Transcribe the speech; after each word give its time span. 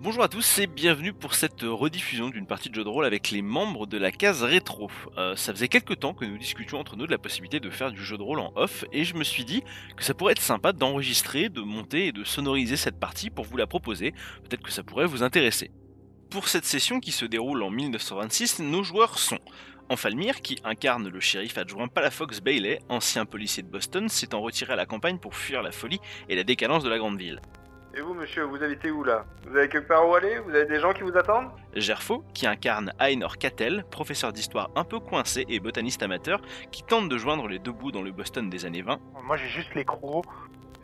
Bonjour 0.00 0.22
à 0.22 0.28
tous 0.28 0.60
et 0.60 0.68
bienvenue 0.68 1.12
pour 1.12 1.34
cette 1.34 1.62
rediffusion 1.62 2.28
d'une 2.28 2.46
partie 2.46 2.70
de 2.70 2.74
jeu 2.76 2.84
de 2.84 2.88
rôle 2.88 3.04
avec 3.04 3.32
les 3.32 3.42
membres 3.42 3.84
de 3.84 3.98
la 3.98 4.12
case 4.12 4.44
rétro. 4.44 4.88
Euh, 5.16 5.34
ça 5.34 5.52
faisait 5.52 5.66
quelques 5.66 5.98
temps 5.98 6.14
que 6.14 6.24
nous 6.24 6.38
discutions 6.38 6.78
entre 6.78 6.94
nous 6.94 7.06
de 7.06 7.10
la 7.10 7.18
possibilité 7.18 7.58
de 7.58 7.68
faire 7.68 7.90
du 7.90 8.04
jeu 8.04 8.16
de 8.16 8.22
rôle 8.22 8.38
en 8.38 8.52
off 8.54 8.84
et 8.92 9.02
je 9.02 9.16
me 9.16 9.24
suis 9.24 9.44
dit 9.44 9.64
que 9.96 10.04
ça 10.04 10.14
pourrait 10.14 10.34
être 10.34 10.40
sympa 10.40 10.72
d'enregistrer, 10.72 11.48
de 11.48 11.62
monter 11.62 12.06
et 12.06 12.12
de 12.12 12.22
sonoriser 12.22 12.76
cette 12.76 13.00
partie 13.00 13.28
pour 13.28 13.44
vous 13.44 13.56
la 13.56 13.66
proposer. 13.66 14.12
Peut-être 14.44 14.62
que 14.62 14.70
ça 14.70 14.84
pourrait 14.84 15.06
vous 15.06 15.24
intéresser. 15.24 15.72
Pour 16.30 16.46
cette 16.46 16.64
session 16.64 17.00
qui 17.00 17.10
se 17.10 17.24
déroule 17.24 17.64
en 17.64 17.70
1926, 17.70 18.60
nos 18.60 18.84
joueurs 18.84 19.18
sont 19.18 19.40
Enfalmir, 19.90 20.42
qui 20.42 20.58
incarne 20.64 21.08
le 21.08 21.18
shérif 21.18 21.58
adjoint 21.58 21.88
Palafox 21.88 22.40
Bailey, 22.40 22.78
ancien 22.88 23.24
policier 23.24 23.64
de 23.64 23.68
Boston, 23.68 24.08
s'étant 24.08 24.42
retiré 24.42 24.74
à 24.74 24.76
la 24.76 24.86
campagne 24.86 25.18
pour 25.18 25.34
fuir 25.34 25.62
la 25.62 25.72
folie 25.72 25.98
et 26.28 26.36
la 26.36 26.44
décadence 26.44 26.84
de 26.84 26.90
la 26.90 26.98
grande 26.98 27.18
ville. 27.18 27.40
Et 27.98 28.00
vous, 28.00 28.14
monsieur, 28.14 28.44
vous 28.44 28.62
habitez 28.62 28.92
où 28.92 29.02
là? 29.02 29.24
Vous 29.44 29.56
avez 29.56 29.68
quelque 29.68 29.88
part 29.88 30.08
où 30.08 30.14
aller? 30.14 30.38
Vous 30.38 30.50
avez 30.50 30.66
des 30.66 30.78
gens 30.78 30.92
qui 30.92 31.02
vous 31.02 31.16
attendent? 31.16 31.50
Gerfo, 31.74 32.22
qui 32.32 32.46
incarne 32.46 32.92
Ainor 33.00 33.38
Cattell, 33.38 33.84
professeur 33.90 34.32
d'histoire 34.32 34.70
un 34.76 34.84
peu 34.84 35.00
coincé 35.00 35.44
et 35.48 35.58
botaniste 35.58 36.00
amateur, 36.04 36.40
qui 36.70 36.84
tente 36.84 37.08
de 37.08 37.18
joindre 37.18 37.48
les 37.48 37.58
deux 37.58 37.72
bouts 37.72 37.90
dans 37.90 38.02
le 38.02 38.12
Boston 38.12 38.48
des 38.48 38.66
années 38.66 38.82
20. 38.82 39.00
Moi 39.24 39.36
j'ai 39.36 39.48
juste 39.48 39.74
les 39.74 39.84
crocs. 39.84 40.26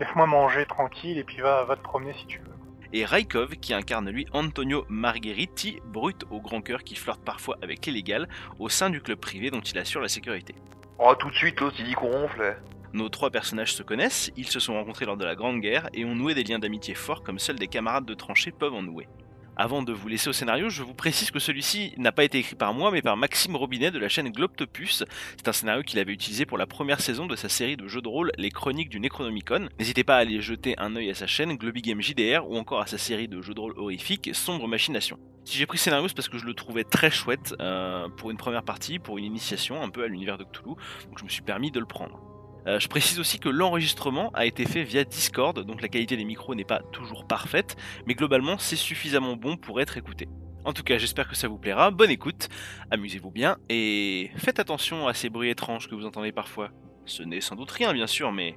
Laisse-moi 0.00 0.26
manger 0.26 0.66
tranquille 0.66 1.16
et 1.16 1.22
puis 1.22 1.40
va, 1.40 1.62
va 1.62 1.76
te 1.76 1.82
promener 1.82 2.14
si 2.14 2.26
tu 2.26 2.40
veux. 2.40 2.52
Et 2.92 3.04
Raikov, 3.04 3.50
qui 3.58 3.74
incarne 3.74 4.10
lui 4.10 4.26
Antonio 4.32 4.84
Margheriti, 4.88 5.80
brut 5.84 6.24
au 6.32 6.40
grand 6.40 6.62
cœur 6.62 6.82
qui 6.82 6.96
flirte 6.96 7.22
parfois 7.24 7.58
avec 7.62 7.86
l'illégal, 7.86 8.28
au 8.58 8.68
sein 8.68 8.90
du 8.90 9.00
club 9.00 9.20
privé 9.20 9.52
dont 9.52 9.60
il 9.60 9.78
assure 9.78 10.00
la 10.00 10.08
sécurité. 10.08 10.56
Oh, 10.98 11.14
tout 11.14 11.30
de 11.30 11.36
suite, 11.36 11.60
l'autre, 11.60 11.76
il 11.78 11.84
dit 11.84 11.94
qu'on 11.94 12.10
ronfle. 12.10 12.56
Nos 12.94 13.08
trois 13.08 13.30
personnages 13.30 13.74
se 13.74 13.82
connaissent, 13.82 14.30
ils 14.36 14.46
se 14.46 14.60
sont 14.60 14.74
rencontrés 14.74 15.04
lors 15.04 15.16
de 15.16 15.24
la 15.24 15.34
Grande 15.34 15.60
Guerre 15.60 15.88
et 15.94 16.04
ont 16.04 16.14
noué 16.14 16.32
des 16.34 16.44
liens 16.44 16.60
d'amitié 16.60 16.94
forts 16.94 17.24
comme 17.24 17.40
seuls 17.40 17.58
des 17.58 17.66
camarades 17.66 18.04
de 18.04 18.14
tranchée 18.14 18.52
peuvent 18.52 18.72
en 18.72 18.82
nouer. 18.82 19.08
Avant 19.56 19.82
de 19.82 19.92
vous 19.92 20.06
laisser 20.06 20.28
au 20.28 20.32
scénario, 20.32 20.68
je 20.68 20.84
vous 20.84 20.94
précise 20.94 21.32
que 21.32 21.40
celui-ci 21.40 21.92
n'a 21.96 22.12
pas 22.12 22.22
été 22.22 22.38
écrit 22.38 22.54
par 22.54 22.72
moi, 22.72 22.92
mais 22.92 23.02
par 23.02 23.16
Maxime 23.16 23.56
Robinet 23.56 23.90
de 23.90 23.98
la 23.98 24.08
chaîne 24.08 24.30
Globtopus. 24.30 25.02
C'est 25.36 25.48
un 25.48 25.52
scénario 25.52 25.82
qu'il 25.82 25.98
avait 25.98 26.12
utilisé 26.12 26.46
pour 26.46 26.56
la 26.56 26.68
première 26.68 27.00
saison 27.00 27.26
de 27.26 27.34
sa 27.34 27.48
série 27.48 27.76
de 27.76 27.88
jeux 27.88 28.00
de 28.00 28.06
rôle 28.06 28.30
Les 28.38 28.50
Chroniques 28.50 28.90
du 28.90 29.00
Necronomicon. 29.00 29.68
N'hésitez 29.80 30.04
pas 30.04 30.14
à 30.14 30.18
aller 30.20 30.40
jeter 30.40 30.76
un 30.78 30.94
œil 30.94 31.10
à 31.10 31.14
sa 31.14 31.26
chaîne 31.26 31.56
Globigame 31.56 32.00
JDR 32.00 32.48
ou 32.48 32.56
encore 32.56 32.80
à 32.80 32.86
sa 32.86 32.98
série 32.98 33.26
de 33.26 33.42
jeux 33.42 33.54
de 33.54 33.60
rôle 33.60 33.76
horrifiques 33.76 34.30
Sombre 34.34 34.68
Machination. 34.68 35.18
Si 35.44 35.58
j'ai 35.58 35.66
pris 35.66 35.78
scénario, 35.78 36.06
c'est 36.06 36.14
parce 36.14 36.28
que 36.28 36.38
je 36.38 36.46
le 36.46 36.54
trouvais 36.54 36.84
très 36.84 37.10
chouette 37.10 37.56
euh, 37.60 38.08
pour 38.08 38.30
une 38.30 38.36
première 38.36 38.62
partie, 38.62 39.00
pour 39.00 39.18
une 39.18 39.24
initiation 39.24 39.82
un 39.82 39.90
peu 39.90 40.04
à 40.04 40.06
l'univers 40.06 40.38
de 40.38 40.44
Cthulhu, 40.44 40.76
donc 41.08 41.18
je 41.18 41.24
me 41.24 41.28
suis 41.28 41.42
permis 41.42 41.72
de 41.72 41.80
le 41.80 41.86
prendre. 41.86 42.33
Euh, 42.66 42.78
je 42.78 42.88
précise 42.88 43.20
aussi 43.20 43.38
que 43.38 43.48
l'enregistrement 43.48 44.30
a 44.32 44.46
été 44.46 44.64
fait 44.64 44.84
via 44.84 45.04
Discord, 45.04 45.58
donc 45.64 45.82
la 45.82 45.88
qualité 45.88 46.16
des 46.16 46.24
micros 46.24 46.54
n'est 46.54 46.64
pas 46.64 46.80
toujours 46.92 47.26
parfaite, 47.26 47.76
mais 48.06 48.14
globalement 48.14 48.58
c'est 48.58 48.76
suffisamment 48.76 49.36
bon 49.36 49.56
pour 49.56 49.80
être 49.80 49.96
écouté. 49.96 50.28
En 50.64 50.72
tout 50.72 50.82
cas, 50.82 50.96
j'espère 50.96 51.28
que 51.28 51.36
ça 51.36 51.46
vous 51.46 51.58
plaira, 51.58 51.90
bonne 51.90 52.10
écoute, 52.10 52.48
amusez-vous 52.90 53.30
bien, 53.30 53.58
et 53.68 54.30
faites 54.36 54.58
attention 54.58 55.06
à 55.06 55.12
ces 55.12 55.28
bruits 55.28 55.50
étranges 55.50 55.88
que 55.88 55.94
vous 55.94 56.06
entendez 56.06 56.32
parfois. 56.32 56.70
Ce 57.04 57.22
n'est 57.22 57.42
sans 57.42 57.54
doute 57.54 57.70
rien 57.70 57.92
bien 57.92 58.06
sûr, 58.06 58.32
mais 58.32 58.56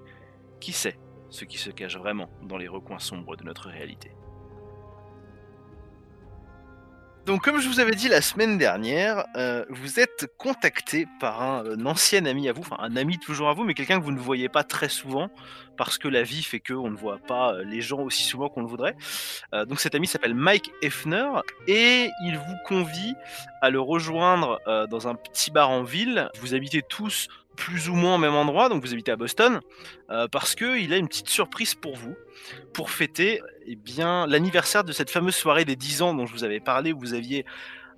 qui 0.61 0.72
sait 0.72 0.97
ce 1.30 1.44
qui 1.44 1.58
se 1.58 1.69
cache 1.69 1.97
vraiment 1.97 2.30
dans 2.44 2.58
les 2.58 2.69
recoins 2.69 3.00
sombres 3.00 3.35
de 3.35 3.44
notre 3.44 3.67
réalité. 3.67 4.11
Donc, 7.28 7.44
comme 7.44 7.59
je 7.59 7.67
vous 7.67 7.81
avais 7.81 7.92
dit 7.92 8.08
la 8.08 8.22
semaine 8.22 8.58
dernière, 8.58 9.25
euh, 9.36 9.66
vous 9.70 10.00
êtes 10.00 10.28
contacté 10.38 11.09
par 11.20 11.42
un, 11.42 11.66
un 11.73 11.86
ancien 11.86 12.25
ami 12.25 12.47
à 12.47 12.53
vous, 12.53 12.61
enfin 12.61 12.78
un 12.80 12.95
ami 12.95 13.19
toujours 13.19 13.50
à 13.50 13.53
vous, 13.53 13.66
mais 13.66 13.73
quelqu'un 13.73 14.00
que 14.00 14.06
vous 14.06 14.14
ne 14.14 14.19
voyez 14.19 14.47
pas 14.47 14.64
très 14.64 14.88
souvent, 14.88 15.30
parce 15.75 15.97
que 15.97 16.08
la 16.08 16.23
vie 16.23 16.42
fait 16.42 16.61
qu'on 16.61 16.89
ne 16.89 16.95
voit 16.95 17.17
pas 17.17 17.53
euh, 17.53 17.66
les 17.66 17.81
gens 17.81 18.00
aussi 18.00 18.23
souvent 18.23 18.47
qu'on 18.47 18.61
le 18.61 18.67
voudrait. 18.67 18.95
Euh, 19.53 19.66
donc 19.66 19.81
cet 19.81 19.94
ami 19.94 20.07
s'appelle 20.07 20.35
Mike 20.35 20.72
Effner, 20.81 21.28
et 21.68 22.09
il 22.24 22.38
vous 22.38 22.56
convie 22.66 23.13
à 23.62 23.72
le 23.72 23.81
rejoindre 23.81 24.62
euh, 24.68 24.88
dans 24.88 25.09
un 25.09 25.16
petit 25.16 25.51
bar 25.51 25.69
en 25.69 25.84
ville. 25.84 26.30
Vous 26.40 26.56
habitez 26.56 26.81
tous 26.81 27.28
plus 27.57 27.90
ou 27.90 27.95
moins 27.95 28.16
au 28.16 28.18
même 28.18 28.35
endroit, 28.35 28.69
donc 28.69 28.81
vous 28.84 28.94
habitez 28.94 29.12
à 29.12 29.18
Boston, 29.18 29.59
euh, 30.09 30.28
parce 30.29 30.56
qu'il 30.56 30.94
a 30.94 30.97
une 30.97 31.09
petite 31.09 31.28
surprise 31.28 31.75
pour 31.75 31.97
vous, 31.97 32.16
pour 32.73 32.91
fêter 32.91 33.41
eh 33.66 33.75
bien 33.75 34.25
l'anniversaire 34.28 34.85
de 34.85 34.94
cette 34.94 35.09
fameuse 35.09 35.35
soirée 35.35 35.66
des 35.66 35.75
10 35.75 36.01
ans 36.03 36.13
dont 36.13 36.25
je 36.25 36.31
vous 36.31 36.45
avais 36.45 36.62
parlé, 36.62 36.94
où 36.94 37.00
vous 37.00 37.13
aviez 37.13 37.45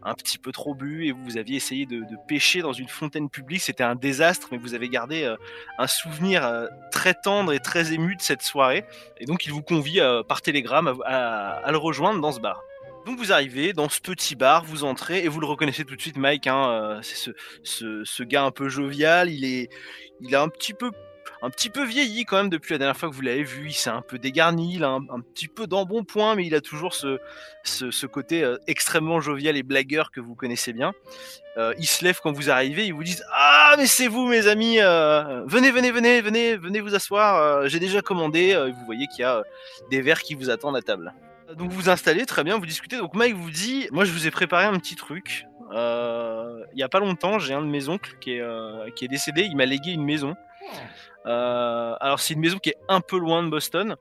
un 0.01 0.13
petit 0.13 0.37
peu 0.37 0.53
trop 0.53 0.73
bu 0.73 1.07
et 1.07 1.11
vous 1.11 1.37
aviez 1.37 1.57
essayé 1.57 1.85
de, 1.85 2.01
pêcher 2.25 2.61
dans 2.61 2.71
une 2.71 2.87
fontaine 2.87 3.29
publique. 3.29 3.61
C'était 3.61 3.83
un 3.83 3.95
désastre, 3.95 4.47
mais 4.51 4.57
vous 4.57 4.73
avez 4.73 4.87
gardé 4.87 5.23
euh, 5.23 5.35
un 5.77 5.87
souvenir 5.87 6.45
euh, 6.45 6.67
très 6.89 7.13
tendre 7.13 7.51
et 7.51 7.59
très 7.59 7.91
ému 7.91 8.15
de 8.15 8.21
cette 8.21 8.41
soirée. 8.41 8.85
Et 9.19 9.25
donc 9.25 9.45
il 9.45 9.51
vous 9.51 9.61
convie 9.61 9.99
par 10.29 10.41
télégramme 10.41 10.95
à 11.05 11.69
le 11.69 11.77
rejoindre 11.77 12.21
dans 12.21 12.31
ce 12.31 12.39
bar. 12.39 12.63
Donc 13.05 13.17
vous 13.17 13.31
arrivez 13.31 13.73
dans 13.73 13.89
ce 13.89 14.01
petit 14.01 14.35
bar, 14.35 14.65
vous 14.65 14.83
entrez 14.83 15.23
et 15.23 15.27
vous 15.27 15.39
le 15.39 15.47
reconnaissez 15.47 15.85
tout 15.85 15.95
de 15.95 16.01
suite, 16.01 16.17
Mike. 16.17 16.47
Hein, 16.47 16.69
euh, 16.69 16.99
c'est 17.01 17.31
ce, 17.63 18.03
ce, 18.03 18.23
gars 18.23 18.43
un 18.43 18.51
peu 18.51 18.67
jovial. 18.67 19.29
Il 19.29 19.45
est, 19.45 19.69
il 20.21 20.35
a 20.35 20.41
un 20.41 20.49
petit 20.49 20.73
peu, 20.73 20.91
un 21.41 21.49
petit 21.49 21.69
peu 21.69 21.85
vieilli 21.85 22.25
quand 22.25 22.35
même 22.37 22.49
depuis 22.49 22.73
la 22.73 22.77
dernière 22.77 22.97
fois 22.97 23.09
que 23.09 23.15
vous 23.15 23.21
l'avez 23.21 23.43
vu. 23.43 23.67
Il 23.67 23.73
s'est 23.73 23.89
un 23.89 24.01
peu 24.01 24.19
dégarni, 24.19 24.75
il 24.75 24.83
a 24.83 24.89
un, 24.89 25.21
petit 25.21 25.47
peu 25.47 25.65
d'embonpoint, 25.65 26.35
mais 26.35 26.45
il 26.45 26.53
a 26.53 26.61
toujours 26.61 26.93
ce, 26.93 27.19
ce, 27.63 28.05
côté 28.05 28.43
euh, 28.43 28.57
extrêmement 28.67 29.21
jovial 29.21 29.55
et 29.55 29.63
blagueur 29.63 30.11
que 30.11 30.19
vous 30.19 30.35
connaissez 30.35 30.73
bien. 30.73 30.93
Euh, 31.57 31.73
il 31.79 31.87
se 31.87 32.03
lève 32.03 32.19
quand 32.21 32.33
vous 32.33 32.49
arrivez, 32.49 32.85
il 32.85 32.93
vous 32.93 33.03
dit 33.03 33.17
Ah, 33.31 33.75
mais 33.77 33.87
c'est 33.87 34.07
vous, 34.07 34.27
mes 34.27 34.47
amis, 34.47 34.77
venez, 34.77 35.71
venez, 35.71 35.91
venez, 35.91 36.21
venez, 36.21 36.57
venez 36.57 36.81
vous 36.81 36.95
asseoir. 36.95 37.67
J'ai 37.69 37.79
déjà 37.79 38.01
commandé. 38.01 38.55
vous 38.77 38.85
voyez 38.85 39.07
qu'il 39.07 39.21
y 39.21 39.23
a 39.25 39.41
des 39.89 40.01
verres 40.01 40.21
qui 40.21 40.35
vous 40.35 40.49
attendent 40.49 40.75
à 40.75 40.81
table. 40.81 41.13
Donc 41.55 41.71
vous 41.71 41.81
vous 41.81 41.89
installez, 41.89 42.25
très 42.25 42.43
bien, 42.43 42.57
vous 42.57 42.65
discutez. 42.65 42.97
Donc 42.97 43.15
Mike 43.15 43.35
vous 43.35 43.49
dit 43.49 43.87
Moi, 43.91 44.05
je 44.05 44.11
vous 44.11 44.27
ai 44.27 44.31
préparé 44.31 44.65
un 44.65 44.77
petit 44.77 44.95
truc. 44.95 45.47
Euh, 45.71 46.63
Il 46.73 46.79
y 46.79 46.83
a 46.83 46.89
pas 46.89 46.99
longtemps, 46.99 47.39
j'ai 47.39 47.53
un 47.53 47.61
de 47.61 47.67
mes 47.67 47.89
oncles 47.89 48.17
qui 48.19 48.33
est, 48.33 48.41
euh, 48.41 48.89
décédé. 49.01 49.43
Il 49.43 49.55
m'a 49.55 49.65
légué 49.65 49.91
une 49.91 50.03
maison. 50.03 50.35
Euh, 51.25 51.95
alors, 51.99 52.19
c'est 52.19 52.35
une 52.35 52.39
maison 52.39 52.59
qui 52.59 52.69
est 52.69 52.77
un 52.87 53.01
peu 53.01 53.17
loin 53.17 53.43
de 53.43 53.49
Boston. 53.49 53.95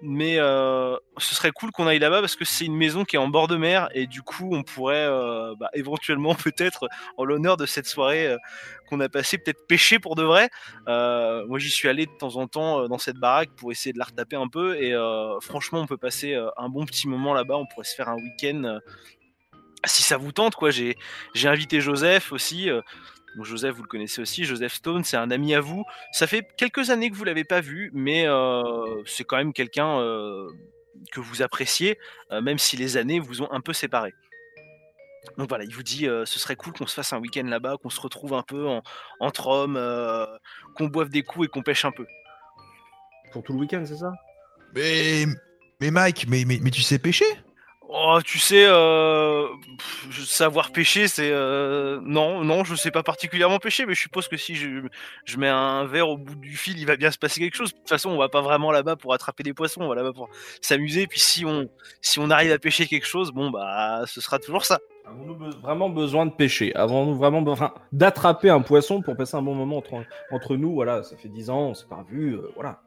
Mais 0.00 0.38
euh, 0.38 0.96
ce 1.16 1.34
serait 1.34 1.50
cool 1.50 1.72
qu'on 1.72 1.88
aille 1.88 1.98
là-bas 1.98 2.20
parce 2.20 2.36
que 2.36 2.44
c'est 2.44 2.64
une 2.64 2.76
maison 2.76 3.04
qui 3.04 3.16
est 3.16 3.18
en 3.18 3.28
bord 3.28 3.48
de 3.48 3.56
mer 3.56 3.88
et 3.94 4.06
du 4.06 4.22
coup 4.22 4.50
on 4.52 4.62
pourrait 4.62 4.94
euh, 4.96 5.54
bah, 5.58 5.70
éventuellement 5.74 6.34
peut-être 6.36 6.88
en 7.16 7.24
l'honneur 7.24 7.56
de 7.56 7.66
cette 7.66 7.86
soirée 7.86 8.28
euh, 8.28 8.36
qu'on 8.88 9.00
a 9.00 9.08
passée 9.08 9.38
peut-être 9.38 9.66
pêcher 9.66 9.98
pour 9.98 10.14
de 10.14 10.22
vrai. 10.22 10.50
Moi 10.86 11.58
j'y 11.58 11.70
suis 11.70 11.88
allé 11.88 12.06
de 12.06 12.12
temps 12.12 12.36
en 12.36 12.46
temps 12.46 12.88
dans 12.88 12.98
cette 12.98 13.16
baraque 13.16 13.50
pour 13.56 13.72
essayer 13.72 13.92
de 13.92 13.98
la 13.98 14.04
retaper 14.04 14.36
un 14.36 14.48
peu 14.48 14.80
et 14.80 14.94
franchement 15.40 15.80
on 15.80 15.86
peut 15.86 15.98
passer 15.98 16.34
un 16.56 16.68
bon 16.68 16.86
petit 16.86 17.08
moment 17.08 17.34
là-bas. 17.34 17.56
On 17.56 17.66
pourrait 17.66 17.84
se 17.84 17.94
faire 17.94 18.08
un 18.08 18.16
week-end 18.16 18.78
si 19.84 20.02
ça 20.02 20.16
vous 20.16 20.32
tente 20.32 20.54
quoi. 20.54 20.70
J'ai 20.70 20.96
invité 21.44 21.80
Joseph 21.80 22.32
aussi. 22.32 22.70
Donc 23.38 23.46
Joseph, 23.46 23.76
vous 23.76 23.82
le 23.82 23.88
connaissez 23.88 24.20
aussi. 24.20 24.44
Joseph 24.44 24.74
Stone, 24.74 25.04
c'est 25.04 25.16
un 25.16 25.30
ami 25.30 25.54
à 25.54 25.60
vous. 25.60 25.84
Ça 26.10 26.26
fait 26.26 26.44
quelques 26.56 26.90
années 26.90 27.08
que 27.08 27.14
vous 27.14 27.22
l'avez 27.22 27.44
pas 27.44 27.60
vu, 27.60 27.92
mais 27.94 28.26
euh, 28.26 29.00
c'est 29.06 29.22
quand 29.22 29.36
même 29.36 29.52
quelqu'un 29.52 30.00
euh, 30.00 30.48
que 31.12 31.20
vous 31.20 31.40
appréciez, 31.40 32.00
euh, 32.32 32.40
même 32.40 32.58
si 32.58 32.76
les 32.76 32.96
années 32.96 33.20
vous 33.20 33.40
ont 33.42 33.52
un 33.52 33.60
peu 33.60 33.72
séparés. 33.72 34.12
Donc 35.36 35.48
voilà, 35.48 35.62
il 35.62 35.72
vous 35.72 35.84
dit, 35.84 36.08
euh, 36.08 36.24
ce 36.26 36.40
serait 36.40 36.56
cool 36.56 36.72
qu'on 36.72 36.88
se 36.88 36.94
fasse 36.94 37.12
un 37.12 37.20
week-end 37.20 37.44
là-bas, 37.44 37.76
qu'on 37.80 37.90
se 37.90 38.00
retrouve 38.00 38.34
un 38.34 38.42
peu 38.42 38.66
en- 38.66 38.82
entre 39.20 39.46
hommes, 39.46 39.76
euh, 39.76 40.26
qu'on 40.74 40.86
boive 40.88 41.08
des 41.10 41.22
coups 41.22 41.46
et 41.46 41.48
qu'on 41.48 41.62
pêche 41.62 41.84
un 41.84 41.92
peu. 41.92 42.06
Pour 43.30 43.44
tout 43.44 43.52
le 43.52 43.60
week-end, 43.60 43.84
c'est 43.86 43.98
ça? 43.98 44.12
Mais, 44.74 45.26
mais 45.80 45.92
Mike, 45.92 46.26
mais, 46.28 46.44
mais, 46.44 46.58
mais 46.60 46.70
tu 46.72 46.82
sais 46.82 46.98
pêcher? 46.98 47.26
Oh, 47.90 48.18
tu 48.22 48.38
sais, 48.38 48.66
euh, 48.66 49.46
savoir 50.10 50.72
pêcher, 50.72 51.08
c'est 51.08 51.30
euh, 51.32 51.98
non, 52.02 52.44
non, 52.44 52.62
je 52.62 52.74
sais 52.74 52.90
pas 52.90 53.02
particulièrement 53.02 53.58
pêcher, 53.58 53.86
mais 53.86 53.94
je 53.94 54.00
suppose 54.02 54.28
que 54.28 54.36
si 54.36 54.54
je, 54.56 54.82
je 55.24 55.36
mets 55.38 55.48
un 55.48 55.86
verre 55.86 56.10
au 56.10 56.18
bout 56.18 56.34
du 56.34 56.54
fil, 56.54 56.78
il 56.78 56.84
va 56.84 56.96
bien 56.96 57.10
se 57.10 57.16
passer 57.16 57.40
quelque 57.40 57.56
chose. 57.56 57.72
De 57.72 57.78
toute 57.78 57.88
façon, 57.88 58.10
on 58.10 58.18
va 58.18 58.28
pas 58.28 58.42
vraiment 58.42 58.70
là-bas 58.72 58.96
pour 58.96 59.14
attraper 59.14 59.42
des 59.42 59.54
poissons, 59.54 59.80
on 59.80 59.88
va 59.88 59.94
là-bas 59.94 60.12
pour 60.12 60.28
s'amuser. 60.60 61.06
Puis 61.06 61.20
si 61.20 61.46
on, 61.46 61.70
si 62.02 62.18
on 62.18 62.28
arrive 62.28 62.52
à 62.52 62.58
pêcher 62.58 62.86
quelque 62.86 63.06
chose, 63.06 63.32
bon 63.32 63.48
bah, 63.50 64.02
ce 64.04 64.20
sera 64.20 64.38
toujours 64.38 64.66
ça. 64.66 64.80
Avons-nous 65.06 65.50
vraiment 65.62 65.88
besoin 65.88 66.26
de 66.26 66.32
pêcher? 66.32 66.74
Avons-nous 66.74 67.16
vraiment 67.16 67.40
besoin 67.40 67.72
d'attraper 67.92 68.50
un 68.50 68.60
poisson 68.60 69.00
pour 69.00 69.16
passer 69.16 69.36
un 69.36 69.42
bon 69.42 69.54
moment 69.54 69.78
entre, 69.78 70.04
entre 70.30 70.56
nous? 70.56 70.74
Voilà, 70.74 71.02
ça 71.02 71.16
fait 71.16 71.30
10 71.30 71.48
ans, 71.48 71.68
on 71.68 71.74
s'est 71.74 71.86
pas 71.88 72.04
vu, 72.06 72.34
euh, 72.34 72.50
voilà. 72.54 72.82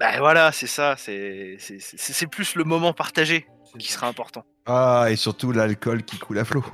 Bah 0.00 0.18
voilà, 0.18 0.50
c'est 0.52 0.66
ça, 0.66 0.96
c'est, 0.98 1.56
c'est, 1.58 1.78
c'est 1.78 1.96
c'est 1.98 2.26
plus 2.26 2.56
le 2.56 2.64
moment 2.64 2.92
partagé 2.92 3.46
qui 3.78 3.92
sera 3.92 4.08
important. 4.08 4.44
Ah, 4.66 5.06
et 5.10 5.16
surtout 5.16 5.52
l'alcool 5.52 6.02
qui 6.02 6.18
coule 6.18 6.38
à 6.38 6.44
flot. 6.44 6.64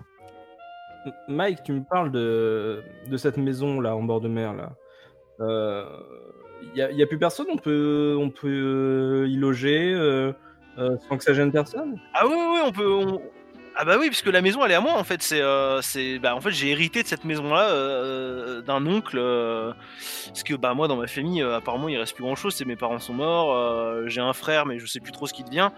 Mike, 1.28 1.62
tu 1.64 1.72
me 1.72 1.82
parles 1.82 2.10
de, 2.12 2.82
de 3.08 3.16
cette 3.16 3.36
maison 3.36 3.80
là 3.80 3.96
en 3.96 4.02
bord 4.02 4.20
de 4.20 4.28
mer 4.28 4.54
là. 4.54 4.72
Il 6.62 6.72
n'y 6.74 6.82
a, 6.82 6.90
y 6.92 7.02
a 7.02 7.06
plus 7.06 7.18
personne 7.18 7.46
On 7.50 7.56
peut, 7.56 8.16
on 8.20 8.28
peut 8.30 8.48
euh, 8.48 9.28
y 9.28 9.36
loger 9.36 9.92
euh, 9.94 10.32
euh, 10.78 10.96
sans 11.08 11.16
que 11.16 11.24
ça 11.24 11.32
gêne 11.32 11.50
personne? 11.52 11.98
Ah 12.14 12.26
oui, 12.26 12.34
oui, 12.36 12.46
oui, 12.54 12.60
on 12.66 12.72
peut. 12.72 12.92
on- 12.92 13.22
Ah 13.82 13.84
bah 13.86 13.96
oui, 13.98 14.08
parce 14.10 14.20
que 14.20 14.28
la 14.28 14.42
maison 14.42 14.62
elle 14.62 14.72
est 14.72 14.74
à 14.74 14.80
moi 14.82 14.92
en 14.92 15.04
fait. 15.04 15.22
C'est, 15.22 15.40
euh, 15.40 15.80
c'est, 15.80 16.18
bah 16.18 16.34
en 16.34 16.40
fait 16.42 16.50
j'ai 16.50 16.68
hérité 16.68 17.02
de 17.02 17.08
cette 17.08 17.24
maison-là 17.24 17.70
euh, 17.70 18.60
d'un 18.60 18.84
oncle. 18.84 19.16
euh, 19.18 19.72
parce 20.26 20.42
que 20.42 20.52
bah 20.52 20.74
moi 20.74 20.86
dans 20.86 20.96
ma 20.96 21.06
famille 21.06 21.40
euh, 21.40 21.56
apparemment 21.56 21.88
il 21.88 21.96
reste 21.96 22.14
plus 22.14 22.22
grand-chose. 22.22 22.54
C'est 22.54 22.66
mes 22.66 22.76
parents 22.76 22.98
sont 22.98 23.14
morts. 23.14 23.56
euh, 23.56 24.02
j'ai 24.06 24.20
un 24.20 24.34
frère 24.34 24.66
mais 24.66 24.78
je 24.78 24.84
sais 24.84 25.00
plus 25.00 25.12
trop 25.12 25.26
ce 25.26 25.32
qu'il 25.32 25.46
devient. 25.46 25.70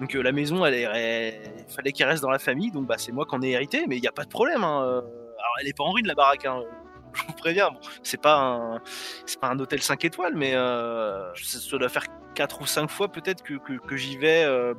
Donc 0.00 0.14
euh, 0.14 0.20
la 0.22 0.32
maison 0.32 0.66
elle, 0.66 0.84
fallait 1.74 1.92
qu'elle 1.92 2.08
reste 2.08 2.22
dans 2.22 2.30
la 2.30 2.38
famille. 2.38 2.70
Donc 2.72 2.86
bah 2.86 2.96
c'est 2.98 3.12
moi 3.12 3.24
qui 3.24 3.34
en 3.34 3.40
ai 3.40 3.52
hérité. 3.52 3.86
Mais 3.88 3.96
il 3.96 4.04
y 4.04 4.08
a 4.08 4.12
pas 4.12 4.24
de 4.24 4.28
problème. 4.28 4.62
hein, 4.62 4.82
euh. 4.84 4.98
Alors 4.98 5.54
elle 5.62 5.68
est 5.68 5.76
pas 5.76 5.84
en 5.84 5.92
ruine 5.92 6.06
la 6.06 6.14
baraque. 6.14 6.44
Hein. 6.44 6.60
Je 7.14 7.22
vous 7.26 7.32
préviens. 7.32 7.70
Bon, 7.70 7.80
c'est 8.02 8.20
pas 8.20 8.82
un, 9.42 9.58
hôtel 9.58 9.80
5 9.80 10.04
étoiles, 10.04 10.34
mais 10.36 10.52
euh, 10.54 11.32
ça, 11.36 11.78
doit 11.78 11.88
faire 11.88 12.04
4 12.34 12.60
ou 12.60 12.66
5 12.66 12.90
fois 12.90 13.08
peut-être 13.10 13.42
que, 13.42 13.96
j'y 13.96 14.18
vais 14.18 14.44
euh, 14.44 14.74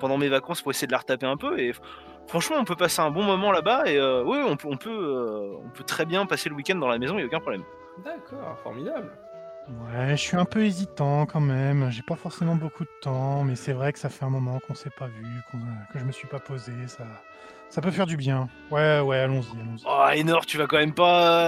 pendant 0.00 0.16
mes 0.16 0.30
vacances 0.30 0.62
pour 0.62 0.70
essayer 0.70 0.86
de 0.86 0.92
la 0.92 0.98
retaper 0.98 1.26
un 1.26 1.36
peu. 1.36 1.58
Et 1.60 1.74
Franchement, 2.26 2.56
on 2.58 2.64
peut 2.64 2.76
passer 2.76 3.00
un 3.02 3.10
bon 3.10 3.24
moment 3.24 3.52
là-bas 3.52 3.86
et 3.86 3.96
euh, 3.98 4.22
oui, 4.24 4.38
on 4.46 4.56
peut, 4.56 4.68
on, 4.70 4.76
peut, 4.76 4.90
euh, 4.90 5.56
on 5.64 5.68
peut 5.70 5.84
très 5.84 6.04
bien 6.06 6.24
passer 6.26 6.48
le 6.48 6.54
week-end 6.54 6.76
dans 6.76 6.88
la 6.88 6.98
maison, 6.98 7.14
il 7.14 7.18
n'y 7.18 7.22
a 7.24 7.26
aucun 7.26 7.40
problème. 7.40 7.62
D'accord, 8.04 8.58
formidable. 8.62 9.10
Ouais, 9.68 10.10
je 10.10 10.16
suis 10.16 10.36
un 10.36 10.44
peu 10.44 10.64
hésitant 10.64 11.24
quand 11.26 11.40
même. 11.40 11.88
J'ai 11.90 12.02
pas 12.02 12.16
forcément 12.16 12.56
beaucoup 12.56 12.84
de 12.84 12.90
temps, 13.00 13.44
mais 13.44 13.54
c'est 13.54 13.72
vrai 13.72 13.92
que 13.92 13.98
ça 13.98 14.08
fait 14.08 14.24
un 14.24 14.30
moment 14.30 14.58
qu'on 14.60 14.74
s'est 14.74 14.90
pas 14.90 15.06
vu, 15.06 15.24
qu'on- 15.50 15.58
que 15.92 15.98
je 15.98 16.04
me 16.04 16.10
suis 16.10 16.26
pas 16.26 16.40
posé. 16.40 16.72
Ça, 16.88 17.04
ça 17.68 17.80
peut 17.80 17.90
faire 17.92 18.06
du 18.06 18.16
bien. 18.16 18.48
Ouais, 18.72 18.98
ouais, 19.00 19.18
allons-y, 19.18 19.60
allons-y. 19.60 19.84
Oh, 19.86 20.06
Enor, 20.20 20.46
tu 20.46 20.58
vas 20.58 20.66
quand 20.66 20.78
même 20.78 20.94
pas 20.94 21.44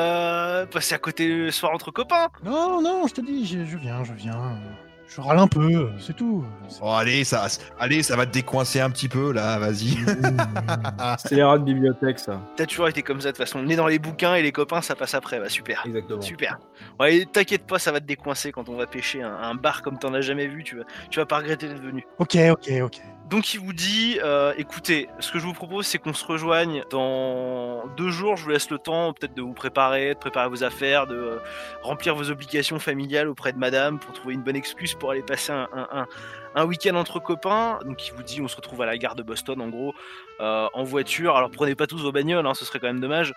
euh, 0.61 0.67
passer 0.67 0.95
à 0.95 0.99
côté 0.99 1.27
le 1.29 1.51
soir 1.51 1.73
entre 1.73 1.91
copains 1.91 2.29
Non, 2.45 2.81
non, 2.83 3.07
je 3.09 3.15
te 3.15 3.21
dis, 3.21 3.47
je, 3.47 3.65
je 3.65 3.77
viens, 3.79 4.05
je 4.05 4.13
viens. 4.13 4.59
Je 5.07 5.21
râle 5.21 5.39
un 5.39 5.47
peu, 5.47 5.91
c'est 5.99 6.17
tout. 6.17 6.45
Oh, 6.81 6.91
allez, 6.91 7.25
ça, 7.25 7.47
allez, 7.79 8.03
ça 8.03 8.17
va 8.17 8.27
te 8.27 8.33
décoincer 8.33 8.81
un 8.81 8.91
petit 8.91 9.09
peu 9.09 9.33
là, 9.33 9.59
vas-y. 9.59 9.97
C'est 11.19 11.37
les 11.37 11.43
rats 11.43 11.59
de 11.59 11.65
bibliothèque, 11.65 12.19
ça. 12.19 12.41
T'as 12.57 12.67
toujours 12.67 12.89
été 12.89 13.03
comme 13.03 13.21
ça 13.21 13.29
de 13.29 13.37
toute 13.37 13.45
façon. 13.45 13.63
Né 13.63 13.77
dans 13.77 13.87
les 13.87 13.99
bouquins 13.99 14.35
et 14.35 14.43
les 14.43 14.53
copains, 14.53 14.81
ça 14.81 14.95
passe 14.97 15.15
après. 15.15 15.39
Bah 15.39 15.49
super. 15.49 15.83
Exactement. 15.87 16.21
Super. 16.21 16.59
Ouais, 16.99 17.27
t'inquiète 17.31 17.67
pas, 17.67 17.79
ça 17.79 17.93
va 17.93 18.01
te 18.01 18.07
décoincer 18.07 18.51
quand 18.51 18.69
on 18.69 18.77
va 18.77 18.87
pêcher 18.87 19.23
un, 19.23 19.35
un 19.35 19.55
bar 19.55 19.83
comme 19.83 19.99
t'en 19.99 20.13
as 20.15 20.21
jamais 20.21 20.47
vu. 20.47 20.65
Tu 20.65 20.77
vas, 20.77 20.85
tu 21.11 21.21
vas 21.21 21.27
pas 21.27 21.39
regretter 21.39 21.69
d'être 21.69 21.83
venu. 21.83 22.05
Ok, 22.19 22.37
ok, 22.51 22.71
ok. 22.83 23.01
Donc 23.31 23.55
il 23.55 23.61
vous 23.61 23.73
dit, 23.73 24.19
euh, 24.23 24.53
écoutez, 24.59 25.09
ce 25.19 25.33
que 25.33 25.39
je 25.39 25.47
vous 25.47 25.55
propose, 25.55 25.87
c'est 25.87 25.99
qu'on 25.99 26.13
se 26.13 26.25
rejoigne 26.27 26.85
dans 26.91 27.87
deux 27.97 28.11
jours. 28.11 28.37
Je 28.37 28.45
vous 28.45 28.51
laisse 28.51 28.69
le 28.71 28.79
temps, 28.79 29.13
peut-être 29.15 29.35
de 29.35 29.41
vous 29.41 29.55
préparer, 29.55 30.15
de 30.15 30.19
préparer 30.19 30.49
vos 30.51 30.63
affaires, 30.63 31.07
de 31.07 31.15
euh, 31.17 31.39
remplir 31.83 32.15
vos 32.15 32.31
obligations 32.31 32.79
familiales 32.79 33.29
auprès 33.29 33.53
de 33.53 33.59
Madame 33.59 33.99
pour 33.99 34.13
trouver 34.13 34.35
une 34.35 34.43
bonne 34.43 34.57
excuse 34.57 34.95
pour 34.95 35.11
aller 35.11 35.23
passer 35.23 35.53
un, 35.53 35.69
un- 35.73 35.89
un- 35.91 36.07
un 36.55 36.65
week-end 36.67 36.95
entre 36.97 37.19
copains. 37.19 37.79
Donc 37.87 38.07
il 38.07 38.13
vous 38.13 38.23
dit, 38.23 38.43
on 38.43 38.47
se 38.49 38.57
retrouve 38.57 38.83
à 38.83 38.87
la 38.87 38.99
gare 38.99 39.15
de 39.15 39.23
Boston, 39.23 39.61
en 39.63 39.69
gros, 39.69 39.95
euh, 40.41 40.69
en 40.75 40.85
voiture. 40.85 41.35
Alors 41.37 41.51
prenez 41.51 41.75
pas 41.75 41.87
tous 41.87 42.03
vos 42.03 42.13
bagnoles, 42.13 42.47
hein, 42.47 42.55
ce 42.55 42.65
serait 42.67 42.79
quand 42.79 42.89
même 42.89 43.01
dommage. 43.01 43.33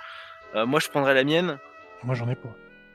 Moi, 0.53 0.79
je 0.79 0.87
prendrai 0.89 1.13
la 1.13 1.23
mienne. 1.23 1.59
Moi, 2.03 2.15
j'en 2.15 2.27
ai 2.29 2.35
pas. 2.35 2.49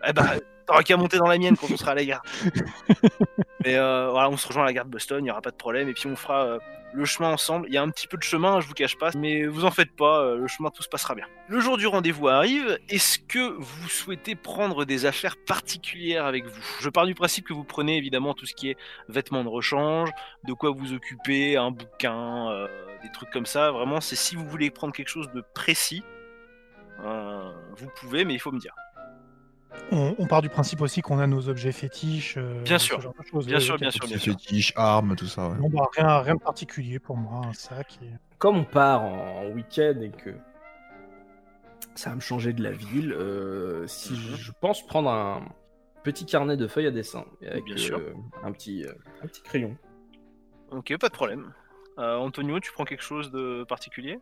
Eh 0.09 0.13
bah, 0.13 0.25
t'auras 0.67 0.83
qu'à 0.83 0.97
monter 0.97 1.19
dans 1.19 1.27
la 1.27 1.39
mienne 1.39 1.57
quand 1.57 1.71
on 1.71 1.77
sera 1.77 1.93
à 1.93 1.95
la 1.95 2.05
gare. 2.05 2.23
Mais 3.65 3.77
euh, 3.77 4.09
voilà, 4.11 4.29
on 4.29 4.37
se 4.37 4.47
rejoint 4.49 4.65
à 4.65 4.67
la 4.67 4.73
gare 4.73 4.85
de 4.85 4.91
Boston, 4.91 5.19
il 5.21 5.25
n'y 5.25 5.31
aura 5.31 5.43
pas 5.43 5.51
de 5.51 5.57
problème. 5.57 5.89
Et 5.89 5.93
puis 5.93 6.07
on 6.07 6.17
fera 6.17 6.45
euh, 6.45 6.59
le 6.93 7.05
chemin 7.05 7.31
ensemble. 7.31 7.67
Il 7.69 7.75
y 7.75 7.77
a 7.77 7.83
un 7.83 7.91
petit 7.91 8.07
peu 8.07 8.17
de 8.17 8.23
chemin, 8.23 8.61
je 8.61 8.67
vous 8.67 8.75
cache 8.75 8.99
pas. 8.99 9.11
Mais 9.17 9.47
vous 9.47 9.65
en 9.65 9.71
faites 9.71 9.95
pas, 9.95 10.21
euh, 10.21 10.37
le 10.37 10.49
chemin, 10.49 10.71
tout 10.71 10.83
se 10.83 10.89
passera 10.89 11.15
bien. 11.15 11.27
Le 11.49 11.61
jour 11.61 11.79
du 11.79 11.87
rendez-vous 11.87 12.29
arrive. 12.29 12.79
Est-ce 12.89 13.19
que 13.19 13.57
vous 13.59 13.89
souhaitez 13.89 14.35
prendre 14.35 14.85
des 14.85 15.07
affaires 15.07 15.37
particulières 15.47 16.27
avec 16.27 16.47
vous? 16.47 16.63
Je 16.81 16.89
pars 16.89 17.07
du 17.07 17.15
principe 17.15 17.47
que 17.47 17.53
vous 17.53 17.65
prenez 17.65 17.97
évidemment 17.97 18.35
tout 18.35 18.47
ce 18.47 18.55
qui 18.55 18.71
est 18.71 18.77
vêtements 19.09 19.45
de 19.45 19.49
rechange, 19.49 20.11
de 20.45 20.53
quoi 20.53 20.71
vous 20.71 20.93
occuper, 20.93 21.57
un 21.57 21.71
bouquin, 21.71 22.67
des 23.03 23.13
trucs 23.13 23.31
comme 23.31 23.47
ça. 23.47 23.71
Vraiment, 23.71 24.01
c'est 24.01 24.17
si 24.17 24.35
vous 24.35 24.49
voulez 24.49 24.71
prendre 24.71 24.93
quelque 24.93 25.09
chose 25.09 25.31
de 25.33 25.43
précis. 25.55 26.03
vous 26.99 27.89
pouvez, 28.01 28.25
mais 28.25 28.35
il 28.35 28.41
faut 28.41 28.53
me 28.53 28.59
dire. 28.59 28.75
On, 29.91 30.15
on 30.19 30.27
part 30.27 30.43
du 30.43 30.49
principe 30.49 30.81
aussi 30.81 31.03
qu'on 31.03 31.19
a 31.19 31.27
nos 31.27 31.49
objets 31.49 31.73
fétiches. 31.73 32.37
euh, 32.39 32.63
Bien 32.63 32.79
ce 32.79 32.87
sûr. 32.87 33.01
genre 33.01 33.15
de 33.19 33.25
choses. 33.27 33.47
Bien 33.47 33.57
Ouais, 33.57 33.61
sûr, 33.63 33.77
bien 33.79 33.91
sûr, 33.91 34.07
bien 34.07 34.19
sûr. 34.19 34.33
fétiches, 34.35 34.73
armes, 34.77 35.17
tout 35.17 35.27
ça. 35.27 35.49
ouais. 35.49 35.57
Non, 35.59 35.69
bah, 35.69 35.89
rien, 35.97 36.19
rien 36.21 36.35
de 36.35 36.41
particulier 36.41 36.99
pour 36.99 37.17
moi, 37.17 37.43
un 37.47 37.53
sac. 37.53 37.99
Et... 38.03 38.07
Comme 38.39 38.57
on 38.59 38.65
part 38.65 39.03
en 39.03 39.47
week-end 39.49 40.01
et 40.01 40.11
que 40.11 40.31
ça 41.95 42.11
va 42.11 42.17
me 42.17 42.21
changer 42.21 42.53
de 42.53 42.63
la 42.63 42.71
ville, 42.73 43.13
euh, 43.13 43.87
si 43.87 44.13
Mhm. 44.15 44.37
je, 44.37 44.53
pense 44.61 44.87
prendre 44.87 45.11
un 45.11 45.43
petit 46.03 46.25
carnet 46.27 46.57
de 46.57 46.67
feuilles 46.67 46.87
à 46.87 46.91
dessin 46.91 47.25
avec 47.47 47.65
Bien 47.65 47.77
sûr. 47.77 47.99
euh, 47.99 48.15
un 48.43 48.53
petit 48.53 48.85
euh, 48.85 48.93
un 49.23 49.27
petit 49.27 49.43
crayon. 49.43 49.77
Ok, 50.71 50.97
pas 50.99 51.09
de 51.09 51.15
problème. 51.15 51.53
Euh, 51.99 52.17
Antonio, 52.17 52.59
tu 52.59 52.73
prends 52.73 52.85
quelque 52.85 53.03
chose 53.03 53.31
de 53.31 53.65
particulier? 53.65 54.19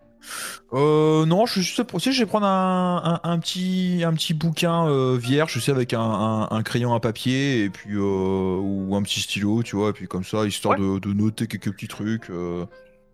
Euh, 0.73 1.25
non, 1.25 1.47
je 1.47 1.53
suis 1.53 1.63
juste 1.63 1.85
je 1.97 2.21
vais 2.21 2.27
prendre 2.27 2.47
un, 2.47 3.21
un, 3.23 3.31
un 3.31 3.39
petit, 3.39 4.03
un 4.05 4.13
petit 4.13 4.35
bouquin 4.35 4.89
euh, 4.89 5.17
vierge, 5.17 5.53
je 5.53 5.61
sais, 5.61 5.71
avec 5.71 5.95
un, 5.95 6.63
crayon 6.65 6.95
à 6.95 7.01
papier 7.01 7.65
et 7.65 7.71
puis 7.71 7.97
ou 7.97 8.95
un 8.95 9.03
petit 9.03 9.21
stylo, 9.21 9.63
tu 9.63 9.77
vois, 9.77 9.91
et 9.91 9.93
puis 9.93 10.09
comme 10.09 10.25
ça, 10.25 10.47
histoire 10.47 10.79
de, 10.79 10.99
de 10.99 11.13
noter 11.13 11.47
quelques 11.47 11.73
petits 11.73 11.89
trucs 11.89 12.31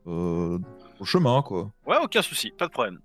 au 0.07 1.05
chemin, 1.05 1.43
quoi. 1.43 1.71
Ouais, 1.87 1.97
aucun 2.03 2.23
souci, 2.23 2.51
pas 2.57 2.67
de 2.67 2.73
problème. 2.73 3.01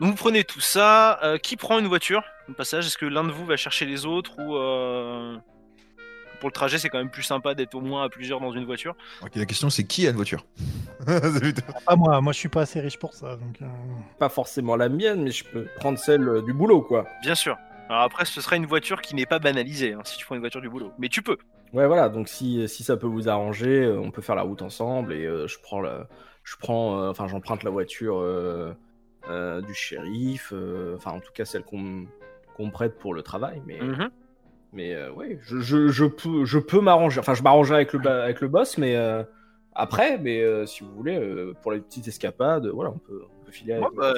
Donc 0.00 0.10
vous 0.10 0.16
prenez 0.16 0.44
tout 0.44 0.60
ça. 0.60 1.20
Qui 1.42 1.56
prend 1.56 1.78
une 1.78 1.86
voiture 1.86 2.22
au 2.48 2.52
passage? 2.52 2.86
Est-ce 2.86 2.98
que 2.98 3.06
l'un 3.06 3.24
de 3.24 3.32
vous 3.32 3.46
va 3.46 3.56
chercher 3.56 3.86
les 3.86 4.04
autres 4.04 4.32
ou 4.38 4.56
pour 6.42 6.48
le 6.48 6.52
trajet 6.54 6.78
c'est 6.78 6.88
quand 6.88 6.98
même 6.98 7.08
plus 7.10 7.22
sympa 7.22 7.54
d'être 7.54 7.76
au 7.76 7.80
moins 7.80 8.02
à 8.02 8.08
plusieurs 8.08 8.40
dans 8.40 8.50
une 8.50 8.64
voiture 8.64 8.96
Ok, 9.22 9.36
la 9.36 9.46
question 9.46 9.70
c'est 9.70 9.84
qui 9.84 10.08
a 10.08 10.10
une 10.10 10.16
voiture 10.16 10.44
plutôt- 11.06 11.62
Ah, 11.86 11.94
moi, 11.94 12.20
moi, 12.20 12.32
je 12.32 12.38
suis 12.38 12.48
pas 12.48 12.62
assez 12.62 12.80
riche 12.80 12.98
pour 12.98 13.14
ça. 13.14 13.36
Donc, 13.36 13.62
euh, 13.62 13.66
Pas 14.18 14.28
forcément 14.28 14.74
la 14.76 14.88
mienne, 14.88 15.22
mais 15.22 15.30
je 15.30 15.44
peux 15.44 15.66
prendre 15.76 15.98
celle 15.98 16.28
euh, 16.28 16.42
du 16.42 16.52
boulot 16.52 16.82
quoi. 16.82 17.06
Bien 17.22 17.36
sûr. 17.36 17.56
Alors 17.88 18.02
après, 18.02 18.24
ce 18.24 18.40
sera 18.40 18.56
une 18.56 18.66
voiture 18.66 19.00
qui 19.02 19.14
n'est 19.14 19.26
pas 19.26 19.38
banalisée 19.38 19.92
hein, 19.92 20.00
si 20.04 20.16
tu 20.18 20.24
prends 20.26 20.34
une 20.34 20.40
voiture 20.40 20.60
du 20.60 20.68
boulot. 20.68 20.92
Mais 20.98 21.08
tu 21.08 21.22
peux. 21.22 21.36
Ouais 21.72 21.86
voilà, 21.86 22.08
donc 22.08 22.28
si, 22.28 22.68
si 22.68 22.82
ça 22.82 22.96
peut 22.96 23.06
vous 23.06 23.28
arranger, 23.28 23.84
euh, 23.84 24.00
on 24.00 24.10
peut 24.10 24.20
faire 24.22 24.34
la 24.34 24.42
route 24.42 24.62
ensemble 24.62 25.12
et 25.12 25.24
euh, 25.24 25.46
je 25.46 25.58
prends 25.62 25.80
la 25.80 26.08
je 26.44 26.56
prends 26.56 26.98
euh, 27.00 27.10
enfin 27.10 27.28
j'emprunte 27.28 27.62
la 27.62 27.70
voiture 27.70 28.18
euh, 28.18 28.74
euh, 29.28 29.60
du 29.62 29.72
shérif, 29.74 30.52
euh, 30.52 30.96
enfin 30.96 31.12
en 31.12 31.20
tout 31.20 31.32
cas 31.32 31.44
celle 31.44 31.62
qu'on 31.62 31.78
me 31.78 32.70
prête 32.72 32.98
pour 32.98 33.14
le 33.14 33.22
travail, 33.22 33.62
mais 33.66 33.80
Mhm. 33.80 34.10
Mais 34.72 34.94
euh, 34.94 35.10
ouais, 35.12 35.38
je, 35.42 35.60
je, 35.60 35.88
je 35.88 36.04
peux, 36.06 36.44
je 36.46 36.58
peux 36.58 36.80
m'arranger. 36.80 37.20
Enfin, 37.20 37.34
je 37.34 37.42
m'arrangerai 37.42 37.76
avec 37.76 37.92
le, 37.92 38.06
avec 38.08 38.40
le 38.40 38.48
boss, 38.48 38.78
mais 38.78 38.96
euh, 38.96 39.22
après, 39.74 40.16
mais 40.18 40.40
euh, 40.40 40.64
si 40.64 40.82
vous 40.82 40.92
voulez, 40.94 41.18
euh, 41.18 41.54
pour 41.62 41.72
les 41.72 41.80
petites 41.80 42.08
escapades, 42.08 42.66
voilà, 42.68 42.90
on 42.90 42.98
peut, 42.98 43.22
on 43.22 43.44
peut 43.44 43.52
filer 43.52 43.74
avec. 43.74 43.88
Bah, 43.94 44.14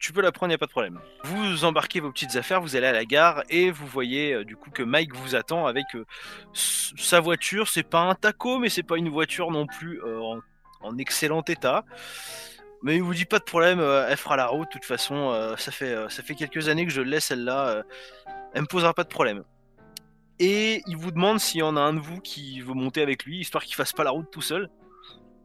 tu 0.00 0.12
peux 0.12 0.20
la 0.20 0.30
prendre, 0.30 0.52
y 0.52 0.54
a 0.54 0.58
pas 0.58 0.66
de 0.66 0.70
problème. 0.70 1.00
Vous 1.24 1.64
embarquez 1.64 1.98
vos 1.98 2.12
petites 2.12 2.36
affaires, 2.36 2.60
vous 2.60 2.76
allez 2.76 2.86
à 2.86 2.92
la 2.92 3.04
gare 3.04 3.42
et 3.50 3.72
vous 3.72 3.86
voyez 3.86 4.44
du 4.44 4.56
coup 4.56 4.70
que 4.70 4.84
Mike 4.84 5.12
vous 5.14 5.34
attend 5.34 5.66
avec 5.66 5.86
sa 6.52 7.18
voiture. 7.18 7.66
C'est 7.66 7.82
pas 7.82 8.02
un 8.02 8.14
taco, 8.14 8.58
mais 8.58 8.68
c'est 8.68 8.84
pas 8.84 8.96
une 8.96 9.08
voiture 9.08 9.50
non 9.50 9.66
plus 9.66 10.00
en, 10.04 10.38
en 10.82 10.98
excellent 10.98 11.42
état. 11.42 11.84
Mais 12.84 12.94
il 12.94 13.02
vous 13.02 13.12
dit 13.12 13.24
pas 13.24 13.40
de 13.40 13.44
problème, 13.44 13.80
elle 13.80 14.16
fera 14.16 14.36
la 14.36 14.46
route. 14.46 14.68
De 14.68 14.72
toute 14.72 14.84
façon, 14.84 15.52
ça 15.56 15.72
fait 15.72 15.96
ça 16.10 16.22
fait 16.22 16.36
quelques 16.36 16.68
années 16.68 16.86
que 16.86 16.92
je 16.92 17.02
laisse 17.02 17.24
celle-là. 17.24 17.82
elle 18.54 18.62
me 18.62 18.68
posera 18.68 18.94
pas 18.94 19.02
de 19.02 19.08
problème. 19.08 19.42
Et 20.40 20.82
il 20.86 20.96
vous 20.96 21.10
demande 21.10 21.40
s'il 21.40 21.60
y 21.60 21.62
en 21.62 21.76
a 21.76 21.80
un 21.80 21.94
de 21.94 22.00
vous 22.00 22.20
qui 22.20 22.60
veut 22.60 22.74
monter 22.74 23.02
avec 23.02 23.24
lui, 23.24 23.40
histoire 23.40 23.64
qu'il 23.64 23.74
fasse 23.74 23.92
pas 23.92 24.04
la 24.04 24.10
route 24.10 24.30
tout 24.30 24.42
seul. 24.42 24.68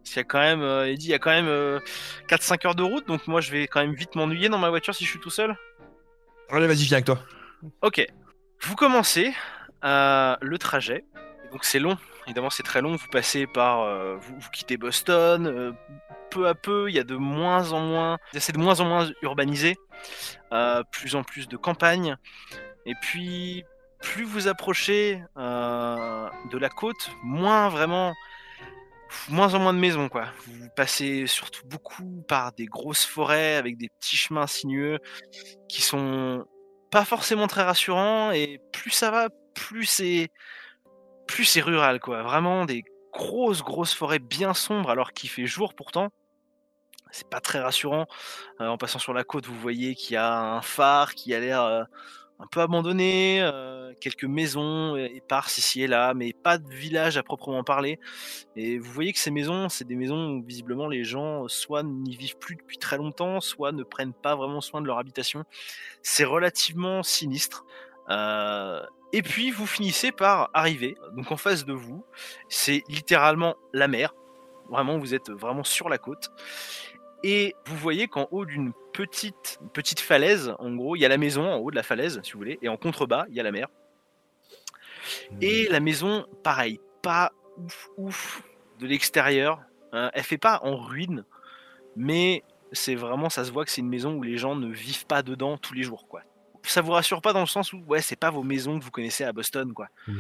Parce 0.03 0.09
qu'il 0.11 0.17
y 0.17 0.19
a 0.19 0.23
quand 0.25 0.39
même, 0.39 0.61
euh, 0.61 0.89
il 0.89 0.97
dit, 0.97 1.07
il 1.07 1.11
y 1.11 1.13
a 1.13 1.19
quand 1.19 1.31
même 1.31 1.47
euh, 1.47 1.79
4-5 2.29 2.67
heures 2.67 2.75
de 2.75 2.83
route, 2.83 3.07
donc 3.07 3.27
moi 3.27 3.41
je 3.41 3.51
vais 3.51 3.67
quand 3.67 3.79
même 3.79 3.93
vite 3.93 4.15
m'ennuyer 4.15 4.49
dans 4.49 4.57
ma 4.57 4.69
voiture 4.69 4.93
si 4.93 5.05
je 5.05 5.09
suis 5.09 5.19
tout 5.19 5.29
seul. 5.29 5.55
Allez, 6.49 6.67
vas-y, 6.67 6.83
viens 6.83 6.97
avec 6.97 7.05
toi. 7.05 7.19
Ok. 7.81 8.05
Vous 8.61 8.75
commencez 8.75 9.33
euh, 9.83 10.35
le 10.41 10.57
trajet. 10.57 11.05
Donc 11.51 11.63
c'est 11.63 11.79
long, 11.79 11.97
évidemment 12.25 12.49
c'est 12.49 12.63
très 12.63 12.81
long. 12.81 12.95
Vous 12.95 13.07
passez 13.07 13.47
par, 13.47 13.81
euh, 13.81 14.17
vous, 14.17 14.35
vous 14.39 14.49
quittez 14.49 14.77
Boston. 14.77 15.47
euh, 15.47 15.71
peu 16.33 16.47
à 16.47 16.55
peu, 16.55 16.89
il 16.89 16.95
y 16.95 16.99
a 16.99 17.03
de 17.03 17.15
moins 17.15 17.71
en 17.71 17.79
moins, 17.81 18.17
c'est 18.33 18.53
de 18.53 18.57
moins 18.57 18.79
en 18.79 18.85
moins 18.85 19.11
urbanisé, 19.21 19.77
euh, 20.51 20.81
plus 20.91 21.15
en 21.15 21.23
plus 21.23 21.47
de 21.47 21.57
campagne. 21.57 22.17
Et 22.85 22.95
puis 23.01 23.63
plus 24.03 24.25
vous 24.25 24.47
approchez 24.47 25.23
euh, 25.37 26.29
de 26.51 26.57
la 26.57 26.69
côte, 26.69 27.09
moins 27.23 27.69
vraiment, 27.69 28.13
moins 29.29 29.55
en 29.55 29.59
moins 29.59 29.73
de 29.73 29.79
maisons 29.79 30.09
quoi. 30.09 30.25
Vous 30.45 30.67
passez 30.75 31.25
surtout 31.25 31.65
beaucoup 31.65 32.21
par 32.27 32.51
des 32.51 32.65
grosses 32.65 33.05
forêts 33.05 33.55
avec 33.55 33.77
des 33.77 33.89
petits 33.89 34.17
chemins 34.17 34.45
sinueux 34.45 34.99
qui 35.69 35.81
sont 35.81 36.45
pas 36.91 37.05
forcément 37.05 37.47
très 37.47 37.63
rassurants 37.63 38.31
et 38.31 38.59
plus 38.73 38.91
ça 38.91 39.09
va, 39.09 39.29
plus 39.55 39.85
c'est 39.85 40.29
plus 41.25 41.45
c'est 41.45 41.61
rural 41.61 41.99
quoi. 42.01 42.23
Vraiment 42.23 42.65
des 42.65 42.83
grosses 43.13 43.63
grosses 43.63 43.93
forêts 43.93 44.19
bien 44.19 44.53
sombres 44.53 44.89
alors 44.89 45.13
qu'il 45.13 45.29
fait 45.29 45.47
jour 45.47 45.73
pourtant. 45.75 46.09
C'est 47.11 47.29
pas 47.29 47.39
très 47.39 47.59
rassurant. 47.59 48.07
Euh, 48.59 48.67
en 48.67 48.77
passant 48.77 48.97
sur 48.97 49.13
la 49.13 49.23
côte, 49.23 49.45
vous 49.45 49.59
voyez 49.59 49.93
qu'il 49.93 50.15
y 50.15 50.17
a 50.17 50.55
un 50.55 50.61
phare 50.63 51.13
qui 51.13 51.33
a 51.35 51.39
l'air 51.39 51.61
euh, 51.61 51.83
un 52.43 52.47
peu 52.47 52.59
abandonnées, 52.59 53.41
euh, 53.41 53.93
quelques 54.01 54.25
maisons 54.25 54.95
euh, 54.95 55.07
éparses 55.13 55.57
ici 55.57 55.81
et 55.81 55.87
là, 55.87 56.13
mais 56.13 56.33
pas 56.33 56.57
de 56.57 56.67
village 56.67 57.17
à 57.17 57.23
proprement 57.23 57.63
parler. 57.63 57.99
Et 58.57 58.77
vous 58.77 58.91
voyez 58.91 59.13
que 59.13 59.19
ces 59.19 59.31
maisons, 59.31 59.69
c'est 59.69 59.87
des 59.87 59.95
maisons 59.95 60.31
où 60.31 60.43
visiblement 60.43 60.87
les 60.87 61.05
gens 61.05 61.47
soit 61.47 61.83
n'y 61.83 62.17
vivent 62.17 62.37
plus 62.37 62.55
depuis 62.55 62.77
très 62.77 62.97
longtemps, 62.97 63.39
soit 63.39 63.71
ne 63.71 63.83
prennent 63.83 64.13
pas 64.13 64.35
vraiment 64.35 64.59
soin 64.59 64.81
de 64.81 64.87
leur 64.87 64.97
habitation. 64.97 65.45
C'est 66.01 66.25
relativement 66.25 67.01
sinistre. 67.01 67.65
Euh, 68.09 68.81
et 69.13 69.21
puis 69.21 69.51
vous 69.51 69.67
finissez 69.67 70.11
par 70.11 70.49
arriver, 70.53 70.95
donc 71.15 71.31
en 71.31 71.37
face 71.37 71.65
de 71.65 71.73
vous, 71.73 72.03
c'est 72.49 72.83
littéralement 72.89 73.55
la 73.71 73.87
mer. 73.87 74.13
Vraiment, 74.69 74.97
vous 74.97 75.13
êtes 75.13 75.29
vraiment 75.29 75.63
sur 75.63 75.87
la 75.87 75.97
côte. 75.97 76.29
Et 77.23 77.55
vous 77.67 77.77
voyez 77.77 78.07
qu'en 78.09 78.27
haut 78.31 78.45
d'une 78.45 78.73
petite, 78.93 79.59
petite 79.73 79.99
falaise, 79.99 80.53
en 80.59 80.73
gros, 80.75 80.95
il 80.95 80.99
y 80.99 81.05
a 81.05 81.09
la 81.09 81.17
maison 81.17 81.45
en 81.51 81.57
haut 81.57 81.71
de 81.71 81.75
la 81.75 81.83
falaise, 81.83 82.21
si 82.23 82.33
vous 82.33 82.39
voulez, 82.39 82.59
et 82.61 82.69
en 82.69 82.77
contrebas, 82.77 83.25
il 83.29 83.35
y 83.35 83.39
a 83.39 83.43
la 83.43 83.51
mer. 83.51 83.67
Et 85.41 85.67
la 85.69 85.79
maison, 85.79 86.25
pareil, 86.43 86.79
pas 87.01 87.31
ouf 87.57 87.89
ouf 87.97 88.43
de 88.79 88.87
l'extérieur. 88.87 89.59
hein, 89.93 90.11
elle 90.13 90.23
fait 90.23 90.37
pas 90.37 90.59
en 90.63 90.75
ruine, 90.75 91.23
mais 91.95 92.43
c'est 92.71 92.95
vraiment, 92.95 93.29
ça 93.29 93.45
se 93.45 93.51
voit 93.51 93.65
que 93.65 93.71
c'est 93.71 93.81
une 93.81 93.89
maison 93.89 94.13
où 94.15 94.23
les 94.23 94.37
gens 94.37 94.55
ne 94.55 94.67
vivent 94.71 95.05
pas 95.05 95.21
dedans 95.21 95.57
tous 95.57 95.73
les 95.73 95.83
jours, 95.83 96.07
quoi. 96.07 96.23
Ça 96.63 96.81
vous 96.81 96.91
rassure 96.91 97.21
pas 97.21 97.33
dans 97.33 97.41
le 97.41 97.45
sens 97.45 97.73
où, 97.73 97.83
ouais, 97.87 98.01
c'est 98.01 98.15
pas 98.15 98.29
vos 98.29 98.43
maisons 98.43 98.79
que 98.79 98.83
vous 98.83 98.91
connaissez 98.91 99.23
à 99.23 99.33
Boston, 99.33 99.73
quoi. 99.73 99.89
Ouais, 100.07 100.13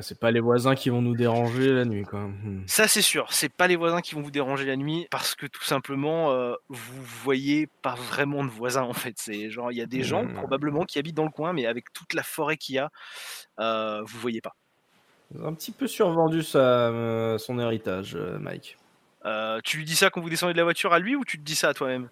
c'est 0.00 0.18
pas 0.18 0.30
les 0.30 0.40
voisins 0.40 0.74
qui 0.74 0.88
vont 0.90 1.02
nous 1.02 1.14
déranger 1.14 1.72
la 1.72 1.84
nuit, 1.84 2.04
quoi. 2.04 2.20
Hmm. 2.20 2.62
Ça 2.66 2.88
c'est 2.88 3.02
sûr, 3.02 3.26
c'est 3.30 3.48
pas 3.52 3.66
les 3.66 3.76
voisins 3.76 4.00
qui 4.00 4.14
vont 4.14 4.22
vous 4.22 4.30
déranger 4.30 4.64
la 4.64 4.76
nuit 4.76 5.06
parce 5.10 5.34
que 5.34 5.46
tout 5.46 5.62
simplement 5.62 6.32
euh, 6.32 6.54
vous 6.68 7.02
voyez 7.22 7.68
pas 7.82 7.94
vraiment 7.94 8.44
de 8.44 8.50
voisins 8.50 8.82
en 8.82 8.94
fait. 8.94 9.14
C'est 9.16 9.50
genre 9.50 9.70
il 9.72 9.76
y 9.76 9.82
a 9.82 9.86
des 9.86 10.02
gens 10.02 10.24
Mhm. 10.24 10.34
probablement 10.34 10.84
qui 10.84 10.98
habitent 10.98 11.16
dans 11.16 11.24
le 11.24 11.30
coin, 11.30 11.52
mais 11.52 11.66
avec 11.66 11.92
toute 11.92 12.14
la 12.14 12.22
forêt 12.22 12.56
qu'il 12.56 12.76
y 12.76 12.78
a, 12.78 12.90
euh, 13.60 14.02
vous 14.04 14.18
voyez 14.18 14.40
pas. 14.40 14.54
Un 15.42 15.52
petit 15.54 15.72
peu 15.72 15.86
survendu 15.86 16.42
sa, 16.42 16.58
euh, 16.58 17.36
son 17.38 17.58
héritage, 17.58 18.16
Mike. 18.40 18.78
Euh, 19.24 19.60
tu 19.64 19.78
lui 19.78 19.84
dis 19.84 19.96
ça 19.96 20.08
quand 20.08 20.20
vous 20.20 20.30
descendez 20.30 20.52
de 20.52 20.58
la 20.58 20.64
voiture 20.64 20.92
à 20.92 21.00
lui 21.00 21.16
ou 21.16 21.24
tu 21.24 21.36
te 21.36 21.42
dis 21.42 21.56
ça 21.56 21.68
à 21.70 21.74
toi-même? 21.74 22.08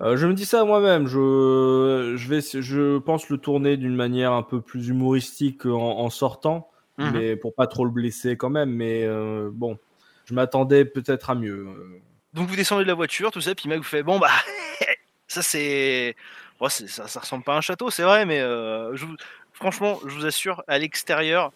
Euh, 0.00 0.16
je 0.16 0.26
me 0.26 0.34
dis 0.34 0.44
ça 0.44 0.60
à 0.60 0.64
moi-même. 0.64 1.06
Je, 1.06 2.14
je 2.16 2.28
vais, 2.28 2.40
je 2.40 2.98
pense 2.98 3.28
le 3.30 3.38
tourner 3.38 3.76
d'une 3.76 3.94
manière 3.94 4.32
un 4.32 4.42
peu 4.42 4.60
plus 4.60 4.88
humoristique 4.88 5.64
en, 5.66 5.78
en 5.98 6.10
sortant, 6.10 6.68
Mhm. 6.98 7.10
mais 7.12 7.36
pour 7.36 7.54
pas 7.54 7.66
trop 7.66 7.84
le 7.84 7.90
blesser 7.90 8.36
quand 8.36 8.50
même. 8.50 8.70
Mais 8.70 9.04
euh, 9.04 9.50
bon, 9.52 9.78
je 10.26 10.34
m'attendais 10.34 10.84
peut-être 10.84 11.30
à 11.30 11.34
mieux. 11.34 11.66
euh. 11.68 12.00
Donc 12.34 12.48
vous 12.48 12.56
descendez 12.56 12.84
de 12.84 12.88
la 12.88 12.94
voiture, 12.94 13.30
tout 13.30 13.40
ça, 13.40 13.54
puis 13.54 13.68
Mac 13.68 13.78
vous 13.78 13.82
fait 13.84 14.02
bon 14.02 14.18
bah 14.18 14.30
ça 15.28 15.42
c'est, 15.42 16.16
bon, 16.58 16.68
ça, 16.68 17.06
ça 17.08 17.20
ressemble 17.20 17.44
pas 17.44 17.54
à 17.54 17.58
un 17.58 17.60
château, 17.60 17.90
c'est 17.90 18.02
vrai, 18.04 18.24
mais 18.26 18.40
euh, 18.40 18.94
je 18.96 19.04
vous- 19.06 19.16
franchement 19.52 19.98
je 20.06 20.14
vous 20.14 20.26
assure 20.26 20.62
à 20.68 20.78
l'extérieur 20.78 21.52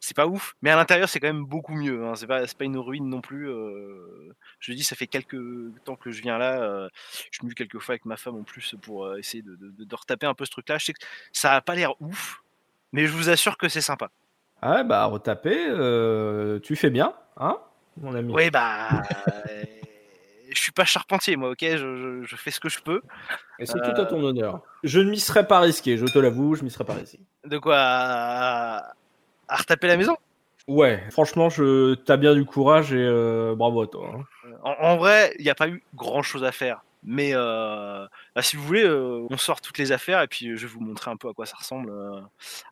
c'est 0.00 0.16
pas 0.16 0.26
ouf, 0.28 0.54
mais 0.62 0.70
à 0.70 0.76
l'intérieur 0.76 1.08
c'est 1.08 1.18
quand 1.18 1.26
même 1.26 1.44
beaucoup 1.44 1.74
mieux. 1.74 2.04
Hein. 2.06 2.14
C'est 2.14 2.26
pas 2.28 2.64
une 2.64 2.78
ruine 2.78 3.08
non 3.08 3.20
plus. 3.20 3.48
euh, 3.50 4.32
Je 4.60 4.72
dis 4.72 4.84
ça 4.84 4.94
fait 4.94 5.08
quelques 5.08 5.36
temps 5.84 5.96
que 5.96 6.12
je 6.12 6.22
viens 6.22 6.38
là. 6.38 6.88
Je 7.04 7.36
suis 7.36 7.40
venu 7.42 7.54
quelques 7.54 7.80
fois 7.80 7.94
avec 7.94 8.04
ma 8.04 8.16
femme 8.16 8.36
en 8.36 8.44
plus 8.44 8.76
pour 8.80 9.16
essayer 9.16 9.42
de, 9.42 9.56
de- 9.56 9.84
de 9.84 9.94
retaper 9.96 10.26
un 10.26 10.34
peu 10.34 10.44
ce 10.44 10.52
truc-là. 10.52 10.78
Je 10.78 10.84
sais 10.86 10.92
que 10.92 11.00
ça 11.32 11.54
a 11.54 11.60
pas 11.60 11.74
l'air 11.74 12.00
ouf, 12.00 12.42
mais 12.92 13.06
je 13.06 13.12
vous 13.12 13.28
assure 13.28 13.58
que 13.58 13.68
c'est 13.68 13.80
sympa. 13.80 14.10
Ah 14.60 14.76
ouais, 14.76 14.84
bah 14.84 15.04
retaper, 15.06 15.66
euh, 15.68 16.58
tu 16.60 16.74
fais 16.76 16.90
bien, 16.90 17.12
hein, 17.36 17.58
mon 18.00 18.14
ami. 18.14 18.32
Oui 18.34 18.50
bah 18.50 19.02
euh, 19.48 19.64
je 20.52 20.60
suis 20.60 20.72
pas 20.72 20.84
charpentier 20.84 21.36
moi, 21.36 21.50
ok, 21.50 21.58
je, 21.62 21.76
je- 21.76 22.24
je 22.24 22.36
fais 22.36 22.50
ce 22.50 22.58
que 22.60 22.68
je 22.68 22.80
peux. 22.80 23.00
Et 23.60 23.66
c'est 23.66 23.80
tout 23.80 24.00
à 24.00 24.06
ton 24.06 24.22
honneur. 24.22 24.60
Je 24.84 25.00
ne 25.00 25.10
m'y 25.10 25.18
serais 25.20 25.46
pas 25.46 25.60
risqué, 25.60 25.96
je 25.96 26.06
te 26.06 26.18
l'avoue, 26.18 26.54
je 26.54 26.62
m'y 26.64 26.70
serais 26.70 26.84
pas 26.84 26.94
risqué. 26.94 27.20
De 27.44 27.58
quoi 27.58 27.76
à, 27.78 28.92
à 29.48 29.56
retaper 29.56 29.86
la 29.88 29.96
maison? 29.96 30.16
Ouais, 30.66 31.02
franchement, 31.10 31.48
je 31.50 31.94
t'as 31.94 32.16
bien 32.16 32.34
du 32.34 32.44
courage 32.44 32.92
et 32.92 32.96
euh, 33.04 33.54
bravo 33.56 33.82
à 33.82 33.86
toi. 33.86 34.12
hein. 34.44 34.50
en, 34.62 34.72
en 34.72 34.96
vrai, 34.96 35.34
il 35.38 35.44
n'y 35.44 35.50
a 35.50 35.54
pas 35.54 35.68
eu 35.68 35.82
grand 35.94 36.22
chose 36.22 36.44
à 36.44 36.52
faire. 36.52 36.82
Mais 37.04 37.30
euh, 37.32 38.06
bah, 38.34 38.42
si 38.42 38.56
vous 38.56 38.64
voulez, 38.64 38.84
euh, 38.84 39.26
on 39.30 39.36
sort 39.36 39.60
toutes 39.60 39.78
les 39.78 39.92
affaires 39.92 40.20
et 40.22 40.26
puis 40.26 40.56
je 40.56 40.66
vais 40.66 40.72
vous 40.72 40.80
montrer 40.80 41.10
un 41.10 41.16
peu 41.16 41.28
à 41.28 41.32
quoi 41.32 41.46
ça 41.46 41.56
ressemble 41.56 41.90
euh, 41.90 42.20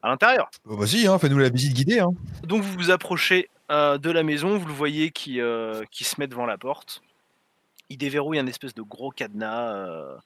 à 0.02 0.09
l'intérieur. 0.09 0.50
Bah, 0.64 0.75
Vas-y, 0.76 1.06
hein, 1.06 1.18
fais-nous 1.18 1.38
la 1.38 1.49
visite 1.49 1.75
guidée. 1.75 2.00
Hein. 2.00 2.11
Donc 2.42 2.62
vous 2.62 2.73
vous 2.73 2.90
approchez 2.90 3.49
euh, 3.71 3.99
de 3.99 4.11
la 4.11 4.23
maison, 4.25 4.59
vous 4.59 4.66
le 4.66 4.73
voyez 4.75 5.11
qui, 5.11 5.40
euh, 5.40 5.85
qui 5.90 6.04
se 6.04 6.21
met 6.21 6.26
devant 6.26 6.47
la 6.47 6.59
porte. 6.59 7.02
Il 7.88 7.99
déverrouille 7.99 8.38
un 8.40 8.47
espèce 8.49 8.75
de 8.75 8.83
gros 8.83 9.11
cadenas, 9.12 9.73
euh, 9.75 10.16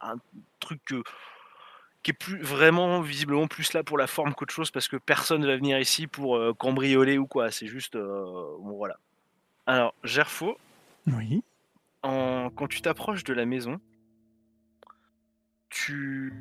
un 0.00 0.16
truc 0.60 0.80
que- 0.84 1.02
qui 2.02 2.10
est 2.12 2.14
plus 2.14 2.40
vraiment 2.42 3.00
visiblement 3.00 3.46
plus 3.48 3.72
là 3.72 3.82
pour 3.82 3.98
la 3.98 4.06
forme 4.06 4.34
qu'autre 4.34 4.54
chose 4.54 4.70
parce 4.70 4.88
que 4.88 4.96
personne 4.96 5.40
ne 5.40 5.46
va 5.46 5.56
venir 5.56 5.78
ici 5.80 6.06
pour 6.06 6.36
euh, 6.36 6.52
cambrioler 6.54 7.18
ou 7.18 7.26
quoi. 7.26 7.50
C'est 7.50 7.66
juste 7.66 7.96
euh, 7.96 8.22
bon 8.60 8.76
voilà. 8.76 8.96
Alors 9.66 9.94
Gerfo, 10.04 10.56
Oui. 11.06 11.42
En- 12.02 12.50
quand 12.50 12.68
tu 12.68 12.80
t'approches 12.80 13.24
de 13.24 13.32
la 13.34 13.44
maison, 13.46 13.80
tu 15.70 16.32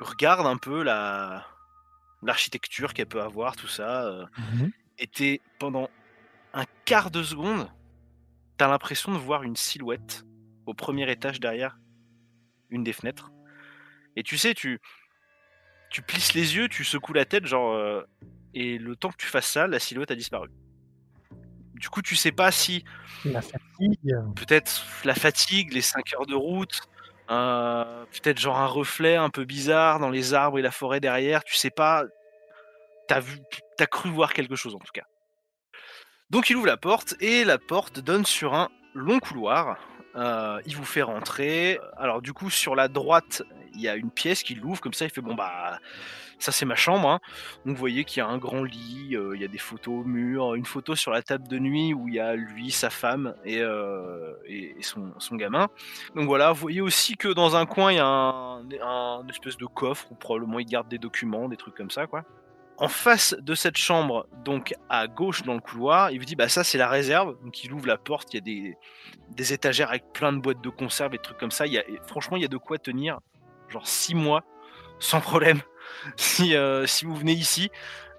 regardes 0.00 0.46
un 0.46 0.56
peu 0.56 0.82
la 0.82 1.46
l'architecture 2.22 2.92
qu'elle 2.92 3.06
peut 3.06 3.22
avoir, 3.22 3.56
tout 3.56 3.66
ça, 3.68 4.04
euh, 4.06 4.26
Mhm. 4.36 4.70
et 4.98 5.06
t'es 5.06 5.40
pendant 5.58 5.88
un 6.52 6.64
quart 6.84 7.10
de 7.10 7.22
seconde, 7.22 7.70
t'as 8.58 8.68
l'impression 8.68 9.12
de 9.12 9.16
voir 9.18 9.42
une 9.42 9.56
silhouette 9.56 10.24
au 10.66 10.74
premier 10.74 11.10
étage 11.10 11.40
derrière 11.40 11.78
une 12.68 12.84
des 12.84 12.92
fenêtres. 12.92 13.30
Et 14.16 14.22
tu 14.22 14.36
sais, 14.36 14.54
tu 14.54 14.80
tu 15.90 16.02
plisses 16.02 16.34
les 16.34 16.54
yeux, 16.56 16.68
tu 16.68 16.84
secoues 16.84 17.14
la 17.14 17.24
tête, 17.24 17.46
genre, 17.46 17.72
euh, 17.74 18.02
et 18.54 18.78
le 18.78 18.94
temps 18.96 19.10
que 19.10 19.16
tu 19.16 19.26
fasses 19.26 19.50
ça, 19.50 19.66
la 19.66 19.80
silhouette 19.80 20.10
a 20.12 20.14
disparu. 20.14 20.48
Du 21.80 21.88
coup, 21.88 22.02
tu 22.02 22.14
sais 22.14 22.30
pas 22.30 22.52
si 22.52 22.84
La 23.24 23.40
fatigue. 23.40 24.14
peut-être 24.36 24.84
la 25.04 25.14
fatigue, 25.14 25.72
les 25.72 25.80
5 25.80 26.12
heures 26.14 26.26
de 26.26 26.34
route, 26.34 26.82
euh, 27.30 28.04
peut-être 28.12 28.38
genre 28.38 28.58
un 28.58 28.66
reflet 28.66 29.16
un 29.16 29.30
peu 29.30 29.44
bizarre 29.44 29.98
dans 29.98 30.10
les 30.10 30.34
arbres 30.34 30.58
et 30.58 30.62
la 30.62 30.70
forêt 30.70 31.00
derrière, 31.00 31.42
tu 31.42 31.56
sais 31.56 31.70
pas, 31.70 32.04
t'as 33.08 33.20
vu, 33.20 33.38
t'as 33.78 33.86
cru 33.86 34.10
voir 34.10 34.34
quelque 34.34 34.56
chose 34.56 34.74
en 34.74 34.78
tout 34.78 34.92
cas. 34.92 35.04
Donc 36.28 36.50
il 36.50 36.56
ouvre 36.56 36.66
la 36.66 36.76
porte 36.76 37.14
et 37.20 37.44
la 37.44 37.58
porte 37.58 38.00
donne 38.00 38.26
sur 38.26 38.54
un 38.54 38.68
long 38.94 39.18
couloir. 39.18 39.78
Euh, 40.16 40.60
il 40.66 40.76
vous 40.76 40.84
fait 40.84 41.02
rentrer. 41.02 41.80
Alors 41.96 42.20
du 42.20 42.32
coup 42.32 42.50
sur 42.50 42.74
la 42.74 42.88
droite 42.88 43.42
il 43.74 43.80
y 43.80 43.88
a 43.88 43.94
une 43.94 44.10
pièce 44.10 44.42
qui 44.42 44.54
l'ouvre 44.54 44.80
comme 44.80 44.92
ça. 44.92 45.06
Il 45.06 45.10
fait 45.10 45.20
bon 45.20 45.34
bah 45.34 45.78
ça 46.40 46.52
c'est 46.52 46.66
ma 46.66 46.74
chambre. 46.74 47.08
hein. 47.08 47.20
Donc 47.64 47.74
vous 47.76 47.80
voyez 47.80 48.04
qu'il 48.04 48.18
y 48.18 48.20
a 48.22 48.28
un 48.28 48.38
grand 48.38 48.64
lit, 48.64 49.14
euh, 49.14 49.34
il 49.34 49.40
y 49.40 49.44
a 49.44 49.48
des 49.48 49.58
photos 49.58 50.00
au 50.00 50.04
mur, 50.04 50.54
une 50.54 50.64
photo 50.64 50.94
sur 50.94 51.12
la 51.12 51.22
table 51.22 51.46
de 51.48 51.58
nuit 51.58 51.94
où 51.94 52.08
il 52.08 52.14
y 52.14 52.20
a 52.20 52.34
lui, 52.34 52.70
sa 52.70 52.90
femme 52.90 53.34
et, 53.44 53.60
euh, 53.60 54.34
son, 54.80 55.36
gamin. 55.36 55.68
Donc 56.14 56.26
voilà, 56.26 56.52
vous 56.52 56.60
voyez 56.60 56.80
aussi 56.80 57.16
que 57.16 57.28
dans 57.28 57.56
un 57.56 57.66
coin 57.66 57.92
il 57.92 57.96
y 57.96 58.00
a 58.00 58.06
un, 58.06 58.64
un 58.82 59.26
espèce 59.28 59.56
de 59.56 59.66
coffre 59.66 60.10
où 60.10 60.14
probablement 60.14 60.58
il 60.58 60.66
garde 60.66 60.88
des 60.88 60.98
documents, 60.98 61.48
des 61.48 61.56
trucs 61.56 61.74
comme 61.74 61.90
ça 61.90 62.06
quoi. 62.06 62.24
En 62.80 62.88
face 62.88 63.36
de 63.38 63.54
cette 63.54 63.76
chambre, 63.76 64.26
donc 64.42 64.72
à 64.88 65.06
gauche 65.06 65.42
dans 65.42 65.52
le 65.52 65.60
couloir, 65.60 66.12
il 66.12 66.18
vous 66.18 66.24
dit 66.24 66.34
bah 66.34 66.48
ça 66.48 66.64
c'est 66.64 66.78
la 66.78 66.88
réserve. 66.88 67.36
Donc 67.44 67.62
il 67.62 67.74
ouvre 67.74 67.86
la 67.86 67.98
porte, 67.98 68.32
il 68.32 68.36
y 68.36 68.38
a 68.38 68.74
des, 69.36 69.52
étagères 69.52 69.90
avec 69.90 70.14
plein 70.14 70.32
de 70.32 70.38
boîtes 70.38 70.62
de 70.62 70.70
conserve 70.70 71.14
et 71.14 71.18
trucs 71.18 71.36
comme 71.36 71.50
ça. 71.50 71.66
Franchement 72.06 72.38
il 72.38 72.42
y 72.42 72.46
a 72.46 72.48
de 72.48 72.56
quoi 72.56 72.78
tenir 72.78 73.20
genre 73.68 73.86
six 73.86 74.14
mois 74.14 74.44
sans 74.98 75.20
problème. 75.20 75.60
Si, 76.16 76.54
euh, 76.54 76.86
si 76.86 77.04
vous 77.04 77.14
venez 77.14 77.32
ici 77.32 77.70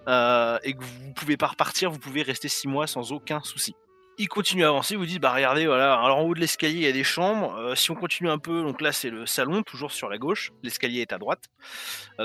euh, 0.07 0.57
et 0.63 0.73
que 0.73 0.83
vous 0.83 1.13
pouvez 1.13 1.37
pas 1.37 1.47
repartir, 1.47 1.91
vous 1.91 1.99
pouvez 1.99 2.21
rester 2.21 2.47
six 2.47 2.67
mois 2.67 2.87
sans 2.87 3.11
aucun 3.11 3.41
souci. 3.41 3.75
Il 4.17 4.27
continue 4.27 4.65
à 4.65 4.67
avancer, 4.67 4.95
vous 4.95 5.05
dit 5.05 5.19
bah 5.19 5.33
regardez 5.33 5.65
voilà, 5.65 5.93
alors 5.93 6.17
en 6.17 6.21
haut 6.21 6.35
de 6.35 6.39
l'escalier 6.39 6.75
il 6.75 6.83
y 6.83 6.87
a 6.87 6.91
des 6.91 7.03
chambres. 7.03 7.55
Euh, 7.55 7.75
si 7.75 7.89
on 7.91 7.95
continue 7.95 8.29
un 8.29 8.37
peu, 8.37 8.61
donc 8.61 8.81
là 8.81 8.91
c'est 8.91 9.09
le 9.09 9.25
salon, 9.25 9.63
toujours 9.63 9.91
sur 9.91 10.09
la 10.09 10.17
gauche. 10.17 10.51
L'escalier 10.63 11.01
est 11.01 11.13
à 11.13 11.17
droite. 11.17 11.45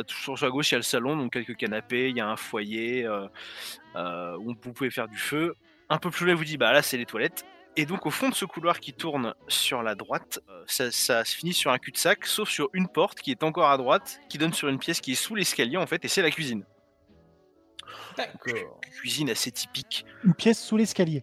Toujours 0.06 0.36
sur 0.36 0.46
la 0.46 0.52
gauche 0.52 0.70
il 0.70 0.74
y 0.74 0.76
a 0.76 0.78
le 0.78 0.82
salon, 0.82 1.16
donc 1.16 1.32
quelques 1.32 1.56
canapés, 1.56 2.10
il 2.10 2.16
y 2.16 2.20
a 2.20 2.28
un 2.28 2.36
foyer 2.36 3.08
où 3.96 4.44
vous 4.44 4.72
pouvez 4.74 4.90
faire 4.90 5.08
du 5.08 5.16
feu. 5.16 5.54
Un 5.88 5.98
peu 5.98 6.10
plus 6.10 6.26
loin 6.26 6.34
il 6.34 6.38
vous 6.38 6.44
dit 6.44 6.58
bah 6.58 6.72
là 6.72 6.82
c'est 6.82 6.98
les 6.98 7.06
toilettes. 7.06 7.44
Et 7.78 7.85
donc 7.85 8.06
au 8.06 8.11
fond 8.11 8.28
de 8.30 8.35
ce 8.35 8.45
couloir 8.47 8.80
qui 8.80 8.92
tourne 8.95 9.35
sur 9.49 9.83
la 9.83 9.95
droite, 9.95 10.40
euh, 10.49 10.64
ça, 10.66 10.90
ça 10.90 11.25
se 11.25 11.37
finit 11.37 11.52
sur 11.52 11.71
un 11.71 11.78
cul-de-sac, 11.78 12.25
sauf 12.26 12.49
sur 12.49 12.68
une 12.73 12.88
porte 12.88 13.21
qui 13.21 13.30
est 13.30 13.42
encore 13.42 13.68
à 13.71 13.76
droite, 13.76 14.18
qui 14.30 14.38
donne 14.38 14.54
sur 14.54 14.68
une 14.68 14.78
pièce 14.78 15.00
qui 15.00 15.12
est 15.12 15.16
sous 15.16 15.35
l'escalier 15.35 15.76
en 15.76 15.87
fait, 15.87 16.04
et 16.04 16.09
c'est 16.09 16.23
la 16.23 16.30
cuisine. 16.30 16.64
D'accord. 18.16 18.80
Cuisine 18.99 19.30
assez 19.30 19.50
typique. 19.52 20.04
Une 20.25 20.35
pièce 20.35 20.62
sous 20.62 20.76
l'escalier. 20.76 21.23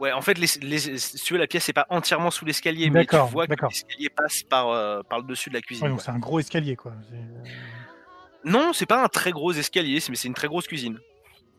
Ouais, 0.00 0.12
en 0.12 0.20
fait, 0.22 0.34
les, 0.38 0.46
les- 0.62 0.98
si 0.98 1.16
tu 1.16 1.32
veux, 1.34 1.38
la 1.38 1.46
pièce 1.46 1.68
n'est 1.68 1.74
pas 1.74 1.86
entièrement 1.90 2.30
sous 2.30 2.44
l'escalier, 2.44 2.90
mais 2.90 3.00
tu 3.26 3.32
vois 3.32 3.46
que 3.46 3.54
l'escalier 3.70 4.08
passe 4.08 4.42
par, 4.42 4.68
euh, 4.68 5.02
par 5.02 5.18
le 5.20 5.24
dessus 5.26 5.48
de 5.48 5.54
la 5.54 5.60
cuisine. 5.60 5.84
Ouais, 5.84 5.90
donc 5.90 6.00
c'est 6.00 6.10
un 6.10 6.18
gros 6.18 6.38
escalier, 6.40 6.74
quoi. 6.76 6.92
C'est- 7.08 8.50
Non, 8.50 8.72
c'est 8.72 8.86
pas 8.86 9.02
un 9.04 9.08
très 9.08 9.30
gros 9.30 9.52
escalier, 9.52 10.00
mais 10.08 10.16
c'est 10.16 10.26
une 10.28 10.34
très 10.34 10.48
grosse 10.48 10.66
cuisine. 10.66 10.98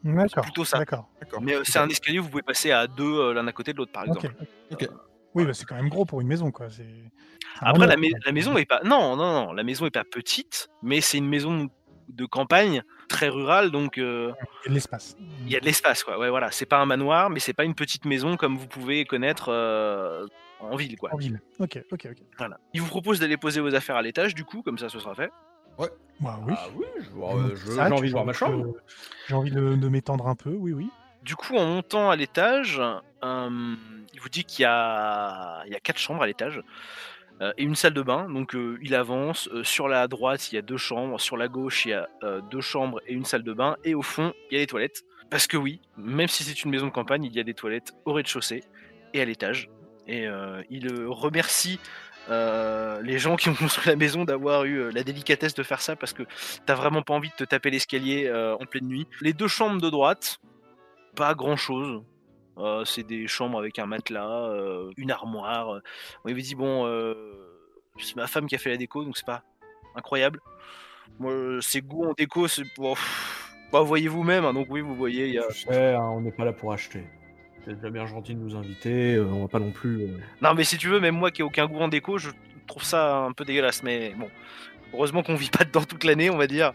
D'accord. 0.04 0.44
plutôt 0.44 0.66
ça. 0.66 0.80
D'accord. 0.80 1.10
Mais 1.42 1.56
euh, 1.56 1.62
c'est 1.64 1.80
un 1.80 1.88
escalier 1.90 2.20
où 2.20 2.24
vous 2.24 2.30
pouvez 2.30 2.44
passer 2.44 2.72
à 2.72 2.88
deux 2.88 3.04
euh, 3.04 3.34
l'un 3.34 3.48
à 3.48 3.52
côté 3.52 3.74
de 3.74 3.78
l'autre, 3.78 3.92
par 3.92 4.04
Ok. 4.08 4.24
exemple. 4.26 4.36
Ok. 4.72 4.88
Oui, 5.36 5.46
bah, 5.46 5.54
c'est 5.54 5.66
quand 5.66 5.76
même 5.76 5.90
gros 5.90 6.06
pour 6.06 6.22
une 6.22 6.28
maison, 6.28 6.52
quoi. 6.52 6.70
C'est... 6.70 6.84
c'est 6.84 7.12
Après, 7.62 7.88
la, 7.88 8.32
maison 8.32 8.56
est 8.58 8.66
pas. 8.66 8.82
Non, 8.84 9.16
non, 9.16 9.46
non, 9.46 9.54
la 9.54 9.64
maison 9.64 9.86
est 9.86 9.92
pas 9.92 10.04
petite, 10.04 10.70
mais 10.84 11.02
c'est 11.02 11.18
une 11.18 11.28
maison 11.28 11.70
de 12.10 12.26
campagne 12.26 12.84
très 13.08 13.30
rurale, 13.30 13.72
donc 13.72 13.98
euh, 13.98 14.32
Il 14.66 14.66
y 14.66 14.68
a 14.68 14.70
de 14.70 14.74
l'espace. 14.76 15.18
il 15.46 15.52
y 15.52 15.56
a 15.56 15.60
de 15.60 15.66
l'espace, 15.66 16.04
quoi. 16.04 16.20
Ouais, 16.20 16.30
voilà. 16.30 16.52
C'est 16.52 16.66
pas 16.66 16.78
un 16.78 16.86
manoir, 16.86 17.30
mais 17.30 17.40
c'est 17.40 17.54
pas 17.54 17.64
une 17.64 17.74
petite 17.76 18.06
maison 18.06 18.36
comme 18.38 18.58
vous 18.58 18.68
pouvez 18.68 19.06
connaître 19.06 19.50
euh, 19.50 20.28
en 20.60 20.76
ville, 20.76 20.98
quoi. 20.98 21.10
En 21.14 21.18
ville. 21.18 21.42
Ok, 21.60 21.82
ok, 21.92 22.08
ok. 22.12 22.18
Voilà. 22.38 22.60
Il 22.74 22.82
vous 22.82 22.88
propose 22.90 23.20
d'aller 23.20 23.38
poser 23.38 23.62
vos 23.62 23.74
affaires 23.74 23.96
à 23.96 24.02
l'étage, 24.02 24.36
du 24.36 24.44
coup, 24.44 24.62
comme 24.62 24.78
ça, 24.78 24.90
ce 24.90 25.00
sera 25.00 25.16
fait. 25.16 25.32
Bah 26.20 26.40
oui. 26.46 26.54
Ah 26.56 26.68
oui, 26.76 26.86
euh, 27.18 27.56
j'ai 27.66 27.82
envie 27.82 28.08
de 28.08 28.12
voir 28.14 28.26
ma 28.26 28.34
chambre. 28.34 28.76
J'ai 29.28 29.36
envie 29.36 29.52
de, 29.52 29.76
de 29.76 29.88
m'étendre 29.90 30.28
un 30.28 30.36
peu, 30.36 30.52
oui, 30.52 30.72
oui. 30.72 30.90
Du 31.24 31.36
coup, 31.36 31.56
en 31.56 31.66
montant 31.66 32.10
à 32.10 32.16
l'étage, 32.16 32.80
euh, 32.80 33.76
il 34.14 34.22
vous 34.22 34.30
dit 34.30 34.44
qu'il 34.44 34.64
y 34.64 34.66
a, 34.66 35.64
il 35.66 35.74
y 35.74 35.76
a 35.76 35.80
quatre 35.80 35.98
chambres 35.98 36.22
à 36.24 36.28
l'étage 36.28 36.62
euh, 37.42 37.52
et 37.58 37.64
une 37.64 37.76
salle 37.76 37.94
de 37.94 38.02
bain. 38.02 38.30
Donc, 38.30 38.56
euh, 38.56 38.78
il 38.82 38.96
avance. 38.96 39.50
Euh, 39.54 39.64
sur 39.64 39.88
la 39.88 40.08
droite, 40.08 40.52
il 40.52 40.56
y 40.56 40.58
a 40.58 40.62
deux 40.62 40.78
chambres. 40.78 41.20
Sur 41.20 41.36
la 41.36 41.48
gauche, 41.48 41.86
il 41.86 41.90
y 41.90 41.94
a 41.94 42.08
euh, 42.24 42.42
deux 42.52 42.62
chambres 42.62 43.02
et 43.08 43.14
une 43.14 43.26
salle 43.26 43.44
de 43.44 43.54
bain. 43.54 43.76
Et 43.84 43.96
au 43.96 44.02
fond, 44.02 44.34
il 44.50 44.56
y 44.56 44.58
a 44.58 44.64
des 44.64 44.68
toilettes. 44.68 45.04
Parce 45.30 45.48
que 45.48 45.58
oui, 45.58 45.82
même 45.98 46.28
si 46.28 46.44
c'est 46.44 46.64
une 46.64 46.72
maison 46.72 46.86
de 46.88 46.92
campagne, 46.92 47.24
il 47.24 47.34
y 47.34 47.40
a 47.40 47.44
des 47.44 47.54
toilettes 47.54 47.94
au 48.06 48.14
rez-de-chaussée 48.14 48.64
et 49.14 49.22
à 49.22 49.26
l'étage. 49.26 49.70
Et 50.08 50.28
euh, 50.28 50.62
il 50.70 50.92
euh, 50.92 51.10
remercie 51.10 51.80
euh, 52.30 53.02
les 53.02 53.20
gens 53.20 53.36
qui 53.36 53.50
ont 53.50 53.56
construit 53.56 53.90
la 53.90 53.96
maison 53.96 54.24
d'avoir 54.24 54.64
eu 54.66 54.78
euh, 54.78 54.92
la 54.92 55.04
délicatesse 55.04 55.54
de 55.54 55.64
faire 55.64 55.82
ça 55.82 55.96
parce 55.96 56.14
que 56.14 56.24
t'as 56.66 56.76
vraiment 56.76 57.02
pas 57.02 57.14
envie 57.14 57.30
de 57.30 57.36
te 57.36 57.44
taper 57.44 57.70
l'escalier 57.70 58.28
euh, 58.28 58.56
en 58.56 58.66
pleine 58.66 58.88
nuit. 58.88 59.08
Les 59.22 59.34
deux 59.34 59.48
chambres 59.48 59.82
de 59.82 59.90
droite, 59.90 60.40
pas 61.16 61.34
grand 61.34 61.58
chose. 61.58 62.04
c'est 62.86 63.06
des 63.06 63.28
chambres 63.28 63.60
avec 63.60 63.80
un 63.80 63.86
matelas, 63.86 64.50
une 64.98 65.12
armoire. 65.12 65.82
On 66.24 66.30
avait 66.30 66.42
dit 66.42 66.56
bon, 66.56 66.86
c'est 68.00 68.16
ma 68.16 68.28
femme 68.28 68.48
qui 68.48 68.56
a 68.56 68.58
fait 68.58 68.70
la 68.70 68.78
déco, 68.78 69.04
donc 69.04 69.18
c'est 69.18 69.26
pas 69.26 69.44
incroyable. 69.96 70.40
Moi, 71.20 71.62
ses 71.62 71.82
goûts 71.82 72.06
en 72.06 72.14
déco, 72.14 72.48
c'est 72.48 72.64
bon, 72.78 72.96
bah, 73.72 73.82
voyez 73.82 74.08
vous-même. 74.08 74.46
hein, 74.46 74.54
donc 74.54 74.68
oui, 74.70 74.82
vous 74.82 74.96
voyez, 74.96 75.30
y 75.30 75.40
a. 75.40 75.44
Hein, 75.70 76.10
on 76.14 76.22
n'est 76.22 76.32
pas 76.32 76.46
là 76.46 76.54
pour 76.54 76.74
acheter. 76.74 77.04
C'est 77.66 77.76
déjà 77.76 77.90
bien 77.90 78.06
gentil 78.06 78.34
de 78.36 78.40
nous 78.40 78.56
inviter, 78.56 79.16
euh, 79.16 79.26
on 79.26 79.42
va 79.42 79.48
pas 79.48 79.60
non 79.60 79.72
plus. 79.72 80.04
euh, 80.04 80.18
Non, 80.42 80.54
mais 80.54 80.64
si 80.64 80.78
tu 80.78 80.90
veux, 80.90 81.00
même 81.00 81.16
moi 81.16 81.32
qui 81.32 81.42
ai 81.42 81.44
aucun 81.44 81.66
goût 81.66 81.80
en 81.80 81.88
déco, 81.88 82.18
je 82.18 82.30
trouve 82.68 82.84
ça 82.84 83.20
un 83.20 83.32
peu 83.32 83.46
dégueulasse. 83.46 83.84
Mais 83.84 84.14
bon, 84.18 84.30
heureusement 84.94 85.24
qu'on 85.24 85.36
vit 85.36 85.50
pas 85.50 85.64
dedans 85.64 85.84
toute 85.84 86.04
l'année, 86.04 86.30
on 86.30 86.38
va 86.38 86.48
dire. 86.48 86.74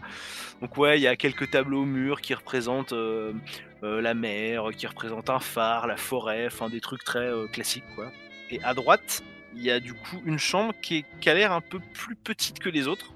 Donc 0.61 0.75
ouais, 0.77 0.99
il 0.99 1.03
y 1.03 1.07
a 1.07 1.15
quelques 1.15 1.51
tableaux 1.51 1.83
au 1.83 1.85
mur 1.85 2.21
qui 2.21 2.33
représentent 2.33 2.93
euh, 2.93 3.33
la 3.81 4.13
mer, 4.13 4.69
qui 4.75 4.87
représentent 4.87 5.29
un 5.29 5.39
phare, 5.39 5.85
la 5.87 5.95
forêt, 5.95 6.47
enfin 6.47 6.69
des 6.69 6.81
trucs 6.81 7.03
très 7.03 7.29
classiques 7.53 7.85
quoi. 7.95 8.11
Et 8.49 8.61
à 8.63 8.73
droite, 8.73 9.23
il 9.55 9.63
y 9.63 9.71
a 9.71 9.79
du 9.79 9.93
coup 9.93 10.21
une 10.25 10.39
chambre 10.39 10.73
qui, 10.81 10.97
est, 10.97 11.05
qui 11.21 11.29
a 11.29 11.33
l'air 11.35 11.51
un 11.53 11.61
peu 11.61 11.79
plus 11.93 12.15
petite 12.15 12.59
que 12.59 12.67
les 12.69 12.87
autres. 12.87 13.13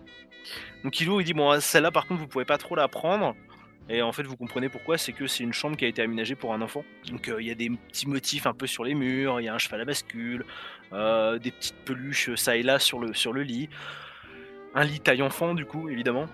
Donc 0.83 1.01
il 1.01 1.09
ouvre, 1.09 1.21
il 1.21 1.25
dit 1.25 1.33
bon 1.33 1.59
celle-là 1.59 1.91
par 1.91 2.05
contre 2.07 2.21
vous 2.21 2.27
pouvez 2.27 2.45
pas 2.45 2.57
trop 2.57 2.75
la 2.75 2.87
prendre. 2.87 3.35
Et 3.89 4.01
en 4.01 4.11
fait 4.11 4.23
vous 4.23 4.37
comprenez 4.37 4.69
pourquoi, 4.69 4.97
c'est 4.97 5.11
que 5.11 5.27
c'est 5.27 5.43
une 5.43 5.53
chambre 5.53 5.75
qui 5.75 5.85
a 5.85 5.87
été 5.87 6.01
aménagée 6.01 6.35
pour 6.35 6.53
un 6.53 6.61
enfant. 6.61 6.83
Donc 7.09 7.27
euh, 7.27 7.41
il 7.41 7.47
y 7.47 7.51
a 7.51 7.55
des 7.55 7.69
petits 7.69 8.07
motifs 8.07 8.47
un 8.47 8.53
peu 8.53 8.67
sur 8.67 8.83
les 8.83 8.95
murs, 8.95 9.41
il 9.41 9.45
y 9.45 9.49
a 9.49 9.53
un 9.53 9.57
cheval 9.57 9.81
à 9.81 9.85
bascule, 9.85 10.45
euh, 10.93 11.37
des 11.37 11.51
petites 11.51 11.75
peluches 11.85 12.29
euh, 12.29 12.35
ça 12.35 12.55
et 12.55 12.63
là 12.63 12.79
sur 12.79 12.99
le, 12.99 13.13
sur 13.13 13.33
le 13.33 13.43
lit. 13.43 13.69
Un 14.73 14.85
lit 14.85 14.99
taille 14.99 15.21
enfant 15.21 15.53
du 15.53 15.65
coup 15.65 15.89
évidemment. 15.89 16.27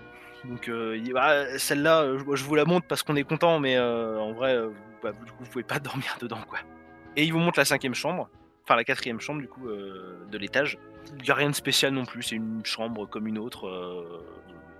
Donc 0.44 0.70
bah, 1.12 1.58
celle-là, 1.58 2.16
je, 2.16 2.44
vous 2.44 2.54
la 2.54 2.64
montre 2.64 2.86
parce 2.86 3.02
qu'on 3.02 3.16
est 3.16 3.24
content, 3.24 3.60
mais 3.60 3.78
en 3.78 4.32
vrai, 4.32 4.58
bah, 5.02 5.12
du 5.12 5.32
coup, 5.32 5.44
vous 5.44 5.50
pouvez 5.50 5.64
pas 5.64 5.78
dormir 5.80 6.16
dedans, 6.18 6.40
quoi. 6.48 6.60
Et 7.14 7.24
il 7.24 7.32
vous 7.34 7.40
montre 7.40 7.58
la 7.58 7.66
cinquième 7.66 7.94
chambre, 7.94 8.30
enfin 8.64 8.74
la 8.74 8.84
quatrième 8.84 9.20
chambre 9.20 9.42
du 9.42 9.48
coup 9.48 9.68
de 9.68 10.38
l'étage. 10.38 10.78
Il 11.18 11.26
y 11.26 11.30
a 11.30 11.34
rien 11.34 11.50
de 11.50 11.54
spécial 11.54 11.92
non 11.92 12.06
plus, 12.06 12.22
c'est 12.22 12.36
une 12.36 12.64
chambre 12.64 13.06
comme 13.06 13.26
une 13.26 13.36
autre, 13.36 13.68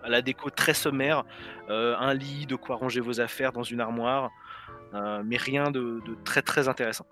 à 0.03 0.09
la 0.09 0.23
déco 0.23 0.51
très 0.51 0.75
sommaire, 0.75 1.25
euh, 1.69 1.97
un 1.99 2.15
lit, 2.15 2.47
de 2.47 2.57
quoi 2.57 2.77
ranger 2.77 3.01
vos 3.01 3.21
affaires 3.21 3.53
dans 3.53 3.63
une 3.63 3.81
armoire, 3.81 4.31
euh, 4.95 5.23
mais 5.25 5.37
rien 5.37 5.71
de, 5.71 6.01
de 6.07 6.17
très 6.25 6.43
très 6.43 6.69
intéressant. 6.69 7.07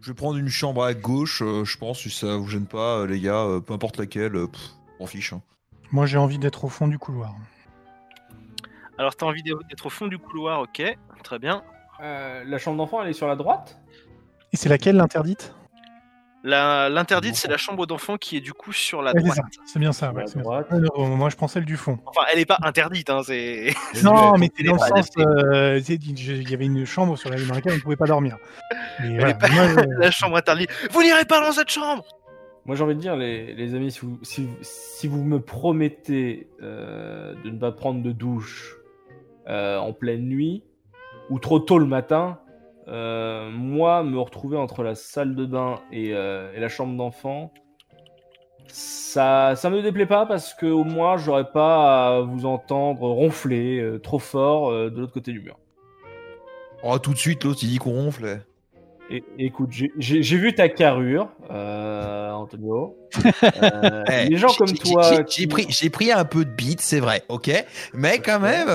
Je 0.00 0.08
vais 0.08 0.14
prendre 0.14 0.38
une 0.38 0.48
chambre 0.48 0.84
à 0.84 0.94
gauche, 0.94 1.42
euh, 1.42 1.64
je 1.64 1.76
pense, 1.76 2.00
si 2.00 2.10
ça 2.10 2.36
vous 2.36 2.48
gêne 2.48 2.66
pas, 2.66 2.98
euh, 2.98 3.06
les 3.06 3.20
gars, 3.20 3.44
euh, 3.44 3.60
peu 3.60 3.72
importe 3.72 3.98
laquelle, 3.98 4.36
euh, 4.36 4.46
on 5.00 5.06
fiche. 5.06 5.32
hein. 5.32 5.42
Moi, 5.90 6.06
j'ai 6.06 6.18
envie 6.18 6.38
d'être 6.38 6.64
au 6.64 6.68
fond 6.68 6.88
du 6.88 6.98
couloir. 6.98 7.34
Alors 8.98 9.16
t'as 9.16 9.26
envie 9.26 9.42
d'être 9.42 9.86
au 9.86 9.90
fond 9.90 10.06
du 10.06 10.18
couloir, 10.18 10.60
ok, 10.60 10.82
très 11.24 11.38
bien. 11.38 11.62
euh, 12.02 12.44
la 12.44 12.58
chambre 12.58 12.76
d'enfant, 12.76 13.02
elle 13.02 13.08
est 13.08 13.12
sur 13.14 13.26
la 13.26 13.36
droite? 13.36 13.80
Et 14.52 14.56
c'est 14.56 14.68
laquelle 14.68 14.96
l'interdite? 14.96 15.54
L'interdite, 16.44 17.36
c'est 17.36 17.48
la 17.48 17.56
chambre 17.56 17.86
d'enfant 17.86 18.16
qui 18.16 18.36
est 18.36 18.40
du 18.40 18.52
coup 18.52 18.72
sur 18.72 19.00
la 19.02 19.12
Ouais, 19.12 19.20
droite. 19.22 19.38
C'est 19.64 19.78
bien 19.78 19.92
ça. 19.92 20.12
Ouais, 20.12 20.24
moi, 20.98 21.28
je 21.30 21.36
prends 21.36 21.46
celle 21.48 21.64
du 21.64 21.76
fond. 21.76 21.98
Enfin, 22.06 22.22
elle 22.32 22.40
est 22.40 22.44
pas 22.46 22.58
interdite, 22.62 23.10
hein. 23.10 23.20
Non, 24.02 24.36
mais 24.38 24.46
est 24.46 24.52
c'est 24.56 24.64
dans 24.64 24.72
le 24.74 24.78
sens. 24.80 25.08
euh, 25.18 25.80
il 25.88 26.50
y 26.50 26.54
avait 26.54 26.64
une 26.66 26.84
chambre 26.84 27.16
sur 27.16 27.30
la, 27.30 27.36
dans 27.40 27.54
laquelle 27.54 27.72
on 27.72 27.76
ne 27.76 27.80
pouvait 27.80 27.96
pas 27.96 28.06
dormir. 28.06 28.38
Mais 29.00 29.14
voilà, 29.14 29.30
est 29.30 29.38
pas- 29.38 29.48
moi, 29.50 29.68
je- 29.68 29.74
la 30.00 30.10
chambre 30.10 30.36
interdite. 30.36 30.70
Vous 30.90 31.02
n'irez 31.02 31.24
pas 31.24 31.40
dans 31.40 31.52
cette 31.52 31.70
chambre 31.70 32.04
Moi, 32.66 32.74
j'ai 32.76 32.82
envie 32.82 32.96
de 32.96 33.00
dire, 33.00 33.14
les, 33.16 33.54
les 33.54 33.74
amis, 33.76 33.92
si 33.92 34.00
vous, 34.00 34.18
si, 34.22 34.48
si 34.62 35.06
vous 35.06 35.22
me 35.22 35.38
promettez 35.40 36.48
euh, 36.62 37.34
de 37.44 37.50
ne 37.50 37.58
pas 37.58 37.70
prendre 37.72 38.02
de 38.02 38.10
douche 38.12 38.76
euh, 39.48 39.78
en 39.78 39.92
pleine 39.92 40.22
nuit 40.28 40.64
ou 41.30 41.38
trop 41.38 41.60
tôt 41.60 41.78
le 41.78 41.86
matin, 41.86 42.40
euh, 42.88 43.48
moi, 43.50 44.02
me 44.02 44.18
retrouver 44.18 44.56
entre 44.56 44.82
la 44.82 44.94
salle 44.94 45.34
de 45.34 45.46
bain 45.46 45.76
et, 45.92 46.12
euh, 46.14 46.52
et 46.54 46.60
la 46.60 46.68
chambre 46.68 46.96
d'enfant, 46.96 47.52
ça, 48.66 49.54
ça 49.56 49.70
me 49.70 49.82
déplaît 49.82 50.06
pas 50.06 50.26
parce 50.26 50.54
que 50.54 50.66
au 50.66 50.84
moins, 50.84 51.16
j'aurais 51.16 51.50
pas 51.50 52.16
à 52.16 52.20
vous 52.20 52.46
entendre 52.46 53.02
ronfler 53.02 53.78
euh, 53.80 53.98
trop 53.98 54.18
fort 54.18 54.72
de 54.72 54.98
l'autre 54.98 55.12
côté 55.12 55.32
du 55.32 55.40
mur. 55.40 55.58
Oh, 56.82 56.98
tout 56.98 57.12
de 57.12 57.18
suite, 57.18 57.44
l'autre, 57.44 57.60
il 57.62 57.68
dit 57.68 57.78
qu'on 57.78 57.92
ronfle. 57.92 58.40
Et, 59.10 59.22
écoute, 59.38 59.70
j'ai- 59.72 59.92
j'ai 59.98 60.22
j'ai 60.22 60.36
vu 60.38 60.54
ta 60.54 60.68
carrure, 60.68 61.28
Antonio. 61.50 62.96
Eh, 64.10 64.28
les 64.30 64.36
gens 64.38 64.48
comme 64.56 64.72
toi. 64.72 65.02
j'ai- 65.02 65.24
qui- 65.24 65.46
pris, 65.46 65.66
j'ai 65.68 65.90
pris 65.90 66.10
un 66.10 66.24
peu 66.24 66.44
de 66.44 66.50
beat, 66.50 66.80
c'est 66.80 67.00
vrai, 67.00 67.22
ok? 67.28 67.50
Mais 67.92 68.18
quand 68.20 68.40
même. 68.40 68.68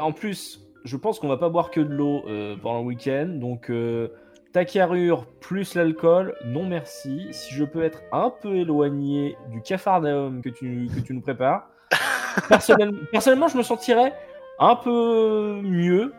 en 0.00 0.12
plus, 0.12 0.65
je 0.86 0.96
pense 0.96 1.18
qu'on 1.18 1.28
va 1.28 1.36
pas 1.36 1.48
boire 1.48 1.70
que 1.70 1.80
de 1.80 1.92
l'eau 1.92 2.22
euh, 2.28 2.56
pendant 2.62 2.80
le 2.80 2.86
week-end. 2.86 3.26
Donc, 3.26 3.70
euh, 3.70 4.08
ta 4.52 4.64
carrure 4.64 5.26
plus 5.40 5.74
l'alcool, 5.74 6.34
non 6.44 6.64
merci. 6.64 7.26
Si 7.32 7.52
je 7.54 7.64
peux 7.64 7.82
être 7.82 8.02
un 8.12 8.30
peu 8.30 8.56
éloigné 8.56 9.36
du 9.50 9.60
cafarnaum 9.60 10.40
que 10.42 10.48
tu, 10.48 10.88
que 10.94 11.00
tu 11.00 11.12
nous 11.12 11.20
prépares, 11.20 11.68
personnellement, 12.48 12.98
personnellement, 13.10 13.48
je 13.48 13.58
me 13.58 13.62
sentirais 13.62 14.14
un 14.58 14.76
peu 14.76 15.60
mieux 15.62 16.14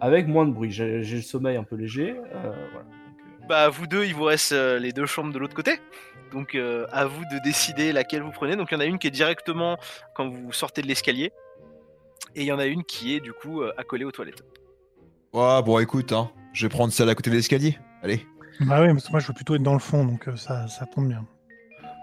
avec 0.00 0.26
moins 0.26 0.44
de 0.46 0.52
bruit. 0.52 0.70
J'ai 0.72 0.98
le 1.02 1.22
sommeil 1.22 1.56
un 1.56 1.64
peu 1.64 1.76
léger. 1.76 2.16
euh, 2.34 2.52
voilà. 2.72 2.86
Donc, 3.38 3.48
Bah, 3.48 3.68
vous 3.68 3.86
deux, 3.86 4.04
il 4.04 4.14
vous 4.14 4.24
reste 4.24 4.52
les 4.52 4.92
deux 4.92 5.06
chambres 5.06 5.32
de 5.32 5.38
l'autre 5.38 5.54
côté. 5.54 5.78
Donc, 6.32 6.56
à 6.56 7.06
vous 7.06 7.24
de 7.32 7.42
décider 7.42 7.92
laquelle 7.92 8.22
vous 8.22 8.30
prenez. 8.30 8.56
Donc, 8.56 8.70
il 8.70 8.74
y 8.74 8.76
en 8.76 8.80
a 8.80 8.84
une 8.84 8.98
qui 8.98 9.06
est 9.06 9.12
directement 9.12 9.78
quand 10.14 10.28
vous 10.28 10.52
sortez 10.52 10.82
de 10.82 10.86
l'escalier. 10.86 11.32
Et 12.34 12.42
il 12.42 12.46
y 12.46 12.52
en 12.52 12.58
a 12.58 12.66
une 12.66 12.84
qui 12.84 13.14
est 13.14 13.20
du 13.20 13.32
coup 13.32 13.62
euh, 13.62 13.72
accolée 13.76 14.04
aux 14.04 14.12
toilettes. 14.12 14.44
Ouais, 15.32 15.62
bon, 15.62 15.78
écoute, 15.78 16.12
hein, 16.12 16.30
je 16.52 16.66
vais 16.66 16.70
prendre 16.70 16.92
celle 16.92 17.08
à 17.08 17.14
côté 17.14 17.30
de 17.30 17.36
l'escalier. 17.36 17.78
Allez. 18.02 18.26
Bah 18.60 18.80
oui, 18.82 18.88
parce 18.88 19.06
que 19.06 19.10
moi, 19.10 19.20
je 19.20 19.26
veux 19.26 19.34
plutôt 19.34 19.54
être 19.54 19.62
dans 19.62 19.72
le 19.72 19.78
fond, 19.78 20.04
donc 20.04 20.28
euh, 20.28 20.36
ça, 20.36 20.68
ça 20.68 20.86
tombe 20.86 21.08
bien. 21.08 21.26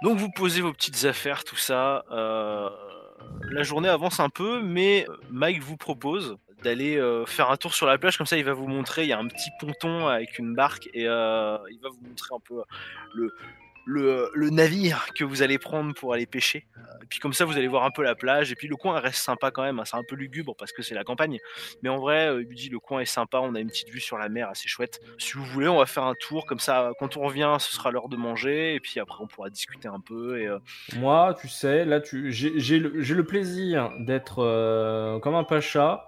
Donc, 0.03 0.17
vous 0.17 0.29
posez 0.31 0.61
vos 0.61 0.73
petites 0.73 1.05
affaires, 1.05 1.43
tout 1.43 1.55
ça. 1.55 2.03
euh, 2.11 2.69
la 3.49 3.63
journée 3.63 3.89
avance 3.89 4.19
un 4.19 4.29
peu, 4.29 4.61
mais 4.61 5.05
Mike 5.29 5.61
vous 5.61 5.77
propose 5.77 6.37
d'aller 6.63 6.97
euh, 6.97 7.25
faire 7.25 7.51
un 7.51 7.57
tour 7.57 7.73
sur 7.73 7.85
la 7.85 7.97
plage. 7.97 8.17
Comme 8.17 8.25
ça, 8.27 8.37
il 8.37 8.43
va 8.43 8.53
vous 8.53 8.67
montrer. 8.67 9.03
Il 9.03 9.09
y 9.09 9.13
a 9.13 9.19
un 9.19 9.27
petit 9.27 9.49
ponton 9.59 10.07
avec 10.07 10.39
une 10.39 10.55
barque 10.55 10.89
et 10.93 11.07
euh, 11.07 11.57
il 11.71 11.79
va 11.81 11.89
vous 11.89 12.07
montrer 12.07 12.29
un 12.35 12.39
peu 12.39 12.61
le, 13.13 13.33
le, 13.87 14.49
navire 14.49 15.07
que 15.15 15.23
vous 15.23 15.41
allez 15.41 15.57
prendre 15.57 15.93
pour 15.93 16.13
aller 16.13 16.25
pêcher. 16.25 16.67
Et 17.01 17.05
puis 17.09 17.19
comme 17.19 17.33
ça, 17.33 17.45
vous 17.45 17.57
allez 17.57 17.67
voir 17.67 17.85
un 17.85 17.91
peu 17.91 18.03
la 18.03 18.15
plage. 18.15 18.51
Et 18.51 18.55
puis 18.55 18.67
le 18.67 18.75
coin 18.75 18.99
reste 18.99 19.19
sympa 19.19 19.49
quand 19.51 19.63
même. 19.63 19.79
hein. 19.79 19.85
C'est 19.85 19.95
un 19.95 20.03
peu 20.03 20.15
lugubre 20.15 20.55
parce 20.57 20.71
que 20.73 20.81
c'est 20.81 20.93
la 20.95 21.03
campagne. 21.03 21.37
Mais 21.81 21.89
en 21.89 21.97
vrai, 21.97 22.27
euh, 22.27 22.43
il 22.49 22.55
dit 22.55 22.69
le 22.69 22.79
coin 22.79 22.99
est 22.99 23.05
sympa. 23.05 23.39
On 23.39 23.55
a 23.55 23.59
une 23.59 23.69
petite 23.69 23.89
vue 23.89 23.99
sur 24.01 24.17
la 24.17 24.27
mer 24.29 24.49
assez 24.49 24.67
chouette. 24.67 24.99
Si 25.17 25.33
vous 25.33 25.45
voulez, 25.45 25.67
on 25.69 25.77
va 25.77 25.85
faire 25.85 26.03
un 26.03 26.15
tour. 26.15 26.45
Comme 26.45 26.59
ça, 26.59 26.91
quand 26.99 27.15
on 27.17 27.21
revient, 27.21 27.55
ce 27.59 27.71
sera 27.73 27.91
l'heure 27.91 28.09
de 28.09 28.17
manger. 28.17 28.75
Et 28.75 28.79
puis 28.79 28.99
après, 28.99 29.23
on 29.23 29.27
pourra 29.27 29.49
discuter 29.49 29.87
un 29.87 30.01
peu. 30.01 30.39
Et, 30.39 30.47
euh, 30.47 30.59
Moi, 30.97 31.35
tu 31.39 31.47
sais, 31.47 31.85
là, 31.85 32.01
tu, 32.01 32.31
j'ai 32.31 32.79
le, 32.79 32.89
le 32.89 33.23
plaisir 33.25 33.91
d'être 33.99 34.39
euh, 34.43 35.19
comme 35.19 35.35
un 35.35 35.43
pacha. 35.45 36.05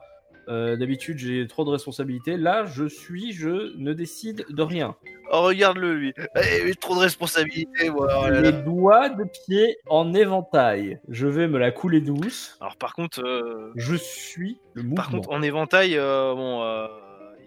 Euh, 0.49 0.75
D'habitude, 0.75 1.17
j'ai 1.19 1.45
trop 1.47 1.63
de 1.63 1.69
responsabilités. 1.69 2.35
Là, 2.37 2.65
je 2.65 2.85
suis, 2.85 3.31
je 3.33 3.77
ne 3.77 3.93
décide 3.93 4.45
de 4.49 4.61
rien. 4.63 4.95
Oh, 5.31 5.41
regarde-le, 5.43 5.93
lui. 5.93 6.13
Eh, 6.35 6.73
trop 6.75 6.95
de 6.95 7.01
responsabilités. 7.01 7.89
moi. 7.91 8.07
Oh 8.25 8.29
Les 8.29 8.51
doigts 8.51 9.09
de 9.09 9.25
pied 9.45 9.77
en 9.87 10.13
éventail. 10.15 10.99
Je 11.07 11.27
vais 11.27 11.47
me 11.47 11.59
la 11.59 11.69
couler 11.71 12.01
douce. 12.01 12.57
Alors 12.61 12.77
par 12.77 12.95
contre, 12.95 13.21
euh, 13.23 13.71
Je 13.75 13.95
suis 13.95 14.59
le 14.73 14.81
mouvement. 14.81 14.95
par 14.95 15.09
contre, 15.11 15.29
en 15.31 15.43
éventail, 15.43 15.97
euh, 15.97 16.33
bon, 16.33 16.63
euh, 16.63 16.87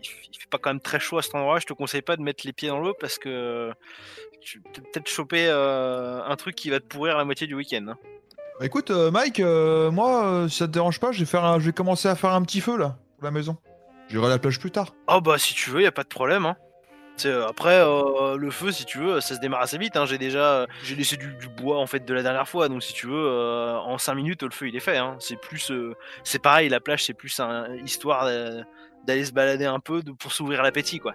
il, 0.01 0.07
fait 0.39 0.49
pas 0.49 0.59
quand 0.59 0.71
même 0.71 0.81
très 0.81 1.01
chaud 1.01 1.19
à 1.19 1.23
cet 1.23 1.35
endroit. 1.35 1.59
Je 1.59 1.67
te 1.67 1.73
conseille 1.73 2.03
pas 2.03 2.17
de 2.17 2.23
mettre 2.23 2.47
les 2.47 2.53
pieds 2.53 2.69
dans 2.69 2.79
l'eau 2.79 2.95
parce 3.01 3.19
que 3.19 3.73
tu 4.41 4.61
peux 4.61 4.83
peut-être 4.83 5.09
choper 5.09 5.49
un 5.51 6.37
truc 6.37 6.55
qui 6.55 6.71
va 6.71 6.79
te 6.79 6.87
pourrir 6.87 7.17
la 7.17 7.25
moitié 7.25 7.49
du 7.49 7.55
week-end. 7.57 7.85
hein. 7.89 7.99
Bah, 8.63 8.67
écoute, 8.67 8.93
euh, 8.93 9.11
Mike, 9.11 9.41
euh, 9.41 9.91
moi, 9.91 10.25
euh, 10.25 10.49
si 10.49 10.59
ça 10.59 10.69
te 10.69 10.73
dérange 10.73 11.01
pas, 11.01 11.11
je 11.11 11.19
vais, 11.19 11.25
faire 11.25 11.45
un- 11.45 11.59
je 11.59 11.67
vais 11.67 11.73
commencer 11.73 12.07
à 12.07 12.15
faire 12.15 12.31
un 12.31 12.43
petit 12.43 12.61
feu 12.61 12.77
là, 12.79 12.97
pour 13.17 13.25
la 13.25 13.33
maison. 13.33 13.57
J'irai 14.09 14.27
à 14.27 14.29
la 14.29 14.39
plage 14.39 14.61
plus 14.61 14.71
tard. 14.71 14.95
Oh 15.09 15.21
bah 15.21 15.37
si 15.37 15.53
tu 15.53 15.71
veux, 15.71 15.83
y 15.83 15.87
a 15.87 15.91
pas 15.91 16.05
de 16.05 16.09
problème. 16.09 16.47
Hein. 16.47 16.55
Euh, 17.27 17.49
après 17.49 17.81
euh, 17.81 18.37
le 18.37 18.51
feu, 18.53 18.71
si 18.71 18.85
tu 18.85 18.99
veux, 18.99 19.21
ça 19.21 19.35
se 19.35 19.41
démarre 19.41 19.63
assez 19.63 19.79
vite. 19.79 19.97
Hein. 19.97 20.07
J'ai 20.07 20.17
déjà, 20.17 20.69
j'ai 20.85 20.95
laissé 20.95 21.17
du, 21.17 21.35
du 21.35 21.49
bois 21.49 21.81
en 21.81 21.89
fait 21.89 22.05
de 22.05 22.15
la 22.15 22.23
dernière 22.23 22.49
fois, 22.49 22.69
donc 22.69 22.85
si 22.85 22.93
tu 22.93 23.09
veux, 23.09 23.27
euh, 23.27 23.77
en 23.79 23.99
5 23.99 24.15
minutes 24.15 24.45
le 24.45 24.51
feu 24.51 24.69
il 24.69 24.77
est 24.77 24.81
fait. 24.81 24.97
Hein. 24.97 25.17
C'est 25.19 25.41
plus, 25.41 25.73
c'est 26.23 26.41
pareil, 26.41 26.69
la 26.69 26.79
plage 26.79 27.05
c'est 27.05 27.15
plus 27.15 27.41
un, 27.41 27.67
histoire 27.85 28.27
d'aller 29.05 29.25
se 29.25 29.33
balader 29.33 29.65
un 29.65 29.81
peu 29.81 30.05
de, 30.05 30.13
pour 30.13 30.31
s'ouvrir 30.31 30.63
l'appétit 30.63 31.01
quoi. 31.01 31.15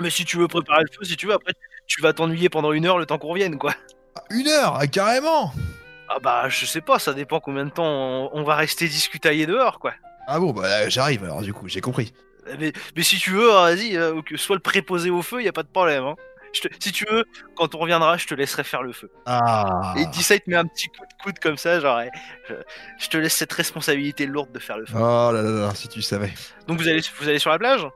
Mais 0.00 0.10
si 0.10 0.24
tu 0.24 0.38
veux 0.38 0.48
préparer 0.48 0.82
le 0.82 0.90
feu, 0.92 1.04
si 1.04 1.16
tu 1.16 1.28
veux, 1.28 1.34
après 1.34 1.52
tu 1.86 2.02
vas 2.02 2.12
t'ennuyer 2.12 2.48
pendant 2.48 2.72
une 2.72 2.84
heure 2.84 2.98
le 2.98 3.06
temps 3.06 3.18
qu'on 3.18 3.28
revienne 3.28 3.58
quoi. 3.58 3.74
Ah, 4.16 4.22
une 4.30 4.48
heure, 4.48 4.74
ah, 4.76 4.88
carrément 4.88 5.52
Ah 6.12 6.18
bah 6.20 6.48
je 6.48 6.66
sais 6.66 6.80
pas, 6.80 6.98
ça 6.98 7.12
dépend 7.14 7.38
combien 7.40 7.64
de 7.64 7.70
temps 7.70 7.86
on, 7.86 8.30
on 8.32 8.42
va 8.42 8.56
rester 8.56 8.88
discutailler 8.88 9.46
dehors 9.46 9.78
quoi. 9.78 9.92
Ah 10.26 10.40
bon, 10.40 10.52
bah 10.52 10.88
j'arrive 10.88 11.22
alors 11.24 11.40
du 11.42 11.52
coup, 11.52 11.68
j'ai 11.68 11.80
compris. 11.80 12.12
Mais, 12.58 12.72
mais 12.96 13.02
si 13.02 13.18
tu 13.18 13.30
veux, 13.30 13.48
vas-y, 13.52 13.96
euh, 13.96 14.20
que 14.22 14.36
soit 14.36 14.56
le 14.56 14.60
préposé 14.62 15.08
au 15.10 15.22
feu, 15.22 15.42
y 15.42 15.48
a 15.48 15.52
pas 15.52 15.62
de 15.62 15.68
problème. 15.68 16.04
Hein. 16.04 16.16
Je 16.52 16.62
te- 16.62 16.68
si 16.80 16.90
tu 16.90 17.04
veux, 17.08 17.24
quand 17.54 17.76
on 17.76 17.78
reviendra, 17.78 18.16
je 18.16 18.26
te 18.26 18.34
laisserai 18.34 18.64
faire 18.64 18.82
le 18.82 18.92
feu. 18.92 19.08
Ah 19.26 19.94
Et 19.96 20.06
dis 20.06 20.22
ça, 20.24 20.34
il 20.34 20.40
te 20.40 20.50
met 20.50 20.56
un 20.56 20.64
petit 20.66 20.88
coup 20.88 21.04
de 21.06 21.22
coude 21.22 21.38
comme 21.38 21.56
ça, 21.56 21.78
genre, 21.78 22.00
eh, 22.00 22.10
je, 22.48 22.54
je 22.98 23.08
te 23.08 23.16
laisse 23.18 23.34
cette 23.36 23.52
responsabilité 23.52 24.26
lourde 24.26 24.50
de 24.50 24.58
faire 24.58 24.78
le 24.78 24.86
feu. 24.86 24.94
Oh 24.96 25.30
là 25.32 25.42
là 25.42 25.50
là, 25.66 25.74
si 25.76 25.86
tu 25.86 26.02
savais. 26.02 26.32
Donc 26.66 26.78
vous 26.80 26.88
allez, 26.88 27.02
vous 27.20 27.28
allez 27.28 27.38
sur 27.38 27.50
la 27.50 27.58
plage, 27.58 27.86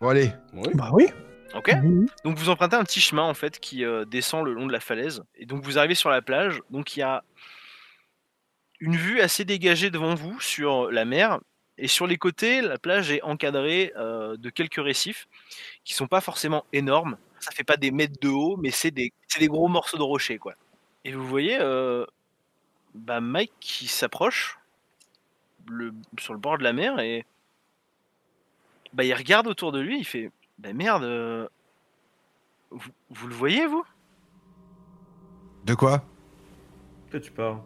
Bon 0.00 0.08
allez, 0.10 0.30
Oui. 0.52 0.68
Bah 0.74 0.90
oui. 0.92 1.06
ok. 1.54 1.74
Donc 2.22 2.36
vous 2.36 2.50
empruntez 2.50 2.76
un 2.76 2.84
petit 2.84 3.00
chemin 3.00 3.22
en 3.22 3.32
fait 3.34 3.58
qui 3.60 3.82
euh, 3.82 4.04
descend 4.04 4.44
le 4.44 4.52
long 4.52 4.66
de 4.66 4.72
la 4.72 4.80
falaise. 4.80 5.22
Et 5.36 5.46
donc 5.46 5.62
vous 5.64 5.78
arrivez 5.78 5.94
sur 5.94 6.10
la 6.10 6.20
plage. 6.20 6.60
Donc 6.70 6.96
il 6.96 7.00
y 7.00 7.02
a 7.02 7.22
une 8.80 8.96
vue 8.96 9.20
assez 9.20 9.44
dégagée 9.44 9.90
devant 9.90 10.14
vous 10.14 10.40
sur 10.40 10.90
la 10.90 11.04
mer. 11.04 11.40
Et 11.78 11.88
sur 11.88 12.06
les 12.06 12.16
côtés, 12.16 12.62
la 12.62 12.78
plage 12.78 13.10
est 13.10 13.22
encadrée 13.22 13.92
euh, 13.96 14.36
de 14.38 14.48
quelques 14.48 14.82
récifs 14.82 15.28
qui 15.84 15.92
sont 15.92 16.06
pas 16.06 16.22
forcément 16.22 16.64
énormes. 16.72 17.18
Ça 17.38 17.50
fait 17.50 17.64
pas 17.64 17.76
des 17.76 17.90
mètres 17.90 18.18
de 18.20 18.28
haut, 18.28 18.56
mais 18.56 18.70
c'est 18.70 18.90
des, 18.90 19.12
gros 19.42 19.68
morceaux 19.68 19.98
de 19.98 20.02
rocher 20.02 20.38
quoi. 20.38 20.54
Et 21.04 21.12
vous 21.12 21.26
voyez 21.26 21.58
euh, 21.60 22.06
bah, 22.94 23.20
Mike 23.20 23.52
qui 23.60 23.88
s'approche 23.88 24.58
le- 25.68 25.92
sur 26.18 26.32
le 26.32 26.40
bord 26.40 26.56
de 26.56 26.64
la 26.64 26.72
mer 26.72 26.98
et 26.98 27.26
bah, 28.94 29.04
il 29.04 29.12
regarde 29.12 29.46
autour 29.46 29.70
de 29.70 29.80
lui. 29.80 29.98
Il 29.98 30.04
fait 30.06 30.30
bah 30.58 30.72
merde. 30.72 31.04
euh, 31.04 31.46
vous, 32.70 32.90
vous 33.10 33.28
le 33.28 33.34
voyez, 33.34 33.66
vous? 33.66 33.84
De 35.66 35.74
quoi? 35.74 36.02
Que 37.10 37.18
tu 37.18 37.30
parles 37.30 37.60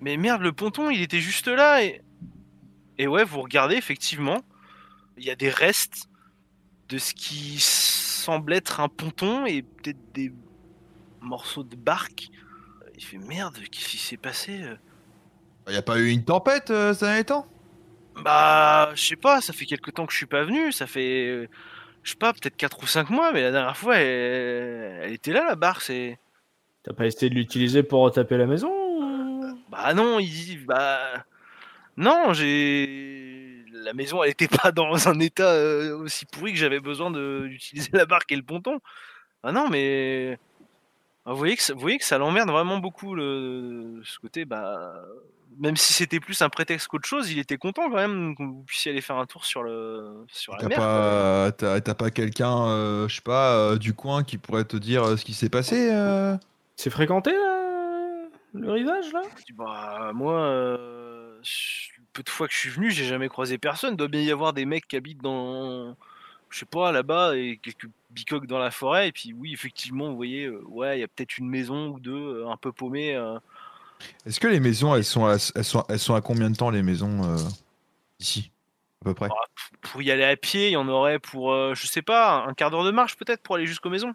Mais 0.00 0.16
merde, 0.16 0.42
le 0.42 0.52
ponton, 0.52 0.90
il 0.90 1.02
était 1.02 1.20
juste 1.20 1.48
là 1.48 1.82
et. 1.82 2.02
Et 3.00 3.06
ouais, 3.06 3.24
vous 3.24 3.42
regardez, 3.42 3.76
effectivement, 3.76 4.40
il 5.16 5.24
y 5.24 5.30
a 5.30 5.36
des 5.36 5.50
restes 5.50 6.08
de 6.88 6.98
ce 6.98 7.14
qui 7.14 7.58
semble 7.60 8.52
être 8.52 8.80
un 8.80 8.88
ponton 8.88 9.46
et 9.46 9.62
peut-être 9.62 10.12
des 10.14 10.32
morceaux 11.20 11.62
de 11.62 11.76
barque. 11.76 12.28
Il 12.96 13.04
fait 13.04 13.18
merde, 13.18 13.56
qu'est-ce 13.70 13.88
qui 13.88 13.98
s'est 13.98 14.16
passé 14.16 14.62
euh? 14.62 14.76
Y 15.70 15.76
a 15.76 15.82
pas 15.82 15.98
eu 15.98 16.08
une 16.08 16.24
tempête 16.24 16.70
euh, 16.70 16.92
ces 16.94 17.04
derniers 17.06 17.24
temps? 17.24 17.46
Bah, 18.24 18.90
je 18.94 19.02
sais 19.04 19.16
pas, 19.16 19.40
ça 19.40 19.52
fait 19.52 19.66
quelque 19.66 19.90
temps 19.90 20.06
que 20.06 20.12
je 20.12 20.18
suis 20.18 20.26
pas 20.26 20.42
venu, 20.44 20.72
ça 20.72 20.86
fait. 20.86 21.26
euh, 21.28 21.48
Je 22.02 22.10
sais 22.10 22.16
pas, 22.16 22.32
peut-être 22.32 22.56
4 22.56 22.82
ou 22.82 22.86
5 22.86 23.10
mois, 23.10 23.32
mais 23.32 23.42
la 23.42 23.52
dernière 23.52 23.76
fois, 23.76 23.96
elle, 23.98 25.00
elle 25.04 25.12
était 25.12 25.32
là, 25.32 25.44
la 25.46 25.54
barque, 25.56 25.82
c'est. 25.82 26.18
T'as 26.82 26.92
pas 26.94 27.06
essayé 27.06 27.30
de 27.30 27.34
l'utiliser 27.34 27.82
pour 27.82 28.00
retaper 28.02 28.36
la 28.36 28.46
maison 28.46 28.72
Bah 29.78 29.94
non, 29.94 30.18
il 30.18 30.28
dit 30.30 30.56
bah 30.66 30.98
non, 31.96 32.32
j'ai 32.34 33.64
la 33.72 33.92
maison 33.94 34.22
elle 34.24 34.30
était 34.30 34.48
pas 34.62 34.72
dans 34.72 35.08
un 35.08 35.20
état 35.20 35.52
euh, 35.52 35.96
aussi 35.98 36.26
pourri 36.26 36.52
que 36.52 36.58
j'avais 36.58 36.80
besoin 36.80 37.10
de 37.10 37.46
d'utiliser 37.48 37.90
la 37.92 38.06
barque 38.06 38.32
et 38.32 38.36
le 38.36 38.42
ponton. 38.42 38.80
Ah 39.44 39.52
non, 39.52 39.68
mais 39.70 40.38
Ah, 41.26 41.32
vous 41.32 41.38
voyez 41.38 41.56
que 41.56 41.62
ça, 41.62 41.74
vous 41.74 41.80
voyez 41.80 41.98
que 41.98 42.04
ça 42.04 42.18
l'emmerde 42.18 42.50
vraiment 42.50 42.78
beaucoup 42.78 43.14
le 43.14 44.00
ce 44.04 44.18
côté 44.18 44.44
bah 44.44 44.94
même 45.58 45.76
si 45.76 45.92
c'était 45.92 46.20
plus 46.20 46.40
un 46.42 46.50
prétexte 46.50 46.88
qu'autre 46.88 47.08
chose, 47.08 47.30
il 47.32 47.38
était 47.38 47.56
content 47.58 47.90
quand 47.90 47.96
même 47.96 48.36
que 48.36 48.42
vous 48.44 48.62
puissiez 48.66 48.92
aller 48.92 49.00
faire 49.00 49.16
un 49.16 49.26
tour 49.26 49.44
sur 49.44 49.62
le 49.64 50.24
sur 50.28 50.54
la 50.56 50.62
T'as 50.62 50.68
mer. 50.68 50.78
pas, 50.78 51.52
t'as, 51.56 51.80
t'as 51.80 51.94
pas 51.94 52.10
quelqu'un, 52.10 52.68
euh, 52.68 53.08
je 53.08 53.16
sais 53.16 53.22
pas, 53.22 53.54
euh, 53.56 53.76
du 53.78 53.94
coin 53.94 54.24
qui 54.24 54.38
pourrait 54.38 54.64
te 54.64 54.76
dire 54.76 55.02
euh, 55.04 55.16
ce 55.16 55.24
qui 55.24 55.34
s'est 55.34 55.48
passé 55.50 55.90
euh? 55.92 56.36
C'est 56.76 56.90
fréquenté 56.90 57.32
là, 57.32 57.57
le 58.54 58.72
rivage 58.72 59.12
là? 59.12 59.22
Bah 59.54 60.12
moi 60.14 60.34
euh, 60.40 61.40
peu 62.12 62.22
de 62.22 62.28
fois 62.28 62.48
que 62.48 62.54
je 62.54 62.58
suis 62.58 62.70
venu, 62.70 62.90
j'ai 62.90 63.04
jamais 63.04 63.28
croisé 63.28 63.58
personne. 63.58 63.96
Doit 63.96 64.08
bien 64.08 64.22
y 64.22 64.30
avoir 64.30 64.52
des 64.52 64.64
mecs 64.64 64.88
qui 64.88 64.96
habitent 64.96 65.22
dans 65.22 65.96
je 66.50 66.58
sais 66.60 66.66
pas 66.66 66.92
là-bas 66.92 67.36
et 67.36 67.58
quelques 67.62 67.88
bicoques 68.10 68.46
dans 68.46 68.58
la 68.58 68.70
forêt 68.70 69.08
et 69.08 69.12
puis 69.12 69.32
oui 69.34 69.52
effectivement 69.52 70.08
vous 70.08 70.16
voyez 70.16 70.46
euh, 70.46 70.62
ouais 70.68 70.96
il 70.96 71.00
y 71.00 71.04
a 71.04 71.08
peut-être 71.08 71.36
une 71.36 71.48
maison 71.48 71.88
ou 71.88 72.00
deux 72.00 72.12
euh, 72.12 72.48
un 72.48 72.56
peu 72.56 72.72
paumées 72.72 73.14
euh. 73.14 73.38
Est-ce 74.26 74.40
que 74.40 74.46
les 74.46 74.60
maisons, 74.60 74.94
elles 74.94 75.04
sont, 75.04 75.26
à, 75.26 75.34
elles 75.54 75.64
sont, 75.64 75.84
elles 75.88 75.98
sont 75.98 76.14
à 76.14 76.20
combien 76.20 76.50
de 76.50 76.56
temps 76.56 76.70
les 76.70 76.82
maisons 76.82 77.24
euh, 77.24 77.36
ici, 78.20 78.52
à 79.02 79.06
peu 79.06 79.14
près? 79.14 79.28
Pour 79.80 80.02
y 80.02 80.10
aller 80.10 80.24
à 80.24 80.36
pied 80.36 80.68
il 80.68 80.72
y 80.72 80.76
en 80.76 80.88
aurait 80.88 81.18
pour 81.18 81.52
euh, 81.52 81.74
je 81.74 81.86
sais 81.86 82.02
pas 82.02 82.44
un 82.46 82.54
quart 82.54 82.70
d'heure 82.70 82.84
de 82.84 82.90
marche 82.90 83.16
peut-être 83.16 83.42
pour 83.42 83.56
aller 83.56 83.66
jusqu'aux 83.66 83.90
maisons 83.90 84.14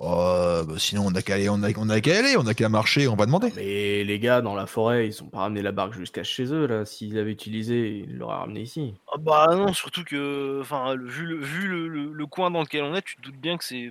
Oh, 0.00 0.62
bah 0.64 0.74
sinon 0.78 1.06
on 1.06 1.14
a 1.16 1.22
qu'à 1.22 1.34
aller, 1.34 1.48
on 1.48 1.60
a, 1.64 1.70
on 1.76 1.88
a 1.90 2.00
qu'à 2.00 2.18
aller, 2.18 2.36
on 2.36 2.46
a 2.46 2.54
qu'à 2.54 2.68
marcher, 2.68 3.08
on 3.08 3.16
va 3.16 3.26
demander. 3.26 3.52
Mais 3.56 4.04
les 4.04 4.18
gars 4.20 4.40
dans 4.42 4.54
la 4.54 4.66
forêt, 4.66 5.08
ils 5.08 5.22
ont 5.24 5.26
pas 5.28 5.38
ramené 5.38 5.60
la 5.60 5.72
barque 5.72 5.94
jusqu'à 5.94 6.22
chez 6.22 6.52
eux 6.54 6.66
là. 6.68 6.84
S'ils 6.84 7.14
l'avaient 7.14 7.32
utilisé, 7.32 8.04
ils 8.06 8.16
l'auraient 8.16 8.36
ramené 8.36 8.60
ici. 8.60 8.94
Ah 9.12 9.16
bah 9.18 9.48
non 9.56 9.72
surtout 9.72 10.04
que 10.04 10.60
enfin 10.60 10.94
le- 10.94 11.04
vu, 11.08 11.26
le, 11.26 11.40
vu 11.44 11.66
le, 11.66 11.88
le- 11.88 12.12
le 12.12 12.26
coin 12.26 12.52
dans 12.52 12.60
lequel 12.60 12.84
on 12.84 12.94
est 12.94 13.02
tu 13.02 13.16
te 13.16 13.22
doutes 13.22 13.40
bien 13.40 13.58
que 13.58 13.64
c'est 13.64 13.90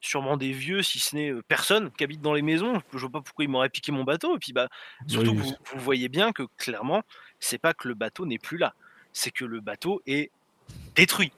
sûrement 0.00 0.36
des 0.36 0.52
vieux 0.52 0.82
si 0.82 1.00
ce 1.00 1.16
n'est 1.16 1.30
euh, 1.30 1.42
personne 1.48 1.90
qui 1.90 2.04
habite 2.04 2.20
dans 2.20 2.34
les 2.34 2.42
maisons 2.42 2.80
je 2.92 2.98
vois 2.98 3.10
pas 3.10 3.20
pourquoi 3.22 3.44
ils 3.44 3.48
m'auraient 3.50 3.68
piqué 3.70 3.90
mon 3.90 4.04
bateau 4.04 4.36
et 4.36 4.38
puis 4.38 4.52
bah 4.52 4.68
Surtout 5.08 5.30
Oui, 5.32 5.38
vous, 5.38 5.54
vous 5.72 5.80
voyez 5.80 6.08
bien 6.08 6.30
que 6.32 6.44
clairement, 6.56 7.02
c'est 7.40 7.58
pas 7.58 7.74
que 7.74 7.88
le 7.88 7.94
bateau 7.94 8.26
n'est 8.26 8.38
plus 8.38 8.58
là, 8.58 8.74
c'est 9.12 9.30
que 9.32 9.44
le 9.44 9.60
bateau 9.60 10.02
est 10.06 10.30
détruit. 10.94 11.32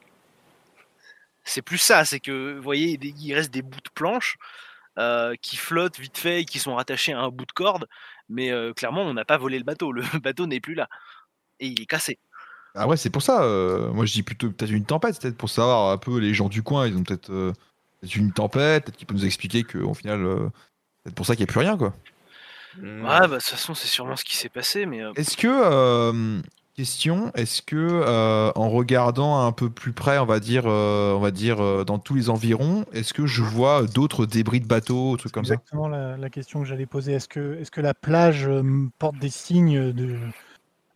C'est 1.51 1.61
plus 1.61 1.77
ça, 1.77 2.05
c'est 2.05 2.21
que 2.21 2.55
vous 2.55 2.63
voyez, 2.63 2.97
il 3.01 3.33
reste 3.33 3.51
des 3.53 3.61
bouts 3.61 3.81
de 3.83 3.89
planches 3.93 4.37
euh, 4.97 5.35
qui 5.41 5.57
flottent 5.57 5.99
vite 5.99 6.17
fait 6.17 6.41
et 6.41 6.45
qui 6.45 6.59
sont 6.59 6.75
rattachés 6.75 7.11
à 7.11 7.19
un 7.19 7.29
bout 7.29 7.45
de 7.45 7.51
corde, 7.51 7.87
mais 8.29 8.51
euh, 8.51 8.73
clairement, 8.73 9.01
on 9.01 9.13
n'a 9.13 9.25
pas 9.25 9.37
volé 9.37 9.57
le 9.57 9.65
bateau, 9.65 9.91
le 9.91 10.01
bateau 10.23 10.47
n'est 10.47 10.61
plus 10.61 10.75
là 10.75 10.87
et 11.59 11.67
il 11.67 11.81
est 11.81 11.85
cassé. 11.85 12.19
Ah 12.73 12.87
ouais, 12.87 12.95
c'est 12.95 13.09
pour 13.09 13.21
ça. 13.21 13.43
euh, 13.43 13.91
moi 13.91 14.05
je 14.05 14.13
dis 14.13 14.23
plutôt 14.23 14.49
peut-être 14.49 14.71
une 14.71 14.85
tempête, 14.85 15.19
peut-être 15.19 15.35
pour 15.35 15.49
savoir 15.49 15.91
un 15.91 15.97
peu 15.97 16.19
les 16.19 16.33
gens 16.33 16.47
du 16.47 16.63
coin, 16.63 16.87
ils 16.87 16.95
ont 16.95 17.03
peut-être 17.03 17.29
euh, 17.31 17.51
une 18.15 18.31
tempête, 18.31 18.85
peut-être 18.85 18.97
qu'ils 18.97 19.07
peuvent 19.07 19.17
nous 19.17 19.25
expliquer 19.25 19.63
qu'au 19.63 19.93
final, 19.93 20.23
euh, 20.23 20.49
c'est 21.05 21.13
pour 21.13 21.25
ça 21.25 21.35
qu'il 21.35 21.43
n'y 21.45 21.49
a 21.49 21.51
plus 21.51 21.59
rien 21.59 21.77
quoi. 21.77 21.93
Hmm. 22.77 23.01
Ouais, 23.03 23.19
bah 23.19 23.27
de 23.27 23.33
toute 23.35 23.43
façon, 23.43 23.73
c'est 23.73 23.87
sûrement 23.87 24.15
ce 24.15 24.23
qui 24.23 24.37
s'est 24.37 24.49
passé, 24.49 24.85
mais 24.85 25.01
euh, 25.01 25.11
Est-ce 25.15 25.35
que 25.35 25.47
euh, 25.47 26.41
question, 26.75 27.31
est-ce 27.35 27.61
que 27.61 27.75
euh, 27.75 28.51
en 28.55 28.69
regardant 28.69 29.45
un 29.45 29.51
peu 29.51 29.69
plus 29.69 29.93
près, 29.93 30.17
on 30.19 30.25
va 30.25 30.39
dire, 30.39 30.63
euh, 30.65 31.13
on 31.13 31.19
va 31.19 31.31
dire 31.31 31.61
euh, 31.61 31.83
dans 31.83 31.99
tous 31.99 32.15
les 32.15 32.29
environs, 32.29 32.85
est-ce 32.93 33.13
que 33.13 33.25
je 33.25 33.41
vois 33.41 33.83
d'autres 33.83 34.25
débris 34.25 34.59
de 34.61 34.67
bateaux, 34.67 35.17
trucs 35.17 35.33
comme 35.33 35.45
ça? 35.45 35.53
Exactement 35.53 35.87
la, 35.87 36.17
la 36.17 36.29
question 36.29 36.61
que 36.61 36.67
j'allais 36.67 36.85
poser. 36.85 37.13
Est-ce 37.13 37.27
que, 37.27 37.59
est 37.59 37.69
que 37.69 37.81
la 37.81 37.93
plage 37.93 38.47
euh, 38.47 38.63
porte 38.99 39.17
des 39.17 39.29
signes 39.29 39.91
de, 39.91 40.17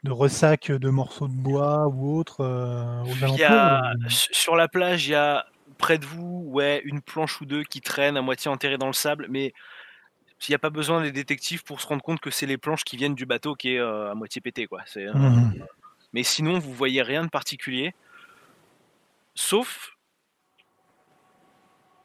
de 0.04 0.12
ressac 0.12 0.72
de 0.72 0.90
morceaux 0.90 1.28
de 1.28 1.34
bois 1.34 1.88
ou 1.88 2.18
autres 2.18 2.42
euh, 2.42 3.04
il 3.06 3.40
y 3.40 3.44
a, 3.44 3.94
ou- 3.98 4.10
sur 4.10 4.56
la 4.56 4.68
plage, 4.68 5.08
il 5.08 5.12
y 5.12 5.16
a 5.16 5.46
près 5.78 5.98
de 5.98 6.06
vous, 6.06 6.44
ouais, 6.48 6.82
une 6.86 7.02
planche 7.02 7.42
ou 7.42 7.46
deux 7.46 7.64
qui 7.64 7.82
traînent 7.82 8.18
à 8.18 8.22
moitié 8.22 8.50
enterrées 8.50 8.78
dans 8.78 8.88
le 8.88 8.94
sable, 8.94 9.28
mais 9.30 9.54
il 10.48 10.52
n'y 10.52 10.56
a 10.56 10.60
pas 10.60 10.70
besoin 10.70 11.02
des 11.02 11.12
détectives 11.12 11.64
pour 11.64 11.82
se 11.82 11.88
rendre 11.88 12.04
compte 12.04 12.20
que 12.20 12.30
c'est 12.30 12.46
les 12.46 12.58
planches 12.58 12.84
qui 12.84 12.98
viennent 12.98 13.16
du 13.16 13.26
bateau 13.26 13.56
qui 13.56 13.76
est 13.76 13.80
euh, 13.80 14.12
à 14.12 14.16
moitié 14.16 14.42
pété, 14.42 14.68
quoi. 14.68 14.82
C'est, 14.86 15.08
euh, 15.08 15.14
Mhm. 15.14 15.66
Mais 16.14 16.24
sinon, 16.24 16.60
vous 16.60 16.74
voyez 16.74 17.02
rien 17.02 17.24
de 17.24 17.30
particulier, 17.30 17.94
sauf 19.34 19.98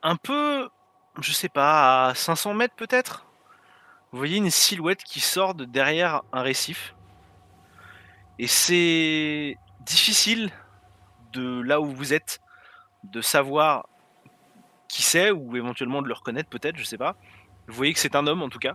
un 0.03 0.16
peu, 0.16 0.69
je 1.21 1.33
sais 1.33 1.49
pas, 1.49 2.09
à 2.09 2.14
500 2.14 2.55
mètres 2.55 2.75
peut-être. 2.75 3.27
Vous 4.11 4.19
voyez 4.19 4.38
une 4.38 4.51
silhouette 4.51 5.05
qui 5.05 5.21
sort 5.21 5.55
de 5.55 5.64
derrière 5.64 6.23
un 6.33 6.43
récif, 6.43 6.95
et 8.40 8.47
c'est 8.47 9.57
difficile 9.81 10.51
de 11.33 11.61
là 11.61 11.81
où 11.81 11.87
vous 11.87 12.12
êtes 12.12 12.40
de 13.05 13.21
savoir 13.21 13.87
qui 14.88 15.03
c'est 15.03 15.31
ou 15.31 15.57
éventuellement 15.57 16.03
de 16.03 16.09
le 16.09 16.14
reconnaître 16.14 16.49
peut-être, 16.49 16.77
je 16.77 16.85
sais 16.85 16.99
pas. 16.99 17.16
Vous 17.70 17.76
voyez 17.76 17.94
que 17.94 18.00
c'est 18.00 18.16
un 18.16 18.26
homme 18.26 18.42
en 18.42 18.48
tout 18.48 18.59
cas 18.59 18.74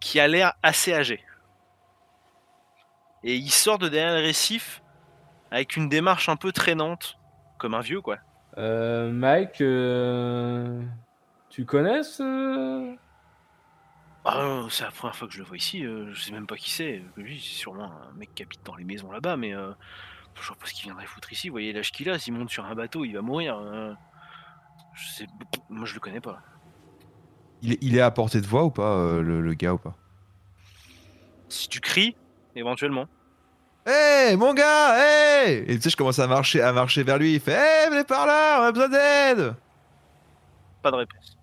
qui 0.00 0.20
a 0.20 0.28
l'air 0.28 0.52
assez 0.62 0.92
âgé. 0.92 1.24
Et 3.24 3.36
il 3.36 3.50
sort 3.50 3.78
de 3.78 3.88
derrière 3.88 4.14
le 4.14 4.20
récif 4.20 4.82
avec 5.50 5.76
une 5.76 5.88
démarche 5.88 6.28
un 6.28 6.36
peu 6.36 6.52
traînante, 6.52 7.18
comme 7.58 7.74
un 7.74 7.80
vieux 7.80 8.00
quoi. 8.00 8.18
Euh, 8.58 9.10
Mike, 9.10 9.60
euh, 9.60 10.82
tu 11.48 11.64
connais 11.64 12.02
ce... 12.02 12.96
Ah, 14.24 14.66
c'est 14.70 14.84
la 14.84 14.90
première 14.90 15.16
fois 15.16 15.26
que 15.26 15.34
je 15.34 15.38
le 15.38 15.44
vois 15.44 15.56
ici, 15.56 15.84
euh, 15.84 16.12
je 16.12 16.20
sais 16.22 16.32
même 16.32 16.46
pas 16.46 16.56
qui 16.56 16.70
c'est. 16.70 17.02
Lui, 17.16 17.40
c'est 17.40 17.56
sûrement 17.56 17.90
un 17.90 18.12
mec 18.12 18.34
qui 18.34 18.42
habite 18.42 18.64
dans 18.64 18.76
les 18.76 18.84
maisons 18.84 19.10
là-bas, 19.10 19.36
mais 19.36 19.54
euh, 19.54 19.72
je 20.40 20.46
vois 20.46 20.56
pas 20.56 20.66
ce 20.66 20.74
qu'il 20.74 20.84
viendrait 20.84 21.06
foutre 21.06 21.32
ici. 21.32 21.48
Vous 21.48 21.54
voyez 21.54 21.72
l'âge 21.72 21.90
qu'il 21.90 22.08
a, 22.08 22.18
s'il 22.18 22.34
monte 22.34 22.50
sur 22.50 22.64
un 22.64 22.74
bateau, 22.74 23.04
il 23.04 23.14
va 23.14 23.20
mourir. 23.22 23.58
euh. 23.58 23.94
je 24.94 25.08
sais, 25.08 25.26
moi 25.70 25.86
je 25.86 25.94
le 25.94 26.00
connais 26.00 26.20
pas. 26.20 26.40
Il 27.62 27.72
est, 27.72 27.78
il 27.80 27.96
est 27.96 28.00
à 28.00 28.10
portée 28.10 28.40
de 28.40 28.46
voix 28.46 28.64
ou 28.64 28.70
pas, 28.70 28.82
euh, 28.96 29.22
le, 29.22 29.40
le 29.40 29.54
gars 29.54 29.74
ou 29.74 29.78
pas? 29.78 29.94
Si 31.48 31.68
tu 31.68 31.80
cries, 31.80 32.16
éventuellement. 32.56 33.06
Hé, 33.86 34.36
mon 34.36 34.54
gars, 34.54 34.96
hé 35.46 35.64
Et 35.70 35.76
tu 35.76 35.82
sais, 35.82 35.90
je 35.90 35.96
commence 35.96 36.18
à 36.18 36.26
marcher, 36.26 36.60
à 36.60 36.72
marcher 36.72 37.02
vers 37.02 37.18
lui. 37.18 37.34
Il 37.34 37.40
fait 37.40 37.52
Hé, 37.52 37.90
venez 37.90 38.04
par 38.04 38.26
là, 38.26 38.60
on 38.60 38.64
a 38.64 38.72
besoin 38.72 38.88
d'aide 38.88 39.54
Pas 40.82 40.90
de 40.90 40.96
réponse. 40.96 41.36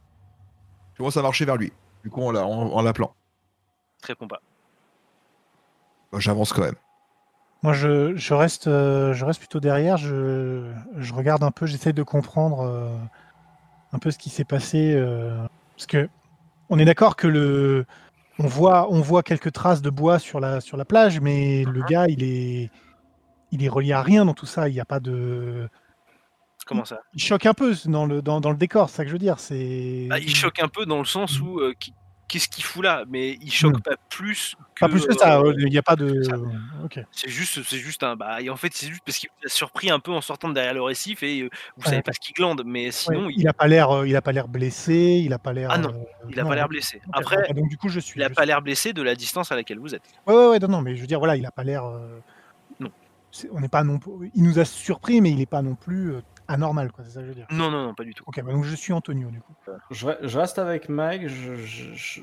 Je 0.94 0.98
commence 0.98 1.18
à 1.18 1.22
marcher 1.22 1.46
vers 1.46 1.58
lui. 1.58 1.72
Du 2.04 2.10
coup, 2.10 2.22
en 2.22 2.32
l'a- 2.32 2.46
en- 2.46 2.72
en 2.72 2.82
l'appelant. 2.82 3.14
Réponds 4.04 4.28
pas. 4.28 4.42
Bah, 6.12 6.20
J'avance 6.20 6.54
quand 6.54 6.62
même. 6.64 6.76
Moi, 7.62 7.74
je, 7.74 8.16
je 8.16 8.34
reste, 8.34 8.68
euh, 8.68 9.14
je 9.14 9.26
reste 9.26 9.40
plutôt 9.40 9.60
derrière. 9.60 9.98
Je, 9.98 10.72
je 10.98 11.14
regarde 11.14 11.44
un 11.44 11.52
peu, 11.52 11.66
j'essaie 11.66 11.92
de 11.94 12.04
comprendre 12.04 12.62
euh, 12.62 12.96
un 13.92 14.00
peu 14.00 14.12
ce 14.12 14.18
qui 14.18 14.30
s'est 14.30 14.46
passé. 14.46 14.94
euh, 14.96 15.38
parce 15.80 15.88
que 15.88 16.10
on 16.70 16.78
est 16.78 16.84
d'accord 16.84 17.16
que 17.16 17.26
le, 17.26 17.86
on 18.38 18.46
voit, 18.48 18.92
on 18.92 19.00
voit 19.00 19.24
quelques 19.24 19.54
traces 19.54 19.82
de 19.82 19.90
bois 19.90 20.20
sur 20.20 20.42
la, 20.42 20.60
sur 20.60 20.76
la 20.76 20.84
plage, 20.84 21.22
mais 21.22 21.64
le 21.64 21.82
gars, 21.84 22.08
il 22.10 22.22
est, 22.22 22.70
il 23.52 23.64
est 23.64 23.70
relié 23.70 23.94
à 23.94 24.02
rien 24.02 24.26
dans 24.26 24.34
tout 24.34 24.46
ça. 24.46 24.68
Il 24.68 24.74
n'y 24.74 24.82
a 24.82 24.86
pas 24.86 25.00
de, 25.00 25.70
Comment 26.66 26.84
ça? 26.84 27.00
il 27.14 27.22
choque 27.22 27.46
un 27.46 27.54
peu 27.54 27.74
dans 27.86 28.06
le, 28.06 28.22
dans, 28.22 28.42
dans 28.42 28.52
le 28.52 28.58
décor. 28.58 28.90
C'est 28.90 28.98
ça 28.98 29.04
que 29.04 29.08
je 29.08 29.14
veux 29.14 29.20
dire. 29.20 29.40
C'est. 29.40 30.08
Bah, 30.10 30.20
Il 30.20 30.36
choque 30.36 30.60
un 30.60 30.68
peu 30.68 30.86
dans 30.86 31.00
le 31.00 31.06
sens 31.06 31.40
où 31.40 31.60
euh, 31.60 31.74
qui- 31.80 31.94
qu'est-ce 32.30 32.48
qu'il 32.48 32.64
fout 32.64 32.84
là 32.84 33.04
Mais 33.10 33.38
il 33.42 33.52
choque 33.52 33.76
Mm. 33.78 33.82
pas 33.82 33.96
plus 34.10 34.56
que. 34.76 34.80
Pas 34.86 34.88
plus 34.90 35.06
que 35.06 35.14
ça. 35.18 35.40
euh, 35.42 35.54
Il 35.58 35.66
n'y 35.70 35.78
a 35.78 35.82
pas 35.84 35.98
de. 35.98 36.22
C'est 37.12 37.30
juste, 37.30 37.62
c'est 37.64 37.78
juste 37.78 38.04
un. 38.04 38.16
Bah, 38.16 38.42
et 38.42 38.50
en 38.50 38.56
fait, 38.56 38.72
c'est 38.74 38.88
juste 38.88 39.02
parce 39.06 39.18
qu'il 39.18 39.30
a 39.46 39.50
surpris 39.50 39.90
un 39.90 40.00
peu 40.00 40.12
en 40.12 40.22
sortant 40.22 40.48
de 40.50 40.54
derrière 40.54 40.74
le 40.74 40.82
récif 40.82 41.22
et 41.24 41.42
euh, 41.42 41.50
vous 41.76 41.84
Ouais. 41.84 41.90
savez 41.90 42.02
pas 42.02 42.14
ce 42.14 42.20
qu'il 42.20 42.34
glande. 42.34 42.64
Mais 42.66 42.86
Ouais, 42.86 42.92
sinon, 42.92 43.30
il, 43.30 43.42
il 43.42 43.48
a 43.48 43.54
pas 43.54 43.68
l'air, 43.68 43.90
euh, 43.92 44.08
il 44.08 44.16
a 44.16 44.22
pas 44.22 44.32
l'air 44.32 44.48
blessé. 44.48 45.22
Il 45.26 45.34
a 45.34 45.40
pas 45.40 45.52
l'air. 45.52 45.70
Ah 45.72 45.78
non, 45.78 45.90
euh, 45.90 46.28
il 46.30 46.40
a 46.40 46.44
non, 46.44 46.50
pas 46.50 46.56
l'air 46.56 46.70
blessé. 46.70 47.02
Après, 47.12 47.52
donc 47.54 47.68
du 47.70 47.78
coup, 47.78 47.90
je 47.90 48.00
suis. 48.00 48.20
il 48.20 48.24
a 48.24 48.30
je 48.30 48.34
pas 48.34 48.46
l'air 48.46 48.62
blessé 48.62 48.94
de 48.94 49.02
la 49.02 49.16
distance 49.16 49.52
à 49.52 49.56
laquelle 49.56 49.80
vous 49.80 49.94
êtes. 49.96 50.04
Ouais, 50.28 50.34
ouais, 50.36 50.48
ouais, 50.50 50.60
non, 50.60 50.68
non, 50.70 50.82
mais 50.82 50.96
je 50.96 51.02
veux 51.02 51.08
dire, 51.08 51.20
voilà, 51.20 51.36
il 51.36 51.46
a 51.46 51.52
pas 51.52 51.64
l'air. 51.64 51.84
euh, 51.86 52.20
Non. 52.80 52.90
On 53.52 53.60
n'est 53.60 53.68
pas 53.70 53.84
non. 53.84 54.00
Il 54.36 54.44
nous 54.44 54.60
a 54.60 54.66
surpris, 54.66 55.22
mais 55.22 55.30
il 55.32 55.38
n'est 55.38 55.46
pas 55.46 55.62
non 55.62 55.76
plus 55.76 56.14
euh, 56.14 56.22
anormal, 56.50 56.92
quoi. 56.92 57.06
C'est 57.06 57.12
ça 57.12 57.20
que 57.22 57.26
je 57.28 57.30
veux 57.30 57.36
dire. 57.36 57.48
Non, 57.52 57.72
non, 57.72 57.84
non, 57.86 57.94
pas 57.94 58.04
du 58.04 58.14
tout. 58.14 58.24
Ok, 58.28 58.42
bah, 58.44 58.52
donc 58.52 58.64
je 58.66 58.76
suis 58.76 58.92
Antonio, 58.92 59.30
du 59.30 59.40
coup. 59.40 59.54
Je, 59.92 60.06
re- 60.08 60.18
je 60.22 60.38
reste 60.38 60.60
avec 60.60 60.90
Mike. 60.90 61.28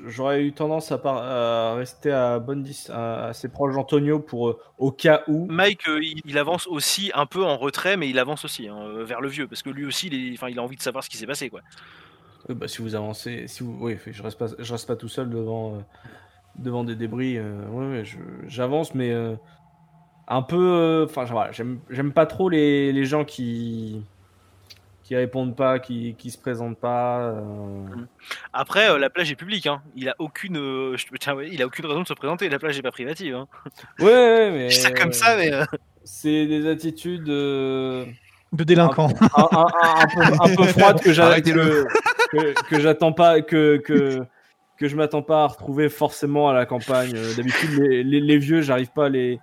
J'aurais 0.07 0.43
eu 0.43 0.53
tendance 0.53 0.91
à, 0.91 0.97
par- 0.97 1.17
à 1.17 1.75
rester 1.75 2.11
à 2.11 2.39
bonne 2.39 2.61
dis- 2.63 2.87
à- 2.89 3.25
assez 3.27 3.49
proche 3.49 3.73
d'Antonio 3.73 4.19
pour 4.19 4.49
euh, 4.49 4.59
au 4.77 4.91
cas 4.91 5.23
où. 5.27 5.47
Mike, 5.49 5.87
euh, 5.87 5.99
il, 6.03 6.21
il 6.25 6.37
avance 6.37 6.67
aussi 6.67 7.11
un 7.15 7.25
peu 7.25 7.43
en 7.43 7.57
retrait, 7.57 7.97
mais 7.97 8.09
il 8.09 8.19
avance 8.19 8.45
aussi 8.45 8.67
hein, 8.67 8.77
euh, 8.81 9.03
vers 9.03 9.21
le 9.21 9.29
vieux 9.29 9.47
parce 9.47 9.63
que 9.63 9.69
lui 9.69 9.85
aussi, 9.85 10.07
il, 10.07 10.13
est- 10.13 10.33
enfin, 10.37 10.49
il 10.49 10.59
a 10.59 10.63
envie 10.63 10.77
de 10.77 10.81
savoir 10.81 11.03
ce 11.03 11.09
qui 11.09 11.17
s'est 11.17 11.27
passé, 11.27 11.49
quoi. 11.49 11.61
Euh, 12.49 12.53
bah, 12.53 12.67
si 12.67 12.81
vous 12.81 12.95
avancez, 12.95 13.47
si 13.47 13.63
vous, 13.63 13.77
oui, 13.81 13.97
je 14.05 14.21
reste 14.23 14.37
pas, 14.37 14.47
je 14.59 14.71
reste 14.71 14.87
pas 14.87 14.95
tout 14.95 15.09
seul 15.09 15.29
devant, 15.29 15.75
euh, 15.75 15.79
devant 16.57 16.83
des 16.83 16.95
débris. 16.95 17.37
euh, 17.37 17.65
ouais, 17.69 17.87
ouais, 17.99 18.05
je- 18.05 18.17
j'avance, 18.47 18.93
mais 18.93 19.11
euh, 19.11 19.35
un 20.27 20.41
peu. 20.41 20.57
euh, 20.57 21.05
Enfin, 21.05 21.23
voilà, 21.25 21.51
j'aime, 21.51 21.79
j'aime 21.89 22.11
pas 22.13 22.25
trop 22.25 22.49
les, 22.49 22.91
les 22.91 23.05
gens 23.05 23.23
qui 23.25 24.03
qui 25.07 25.15
répondent 25.15 25.55
pas, 25.55 25.79
qui, 25.79 26.15
qui 26.17 26.31
se 26.31 26.37
présentent 26.37 26.79
pas. 26.79 27.19
euh. 27.29 27.85
Après, 28.51 28.89
euh, 28.89 28.97
la 28.97 29.09
plage 29.09 29.31
est 29.31 29.35
publique. 29.35 29.65
Hein. 29.65 29.81
Il 29.95 30.09
a 30.09 30.15
aucune, 30.19 30.57
euh, 30.57 30.97
je- 30.97 31.05
tiens, 31.17 31.33
ouais, 31.33 31.47
il 31.49 31.61
a 31.61 31.65
aucune 31.65 31.85
raison 31.85 32.01
de 32.01 32.07
se 32.07 32.13
présenter. 32.13 32.49
La 32.49 32.59
plage 32.59 32.77
est 32.77 32.81
pas 32.81 32.91
privative. 32.91 33.33
Hein. 33.35 33.47
Ouais, 33.99 34.05
ouais, 34.05 34.51
mais. 34.51 34.69
Je 34.69 34.75
dis 34.75 34.81
ça 34.81 34.91
comme 34.91 35.13
ça, 35.13 35.37
mais 35.37 35.53
euh, 35.53 35.63
C'est 36.03 36.45
des 36.45 36.67
attitudes. 36.69 37.29
euh, 37.29 38.05
De 38.51 38.63
délinquant. 38.65 39.07
un, 39.37 39.47
un- 39.51 39.65
un- 39.83 40.01
un 40.01 40.07
peu, 40.07 40.21
un 40.51 40.55
peu 40.57 40.63
froide 40.65 41.01
que 41.01 41.13
j'a- 41.13 41.27
Arrêtez-le. 41.27 41.85
que, 42.31 42.37
que- 42.53 42.67
que 42.69 42.79
j'attends 42.81 43.13
pas 43.13 43.41
que 43.41 43.77
que 43.77 44.19
que 44.77 44.87
je 44.89 44.95
m'attends 44.97 45.21
pas 45.23 45.43
à 45.43 45.47
retrouver 45.47 45.87
forcément 45.89 46.49
à 46.49 46.53
la 46.53 46.65
campagne. 46.65 47.13
D'habitude 47.37 47.71
les, 47.79 48.03
les, 48.03 48.19
les 48.19 48.37
vieux, 48.37 48.61
j'arrive 48.61 48.91
pas 48.91 49.05
à 49.05 49.09
les 49.09 49.39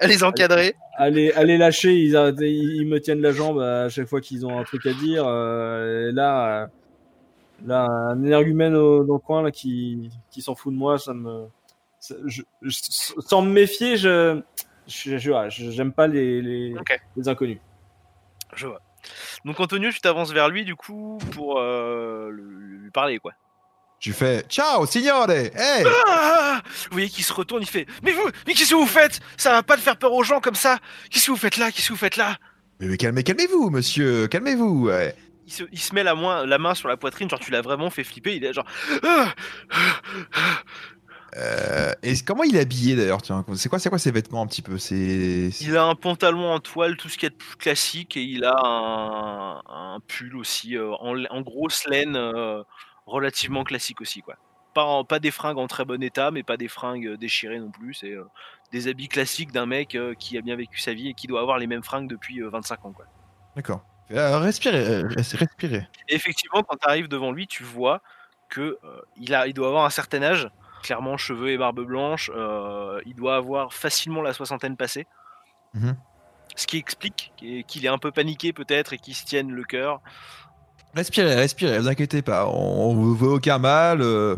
à 0.00 0.06
les 0.06 0.24
encadrer. 0.24 0.74
à 0.96 1.10
les 1.10 1.58
lâcher. 1.58 1.94
Ils, 1.94 2.14
ils, 2.40 2.86
me 2.86 2.98
tiennent 3.00 3.20
la 3.20 3.32
jambe 3.32 3.60
à 3.60 3.88
chaque 3.88 4.06
fois 4.06 4.20
qu'ils 4.20 4.46
ont 4.46 4.58
un 4.58 4.64
truc 4.64 4.86
à 4.86 4.92
dire. 4.94 5.24
Euh, 5.26 6.10
et 6.10 6.12
là 6.12 6.62
euh, 6.62 6.66
là 7.66 7.86
un 7.86 8.22
énergumène 8.22 8.74
au, 8.74 9.04
dans 9.04 9.14
le 9.14 9.20
coin 9.20 9.42
là 9.42 9.50
qui 9.50 10.10
qui 10.30 10.42
s'en 10.42 10.54
fout 10.54 10.72
de 10.72 10.78
moi, 10.78 10.98
ça 10.98 11.14
me 11.14 11.46
ça- 12.00 12.16
je- 12.26 12.42
je- 12.62 13.14
sans 13.20 13.42
me 13.42 13.50
méfier, 13.50 13.96
je 13.96 14.40
j'aime 14.86 15.92
pas 15.92 16.06
les, 16.06 16.42
les, 16.42 16.74
inconnus. 17.26 17.58
Je 18.54 18.66
vois. 18.66 18.80
Donc 19.44 19.58
Antonio, 19.60 19.90
tu 19.90 20.00
t'avances 20.00 20.32
vers 20.32 20.48
lui 20.48 20.64
du 20.64 20.76
coup 20.76 21.18
pour 21.32 21.58
euh, 21.58 22.30
lui 22.30 22.90
parler, 22.90 23.18
quoi. 23.18 23.32
Je 24.00 24.12
fais 24.12 24.44
Ciao, 24.48 24.84
signore 24.86 25.30
Hey 25.30 25.84
Ah 26.06 26.60
vous 26.64 26.92
voyez 26.92 27.08
qu'il 27.08 27.24
se 27.24 27.32
retourne, 27.32 27.62
il 27.62 27.68
fait 27.68 27.86
Mais 28.02 28.12
vous, 28.12 28.28
mais 28.46 28.54
qu'est-ce 28.54 28.70
que 28.70 28.74
vous 28.74 28.86
faites? 28.86 29.20
Ça 29.36 29.50
va 29.52 29.62
pas 29.62 29.76
de 29.76 29.80
faire 29.80 29.96
peur 29.96 30.12
aux 30.12 30.22
gens 30.24 30.40
comme 30.40 30.54
ça 30.54 30.78
Qu'est-ce 31.10 31.26
que 31.26 31.30
vous 31.30 31.36
faites 31.36 31.56
là? 31.56 31.70
Qu'est-ce 31.72 31.88
que 31.88 31.92
vous 31.92 31.98
faites 31.98 32.16
là? 32.16 32.36
Mais, 32.80 32.86
mais 32.88 32.96
calmez, 32.96 33.22
calmez-vous, 33.22 33.70
monsieur, 33.70 34.26
calmez-vous. 34.26 34.86
ouais. 34.88 35.14
il 35.46 35.52
se, 35.52 35.62
il 35.72 35.78
se 35.78 35.94
met 35.94 36.02
la, 36.02 36.14
main- 36.14 36.44
la 36.44 36.58
main 36.58 36.74
sur 36.74 36.88
la 36.88 36.96
poitrine, 36.96 37.30
genre 37.30 37.38
tu 37.38 37.50
l'as 37.52 37.62
vraiment 37.62 37.88
fait 37.88 38.04
flipper. 38.04 38.34
Il 38.36 38.44
est 38.44 38.52
genre 38.52 38.66
Ah 39.04 39.32
Euh, 41.36 41.92
et 42.04 42.14
comment 42.24 42.44
il 42.44 42.54
est 42.54 42.60
habillé 42.60 42.94
d'ailleurs 42.94 43.18
C'est 43.56 43.68
quoi, 43.68 43.80
c'est 43.80 43.88
quoi 43.88 43.98
ses 43.98 44.12
vêtements 44.12 44.42
un 44.42 44.46
petit 44.46 44.62
peu? 44.62 44.78
C'est 44.78 45.50
Il 45.60 45.76
a 45.76 45.82
un 45.84 45.96
pantalon 45.96 46.48
en 46.52 46.60
toile, 46.60 46.96
tout 46.96 47.08
ce 47.08 47.14
qu'il 47.18 47.24
y 47.24 47.26
a 47.26 47.30
de 47.30 47.34
plus 47.34 47.56
classique, 47.56 48.16
et 48.16 48.22
il 48.22 48.44
a 48.44 48.54
un, 48.64 49.56
un 49.66 49.98
pull 50.06 50.36
aussi 50.36 50.76
euh, 50.76 50.92
en, 51.00 51.24
en 51.24 51.40
grosse 51.40 51.86
laine, 51.88 52.14
euh, 52.14 52.62
relativement 53.06 53.64
classique 53.64 54.00
aussi, 54.00 54.22
quoi. 54.22 54.36
Pas, 54.74 54.84
en- 54.84 55.04
pas 55.04 55.20
des 55.20 55.30
fringues 55.30 55.58
en 55.58 55.66
très 55.68 55.84
bon 55.84 56.02
état, 56.02 56.30
mais 56.30 56.42
pas 56.42 56.56
des 56.56 56.68
fringues 56.68 57.06
euh, 57.06 57.16
déchirées 57.16 57.60
non 57.60 57.70
plus. 57.70 57.94
C'est 57.94 58.10
euh, 58.10 58.24
des 58.72 58.88
habits 58.88 59.08
classiques 59.08 59.52
d'un 59.52 59.66
mec 59.66 59.94
euh, 59.94 60.14
qui 60.14 60.36
a 60.36 60.40
bien 60.40 60.56
vécu 60.56 60.80
sa 60.80 60.94
vie 60.94 61.10
et 61.10 61.14
qui 61.14 61.26
doit 61.28 61.40
avoir 61.40 61.58
les 61.58 61.66
mêmes 61.68 61.84
fringues 61.84 62.08
depuis 62.08 62.42
euh, 62.42 62.48
25 62.48 62.84
ans, 62.86 62.92
quoi. 62.92 63.04
D'accord. 63.54 63.84
Respirez, 64.10 65.02
res- 65.02 65.14
respirez. 65.14 65.86
Et 66.08 66.14
effectivement, 66.14 66.62
quand 66.62 66.76
tu 66.76 66.88
arrives 66.88 67.08
devant 67.08 67.30
lui, 67.32 67.46
tu 67.46 67.62
vois 67.62 68.02
que 68.50 68.78
il, 69.16 69.34
a, 69.34 69.46
il 69.46 69.54
doit 69.54 69.68
avoir 69.68 69.84
un 69.84 69.90
certain 69.90 70.22
âge, 70.22 70.50
clairement 70.82 71.16
cheveux 71.16 71.50
et 71.50 71.56
barbe 71.56 71.80
blanche. 71.80 72.30
il 73.06 73.14
doit 73.14 73.36
avoir 73.36 73.72
facilement 73.72 74.20
la 74.22 74.32
soixantaine 74.34 74.76
passée. 74.76 75.06
Mhm. 75.72 75.96
Ce 76.56 76.66
qui 76.66 76.76
explique 76.76 77.32
qu'il 77.36 77.64
qu'il 77.64 77.84
est 77.86 77.88
un 77.88 77.98
peu 77.98 78.12
paniqué 78.12 78.52
peut-être 78.52 78.92
et 78.92 78.98
qu'il 78.98 79.14
se 79.14 79.24
tienne 79.24 79.50
le 79.50 79.64
cœur. 79.64 80.00
Respirez, 80.94 81.34
respirez, 81.34 81.78
vous 81.78 81.88
inquiétez 81.88 82.22
pas, 82.22 82.46
on, 82.46 82.90
on 82.90 82.94
vous 82.94 83.14
veut 83.16 83.28
aucun 83.28 83.58
mal. 83.58 84.00
euh, 84.00 84.36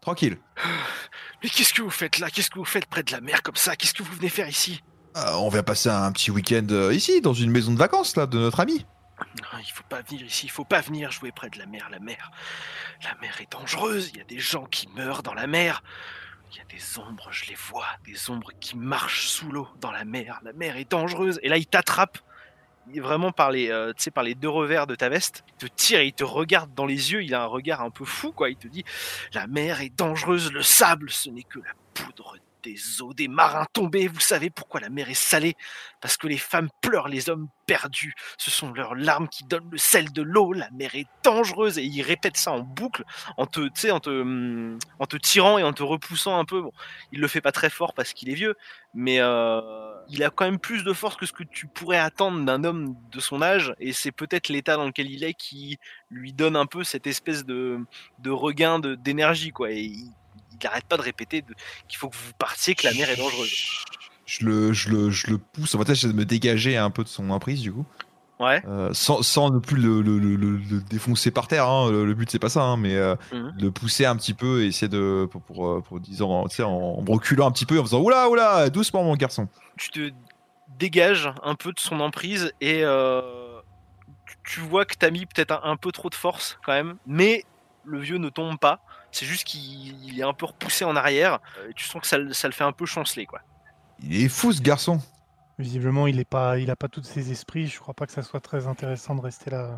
Tranquille. 0.00 0.38
Mais 1.42 1.48
qu'est-ce 1.48 1.72
que 1.74 1.82
vous 1.82 1.90
faites 1.90 2.18
là? 2.18 2.28
Qu'est-ce 2.30 2.50
que 2.50 2.58
vous 2.58 2.64
faites 2.64 2.86
près 2.86 3.02
de 3.02 3.12
la 3.12 3.20
mer 3.20 3.42
comme 3.42 3.56
ça? 3.56 3.76
Qu'est-ce 3.76 3.94
que 3.94 4.02
vous 4.02 4.12
venez 4.14 4.28
faire 4.28 4.48
ici? 4.48 4.82
Euh, 5.16 5.32
on 5.36 5.48
vient 5.48 5.62
passer 5.62 5.88
un 5.88 6.12
petit 6.12 6.30
week-end 6.30 6.66
euh, 6.70 6.94
ici, 6.94 7.20
dans 7.20 7.32
une 7.34 7.50
maison 7.50 7.72
de 7.72 7.78
vacances 7.78 8.16
là, 8.16 8.26
de 8.26 8.38
notre 8.38 8.60
ami. 8.60 8.84
Non, 9.42 9.58
Il 9.58 9.70
faut 9.72 9.82
pas 9.88 10.02
venir 10.02 10.24
ici, 10.24 10.46
il 10.46 10.50
faut 10.50 10.64
pas 10.64 10.80
venir 10.80 11.10
jouer 11.10 11.32
près 11.32 11.50
de 11.50 11.58
la 11.58 11.66
mer. 11.66 11.88
La 11.90 11.98
mer, 11.98 12.30
la 13.04 13.14
mer 13.20 13.36
est 13.40 13.50
dangereuse. 13.52 14.10
Il 14.14 14.18
y 14.18 14.20
a 14.20 14.24
des 14.24 14.38
gens 14.38 14.64
qui 14.64 14.88
meurent 14.96 15.22
dans 15.22 15.34
la 15.34 15.46
mer. 15.46 15.82
Il 16.52 16.56
y 16.58 16.60
a 16.60 16.64
des 16.64 16.98
ombres, 16.98 17.28
je 17.30 17.46
les 17.48 17.54
vois, 17.54 17.86
des 18.04 18.30
ombres 18.30 18.50
qui 18.60 18.76
marchent 18.76 19.28
sous 19.28 19.50
l'eau 19.52 19.68
dans 19.80 19.92
la 19.92 20.04
mer. 20.04 20.40
La 20.42 20.52
mer 20.52 20.76
est 20.76 20.90
dangereuse. 20.90 21.38
Et 21.42 21.48
là, 21.48 21.56
il 21.58 21.66
t'attrape, 21.66 22.18
vraiment 22.98 23.30
par 23.30 23.52
les, 23.52 23.70
euh, 23.70 23.92
par 24.12 24.24
les 24.24 24.34
deux 24.34 24.48
revers 24.48 24.86
de 24.86 24.94
ta 24.94 25.08
veste. 25.08 25.44
Il 25.48 25.68
te 25.68 25.74
tire 25.74 26.00
et 26.00 26.06
il 26.06 26.12
te 26.12 26.24
regarde 26.24 26.74
dans 26.74 26.86
les 26.86 27.12
yeux. 27.12 27.22
Il 27.22 27.34
a 27.34 27.42
un 27.42 27.46
regard 27.46 27.82
un 27.82 27.90
peu 27.90 28.04
fou, 28.04 28.32
quoi. 28.32 28.50
Il 28.50 28.56
te 28.56 28.66
dit 28.66 28.84
La 29.32 29.46
mer 29.46 29.80
est 29.80 29.96
dangereuse. 29.96 30.52
Le 30.52 30.62
sable, 30.62 31.10
ce 31.10 31.30
n'est 31.30 31.44
que 31.44 31.60
la 31.60 31.72
poudre 31.94 32.36
des 32.62 33.02
eaux 33.02 33.14
des 33.14 33.28
marins 33.28 33.66
tombés. 33.72 34.08
Vous 34.08 34.20
savez 34.20 34.50
pourquoi 34.50 34.80
la 34.80 34.90
mer 34.90 35.10
est 35.10 35.14
salée? 35.14 35.56
Parce 36.00 36.16
que 36.16 36.26
les 36.26 36.38
femmes 36.38 36.68
pleurent 36.80 37.08
les 37.08 37.28
hommes 37.28 37.48
perdus. 37.66 38.14
Ce 38.38 38.50
sont 38.50 38.72
leurs 38.72 38.94
larmes 38.94 39.28
qui 39.28 39.44
donnent 39.44 39.70
le 39.70 39.78
sel 39.78 40.12
de 40.12 40.22
l'eau. 40.22 40.52
La 40.52 40.70
mer 40.70 40.94
est 40.94 41.06
dangereuse. 41.22 41.78
Et 41.78 41.84
il 41.84 42.02
répète 42.02 42.36
ça 42.36 42.52
en 42.52 42.60
boucle, 42.60 43.04
en 43.36 43.46
te, 43.46 43.60
en 43.90 44.00
te, 44.00 44.76
en 44.98 45.06
te 45.06 45.16
tirant 45.16 45.58
et 45.58 45.62
en 45.62 45.72
te 45.72 45.82
repoussant 45.82 46.38
un 46.38 46.44
peu. 46.44 46.62
Bon, 46.62 46.72
il 47.12 47.20
le 47.20 47.28
fait 47.28 47.40
pas 47.40 47.52
très 47.52 47.70
fort 47.70 47.94
parce 47.94 48.12
qu'il 48.12 48.30
est 48.30 48.34
vieux, 48.34 48.56
mais 48.94 49.18
euh, 49.20 49.60
il 50.08 50.24
a 50.24 50.30
quand 50.30 50.44
même 50.44 50.58
plus 50.58 50.84
de 50.84 50.92
force 50.92 51.16
que 51.16 51.26
ce 51.26 51.32
que 51.32 51.44
tu 51.44 51.66
pourrais 51.66 51.98
attendre 51.98 52.44
d'un 52.44 52.64
homme 52.64 52.96
de 53.12 53.20
son 53.20 53.42
âge. 53.42 53.74
Et 53.78 53.92
c'est 53.92 54.12
peut-être 54.12 54.48
l'état 54.48 54.76
dans 54.76 54.86
lequel 54.86 55.10
il 55.10 55.24
est 55.24 55.34
qui 55.34 55.78
lui 56.10 56.32
donne 56.32 56.56
un 56.56 56.66
peu 56.66 56.84
cette 56.84 57.06
espèce 57.06 57.44
de, 57.44 57.84
regain 58.26 58.80
d'énergie, 58.80 59.50
quoi. 59.50 59.70
Et 59.70 59.82
il, 59.82 60.12
il 60.62 60.66
arrête 60.66 60.84
pas 60.84 60.96
de 60.96 61.02
répéter 61.02 61.44
qu'il 61.88 61.98
faut 61.98 62.08
que 62.08 62.16
vous 62.16 62.32
partiez, 62.38 62.74
que 62.74 62.86
la 62.86 62.92
mer 62.94 63.08
est 63.10 63.16
dangereuse. 63.16 63.52
Je 64.26 64.44
le, 64.44 64.72
je 64.72 64.88
le, 64.90 65.10
je 65.10 65.26
le 65.28 65.38
pousse. 65.38 65.74
En 65.74 65.78
fait, 65.78 65.94
j'essaie 65.94 66.08
de 66.08 66.12
me 66.16 66.24
dégager 66.24 66.76
un 66.76 66.90
peu 66.90 67.02
de 67.02 67.08
son 67.08 67.30
emprise, 67.30 67.60
du 67.60 67.72
coup. 67.72 67.84
Ouais. 68.38 68.62
Euh, 68.66 68.88
sans, 68.94 69.20
sans 69.22 69.50
ne 69.50 69.58
plus 69.58 69.76
le, 69.76 70.00
le- 70.00 70.18
le- 70.18 70.36
le- 70.36 70.56
le 70.56 70.80
défoncer 70.80 71.30
par 71.30 71.46
terre. 71.48 71.66
hein. 71.68 71.90
Le, 71.90 72.14
but, 72.14 72.30
c'est 72.30 72.38
pas 72.38 72.48
ça. 72.48 72.62
hein, 72.62 72.76
mais 72.78 72.94
euh, 72.94 73.14
Mhm. 73.32 73.54
le 73.60 73.70
pousser 73.70 74.06
un 74.06 74.16
petit 74.16 74.32
peu 74.34 74.62
et 74.62 74.66
essayer 74.68 74.88
de. 74.88 75.28
Pour, 75.30 75.42
pour, 75.42 75.66
euh, 75.68 75.80
pour, 75.82 76.00
disons, 76.00 76.30
en, 76.32 76.46
en 76.66 77.04
reculant 77.12 77.48
un 77.48 77.50
petit 77.52 77.66
peu, 77.66 77.78
en 77.78 77.82
faisant 77.82 78.00
Oula, 78.00 78.28
oula, 78.30 78.70
doucement, 78.70 79.02
mon 79.04 79.14
garçon. 79.16 79.48
tu 79.76 79.90
te 79.90 80.10
dégages 80.78 81.28
un 81.42 81.54
peu 81.54 81.72
de 81.72 81.80
son 81.80 82.00
emprise 82.00 82.52
et 82.62 82.80
euh, 82.84 83.20
tu- 84.26 84.36
tu 84.54 84.60
vois 84.60 84.84
que 84.86 84.94
t'as 84.94 85.10
mis 85.10 85.26
peut-être 85.26 85.52
un, 85.52 85.60
un 85.64 85.76
peu 85.76 85.92
trop 85.92 86.08
de 86.08 86.14
force 86.14 86.58
quand 86.64 86.72
même, 86.72 86.96
mais 87.06 87.44
le 87.84 87.98
vieux 87.98 88.18
ne 88.18 88.28
tombe 88.30 88.58
pas. 88.58 88.80
C'est 89.12 89.26
juste 89.26 89.44
qu'il 89.44 90.04
il 90.04 90.18
est 90.20 90.22
un 90.24 90.32
peu 90.32 90.46
repoussé 90.46 90.84
en 90.84 90.96
arrière. 90.96 91.40
et 91.68 91.74
tu 91.74 91.84
sens 91.86 92.00
que 92.02 92.06
ça, 92.06 92.18
le- 92.18 92.32
ça 92.32 92.48
le 92.48 92.52
fait 92.54 92.64
un 92.64 92.72
peu 92.72 92.86
chanceler 92.86 93.26
quoi. 93.26 93.40
Il 94.02 94.22
est 94.24 94.28
fou, 94.28 94.52
ce 94.52 94.62
garçon. 94.62 95.00
Visiblement, 95.58 96.06
il 96.06 96.18
est 96.18 96.24
pas, 96.28 96.58
il 96.58 96.70
a 96.70 96.76
pas 96.76 96.88
tous 96.88 97.02
ses 97.02 97.30
esprits. 97.32 97.66
Je 97.66 97.78
crois 97.80 97.92
pas 97.92 98.06
que 98.06 98.12
ça 98.12 98.22
soit 98.22 98.40
très 98.40 98.66
intéressant 98.66 99.14
de 99.14 99.20
rester 99.20 99.50
là. 99.50 99.76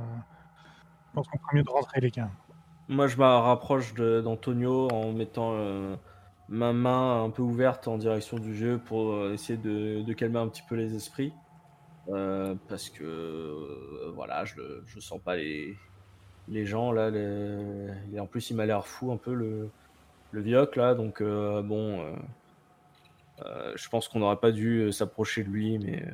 Je 1.09 1.15
pense 1.15 1.27
qu'on 1.29 1.39
ferait 1.39 1.57
mieux 1.57 1.63
de 1.65 1.71
rentrer, 1.71 2.01
les 2.01 2.11
gars. 2.11 2.31
Moi, 2.89 3.09
je 3.09 3.17
me 3.17 3.25
rapproche 3.25 3.95
d'Antonio 3.95 4.89
en 4.93 5.13
mettant 5.13 5.53
euh, 5.55 5.97
ma 6.49 6.73
main 6.73 7.25
un 7.25 7.31
peu 7.31 7.43
ouverte 7.43 7.89
en 7.89 7.99
direction 7.99 8.39
du 8.39 8.55
jeu 8.57 8.79
pour 8.79 9.13
euh, 9.13 9.33
essayer 9.35 9.57
de, 9.59 10.03
de 10.03 10.13
calmer 10.13 10.39
un 10.39 10.49
petit 10.49 10.63
peu 10.69 10.77
les 10.77 10.95
esprits. 10.95 11.33
Euh, 12.09 12.55
parce 12.69 12.89
que 12.91 13.03
euh, 13.05 14.13
voilà, 14.15 14.45
je, 14.45 14.57
le- 14.57 14.85
je 14.87 15.01
sens 15.01 15.21
pas 15.21 15.37
les, 15.37 15.77
les 16.49 16.67
gens 16.67 16.93
là. 16.93 17.11
les- 17.11 17.89
Et 18.15 18.21
en 18.21 18.27
plus, 18.27 18.51
il 18.51 18.57
m'a 18.57 18.67
l'air 18.67 18.87
fou 18.87 19.13
un 19.13 19.17
peu 19.17 19.35
le, 19.35 19.69
le 20.33 20.41
vioc 20.41 20.77
là. 20.77 20.95
Donc, 20.95 21.21
euh, 21.21 21.63
bon, 21.63 22.01
euh, 22.01 22.13
euh, 23.45 23.73
je 23.77 23.89
pense 23.89 24.09
qu'on 24.09 24.21
n'aurait 24.21 24.37
pas 24.37 24.53
dû 24.53 24.93
s'approcher 24.93 25.43
de 25.45 25.49
lui. 25.49 25.79
Mais 25.79 26.05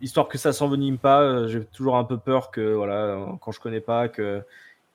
histoire 0.00 0.28
que 0.28 0.38
ça 0.38 0.52
s'envenime 0.52 0.98
pas, 0.98 1.46
j'ai 1.46 1.64
toujours 1.64 1.96
un 1.96 2.04
peu 2.04 2.18
peur 2.18 2.50
que, 2.50 2.74
voilà, 2.74 3.26
quand 3.40 3.52
je 3.52 3.60
connais 3.60 3.80
pas, 3.80 4.08
que 4.08 4.42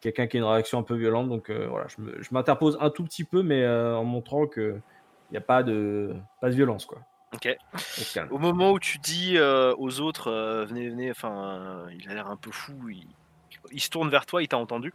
quelqu'un 0.02 0.28
qui 0.28 0.38
a 0.38 0.40
une 0.40 0.46
réaction 0.46 0.80
un 0.80 0.84
peu 0.84 0.96
violente. 0.96 1.30
Donc 1.30 1.50
voilà, 1.52 1.88
je 1.88 2.28
m'interpose 2.32 2.78
un 2.80 2.90
tout 2.90 3.04
petit 3.04 3.24
peu, 3.24 3.44
mais 3.44 3.68
en 3.68 4.04
montrant 4.04 4.48
que 4.48 4.80
il 5.30 5.34
n'y 5.34 5.38
a 5.38 5.42
pas 5.42 5.62
de, 5.62 6.16
pas 6.42 6.50
de 6.50 6.56
violence, 6.56 6.86
quoi. 6.86 7.00
Ok. 7.36 7.56
Au 8.32 8.40
moment 8.40 8.72
où 8.72 8.80
tu 8.80 8.98
dis 8.98 9.38
euh, 9.38 9.76
aux 9.78 10.00
autres, 10.00 10.32
euh, 10.32 10.66
venez, 10.66 10.90
venez, 10.90 11.12
enfin, 11.12 11.86
euh, 11.86 11.94
il 11.94 12.10
a 12.10 12.16
l'air 12.16 12.28
un 12.28 12.36
peu 12.36 12.50
fou, 12.50 12.90
il, 12.90 13.06
il 13.72 13.82
se 13.82 13.90
tourne 13.90 14.10
vers 14.10 14.26
toi, 14.26 14.42
il 14.44 14.48
t'a 14.48 14.58
entendu. 14.58 14.94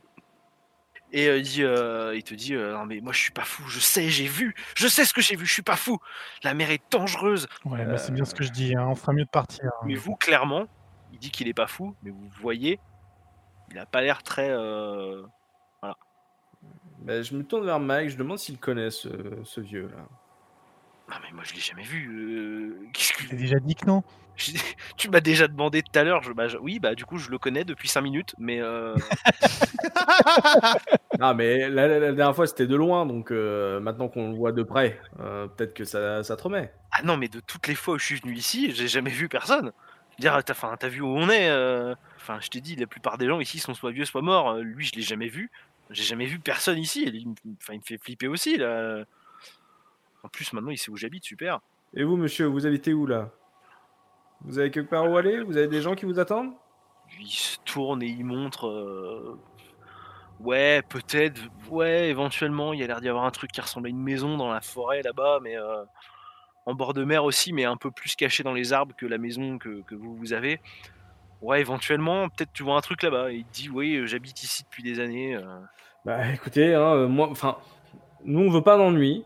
Et 1.13 1.29
euh, 1.29 1.37
il, 1.39 1.43
dit, 1.45 1.63
euh, 1.63 2.17
il 2.17 2.25
te 2.25 2.35
dit, 2.35 2.55
euh, 2.55 2.73
non 2.73 2.87
mais 2.87 3.01
moi 3.01 3.13
je 3.13 3.21
suis 3.21 3.31
pas 3.31 3.45
fou, 3.45 3.63
je 3.69 3.79
sais, 3.79 4.09
j'ai 4.11 4.27
vu, 4.27 4.53
je 4.77 4.89
sais 4.89 5.05
ce 5.05 5.15
que 5.15 5.21
j'ai 5.21 5.37
vu, 5.37 5.47
je 5.47 5.53
suis 5.53 5.63
pas 5.63 5.77
fou. 5.77 5.99
La 6.43 6.55
mer 6.55 6.71
est 6.71 6.83
dangereuse. 6.91 7.47
Ouais, 7.65 7.85
bah, 7.85 7.99
c'est 7.99 8.13
bien 8.13 8.25
ce 8.25 8.35
que 8.35 8.43
je 8.43 8.51
dis. 8.51 8.75
hein, 8.75 8.87
On 8.89 8.95
fera 8.97 9.13
mieux 9.13 9.25
de 9.25 9.31
partir. 9.31 9.65
hein. 9.67 9.85
Mais 9.85 9.95
vous, 9.95 10.17
clairement, 10.17 10.67
il 11.13 11.19
dit 11.21 11.31
qu'il 11.31 11.47
est 11.47 11.55
pas 11.55 11.69
fou, 11.69 11.95
mais 12.03 12.11
vous 12.11 12.29
voyez, 12.41 12.81
il 13.71 13.79
a 13.79 13.87
pas 13.87 14.01
l'air 14.01 14.23
très. 14.25 14.51
euh, 14.51 15.23
Ben, 17.01 17.23
je 17.23 17.35
me 17.37 17.45
tourne 17.45 17.65
vers 17.67 17.79
Mike, 17.79 18.09
je 18.11 18.17
demande 18.17 18.39
s'il 18.39 18.59
connaît 18.59 18.91
ce, 18.91 19.09
ce 19.45 19.61
vieux 19.61 19.89
là. 19.95 20.09
Non 21.11 21.17
mais 21.23 21.31
moi 21.33 21.43
je 21.45 21.53
l'ai 21.55 21.61
jamais 21.61 21.83
vu. 21.83 22.09
euh, 22.11 22.79
Qu'est-ce 22.93 23.13
que 23.13 23.23
Je 23.25 23.29
t'ai 23.29 23.37
déjà 23.37 23.59
dit 23.61 23.75
que 23.75 23.87
non. 23.87 24.03
Je- 24.37 24.53
Tu 24.97 25.11
m'as 25.11 25.21
déjà 25.21 25.47
demandé 25.49 25.83
tout 25.83 25.97
à 25.99 26.03
l'heure. 26.03 26.23
Je... 26.23 26.33
bah, 26.33 26.49
je- 26.49 26.57
Oui, 26.59 26.79
bah 26.79 26.95
du 26.95 27.05
coup 27.05 27.19
je 27.19 27.31
le 27.31 27.39
connais 27.39 27.65
depuis 27.65 27.89
5 27.89 28.01
minutes, 28.01 28.35
mais 28.39 28.61
euh, 28.61 28.95
Ah, 31.21 31.35
mais 31.35 31.69
la, 31.69 31.87
la- 31.87 31.99
la 32.01 32.13
dernière 32.13 32.35
fois 32.35 32.47
c'était 32.47 32.67
de 32.67 32.77
loin, 32.77 33.07
donc 33.07 33.31
euh, 33.31 33.81
maintenant 33.81 34.09
qu'on 34.09 34.31
le 34.31 34.37
voit 34.37 34.53
de 34.53 34.63
près, 34.63 34.99
euh, 35.21 35.47
peut-être 35.47 35.75
que 35.75 35.85
ça, 35.85 36.23
ça 36.25 36.37
te 36.37 36.43
remet. 36.43 36.73
ah 36.93 37.03
non, 37.03 37.17
mais 37.17 37.29
de 37.29 37.41
toutes 37.41 37.69
les 37.69 37.75
fois 37.75 37.95
où 37.95 37.99
je 37.99 38.05
suis 38.05 38.17
venu 38.17 38.35
ici, 38.35 38.73
j'ai 38.75 38.89
jamais 38.89 39.11
vu 39.11 39.29
personne. 39.29 39.73
Je 40.19 40.25
veux 40.25 40.31
Dire, 40.31 40.45
t'as, 40.45 40.53
enfin, 40.53 40.77
t'as 40.79 40.89
vu 40.89 41.01
où 41.01 41.09
on 41.09 41.29
est 41.29 41.49
euh, 41.51 41.95
Enfin, 42.17 42.39
je 42.41 42.49
t'ai 42.49 42.61
dit, 42.61 42.77
la 42.77 42.87
plupart 42.87 43.19
des 43.19 43.27
gens 43.27 43.41
ici 43.41 43.59
sont 43.59 43.75
soit 43.75 43.91
vieux, 43.91 44.05
soit 44.05 44.23
morts. 44.23 44.55
Lui, 44.59 44.87
je 44.87 44.95
l'ai 44.95 45.03
jamais 45.03 45.29
vu. 45.29 45.51
J'ai 45.91 46.05
jamais 46.05 46.27
vu 46.27 46.39
personne 46.39 46.79
ici. 46.79 47.03
Il, 47.13 47.29
me- 47.29 47.35
enfin, 47.61 47.75
il 47.75 47.79
me 47.79 47.83
fait 47.85 47.99
flipper 47.99 48.29
aussi 48.29 48.57
là. 48.57 49.05
En 50.25 50.29
plus, 50.29 50.53
maintenant, 50.53 50.71
il 50.71 50.79
sait 50.79 50.91
où 50.91 50.97
j'habite, 50.97 51.25
super. 51.25 51.61
Et 51.95 52.03
vous, 52.03 52.17
monsieur, 52.17 52.47
vous 52.47 52.67
habitez 52.67 52.93
où 52.93 53.07
là? 53.07 53.31
Vous 54.41 54.59
avez 54.59 54.71
quelque 54.71 54.91
part 54.91 55.09
où 55.09 55.17
aller? 55.17 55.41
Vous 55.43 55.57
avez 55.57 55.69
des 55.69 55.81
gens 55.81 55.95
qui 55.95 56.07
vous 56.07 56.19
attendent? 56.19 56.53
Il 57.21 57.29
se 57.29 57.59
tourne 57.65 58.03
et 58.03 58.07
il 58.07 58.25
montre. 58.25 58.67
euh, 58.67 59.39
Ouais, 60.41 60.83
peut-être. 60.89 61.41
Ouais, 61.71 62.09
éventuellement, 62.09 62.73
il 62.73 62.81
y 62.81 62.83
a 62.83 62.87
l'air 62.87 63.01
d'y 63.01 63.09
avoir 63.09 63.25
un 63.25 63.31
truc 63.31 63.53
qui 63.53 63.61
ressemble 63.61 63.87
à 63.87 63.91
une 63.91 64.03
maison 64.03 64.37
dans 64.37 64.51
la 64.53 64.61
forêt 64.61 65.03
là-bas, 65.03 65.39
mais 65.43 65.57
euh, 65.57 65.85
en 66.67 66.75
bord 66.75 66.95
de 66.95 67.05
mer 67.05 67.25
aussi, 67.25 67.53
mais 67.53 67.65
un 67.65 67.77
peu 67.77 67.91
plus 67.91 68.17
caché 68.17 68.43
dans 68.43 68.53
les 68.53 68.73
arbres 68.73 68.95
que 68.97 69.07
la 69.07 69.19
maison 69.19 69.59
que, 69.59 69.83
que 69.83 69.95
vous, 69.95 70.17
vous 70.17 70.33
avez. 70.33 70.61
Ouais, 71.41 71.61
éventuellement, 71.61 72.29
peut-être 72.31 72.53
tu 72.53 72.63
vois 72.63 72.77
un 72.77 72.81
truc 72.81 73.03
là-bas. 73.03 73.31
Et 73.33 73.37
il 73.37 73.45
te 73.45 73.53
dit, 73.53 73.69
oui, 73.69 73.97
euh, 73.97 74.07
j'habite 74.07 74.43
ici 74.43 74.65
depuis 74.65 74.83
des 74.83 74.99
années. 74.99 75.37
euh, 75.37 75.43
Bah 76.05 76.33
écoutez, 76.33 76.75
hein, 76.75 76.95
euh, 76.95 77.09
moi, 77.09 77.29
enfin, 77.31 77.59
nous 78.25 78.41
on 78.41 78.51
veut 78.51 78.63
pas 78.63 78.77
d'ennui. 78.77 79.25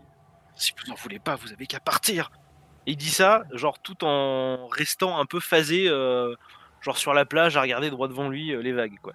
Si 0.59 0.73
vous 0.73 0.91
n'en 0.91 0.97
voulez 0.97 1.19
pas, 1.19 1.37
vous 1.37 1.53
avez 1.53 1.67
qu'à 1.67 1.81
partir. 1.81 2.31
Et 2.87 2.93
il 2.93 2.97
dit 2.97 3.11
ça, 3.11 3.45
genre 3.53 3.79
tout 3.79 4.05
en 4.05 4.67
restant 4.69 5.19
un 5.19 5.27
peu 5.27 5.41
phasé, 5.41 5.89
euh, 5.89 6.35
genre 6.81 6.99
sur 6.99 7.15
la 7.15 7.25
plage, 7.25 7.57
à 7.57 7.63
regarder 7.63 7.91
droit 7.91 8.09
devant 8.09 8.29
lui 8.29 8.53
euh, 8.53 8.63
les 8.63 8.73
vagues, 8.73 8.99
quoi. 9.03 9.13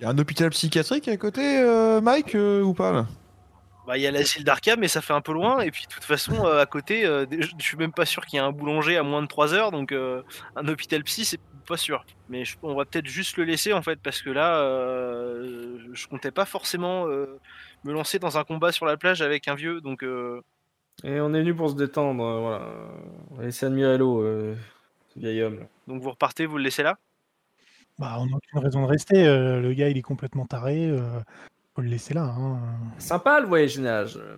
Y 0.00 0.04
a 0.04 0.10
un 0.10 0.18
hôpital 0.18 0.50
psychiatrique 0.50 1.08
à 1.08 1.16
côté, 1.16 1.58
euh, 1.58 2.00
Mike, 2.00 2.34
ou 2.34 2.72
pas 2.72 2.92
là? 2.92 3.06
Bah, 3.86 3.98
il 3.98 4.02
y 4.02 4.06
a 4.06 4.10
l'asile 4.10 4.44
d'Arkham, 4.44 4.78
mais 4.78 4.88
ça 4.88 5.02
fait 5.02 5.12
un 5.12 5.20
peu 5.20 5.32
loin. 5.32 5.60
Et 5.60 5.70
puis, 5.70 5.84
de 5.84 5.88
toute 5.92 6.04
façon, 6.04 6.44
à 6.46 6.64
côté, 6.64 7.04
je 7.04 7.48
suis 7.58 7.76
même 7.76 7.92
pas 7.92 8.06
sûr 8.06 8.24
qu'il 8.24 8.38
y 8.38 8.42
ait 8.42 8.44
un 8.44 8.52
boulanger 8.52 8.96
à 8.96 9.02
moins 9.02 9.20
de 9.20 9.26
3 9.26 9.52
heures. 9.52 9.72
Donc, 9.72 9.92
un 9.92 10.68
hôpital 10.68 11.02
psy, 11.04 11.24
c'est 11.24 11.40
pas 11.66 11.76
sûr. 11.76 12.04
Mais 12.28 12.44
on 12.62 12.74
va 12.74 12.84
peut-être 12.84 13.06
juste 13.06 13.36
le 13.36 13.44
laisser, 13.44 13.72
en 13.72 13.82
fait, 13.82 13.98
parce 14.00 14.22
que 14.22 14.30
là, 14.30 14.62
je 15.92 16.06
comptais 16.06 16.30
pas 16.30 16.44
forcément 16.44 17.06
me 17.84 17.92
lancer 17.92 18.18
dans 18.18 18.38
un 18.38 18.44
combat 18.44 18.72
sur 18.72 18.86
la 18.86 18.96
plage 18.96 19.22
avec 19.22 19.48
un 19.48 19.54
vieux. 19.54 19.80
Donc, 19.80 20.02
euh, 20.02 20.42
Et 21.04 21.20
on 21.20 21.32
est 21.34 21.40
venu 21.40 21.54
pour 21.54 21.70
se 21.70 21.74
détendre, 21.76 22.22
euh, 22.24 22.40
voilà. 22.40 22.62
On 23.30 23.36
va 23.36 23.44
laisser 23.44 23.66
admirer 23.66 23.98
l'eau, 23.98 24.22
euh, 24.22 24.54
ce 25.14 25.18
vieil 25.18 25.42
homme. 25.42 25.60
là. 25.60 25.66
donc 25.86 26.02
vous 26.02 26.10
repartez, 26.10 26.46
vous 26.46 26.58
le 26.58 26.64
laissez 26.64 26.82
là? 26.82 26.98
Bah, 27.98 28.16
on 28.18 28.26
n'a 28.26 28.36
aucune 28.36 28.58
raison 28.60 28.82
de 28.82 28.86
rester. 28.86 29.26
euh, 29.26 29.60
le 29.60 29.72
gars, 29.74 29.88
il 29.88 29.98
est 29.98 30.02
complètement 30.02 30.46
taré. 30.46 30.86
euh, 30.86 31.20
faut 31.74 31.82
le 31.82 31.88
laisser 31.88 32.14
là. 32.14 32.24
hein. 32.24 32.58
Sympa 32.98 33.40
le 33.40 33.46
voyage, 33.46 33.78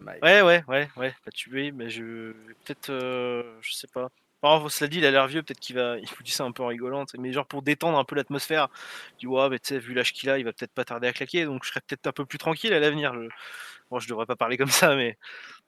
Mike. 0.00 0.22
Ouais, 0.22 0.42
ouais, 0.42 0.64
ouais, 0.68 0.88
ouais, 0.96 1.14
pas 1.24 1.30
tué, 1.30 1.70
mais 1.72 1.88
je 1.88 2.02
vais 2.32 2.54
peut-être, 2.64 2.90
euh, 2.90 3.42
je 3.60 3.72
sais 3.72 3.86
pas. 3.88 4.08
Alors, 4.42 4.70
cela 4.72 4.88
dit, 4.88 4.98
il 4.98 5.06
a 5.06 5.10
l'air 5.12 5.28
vieux, 5.28 5.42
peut-être 5.42 5.60
qu'il 5.60 5.76
va, 5.76 5.98
il 5.98 6.08
vous 6.08 6.22
dit 6.24 6.32
ça 6.32 6.44
un 6.44 6.50
peu 6.50 6.64
en 6.64 6.66
rigolant, 6.66 7.04
mais 7.16 7.32
genre 7.32 7.46
pour 7.46 7.62
détendre 7.62 7.96
un 7.96 8.04
peu 8.04 8.16
l'atmosphère, 8.16 8.68
du 9.18 9.28
ouais, 9.28 9.48
mais 9.48 9.60
tu 9.60 9.68
sais, 9.68 9.78
vu 9.78 9.94
l'âge 9.94 10.12
qu'il 10.12 10.30
a, 10.30 10.38
il 10.38 10.44
va 10.44 10.52
peut-être 10.52 10.72
pas 10.72 10.84
tarder 10.84 11.06
à 11.06 11.12
claquer, 11.12 11.44
donc 11.44 11.62
je 11.64 11.68
serais 11.68 11.80
peut-être 11.80 12.08
un 12.08 12.12
peu 12.12 12.26
plus 12.26 12.38
tranquille 12.38 12.72
à 12.72 12.80
l'avenir. 12.80 13.14
Je... 13.14 13.28
Bon, 13.90 14.00
je 14.00 14.08
devrais 14.08 14.26
pas 14.26 14.36
parler 14.36 14.56
comme 14.56 14.70
ça, 14.70 14.96
mais 14.96 15.16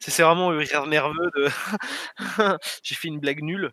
c'est 0.01 0.23
vraiment 0.23 0.51
le 0.51 0.59
rire 0.59 0.87
nerveux 0.87 1.31
de. 1.37 1.49
J'ai 2.83 2.95
fait 2.95 3.09
une 3.09 3.21
blague 3.21 3.43
nulle 3.43 3.73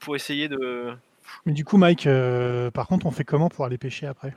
pour 0.00 0.16
essayer 0.16 0.48
de. 0.48 0.96
Mais 1.44 1.52
du 1.52 1.64
coup, 1.64 1.76
Mike, 1.76 2.06
euh, 2.06 2.70
par 2.70 2.86
contre, 2.86 3.06
on 3.06 3.10
fait 3.10 3.24
comment 3.24 3.48
pour 3.50 3.66
aller 3.66 3.76
pêcher 3.76 4.06
après? 4.06 4.34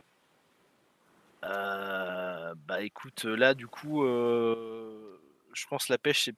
Euh, 1.43 2.53
bah 2.67 2.81
écoute, 2.81 3.23
là 3.23 3.53
du 3.53 3.67
coup, 3.67 4.03
euh, 4.03 5.19
je 5.53 5.65
pense 5.67 5.87
la 5.87 5.97
pêche, 5.97 6.25
c'est. 6.25 6.35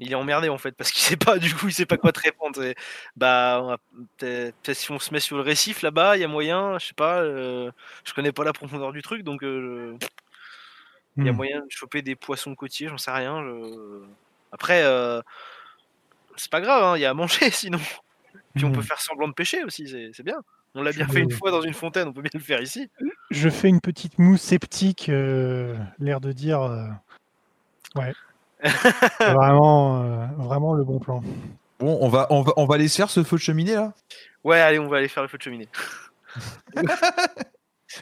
Il 0.00 0.10
est 0.12 0.14
emmerdé 0.16 0.48
en 0.48 0.58
fait 0.58 0.72
parce 0.72 0.90
qu'il 0.90 1.02
sait 1.02 1.16
pas, 1.16 1.38
du 1.38 1.54
coup, 1.54 1.68
il 1.68 1.72
sait 1.74 1.86
pas 1.86 1.96
quoi 1.98 2.10
te 2.12 2.20
répondre. 2.20 2.62
Et, 2.62 2.74
bah, 3.16 3.60
on 3.62 3.76
peut-être 4.18 4.72
si 4.74 4.90
on 4.90 4.98
se 4.98 5.12
met 5.12 5.20
sur 5.20 5.36
le 5.36 5.42
récif 5.42 5.82
là-bas, 5.82 6.16
il 6.16 6.20
y 6.20 6.24
a 6.24 6.28
moyen, 6.28 6.78
je 6.78 6.86
sais 6.86 6.94
pas, 6.94 7.20
euh, 7.20 7.70
je 8.04 8.12
connais 8.14 8.32
pas 8.32 8.44
la 8.44 8.52
profondeur 8.52 8.92
du 8.92 9.02
truc 9.02 9.22
donc 9.22 9.42
euh, 9.44 9.96
il 11.16 11.26
y 11.26 11.28
a 11.28 11.32
Hmm. 11.32 11.36
moyen 11.36 11.58
de 11.60 11.66
choper 11.70 12.02
des 12.02 12.16
poissons 12.16 12.54
côtiers, 12.54 12.88
j'en 12.88 12.96
sais 12.98 13.10
rien. 13.10 13.42
je- 13.44 14.04
Après, 14.52 14.82
euh, 14.84 15.20
c'est 16.36 16.50
pas 16.50 16.60
grave, 16.60 16.82
hein, 16.82 16.96
il 16.96 17.00
y 17.00 17.04
a 17.04 17.10
à 17.10 17.14
manger 17.14 17.50
sinon. 17.50 17.78
Puis 18.54 18.64
on 18.64 18.72
peut 18.72 18.80
Hmm. 18.80 18.84
faire 18.84 19.00
semblant 19.00 19.28
de 19.28 19.34
pêcher 19.34 19.62
aussi, 19.64 19.86
c'est 19.88 20.10
c'est 20.14 20.22
bien. 20.22 20.36
On 20.74 20.82
l'a 20.82 20.92
Je 20.92 20.96
bien 20.98 21.08
fait 21.08 21.20
une 21.20 21.30
fois 21.32 21.50
dans 21.50 21.62
une 21.62 21.74
fontaine, 21.74 22.08
on 22.08 22.12
peut 22.12 22.22
bien 22.22 22.30
le 22.32 22.40
faire 22.40 22.62
ici. 22.62 22.88
Je 23.30 23.48
fais 23.48 23.68
une 23.68 23.80
petite 23.80 24.18
moue 24.20 24.36
sceptique, 24.36 25.08
l'air 25.08 26.20
de 26.20 26.32
dire. 26.32 26.60
Ouais. 27.96 28.14
C'est 28.62 29.32
vraiment, 29.32 30.02
euh, 30.02 30.26
vraiment 30.38 30.74
le 30.74 30.84
bon 30.84 30.98
plan. 30.98 31.22
Bon, 31.78 31.98
on 32.00 32.08
va, 32.08 32.26
on 32.30 32.42
va, 32.42 32.52
on 32.56 32.66
va 32.66 32.76
laisser 32.76 32.98
faire 32.98 33.10
ce 33.10 33.24
feu 33.24 33.36
de 33.36 33.42
cheminée 33.42 33.74
là? 33.74 33.92
Ouais, 34.44 34.60
allez, 34.60 34.78
on 34.78 34.88
va 34.88 34.98
aller 34.98 35.08
faire 35.08 35.22
le 35.22 35.28
feu 35.28 35.38
de 35.38 35.42
cheminée. 35.42 35.68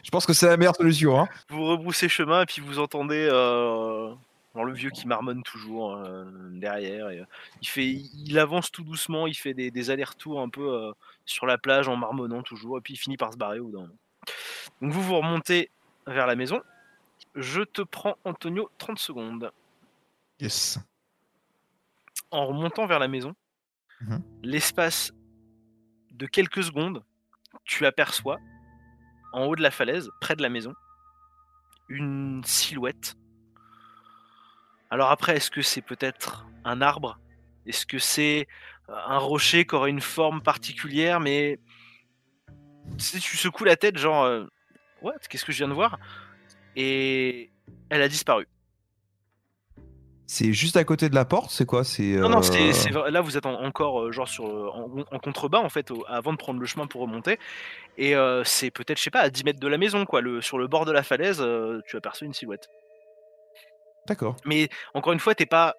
Je 0.03 0.09
pense 0.11 0.25
que 0.25 0.33
c'est 0.33 0.47
la 0.47 0.57
meilleure 0.57 0.75
solution. 0.75 1.19
Hein. 1.19 1.27
Vous 1.49 1.65
rebroussez 1.65 2.09
chemin 2.09 2.43
et 2.43 2.45
puis 2.45 2.61
vous 2.61 2.79
entendez 2.79 3.27
euh, 3.31 4.13
genre 4.55 4.65
le 4.65 4.73
vieux 4.73 4.89
qui 4.89 5.07
marmonne 5.07 5.43
toujours 5.43 5.95
euh, 5.95 6.25
derrière. 6.51 7.09
et, 7.09 7.19
euh, 7.19 7.25
il, 7.61 7.67
fait, 7.67 7.87
il 7.87 8.37
avance 8.39 8.71
tout 8.71 8.83
doucement, 8.83 9.27
il 9.27 9.35
fait 9.35 9.53
des, 9.53 9.71
des 9.71 9.89
allers-retours 9.89 10.41
un 10.41 10.49
peu 10.49 10.73
euh, 10.73 10.91
sur 11.25 11.45
la 11.45 11.57
plage 11.57 11.87
en 11.87 11.95
marmonnant 11.95 12.43
toujours 12.43 12.77
et 12.77 12.81
puis 12.81 12.93
il 12.93 12.97
finit 12.97 13.17
par 13.17 13.33
se 13.33 13.37
barrer 13.37 13.59
au 13.59 13.69
d'un. 13.69 13.89
Donc 14.81 14.91
vous 14.91 15.01
vous 15.01 15.17
remontez 15.17 15.71
vers 16.07 16.27
la 16.27 16.35
maison. 16.35 16.61
Je 17.35 17.61
te 17.61 17.81
prends, 17.81 18.17
Antonio, 18.25 18.69
30 18.77 18.99
secondes. 18.99 19.51
Yes. 20.39 20.79
en 22.31 22.45
remontant 22.45 22.85
vers 22.85 22.99
la 22.99 23.07
maison, 23.07 23.33
Mhm. 24.01 24.23
l'espace 24.43 25.11
de 26.11 26.27
quelques 26.27 26.63
secondes, 26.63 27.03
tu 27.65 27.85
aperçois, 27.87 28.37
en 29.33 29.45
haut 29.45 29.55
de 29.55 29.61
la 29.63 29.71
falaise, 29.71 30.09
près 30.21 30.35
de 30.35 30.41
la 30.43 30.49
maison, 30.49 30.73
une 31.87 32.43
silhouette. 32.45 33.15
Alors 34.91 35.09
après, 35.09 35.37
est-ce 35.37 35.49
que 35.51 35.61
c'est 35.63 35.81
peut-être 35.81 36.45
un 36.63 36.81
arbre? 36.81 37.19
Est-ce 37.65 37.85
que 37.87 37.97
c'est 37.99 38.47
euh, 38.89 38.93
un 39.07 39.17
rocher 39.17 39.65
qui 39.65 39.73
aurait 39.75 39.89
une 39.89 40.01
forme 40.01 40.41
particulière? 40.41 41.19
Mais 41.19 41.59
si 42.99 43.19
tu 43.19 43.37
secoues 43.37 43.65
la 43.65 43.75
tête, 43.75 43.97
genre, 43.97 44.23
euh, 44.23 44.45
what? 45.01 45.17
Qu'est-ce 45.29 45.45
que 45.45 45.51
je 45.51 45.57
viens 45.59 45.67
de 45.67 45.73
voir? 45.73 45.97
Et 46.75 47.51
elle 47.89 48.01
a 48.03 48.07
disparu. 48.07 48.47
C'est 50.31 50.53
juste 50.53 50.77
à 50.77 50.83
côté 50.83 51.09
de 51.09 51.15
la 51.15 51.25
porte, 51.25 51.49
c'est 51.49 51.65
quoi? 51.65 51.83
C'est 51.83 52.03
Non, 52.03 52.29
non, 52.29 52.43
c'est 52.43 52.95
euh, 52.95 53.09
là 53.09 53.19
vous 53.21 53.35
êtes 53.35 53.47
en- 53.47 53.63
encore 53.63 53.99
euh, 54.03 54.11
genre 54.11 54.27
sur 54.27 54.45
euh, 54.45 54.69
en, 54.69 54.87
en 55.11 55.17
contrebas 55.17 55.57
en 55.57 55.69
fait 55.69 55.89
au- 55.89 56.05
avant 56.07 56.33
de 56.33 56.37
prendre 56.37 56.59
le 56.59 56.67
chemin 56.67 56.85
pour 56.85 57.01
remonter. 57.01 57.39
Et 57.97 58.15
euh, 58.15 58.43
c'est 58.43 58.69
peut-être 58.69 58.99
je 58.99 59.03
sais 59.03 59.09
pas 59.09 59.21
à 59.21 59.31
10 59.31 59.43
mètres 59.43 59.59
de 59.59 59.67
la 59.67 59.79
maison 59.79 60.05
quoi. 60.05 60.21
Le 60.21 60.39
sur 60.39 60.59
le 60.59 60.67
bord 60.67 60.85
de 60.85 60.91
la 60.91 61.01
falaise 61.01 61.39
euh, 61.41 61.81
tu 61.87 61.97
aperçois 61.97 62.27
une 62.27 62.35
silhouette. 62.35 62.69
D'accord. 64.05 64.35
mais 64.45 64.69
encore 64.93 65.13
une 65.13 65.19
fois 65.19 65.33
t'es 65.33 65.47
pas 65.47 65.75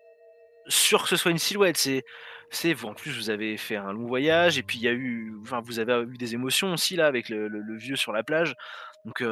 sûr 0.66 1.02
que 1.04 1.08
ce 1.08 1.16
soit 1.16 1.30
une 1.30 1.38
silhouette. 1.38 1.76
C'est 1.76 2.04
c'est 2.50 2.72
vous 2.72 2.88
en 2.88 2.94
plus 2.94 3.12
vous 3.16 3.30
avez 3.30 3.56
fait 3.56 3.76
un 3.76 3.92
long 3.92 4.08
voyage 4.08 4.58
et 4.58 4.64
puis 4.64 4.78
il 4.78 4.82
y 4.82 4.88
a 4.88 4.92
eu 4.92 5.32
enfin 5.42 5.60
vous 5.64 5.78
avez 5.78 5.92
eu 6.02 6.16
des 6.18 6.34
émotions 6.34 6.72
aussi 6.72 6.96
là 6.96 7.06
avec 7.06 7.28
le, 7.28 7.46
le- 7.46 7.60
le 7.62 7.76
vieux 7.76 7.94
sur 7.94 8.12
la 8.12 8.24
plage. 8.24 8.56
Donc 9.04 9.18
tu 9.18 9.24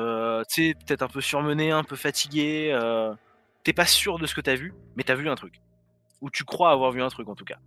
sais 0.49 0.75
peut-être 0.87 1.03
un 1.03 1.09
peu 1.09 1.21
surmené 1.21 1.73
un 1.73 1.83
peu 1.83 1.97
fatigué 1.97 2.71
t'es 3.69 3.75
pas 3.75 3.85
sûr 3.85 4.19
de 4.19 4.25
ce 4.25 4.35
que 4.35 4.41
t'as 4.41 4.55
vu 4.55 4.73
mais 4.97 5.03
t'as 5.03 5.15
vu 5.15 5.29
un 5.29 5.35
truc 5.35 5.61
ou 6.23 6.31
tu 6.31 6.43
crois 6.45 6.71
avoir 6.71 6.91
vu 6.91 7.03
un 7.03 7.09
truc 7.11 7.29
en 7.29 7.35
tout 7.35 7.45
cas 7.45 7.59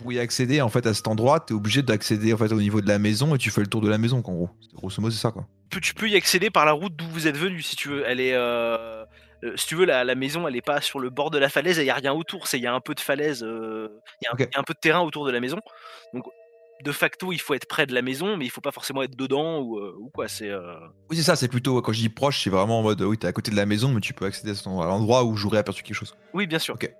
Pour 0.00 0.10
y 0.14 0.18
accéder 0.18 0.62
en 0.62 0.70
fait 0.70 0.86
à 0.86 0.94
cet 0.94 1.08
endroit, 1.08 1.40
t'es 1.40 1.52
obligé 1.52 1.82
d'accéder 1.82 2.32
en 2.32 2.38
fait 2.38 2.50
au 2.54 2.58
niveau 2.58 2.80
de 2.80 2.88
la 2.88 2.98
maison 2.98 3.34
et 3.34 3.38
tu 3.38 3.50
fais 3.50 3.60
le 3.60 3.66
tour 3.66 3.82
de 3.82 3.90
la 3.90 3.98
maison, 3.98 4.16
en 4.16 4.32
gros. 4.32 4.48
Grosso 4.72 5.02
modo, 5.02 5.12
c'est 5.12 5.20
ça 5.20 5.30
quoi. 5.30 5.46
tu 5.68 5.92
peux 5.92 6.08
y 6.08 6.16
accéder 6.16 6.48
par 6.48 6.64
la 6.64 6.72
route 6.72 6.96
d'où 6.96 7.04
vous 7.08 7.26
êtes 7.26 7.36
venu 7.36 7.60
si 7.60 7.76
tu 7.76 7.90
veux. 7.90 8.02
Elle 8.06 8.18
est, 8.18 8.32
euh, 8.32 9.04
euh, 9.44 9.54
si 9.56 9.66
tu 9.66 9.74
veux, 9.74 9.84
la, 9.84 10.04
la 10.04 10.14
maison, 10.14 10.48
elle 10.48 10.56
est 10.56 10.62
pas 10.62 10.80
sur 10.80 11.00
le 11.00 11.10
bord 11.10 11.30
de 11.30 11.36
la 11.36 11.50
falaise, 11.50 11.76
il 11.76 11.84
y 11.84 11.90
a 11.90 11.94
rien 11.94 12.14
autour. 12.14 12.46
C'est 12.46 12.58
il 12.58 12.62
y 12.62 12.66
a 12.66 12.72
un 12.72 12.80
peu 12.80 12.94
de 12.94 13.00
falaise, 13.00 13.44
euh, 13.44 13.88
il 14.22 14.24
y, 14.24 14.42
y 14.42 14.56
a 14.56 14.58
un 14.58 14.64
peu 14.64 14.72
de 14.72 14.80
terrain 14.80 15.00
autour 15.00 15.26
de 15.26 15.32
la 15.32 15.40
maison. 15.40 15.58
Donc 16.14 16.24
de 16.82 16.92
facto, 16.92 17.32
il 17.32 17.40
faut 17.40 17.54
être 17.54 17.66
près 17.66 17.86
de 17.86 17.94
la 17.94 18.02
maison, 18.02 18.36
mais 18.36 18.44
il 18.44 18.50
faut 18.50 18.60
pas 18.60 18.72
forcément 18.72 19.02
être 19.02 19.16
dedans 19.16 19.60
ou, 19.60 19.78
euh, 19.78 19.96
ou 19.98 20.10
quoi. 20.10 20.28
C'est 20.28 20.50
euh, 20.50 20.74
Oui, 21.10 21.16
c'est 21.16 21.22
ça, 21.22 21.36
c'est 21.36 21.48
plutôt 21.48 21.80
quand 21.82 21.92
je 21.92 22.00
dis 22.00 22.08
proche, 22.08 22.42
c'est 22.42 22.50
vraiment 22.50 22.80
en 22.80 22.82
mode 22.82 23.02
oui, 23.02 23.18
t'es 23.18 23.26
à 23.26 23.32
côté 23.32 23.50
de 23.50 23.56
la 23.56 23.66
maison, 23.66 23.92
mais 23.92 24.00
tu 24.00 24.14
peux 24.14 24.24
accéder 24.24 24.52
à, 24.52 24.68
l'endroit 24.68 25.24
où 25.24 25.36
j'aurais 25.36 25.58
aperçu 25.58 25.82
quelque 25.82 25.96
chose. 25.96 26.16
oui, 26.34 26.46
bien 26.46 26.58
sûr. 26.58 26.74
Ok. 26.74 26.92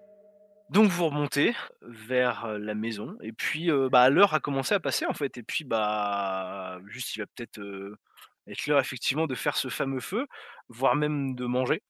Donc 0.73 0.89
vous 0.89 1.05
remontez 1.07 1.55
vers 1.83 2.47
euh, 2.47 2.59
la 2.59 2.75
maison 2.75 3.19
et 3.21 3.33
puis 3.33 3.71
euh, 3.71 3.91
bah, 3.91 4.09
l'heure 4.09 4.33
a 4.33 4.41
commencé 4.41 4.75
à 4.75 4.81
passer 4.81 5.05
en 5.05 5.13
fait 5.13 5.37
et 5.37 5.43
puis 5.43 5.65
bah 5.65 6.81
juste 6.87 7.15
il 7.15 7.19
va 7.19 7.27
peut-être 7.27 7.59
euh, 7.59 7.99
être 8.47 8.67
l'heure 8.67 8.81
effectivement 8.81 9.27
de 9.27 9.35
faire 9.35 9.55
ce 9.59 9.69
fameux 9.69 10.01
feu, 10.01 10.27
voire 10.71 10.97
même 10.97 11.35
de 11.35 11.45
manger 11.45 11.83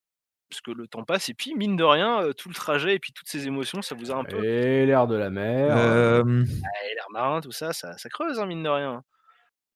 parce 0.52 0.60
que 0.60 0.70
le 0.70 0.86
temps 0.86 1.02
passe 1.04 1.28
et 1.30 1.34
puis 1.34 1.54
mine 1.54 1.76
de 1.76 1.82
rien 1.84 2.22
euh, 2.22 2.32
tout 2.34 2.48
le 2.50 2.54
trajet 2.54 2.94
et 2.94 2.98
puis 2.98 3.12
toutes 3.12 3.26
ces 3.28 3.46
émotions 3.46 3.80
ça 3.82 3.94
vous 3.94 4.10
a 4.10 4.14
un 4.16 4.24
peu 4.24 4.44
Et 4.44 4.84
l'air 4.86 5.06
de 5.06 5.16
la 5.16 5.30
mer. 5.30 5.74
Euh, 5.76 6.22
et 6.44 6.94
l'air 6.94 7.06
marin 7.10 7.40
tout 7.40 7.52
ça, 7.52 7.72
ça 7.72 7.96
ça 7.96 8.08
creuse 8.10 8.38
hein, 8.38 8.46
mine 8.46 8.62
de 8.62 8.68
rien. 8.68 9.02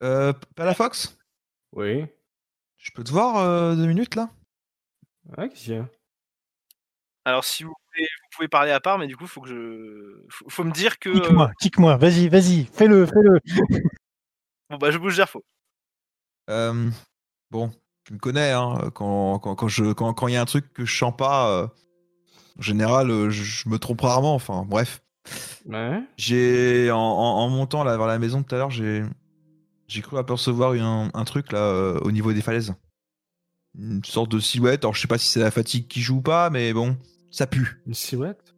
euh, 0.02 0.32
Palafox, 0.54 1.16
Oui. 1.72 2.04
je 2.76 2.90
peux 2.92 3.02
te 3.02 3.10
voir 3.10 3.38
euh, 3.38 3.74
deux 3.74 3.86
minutes 3.86 4.14
là? 4.14 4.28
Ouais, 5.36 5.48
qu'est-ce 5.48 5.64
qu'il 5.64 5.74
y 5.74 5.78
a? 5.78 5.88
Alors 7.24 7.44
si 7.44 7.64
vous 7.64 7.74
pouvez 8.34 8.48
parler 8.48 8.70
à 8.72 8.80
part 8.80 8.98
mais 8.98 9.06
du 9.06 9.16
coup 9.16 9.26
faut 9.26 9.40
que 9.40 9.48
je 9.48 10.22
faut, 10.28 10.48
faut 10.50 10.64
me 10.64 10.70
dire 10.72 10.98
que 10.98 11.08
Kick-moi, 11.10 11.50
kick-moi, 11.60 11.96
vas-y, 11.96 12.28
vas-y, 12.28 12.66
fais-le, 12.66 13.06
fais-le. 13.06 13.40
bon 14.70 14.76
bah 14.76 14.90
je 14.90 14.98
bouge 14.98 15.14
Gerfo. 15.14 15.42
Euh, 16.50 16.90
Bon, 17.50 17.72
tu 18.06 18.12
me 18.14 18.18
connais, 18.18 18.52
hein, 18.52 18.90
quand 18.94 19.40
quand 19.40 19.56
quand 19.56 19.68
je 19.68 19.92
quand 19.92 20.14
quand 20.14 20.28
il 20.28 20.34
y 20.34 20.36
a 20.36 20.40
un 20.40 20.46
truc 20.46 20.72
que 20.72 20.84
je 20.84 20.96
sens 20.96 21.12
pas, 21.16 21.50
euh, 21.50 21.66
en 22.58 22.62
général, 22.62 23.10
euh, 23.10 23.30
je, 23.30 23.68
me 23.68 23.78
trompe 23.78 24.00
rarement. 24.00 24.34
Enfin, 24.34 24.64
bref. 24.64 25.02
Ouais. 25.66 26.00
J'ai 26.16 26.90
en, 26.92 26.98
en- 26.98 27.38
en 27.40 27.48
montant 27.48 27.82
là 27.82 27.96
vers 27.96 28.06
la 28.06 28.20
maison 28.20 28.44
tout 28.44 28.54
à 28.54 28.58
l'heure, 28.58 28.70
j'ai 28.70 29.02
j'ai 29.88 30.02
cru 30.02 30.18
apercevoir 30.18 30.72
un, 30.72 31.10
un 31.12 31.24
truc 31.24 31.50
là 31.50 31.58
euh, 31.58 31.98
au 32.02 32.12
niveau 32.12 32.32
des 32.32 32.42
falaises. 32.42 32.74
Une 33.76 34.04
sorte 34.04 34.30
de 34.30 34.38
silhouette. 34.38 34.84
Alors 34.84 34.94
je 34.94 35.00
sais 35.00 35.08
pas 35.08 35.18
si 35.18 35.28
c'est 35.28 35.40
la 35.40 35.50
fatigue 35.50 35.88
qui 35.88 36.00
joue 36.00 36.18
ou 36.18 36.22
pas, 36.22 36.48
mais 36.48 36.72
bon, 36.72 36.96
ça 37.32 37.48
pue, 37.48 37.82
Une 37.86 37.94
silhouette? 37.94 38.54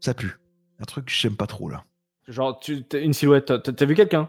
Ça 0.00 0.12
pue. 0.12 0.36
Un 0.78 0.84
truc 0.84 1.06
que 1.06 1.12
j'aime 1.12 1.36
pas 1.36 1.46
trop 1.46 1.70
là. 1.70 1.84
Genre, 2.28 2.60
tu, 2.60 2.84
une 2.94 3.14
silhouette, 3.14 3.46
t'as- 3.46 3.58
t'as 3.58 3.86
vu 3.86 3.94
quelqu'un? 3.94 4.28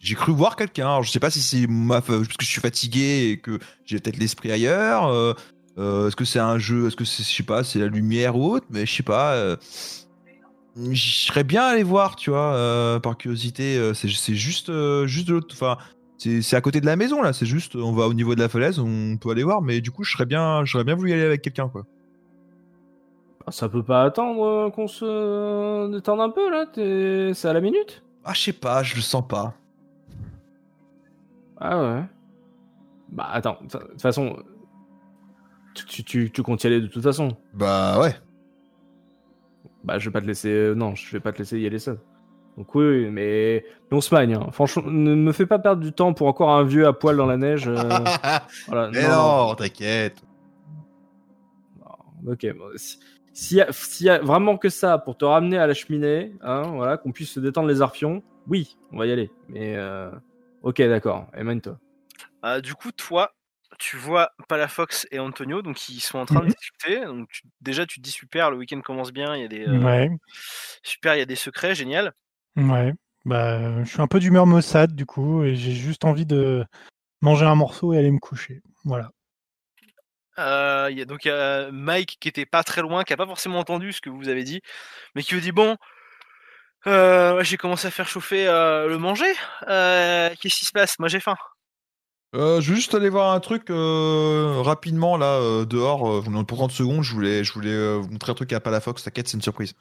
J'ai 0.00 0.14
cru 0.14 0.32
voir 0.32 0.56
quelqu'un. 0.56 1.02
Je 1.02 1.10
sais 1.10 1.20
pas 1.20 1.30
si 1.30 1.40
c'est 1.42 1.66
ma 1.66 2.00
parce 2.00 2.26
que 2.26 2.34
je 2.44 2.46
suis 2.50 2.60
fatigué 2.60 3.30
et 3.32 3.38
que 3.38 3.58
j'ai 3.84 3.98
peut-être 4.00 4.16
l'esprit 4.18 4.50
ailleurs. 4.50 5.06
euh, 5.08 5.34
euh, 5.78 6.08
est-ce 6.08 6.16
que 6.16 6.24
c'est 6.24 6.38
un 6.38 6.58
jeu 6.58 6.86
Est-ce 6.88 6.96
que 6.96 7.04
c'est 7.04 7.22
je 7.22 7.28
sais 7.30 7.42
pas, 7.42 7.62
c'est 7.64 7.78
la 7.78 7.86
lumière 7.86 8.34
ou 8.36 8.50
autre 8.54 8.66
Mais 8.70 8.86
je 8.86 8.92
sais 8.94 9.02
pas. 9.02 9.34
euh, 9.34 9.56
je 10.76 11.26
serais 11.26 11.44
bien 11.44 11.64
allé 11.64 11.82
voir, 11.82 12.16
tu 12.16 12.30
vois, 12.30 12.54
euh, 12.54 12.98
par 12.98 13.16
curiosité. 13.18 13.92
c'est 13.94 14.08
c'est 14.08 14.34
juste, 14.34 14.72
juste 15.06 15.28
de 15.28 15.34
l'autre. 15.34 15.48
Enfin, 15.52 15.76
c'est 16.16 16.40
c'est 16.42 16.56
à 16.56 16.60
côté 16.62 16.80
de 16.80 16.86
la 16.86 16.96
maison 16.96 17.20
là. 17.20 17.32
C'est 17.34 17.46
juste, 17.46 17.76
on 17.76 17.92
va 17.92 18.06
au 18.06 18.14
niveau 18.14 18.34
de 18.34 18.40
la 18.40 18.48
falaise, 18.48 18.78
on 18.78 19.16
peut 19.18 19.30
aller 19.30 19.42
voir. 19.44 19.60
Mais 19.60 19.80
du 19.82 19.90
coup, 19.90 20.02
je 20.04 20.12
serais 20.12 20.26
bien, 20.26 20.64
j'aurais 20.64 20.84
bien 20.84 20.94
voulu 20.94 21.10
y 21.10 21.12
aller 21.12 21.24
avec 21.24 21.42
quelqu'un, 21.42 21.68
quoi. 21.68 21.84
Ah, 23.46 23.52
Ça 23.52 23.68
peut 23.68 23.82
pas 23.82 24.04
attendre 24.04 24.70
qu'on 24.70 24.86
se 24.88 25.90
détende 25.92 26.20
un 26.20 26.30
peu 26.30 26.50
là 26.50 26.66
t'es- 26.66 27.32
C'est 27.34 27.48
à 27.48 27.52
la 27.52 27.60
minute? 27.60 28.02
Ah, 28.24 28.32
je 28.34 28.40
sais 28.40 28.52
pas, 28.52 28.82
je 28.82 28.94
le 28.96 29.00
sens 29.02 29.24
pas. 29.28 29.54
Ah 31.60 31.80
ouais. 31.82 32.02
Bah 33.10 33.28
attends, 33.32 33.58
de 33.62 33.68
toute 33.68 34.00
façon, 34.02 34.36
tu, 35.74 35.84
tu, 35.84 36.04
tu, 36.04 36.30
tu 36.32 36.42
comptes 36.42 36.62
y 36.64 36.66
aller 36.68 36.80
de 36.80 36.86
toute 36.86 37.02
façon. 37.02 37.36
Bah 37.54 38.00
ouais. 38.00 38.14
Bah 39.84 39.98
je 39.98 40.08
vais 40.08 40.12
pas 40.12 40.20
te 40.20 40.26
laisser, 40.26 40.48
euh, 40.50 40.74
non, 40.74 40.94
je 40.94 41.10
vais 41.12 41.20
pas 41.20 41.32
te 41.32 41.38
laisser 41.38 41.58
y 41.58 41.66
aller 41.66 41.78
seul. 41.78 41.98
Donc 42.56 42.74
oui, 42.74 42.84
oui, 42.84 43.10
mais, 43.10 43.64
mais 43.90 43.96
on 43.96 44.00
se 44.00 44.14
magne. 44.14 44.34
hein. 44.34 44.48
Franchement, 44.52 44.82
ne 44.86 45.14
me 45.14 45.32
fais 45.32 45.46
pas 45.46 45.58
perdre 45.58 45.82
du 45.82 45.92
temps 45.92 46.12
pour 46.14 46.26
encore 46.28 46.50
un 46.50 46.64
vieux 46.64 46.86
à 46.86 46.92
poil 46.92 47.16
dans 47.16 47.26
la 47.26 47.36
neige. 47.36 47.64
euh, 47.68 47.88
voilà, 48.68 48.90
mais 48.90 49.02
non, 49.08 49.54
t'inquiète. 49.54 50.22
Ok, 52.26 52.46
bon, 52.56 52.66
si- 52.76 52.98
s'il 53.32 53.58
y, 53.58 54.04
y 54.04 54.08
a 54.10 54.18
vraiment 54.18 54.58
que 54.58 54.68
ça 54.68 54.98
pour 54.98 55.16
te 55.16 55.24
ramener 55.24 55.56
à 55.56 55.66
la 55.66 55.72
cheminée, 55.74 56.34
hein, 56.42 56.62
voilà, 56.74 56.98
qu'on 56.98 57.12
puisse 57.12 57.30
se 57.30 57.40
détendre 57.40 57.68
les 57.68 57.80
arpions, 57.80 58.22
oui, 58.46 58.76
on 58.92 58.98
va 58.98 59.06
y 59.06 59.12
aller. 59.12 59.30
Mais 59.48 59.76
euh, 59.76 60.10
ok, 60.62 60.82
d'accord, 60.82 61.26
émane-toi. 61.36 61.78
Ah, 62.42 62.60
du 62.60 62.74
coup, 62.74 62.92
toi, 62.92 63.32
tu 63.78 63.96
vois 63.96 64.30
Palafox 64.48 65.06
et 65.10 65.18
Antonio, 65.18 65.62
donc 65.62 65.88
ils 65.88 66.00
sont 66.00 66.18
en 66.18 66.26
train 66.26 66.40
de 66.40 66.46
Mhm. 66.46 66.54
discuter. 66.54 67.04
Donc 67.04 67.28
tu- 67.30 67.42
déjà, 67.60 67.86
tu 67.86 67.96
te 68.00 68.02
dis 68.02 68.10
super, 68.10 68.50
le 68.50 68.56
week-end 68.56 68.80
commence 68.80 69.12
bien, 69.12 69.36
il 69.36 69.42
y 69.42 69.44
a 69.44 69.48
des 69.48 69.66
euh, 69.66 69.78
Ouais, 69.78 70.10
super, 70.82 71.14
il 71.14 71.18
y 71.18 71.22
a 71.22 71.26
des 71.26 71.36
secrets, 71.36 71.74
génial. 71.74 72.12
ouais. 72.56 72.94
Bah, 73.26 73.84
je 73.84 73.90
suis 73.90 74.00
un 74.00 74.06
peu 74.06 74.18
d'humeur 74.18 74.46
maussade 74.46 74.94
du 74.94 75.04
coup, 75.04 75.42
et 75.44 75.54
j'ai 75.54 75.72
juste 75.72 76.04
envie 76.04 76.24
de 76.26 76.64
manger 77.22 77.46
un 77.46 77.54
morceau 77.54 77.92
et 77.92 77.98
aller 77.98 78.10
me 78.10 78.18
coucher. 78.18 78.62
Voilà. 78.84 79.10
Euh, 80.38 80.88
il 80.90 80.98
y 80.98 81.02
a 81.02 81.04
donc 81.04 81.24
il 81.24 81.28
y 81.28 81.30
a 81.32 81.70
Mike 81.70 82.16
qui 82.20 82.28
était 82.28 82.46
pas 82.46 82.62
très 82.62 82.80
loin, 82.82 83.04
qui 83.04 83.12
a 83.12 83.16
pas 83.16 83.26
forcément 83.26 83.58
entendu 83.58 83.92
ce 83.92 84.00
que 84.00 84.08
vous 84.08 84.28
avez 84.28 84.44
dit, 84.44 84.60
mais 85.14 85.22
qui 85.22 85.34
vous 85.34 85.40
dit 85.40 85.52
bon, 85.52 85.76
euh, 86.86 87.42
j'ai 87.42 87.56
commencé 87.56 87.86
à 87.86 87.90
faire 87.90 88.08
chauffer 88.08 88.46
euh, 88.48 88.88
le 88.88 88.98
manger. 88.98 89.32
Euh, 89.68 90.30
Qu'est-ce 90.40 90.56
qui 90.60 90.64
se 90.66 90.72
passe? 90.72 90.98
Moi 90.98 91.08
j'ai 91.08 91.20
faim. 91.20 91.36
Euh, 92.36 92.60
je 92.60 92.70
veux 92.70 92.76
juste 92.76 92.94
aller 92.94 93.08
voir 93.08 93.32
un 93.34 93.40
truc 93.40 93.70
euh, 93.70 94.60
rapidement 94.62 95.16
là 95.16 95.34
euh, 95.40 95.64
dehors. 95.64 96.08
euh, 96.08 96.44
pour 96.44 96.58
30 96.58 96.70
secondes, 96.70 97.02
je 97.02 97.12
voulais, 97.12 97.42
je 97.44 97.52
voulais 97.52 97.70
euh, 97.70 97.96
vous 97.96 98.08
montrer 98.10 98.30
un 98.32 98.34
truc 98.36 98.52
à 98.52 98.60
Palafox. 98.60 99.02
T'inquiète, 99.02 99.28
c'est 99.28 99.36
une 99.36 99.42
surprise. 99.42 99.74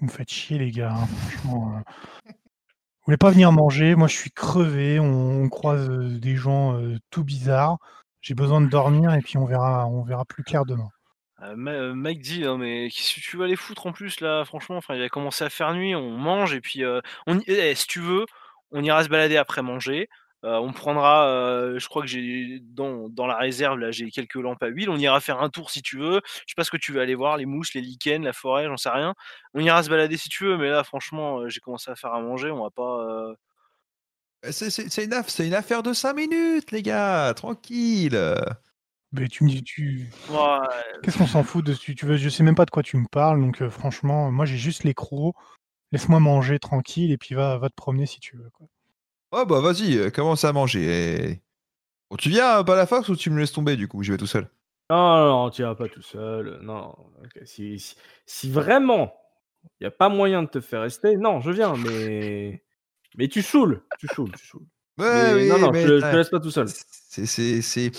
Vous 0.00 0.06
me 0.06 0.10
faites 0.10 0.30
chier, 0.30 0.58
les 0.58 0.70
gars. 0.70 0.92
hein, 0.92 1.06
franchement. 1.06 1.76
euh. 1.76 1.80
Vous 2.26 3.06
voulez 3.06 3.16
pas 3.18 3.30
venir 3.30 3.52
manger? 3.52 3.94
Moi, 3.94 4.08
je 4.08 4.16
suis 4.16 4.30
crevé. 4.30 4.98
On, 4.98 5.42
on 5.44 5.48
croise 5.48 5.88
euh, 5.88 6.18
des 6.18 6.36
gens 6.36 6.74
euh, 6.80 6.96
tout 7.10 7.22
bizarres. 7.24 7.76
J'ai 8.20 8.34
besoin 8.34 8.60
de 8.60 8.66
dormir 8.68 9.12
et 9.14 9.20
puis 9.20 9.36
on 9.36 9.44
verra, 9.44 9.86
on 9.86 10.02
verra 10.02 10.24
plus 10.24 10.42
clair 10.42 10.64
demain. 10.64 10.88
Euh, 11.44 11.56
euh, 11.68 11.94
Mike 11.94 12.20
dit 12.20 12.40
non 12.40 12.58
mais 12.58 12.88
qu'est-ce 12.90 13.14
que 13.16 13.20
tu 13.20 13.36
vas 13.36 13.44
aller 13.44 13.56
foutre 13.56 13.86
en 13.86 13.92
plus 13.92 14.20
là 14.20 14.44
franchement? 14.44 14.76
Enfin 14.76 14.94
il 14.94 15.02
a 15.02 15.08
commencé 15.08 15.44
à 15.44 15.50
faire 15.50 15.74
nuit 15.74 15.94
on 15.94 16.10
mange 16.10 16.54
et 16.54 16.60
puis 16.60 16.84
euh, 16.84 17.00
eh, 17.46 17.74
si 17.74 17.86
tu 17.86 18.00
veux 18.00 18.26
on 18.70 18.82
ira 18.82 19.04
se 19.04 19.08
balader 19.08 19.36
après 19.36 19.62
manger. 19.62 20.08
On 20.46 20.74
prendra 20.74 21.72
je 21.78 21.88
crois 21.88 22.02
que 22.02 22.08
j'ai 22.08 22.58
dans, 22.60 23.08
dans 23.08 23.26
la 23.26 23.38
réserve 23.38 23.78
là 23.78 23.90
j'ai 23.90 24.10
quelques 24.10 24.34
lampes 24.34 24.62
à 24.62 24.66
huile. 24.66 24.90
On 24.90 24.98
ira 24.98 25.18
faire 25.20 25.40
un 25.40 25.48
tour 25.48 25.70
si 25.70 25.80
tu 25.80 25.96
veux. 25.98 26.20
Je 26.24 26.52
sais 26.52 26.54
pas 26.56 26.64
ce 26.64 26.70
que 26.70 26.76
tu 26.76 26.92
veux 26.92 27.00
aller 27.00 27.14
voir 27.14 27.38
les 27.38 27.46
mouches 27.46 27.72
les 27.74 27.80
lichens 27.80 28.22
la 28.22 28.34
forêt 28.34 28.66
j'en 28.66 28.76
sais 28.76 28.90
rien. 28.90 29.14
On 29.54 29.60
ira 29.60 29.82
se 29.82 29.88
balader 29.88 30.18
si 30.18 30.28
tu 30.28 30.44
veux 30.44 30.58
mais 30.58 30.68
là 30.68 30.84
franchement 30.84 31.48
j'ai 31.48 31.60
commencé 31.60 31.90
à 31.90 31.96
faire 31.96 32.12
à 32.12 32.20
manger 32.20 32.50
on 32.50 32.62
va 32.62 32.70
pas 32.70 33.34
C'est 34.50 35.04
une, 35.04 35.46
une 35.46 35.54
affaire 35.54 35.82
de 35.82 35.94
5 35.94 36.12
minutes, 36.14 36.72
les 36.72 36.82
gars. 36.82 37.32
Tranquille. 37.34 38.18
Mais 39.14 39.28
tu 39.28 39.44
me 39.44 39.48
dis, 39.48 39.62
tu. 39.62 40.10
Ouais, 40.28 40.38
Qu'est-ce 41.02 41.18
qu'on 41.18 41.26
s'en 41.26 41.42
fout 41.42 41.64
de 41.64 41.74
tu, 41.74 41.94
tu 41.94 42.06
veux? 42.06 42.16
Je 42.16 42.28
sais 42.28 42.42
même 42.42 42.54
pas 42.54 42.64
de 42.64 42.70
quoi 42.70 42.82
tu 42.82 42.96
me 42.96 43.06
parles, 43.06 43.40
donc 43.40 43.62
euh, 43.62 43.70
franchement, 43.70 44.30
moi 44.30 44.44
j'ai 44.44 44.56
juste 44.56 44.84
les 44.84 44.94
crocs. 44.94 45.34
Laisse-moi 45.92 46.18
manger 46.18 46.58
tranquille 46.58 47.12
et 47.12 47.18
puis 47.18 47.34
va, 47.34 47.58
va 47.58 47.68
te 47.68 47.74
promener 47.74 48.06
si 48.06 48.18
tu 48.20 48.36
veux. 48.36 48.50
Quoi. 48.50 48.66
Oh 49.32 49.44
bah 49.46 49.60
vas-y, 49.60 49.96
euh, 49.98 50.10
commence 50.10 50.44
à 50.44 50.52
manger. 50.52 51.30
et- 51.30 51.42
Bon, 52.10 52.16
tu 52.16 52.28
viens 52.28 52.48
à 52.48 52.64
Palafox 52.64 53.08
ou 53.08 53.16
tu 53.16 53.30
me 53.30 53.38
laisses 53.38 53.52
tomber 53.52 53.76
du 53.76 53.88
coup 53.88 54.02
J'y 54.02 54.10
vais 54.10 54.16
tout 54.16 54.26
seul? 54.26 54.48
Non, 54.90 54.96
non, 54.96 55.26
non, 55.44 55.50
tu 55.50 55.62
iras 55.62 55.74
pas 55.74 55.88
tout 55.88 56.02
seul. 56.02 56.58
Non, 56.62 56.90
ok, 57.22 57.40
si, 57.44 57.78
si, 57.78 57.96
si 58.26 58.50
vraiment 58.50 59.14
il 59.80 59.84
n'y 59.84 59.86
a 59.86 59.90
pas 59.90 60.08
moyen 60.08 60.42
de 60.42 60.48
te 60.48 60.60
faire 60.60 60.82
rester, 60.82 61.16
non, 61.16 61.40
je 61.40 61.50
viens, 61.50 61.76
mais. 61.76 62.62
Mais 63.16 63.28
tu 63.28 63.42
saoules, 63.42 63.82
tu 63.98 64.08
saoules, 64.08 64.32
tu 64.32 64.46
saoules. 64.46 64.66
Ouais, 64.98 65.10
Mais 65.10 65.34
oui, 65.34 65.48
non, 65.48 65.58
non, 65.58 65.70
mais 65.72 65.82
je, 65.82 65.96
je 65.96 66.00
te 66.00 66.16
laisse 66.16 66.28
pas 66.30 66.40
tout 66.40 66.50
seul. 66.50 66.66
C'est 66.68 67.26
c'est 67.26 67.62
c'est 67.62 67.92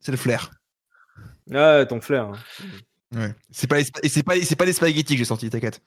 c'est 0.00 0.12
le 0.12 0.18
flair. 0.18 0.50
Ouais, 1.48 1.86
ton 1.86 2.00
flair. 2.00 2.24
hein. 2.26 2.38
Ouais. 3.12 3.34
C'est 3.50 3.66
pas 3.68 3.82
c'est 3.82 4.22
pas 4.22 4.40
c'est 4.40 4.56
pas 4.56 4.64
les 4.64 4.72
spaghettis 4.72 5.14
que 5.14 5.18
j'ai 5.18 5.24
sortis, 5.24 5.50
t'inquiète. 5.50 5.82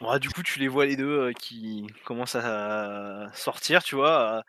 Ouais, 0.00 0.18
du 0.18 0.28
coup, 0.28 0.42
tu 0.42 0.58
les 0.58 0.68
vois 0.68 0.84
les 0.86 0.96
deux 0.96 1.08
euh, 1.28 1.32
qui 1.32 1.86
commencent 2.04 2.34
à 2.36 3.30
sortir, 3.34 3.82
tu 3.82 3.94
vois. 3.94 4.36
euh, 4.38 4.42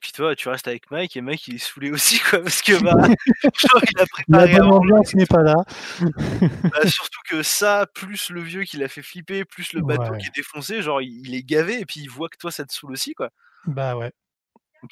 Puis 0.00 0.12
toi, 0.12 0.34
tu 0.34 0.48
restes 0.48 0.68
avec 0.68 0.90
Mike 0.90 1.16
et 1.16 1.20
Mike 1.20 1.48
il 1.48 1.56
est 1.56 1.58
saoulé 1.58 1.90
aussi, 1.90 2.18
quoi, 2.18 2.42
parce 2.42 2.62
que 2.62 2.72
bah, 2.82 2.94
genre, 3.56 3.82
il 3.82 3.98
a 3.98 4.00
La 4.00 4.06
préparé 4.06 4.52
manger, 4.60 4.70
ambiance 4.92 5.14
n'est 5.14 5.26
pas 5.26 5.42
là. 5.42 5.54
bah, 6.00 6.86
surtout 6.88 7.20
que 7.28 7.42
ça, 7.42 7.86
plus 7.94 8.30
le 8.30 8.40
vieux 8.40 8.64
qui 8.64 8.78
l'a 8.78 8.88
fait 8.88 9.02
flipper, 9.02 9.44
plus 9.44 9.72
le 9.74 9.82
bateau 9.82 10.12
Ouais. 10.12 10.18
qui 10.18 10.26
est 10.28 10.34
défoncé, 10.34 10.80
genre 10.82 11.02
il, 11.02 11.26
il 11.26 11.34
est 11.34 11.42
gavé 11.42 11.80
et 11.80 11.84
puis 11.86 12.00
il 12.00 12.08
voit 12.08 12.28
que 12.30 12.38
toi 12.38 12.50
ça 12.50 12.64
te 12.64 12.72
saoule 12.72 12.92
aussi, 12.92 13.12
quoi. 13.14 13.28
Bah 13.66 13.96
ouais. 13.96 14.12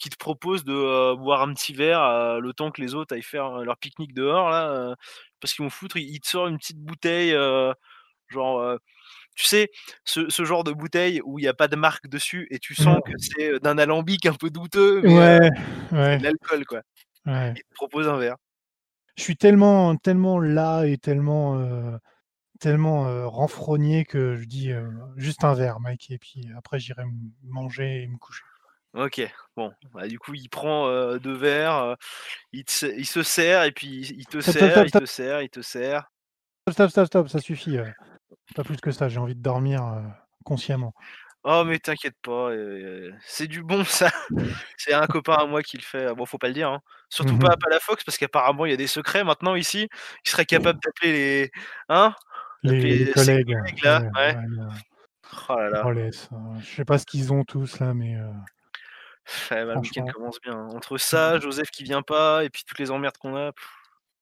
Il 0.04 0.10
te 0.10 0.16
propose 0.16 0.64
de 0.64 0.72
euh, 0.72 1.16
boire 1.16 1.42
un 1.42 1.52
petit 1.54 1.72
verre 1.72 2.02
euh, 2.02 2.40
le 2.40 2.52
temps 2.52 2.70
que 2.70 2.80
les 2.80 2.94
autres 2.94 3.14
aillent 3.14 3.22
faire 3.22 3.58
leur 3.64 3.76
pique-nique 3.78 4.14
dehors, 4.14 4.50
là, 4.50 4.94
parce 5.40 5.54
qu'ils 5.54 5.64
vont 5.64 5.70
foutre, 5.70 5.96
il, 5.96 6.08
il 6.08 6.20
te 6.20 6.28
sort 6.28 6.46
une 6.48 6.58
petite 6.58 6.78
bouteille, 6.78 7.36
genre. 8.28 8.78
tu 9.34 9.46
sais, 9.46 9.70
ce, 10.04 10.28
ce 10.28 10.44
genre 10.44 10.64
de 10.64 10.72
bouteille 10.72 11.20
où 11.24 11.38
il 11.38 11.42
n'y 11.42 11.48
a 11.48 11.54
pas 11.54 11.68
de 11.68 11.76
marque 11.76 12.08
dessus 12.08 12.46
et 12.50 12.58
tu 12.58 12.74
sens 12.74 12.98
que 13.04 13.12
c'est 13.18 13.60
d'un 13.60 13.78
alambic 13.78 14.26
un 14.26 14.34
peu 14.34 14.50
douteux, 14.50 15.00
mais 15.02 15.38
Ouais, 15.92 16.18
de 16.18 16.22
l'alcool, 16.24 16.64
quoi. 16.66 16.82
ouais. 17.26 17.54
Il 17.56 17.62
te 17.62 17.74
propose 17.74 18.08
un 18.08 18.16
verre. 18.16 18.36
Je 19.16 19.22
suis 19.22 19.36
tellement, 19.36 19.96
tellement 19.96 20.38
là 20.38 20.84
et 20.84 20.96
tellement, 20.98 21.58
tellement 22.60 23.06
euh, 23.06 23.26
renfrogné 23.26 24.04
que 24.04 24.36
je 24.36 24.44
dis 24.44 24.72
euh, 24.72 24.88
juste 25.16 25.44
un 25.44 25.54
verre, 25.54 25.80
Mike, 25.80 26.10
et 26.10 26.18
puis 26.18 26.48
après 26.56 26.78
j'irai 26.78 27.04
manger 27.44 28.02
et 28.02 28.06
me 28.08 28.16
coucher. 28.18 28.42
Ok, 28.98 29.22
bon, 29.56 29.72
bah, 29.94 30.08
du 30.08 30.18
coup, 30.18 30.34
il 30.34 30.48
prend 30.48 30.88
euh, 30.88 31.18
deux 31.18 31.34
verres, 31.36 31.76
euh, 31.76 31.94
il, 32.52 32.64
te 32.64 32.72
se- 32.72 32.86
il 32.98 33.06
se 33.06 33.22
sert, 33.22 33.62
et 33.62 33.70
puis 33.70 34.00
il 34.16 34.26
te 34.26 34.40
Stop, 34.40 34.54
stop, 34.54 34.54
sert, 34.54 34.70
stop, 34.72 34.84
il 34.86 34.88
stop. 34.88 35.02
te 35.02 35.06
sert, 35.08 35.42
il 35.42 35.50
te 35.50 35.60
sert. 35.60 36.04
Stop, 36.68 36.72
stop, 36.74 36.90
stop, 36.90 37.06
stop, 37.06 37.28
ça 37.28 37.38
suffit. 37.38 37.78
euh. 37.78 37.86
Pas 38.56 38.64
plus 38.64 38.78
que 38.80 38.90
ça, 38.90 39.08
j'ai 39.08 39.18
envie 39.20 39.36
de 39.36 39.42
dormir 39.42 39.84
euh, 39.84 40.00
consciemment. 40.44 40.92
Oh, 41.44 41.62
mais 41.64 41.78
t'inquiète 41.78 42.16
pas, 42.22 42.50
euh, 42.50 43.12
c'est 43.24 43.46
du 43.46 43.62
bon, 43.62 43.84
ça. 43.84 44.10
C'est 44.76 44.92
un 44.92 45.06
copain 45.06 45.34
à 45.34 45.46
moi 45.46 45.62
qui 45.62 45.76
le 45.76 45.82
fait. 45.82 46.12
Bon, 46.14 46.26
faut 46.26 46.38
pas 46.38 46.48
le 46.48 46.54
dire, 46.54 46.68
hein. 46.70 46.80
Surtout 47.08 47.34
Mhm. 47.34 47.40
pas 47.40 47.52
à 47.52 47.56
Palafox, 47.56 48.02
parce 48.04 48.18
qu'apparemment, 48.18 48.66
il 48.66 48.70
y 48.70 48.74
a 48.74 48.76
des 48.76 48.86
secrets 48.88 49.22
maintenant 49.24 49.54
ici. 49.54 49.88
Il 50.26 50.30
serait 50.30 50.44
capable 50.46 50.80
d'appeler 50.80 51.12
les. 51.12 51.50
Hein? 51.88 52.14
Les, 52.64 52.70
Appeler 52.70 52.98
les 52.98 53.06
ses 53.06 53.12
collègues. 53.12 53.54
collègues, 53.56 53.84
là, 53.84 54.02
ouais. 54.16 54.36
Oh 55.48 55.56
là 55.56 55.68
là. 55.70 55.92
laisse, 55.92 56.28
euh, 56.32 56.60
je 56.60 56.74
sais 56.76 56.84
pas 56.84 56.98
ce 56.98 57.06
qu'ils 57.06 57.32
ont 57.32 57.44
tous 57.44 57.78
là, 57.80 57.94
mais 57.94 58.16
euh, 58.16 58.30
Ouais, 59.50 59.64
bah, 59.64 59.74
le 59.74 59.80
week-end 59.80 60.06
commence 60.06 60.40
bien. 60.40 60.54
hein. 60.54 60.68
Entre 60.74 60.96
ça, 60.98 61.38
Joseph 61.40 61.70
qui 61.70 61.84
vient 61.84 62.02
pas, 62.02 62.44
et 62.44 62.50
puis 62.50 62.64
toutes 62.66 62.78
les 62.78 62.90
emmerdes 62.90 63.16
qu'on 63.18 63.36
a. 63.36 63.52
pff, 63.52 63.68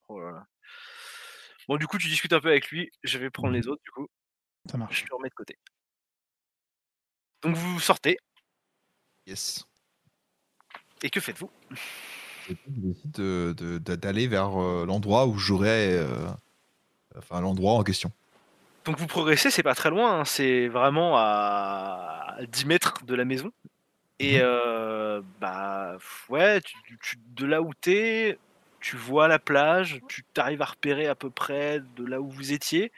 Oh 0.08 0.20
là 0.20 0.30
là. 0.32 0.46
Bon, 1.68 1.76
du 1.76 1.86
coup, 1.86 1.98
tu 1.98 2.06
discutes 2.08 2.32
un 2.32 2.40
peu 2.40 2.48
avec 2.48 2.70
lui. 2.70 2.90
Je 3.02 3.18
vais 3.18 3.28
prendre 3.30 3.52
les 3.52 3.66
autres, 3.66 3.82
du 3.84 3.90
coup. 3.90 4.06
ça 4.66 4.74
Je 4.74 4.78
marche. 4.78 5.04
te 5.04 5.14
remets 5.14 5.28
de 5.28 5.34
côté. 5.34 5.58
Donc, 7.42 7.56
vous 7.56 7.80
sortez, 7.80 8.18
Yes. 9.26 9.64
et 11.02 11.10
que 11.10 11.20
faites-vous? 11.20 11.50
Je 12.48 12.54
décide 12.68 13.10
de- 13.12 13.54
de- 13.56 13.78
de- 13.78 13.96
d'aller 13.96 14.28
vers 14.28 14.60
euh, 14.60 14.84
l'endroit 14.86 15.26
où 15.26 15.36
j'aurais. 15.38 15.92
euh, 15.92 16.28
enfin, 17.16 17.40
l'endroit 17.40 17.72
en 17.72 17.82
question. 17.82 18.12
Donc 18.84 18.98
vous 18.98 19.08
progressez, 19.08 19.50
c'est 19.50 19.64
pas 19.64 19.74
très 19.74 19.90
loin, 19.90 20.20
hein, 20.20 20.24
c'est 20.24 20.68
vraiment 20.68 21.16
à 21.16 22.36
10 22.48 22.66
mètres 22.66 23.04
de 23.04 23.16
la 23.16 23.24
maison. 23.24 23.50
Et 24.18 24.38
euh, 24.40 25.20
bah 25.40 25.96
ouais, 26.28 26.60
tu, 26.62 26.76
tu- 27.02 27.16
de 27.18 27.44
là 27.46 27.60
où 27.62 27.74
t'es, 27.74 28.40
tu 28.80 28.96
vois 28.96 29.28
la 29.28 29.38
plage, 29.38 30.00
tu 30.08 30.24
t'arrives 30.32 30.62
à 30.62 30.66
repérer 30.66 31.06
à 31.06 31.14
peu 31.14 31.30
près 31.30 31.80
de 31.80 32.04
là 32.04 32.20
où 32.20 32.30
vous 32.30 32.52
étiez, 32.52 32.92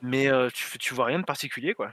mais 0.00 0.28
euh, 0.28 0.48
tu, 0.52 0.78
tu 0.78 0.94
vois 0.94 1.06
rien 1.06 1.18
de 1.18 1.24
particulier 1.24 1.74
quoi. 1.74 1.92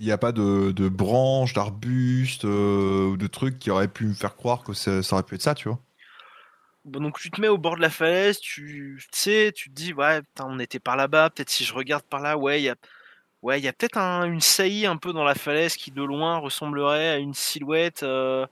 Il 0.00 0.06
n'y 0.06 0.12
a 0.12 0.18
pas 0.18 0.32
de, 0.32 0.72
de 0.72 0.88
branches, 0.88 1.52
d'arbustes 1.54 2.44
euh, 2.44 3.08
ou 3.10 3.16
de 3.16 3.26
trucs 3.28 3.58
qui 3.58 3.70
auraient 3.70 3.88
pu 3.88 4.06
me 4.06 4.14
faire 4.14 4.34
croire 4.36 4.62
que 4.64 4.72
ça, 4.72 5.02
ça 5.02 5.14
aurait 5.16 5.22
pu 5.24 5.34
être 5.36 5.42
ça, 5.42 5.54
tu 5.54 5.68
vois? 5.68 5.80
Bon, 6.84 7.00
donc 7.00 7.18
tu 7.18 7.30
te 7.30 7.40
mets 7.40 7.48
au 7.48 7.58
bord 7.58 7.76
de 7.76 7.82
la 7.82 7.90
falaise, 7.90 8.38
tu 8.40 8.98
tu 9.12 9.20
sais, 9.20 9.52
tu 9.54 9.68
te 9.70 9.74
dis 9.74 9.92
ouais, 9.92 10.22
putain, 10.22 10.46
on 10.48 10.58
était 10.58 10.78
par 10.80 10.96
là-bas, 10.96 11.30
peut-être 11.30 11.50
si 11.50 11.64
je 11.64 11.74
regarde 11.74 12.04
par 12.04 12.20
là, 12.20 12.38
ouais, 12.38 12.60
il 12.60 12.64
y 12.64 12.68
a 12.70 12.76
ouais, 13.42 13.58
il 13.58 13.64
y 13.64 13.68
a 13.68 13.72
peut-être 13.72 13.98
un- 13.98 14.24
une 14.24 14.40
saillie 14.40 14.86
un 14.86 14.96
peu 14.96 15.12
dans 15.12 15.24
la 15.24 15.34
falaise 15.34 15.76
qui 15.76 15.90
de 15.90 16.02
loin 16.02 16.38
ressemblerait 16.38 17.08
à 17.08 17.16
une 17.18 17.34
silhouette. 17.34 18.02
euh, 18.02 18.46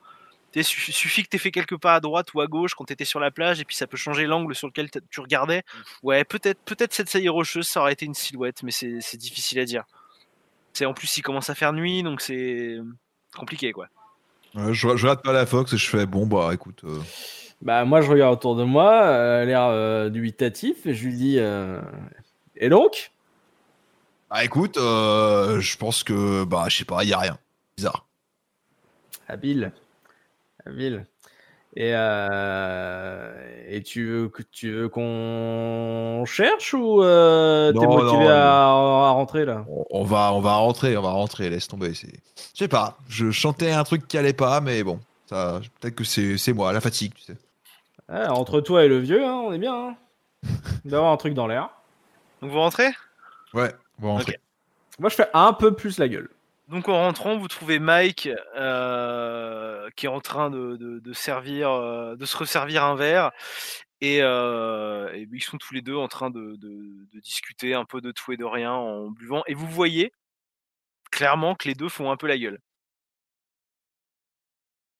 suffi- 0.55 0.93
suffit 0.93 1.23
que 1.23 1.29
tu 1.29 1.39
fait 1.39 1.51
quelques 1.51 1.77
pas 1.77 1.95
à 1.97 2.01
droite 2.01 2.33
ou 2.33 2.41
à 2.41 2.47
gauche 2.47 2.75
quand 2.75 2.87
tu 2.87 2.93
étais 2.95 3.05
sur 3.05 3.21
la 3.21 3.31
plage 3.31 3.61
et 3.61 3.65
puis 3.67 3.77
ça 3.77 3.87
peut 3.87 3.99
changer 3.99 4.25
l'angle 4.27 4.55
sur 4.55 4.67
lequel 4.69 4.89
tu 5.11 5.21
regardais. 5.21 5.63
Ouais, 6.03 6.25
peut-être 6.25 6.59
peut-être 6.65 6.95
cette 6.95 7.11
saillie 7.11 7.29
rocheuse, 7.29 7.69
ça 7.69 7.81
aurait 7.81 7.93
été 7.93 8.07
une 8.07 8.15
silhouette, 8.15 8.63
mais 8.63 8.71
c'est 8.71 9.17
difficile 9.19 9.59
à 9.59 9.65
dire. 9.67 9.85
C'est 10.73 10.87
en 10.87 10.95
plus 10.95 11.15
il 11.19 11.23
commence 11.23 11.51
à 11.51 11.55
faire 11.55 11.73
nuit, 11.75 12.03
donc 12.03 12.23
c'est 12.23 12.79
compliqué 13.37 13.73
quoi. 13.73 13.89
Ouais, 14.55 14.73
je, 14.73 14.97
je 14.97 15.07
regarde 15.07 15.23
pas 15.23 15.33
la 15.33 15.45
Fox 15.45 15.75
et 15.75 15.77
je 15.77 15.91
fais 15.91 16.07
bon, 16.07 16.27
bah 16.27 16.51
écoute. 16.55 16.81
euh, 16.85 17.01
Bah, 17.61 17.85
moi, 17.85 18.01
je 18.01 18.11
regarde 18.11 18.33
autour 18.35 18.57
de 18.57 18.65
moi, 18.65 19.03
euh, 19.03 19.43
elle 19.43 19.49
a 19.49 19.53
l'air 19.53 19.63
euh, 19.65 20.09
dubitatif, 20.09 20.87
et 20.87 20.95
je 20.95 21.07
lui 21.07 21.15
dis 21.15 21.39
euh, 21.39 21.81
Et 22.57 22.71
donc? 22.71 23.13
Bah 24.31 24.45
écoute, 24.45 24.77
euh, 24.77 25.61
je 25.61 25.77
pense 25.77 26.03
que. 26.03 26.45
Bah 26.45 26.67
je 26.69 26.79
sais 26.79 26.85
pas, 26.85 27.05
il 27.05 27.11
y 27.11 27.13
a 27.13 27.19
rien. 27.19 27.39
Bizarre. 27.77 28.07
Habile. 29.29 29.73
Habile. 30.65 31.07
Et, 31.79 31.93
euh, 31.95 33.35
et 33.69 33.83
tu 33.83 34.07
veux, 34.07 34.29
que- 34.31 34.43
tu 34.43 34.73
veux 34.73 34.89
qu'on 34.89 36.25
cherche 36.27 36.73
ou 36.73 37.03
euh, 37.03 37.71
t'es 37.73 37.87
motivé 37.87 38.25
non, 38.25 38.31
à, 38.31 38.63
à 38.69 39.11
rentrer 39.11 39.45
là? 39.45 39.65
On, 39.69 39.85
on 39.91 40.05
va, 40.05 40.33
on 40.33 40.41
va 40.41 40.55
rentrer, 40.57 40.97
on 40.97 41.03
va 41.03 41.11
rentrer, 41.11 41.51
laisse 41.51 41.69
tomber. 41.69 41.93
c'est- 41.93 42.21
Je 42.55 42.59
sais 42.59 42.69
pas, 42.69 42.97
je 43.09 43.31
chantais 43.31 43.73
un 43.73 43.85
truc 43.85 44.09
qui 44.09 44.17
allait 44.17 44.33
pas, 44.33 44.63
mais 44.63 44.83
bon, 44.85 44.99
peut-être 45.29 45.95
que 45.95 46.05
c'est 46.05 46.39
c'est 46.39 46.55
moi, 46.55 46.73
la 46.73 46.81
fatigue, 46.81 47.13
tu 47.15 47.25
sais. 47.25 47.37
Ouais, 48.09 48.27
Entre 48.27 48.61
toi 48.63 48.85
et 48.85 48.89
le 48.89 48.99
vieux, 48.99 49.25
hein, 49.27 49.35
on 49.45 49.53
est 49.53 49.59
bien. 49.59 49.75
Hein. 49.75 49.97
D'avoir 50.87 51.13
un 51.13 51.17
truc 51.19 51.35
dans 51.35 51.47
l'air. 51.47 51.69
Donc 52.41 52.53
vous 52.53 52.59
rentrez? 52.59 52.89
Ouais, 53.53 53.75
Moi, 54.99 55.11
je 55.11 55.15
fais 55.17 55.29
un 55.35 55.53
peu 55.53 55.75
plus 55.75 55.99
la 55.99 56.09
gueule. 56.09 56.31
Donc 56.69 56.89
en 56.89 56.95
rentrant, 56.99 57.37
vous 57.39 57.47
trouvez 57.49 57.79
Mike 57.79 58.29
euh, 58.57 59.89
qui 59.95 60.07
est 60.07 60.09
en 60.09 60.21
train 60.21 60.51
de, 60.51 60.77
de- 60.77 60.99
de 60.99 61.13
servir, 61.13 61.71
euh, 61.71 62.17
de 62.17 62.25
se 62.25 62.37
resservir 62.37 62.83
un 62.83 62.97
verre, 62.97 63.31
et, 64.01 64.19
euh, 64.23 65.09
et 65.15 65.29
ils 65.33 65.43
sont 65.43 65.59
tous 65.59 65.75
les 65.75 65.81
deux 65.83 65.95
en 65.95 66.09
train 66.09 66.31
de, 66.31 66.57
de- 66.57 67.07
de 67.13 67.21
discuter 67.21 67.75
un 67.75 67.85
peu 67.85 68.01
de 68.01 68.11
tout 68.11 68.33
et 68.33 68.37
de 68.37 68.45
rien 68.45 68.73
en 68.73 69.11
buvant. 69.11 69.43
Et 69.47 69.55
vous 69.55 69.69
voyez 69.69 70.13
clairement 71.13 71.55
que 71.55 71.69
les 71.69 71.75
deux 71.75 71.89
font 71.89 72.11
un 72.11 72.17
peu 72.17 72.27
la 72.27 72.39
gueule. 72.39 72.59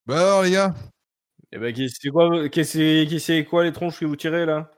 Bah 0.05 0.19
alors 0.21 0.43
les 0.43 0.51
gars, 0.51 0.73
Et 1.53 1.59
ben, 1.59 1.73
qu'est- 1.73 1.89
c'est 1.89 2.09
quoi, 2.09 2.49
qu'est- 2.49 2.63
c'est 2.65 3.05
qui 3.09 3.19
c'est 3.21 3.45
quoi 3.45 3.63
les 3.65 3.73
tronches 3.73 3.99
que 3.99 4.05
vous 4.05 4.15
tirez 4.17 4.45
là? 4.47 4.71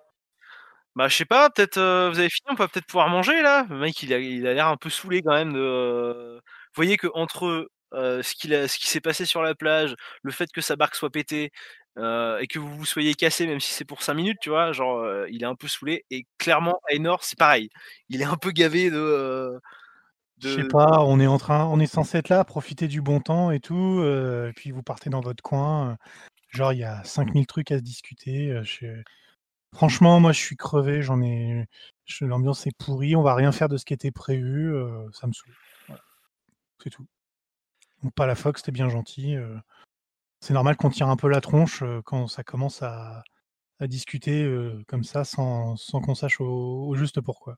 Bah 0.96 1.08
je 1.08 1.16
sais 1.16 1.26
pas, 1.26 1.50
peut-être 1.50 1.78
euh, 1.78 2.10
vous 2.10 2.20
avez 2.20 2.30
fini, 2.30 2.48
on 2.50 2.56
peut 2.56 2.68
peut-être 2.68 2.86
pouvoir 2.88 3.10
manger 3.10 3.42
là. 3.42 3.66
Le 3.70 3.78
mec 3.78 4.02
il 4.04 4.14
a 4.14 4.20
il 4.20 4.46
a 4.48 4.54
l'air 4.54 4.68
un 4.68 4.78
peu 4.78 4.90
saoulé 4.90 5.22
quand 5.22 5.34
même 5.34 5.54
de. 5.54 5.60
euh, 5.60 6.36
Vous 6.36 6.42
voyez 6.76 6.98
que 6.98 7.08
entre 7.14 7.70
euh, 7.94 8.22
ce 8.24 8.36
qu'il 8.36 8.54
a, 8.54 8.68
ce 8.68 8.78
qui 8.78 8.88
s'est 8.88 9.00
passé 9.02 9.26
sur 9.26 9.42
la 9.42 9.56
plage, 9.56 9.96
le 10.24 10.32
fait 10.32 10.52
que 10.52 10.62
sa 10.62 10.76
barque 10.76 10.96
soit 10.96 11.10
pétée 11.10 11.52
euh, 11.98 12.38
et 12.40 12.48
que 12.48 12.60
vous 12.60 12.76
vous 12.76 12.86
soyez 12.86 13.14
cassé, 13.14 13.48
même 13.48 13.60
si 13.60 13.72
c'est 13.74 13.86
pour 13.86 14.02
5 14.04 14.16
minutes, 14.16 14.38
tu 14.42 14.50
vois, 14.50 14.72
genre 14.74 14.98
euh, 15.00 15.26
il 15.30 15.44
est 15.44 15.46
un 15.46 15.56
peu 15.56 15.68
saoulé 15.68 16.06
et 16.12 16.26
clairement 16.38 16.80
Aenor 16.92 17.24
c'est 17.24 17.38
pareil, 17.40 17.70
il 18.10 18.22
est 18.22 18.26
un 18.26 18.36
peu 18.38 18.52
gavé 18.52 18.90
de. 18.90 18.98
euh, 18.98 19.58
Je 20.42 20.50
sais 20.50 20.64
de- 20.64 20.68
pas, 20.70 21.04
on 21.06 21.20
est 21.20 21.28
en 21.28 21.38
train, 21.38 21.66
on 21.66 21.80
est 21.80 21.86
censé 21.88 22.18
être 22.18 22.30
là, 22.30 22.44
profiter 22.46 22.88
du 22.88 23.02
bon 23.02 23.20
temps 23.22 23.52
et 23.52 23.60
tout, 23.60 24.00
euh, 24.02 24.50
et 24.50 24.54
puis 24.54 24.72
vous 24.72 24.84
partez 24.84 25.10
dans 25.10 25.22
votre 25.22 25.44
coin. 25.44 25.92
euh, 25.92 25.96
genre, 26.50 26.74
il 26.74 26.80
y 26.80 26.84
a 26.84 27.04
5000 27.04 27.48
trucs 27.48 27.72
à 27.72 27.78
se 27.78 27.84
discuter. 27.84 28.52
euh, 28.52 28.64
je- 28.64 29.04
Franchement, 29.74 30.20
moi, 30.20 30.32
je 30.32 30.40
suis 30.40 30.56
crevé, 30.56 31.02
j'en 31.02 31.22
ai. 31.22 31.66
L'ambiance 32.22 32.66
est 32.66 32.76
pourrie, 32.78 33.16
on 33.16 33.22
va 33.22 33.36
rien 33.36 33.52
faire 33.52 33.70
de 33.70 33.78
ce 33.78 33.86
qui 33.86 33.94
était 33.94 34.12
prévu, 34.12 34.74
euh, 34.74 35.08
ça 35.12 35.28
me 35.28 35.34
saoule. 35.34 35.54
C'est 36.84 36.90
tout. 36.90 37.06
Donc, 38.04 38.14
pas 38.14 38.26
la 38.26 38.36
Fox, 38.36 38.62
c'était 38.62 38.72
bien 38.72 38.90
gentil. 38.90 39.36
euh, 39.36 39.56
C'est 40.42 40.54
normal 40.54 40.76
qu'on 40.78 40.90
tire 40.90 41.10
un 41.10 41.18
peu 41.18 41.30
la 41.30 41.42
tronche 41.42 41.84
euh, 41.84 42.02
quand 42.04 42.28
ça 42.28 42.44
commence 42.44 42.82
à, 42.82 43.24
discuter 43.82 44.46
comme 44.90 45.06
ça 45.06 45.24
sans, 45.24 45.78
sans 45.78 46.02
qu'on 46.02 46.14
sache 46.14 46.42
au, 46.42 46.88
au 46.90 46.96
juste 46.96 47.22
pourquoi. 47.22 47.56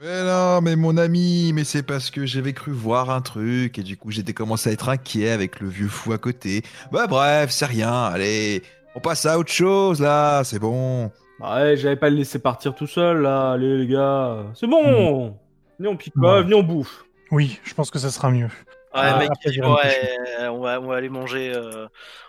Mais 0.00 0.24
non, 0.24 0.62
mais 0.62 0.76
mon 0.76 0.96
ami, 0.96 1.52
mais 1.52 1.62
c'est 1.62 1.82
parce 1.82 2.10
que 2.10 2.24
j'avais 2.24 2.54
cru 2.54 2.72
voir 2.72 3.10
un 3.10 3.20
truc 3.20 3.78
et 3.78 3.82
du 3.82 3.98
coup 3.98 4.10
j'étais 4.10 4.32
commencé 4.32 4.70
à 4.70 4.72
être 4.72 4.88
inquiet 4.88 5.30
avec 5.30 5.60
le 5.60 5.68
vieux 5.68 5.88
fou 5.88 6.12
à 6.12 6.18
côté. 6.18 6.62
Bah 6.90 7.06
bref, 7.06 7.50
c'est 7.50 7.66
rien, 7.66 8.04
allez, 8.04 8.62
on 8.94 9.00
passe 9.00 9.26
à 9.26 9.38
autre 9.38 9.52
chose 9.52 10.00
là, 10.00 10.42
c'est 10.42 10.58
bon. 10.58 11.12
Bah 11.40 11.56
ouais, 11.62 11.76
j'avais 11.76 11.96
pas 11.96 12.10
le 12.10 12.16
laisser 12.16 12.38
partir 12.38 12.74
tout 12.74 12.86
seul 12.86 13.22
là, 13.22 13.52
allez 13.52 13.78
les 13.78 13.86
gars. 13.86 14.44
C'est 14.54 14.66
bon 14.66 15.36
Venez 15.78 15.88
on 15.88 15.96
picole, 15.96 16.22
Ouais. 16.24 16.42
venez 16.42 16.54
on 16.54 16.62
bouffe. 16.62 17.04
Oui, 17.30 17.58
je 17.64 17.72
pense 17.74 17.90
que 17.90 17.98
ça 17.98 18.10
sera 18.10 18.30
mieux. 18.30 18.46
Ouais, 18.46 18.50
Ah, 18.92 19.18
mec, 19.18 19.30
après, 19.30 19.58
ouais, 19.60 20.48
on 20.48 20.60
va, 20.60 20.80
on 20.80 20.86
va 20.88 20.96
aller 20.96 21.08
manger. 21.08 21.52
euh, 21.54 21.86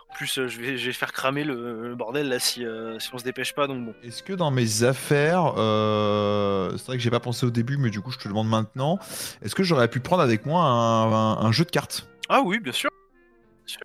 En 0.09 0.14
plus, 0.14 0.38
euh, 0.38 0.47
je 0.47 0.59
vais, 0.62 0.78
je 0.78 0.86
vais 0.88 0.93
faire 0.93 1.12
cramer 1.12 1.43
le, 1.43 1.88
le 1.89 1.95
bordel 1.95 2.30
là 2.30 2.38
si, 2.39 2.66
euh, 2.66 2.99
si 2.99 3.09
on 3.14 3.18
se 3.18 3.24
dépêche 3.24 3.53
pas. 3.53 3.66
Donc 3.68 3.84
bon. 3.86 3.93
Est-ce 4.03 4.22
que 4.24 4.34
dans 4.34 4.51
mes 4.51 4.84
affaires, 4.84 5.53
euh, 5.57 6.72
c'est 6.78 6.86
vrai 6.86 6.97
que 6.97 7.03
j'ai 7.03 7.09
pas 7.09 7.20
pensé 7.20 7.45
au 7.45 7.49
début, 7.49 7.78
mais 7.78 7.89
du 7.89 7.99
coup 8.01 8.12
je 8.12 8.18
te 8.18 8.26
le 8.26 8.30
demande 8.30 8.47
maintenant, 8.49 8.99
est-ce 9.41 9.55
que 9.55 9.64
j'aurais 9.64 9.88
pu 9.88 9.99
prendre 10.01 10.22
avec 10.22 10.45
moi 10.45 10.62
un, 10.64 11.12
un- 11.12 11.38
un 11.45 11.51
jeu 11.51 11.66
de 11.66 11.72
cartes? 11.72 12.07
Ah 12.30 12.41
oui, 12.45 12.59
bien 12.59 12.74
sûr. 12.74 12.89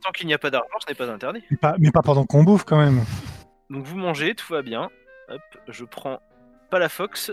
Tant 0.04 0.10
qu'il 0.10 0.26
n'y 0.26 0.34
a 0.34 0.38
pas 0.38 0.50
d'argent, 0.50 0.68
ce 0.84 0.90
n'est 0.90 0.96
pas 0.96 1.08
interdit. 1.10 1.42
Mais 1.50 1.56
pas, 1.56 1.74
mais 1.78 1.90
pas 1.92 2.02
pendant 2.02 2.24
qu'on 2.24 2.42
bouffe 2.44 2.64
quand 2.64 2.78
même. 2.78 3.04
Donc 3.70 3.84
vous 3.86 3.96
mangez, 3.96 4.34
tout 4.34 4.52
va 4.52 4.62
bien. 4.62 4.90
Hop, 5.28 5.42
je 5.68 5.84
prends 5.84 6.20
pas 6.70 6.78
la 6.78 6.88
fox. 6.88 7.32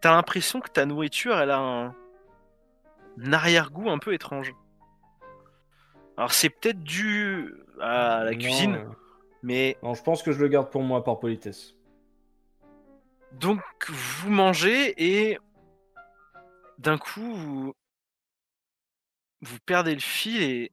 T'as 0.00 0.12
l'impression 0.12 0.60
que 0.60 0.70
ta 0.70 0.86
nourriture, 0.86 1.38
elle 1.38 1.50
a 1.50 1.58
un, 1.58 1.86
un 3.22 3.32
arrière-goût 3.32 3.90
un 3.90 3.98
peu 3.98 4.14
étrange. 4.14 4.52
Alors 6.16 6.32
c'est 6.32 6.50
peut-être 6.50 6.82
dû 6.82 7.52
à 7.80 8.24
la 8.24 8.32
Non, 8.32 8.38
cuisine, 8.38 8.74
euh, 8.76 8.84
mais 9.42 9.76
Non, 9.82 9.94
je 9.94 10.02
pense 10.02 10.22
que 10.22 10.32
je 10.32 10.40
le 10.40 10.48
garde 10.48 10.70
pour 10.70 10.82
moi 10.82 11.02
par 11.04 11.18
politesse. 11.18 11.74
donc 13.32 13.60
vous 13.88 14.30
mangez 14.30 14.94
et 15.02 15.38
d'un 16.78 16.98
coup 16.98 17.32
vous, 17.34 17.74
vous 19.42 19.58
perdez 19.66 19.94
le 19.94 20.00
fil 20.00 20.42
et 20.42 20.72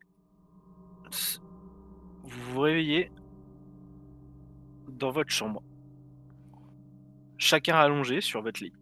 vous 2.24 2.54
vous 2.54 2.60
réveillez 2.62 3.12
dans 4.98 5.12
votre 5.12 5.30
chambre. 5.30 5.64
Chacun 7.38 7.76
allongé 7.76 8.22
sur 8.22 8.41
votre 8.41 8.64
lit. 8.64 8.74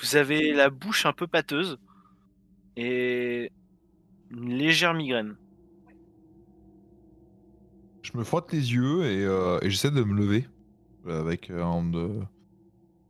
Vous 0.00 0.16
avez 0.16 0.52
la 0.52 0.70
bouche 0.70 1.06
un 1.06 1.12
peu 1.12 1.26
pâteuse 1.26 1.78
et 2.76 3.50
une 4.30 4.54
légère 4.54 4.94
migraine. 4.94 5.36
Je 8.02 8.16
me 8.16 8.24
frotte 8.24 8.52
les 8.52 8.72
yeux 8.72 9.04
et, 9.04 9.24
euh, 9.24 9.58
et 9.62 9.70
j'essaie 9.70 9.90
de 9.90 10.02
me 10.02 10.14
lever 10.14 10.46
euh, 11.06 11.20
avec 11.20 11.50
euh, 11.50 11.62
en, 11.62 11.82
me, 11.82 12.22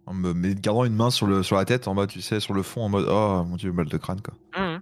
en 0.06 0.14
me 0.14 0.32
gardant 0.54 0.84
une 0.84 0.94
main 0.94 1.10
sur, 1.10 1.26
le, 1.26 1.42
sur 1.42 1.56
la 1.56 1.64
tête 1.64 1.88
en 1.88 1.94
mode 1.94 2.10
tu 2.10 2.20
sais 2.20 2.40
sur 2.40 2.54
le 2.54 2.62
fond 2.62 2.82
en 2.82 2.88
mode 2.88 3.06
oh 3.08 3.44
mon 3.44 3.56
dieu 3.56 3.72
mal 3.72 3.86
de 3.86 3.96
crâne 3.96 4.20
quoi. 4.20 4.34
Mhm. 4.56 4.80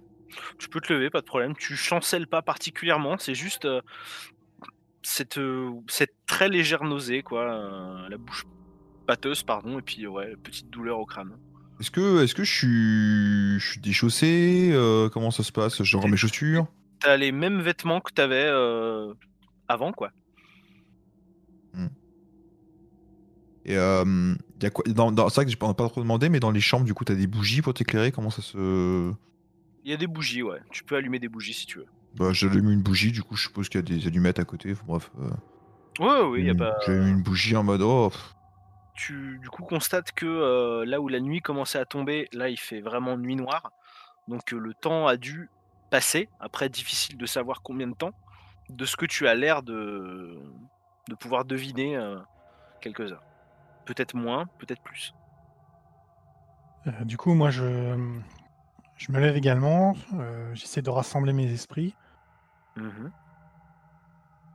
Tu 0.57 0.69
peux 0.69 0.81
te 0.81 0.91
lever, 0.91 1.09
pas 1.09 1.21
de 1.21 1.25
problème. 1.25 1.55
Tu 1.55 1.75
chancelles 1.75 2.27
pas 2.27 2.41
particulièrement, 2.41 3.17
c'est 3.17 3.35
juste 3.35 3.65
euh, 3.65 3.81
cette, 5.03 5.37
euh, 5.37 5.71
cette 5.87 6.13
très 6.25 6.49
légère 6.49 6.83
nausée, 6.83 7.21
quoi. 7.23 7.43
euh, 7.43 8.09
la 8.09 8.17
bouche 8.17 8.45
pâteuse, 9.05 9.43
pardon, 9.43 9.79
et 9.79 9.81
puis 9.81 10.07
ouais, 10.07 10.35
petite 10.43 10.69
douleur 10.69 10.99
au 10.99 11.05
crâne. 11.05 11.37
Est-ce 11.79 11.91
que 11.91 12.23
est-ce 12.23 12.33
que 12.35 12.43
je 12.43 12.51
suis 12.53 13.59
je 13.59 13.71
suis 13.71 13.81
déchaussé 13.81 14.69
euh, 14.73 15.09
comment 15.09 15.31
ça 15.31 15.43
se 15.43 15.51
passe 15.51 15.83
Je 15.83 15.97
remets 15.97 16.11
mes 16.11 16.17
chaussures? 16.17 16.67
T'as 16.99 17.17
les 17.17 17.31
mêmes 17.33 17.59
vêtements 17.61 17.99
que 17.99 18.11
t'avais 18.13 18.45
euh, 18.45 19.13
avant, 19.67 19.91
quoi. 19.91 20.11
et 23.65 23.77
euh, 23.77 24.35
y 24.61 24.65
a 24.65 24.69
quoi 24.69 24.83
dans, 24.87 25.11
dans- 25.11 25.29
c'est 25.29 25.35
vrai 25.35 25.45
que 25.45 25.51
j'ai 25.51 25.55
pas, 25.57 25.73
pas 25.73 25.87
trop 25.87 26.01
demandé 26.01 26.27
mais 26.27 26.39
dans 26.41 26.51
les 26.51 26.59
chambres 26.59 26.85
du 26.85 26.93
coup 26.93 27.05
t'as 27.05 27.15
des 27.15 27.27
bougies 27.27 27.61
pour 27.61 27.73
t'éclairer 27.73 28.11
comment 28.11 28.29
ça 28.29 28.41
se 28.41 29.13
Il 29.85 29.91
y 29.91 29.93
a 29.93 29.97
des 29.97 30.07
bougies, 30.07 30.43
ouais. 30.43 30.59
Tu 30.71 30.83
peux 30.83 30.95
allumer 30.97 31.19
des 31.19 31.29
bougies 31.29 31.53
si 31.53 31.65
tu 31.65 31.79
veux. 31.79 31.85
Bah 32.15 32.31
j'allume 32.33 32.69
une 32.69 32.81
bougie 32.81 33.11
du 33.11 33.23
coup 33.23 33.35
je 33.35 33.43
suppose 33.43 33.69
qu'il 33.69 33.79
y 33.79 33.83
a 33.83 33.97
des 33.97 34.07
allumettes 34.07 34.39
à 34.39 34.45
côté 34.45 34.71
enfin, 34.71 34.83
bref 34.85 35.09
euh, 35.19 35.29
Ouais, 35.99 36.21
oui, 36.27 36.43
y 36.43 36.49
a 36.49 36.51
une- 36.51 36.57
pas. 36.57 36.75
j'ai 36.85 36.93
une 36.93 37.21
bougie 37.23 37.55
en 37.55 37.63
mode 37.63 37.81
oh 37.81 38.11
tu 38.95 39.39
du 39.39 39.49
coup 39.49 39.63
constates 39.63 40.11
que 40.11 40.25
euh, 40.25 40.85
là 40.85 41.01
où 41.01 41.07
la 41.07 41.19
nuit 41.19 41.41
commençait 41.41 41.79
à 41.79 41.85
tomber, 41.85 42.27
là 42.31 42.49
il 42.49 42.59
fait 42.59 42.79
vraiment 42.79 43.17
nuit 43.17 43.35
noire. 43.35 43.71
Donc 44.27 44.53
euh, 44.53 44.59
le 44.59 44.73
temps 44.75 45.07
a 45.07 45.17
dû 45.17 45.49
passer. 45.89 46.29
Après, 46.39 46.69
difficile 46.69 47.17
de 47.17 47.25
savoir 47.25 47.61
combien 47.63 47.87
de 47.87 47.95
temps. 47.95 48.11
De 48.69 48.85
ce 48.85 48.95
que 48.95 49.07
tu 49.07 49.27
as 49.27 49.33
l'air 49.33 49.63
de, 49.63 50.39
de 51.09 51.15
pouvoir 51.15 51.43
deviner 51.43 51.97
euh, 51.97 52.19
quelques 52.81 53.11
heures. 53.11 53.23
Peut-être 53.85 54.15
moins, 54.15 54.45
peut-être 54.59 54.81
plus. 54.83 55.11
Euh, 56.87 57.03
du 57.03 57.17
coup, 57.17 57.33
moi, 57.33 57.49
je, 57.49 57.97
je 58.97 59.11
me 59.11 59.19
lève 59.19 59.35
également. 59.35 59.95
euh, 60.13 60.53
J'essaie 60.53 60.81
de 60.81 60.89
rassembler 60.89 61.33
mes 61.33 61.51
esprits. 61.51 61.95
Mhm. 62.75 63.11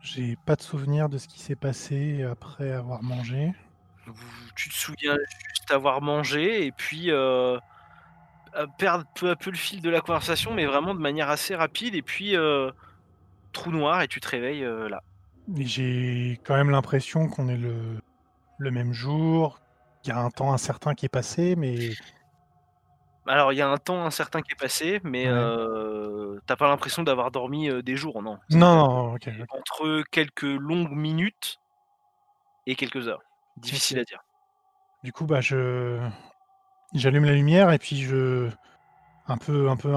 J'ai 0.00 0.36
pas 0.36 0.56
de 0.56 0.62
souvenir 0.62 1.08
de 1.08 1.18
ce 1.18 1.28
qui 1.28 1.40
s'est 1.40 1.56
passé 1.56 2.22
après 2.22 2.72
avoir 2.72 3.02
mangé. 3.02 3.52
Tu 4.56 4.68
te 4.68 4.74
souviens 4.74 5.16
juste 5.50 5.70
avoir 5.70 6.00
mangé 6.00 6.64
et 6.64 6.72
puis 6.72 7.10
euh, 7.10 7.58
perdre 8.78 9.04
peu 9.14 9.30
à 9.30 9.36
peu 9.36 9.50
le 9.50 9.56
fil 9.56 9.82
de 9.82 9.90
la 9.90 10.00
conversation, 10.00 10.54
mais 10.54 10.66
vraiment 10.66 10.94
de 10.94 11.00
manière 11.00 11.28
assez 11.28 11.54
rapide. 11.54 11.94
Et 11.94 12.02
puis 12.02 12.36
euh, 12.36 12.70
trou 13.52 13.70
noir 13.70 14.02
et 14.02 14.08
tu 14.08 14.20
te 14.20 14.28
réveilles 14.28 14.64
euh, 14.64 14.88
là. 14.88 15.02
J'ai 15.56 16.40
quand 16.44 16.56
même 16.56 16.70
l'impression 16.70 17.28
qu'on 17.28 17.48
est 17.48 17.56
le, 17.56 18.00
le 18.58 18.70
même 18.70 18.92
jour. 18.92 19.60
Il 20.04 20.08
y 20.08 20.12
a 20.12 20.18
un 20.18 20.30
temps 20.30 20.52
incertain 20.52 20.94
qui 20.94 21.06
est 21.06 21.10
passé, 21.10 21.56
mais 21.56 21.90
Alors, 23.29 23.53
il 23.53 23.57
y 23.57 23.61
a 23.61 23.68
un 23.68 23.76
temps 23.76 24.07
incertain 24.07 24.41
qui 24.41 24.53
est 24.53 24.59
passé, 24.61 25.01
mais 25.05 25.26
Ouais. 25.26 25.33
euh, 25.33 26.41
t'as 26.47 26.57
pas 26.57 26.66
l'impression 26.68 27.03
d'avoir 27.03 27.31
dormi 27.31 27.68
euh, 27.68 27.83
des 27.83 27.95
jours, 27.95 28.22
non? 28.22 28.39
non, 28.51 28.76
non, 28.76 29.14
ok. 29.14 29.29
ok. 29.29 29.47
Entre 29.51 30.03
quelques 30.11 30.43
longues 30.43 30.93
minutes 30.93 31.59
et 32.66 32.74
quelques 32.74 33.07
heures. 33.07 33.22
Difficile 33.59 33.99
à 33.99 34.05
dire. 34.05 34.20
Du 35.05 35.12
coup, 35.12 35.26
bah, 35.26 35.43
je 35.43 36.01
j'allume 36.95 37.26
la 37.26 37.33
lumière 37.33 37.70
et 37.70 37.79
puis 37.79 38.01
je 38.01 38.49
un 39.26 39.37
peu 39.37 39.68
un 39.68 39.76
peu 39.76 39.93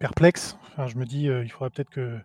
perplexe. 0.00 0.56
Enfin, 0.72 0.88
je 0.88 0.96
me 0.96 1.04
dis, 1.04 1.28
euh, 1.28 1.44
il 1.44 1.50
faudrait 1.50 1.70
peut-être 1.70 1.90
que 1.90 2.18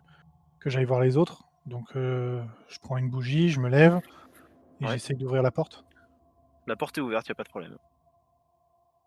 que 0.58 0.70
j'aille 0.70 0.84
voir 0.84 1.00
les 1.00 1.16
autres. 1.16 1.44
Donc, 1.66 1.86
je 1.94 2.78
prends 2.82 2.96
une 2.96 3.10
bougie, 3.10 3.48
je 3.48 3.60
me 3.60 3.68
lève 3.68 4.00
et 4.80 4.86
Ouais. 4.86 4.92
j'essaye 4.92 5.16
d'ouvrir 5.16 5.42
la 5.42 5.52
porte. 5.52 5.84
La 6.66 6.74
porte 6.74 6.98
est 6.98 7.00
ouverte, 7.00 7.28
y 7.28 7.32
a 7.32 7.34
pas 7.34 7.44
de 7.44 7.48
problème. 7.48 7.76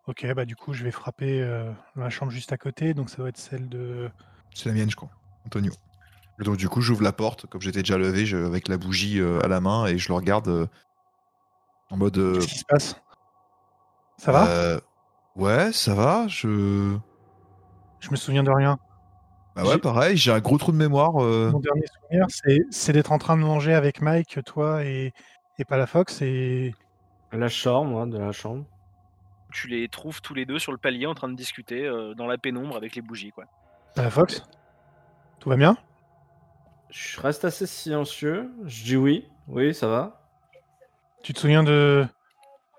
Ok, 0.07 0.25
bah 0.33 0.45
du 0.45 0.55
coup, 0.55 0.73
je 0.73 0.83
vais 0.83 0.91
frapper 0.91 1.41
euh, 1.41 1.71
dans 1.95 2.03
la 2.03 2.09
chambre 2.09 2.31
juste 2.31 2.51
à 2.51 2.57
côté, 2.57 2.93
donc 2.93 3.09
ça 3.09 3.17
doit 3.17 3.29
être 3.29 3.37
celle 3.37 3.69
de. 3.69 4.09
c'est 4.53 4.67
la 4.69 4.75
mienne 4.75 4.89
je 4.89 4.95
crois 4.95 5.09
Antonio 5.45 5.71
Et 6.39 6.43
donc 6.43 6.57
du 6.57 6.67
coup 6.69 6.81
j'ouvre 6.81 7.03
la 7.03 7.13
porte 7.13 7.45
comme 7.47 7.61
j'étais 7.61 7.79
déjà 7.83 7.97
levé 7.97 8.25
je- 8.25 8.37
avec 8.37 8.67
la 8.67 8.77
bougie 8.77 9.19
euh, 9.19 9.39
à 9.43 9.47
la 9.47 9.61
main 9.61 9.85
et 9.87 9.97
je 9.97 10.09
le 10.09 10.13
regarde 10.15 10.47
euh, 10.49 10.67
en 11.89 11.97
mode 11.97 12.17
euh, 12.17 12.33
Qu'est-ce 12.35 12.47
qui 12.47 12.59
se 12.59 12.65
passe? 12.65 12.95
Ça 14.17 14.31
va? 14.31 14.47
euh, 14.49 14.79
ouais 15.35 15.71
ça 15.71 15.93
va 15.95 16.27
je 16.27 16.97
Je 17.99 18.09
me 18.11 18.15
souviens 18.15 18.43
de 18.43 18.51
rien. 18.51 18.77
bah 19.55 19.63
ouais 19.63 19.73
J'ai- 19.73 19.79
pareil 19.79 20.17
j'ai 20.17 20.31
un 20.31 20.39
gros 20.39 20.57
trou 20.57 20.71
de 20.71 20.77
mémoire 20.77 21.23
euh, 21.23 21.49
Mon 21.51 21.59
dernier 21.59 21.85
souvenir, 21.87 22.25
c'est 22.29 22.59
c'est 22.71 22.93
d'être 22.93 23.11
en 23.11 23.17
train 23.19 23.37
de 23.37 23.43
manger 23.43 23.73
avec 23.73 24.01
Mike, 24.01 24.39
toi 24.45 24.83
et, 24.83 25.13
et 25.57 25.65
Palafox. 25.65 26.21
Et 26.21 26.73
La 27.31 27.47
chambre, 27.49 27.89
moi, 27.89 28.05
de 28.05 28.17
la 28.17 28.31
chambre. 28.31 28.65
Tu 29.53 29.67
les 29.67 29.87
trouves 29.87 30.21
tous 30.21 30.33
les 30.33 30.45
deux 30.45 30.57
sur 30.59 30.71
le 30.71 30.77
palier 30.77 31.05
en 31.05 31.13
train 31.13 31.29
de 31.29 31.35
discuter 31.35 31.85
euh, 31.85 32.15
dans 32.15 32.25
la 32.25 32.37
pénombre 32.37 32.75
avec 32.75 32.95
les 32.95 33.01
bougies, 33.01 33.31
quoi. 33.31 33.45
Palafox 33.95 34.43
Tout 35.39 35.49
va 35.49 35.55
bien? 35.55 35.77
Je 36.89 37.19
reste 37.21 37.45
assez 37.45 37.67
silencieux. 37.67 38.49
Je 38.65 38.83
dis 38.83 38.97
oui. 38.97 39.27
Oui, 39.47 39.73
ça 39.73 39.87
va. 39.87 40.19
Tu 41.23 41.33
te 41.33 41.39
souviens 41.39 41.63
de, 41.63 42.05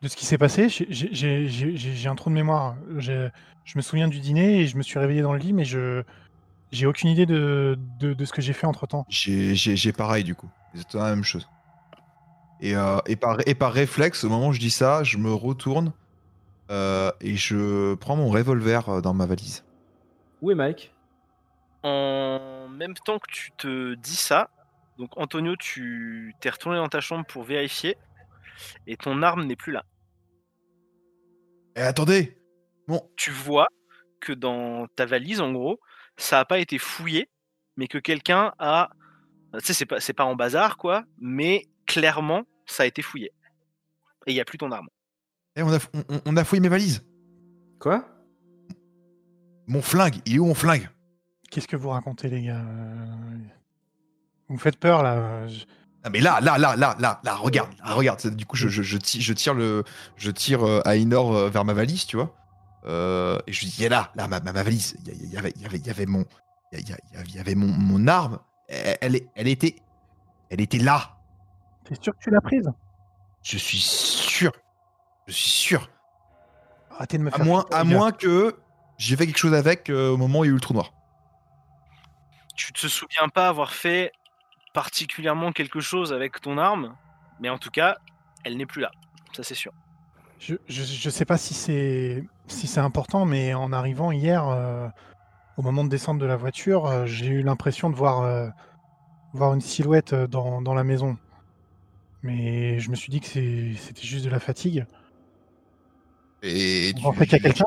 de 0.02 0.08
ce 0.08 0.16
qui 0.16 0.26
s'est 0.26 0.38
passé? 0.38 0.68
J'ai- 0.68 2.06
un 2.08 2.14
trou 2.14 2.30
de 2.30 2.34
mémoire. 2.34 2.76
J'ai- 2.98 3.30
Je 3.64 3.78
me 3.78 3.82
souviens 3.82 4.08
du 4.08 4.20
dîner 4.20 4.60
et 4.60 4.66
je 4.66 4.76
me 4.76 4.82
suis 4.82 4.98
réveillé 4.98 5.22
dans 5.22 5.32
le 5.32 5.38
lit, 5.38 5.52
mais 5.52 5.64
je 5.64 6.02
j'ai 6.72 6.86
aucune 6.86 7.08
idée 7.08 7.24
de, 7.24 7.78
de, 8.00 8.14
de 8.14 8.24
ce 8.24 8.32
que 8.32 8.42
j'ai 8.42 8.52
fait 8.52 8.66
entre 8.66 8.86
temps. 8.88 9.06
J'ai, 9.08 9.54
j'ai, 9.54 9.76
j'ai 9.76 9.92
pareil 9.92 10.24
du 10.24 10.34
coup. 10.34 10.50
C'est 10.74 10.94
la 10.94 11.10
même 11.10 11.22
chose. 11.22 11.48
Et, 12.60 12.74
euh, 12.74 12.98
et, 13.06 13.14
par, 13.16 13.38
et 13.46 13.54
par 13.54 13.72
réflexe, 13.72 14.24
au 14.24 14.28
moment 14.28 14.48
où 14.48 14.52
je 14.52 14.58
dis 14.58 14.70
ça, 14.70 15.04
je 15.04 15.18
me 15.18 15.32
retourne 15.32 15.92
et 16.70 17.36
je 17.36 17.94
prends 17.94 18.16
mon 18.16 18.28
revolver 18.28 18.88
euh, 18.88 19.00
dans 19.00 19.14
ma 19.14 19.26
valise. 19.26 19.64
Où 20.42 20.50
est 20.50 20.54
Mike? 20.54 20.92
En 21.82 22.68
même 22.68 22.94
temps 22.94 23.18
que 23.18 23.30
tu 23.30 23.50
te 23.52 23.94
dis 23.94 24.16
ça, 24.16 24.50
donc 24.98 25.10
Antonio, 25.16 25.56
tu 25.56 26.34
t'es 26.40 26.50
retourné 26.50 26.78
dans 26.78 26.88
ta 26.88 27.00
chambre 27.00 27.26
pour 27.26 27.42
vérifier 27.42 27.96
et 28.86 28.96
ton 28.96 29.22
arme 29.22 29.44
n'est 29.44 29.56
plus 29.56 29.72
là. 29.72 29.84
Et 31.76 31.80
attendez 31.80 32.38
Bon, 32.86 33.10
tu 33.16 33.30
vois 33.30 33.68
que 34.20 34.32
dans 34.32 34.86
ta 34.88 35.06
valise, 35.06 35.40
en 35.40 35.52
gros, 35.52 35.80
ça 36.16 36.36
n'a 36.36 36.44
pas 36.44 36.58
été 36.58 36.78
fouillé, 36.78 37.28
mais 37.76 37.86
que 37.86 37.98
quelqu'un 37.98 38.52
a. 38.58 38.90
Tu 39.54 39.66
sais, 39.66 39.74
c'est 39.74 39.86
pas, 39.86 40.00
c'est 40.00 40.12
pas 40.12 40.24
en 40.24 40.34
bazar, 40.34 40.76
quoi, 40.76 41.04
mais 41.18 41.66
clairement, 41.86 42.44
ça 42.66 42.82
a 42.82 42.86
été 42.86 43.02
fouillé. 43.02 43.32
Et 44.26 44.32
il 44.32 44.34
n'y 44.34 44.40
a 44.40 44.44
plus 44.44 44.58
ton 44.58 44.72
arme. 44.72 44.88
Eh, 45.56 45.62
on, 45.62 45.72
a, 45.72 45.78
on- 45.94 46.04
on- 46.16 46.20
on 46.26 46.36
a 46.36 46.44
fouillé 46.44 46.60
mes 46.60 46.68
valises. 46.68 47.02
Quoi? 47.80 48.04
Mon 49.66 49.82
flingue, 49.82 50.16
il 50.26 50.36
est 50.36 50.38
où 50.38 50.46
mon 50.46 50.54
flingue? 50.54 50.88
Qu'est-ce 51.50 51.68
que 51.68 51.76
vous 51.76 51.90
racontez, 51.90 52.28
les 52.28 52.42
gars? 52.42 52.62
Vous 54.48 54.54
me 54.54 54.58
faites 54.58 54.76
peur, 54.78 55.02
là. 55.02 55.46
Je- 55.48 55.64
Ah 56.02 56.10
mais 56.10 56.20
là, 56.20 56.40
là, 56.42 56.58
là, 56.58 56.76
là, 56.76 56.96
là, 56.98 57.20
là, 57.24 57.34
regarde, 57.36 57.70
là, 57.78 57.94
regarde. 57.94 58.26
Du 58.34 58.44
coup, 58.44 58.56
je, 58.56 58.68
je, 58.68 58.82
je 58.82 58.98
tire, 58.98 59.22
je 59.22 59.32
tire 59.32 59.54
le, 59.54 59.84
je 60.16 60.30
tire 60.30 60.66
euh, 60.66 60.82
Ainor 60.84 61.34
euh, 61.34 61.48
vers 61.48 61.64
ma 61.64 61.72
valise, 61.72 62.04
tu 62.06 62.16
vois. 62.16 62.34
Euh, 62.84 63.38
et 63.46 63.52
je 63.52 63.60
lui 63.60 63.68
dis, 63.68 63.76
il 63.78 63.84
est 63.84 63.88
là, 63.88 64.10
là, 64.14 64.28
ma, 64.28 64.40
ma, 64.40 64.52
ma 64.52 64.62
valise. 64.62 64.96
Il 65.06 65.24
y, 65.24 65.28
y 65.28 65.36
avait, 65.38 65.52
il 65.56 65.62
y 65.62 65.66
avait, 65.66 65.78
il 65.78 65.86
y 65.86 65.90
avait 65.90 66.04
mon, 66.06 66.24
il 66.72 67.34
y, 67.34 67.38
avait 67.38 67.54
mon, 67.54 67.68
mon 67.68 68.06
arme. 68.06 68.38
Elle, 68.68 68.98
elle, 69.00 69.16
est- 69.16 69.28
elle 69.34 69.48
était, 69.48 69.76
elle 70.50 70.60
était 70.60 70.78
là. 70.78 71.16
T'es 71.84 71.94
sûr 72.00 72.12
que 72.12 72.22
tu 72.22 72.30
l'as 72.30 72.40
prise? 72.42 72.70
Je 73.42 73.56
suis 73.56 73.78
sûr. 73.80 74.52
Je 75.26 75.32
suis 75.32 75.50
sûr. 75.50 75.88
Arrêtez 76.90 77.18
de 77.18 77.22
me 77.22 77.28
À 77.32 77.36
faire 77.36 77.44
moins, 77.44 77.64
à 77.72 77.82
les 77.82 77.90
gars. 77.90 77.96
moins 77.96 78.12
que 78.12 78.56
j'ai 78.98 79.16
fait 79.16 79.26
quelque 79.26 79.38
chose 79.38 79.54
avec 79.54 79.90
euh, 79.90 80.10
au 80.10 80.16
moment 80.16 80.40
où 80.40 80.44
il 80.44 80.48
y 80.48 80.50
a 80.50 80.52
eu 80.52 80.54
le 80.54 80.60
trou 80.60 80.74
noir. 80.74 80.92
Tu 82.56 82.72
te 82.72 82.86
souviens 82.86 83.28
pas 83.28 83.48
avoir 83.48 83.72
fait 83.72 84.12
particulièrement 84.74 85.52
quelque 85.52 85.80
chose 85.80 86.12
avec 86.12 86.40
ton 86.40 86.58
arme, 86.58 86.96
mais 87.40 87.48
en 87.48 87.58
tout 87.58 87.70
cas, 87.70 87.96
elle 88.44 88.56
n'est 88.56 88.66
plus 88.66 88.80
là. 88.82 88.90
Ça, 89.34 89.42
c'est 89.42 89.54
sûr. 89.54 89.72
Je, 90.38 90.54
je, 90.68 90.82
je 90.82 91.10
sais 91.10 91.24
pas 91.24 91.38
si 91.38 91.54
c'est 91.54 92.24
si 92.46 92.66
c'est 92.66 92.80
important, 92.80 93.24
mais 93.24 93.54
en 93.54 93.72
arrivant 93.72 94.12
hier, 94.12 94.46
euh, 94.46 94.88
au 95.56 95.62
moment 95.62 95.82
de 95.84 95.88
descendre 95.88 96.20
de 96.20 96.26
la 96.26 96.36
voiture, 96.36 96.86
euh, 96.86 97.06
j'ai 97.06 97.26
eu 97.26 97.42
l'impression 97.42 97.88
de 97.88 97.96
voir 97.96 98.20
euh, 98.20 98.48
voir 99.32 99.54
une 99.54 99.60
silhouette 99.60 100.14
dans, 100.14 100.60
dans 100.60 100.74
la 100.74 100.84
maison. 100.84 101.16
Mais 102.22 102.78
je 102.78 102.90
me 102.90 102.94
suis 102.94 103.10
dit 103.10 103.20
que 103.20 103.26
c'est- 103.26 103.74
c'était 103.78 104.02
juste 104.06 104.24
de 104.24 104.30
la 104.30 104.40
fatigue. 104.40 104.86
Et, 106.46 106.92
Vous 106.96 107.12
pensez 107.12 107.26
qu'il 107.26 107.32
y 107.32 107.40
a 107.40 107.42
quelqu'un? 107.42 107.64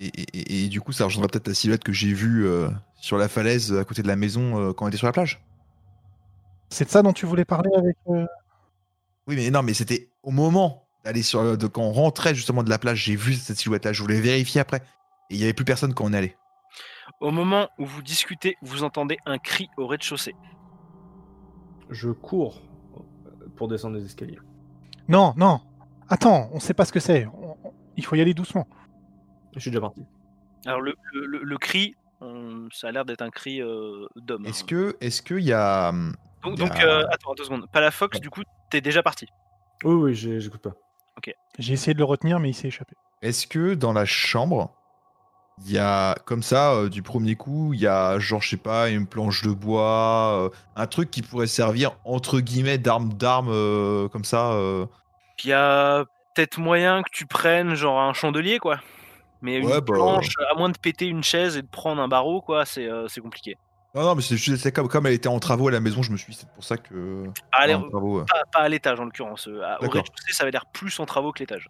Et, 0.00 0.06
et- 0.06 0.38
et- 0.38 0.64
et 0.64 0.68
du 0.68 0.80
coup, 0.80 0.92
ça 0.92 1.04
rejoindra 1.04 1.28
peut-être 1.28 1.48
la 1.48 1.54
silhouette 1.54 1.82
que 1.84 1.92
j'ai 1.92 2.12
vue 2.12 2.46
euh, 2.46 2.68
sur 2.94 3.18
la 3.18 3.28
falaise 3.28 3.72
à 3.76 3.84
côté 3.84 4.02
de 4.02 4.08
la 4.08 4.16
maison 4.16 4.58
euh, 4.58 4.72
quand 4.72 4.84
on 4.84 4.88
était 4.88 4.96
sur 4.96 5.06
la 5.06 5.12
plage. 5.12 5.40
C'est 6.70 6.84
de 6.84 6.90
ça 6.90 7.02
dont 7.02 7.12
tu 7.12 7.26
voulais 7.26 7.44
parler 7.44 7.70
avec. 7.76 7.96
euh, 8.08 8.24
Oui, 9.26 9.36
mais 9.36 9.50
non, 9.50 9.62
mais 9.62 9.74
c'était 9.74 10.08
au 10.22 10.30
moment 10.30 10.86
d'aller 11.04 11.22
sur 11.22 11.56
de 11.58 11.66
quand 11.66 11.82
on 11.82 11.92
rentrait 11.92 12.34
justement 12.34 12.62
de 12.62 12.70
la 12.70 12.78
plage, 12.78 13.04
j'ai 13.04 13.16
vu 13.16 13.34
cette 13.34 13.58
silhouette-là. 13.58 13.92
Je 13.92 14.02
voulais 14.02 14.20
vérifier 14.20 14.60
après. 14.60 14.78
Et 15.30 15.34
il 15.34 15.38
y 15.40 15.44
avait 15.44 15.52
plus 15.52 15.64
personne 15.64 15.92
quand 15.94 16.04
on 16.04 16.12
est 16.12 16.18
allé. 16.18 16.36
Au 17.20 17.30
moment 17.32 17.68
où 17.78 17.84
vous 17.84 18.02
discutez, 18.02 18.56
vous 18.62 18.82
entendez 18.84 19.18
un 19.26 19.38
cri 19.38 19.68
au 19.76 19.86
rez-de-chaussée. 19.86 20.34
Je 21.90 22.10
cours 22.10 22.60
pour 23.56 23.68
descendre 23.68 23.96
les 23.96 24.04
escaliers. 24.04 24.38
Non, 25.08 25.34
non. 25.36 25.60
Attends, 26.08 26.48
on 26.52 26.60
sait 26.60 26.74
pas 26.74 26.84
ce 26.84 26.92
que 26.92 27.00
c'est. 27.00 27.26
Il 27.98 28.04
faut 28.06 28.16
y 28.16 28.20
aller 28.22 28.32
doucement. 28.32 28.66
Je 29.54 29.60
suis 29.60 29.70
déjà 29.70 29.80
parti. 29.82 30.02
Alors, 30.64 30.80
le, 30.80 30.94
le- 31.12 31.26
le- 31.26 31.42
le 31.42 31.58
cri, 31.58 31.94
on- 32.20 32.68
ça 32.72 32.88
a 32.88 32.92
l'air 32.92 33.04
d'être 33.04 33.22
un 33.22 33.30
cri 33.30 33.60
euh, 33.60 34.06
d'homme. 34.16 34.46
Est-ce 34.46 34.62
hein. 34.62 34.66
que, 34.68 34.96
est-ce 35.00 35.20
qu'il 35.20 35.40
y 35.40 35.52
a, 35.52 35.90
hum, 35.90 36.14
Donc, 36.44 36.54
il 36.56 36.60
y 36.60 36.64
a- 36.64 36.68
donc, 36.68 36.80
euh, 36.80 37.06
attends, 37.10 37.34
deux 37.34 37.44
secondes. 37.44 37.66
Palafox, 37.70 38.20
du 38.20 38.30
coup, 38.30 38.42
t'es 38.70 38.80
déjà 38.80 39.02
parti. 39.02 39.26
Oui, 39.84 39.94
oui, 39.94 40.14
j'ai- 40.14 40.40
j'écoute 40.40 40.62
pas. 40.62 40.72
J'ai 41.58 41.74
essayé 41.74 41.92
de 41.92 41.98
le 41.98 42.04
retenir, 42.04 42.38
mais 42.38 42.50
il 42.50 42.54
s'est 42.54 42.68
échappé. 42.68 42.94
est-ce 43.20 43.48
que 43.48 43.74
dans 43.74 43.92
la 43.92 44.04
chambre, 44.04 44.72
il 45.64 45.72
y 45.72 45.78
a 45.78 46.14
comme 46.24 46.44
ça 46.44 46.72
euh, 46.74 46.88
du 46.88 47.02
premier 47.02 47.34
coup, 47.34 47.74
il 47.74 47.80
y 47.80 47.86
a 47.88 48.16
genre 48.20 48.40
je 48.40 48.50
sais 48.50 48.56
pas 48.56 48.88
une 48.90 49.08
planche 49.08 49.42
de 49.42 49.50
bois, 49.50 50.44
euh, 50.44 50.50
un 50.76 50.86
truc 50.86 51.10
qui 51.10 51.22
pourrait 51.22 51.48
servir 51.48 51.96
entre 52.04 52.38
guillemets 52.38 52.78
d'arme 52.78 53.12
d'arme 53.14 53.48
euh, 53.50 54.08
comme 54.08 54.22
ça. 54.24 54.52
euh? 54.52 54.86
Il 55.42 55.50
y 55.50 55.52
a 55.52 56.04
peut-être 56.38 56.58
moyen 56.58 57.02
que 57.02 57.10
tu 57.10 57.26
prennes 57.26 57.74
genre 57.74 57.98
un 58.00 58.12
chandelier, 58.12 58.58
quoi. 58.58 58.78
Mais 59.42 59.56
une 59.58 59.66
Ouais, 59.66 59.80
bah, 59.80 59.92
planche, 59.94 60.28
à 60.50 60.54
moins 60.56 60.68
de 60.68 60.78
péter 60.78 61.06
une 61.06 61.22
chaise 61.24 61.56
et 61.56 61.62
de 61.62 61.66
prendre 61.66 62.00
un 62.00 62.06
barreau, 62.08 62.40
quoi, 62.40 62.64
c'est 62.64 62.86
euh, 62.86 63.08
c'est 63.08 63.20
compliqué. 63.20 63.56
Non, 63.94 64.02
non, 64.02 64.14
mais 64.14 64.22
c'est 64.22 64.36
juste 64.36 64.62
c'est 64.62 64.70
comme, 64.70 64.86
comme 64.88 65.06
elle 65.06 65.14
était 65.14 65.28
en 65.28 65.40
travaux 65.40 65.68
à 65.68 65.70
la 65.72 65.80
maison, 65.80 66.02
je 66.02 66.12
me 66.12 66.16
suis 66.16 66.32
dit, 66.32 66.38
c'est 66.38 66.50
pour 66.52 66.62
ça 66.62 66.76
que. 66.76 67.24
Ah, 67.52 67.66
travaux, 67.66 68.24
pas, 68.24 68.42
pas 68.52 68.60
à 68.60 68.68
l'étage 68.68 69.00
en 69.00 69.04
l'occurrence. 69.04 69.48
euh, 69.48 69.62
Au 69.80 69.88
rez-de-chaussée, 69.88 70.32
ça 70.32 70.44
avait 70.44 70.52
l'air 70.52 70.66
plus 70.72 70.98
en 71.00 71.06
travaux 71.06 71.32
que 71.32 71.40
l'étage. 71.40 71.66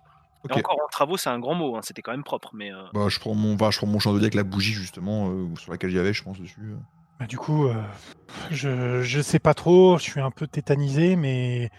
Et 0.50 0.52
encore 0.52 0.78
en 0.82 0.88
travaux, 0.88 1.16
c'est 1.16 1.30
un 1.30 1.38
grand 1.38 1.54
mot. 1.54 1.76
hein, 1.76 1.80
C'était 1.82 2.02
quand 2.02 2.12
même 2.12 2.24
propre, 2.24 2.50
mais 2.54 2.72
euh, 2.72 2.82
Bah, 2.92 3.08
je 3.08 3.18
prends 3.18 3.34
mon, 3.34 3.54
bah, 3.54 3.70
je 3.70 3.78
prends 3.78 3.86
mon 3.86 3.98
chandelier 3.98 4.24
avec 4.24 4.34
la 4.34 4.44
bougie 4.44 4.72
justement 4.72 5.30
euh, 5.30 5.46
sur 5.56 5.72
laquelle 5.72 5.90
j'y 5.90 5.98
avais, 5.98 6.12
je 6.12 6.22
pense 6.22 6.38
dessus. 6.38 6.74
Bah, 7.18 7.26
du 7.26 7.38
coup, 7.38 7.66
euh, 7.66 7.74
je, 8.50 9.02
je 9.02 9.20
sais 9.20 9.38
pas 9.38 9.54
trop. 9.54 9.96
Je 9.98 10.02
suis 10.04 10.20
un 10.20 10.30
peu 10.30 10.46
tétanisé, 10.46 11.16
mais 11.16 11.70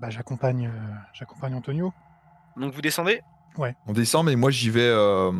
bah, 0.00 0.10
j'accompagne 0.10 0.66
euh, 0.68 0.94
j'accompagne 1.12 1.54
Antonio. 1.54 1.92
Donc 2.58 2.72
vous 2.72 2.82
descendez? 2.82 3.20
On 3.86 3.92
descend, 3.92 4.26
mais 4.26 4.36
moi 4.36 4.50
j'y 4.50 4.70
vais, 4.70 4.88
euh, 4.88 5.32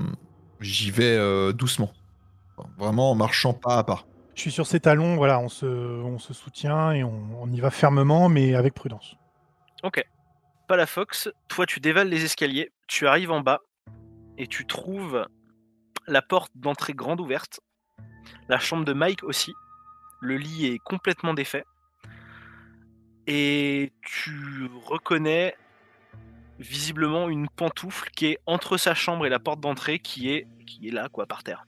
j'y 0.61 0.91
vais 0.91 1.17
euh, 1.17 1.53
doucement, 1.53 1.93
vraiment 2.79 3.13
en 3.13 3.15
marchant 3.15 3.53
pas 3.53 3.79
à 3.79 3.85
pas. 3.85 4.05
Je 4.35 4.41
suis 4.41 4.51
sur 4.51 4.67
ses 4.67 4.81
talons. 4.81 5.17
Voilà, 5.17 5.39
on 5.39 5.49
se, 5.49 5.67
on 5.67 6.19
se 6.19 6.33
soutient 6.33 6.93
et 6.93 7.05
on, 7.05 7.43
on 7.43 7.51
y 7.53 7.61
va 7.61 7.71
fermement, 7.71 8.29
mais 8.29 8.55
avec 8.55 8.75
prudence. 8.75 9.17
Palafox, 10.69 11.31
toi, 11.49 11.65
tu 11.65 11.81
dévales 11.81 12.11
les 12.11 12.25
escaliers, 12.25 12.71
tu 12.89 13.07
arrives 13.07 13.31
en 13.31 13.41
bas 13.41 13.61
et 14.37 14.47
tu 14.47 14.67
trouves 14.67 15.27
la 16.07 16.21
porte 16.21 16.53
d'entrée 16.55 16.93
grande 16.93 17.23
ouverte, 17.23 17.61
la 18.51 18.59
chambre 18.59 18.85
de 18.85 18.93
Mike 18.93 19.25
aussi. 19.25 19.55
Le 20.21 20.37
lit 20.37 20.67
est 20.67 20.79
complètement 20.79 21.33
défait. 21.33 21.65
Et 23.27 23.95
tu 24.03 24.69
reconnais 24.85 25.57
visiblement 26.59 27.29
une 27.29 27.49
pantoufle 27.49 28.11
qui 28.11 28.27
est 28.27 28.39
entre 28.47 28.77
sa 28.77 28.95
chambre 28.95 29.27
et 29.27 29.29
la 29.29 29.39
porte 29.39 29.61
d'entrée 29.61 29.99
qui 29.99 30.31
est, 30.31 30.47
qui 30.67 30.89
est 30.89 30.91
là, 30.91 31.09
quoi, 31.09 31.27
par 31.27 31.43
terre. 31.43 31.65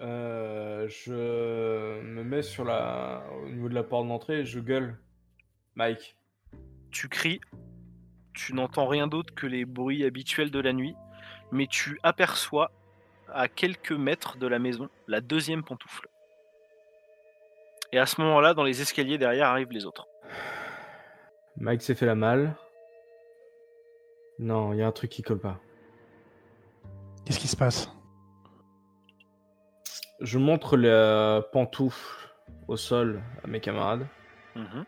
Euh, 0.00 0.88
je 0.88 2.00
me 2.02 2.24
mets 2.24 2.42
sur 2.42 2.64
la... 2.64 3.24
au 3.44 3.48
niveau 3.48 3.68
de 3.68 3.74
la 3.74 3.84
porte 3.84 4.08
d'entrée 4.08 4.40
et 4.40 4.44
je 4.44 4.60
gueule. 4.60 4.98
Mike. 5.76 6.16
Tu 6.90 7.08
cries, 7.08 7.40
tu 8.34 8.54
n'entends 8.54 8.86
rien 8.86 9.06
d'autre 9.06 9.34
que 9.34 9.46
les 9.46 9.64
bruits 9.64 10.04
habituels 10.04 10.50
de 10.50 10.60
la 10.60 10.72
nuit, 10.72 10.94
mais 11.50 11.66
tu 11.66 11.98
aperçois 12.02 12.70
à 13.32 13.48
quelques 13.48 13.92
mètres 13.92 14.36
de 14.36 14.46
la 14.46 14.58
maison 14.58 14.88
la 15.08 15.20
deuxième 15.20 15.64
pantoufle. 15.64 16.08
Et 17.92 17.98
à 17.98 18.06
ce 18.06 18.20
moment-là, 18.20 18.54
dans 18.54 18.64
les 18.64 18.82
escaliers 18.82 19.18
derrière 19.18 19.48
arrivent 19.48 19.70
les 19.70 19.86
autres. 19.86 20.06
Mike 21.56 21.82
s'est 21.82 21.94
fait 21.94 22.06
la 22.06 22.16
malle. 22.16 22.56
Non, 24.38 24.72
il 24.72 24.78
y 24.78 24.82
a 24.82 24.86
un 24.86 24.92
truc 24.92 25.10
qui 25.10 25.22
colle 25.22 25.38
pas. 25.38 25.60
Qu'est-ce 27.24 27.38
qui 27.38 27.48
se 27.48 27.56
passe? 27.56 27.90
Je 30.20 30.38
montre 30.38 30.76
la 30.76 31.42
pantoufle 31.52 32.28
au 32.68 32.76
sol 32.76 33.22
à 33.42 33.46
mes 33.46 33.60
camarades. 33.60 34.06
Mhm. 34.56 34.84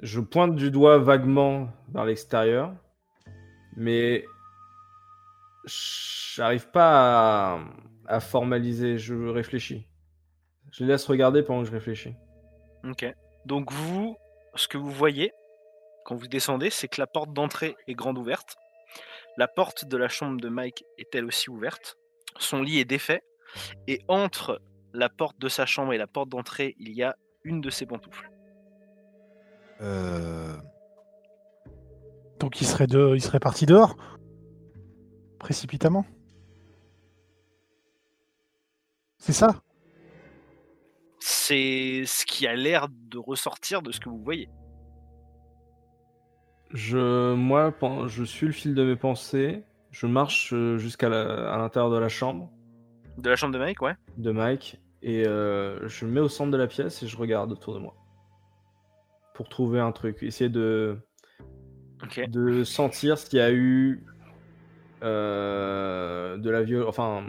Je 0.00 0.20
pointe 0.20 0.56
du 0.56 0.70
doigt 0.70 0.98
vaguement 0.98 1.68
vers 1.92 2.04
l'extérieur, 2.04 2.74
mais 3.76 4.24
j'arrive 5.64 6.70
pas 6.70 7.54
à, 7.54 7.60
à 8.06 8.20
formaliser. 8.20 8.98
Je 8.98 9.14
réfléchis. 9.14 9.86
Je 10.72 10.84
les 10.84 10.90
laisse 10.90 11.06
regarder 11.06 11.42
pendant 11.42 11.62
que 11.62 11.68
je 11.68 11.72
réfléchis. 11.72 12.14
Ok. 12.84 13.06
Donc 13.46 13.70
vous, 13.70 14.16
ce 14.54 14.66
que 14.66 14.78
vous 14.78 14.90
voyez 14.90 15.32
quand 16.04 16.16
vous 16.16 16.26
descendez, 16.28 16.70
c'est 16.70 16.88
que 16.88 17.00
la 17.00 17.06
porte 17.06 17.32
d'entrée 17.32 17.76
est 17.86 17.94
grande 17.94 18.18
ouverte. 18.18 18.56
La 19.36 19.48
porte 19.48 19.84
de 19.86 19.96
la 19.96 20.08
chambre 20.08 20.40
de 20.40 20.48
Mike 20.48 20.84
est 20.98 21.14
elle 21.14 21.24
aussi 21.24 21.48
ouverte. 21.50 21.96
Son 22.38 22.62
lit 22.62 22.80
est 22.80 22.84
défait. 22.84 23.22
Et 23.86 24.00
entre 24.08 24.60
la 24.92 25.08
porte 25.08 25.38
de 25.38 25.48
sa 25.48 25.66
chambre 25.66 25.92
et 25.92 25.98
la 25.98 26.06
porte 26.06 26.28
d'entrée, 26.28 26.74
il 26.78 26.92
y 26.92 27.02
a 27.02 27.16
une 27.44 27.60
de 27.60 27.70
ses 27.70 27.86
pantoufles. 27.86 28.30
Euh, 29.80 30.56
Donc 32.38 32.60
il 32.60 32.66
serait, 32.66 32.86
de... 32.86 33.12
il 33.14 33.22
serait 33.22 33.40
parti 33.40 33.66
dehors? 33.66 33.96
Précipitamment? 35.38 36.04
C'est 39.18 39.32
ça? 39.32 39.62
C'est 41.20 42.02
ce 42.06 42.26
qui 42.26 42.46
a 42.46 42.54
l'air 42.54 42.88
de 42.90 43.18
ressortir 43.18 43.80
de 43.80 43.92
ce 43.92 44.00
que 44.00 44.08
vous 44.08 44.22
voyez. 44.22 44.48
Je, 46.72 47.34
moi, 47.34 47.72
je 48.06 48.24
suis 48.24 48.46
le 48.46 48.52
fil 48.52 48.74
de 48.74 48.84
mes 48.84 48.96
pensées. 48.96 49.62
Je 49.90 50.06
marche 50.06 50.52
euh, 50.54 50.78
jusqu'à 50.78 51.08
l'intérieur 51.08 51.90
de 51.90 51.98
la 51.98 52.08
chambre 52.08 52.50
De 53.18 53.28
la 53.28 53.36
chambre 53.36 53.52
de 53.52 53.58
Mike, 53.58 53.82
ouais. 53.82 53.94
de 54.16 54.30
Mike 54.30 54.80
et 55.02 55.26
euh, 55.26 55.86
je 55.88 56.06
me 56.06 56.12
mets 56.12 56.20
au 56.20 56.28
centre 56.28 56.50
de 56.50 56.56
la 56.56 56.66
pièce 56.66 57.02
et 57.02 57.08
je 57.08 57.16
regarde 57.16 57.52
autour 57.52 57.74
de 57.74 57.80
moi 57.80 57.94
pour 59.34 59.48
trouver 59.48 59.80
un 59.80 59.92
truc, 59.92 60.22
essayer 60.22 60.50
de 60.50 60.96
Ok. 62.02 62.20
de 62.28 62.64
sentir 62.64 63.18
s'il 63.18 63.38
y 63.38 63.42
a 63.42 63.52
eu 63.52 64.04
euh, 65.02 66.36
de 66.36 66.50
la 66.50 66.62
violence, 66.62 66.88
enfin, 66.88 67.24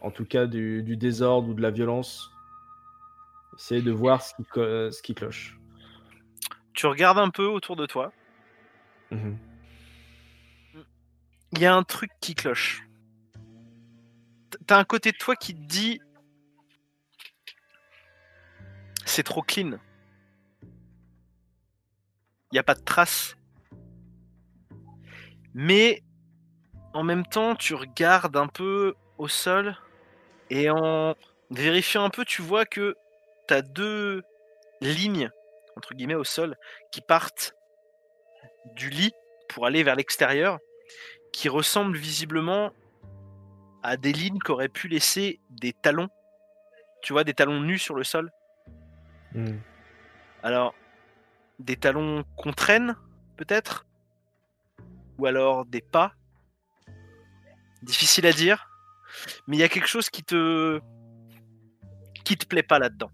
en 0.00 0.10
tout 0.10 0.24
cas 0.24 0.46
du, 0.46 0.82
du 0.82 0.96
désordre 0.96 1.48
ou 1.48 1.54
de 1.54 1.62
la 1.62 1.70
violence 1.70 2.30
Essayer 3.58 3.80
de 3.80 3.90
voir 3.90 4.20
ce 4.20 4.34
qui, 4.34 4.44
ce 4.54 5.02
qui 5.02 5.14
cloche. 5.14 5.58
Tu 6.74 6.86
regardes 6.86 7.18
un 7.18 7.30
peu 7.30 7.46
autour 7.46 7.74
de 7.74 7.86
toi. 7.86 8.12
Mhm. 9.10 9.38
Il 11.52 11.60
y 11.60 11.66
a 11.66 11.74
un 11.74 11.82
truc 11.84 12.10
qui 12.20 12.34
cloche. 12.34 12.82
T'as 14.66 14.78
un 14.78 14.84
côté 14.84 15.12
de 15.12 15.16
toi 15.16 15.36
qui 15.36 15.54
te 15.54 15.60
dit 15.60 16.00
c'est 19.04 19.22
trop 19.22 19.42
clean. 19.42 19.78
Il 22.52 22.58
a 22.58 22.62
pas 22.62 22.74
de 22.74 22.82
traces. 22.82 23.36
Mais 25.54 26.02
en 26.92 27.02
même 27.02 27.24
temps, 27.24 27.54
tu 27.54 27.74
regardes 27.74 28.36
un 28.36 28.48
peu 28.48 28.94
au 29.18 29.28
sol 29.28 29.76
et 30.50 30.68
en 30.70 31.14
vérifiant 31.50 32.04
un 32.04 32.10
peu, 32.10 32.24
tu 32.24 32.42
vois 32.42 32.66
que 32.66 32.96
tu 33.48 33.54
as 33.54 33.62
deux 33.62 34.22
lignes 34.80 35.30
entre 35.76 35.94
guillemets 35.94 36.14
au 36.14 36.24
sol 36.24 36.56
qui 36.92 37.00
partent 37.00 37.54
du 38.74 38.90
lit 38.90 39.12
pour 39.48 39.66
aller 39.66 39.82
vers 39.82 39.96
l'extérieur 39.96 40.58
qui 41.32 41.48
ressemblent 41.48 41.96
visiblement 41.96 42.72
à 43.82 43.96
des 43.96 44.12
lignes 44.12 44.38
qu'auraient 44.38 44.68
pu 44.68 44.88
laisser 44.88 45.40
des 45.50 45.72
talons. 45.72 46.08
Tu 47.02 47.12
vois, 47.12 47.24
des 47.24 47.34
talons 47.34 47.60
nus 47.60 47.78
sur 47.78 47.94
le 47.94 48.04
sol. 48.04 48.32
Mhm. 49.32 49.60
Alors, 50.42 50.74
des 51.58 51.76
talons 51.76 52.24
qu'on 52.36 52.52
traîne, 52.52 52.96
peut-être? 53.36 53.86
Ou 55.18 55.26
alors 55.26 55.64
des 55.64 55.80
pas? 55.80 56.14
Difficile 57.82 58.26
à 58.26 58.32
dire. 58.32 58.68
Mais 59.46 59.56
il 59.56 59.60
y 59.60 59.62
a 59.62 59.68
quelque 59.68 59.88
chose 59.88 60.10
qui 60.10 60.22
te. 60.22 60.80
qui 62.24 62.36
te 62.36 62.46
plaît 62.46 62.62
pas 62.62 62.78
là-dedans. 62.78 63.10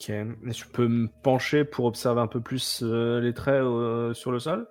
Ok. 0.00 0.10
Et 0.10 0.52
je 0.52 0.64
peux 0.66 0.88
me 0.88 1.08
pencher 1.22 1.64
pour 1.64 1.86
observer 1.86 2.20
un 2.20 2.26
peu 2.26 2.40
plus 2.40 2.82
euh, 2.82 3.20
les 3.20 3.32
traits 3.32 3.62
euh, 3.62 4.12
sur 4.14 4.30
le 4.30 4.38
sol? 4.38 4.68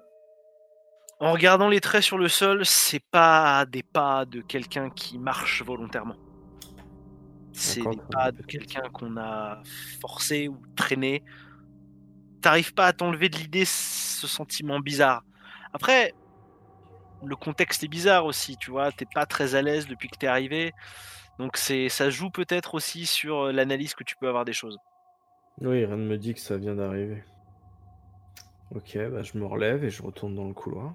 En 1.19 1.31
regardant 1.31 1.69
les 1.69 1.79
traits 1.79 2.03
sur 2.03 2.17
le 2.17 2.27
sol, 2.27 2.65
c'est 2.65 3.03
pas 3.11 3.65
des 3.65 3.83
pas 3.83 4.25
de 4.25 4.41
quelqu'un 4.41 4.89
qui 4.89 5.17
marche 5.17 5.63
volontairement. 5.63 6.17
C'est 7.53 7.81
des 7.81 7.97
pas 8.11 8.31
de 8.31 8.41
quelqu'un 8.43 8.89
qu'on 8.93 9.15
a 9.17 9.61
forcé 10.01 10.49
ou 10.49 10.61
traîné. 10.75 11.23
T'arrives 12.41 12.73
pas 12.73 12.87
à 12.87 12.93
t'enlever 12.93 13.29
de 13.29 13.37
l'idée 13.37 13.63
ce 13.65 14.27
sentiment 14.27 14.79
bizarre. 14.81 15.23
Après, 15.73 16.13
le 17.23 17.35
contexte 17.35 17.83
est 17.83 17.87
bizarre 17.87 18.25
aussi, 18.25 18.57
tu 18.57 18.71
vois. 18.71 18.91
T'es 18.91 19.07
pas 19.11 19.25
très 19.25 19.55
à 19.55 19.61
l'aise 19.61 19.87
depuis 19.87 20.09
que 20.09 20.17
t'es 20.17 20.27
arrivé. 20.27 20.73
Donc 21.39 21.57
c'est, 21.57 21.89
ça 21.89 22.09
joue 22.09 22.29
peut-être 22.29 22.75
aussi 22.75 23.05
sur 23.05 23.45
euh, 23.45 23.51
l'analyse 23.51 23.93
que 23.93 24.03
tu 24.03 24.15
peux 24.17 24.27
avoir 24.27 24.45
des 24.45 24.53
choses. 24.53 24.77
Oui, 25.61 25.85
rien 25.85 25.95
ne 25.95 26.07
me 26.07 26.17
dit 26.17 26.33
que 26.33 26.39
ça 26.39 26.57
vient 26.57 26.75
d'arriver. 26.75 27.23
Ok, 28.71 28.97
bah 29.11 29.21
je 29.23 29.37
me 29.37 29.45
relève 29.45 29.83
et 29.83 29.89
je 29.89 30.01
retourne 30.03 30.35
dans 30.35 30.47
le 30.47 30.53
couloir. 30.53 30.93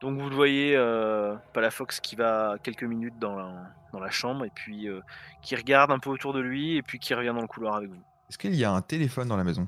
Donc 0.00 0.20
vous 0.20 0.28
le 0.28 0.34
voyez, 0.36 0.76
euh, 0.76 1.34
Palafox 1.54 1.98
qui 1.98 2.14
va 2.14 2.56
quelques 2.62 2.84
minutes 2.84 3.18
dans 3.18 3.34
la, 3.34 3.64
dans 3.92 3.98
la 3.98 4.10
chambre 4.10 4.44
et 4.44 4.50
puis 4.54 4.88
euh, 4.88 5.00
qui 5.42 5.56
regarde 5.56 5.90
un 5.90 5.98
peu 5.98 6.08
autour 6.10 6.32
de 6.32 6.38
lui 6.40 6.76
et 6.76 6.82
puis 6.82 7.00
qui 7.00 7.14
revient 7.14 7.32
dans 7.34 7.40
le 7.40 7.48
couloir 7.48 7.74
avec 7.74 7.88
vous. 7.90 8.00
Est-ce 8.28 8.38
qu'il 8.38 8.54
y 8.54 8.64
a 8.64 8.70
un 8.70 8.80
téléphone 8.82 9.26
dans 9.26 9.36
la 9.36 9.42
maison? 9.42 9.66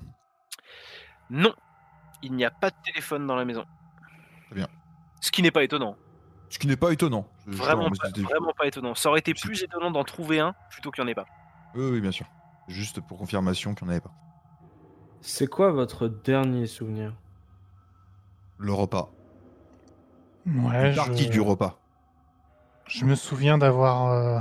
Non, 1.31 1.53
il 2.23 2.33
n'y 2.35 2.45
a 2.45 2.51
pas 2.53 2.71
de 2.71 2.77
téléphone 2.85 3.27
dans 3.27 3.35
la 3.35 3.45
maison. 3.45 3.65
Très 4.47 4.55
bien. 4.55 4.69
Ce 5.21 5.33
qui 5.33 5.43
n'est 5.43 5.51
pas 5.51 5.65
étonnant. 5.65 5.97
Ce 6.49 6.59
qui 6.61 6.69
n'est 6.69 6.77
pas 6.77 6.93
étonnant. 6.93 7.27
Je- 7.49 7.57
Vraiment 7.57 7.91
pas, 7.91 8.09
vraiment 8.23 8.53
pas 8.57 8.67
étonnant. 8.67 8.95
Ça 8.95 9.09
aurait 9.09 9.21
été 9.21 9.35
plus 9.35 9.63
étonnant 9.65 9.91
d'en 9.91 10.05
trouver 10.05 10.39
un 10.39 10.55
plutôt 10.71 10.93
qu'il 10.93 11.03
n'y 11.03 11.09
en 11.09 11.13
ait 11.13 11.15
pas. 11.17 11.27
Oui, 11.75 11.91
oui, 11.91 12.01
bien 12.01 12.13
sûr. 12.13 12.27
Juste 12.71 13.01
pour 13.01 13.19
confirmation 13.19 13.75
qu'il 13.75 13.87
n'y 13.87 13.91
en 13.91 13.93
avait 13.93 14.01
pas. 14.01 14.15
C'est 15.21 15.49
quoi 15.49 15.73
votre 15.73 16.09
dernier 16.09 16.67
souvenir? 16.67 17.15
Le 18.59 18.73
repas. 18.73 19.11
Ouais, 20.47 20.91
Une 20.91 20.97
partie 20.97 21.25
je... 21.25 21.31
du 21.31 21.41
repas. 21.41 21.79
je 22.87 23.05
me 23.05 23.15
souviens 23.15 23.59
d'avoir 23.59 24.07
euh, 24.07 24.41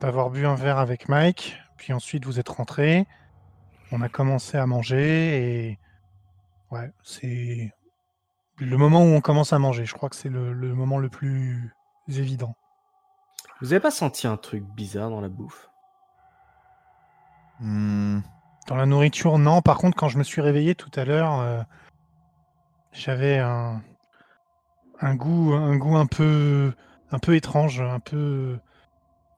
d'avoir 0.00 0.30
bu 0.30 0.46
un 0.46 0.54
verre 0.54 0.78
avec 0.78 1.08
Mike, 1.08 1.58
puis 1.76 1.92
ensuite 1.92 2.24
vous 2.24 2.38
êtes 2.38 2.48
rentré. 2.48 3.06
On 3.92 4.00
a 4.00 4.08
commencé 4.08 4.56
à 4.56 4.66
manger 4.66 5.66
et 5.68 5.78
ouais, 6.70 6.92
c'est 7.02 7.72
le 8.58 8.76
moment 8.76 9.02
où 9.02 9.08
on 9.08 9.20
commence 9.20 9.52
à 9.52 9.58
manger. 9.58 9.84
Je 9.84 9.94
crois 9.94 10.08
que 10.08 10.16
c'est 10.16 10.28
le, 10.28 10.52
le 10.52 10.74
moment 10.74 10.98
le 10.98 11.08
plus 11.08 11.74
évident. 12.08 12.54
Vous 13.60 13.72
avez 13.72 13.80
pas 13.80 13.90
senti 13.90 14.26
un 14.26 14.36
truc 14.36 14.62
bizarre 14.62 15.10
dans 15.10 15.20
la 15.20 15.28
bouffe? 15.28 15.69
Hmm, 17.60 18.20
Dans 18.68 18.76
la 18.76 18.86
nourriture, 18.86 19.38
non. 19.38 19.62
Par 19.62 19.78
contre, 19.78 19.96
quand 19.96 20.08
je 20.08 20.18
me 20.18 20.22
suis 20.24 20.40
réveillé 20.40 20.74
tout 20.74 20.90
à 20.94 21.04
l'heure, 21.04 21.40
euh, 21.40 21.62
j'avais 22.92 23.38
un, 23.38 23.82
goût, 25.14 25.52
un 25.52 25.76
goût 25.76 25.96
un 25.96 26.06
peu, 26.06 26.72
un 27.10 27.18
peu 27.18 27.36
étrange, 27.36 27.80
un 27.80 28.00
peu, 28.00 28.58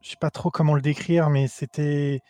je 0.03 0.11
sais 0.11 0.17
pas 0.17 0.31
trop 0.31 0.51
comment 0.51 0.75
le 0.75 0.83
décrire, 0.83 1.31
mais 1.31 1.49
c'était, 1.49 2.21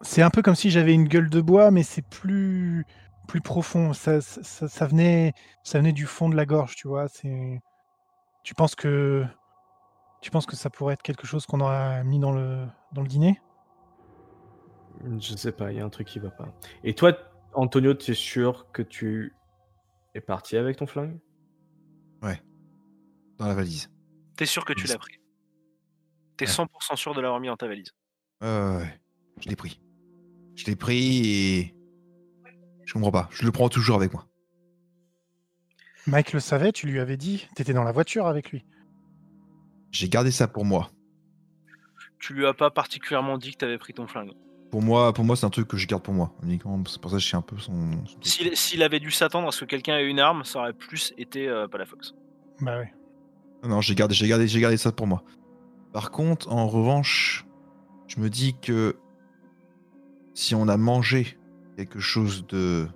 c'est 0.00 0.22
un 0.22 0.30
peu 0.30 0.42
comme 0.42 0.54
si 0.54 0.70
j'avais 0.70 0.94
une 0.94 1.08
gueule 1.08 1.30
de 1.30 1.40
bois, 1.40 1.70
mais 1.70 1.82
c'est 1.82 2.02
plus, 2.02 2.86
plus 3.28 3.40
profond. 3.40 3.92
Ça, 3.92 4.20
ça, 4.20 4.86
venait, 4.86 5.32
du 5.92 6.06
fond 6.06 6.28
de 6.28 6.36
la 6.36 6.46
gorge, 6.46 6.76
tu 6.76 6.88
vois. 6.88 7.08
C'est, 7.08 7.60
tu 8.42 8.54
penses 8.54 8.74
que, 8.74 9.26
tu 10.22 10.30
penses 10.30 10.46
que 10.46 10.56
ça 10.56 10.70
pourrait 10.70 10.94
être 10.94 11.02
quelque 11.02 11.26
chose 11.26 11.46
qu'on 11.46 11.60
aurait 11.60 12.04
mis 12.04 12.18
dans 12.20 12.32
le, 12.32 12.66
dans 12.92 13.02
le 13.02 13.08
dîner? 13.08 13.40
Je 15.18 15.36
sais 15.36 15.52
pas, 15.52 15.72
il 15.72 15.78
y 15.78 15.80
a 15.80 15.84
un 15.84 15.90
truc 15.90 16.06
qui 16.06 16.18
va 16.18 16.30
pas. 16.30 16.54
Et 16.84 16.94
toi, 16.94 17.16
Antonio, 17.54 17.94
tu 17.94 18.12
es 18.12 18.14
sûr 18.14 18.70
que 18.72 18.82
tu 18.82 19.34
es 20.14 20.20
parti 20.20 20.56
avec 20.56 20.76
ton 20.76 20.86
flingue? 20.86 21.18
Dans 23.38 23.48
la 23.48 23.54
valise. 23.54 23.90
T'es 24.36 24.46
sûr 24.46 24.64
que 24.64 24.72
tu 24.72 24.86
l'as 24.86 24.96
pris? 24.96 25.20
T'es 26.38 26.46
Ouais. 26.46 26.50
100% 26.50 26.96
sûr 26.96 27.14
de 27.14 27.20
l'avoir 27.20 27.38
mis 27.38 27.48
dans 27.48 27.56
ta 27.56 27.68
valise? 27.68 27.90
Ouais, 28.40 28.48
ouais, 28.48 28.76
ouais. 28.76 29.00
Je 29.40 29.48
l'ai 29.50 29.56
pris. 29.56 29.82
Je 30.54 30.64
l'ai 30.64 30.74
pris 30.74 31.26
et. 31.26 31.76
Je 32.86 32.94
comprends 32.94 33.10
pas. 33.10 33.28
Je 33.30 33.44
le 33.44 33.52
prends 33.52 33.68
toujours 33.68 33.96
avec 33.96 34.14
moi. 34.14 34.26
Mike 36.06 36.32
le 36.32 36.40
savait, 36.40 36.72
tu 36.72 36.86
lui 36.86 36.98
avais 36.98 37.18
dit, 37.18 37.46
t'étais 37.56 37.74
dans 37.74 37.84
la 37.84 37.92
voiture 37.92 38.26
avec 38.26 38.52
lui. 38.52 38.64
J'ai 39.90 40.08
gardé 40.08 40.30
ça 40.30 40.48
pour 40.48 40.64
moi. 40.64 40.90
Tu 42.20 42.32
lui 42.32 42.46
as 42.46 42.54
pas 42.54 42.70
particulièrement 42.70 43.36
dit 43.36 43.52
que 43.52 43.58
t'avais 43.58 43.76
pris 43.76 43.92
ton 43.92 44.06
flingue? 44.06 44.32
Pour 44.70 44.82
moi, 44.82 45.12
pour 45.12 45.24
moi 45.24 45.36
c'est 45.36 45.46
un 45.46 45.50
truc 45.50 45.68
que 45.68 45.76
je 45.76 45.86
garde 45.86 46.02
pour 46.02 46.14
moi. 46.14 46.32
Uniquement, 46.42 46.82
c'est 46.86 47.00
pour 47.00 47.10
ça 47.10 47.16
que 47.18 47.22
je 47.22 47.26
suis 47.26 47.36
un 47.36 47.42
peu 47.42 47.56
son. 47.58 47.72
son. 48.06 48.16
S'il 48.22 48.56
s'il 48.56 48.82
avait 48.82 49.00
dû 49.00 49.10
s'attendre 49.10 49.48
à 49.48 49.52
ce 49.52 49.60
que 49.60 49.64
quelqu'un 49.66 49.96
ait 49.98 50.06
une 50.08 50.18
arme, 50.20 50.44
ça 50.44 50.58
aurait 50.60 50.72
plus 50.72 51.14
été 51.18 51.48
euh, 51.48 51.68
Palafox. 51.68 52.14
Bah 52.60 52.78
oui. 52.80 52.86
Non, 53.68 53.80
j'ai 53.80 53.94
gardé, 53.94 54.14
j'ai 54.14 54.28
gardé, 54.28 54.46
j'ai 54.48 54.60
gardé 54.60 54.76
ça 54.76 54.92
pour 54.92 55.06
moi. 55.06 55.22
Par 55.92 56.10
contre, 56.10 56.52
en 56.52 56.66
revanche, 56.68 57.46
je 58.06 58.20
me 58.20 58.28
dis 58.28 58.54
que 58.60 58.96
si 60.34 60.54
on 60.54 60.68
a 60.68 60.76
mangé 60.76 61.38
quelque 61.76 61.98
chose 62.00 62.46
de, 62.48 62.86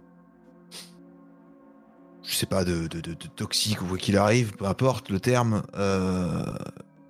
je 2.22 2.34
sais 2.34 2.46
pas, 2.46 2.64
de, 2.64 2.86
de, 2.88 3.00
de- 3.00 3.14
de 3.14 3.26
toxique 3.36 3.80
ou 3.82 3.86
quoi 3.86 3.96
qu'il 3.98 4.16
arrive, 4.16 4.52
peu 4.56 4.66
importe 4.66 5.08
le 5.10 5.18
terme, 5.20 5.62
euh, 5.74 6.44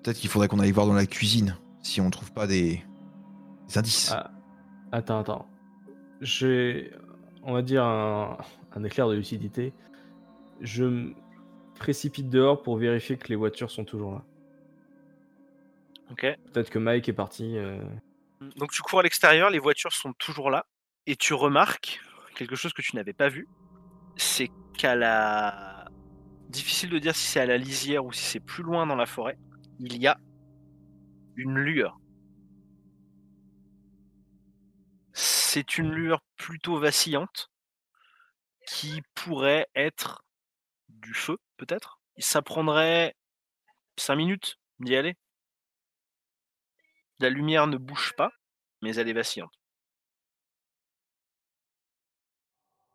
peut-être 0.03 0.19
qu'il 0.19 0.31
faudrait 0.31 0.49
qu'on 0.49 0.61
aille 0.61 0.71
voir 0.73 0.87
dans 0.87 0.95
la 0.95 1.07
cuisine 1.07 1.57
si 1.83 2.01
on 2.01 2.11
trouve 2.11 2.33
pas 2.33 2.47
des, 2.47 2.83
des 3.69 3.79
indices. 3.79 4.13
Ah, 4.15 4.31
Attends, 4.93 5.21
attends. 5.21 5.47
J'ai, 6.21 6.93
on 7.43 7.53
va 7.53 7.63
dire, 7.63 7.85
un, 7.85 8.37
un 8.73 8.85
éclair 8.85 9.09
de 9.09 9.15
lucidité. 9.15 9.73
Je 10.61 10.85
me 10.85 11.15
précipite 11.79 12.29
dehors 12.29 12.63
pour 12.63 12.77
vérifier 12.77 13.17
que 13.17 13.29
les 13.29 13.37
voitures 13.37 13.71
sont 13.71 13.85
toujours 13.85 14.13
là. 14.13 14.25
Ok. 16.11 16.27
Peut-être 16.53 16.71
que 16.71 16.79
Mike 16.79 17.09
est 17.09 17.15
parti. 17.15 17.57
euh, 17.57 17.83
Donc 18.57 18.73
tu 18.73 18.83
cours 18.83 18.99
à 19.01 19.03
l'extérieur, 19.03 19.49
les 19.49 19.61
voitures 19.61 19.93
sont 19.93 20.13
toujours 20.15 20.51
là, 20.51 20.67
et 21.07 21.15
tu 21.15 21.35
remarques 21.35 22.01
quelque 22.35 22.57
chose 22.57 22.73
que 22.73 22.83
tu 22.83 22.97
n'avais 22.97 23.13
pas 23.13 23.29
vu, 23.29 23.49
c'est 24.17 24.51
qu'à 24.77 24.97
la... 24.97 25.87
Difficile 26.49 26.91
de 26.91 26.99
dire 26.99 27.15
si 27.15 27.29
c'est 27.29 27.39
à 27.39 27.47
la 27.47 27.57
lisière 27.57 28.05
ou 28.05 28.13
si 28.13 28.25
c'est 28.25 28.41
plus 28.41 28.65
loin 28.65 28.85
dans 28.85 28.97
la 28.97 29.07
forêt, 29.07 29.39
il 29.79 29.97
y 29.99 30.09
a 30.09 30.19
une 31.37 31.55
lueur. 31.61 32.00
C'est 35.53 35.79
une 35.79 35.91
lueur 35.91 36.21
plutôt 36.37 36.79
vacillante 36.79 37.51
qui 38.69 39.03
pourrait 39.17 39.67
être 39.75 40.23
du 40.89 41.13
feu, 41.13 41.39
peut-être? 41.57 42.01
Ça 42.19 42.41
prendrait 42.41 43.17
5 43.97 44.15
minutes 44.15 44.61
d'y 44.79 44.95
aller? 44.95 45.17
La 47.19 47.31
lumière 47.31 47.67
ne 47.67 47.79
bouge 47.79 48.13
pas, 48.17 48.31
mais 48.81 48.95
elle 48.95 49.09
est 49.09 49.13
vacillante. 49.13 49.53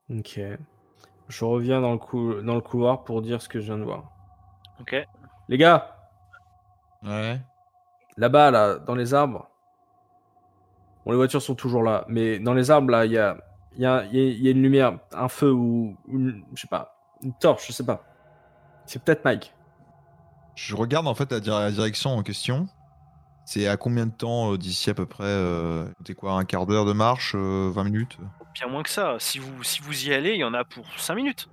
Ok. 0.10 0.40
Je 1.28 1.44
reviens 1.44 1.82
dans 1.82 1.92
le, 1.92 1.98
cou- 1.98 2.42
dans 2.42 2.56
le 2.56 2.62
couloir 2.62 3.04
pour 3.04 3.22
dire 3.22 3.42
ce 3.42 3.50
que 3.50 3.60
je 3.60 3.66
viens 3.66 3.80
de 3.80 3.84
voir. 3.84 4.14
Ok. 4.80 4.96
Les 5.50 5.58
gars, 5.58 6.10
Ouais. 7.04 7.38
là-bas, 8.16 8.50
là, 8.52 8.76
dans 8.76 8.96
les 8.96 9.14
arbres, 9.14 9.50
Bon, 11.06 11.12
les 11.12 11.18
voitures 11.18 11.42
sont 11.42 11.56
toujours 11.56 11.84
là, 11.84 12.06
mais 12.08 12.40
dans 12.40 12.54
les 12.54 12.72
arbres, 12.72 12.90
là, 12.92 13.06
il 13.06 13.12
y 13.12 13.18
a, 13.18 13.38
il 13.76 13.82
y, 13.82 13.86
a, 13.86 14.06
il 14.12 14.16
y 14.16 14.20
a- 14.20 14.32
y 14.46 14.48
a 14.48 14.52
une 14.52 14.62
lumière, 14.64 14.98
un 15.14 15.28
feu 15.30 15.52
ou 15.52 15.96
une, 16.08 16.44
je 16.56 16.62
sais 16.62 16.68
pas, 16.68 16.96
une 17.22 17.34
torche, 17.40 17.68
je 17.68 17.72
sais 17.74 17.86
pas. 17.86 18.04
C'est 18.86 19.04
peut-être 19.04 19.24
Mike. 19.26 19.54
Je 20.56 20.76
regarde 20.76 21.08
en 21.08 21.14
fait 21.16 21.32
la, 21.32 21.40
dir- 21.40 21.60
la 21.60 21.72
direction 21.72 22.12
en 22.12 22.24
question. 22.24 22.68
C'est 23.46 23.68
à 23.68 23.78
combien 23.78 24.08
de 24.08 24.12
temps 24.12 24.54
euh, 24.54 24.58
d'ici 24.58 24.90
à 24.90 24.94
peu 24.96 25.06
près 25.06 25.26
euh, 25.26 25.86
C'était 26.00 26.16
quoi, 26.16 26.34
un 26.34 26.46
quart 26.46 26.66
d'heure 26.66 26.86
de 26.86 26.94
marche, 26.94 27.34
euh, 27.36 27.70
20 27.72 27.84
minutes? 27.84 28.18
Bien 28.56 28.68
moins 28.68 28.82
que 28.82 28.90
ça. 28.90 29.18
Si 29.20 29.38
vous, 29.38 29.64
si 29.64 29.82
vous 29.82 30.08
y 30.08 30.14
allez, 30.14 30.32
il 30.32 30.40
y 30.40 30.44
en 30.44 30.54
a 30.56 30.64
pour 30.64 30.88
5 30.98 31.14
minutes. 31.16 31.48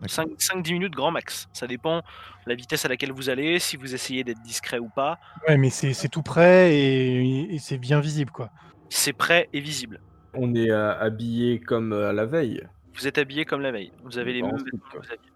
D'accord. 0.00 0.24
5-10 0.38 0.72
minutes 0.74 0.94
grand 0.94 1.10
max. 1.10 1.46
Ça 1.52 1.66
dépend 1.66 1.98
de 1.98 2.02
la 2.46 2.54
vitesse 2.54 2.84
à 2.84 2.88
laquelle 2.88 3.12
vous 3.12 3.28
allez, 3.28 3.58
si 3.58 3.76
vous 3.76 3.94
essayez 3.94 4.24
d'être 4.24 4.40
discret 4.42 4.78
ou 4.78 4.88
pas. 4.94 5.18
Ouais, 5.48 5.56
mais 5.58 5.70
c'est 5.70 5.92
c'est 5.94 6.08
tout 6.08 6.22
près 6.22 6.74
et, 6.74 7.54
et 7.54 7.58
c'est 7.58 7.78
bien 7.78 8.00
visible, 8.00 8.30
quoi. 8.30 8.48
C'est 8.90 9.12
prêt 9.12 9.48
et 9.52 9.60
visible. 9.60 10.00
On 10.34 10.54
est 10.54 10.70
euh, 10.70 10.98
habillé 10.98 11.60
comme 11.60 11.92
euh, 11.92 12.10
à 12.10 12.12
la 12.12 12.26
veille. 12.26 12.66
Vous 12.94 13.06
êtes 13.06 13.18
habillé 13.18 13.44
comme 13.44 13.60
la 13.60 13.72
veille. 13.72 13.92
Vous 14.04 14.18
avez 14.18 14.32
les 14.32 14.42
mêmes 14.42 14.56
vêtements 14.56 14.78
que 14.92 14.98
vous 14.98 15.04
aviez. 15.12 15.30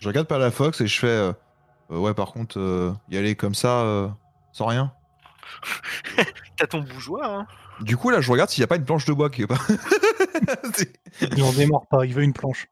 Je 0.00 0.08
regarde 0.08 0.26
pas 0.26 0.38
la 0.38 0.50
Fox 0.50 0.80
et 0.80 0.86
je 0.86 0.98
fais. 0.98 1.06
euh, 1.06 1.32
euh, 1.90 1.98
ouais, 1.98 2.14
par 2.14 2.32
contre, 2.32 2.58
euh, 2.58 2.92
y 3.10 3.16
aller 3.16 3.34
comme 3.34 3.54
ça, 3.54 3.82
euh, 3.82 4.08
sans 4.52 4.66
rien. 4.66 4.92
T'as 6.56 6.66
ton 6.66 6.80
bougeoir, 6.80 7.30
hein 7.40 7.46
Du 7.80 7.96
coup, 7.96 8.10
là, 8.10 8.20
je 8.20 8.30
regarde 8.30 8.50
s'il 8.50 8.60
y 8.60 8.64
a 8.64 8.66
pas 8.66 8.76
une 8.76 8.84
planche 8.84 9.04
de 9.04 9.12
bois 9.12 9.30
qui 9.30 9.42
est 9.42 9.46
pas. 9.46 9.58
C'est- 10.74 10.92
Il 11.36 11.42
en 11.42 11.52
démord 11.52 11.86
pas, 11.86 12.04
il 12.06 12.14
veut 12.14 12.22
une 12.22 12.32
planche. 12.32 12.66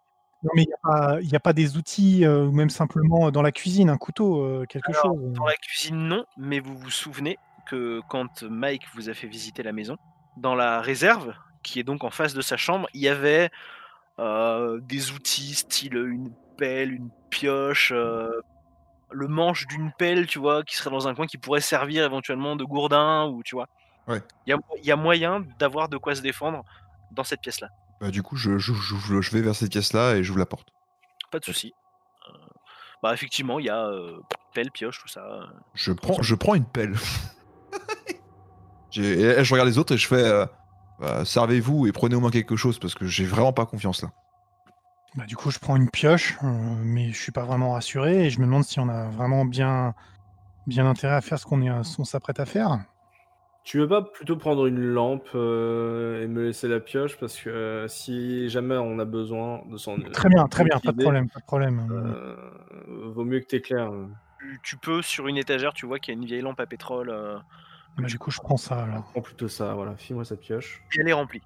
Non, 0.44 0.50
mais 0.54 0.62
il 0.62 0.68
n'y 0.68 0.72
a, 0.74 0.78
pas- 0.82 1.20
il 1.20 1.28
y 1.28 1.36
a 1.36 1.40
pas 1.40 1.52
des 1.52 1.76
outils, 1.76 2.24
euh, 2.24 2.44
ou 2.46 2.52
même 2.52 2.70
simplement 2.70 3.30
dans 3.32 3.42
la 3.42 3.50
cuisine, 3.52 3.90
un 3.90 3.96
couteau, 3.96 4.40
euh, 4.44 4.64
quelque 4.68 4.90
Alors, 4.90 5.02
chose. 5.16 5.32
Dans 5.32 5.46
la 5.46 5.56
cuisine, 5.56 5.96
non, 5.96 6.24
mais 6.36 6.60
vous 6.60 6.78
vous 6.78 6.90
souvenez 6.90 7.36
que 7.68 8.00
quand 8.08 8.42
Mike 8.42 8.84
vous 8.94 9.08
a 9.08 9.14
fait 9.14 9.26
visiter 9.28 9.62
la 9.62 9.72
maison, 9.72 9.96
dans 10.36 10.54
la 10.54 10.80
réserve, 10.80 11.34
qui 11.62 11.78
est 11.80 11.84
donc 11.84 12.04
en 12.04 12.10
face 12.10 12.34
de 12.34 12.40
sa 12.40 12.56
chambre, 12.56 12.88
il 12.94 13.00
y 13.00 13.08
avait 13.08 13.50
euh, 14.18 14.80
des 14.82 15.12
outils 15.12 15.54
style 15.54 15.96
une 15.96 16.32
pelle, 16.56 16.92
une 16.92 17.10
pioche, 17.30 17.92
euh, 17.94 18.30
le 19.10 19.28
manche 19.28 19.66
d'une 19.66 19.92
pelle, 19.98 20.26
tu 20.26 20.38
vois, 20.38 20.62
qui 20.64 20.76
serait 20.76 20.90
dans 20.90 21.08
un 21.08 21.14
coin 21.14 21.26
qui 21.26 21.38
pourrait 21.38 21.60
servir 21.60 22.04
éventuellement 22.04 22.56
de 22.56 22.64
gourdin, 22.64 23.26
ou 23.26 23.42
tu 23.42 23.54
vois. 23.54 23.66
Ouais. 24.06 24.22
Il 24.46 24.50
y 24.50 24.52
a, 24.52 24.58
il 24.78 24.84
y 24.86 24.92
a 24.92 24.96
moyen 24.96 25.40
d'avoir 25.58 25.88
de 25.88 25.96
quoi 25.98 26.14
se 26.14 26.22
défendre 26.22 26.62
dans 27.12 27.24
cette 27.24 27.40
pièce-là. 27.40 27.68
Bah, 28.00 28.10
du 28.10 28.22
coup, 28.22 28.36
je, 28.36 28.58
je, 28.58 28.72
je- 28.72 29.20
je 29.20 29.30
vais 29.32 29.42
vers 29.42 29.54
cette 29.54 29.70
pièce-là 29.70 30.16
et 30.16 30.22
j'ouvre 30.24 30.38
la 30.38 30.46
porte. 30.46 30.68
Pas 31.30 31.38
de 31.40 31.44
souci. 31.44 31.72
Euh, 32.28 32.32
bah 33.02 33.12
effectivement, 33.14 33.58
il 33.58 33.66
y 33.66 33.70
a 33.70 33.90
pelle, 34.54 34.70
pioche, 34.70 35.00
tout 35.00 35.08
ça. 35.08 35.40
Je 35.74 35.92
prends, 35.92 36.20
je 36.22 36.34
prends 36.34 36.54
une 36.54 36.66
pelle. 36.66 36.94
Et 38.96 39.44
je 39.44 39.52
regarde 39.52 39.68
les 39.68 39.78
autres 39.78 39.94
et 39.94 39.98
je 39.98 40.06
fais. 40.06 40.24
euh, 40.24 40.46
bah, 41.00 41.24
Servez-vous 41.24 41.86
et 41.86 41.92
prenez 41.92 42.14
au 42.16 42.20
moins 42.20 42.30
quelque 42.30 42.56
chose 42.56 42.78
parce 42.78 42.94
que 42.94 43.06
j'ai 43.06 43.24
vraiment 43.24 43.52
pas 43.52 43.66
confiance 43.66 44.02
là. 44.02 44.10
Bah, 45.14 45.24
du 45.26 45.36
coup, 45.36 45.50
je 45.50 45.58
prends 45.58 45.76
une 45.76 45.88
pioche, 45.90 46.36
euh, 46.42 46.46
mais 46.82 47.12
je 47.12 47.18
suis 47.20 47.32
pas 47.32 47.44
vraiment 47.44 47.72
rassuré 47.72 48.26
et 48.26 48.30
je 48.30 48.40
me 48.40 48.44
demande 48.46 48.64
si 48.64 48.78
on 48.78 48.88
a 48.88 49.08
vraiment 49.08 49.44
bien, 49.44 49.94
bien 50.66 50.86
intérêt 50.86 51.14
à 51.14 51.20
faire 51.20 51.38
ce 51.38 51.46
qu'on 51.46 51.62
est, 51.62 51.70
on 51.70 52.04
s'apprête 52.04 52.40
à 52.40 52.46
faire. 52.46 52.78
Tu 53.64 53.78
veux 53.78 53.88
pas 53.88 54.02
plutôt 54.02 54.36
prendre 54.36 54.66
une 54.66 54.80
lampe 54.80 55.28
euh, 55.34 56.22
et 56.22 56.26
me 56.26 56.46
laisser 56.46 56.68
la 56.68 56.80
pioche 56.80 57.18
parce 57.18 57.36
que 57.38 57.50
euh, 57.50 57.88
si 57.88 58.48
jamais 58.48 58.76
on 58.76 58.98
a 58.98 59.04
besoin 59.04 59.62
de 59.70 59.76
s'en 59.76 59.98
Très 60.12 60.28
bien, 60.28 60.46
très 60.48 60.64
bien, 60.64 60.78
pas 60.78 60.92
de 60.92 61.02
problème, 61.02 61.28
pas 61.28 61.40
de 61.40 61.44
problème. 61.44 61.86
euh, 61.90 62.36
vaut 63.14 63.24
mieux 63.24 63.40
que 63.40 63.46
t'éclaires. 63.46 63.90
Tu, 64.38 64.60
tu 64.62 64.76
peux, 64.78 65.02
sur 65.02 65.26
une 65.26 65.36
étagère, 65.36 65.74
tu 65.74 65.84
vois 65.86 65.98
qu'il 65.98 66.14
y 66.14 66.16
a 66.16 66.20
une 66.20 66.26
vieille 66.26 66.40
lampe 66.40 66.60
à 66.60 66.66
pétrole. 66.66 67.12
Bah, 67.96 68.04
du 68.06 68.18
coup, 68.18 68.30
je 68.30 68.40
prends 68.40 68.56
ça 68.56 68.84
alors. 68.84 69.04
Prends 69.12 69.20
plutôt 69.22 69.48
ça, 69.48 69.74
voilà. 69.74 69.96
File-moi 69.96 70.24
cette 70.24 70.40
pioche. 70.40 70.82
et 70.96 71.00
elle 71.00 71.08
est 71.08 71.12
remplie. 71.12 71.42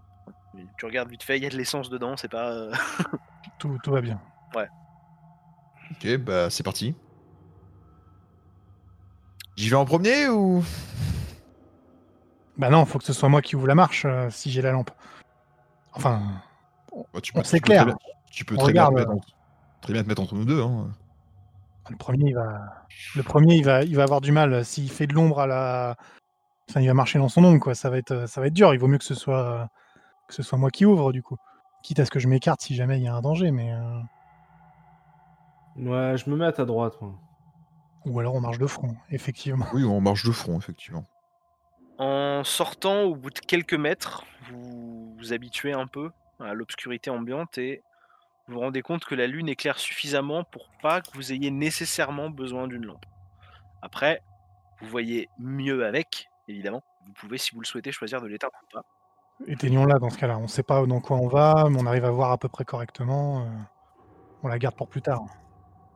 Tu 0.76 0.84
regardes 0.84 1.08
vite 1.08 1.22
fait, 1.22 1.38
il 1.38 1.42
y 1.42 1.46
a 1.46 1.48
de 1.50 1.56
l'essence 1.56 1.88
dedans, 1.88 2.16
c'est 2.16 2.28
pas. 2.30 2.52
euh, 2.52 2.72
Tout, 3.58 3.78
tout 3.82 3.90
va 3.92 4.00
bien. 4.00 4.20
Ok, 5.92 6.16
bah 6.18 6.48
c'est 6.48 6.62
parti. 6.62 6.94
J'y 9.56 9.68
vais 9.68 9.76
en 9.76 9.84
premier 9.84 10.28
ou? 10.28 10.64
Bah 12.56 12.70
non, 12.70 12.84
faut 12.86 12.98
que 12.98 13.04
ce 13.04 13.12
soit 13.12 13.28
moi 13.28 13.42
qui 13.42 13.56
ouvre 13.56 13.66
la 13.66 13.74
marche 13.74 14.04
euh, 14.06 14.30
si 14.30 14.50
j'ai 14.50 14.62
la 14.62 14.72
lampe. 14.72 14.90
Enfin, 15.92 16.22
Bah, 17.12 17.20
tu 17.20 17.32
On 17.34 17.42
tu 17.42 17.48
s'éclaire. 17.48 17.82
très 17.82 17.86
bien- 17.92 17.98
Tu 18.30 18.44
peux 18.46 18.54
On 18.54 18.58
très 18.58 18.72
bien, 18.72 18.84
te 18.84 18.88
regarde. 18.90 18.94
mettre 19.08 19.10
entre- 19.18 19.36
très 19.82 19.92
bien 19.92 20.02
te 20.02 20.08
mettre 20.08 20.22
entre 20.22 20.34
nous 20.34 20.44
deux. 20.46 20.62
Hein. 20.62 20.90
le 21.90 21.96
premier, 21.96 22.28
il 22.30 22.34
va, 22.34 22.86
le 23.16 23.22
premier, 23.22 23.56
il 23.56 23.64
va, 23.64 23.82
il 23.84 23.94
va 23.96 24.04
avoir 24.04 24.20
du 24.22 24.32
mal. 24.32 24.64
S'il 24.64 24.90
fait 24.90 25.06
de 25.06 25.12
l'ombre 25.14 25.40
à 25.40 25.46
la, 25.46 25.96
enfin, 26.72 26.80
il 26.80 26.86
va 26.86 26.94
marcher 26.94 27.18
dans 27.18 27.28
son 27.28 27.44
ombre, 27.44 27.60
quoi. 27.60 27.74
Ça 27.74 27.90
va 27.90 27.98
être, 27.98 28.26
ça 28.28 28.40
va 28.40 28.46
être 28.48 28.54
dur. 28.54 28.72
Il 28.74 28.80
vaut 28.80 28.88
mieux 28.88 28.98
que 28.98 29.04
ce 29.04 29.14
soit, 29.14 29.68
que 30.28 30.34
ce 30.34 30.42
soit 30.42 30.58
moi 30.58 30.70
qui 30.70 30.84
ouvre, 30.86 31.12
du 31.12 31.22
coup. 31.22 31.36
Quitte 31.82 32.00
à 32.00 32.04
ce 32.04 32.10
que 32.10 32.18
je 32.20 32.28
m'écarte 32.28 32.60
si 32.62 32.74
jamais 32.74 32.98
il 32.98 33.04
y 33.04 33.08
a 33.08 33.14
un 33.14 33.20
danger, 33.20 33.50
mais 33.50 33.72
euh, 33.72 34.00
Ouais, 35.76 36.16
je 36.16 36.28
me 36.30 36.36
mets 36.36 36.44
à 36.46 36.52
ta 36.52 36.64
droite, 36.64 36.94
moi. 37.00 37.14
ou 38.04 38.18
alors 38.20 38.34
on 38.34 38.40
marche 38.40 38.58
de 38.58 38.66
front, 38.66 38.96
effectivement. 39.10 39.66
Oui, 39.72 39.84
on 39.84 40.00
marche 40.00 40.24
de 40.24 40.32
front, 40.32 40.58
effectivement. 40.58 41.04
En 41.98 42.42
sortant, 42.44 43.02
au 43.02 43.14
bout 43.14 43.30
de 43.30 43.38
quelques 43.38 43.74
mètres, 43.74 44.24
vous 44.50 45.14
vous 45.16 45.32
habituez 45.32 45.72
un 45.72 45.86
peu 45.86 46.10
à 46.40 46.54
l'obscurité 46.54 47.10
ambiante 47.10 47.58
et 47.58 47.82
vous 48.46 48.54
vous 48.54 48.60
rendez 48.60 48.82
compte 48.82 49.04
que 49.04 49.14
la 49.14 49.26
lune 49.26 49.48
éclaire 49.48 49.78
suffisamment 49.78 50.42
pour 50.44 50.68
pas 50.82 51.00
que 51.00 51.10
vous 51.14 51.32
ayez 51.32 51.50
nécessairement 51.50 52.28
besoin 52.30 52.66
d'une 52.66 52.84
lampe. 52.86 53.06
Après, 53.82 54.22
vous 54.80 54.88
voyez 54.88 55.28
mieux 55.38 55.84
avec, 55.86 56.28
évidemment. 56.48 56.82
Vous 57.06 57.12
pouvez, 57.12 57.38
si 57.38 57.54
vous 57.54 57.60
le 57.60 57.66
souhaitez, 57.66 57.92
choisir 57.92 58.20
de 58.20 58.26
l'éteindre 58.26 58.54
ou 58.62 58.66
pas. 58.72 58.84
Éteignons-la 59.46 59.98
dans 59.98 60.10
ce 60.10 60.18
cas-là. 60.18 60.38
On 60.38 60.46
sait 60.48 60.62
pas 60.62 60.84
dans 60.86 61.00
quoi 61.00 61.16
on 61.16 61.28
va, 61.28 61.68
mais 61.70 61.80
on 61.80 61.86
arrive 61.86 62.04
à 62.04 62.10
voir 62.10 62.30
à 62.30 62.38
peu 62.38 62.48
près 62.48 62.64
correctement. 62.64 63.42
euh, 63.42 63.48
on 64.42 64.48
la 64.48 64.58
garde 64.58 64.76
pour 64.76 64.88
plus 64.88 65.02
tard. 65.02 65.24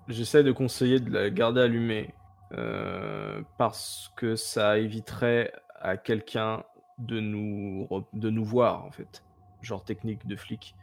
J'essaie 0.08 0.42
de 0.42 0.52
conseiller 0.52 1.00
de 1.00 1.10
la 1.12 1.30
garder 1.30 1.60
allumée 1.60 2.14
euh, 2.52 3.42
parce 3.58 4.12
que 4.16 4.36
ça 4.36 4.78
éviterait 4.78 5.52
à 5.80 5.96
quelqu'un 5.96 6.62
de 6.98 7.20
nous, 7.20 7.88
de 8.12 8.30
nous 8.30 8.44
voir, 8.44 8.84
en 8.84 8.90
fait. 8.90 9.22
Genre 9.62 9.84
technique 9.84 10.26
de 10.26 10.36
flic. 10.36 10.74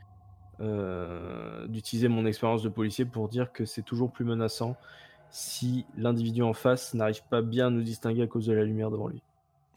Euh, 0.59 1.67
D'utiliser 1.67 2.07
mon 2.07 2.25
expérience 2.25 2.63
de 2.63 2.69
policier 2.69 3.05
pour 3.05 3.27
dire 3.27 3.51
que 3.51 3.65
c'est 3.65 3.81
toujours 3.81 4.11
plus 4.11 4.25
menaçant 4.25 4.75
si 5.31 5.85
l'individu 5.97 6.43
en 6.43 6.53
face 6.53 6.93
n'arrive 6.93 7.23
pas 7.29 7.41
bien 7.41 7.67
à 7.67 7.69
nous 7.71 7.81
distinguer 7.81 8.21
à 8.21 8.27
cause 8.27 8.45
de 8.45 8.53
la 8.53 8.63
lumière 8.63 8.91
devant 8.91 9.07
lui. 9.07 9.23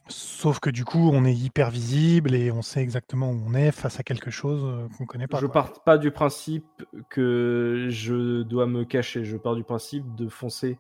Sauf 0.09 0.61
que 0.61 0.71
du 0.71 0.85
coup, 0.85 1.11
on 1.13 1.25
est 1.25 1.35
hyper 1.35 1.71
visible 1.71 2.35
et 2.35 2.53
on 2.53 2.63
sait 2.63 2.81
exactement 2.81 3.31
où 3.31 3.43
on 3.47 3.55
est 3.55 3.73
face 3.73 3.99
à 3.99 4.05
quelque 4.05 4.31
chose 4.31 4.63
euh, 4.65 4.89
qu'on 4.97 5.05
connaît 5.07 5.27
pas. 5.27 5.41
je 5.41 5.47
quoi. 5.47 5.53
pars 5.53 5.83
pas 5.83 5.99
du 5.99 6.13
principe 6.13 6.85
que 7.09 7.87
je 7.91 8.43
dois 8.43 8.67
me 8.67 8.85
cacher. 8.85 9.25
Je 9.25 9.37
pars 9.37 9.57
du 9.57 9.65
principe 9.65 10.15
de 10.15 10.29
foncer 10.29 10.79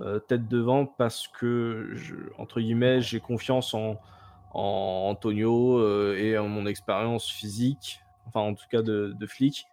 euh, 0.00 0.18
tête 0.18 0.48
devant 0.48 0.86
parce 0.86 1.28
que, 1.28 1.90
je, 1.92 2.14
entre 2.38 2.60
guillemets, 2.60 3.02
j'ai 3.02 3.20
confiance 3.20 3.74
en, 3.74 4.00
en 4.54 5.08
Antonio 5.10 5.78
euh, 5.78 6.16
et 6.18 6.38
en 6.38 6.48
mon 6.48 6.64
expérience 6.64 7.28
physique, 7.30 8.00
enfin 8.26 8.40
en 8.40 8.54
tout 8.54 8.66
cas 8.70 8.80
de, 8.80 9.14
de 9.18 9.26
flic. 9.26 9.66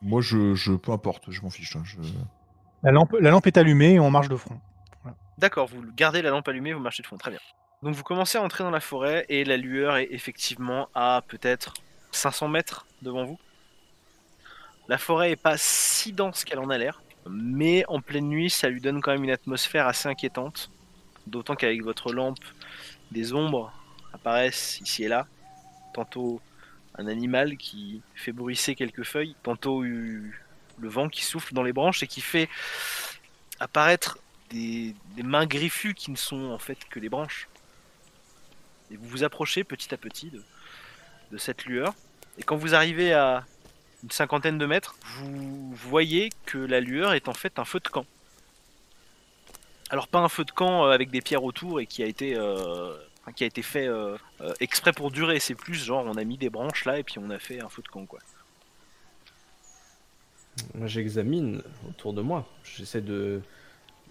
Moi, 0.00 0.20
je, 0.20 0.54
je 0.54 0.72
peu 0.74 0.92
importe, 0.92 1.30
je 1.32 1.42
m'en 1.42 1.50
fiche. 1.50 1.74
hein, 1.74 1.82
je- 1.84 1.98
La 2.84 2.92
lampe, 2.92 3.14
la 3.20 3.30
lampe 3.30 3.48
est 3.48 3.56
allumée 3.56 3.94
et 3.94 4.00
on 4.00 4.12
marche 4.12 4.28
de 4.28 4.36
front. 4.36 4.60
D'accord, 5.38 5.66
vous 5.66 5.82
gardez 5.96 6.22
la 6.22 6.30
lampe 6.30 6.46
allumée, 6.48 6.72
vous 6.72 6.80
marchez 6.80 7.02
de 7.02 7.06
front, 7.08 7.16
très 7.16 7.30
bien. 7.32 7.40
Donc 7.82 7.94
vous 7.94 8.02
commencez 8.02 8.38
à 8.38 8.42
entrer 8.42 8.64
dans 8.64 8.72
la 8.72 8.80
forêt 8.80 9.24
et 9.28 9.44
la 9.44 9.56
lueur 9.56 9.98
est 9.98 10.08
effectivement 10.10 10.88
à 10.96 11.22
peut-être 11.28 11.74
500 12.10 12.48
mètres 12.48 12.86
devant 13.02 13.24
vous. 13.24 13.38
La 14.88 14.98
forêt 14.98 15.30
est 15.30 15.36
pas 15.36 15.56
si 15.56 16.12
dense 16.12 16.44
qu'elle 16.44 16.58
en 16.58 16.70
a 16.70 16.78
l'air, 16.78 17.02
mais 17.30 17.84
en 17.86 18.00
pleine 18.00 18.28
nuit, 18.28 18.50
ça 18.50 18.68
lui 18.68 18.80
donne 18.80 19.00
quand 19.00 19.12
même 19.12 19.22
une 19.22 19.30
atmosphère 19.30 19.86
assez 19.86 20.08
inquiétante. 20.08 20.72
D'autant 21.28 21.54
qu'avec 21.54 21.84
votre 21.84 22.12
lampe, 22.12 22.42
des 23.12 23.32
ombres 23.32 23.72
apparaissent 24.12 24.80
ici 24.80 25.04
et 25.04 25.08
là. 25.08 25.28
Tantôt 25.94 26.40
un 26.96 27.06
animal 27.06 27.56
qui 27.58 28.02
fait 28.16 28.32
bruisser 28.32 28.74
quelques 28.74 29.04
feuilles, 29.04 29.36
tantôt 29.44 29.82
le 29.82 30.32
vent 30.80 31.08
qui 31.08 31.22
souffle 31.22 31.54
dans 31.54 31.62
les 31.62 31.72
branches 31.72 32.02
et 32.02 32.08
qui 32.08 32.22
fait 32.22 32.48
apparaître 33.60 34.18
des 34.50 34.94
mains 35.22 35.46
griffues 35.46 35.94
qui 35.94 36.10
ne 36.10 36.16
sont 36.16 36.46
en 36.46 36.58
fait 36.58 36.78
que 36.88 36.98
des 36.98 37.08
branches. 37.08 37.46
Et 38.90 38.96
vous 38.96 39.08
vous 39.08 39.24
approchez 39.24 39.64
petit 39.64 39.92
à 39.94 39.96
petit 39.96 40.30
de, 40.30 40.42
de 41.32 41.38
cette 41.38 41.64
lueur. 41.64 41.94
Et 42.38 42.42
quand 42.42 42.56
vous 42.56 42.74
arrivez 42.74 43.12
à 43.12 43.44
une 44.02 44.10
cinquantaine 44.10 44.58
de 44.58 44.66
mètres, 44.66 44.96
vous 45.16 45.74
voyez 45.74 46.30
que 46.46 46.58
la 46.58 46.80
lueur 46.80 47.14
est 47.14 47.28
en 47.28 47.34
fait 47.34 47.58
un 47.58 47.64
feu 47.64 47.80
de 47.80 47.88
camp. 47.88 48.06
Alors 49.90 50.08
pas 50.08 50.18
un 50.20 50.28
feu 50.28 50.44
de 50.44 50.50
camp 50.50 50.84
euh, 50.84 50.90
avec 50.90 51.10
des 51.10 51.20
pierres 51.20 51.44
autour 51.44 51.80
et 51.80 51.86
qui 51.86 52.02
a 52.02 52.06
été, 52.06 52.36
euh, 52.36 52.94
qui 53.34 53.44
a 53.44 53.46
été 53.46 53.62
fait 53.62 53.86
euh, 53.86 54.16
exprès 54.60 54.92
pour 54.92 55.10
durer. 55.10 55.40
C'est 55.40 55.54
plus 55.54 55.82
genre 55.82 56.04
on 56.06 56.16
a 56.16 56.24
mis 56.24 56.36
des 56.36 56.50
branches 56.50 56.84
là 56.84 56.98
et 56.98 57.02
puis 57.02 57.18
on 57.18 57.30
a 57.30 57.38
fait 57.38 57.60
un 57.60 57.68
feu 57.68 57.82
de 57.82 57.88
camp 57.88 58.04
quoi. 58.06 58.20
J'examine 60.84 61.62
autour 61.88 62.12
de 62.12 62.20
moi. 62.20 62.46
J'essaie 62.64 63.00
de, 63.00 63.40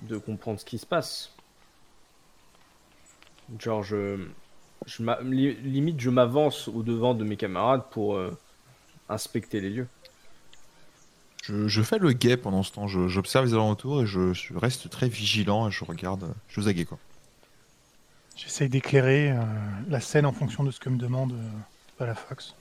de 0.02 0.18
comprendre 0.18 0.60
ce 0.60 0.66
qui 0.66 0.78
se 0.78 0.86
passe. 0.86 1.34
Genre, 3.60 3.84
je, 3.84 4.28
je 4.86 5.04
limite, 5.24 6.00
je 6.00 6.10
m'avance 6.10 6.68
au 6.68 6.84
devant 6.84 7.14
de 7.14 7.24
mes 7.24 7.38
camarades 7.38 7.84
pour 7.92 8.16
euh, 8.16 8.38
inspecter 9.10 9.62
les 9.62 9.70
lieux. 9.70 9.88
Je, 11.44 11.68
je 11.68 11.82
fais 11.82 11.98
le 11.98 12.12
guet 12.12 12.36
pendant 12.36 12.62
ce 12.62 12.74
temps, 12.74 12.88
j'observe 12.88 13.46
les 13.46 13.54
alentours 13.54 14.02
et 14.02 14.06
je, 14.06 14.34
je 14.34 14.54
reste 14.54 14.90
très 14.90 15.08
vigilant 15.08 15.68
et 15.68 15.72
je 15.72 15.86
regarde, 15.86 16.24
euh, 16.24 16.34
je 16.50 16.62
zague 16.62 16.84
quoi. 16.86 17.00
J'essaye 18.36 18.70
d'éclairer 18.70 19.32
euh, 19.32 19.44
la 19.90 20.00
scène 20.00 20.26
en 20.26 20.32
fonction 20.32 20.64
de 20.64 20.72
ce 20.72 20.80
que 20.80 20.90
me 20.90 20.98
demande 20.98 21.34
euh, 21.34 21.50
Palafox. 21.98 22.54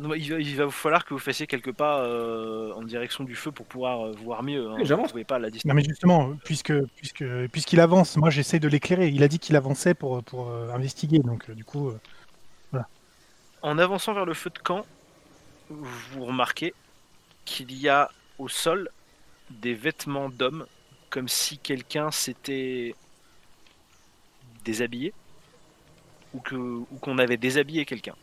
Il, 0.00 0.08
va, 0.08 0.38
il 0.38 0.56
va 0.56 0.64
vous 0.64 0.70
falloir 0.70 1.04
que 1.04 1.12
vous 1.12 1.18
fassiez 1.18 1.46
quelques 1.46 1.72
pas 1.72 2.02
euh, 2.04 2.72
en 2.74 2.82
direction 2.82 3.24
du 3.24 3.34
feu 3.34 3.50
pour 3.50 3.66
pouvoir 3.66 4.06
euh, 4.06 4.12
voir 4.24 4.42
mieux. 4.44 4.68
hein. 4.70 4.76
Oui, 4.78 4.86
j'avance. 4.86 5.06
Vous 5.06 5.12
pouvez 5.12 5.24
pas 5.24 5.36
à 5.36 5.38
la 5.40 5.50
distance. 5.50 5.68
Non 5.68 5.74
mais 5.74 5.82
justement, 5.82 6.34
puisque 6.44 6.72
puisque 6.96 7.24
puisqu'il 7.48 7.80
avance, 7.80 8.16
moi 8.16 8.30
j'essaye 8.30 8.60
de 8.60 8.68
l'éclairer. 8.68 9.08
Il 9.08 9.22
a 9.24 9.28
dit 9.28 9.38
qu'il 9.40 9.56
avançait 9.56 9.94
pour 9.94 10.22
pour 10.22 10.50
euh, 10.50 10.70
investiguer, 10.72 11.18
donc 11.18 11.50
euh, 11.50 11.54
du 11.54 11.64
coup, 11.64 11.88
euh, 11.88 12.78
En 13.62 13.76
avançant 13.78 14.12
vers 14.14 14.24
le 14.24 14.34
feu 14.34 14.50
de 14.50 14.58
camp, 14.60 14.86
vous 15.68 16.24
remarquez 16.24 16.74
qu'il 17.44 17.72
y 17.72 17.88
a 17.88 18.08
au 18.38 18.48
sol 18.48 18.90
des 19.50 19.74
vêtements 19.74 20.28
d'hommes, 20.28 20.66
comme 21.10 21.26
si 21.28 21.58
quelqu'un 21.58 22.10
s'était 22.12 22.94
déshabillé 24.64 25.12
ou 26.34 26.40
que 26.40 26.54
ou 26.54 26.98
qu'on 27.00 27.18
avait 27.18 27.36
déshabillé 27.36 27.84
quelqu'un. 27.84 28.14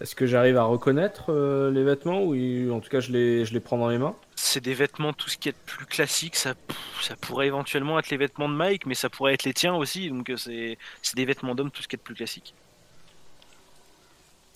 Est-ce 0.00 0.14
que 0.14 0.26
j'arrive 0.26 0.58
à 0.58 0.64
reconnaître 0.64 1.32
euh, 1.32 1.70
les 1.70 1.82
vêtements 1.82 2.22
ou 2.22 2.34
il- 2.34 2.70
en 2.70 2.80
tout 2.80 2.90
cas 2.90 3.00
je 3.00 3.10
les, 3.12 3.46
je 3.46 3.54
les 3.54 3.60
prends 3.60 3.78
dans 3.78 3.88
les 3.88 3.96
mains? 3.96 4.14
C'est 4.34 4.60
des 4.62 4.74
vêtements 4.74 5.14
tout 5.14 5.30
ce 5.30 5.38
qui 5.38 5.48
est 5.48 5.52
de 5.52 5.56
plus 5.64 5.86
classique. 5.86 6.36
Ça, 6.36 6.54
ça 7.00 7.16
pourrait 7.16 7.46
éventuellement 7.46 7.98
être 7.98 8.10
les 8.10 8.18
vêtements 8.18 8.48
de 8.50 8.54
Mike, 8.54 8.84
mais 8.84 8.94
ça 8.94 9.08
pourrait 9.08 9.32
être 9.32 9.44
les 9.44 9.54
tiens 9.54 9.74
aussi. 9.74 10.10
Donc 10.10 10.28
euh, 10.28 10.36
c'est 10.36 10.76
c'est 11.00 11.16
des 11.16 11.24
vêtements 11.24 11.54
d'homme 11.54 11.70
tout 11.70 11.82
ce 11.82 11.88
qui 11.88 11.96
est 11.96 11.98
de 11.98 12.02
plus 12.02 12.14
classique. 12.14 12.54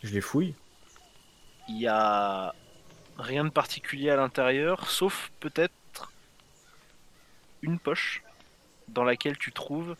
Je 0.03 0.13
les 0.13 0.21
fouille. 0.21 0.55
Il 1.69 1.79
y 1.81 1.87
a 1.87 2.55
rien 3.19 3.45
de 3.45 3.51
particulier 3.51 4.11
à 4.11 4.17
l'intérieur, 4.17 4.91
sauf 4.91 5.31
peut-être 5.41 5.73
une 7.63 7.79
poche 7.79 8.23
dans 8.89 9.05
laquelle 9.05 9.39
tu 9.39 9.53
trouves 9.53 9.97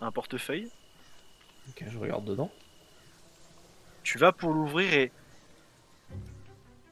un 0.00 0.10
portefeuille. 0.10 0.68
Ok, 1.70 1.84
je 1.88 1.98
regarde 1.98 2.24
dedans. 2.24 2.50
Tu 4.10 4.16
vas 4.16 4.32
pour 4.32 4.54
l'ouvrir 4.54 4.90
et 4.94 5.12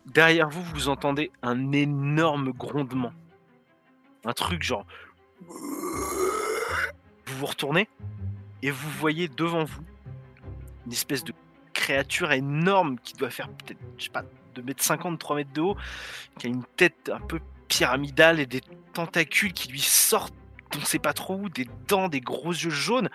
derrière 0.04 0.50
vous, 0.50 0.62
vous 0.62 0.90
entendez 0.90 1.30
un 1.40 1.72
énorme 1.72 2.52
grondement. 2.52 3.14
Un 4.26 4.34
truc 4.34 4.62
genre. 4.62 4.84
Vous 5.40 7.38
vous 7.38 7.46
retournez 7.46 7.88
et 8.60 8.70
vous 8.70 8.90
voyez 8.90 9.28
devant 9.28 9.64
vous 9.64 9.80
une 10.84 10.92
espèce 10.92 11.24
de 11.24 11.32
créature 11.72 12.32
énorme 12.32 12.98
qui 12.98 13.14
doit 13.14 13.30
faire 13.30 13.48
peut-être, 13.48 13.80
je 13.96 14.04
sais 14.04 14.10
pas, 14.10 14.24
2m50, 14.54 15.16
3 15.16 15.36
mètres 15.36 15.52
de 15.54 15.62
haut, 15.62 15.76
qui 16.38 16.48
a 16.48 16.50
une 16.50 16.64
tête 16.76 17.10
un 17.10 17.20
peu 17.20 17.40
pyramidale 17.66 18.40
et 18.40 18.46
des 18.46 18.60
tentacules 18.92 19.54
qui 19.54 19.72
lui 19.72 19.80
sortent, 19.80 20.34
on 20.76 20.84
sait 20.84 20.98
pas 20.98 21.12
trop 21.12 21.34
où, 21.34 21.48
des 21.48 21.68
dents, 21.88 22.08
des 22.08 22.20
gros 22.20 22.50
yeux 22.52 22.70
jaunes. 22.70 23.08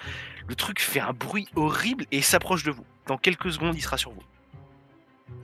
Le 0.48 0.56
truc 0.56 0.80
fait 0.80 1.00
un 1.00 1.14
bruit 1.14 1.48
horrible 1.56 2.06
et 2.12 2.22
s'approche 2.22 2.64
de 2.64 2.72
vous. 2.72 2.86
Dans 3.08 3.18
quelques 3.18 3.52
secondes, 3.52 3.76
il 3.76 3.82
sera 3.82 3.98
sur 3.98 4.12
vous. 4.12 4.22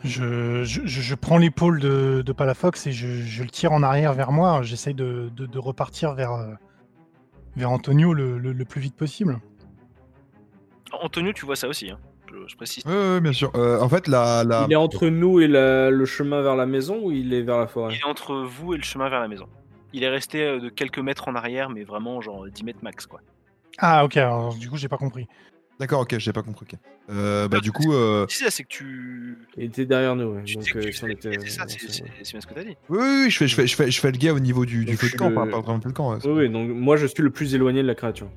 je, 0.04 0.64
je, 0.64 1.16
prends 1.16 1.38
l'épaule 1.38 1.80
de, 1.80 2.22
de 2.26 2.32
Palafox 2.32 2.88
et 2.88 2.92
je, 2.92 3.08
je 3.08 3.44
le 3.44 3.50
tire 3.50 3.72
en 3.72 3.84
arrière 3.84 4.14
vers 4.14 4.32
moi. 4.32 4.62
J'essaye 4.62 4.94
de, 4.94 5.30
de, 5.36 5.46
de 5.46 5.60
repartir 5.60 6.14
vers 6.14 6.34
euh, 6.34 6.54
vers 7.56 7.72
Antonio 7.72 8.14
le, 8.14 8.38
le, 8.38 8.54
le 8.54 8.66
plus 8.66 8.82
vite 8.82 8.96
possible. 8.96 9.40
Antonio, 11.02 11.34
tu 11.34 11.46
vois 11.46 11.56
ça 11.56 11.68
aussi, 11.68 11.90
hein. 11.90 12.00
je, 12.32 12.48
je 12.48 12.56
précise. 12.56 12.86
Ouais, 12.86 13.20
bien 13.20 13.34
sûr. 13.34 13.52
Euh, 13.56 13.80
en 13.82 13.90
fait, 13.90 14.08
la, 14.08 14.44
la... 14.44 14.66
Il 14.68 14.74
est 14.74 14.78
entre 14.78 15.08
nous 15.08 15.40
et 15.40 15.48
la- 15.48 15.90
le 15.90 16.06
chemin 16.06 16.42
vers 16.42 16.56
la 16.56 16.66
maison 16.66 17.00
ou 17.04 17.12
il 17.12 17.34
est 17.34 17.42
vers 17.42 17.58
la 17.58 17.68
forêt? 17.68 17.94
Il 17.94 18.00
est 18.00 18.10
entre 18.10 18.36
vous 18.36 18.74
et 18.74 18.78
le 18.78 18.84
chemin 18.84 19.10
vers 19.10 19.20
la 19.20 19.28
maison. 19.28 19.48
Il 19.94 20.04
est 20.04 20.10
resté 20.10 20.44
euh, 20.44 20.60
de 20.60 20.70
quelques 20.70 21.00
mètres 21.00 21.28
en 21.28 21.36
arrière, 21.36 21.70
mais 21.70 21.84
vraiment 21.84 22.22
genre 22.22 22.48
10 22.48 22.64
mètres 22.64 22.80
max 22.82 23.06
quoi. 23.06 23.22
Ah 23.78 24.04
ok, 24.06 24.18
alors, 24.18 24.56
du 24.56 24.70
coup 24.70 24.78
j'ai 24.78 24.88
pas 24.88 24.98
compris. 24.98 25.28
D'accord, 25.80 26.02
ok, 26.02 26.18
j'ai 26.18 26.34
pas 26.34 26.42
compris. 26.42 26.66
ok. 26.72 26.80
Euh, 27.10 27.48
bah 27.48 27.60
du 27.60 27.72
coup, 27.72 27.94
euh... 27.94 28.26
C'est 28.30 28.64
que 28.64 28.68
tu. 28.68 29.38
Il 29.56 29.66
était 29.66 29.86
derrière 29.86 30.16
nous, 30.16 30.34
ouais. 30.34 30.42
donc 30.42 30.76
euh, 30.76 30.92
si 30.92 31.06
était. 31.06 31.40
c'est 31.40 31.50
ça, 31.50 31.66
c'est 31.68 32.32
bien 32.32 32.42
ce 32.42 32.48
que 32.48 32.54
t'as 32.56 32.64
dit. 32.64 32.76
oui, 32.90 32.98
oui, 33.00 33.22
oui, 33.26 33.30
je 33.30 33.38
fais, 33.38 33.48
je 33.48 33.56
fais, 33.56 33.68
je 33.68 33.76
fais, 33.76 33.92
je 33.92 34.00
fais 34.00 34.12
le 34.12 34.18
guet 34.18 34.32
au 34.32 34.40
niveau 34.40 34.66
du, 34.66 34.86
du 34.86 34.92
Donc, 34.92 35.00
feu 35.00 35.10
de 35.10 35.16
camp, 35.16 35.32
pas, 35.32 35.46
pas 35.46 35.62
vraiment 35.62 35.80
le 35.86 35.92
camp. 35.92 36.14
ouais. 36.14 36.20
Oui, 36.26 36.32
oui, 36.32 36.50
donc 36.50 36.70
moi 36.70 36.98
je 36.98 37.06
suis 37.06 37.22
le 37.22 37.30
plus 37.30 37.54
éloigné 37.54 37.84
de 37.84 37.88
la 37.88 37.96
créature. 37.96 38.28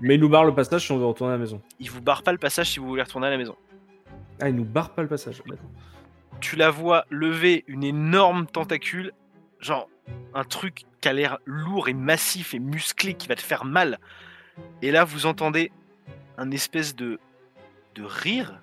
Mais 0.00 0.16
il 0.16 0.20
nous 0.20 0.28
barre 0.28 0.44
le 0.44 0.54
passage 0.54 0.86
si 0.86 0.92
on 0.92 0.98
veut 0.98 1.06
retourner 1.06 1.34
à 1.34 1.36
la 1.36 1.40
maison. 1.40 1.60
Il 1.78 1.90
vous 1.90 2.00
barre 2.00 2.22
pas 2.22 2.32
le 2.32 2.38
passage 2.38 2.70
si 2.70 2.80
vous 2.80 2.86
voulez 2.88 3.02
retourner 3.02 3.28
à 3.28 3.30
la 3.30 3.38
maison. 3.38 3.54
Ah, 4.40 4.48
il 4.48 4.56
nous 4.56 4.64
barre 4.64 4.90
pas 4.90 5.02
le 5.02 5.08
passage. 5.08 5.42
Tu 6.40 6.56
la 6.56 6.70
vois 6.70 7.04
lever 7.10 7.64
une 7.68 7.84
énorme 7.84 8.46
tentacule, 8.46 9.12
genre 9.60 9.88
un 10.34 10.44
truc 10.44 10.84
qui 11.00 11.08
a 11.08 11.12
l'air 11.12 11.38
lourd 11.44 11.88
et 11.88 11.94
massif 11.94 12.54
et 12.54 12.58
musclé 12.58 13.14
qui 13.14 13.28
va 13.28 13.36
te 13.36 13.42
faire 13.42 13.64
mal. 13.64 13.98
Et 14.82 14.90
là, 14.90 15.04
vous 15.04 15.26
entendez 15.26 15.70
un 16.36 16.50
espèce 16.50 16.94
de 16.94 17.18
de 17.94 18.04
rire. 18.04 18.60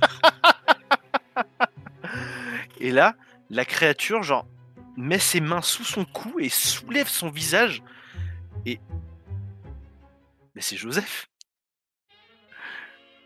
et 2.80 2.90
là, 2.90 3.16
la 3.50 3.64
créature, 3.64 4.22
genre, 4.22 4.46
met 4.96 5.18
ses 5.18 5.40
mains 5.40 5.62
sous 5.62 5.84
son 5.84 6.04
cou 6.04 6.40
et 6.40 6.48
soulève 6.48 7.08
son 7.08 7.30
visage. 7.30 7.82
Et. 8.66 8.80
Mais 10.54 10.62
c'est 10.62 10.76
Joseph! 10.76 11.28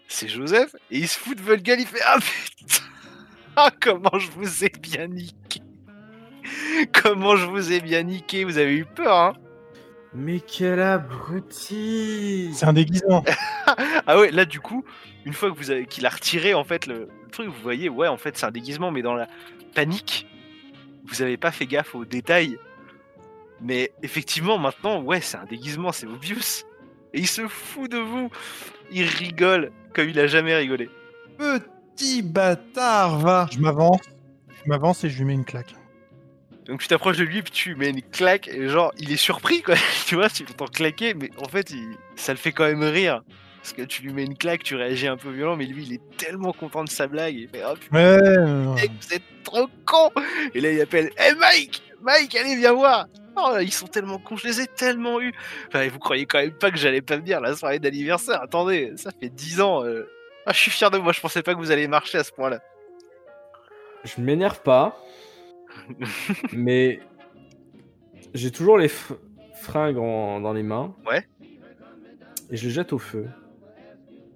C'est 0.09 0.29
Joseph! 0.29 0.75
Et 0.91 0.99
il 0.99 1.09
se 1.09 1.19
fout 1.19 1.37
de 1.37 1.43
votre 1.43 1.63
gueule, 1.63 1.81
il 1.81 1.87
fait 1.87 2.03
Ah 2.05 2.19
putain! 2.21 2.85
Ah, 3.59 3.71
comment 3.81 4.19
je 4.19 4.31
vous 4.33 4.65
ai 4.65 4.69
bien 4.69 5.07
niqué! 5.07 5.46
Comment 7.03 7.37
je 7.37 7.47
vous 7.47 7.73
ai 7.73 7.81
bien 7.81 8.03
niqué! 8.03 8.45
Vous 8.45 8.59
avez 8.59 8.75
eu 8.75 8.85
peur, 8.85 9.17
hein? 9.17 9.33
Mais 10.15 10.41
quel 10.41 10.81
abruti 10.81 12.51
C'est 12.55 12.67
un 12.67 12.73
déguisement. 12.73 13.25
Ah 14.09 14.21
ouais, 14.21 14.31
là 14.31 14.45
du 14.45 14.61
coup, 14.61 14.85
une 15.25 15.33
fois 15.33 15.51
que 15.51 15.57
vous 15.57 15.73
avez 15.73 15.87
qu'il 15.87 16.07
a 16.07 16.09
retiré 16.09 16.55
en 16.55 16.63
fait 16.63 16.87
le, 16.87 17.09
le 17.25 17.31
truc, 17.33 17.49
vous 17.49 17.63
voyez, 17.63 17.89
ouais, 17.89 18.07
en 18.07 18.17
fait 18.17 18.39
c'est 18.39 18.47
un 18.47 18.53
déguisement, 18.53 18.93
mais 18.93 19.03
dans 19.03 19.15
la 19.15 19.27
panique, 19.75 20.29
vous 21.07 21.23
avez 21.23 21.37
pas 21.37 21.51
fait 21.51 21.67
gaffe 21.67 21.97
aux 21.97 22.05
détails. 22.05 22.57
Mais 23.61 23.91
effectivement, 24.03 24.59
maintenant, 24.59 25.03
ouais, 25.03 25.21
c'est 25.21 25.37
un 25.37 25.45
déguisement, 25.45 25.91
c'est 25.91 26.07
obvious. 26.07 26.65
Et 27.13 27.21
il 27.21 27.27
se 27.27 27.49
fout 27.49 27.91
de 27.91 27.99
vous. 27.99 28.31
Il 28.93 29.07
rigole 29.07 29.73
comme 29.93 30.09
il 30.09 30.19
a 30.21 30.27
jamais 30.27 30.55
rigolé. 30.55 30.89
Petit 31.39 32.23
bâtard, 32.23 33.19
va 33.19 33.49
Je 33.51 33.59
m'avance, 33.59 34.01
je 34.63 34.69
m'avance 34.69 35.03
et 35.05 35.11
je 35.11 35.19
lui 35.19 35.25
mets 35.25 35.35
une 35.35 35.45
claque. 35.45 35.75
Donc 36.67 36.81
tu 36.81 36.89
t'approches 36.89 37.17
de 37.17 37.25
lui, 37.25 37.43
puis 37.43 37.53
tu 37.53 37.75
mets 37.77 37.91
une 37.91 38.03
claque, 38.03 38.49
et 38.49 38.69
genre, 38.69 38.93
il 38.99 39.13
est 39.13 39.17
surpris, 39.17 39.63
quoi. 39.63 39.77
tu 40.07 40.17
vois, 40.17 40.29
tu 40.29 40.45
l'entends 40.45 40.67
claquer, 40.67 41.15
mais 41.15 41.31
en 41.39 41.49
fait, 41.49 41.71
il- 41.71 41.97
ça 42.17 42.33
le 42.33 42.39
fait 42.39 42.53
quand 42.53 42.65
même 42.65 42.83
rire. 42.83 43.23
Parce 43.63 43.73
que 43.73 43.83
tu 43.83 44.03
lui 44.03 44.13
mets 44.13 44.25
une 44.25 44.37
claque, 44.37 44.63
tu 44.63 44.77
réagis 44.77 45.09
un 45.09 45.17
peu 45.17 45.31
violent, 45.31 45.57
mais 45.57 45.67
lui, 45.67 45.85
il 45.85 45.95
est 45.95 46.17
tellement 46.17 46.53
content 46.53 46.85
de 46.85 46.89
sa 46.89 47.09
blague. 47.09 47.35
Il 47.35 47.49
fait, 47.49 47.63
oh 47.67 47.75
Ouais, 47.93 48.01
euh, 48.01 48.75
mec, 48.75 48.91
vous 49.01 49.15
êtes 49.15 49.23
trop 49.43 49.67
con 49.85 50.11
Et 50.55 50.61
là, 50.61 50.71
il 50.71 50.81
appelle 50.81 51.11
Hey 51.17 51.35
Mike 51.35 51.83
Mike, 52.01 52.35
allez, 52.37 52.55
viens 52.57 52.73
voir 52.73 53.07
Oh, 53.37 53.57
ils 53.61 53.73
sont 53.73 53.87
tellement 53.89 54.19
cons, 54.19 54.37
je 54.37 54.47
les 54.47 54.61
ai 54.63 54.67
tellement 54.67 55.21
eus 55.21 55.33
Enfin, 55.69 55.87
vous 55.89 55.99
croyez 55.99 56.27
quand 56.27 56.39
même 56.39 56.53
pas 56.53 56.71
que 56.71 56.79
j'allais 56.79 57.03
pas 57.03 57.17
venir 57.17 57.41
la 57.41 57.55
soirée 57.57 57.79
d'anniversaire 57.81 58.41
Attendez, 58.41 58.93
ça 58.97 59.11
fait 59.21 59.29
10 59.29 59.61
ans 59.61 59.85
euh. 59.85 60.09
Ah, 60.47 60.53
je 60.53 60.59
suis 60.59 60.71
fier 60.71 60.91
de 60.91 60.99
moi, 60.99 61.13
je 61.13 61.21
pensais 61.21 61.43
pas 61.43 61.53
que 61.53 61.59
vous 61.59 61.71
allez 61.73 61.89
marcher 61.89 62.19
à 62.19 62.25
ce 62.25 62.31
point-là. 62.33 62.61
Je 64.05 64.21
m'énerve 64.21 64.61
pas, 64.63 64.97
mais 66.53 67.01
j'ai 68.35 68.51
toujours 68.51 68.79
les 68.79 68.91
fringues 69.61 69.99
en- 69.99 70.41
dans 70.41 70.53
les 70.53 70.63
mains. 70.63 70.95
Ouais. 71.07 71.27
Et 72.51 72.57
je 72.57 72.67
les 72.67 72.73
jette 72.73 72.93
au 72.93 72.99
feu. 72.99 73.27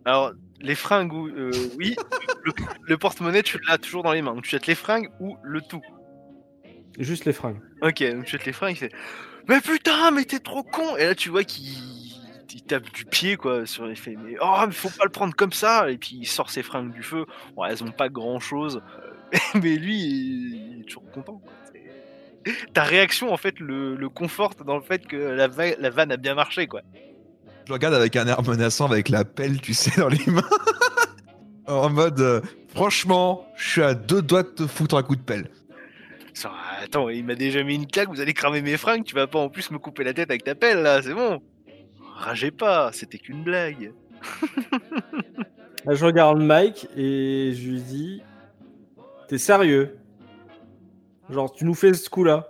Alors, 0.05 0.33
les 0.61 0.75
fringues, 0.75 1.13
ou- 1.13 1.29
euh, 1.29 1.51
oui, 1.79 1.95
le, 2.45 2.53
le 2.85 2.99
porte-monnaie, 2.99 3.43
tu 3.43 3.59
l'as 3.69 3.79
toujours 3.79 4.03
dans 4.03 4.13
les 4.13 4.23
mains. 4.23 4.35
Donc, 4.35 4.45
tu 4.45 4.51
jettes 4.51 4.67
les 4.67 4.75
fringues 4.75 5.09
ou 5.21 5.37
le 5.43 5.61
tout. 5.61 5.83
Juste 6.99 7.25
les 7.25 7.33
fringues. 7.33 7.61
Ok, 7.83 8.03
donc 8.03 8.25
tu 8.25 8.33
jettes 8.33 8.47
les 8.47 8.53
fringues, 8.53 8.73
il 8.73 8.77
fait 8.79 8.93
Mais 9.49 9.61
putain, 9.61 10.11
mais 10.11 10.25
t'es 10.25 10.41
trop 10.41 10.63
con 10.63 10.97
Et 10.97 11.05
là, 11.05 11.15
tu 11.15 11.29
vois 11.31 11.45
qu'il 11.45 11.65
il 12.53 12.63
tape 12.65 12.91
du 12.93 13.05
pied, 13.05 13.37
quoi, 13.37 13.65
sur 13.65 13.87
les 13.87 13.95
faits. 13.95 14.19
Mais 14.25 14.37
oh, 14.41 14.57
mais 14.67 14.73
faut 14.73 14.89
pas 14.91 15.05
le 15.05 15.11
prendre 15.11 15.35
comme 15.37 15.53
ça 15.53 15.89
Et 15.91 15.99
puis, 15.99 16.17
il 16.21 16.27
sort 16.27 16.51
ses 16.51 16.63
fringues 16.65 16.93
du 16.93 17.03
feu. 17.03 17.25
Bon, 17.55 17.65
elles 17.65 17.85
ont 17.85 17.93
pas 17.93 18.09
grand-chose. 18.09 18.83
euh, 19.05 19.10
mais 19.55 19.77
lui, 19.77 19.97
il, 19.97 20.81
est 20.81 20.85
toujours 20.85 21.11
content. 21.11 21.41
quoi. 21.43 21.53
Ta 22.75 22.85
réaction, 22.85 23.33
en 23.33 23.37
fait, 23.37 23.61
le, 23.61 23.95
le 23.97 24.09
conforte 24.09 24.65
dans 24.65 24.77
le 24.77 24.83
fait 24.83 25.07
que 25.07 25.17
la, 25.17 25.49
va- 25.49 25.77
la 25.77 25.91
vanne 25.91 26.13
a 26.13 26.17
bien 26.17 26.35
marché, 26.35 26.67
quoi. 26.67 26.83
Je 27.67 27.73
regarde 27.73 27.95
avec 27.95 28.17
un 28.17 28.27
air 28.27 28.43
menaçant, 28.43 28.87
avec 28.87 29.09
la 29.09 29.25
pelle, 29.25 29.61
tu 29.61 29.75
sais, 29.75 30.01
dans 30.01 30.09
les 30.09 30.27
mains. 30.27 30.43
en 31.67 31.91
mode, 31.91 32.21
euh, 32.21 32.41
franchement, 32.69 33.47
je 33.57 33.71
suis 33.71 33.83
à 33.83 33.95
deux 33.95 34.23
doigts 34.23 34.43
de 34.43 34.49
te 34.49 34.67
foutre 34.67 34.97
un 34.97 35.03
coup 35.03 35.17
de 35.17 35.23
pelle. 35.23 35.51
Attends, 36.83 37.11
il 37.11 37.25
m'a 37.25 37.35
déjà 37.35 37.63
mis 37.63 37.75
une 37.75 37.87
claque, 37.87 38.09
vous 38.09 38.21
allez 38.21 38.33
cramer 38.33 38.63
mes 38.63 38.79
fringues, 38.79 39.05
tu 39.05 39.15
vas 39.15 39.27
pas 39.27 39.39
en 39.39 39.51
plus 39.51 39.71
me 39.71 39.79
couper 39.79 40.03
la 40.03 40.15
tête 40.15 40.31
avec 40.31 40.43
ta 40.43 40.55
pelle, 40.55 40.79
là, 40.79 41.03
c'est 41.03 41.13
bon 41.13 41.43
ragez 42.21 42.51
pas, 42.51 42.91
c'était 42.93 43.19
qu'une 43.19 43.43
blague. 43.43 43.93
Je 45.89 46.05
regarde 46.05 46.41
Mike 46.41 46.87
et 46.97 47.53
je 47.55 47.71
lui 47.71 47.81
dis 47.81 48.23
T'es 49.31 49.39
sérieux? 49.39 49.97
Genre, 51.29 51.53
tu 51.53 51.65
nous 51.65 51.75
fais 51.75 51.95
ce 51.95 52.11
coup-là 52.11 52.49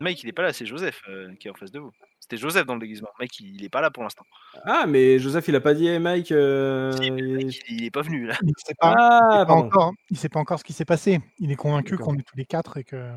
Mike, 0.00 0.24
il 0.24 0.28
est 0.30 0.32
pas 0.32 0.42
là, 0.42 0.52
c'est 0.52 0.66
Joseph 0.66 1.00
euh, 1.08 1.32
qui 1.38 1.46
est 1.46 1.50
en 1.52 1.54
face 1.54 1.70
de 1.70 1.78
vous. 1.78 1.92
C'était 2.18 2.36
Joseph 2.36 2.66
dans 2.66 2.74
le 2.74 2.80
déguisement. 2.80 3.10
Mike, 3.20 3.38
il, 3.38 3.54
il 3.54 3.64
est 3.64 3.68
pas 3.68 3.80
là 3.80 3.92
pour 3.92 4.02
l'instant. 4.02 4.24
Ah, 4.64 4.84
mais 4.88 5.20
Joseph, 5.20 5.46
il 5.46 5.54
a 5.54 5.60
pas 5.60 5.74
dit 5.74 5.86
Hey, 5.86 6.00
Mike. 6.00 6.32
euh, 6.32 6.90
Si, 6.90 7.06
il- 7.06 7.34
Mike, 7.36 7.60
il 7.68 7.84
est 7.84 7.90
pas 7.92 8.02
venu 8.02 8.26
là. 8.26 8.34
Il 8.42 8.52
sait 8.66 8.74
pas, 8.76 8.96
Ah, 8.98 9.28
il 9.32 9.38
sait 9.38 9.46
pas 9.46 9.52
encore, 9.52 9.92
il 10.10 10.16
sait 10.16 10.28
pas 10.28 10.40
encore 10.40 10.58
ce 10.58 10.64
qui 10.64 10.72
s'est 10.72 10.84
passé. 10.84 11.20
Il 11.38 11.52
est 11.52 11.56
convaincu 11.56 11.96
qu'on 11.96 12.16
est 12.18 12.26
tous 12.26 12.36
les 12.36 12.46
quatre 12.46 12.78
et 12.78 12.82
que. 12.84 13.12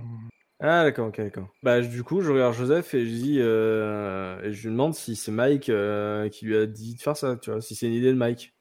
Ah, 0.60 0.84
d'accord, 0.84 1.08
ok, 1.08 1.18
d'accord. 1.18 1.48
Bah, 1.64 1.82
du 1.82 2.04
coup, 2.04 2.22
je 2.22 2.32
regarde 2.32 2.54
Joseph 2.54 2.94
et 2.94 3.04
je 3.08 3.12
dis 3.16 3.38
euh, 3.40 4.40
et 4.44 4.54
je 4.54 4.62
lui 4.68 4.70
demande 4.76 4.94
si 4.94 5.16
c'est 5.16 5.32
Mike 5.32 5.70
euh, 5.70 6.30
qui 6.30 6.46
lui 6.46 6.56
a 6.56 6.68
dit 6.68 6.94
de 6.94 7.02
faire 7.02 7.18
ça, 7.18 7.36
tu 7.36 7.50
vois, 7.50 7.62
si 7.62 7.74
c'est 7.74 7.88
une 7.88 7.94
idée 7.94 8.12
de 8.14 8.18
Mike. 8.18 8.55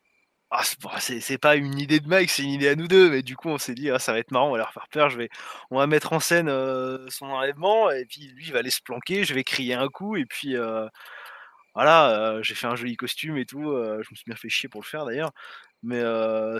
Ah, 0.56 0.62
c'est 1.00 1.38
pas 1.38 1.56
une 1.56 1.80
idée 1.80 1.98
de 1.98 2.06
Mike, 2.06 2.30
c'est 2.30 2.44
une 2.44 2.50
idée 2.50 2.68
à 2.68 2.76
nous 2.76 2.86
deux. 2.86 3.10
Mais 3.10 3.22
du 3.22 3.34
coup, 3.34 3.48
on 3.48 3.58
s'est 3.58 3.74
dit, 3.74 3.90
ah, 3.90 3.98
ça 3.98 4.12
va 4.12 4.20
être 4.20 4.30
marrant, 4.30 4.48
on 4.48 4.52
va 4.52 4.58
leur 4.58 4.72
faire 4.72 4.86
peur. 4.88 5.10
Je 5.10 5.18
vais, 5.18 5.28
on 5.70 5.78
va 5.78 5.88
mettre 5.88 6.12
en 6.12 6.20
scène 6.20 6.48
euh, 6.48 7.06
son 7.08 7.26
enlèvement 7.26 7.90
et 7.90 8.04
puis 8.04 8.28
lui, 8.28 8.46
il 8.46 8.52
va 8.52 8.60
aller 8.60 8.70
se 8.70 8.80
planquer. 8.80 9.24
Je 9.24 9.34
vais 9.34 9.42
crier 9.42 9.74
un 9.74 9.88
coup 9.88 10.16
et 10.16 10.24
puis 10.24 10.56
euh, 10.56 10.86
voilà, 11.74 12.10
euh, 12.10 12.42
j'ai 12.44 12.54
fait 12.54 12.68
un 12.68 12.76
joli 12.76 12.96
costume 12.96 13.36
et 13.36 13.46
tout. 13.46 13.62
je 13.64 14.08
me 14.10 14.14
suis 14.14 14.24
bien 14.26 14.36
fait 14.36 14.48
chier 14.48 14.68
pour 14.68 14.80
le 14.80 14.86
faire 14.86 15.04
d'ailleurs. 15.04 15.32
Mais 15.82 16.00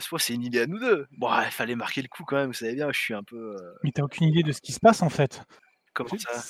soit 0.01 0.19
c'est 0.19 0.35
une 0.35 0.43
idée 0.43 0.63
à 0.63 0.67
nous 0.67 0.81
deux. 0.81 1.07
Bon, 1.13 1.31
il 1.45 1.53
fallait 1.53 1.77
marquer 1.77 2.03
le 2.03 2.09
coup 2.09 2.25
quand 2.25 2.37
même. 2.37 2.49
Vous 2.49 2.53
savez 2.53 2.75
bien, 2.75 2.91
je 2.91 2.99
suis 2.99 3.15
un 3.15 3.23
peu. 3.23 3.57
Mais 3.85 3.93
t'as 3.93 4.03
aucune 4.03 4.27
idée 4.27 4.43
de 4.43 4.51
ce 4.51 4.61
qui 4.61 4.73
se 4.73 4.81
passe 4.81 5.03
en 5.03 5.09
fait. 5.09 5.41
comment 5.93 6.11
ça? 6.19 6.43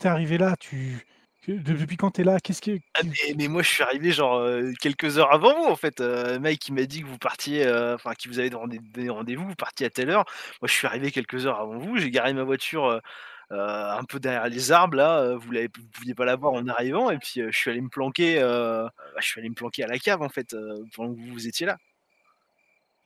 t'es 0.00 0.08
arrivé 0.08 0.36
là? 0.36 0.56
Tu 0.58 1.06
depuis 1.48 1.96
quand 1.96 2.10
t'es 2.12 2.24
là 2.24 2.38
Qu'est-ce 2.40 2.62
que 2.62 2.78
Ah, 2.94 3.02
mais, 3.04 3.34
mais 3.36 3.48
moi 3.48 3.62
je 3.62 3.68
suis 3.68 3.82
arrivé 3.82 4.12
genre 4.12 4.36
euh, 4.36 4.72
quelques 4.80 5.18
heures 5.18 5.32
avant 5.32 5.54
vous 5.54 5.66
en 5.70 5.76
fait. 5.76 6.00
Euh, 6.00 6.38
Mike 6.38 6.68
il 6.68 6.74
m'a 6.74 6.84
dit 6.84 7.02
que 7.02 7.06
vous 7.06 7.18
partiez, 7.18 7.66
euh, 7.66 7.94
enfin 7.94 8.14
qui 8.14 8.28
vous 8.28 8.38
avez 8.38 8.50
donné 8.50 8.78
des 8.78 9.08
rendez-vous, 9.08 9.46
vous 9.48 9.54
partiez 9.54 9.86
à 9.86 9.90
telle 9.90 10.10
heure. 10.10 10.24
Moi 10.60 10.68
je 10.68 10.72
suis 10.72 10.86
arrivé 10.86 11.10
quelques 11.10 11.46
heures 11.46 11.60
avant 11.60 11.78
vous, 11.78 11.96
j'ai 11.98 12.10
garé 12.10 12.32
ma 12.32 12.42
voiture 12.44 12.86
euh, 12.86 13.00
euh, 13.52 13.90
un 13.98 14.04
peu 14.04 14.18
derrière 14.18 14.48
les 14.48 14.72
arbres 14.72 14.96
là, 14.96 15.20
euh, 15.20 15.36
vous 15.36 15.52
l'avez, 15.52 15.68
vous 15.78 15.88
pouviez 15.88 16.14
pas 16.14 16.24
la 16.24 16.34
voir 16.36 16.52
en 16.54 16.66
arrivant 16.66 17.10
et 17.10 17.18
puis 17.18 17.40
euh, 17.40 17.48
je 17.52 17.56
suis 17.56 17.70
allé 17.70 17.80
me 17.80 17.88
planquer, 17.88 18.40
euh, 18.40 18.84
bah, 18.84 19.20
je 19.20 19.26
suis 19.26 19.40
allé 19.40 19.48
me 19.48 19.54
planquer 19.54 19.84
à 19.84 19.86
la 19.86 19.98
cave 19.98 20.22
en 20.22 20.28
fait 20.28 20.52
euh, 20.54 20.82
pendant 20.94 21.14
que 21.14 21.20
vous, 21.20 21.32
vous 21.32 21.46
étiez 21.46 21.66
là. 21.66 21.76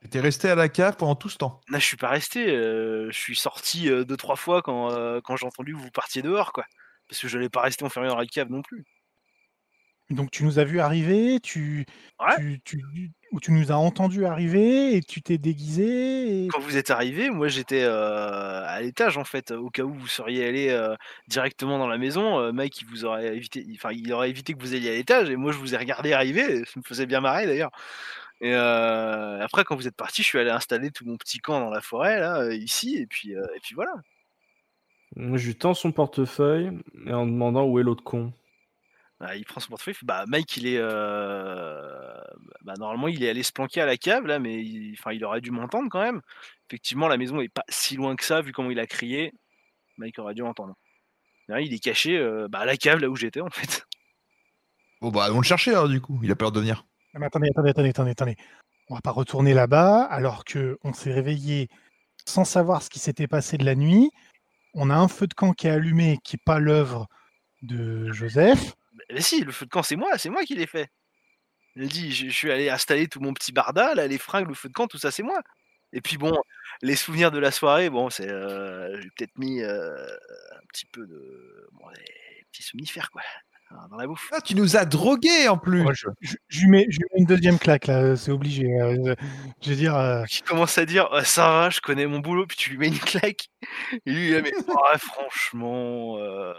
T'es 0.09 0.19
resté 0.19 0.49
à 0.49 0.55
la 0.55 0.67
cave 0.67 0.97
pendant 0.97 1.13
tout 1.13 1.29
ce 1.29 1.37
temps? 1.37 1.61
Là 1.69 1.77
je 1.77 1.85
suis 1.85 1.97
pas 1.97 2.09
resté, 2.09 2.49
euh, 2.49 3.11
je 3.11 3.19
suis 3.19 3.35
sorti 3.35 3.87
euh, 3.87 4.03
deux 4.03 4.17
trois 4.17 4.35
fois 4.35 4.63
quand 4.63 4.91
euh, 4.91 5.21
quand 5.23 5.35
j'ai 5.35 5.45
entendu 5.45 5.73
que 5.75 5.79
vous 5.79 5.91
partiez 5.91 6.23
dehors 6.23 6.53
quoi, 6.53 6.65
parce 7.11 7.19
que 7.21 7.27
je 7.27 7.37
n'allais 7.37 7.49
pas 7.49 7.61
rester 7.61 7.83
enfermé 7.83 8.07
dans 8.07 8.15
la 8.15 8.25
cave 8.25 8.49
non 8.49 8.61
plus. 8.61 8.85
donc 10.09 10.31
tu 10.31 10.45
nous 10.45 10.59
as 10.59 10.63
vu 10.63 10.79
arriver 10.79 11.39
Tu 11.41 11.85
Ouais. 12.21 12.35
tu, 12.37 12.61
tu 12.63 13.11
ou 13.33 13.39
tu 13.41 13.51
nous 13.51 13.69
as 13.71 13.75
entendu 13.75 14.25
arriver 14.25 14.95
et 14.95 15.01
tu 15.01 15.21
t'es 15.21 15.37
déguisé 15.37 16.45
et... 16.45 16.47
quand 16.47 16.59
vous 16.61 16.77
êtes 16.77 16.89
arrivé, 16.89 17.29
moi 17.29 17.49
j'étais 17.49 17.83
euh, 17.83 18.63
à 18.65 18.79
l'étage 18.81 19.17
en 19.17 19.23
fait, 19.25 19.51
au 19.51 19.69
cas 19.69 19.83
où 19.83 19.93
vous 19.93 20.07
seriez 20.07 20.45
allé 20.47 20.69
euh, 20.69 20.95
directement 21.27 21.77
dans 21.77 21.87
la 21.87 21.97
maison. 21.97 22.39
euh, 22.39 22.51
Mike 22.53 22.81
il 22.81 22.87
vous 22.87 23.03
aurait 23.05 23.35
évité, 23.35 23.65
enfin 23.75 23.91
il 23.91 24.11
aurait 24.13 24.29
évité 24.29 24.53
que 24.53 24.59
vous 24.61 24.73
alliez 24.73 24.89
à 24.89 24.93
l'étage 24.93 25.29
et 25.29 25.35
moi 25.35 25.51
je 25.51 25.57
vous 25.57 25.73
ai 25.73 25.77
regardé 25.77 26.13
arriver, 26.13 26.63
ça 26.65 26.73
me 26.77 26.83
faisait 26.83 27.05
bien 27.05 27.19
marrer 27.21 27.45
d'ailleurs. 27.45 27.71
Et 28.41 28.53
après 28.53 29.63
quand 29.65 29.75
vous 29.75 29.87
êtes 29.87 29.95
parti, 29.95 30.23
je 30.23 30.27
suis 30.27 30.39
allé 30.39 30.49
installer 30.49 30.91
tout 30.91 31.05
mon 31.05 31.17
petit 31.17 31.39
camp 31.39 31.59
dans 31.59 31.69
la 31.69 31.81
forêt 31.81 32.19
là, 32.19 32.53
ici 32.53 32.97
et 32.97 33.05
puis 33.07 33.31
et 33.31 33.59
puis 33.61 33.75
voilà. 33.75 33.91
Je 35.15 35.47
lui 35.47 35.55
tends 35.55 35.73
son 35.73 35.91
portefeuille 35.91 36.71
et 37.05 37.13
en 37.13 37.25
demandant 37.25 37.65
où 37.65 37.79
est 37.79 37.83
l'autre 37.83 38.03
con. 38.03 38.33
Bah, 39.19 39.35
il 39.35 39.45
prend 39.45 39.59
son 39.59 39.69
portefeuille, 39.69 39.93
il 39.93 39.99
fait, 39.99 40.05
bah 40.05 40.23
Mike 40.27 40.57
il 40.57 40.67
est, 40.67 40.79
euh, 40.79 42.11
bah, 42.63 42.73
normalement 42.79 43.07
il 43.07 43.23
est 43.23 43.29
allé 43.29 43.43
se 43.43 43.51
planquer 43.51 43.81
à 43.81 43.85
la 43.85 43.97
cave 43.97 44.25
là, 44.25 44.39
mais 44.39 44.63
il, 44.63 44.95
enfin 44.97 45.11
il 45.11 45.23
aurait 45.23 45.41
dû 45.41 45.51
m'entendre 45.51 45.89
quand 45.91 46.01
même. 46.01 46.21
Effectivement 46.69 47.07
la 47.07 47.17
maison 47.17 47.39
est 47.39 47.49
pas 47.49 47.63
si 47.69 47.97
loin 47.97 48.15
que 48.15 48.23
ça 48.23 48.41
vu 48.41 48.51
comment 48.51 48.71
il 48.71 48.79
a 48.79 48.87
crié. 48.87 49.33
Mike 49.97 50.17
aurait 50.17 50.33
dû 50.33 50.41
m'entendre. 50.41 50.75
Là, 51.47 51.61
il 51.61 51.73
est 51.73 51.79
caché 51.79 52.17
euh, 52.17 52.47
bah, 52.49 52.59
à 52.59 52.65
la 52.65 52.77
cave 52.77 52.99
là 52.99 53.09
où 53.09 53.15
j'étais 53.15 53.41
en 53.41 53.49
fait. 53.49 53.85
Bon 55.01 55.09
bah 55.09 55.25
allons 55.25 55.39
le 55.39 55.43
chercher 55.43 55.71
alors 55.71 55.89
du 55.89 56.01
coup, 56.01 56.19
il 56.23 56.31
a 56.31 56.35
peur 56.35 56.51
de 56.51 56.59
venir. 56.59 56.85
Non, 57.13 57.19
mais 57.19 57.25
attendez, 57.27 57.49
attendez, 57.49 57.69
attendez, 57.69 57.89
attendez, 57.89 58.11
attendez. 58.11 58.35
On 58.89 58.95
va 58.95 59.01
pas 59.01 59.11
retourner 59.11 59.53
là-bas 59.53 60.03
alors 60.03 60.45
que 60.45 60.79
on 60.83 60.93
s'est 60.93 61.13
réveillé 61.13 61.67
sans 62.25 62.45
savoir 62.45 62.81
ce 62.81 62.89
qui 62.89 62.99
s'était 62.99 63.27
passé 63.27 63.57
de 63.57 63.65
la 63.65 63.75
nuit. 63.75 64.11
On 64.73 64.89
a 64.89 64.95
un 64.95 65.07
feu 65.07 65.27
de 65.27 65.33
camp 65.33 65.53
qui 65.53 65.67
est 65.67 65.71
allumé, 65.71 66.19
qui 66.23 66.35
n'est 66.35 66.41
pas 66.45 66.59
l'œuvre 66.59 67.07
de 67.61 68.11
Joseph. 68.11 68.75
Mais 69.11 69.21
si, 69.21 69.41
le 69.41 69.51
feu 69.51 69.65
de 69.65 69.71
camp 69.71 69.83
c'est 69.83 69.95
moi, 69.95 70.17
c'est 70.17 70.29
moi 70.29 70.43
qui 70.43 70.55
l'ai 70.55 70.67
fait. 70.67 70.89
Il 71.75 71.83
a 71.83 71.87
dit, 71.87 72.11
je, 72.11 72.29
suis 72.29 72.51
allé 72.51 72.69
installer 72.69 73.07
tout 73.07 73.21
mon 73.21 73.33
petit 73.33 73.51
barda, 73.51 73.95
là, 73.95 74.07
les 74.07 74.17
fringues, 74.17 74.47
le 74.47 74.53
feu 74.53 74.69
de 74.69 74.73
camp, 74.73 74.87
tout 74.87 74.97
ça 74.97 75.11
c'est 75.11 75.23
moi. 75.23 75.41
Et 75.93 76.01
puis 76.01 76.17
bon, 76.17 76.37
les 76.81 76.95
souvenirs 76.95 77.31
de 77.31 77.39
la 77.39 77.51
soirée, 77.51 77.89
bon, 77.89 78.09
c'est, 78.09 78.29
euh, 78.29 78.99
j'ai 79.01 79.09
peut-être 79.15 79.37
mis 79.37 79.61
euh, 79.61 80.05
un 80.05 80.65
petit 80.69 80.85
peu 80.85 81.05
de, 81.05 81.69
bon, 81.73 81.89
des 81.91 82.45
petits 82.51 82.63
somnifères 82.63 83.11
quoi, 83.11 83.21
dans 83.89 83.97
la 83.97 84.07
bouffe. 84.07 84.29
Ah, 84.31 84.41
tu 84.41 84.55
nous 84.55 84.75
as 84.77 84.85
drogués 84.85 85.47
en 85.47 85.57
plus. 85.57 85.81
Ouais, 85.83 85.93
je, 85.95 86.07
je- 86.21 86.35
je 86.47 86.59
lui 86.61 86.67
mets, 86.69 86.85
je 86.89 86.97
lui 86.99 87.05
mets 87.13 87.19
une 87.19 87.25
deuxième 87.25 87.57
claque 87.59 87.87
là, 87.87 88.15
c'est 88.15 88.31
obligé. 88.31 88.65
euh, 88.81 89.15
je 89.61 89.69
veux 89.69 89.75
dire, 89.75 89.95
euh, 89.95 90.23
qui 90.25 90.41
commence 90.41 90.77
à 90.77 90.85
dire 90.85 91.07
Ah, 91.11 91.23
ça 91.23 91.49
va, 91.49 91.69
je 91.69 91.81
connais 91.81 92.05
mon 92.05 92.19
boulot, 92.19 92.45
puis 92.47 92.57
tu 92.57 92.71
lui 92.71 92.77
mets 92.77 92.87
une 92.87 92.99
claque. 92.99 93.47
Et 94.05 94.11
lui, 94.11 94.29
il 94.29 94.35
a 94.35 94.41
mais 94.41 94.51
ah, 94.93 94.97
franchement, 94.97 96.17
euh... 96.19 96.53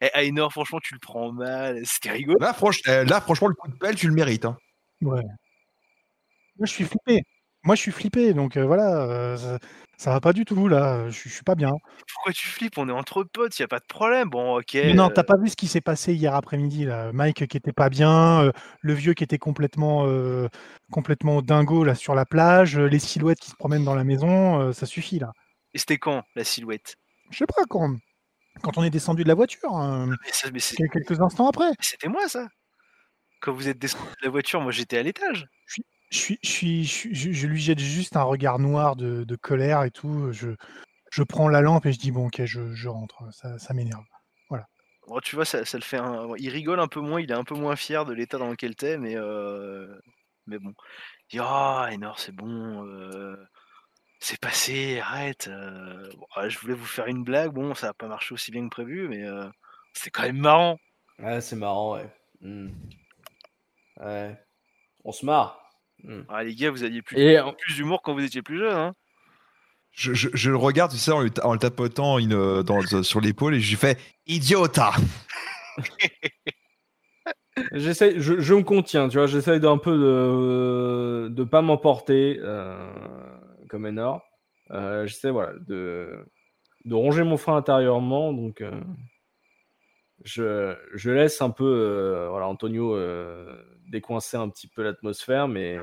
eh, 0.00 0.30
franchement, 0.50 0.78
tu 0.82 0.94
le 0.94 1.00
prends 1.00 1.32
mal, 1.32 1.80
c'était 1.84 2.10
rigolo. 2.10 2.38
Là, 2.40 2.52
franch- 2.52 2.88
euh, 2.88 3.04
là, 3.04 3.20
franchement, 3.20 3.48
le 3.48 3.54
coup 3.54 3.68
de 3.68 3.76
pelle, 3.76 3.94
tu 3.94 4.06
le 4.08 4.14
mérites. 4.14 4.44
Hein. 4.44 4.56
ouais. 5.02 5.22
Moi 6.58 6.66
je 6.66 6.72
suis 6.72 6.84
flippé. 6.84 7.22
Moi 7.64 7.74
je 7.74 7.80
suis 7.82 7.92
flippé, 7.92 8.32
donc 8.32 8.56
euh, 8.56 8.64
voilà, 8.64 9.02
euh, 9.02 9.36
ça, 9.36 9.58
ça 9.98 10.10
va 10.12 10.20
pas 10.20 10.32
du 10.32 10.44
tout 10.44 10.66
là. 10.68 11.08
Je, 11.10 11.14
suis- 11.18 11.28
je 11.30 11.34
suis 11.34 11.44
pas 11.44 11.54
bien. 11.54 11.72
Pourquoi 12.12 12.32
tu 12.32 12.46
flippes? 12.48 12.78
On 12.78 12.88
est 12.88 12.92
entre 12.92 13.22
potes, 13.22 13.58
y 13.58 13.62
a 13.62 13.68
pas 13.68 13.80
de 13.80 13.84
problème. 13.86 14.30
Bon, 14.30 14.58
ok. 14.58 14.74
Mais 14.74 14.94
non, 14.94 15.10
t'as 15.10 15.24
pas 15.24 15.36
vu 15.36 15.48
ce 15.48 15.56
qui 15.56 15.68
s'est 15.68 15.82
passé 15.82 16.14
hier 16.14 16.34
après-midi 16.34 16.86
là? 16.86 17.12
Mike 17.12 17.46
qui 17.46 17.56
était 17.56 17.72
pas 17.72 17.90
bien, 17.90 18.44
euh, 18.44 18.52
le 18.80 18.94
vieux 18.94 19.12
qui 19.12 19.24
était 19.24 19.38
complètement, 19.38 20.06
complètement 20.90 21.42
dingo 21.42 21.84
là 21.84 21.94
sur 21.94 22.14
la 22.14 22.24
plage, 22.24 22.78
les 22.78 22.98
silhouettes 22.98 23.40
qui 23.40 23.50
se 23.50 23.56
promènent 23.56 23.84
dans 23.84 23.94
la 23.94 24.04
maison, 24.04 24.72
ça 24.72 24.86
suffit 24.86 25.18
là. 25.18 25.32
Et 25.74 25.78
c'était 25.78 25.98
quand 25.98 26.24
la 26.34 26.44
silhouette? 26.44 26.96
Je 27.30 27.38
sais 27.38 27.46
pas 27.46 27.62
quand, 27.68 27.94
quand 28.62 28.76
on 28.78 28.82
est 28.82 28.90
descendu 28.90 29.22
de 29.22 29.28
la 29.28 29.34
voiture, 29.34 29.72
hein, 29.76 30.06
Mais, 30.08 30.32
ça- 30.32 30.50
mais 30.50 30.58
c'est- 30.60 30.76
quel- 30.76 30.88
quelques 30.88 31.20
instants 31.20 31.48
après. 31.48 31.70
c'était 31.80 32.08
moi 32.08 32.26
ça. 32.28 32.48
Quand 33.40 33.52
vous 33.52 33.68
êtes 33.68 33.78
descendu 33.78 34.04
de 34.20 34.24
la 34.24 34.30
voiture, 34.30 34.60
moi 34.60 34.72
j'étais 34.72 34.98
à 34.98 35.02
l'étage. 35.02 35.46
Je, 35.66 35.74
suis, 35.74 35.84
je, 36.10 36.18
suis, 36.18 36.38
je, 36.42 36.88
suis- 36.88 37.14
je- 37.14 37.32
je 37.32 37.46
lui 37.46 37.60
jette 37.60 37.78
juste 37.78 38.16
un 38.16 38.22
regard 38.22 38.58
noir 38.58 38.96
de, 38.96 39.24
de 39.24 39.36
colère 39.36 39.84
et 39.84 39.90
tout. 39.90 40.32
Je, 40.32 40.50
je 41.10 41.22
prends 41.22 41.48
la 41.48 41.60
lampe 41.62 41.86
et 41.86 41.92
je 41.92 41.98
dis 41.98 42.12
bon 42.12 42.26
ok, 42.28 42.44
je, 42.44 42.74
je 42.74 42.88
rentre. 42.88 43.22
Ça, 43.32 43.58
ça 43.58 43.74
m'énerve. 43.74 44.04
Bon, 45.08 45.18
tu 45.20 45.34
vois, 45.34 45.44
ça, 45.44 45.64
ça 45.64 45.76
le 45.78 45.82
fait 45.82 45.96
un... 45.96 46.28
Il 46.38 46.50
rigole 46.50 46.78
un 46.78 46.86
peu 46.88 47.00
moins, 47.00 47.20
il 47.20 47.30
est 47.30 47.34
un 47.34 47.42
peu 47.44 47.54
moins 47.54 47.74
fier 47.74 48.04
de 48.04 48.12
l'état 48.12 48.38
dans 48.38 48.48
lequel 48.50 48.76
t'es, 48.76 48.96
mais, 48.96 49.16
euh... 49.16 49.98
mais 50.46 50.58
bon. 50.58 50.72
Il 51.32 51.36
dit 51.36 51.40
Ah, 51.42 51.88
Ainor, 51.90 52.20
c'est 52.20 52.32
bon, 52.32 52.86
euh, 52.86 53.36
c'est 54.20 54.38
passé, 54.40 55.00
arrête. 55.00 55.48
euh, 55.48 56.08
bon, 56.16 56.26
ah, 56.36 56.48
je 56.48 56.58
voulais 56.58 56.74
vous 56.74 56.86
faire 56.86 57.06
une 57.06 57.24
blague, 57.24 57.52
bon, 57.52 57.74
ça 57.74 57.88
n'a 57.88 57.94
pas 57.94 58.08
marché 58.08 58.34
aussi 58.34 58.50
bien 58.52 58.64
que 58.64 58.70
prévu, 58.70 59.08
mais 59.08 59.24
euh, 59.24 59.48
c'était 59.94 60.10
quand 60.10 60.22
même 60.22 60.38
marrant. 60.38 60.78
Ouais, 61.18 61.40
c'est 61.40 61.56
marrant, 61.56 61.94
ouais. 61.94 62.10
Hmm. 62.40 62.70
Ouais. 63.98 64.36
On 65.04 65.12
se 65.12 65.24
marre. 65.26 65.59
Hmm. 66.04 66.22
Ah, 66.28 66.42
les 66.44 66.54
gars, 66.54 66.70
vous 66.70 66.82
aviez 66.82 67.02
plus, 67.02 67.18
Et 67.18 67.38
en- 67.40 67.52
plus 67.52 67.74
d'humour 67.74 68.00
quand 68.02 68.14
vous 68.14 68.24
étiez 68.24 68.42
plus 68.42 68.58
jeune, 68.58 68.74
hein 68.76 68.94
Je, 69.92 70.14
je- 70.14 70.28
je 70.32 70.50
le 70.50 70.56
regarde, 70.56 70.92
tu 70.92 70.98
sais, 70.98 71.10
en, 71.12 71.20
le 71.20 71.58
tapotant 71.58 72.18
une, 72.18 72.32
euh, 72.34 72.62
dans- 72.62 73.02
sur 73.02 73.20
l'épaule 73.20 73.54
et 73.54 73.60
je 73.60 73.70
lui 73.70 73.76
fais 73.76 73.96
Idiota 74.26 74.92
J'essaie, 77.72 78.14
je, 78.20 78.40
je 78.40 78.54
me 78.54 78.62
contiens, 78.62 79.08
tu 79.08 79.18
vois, 79.18 79.26
j'essaie 79.26 79.60
d'un 79.60 79.76
peu 79.76 79.92
de 79.98 81.28
de 81.28 81.44
pas 81.44 81.62
m'emporter 81.62 82.38
euh, 82.40 82.90
comme 83.68 83.84
Enor. 83.86 84.22
Euh, 84.70 85.06
j'essaie 85.06 85.30
voilà 85.30 85.52
de 85.66 86.24
de 86.84 86.94
ronger 86.94 87.24
mon 87.24 87.36
frein 87.36 87.56
intérieurement, 87.56 88.32
donc 88.32 88.60
euh, 88.62 88.80
je, 90.24 90.74
je 90.94 91.10
laisse 91.10 91.42
un 91.42 91.50
peu 91.50 91.64
euh, 91.66 92.28
voilà 92.30 92.46
Antonio 92.46 92.94
euh, 92.94 93.60
décoincer 93.90 94.36
un 94.36 94.48
petit 94.48 94.68
peu 94.68 94.82
l'atmosphère, 94.82 95.48
mais 95.48 95.78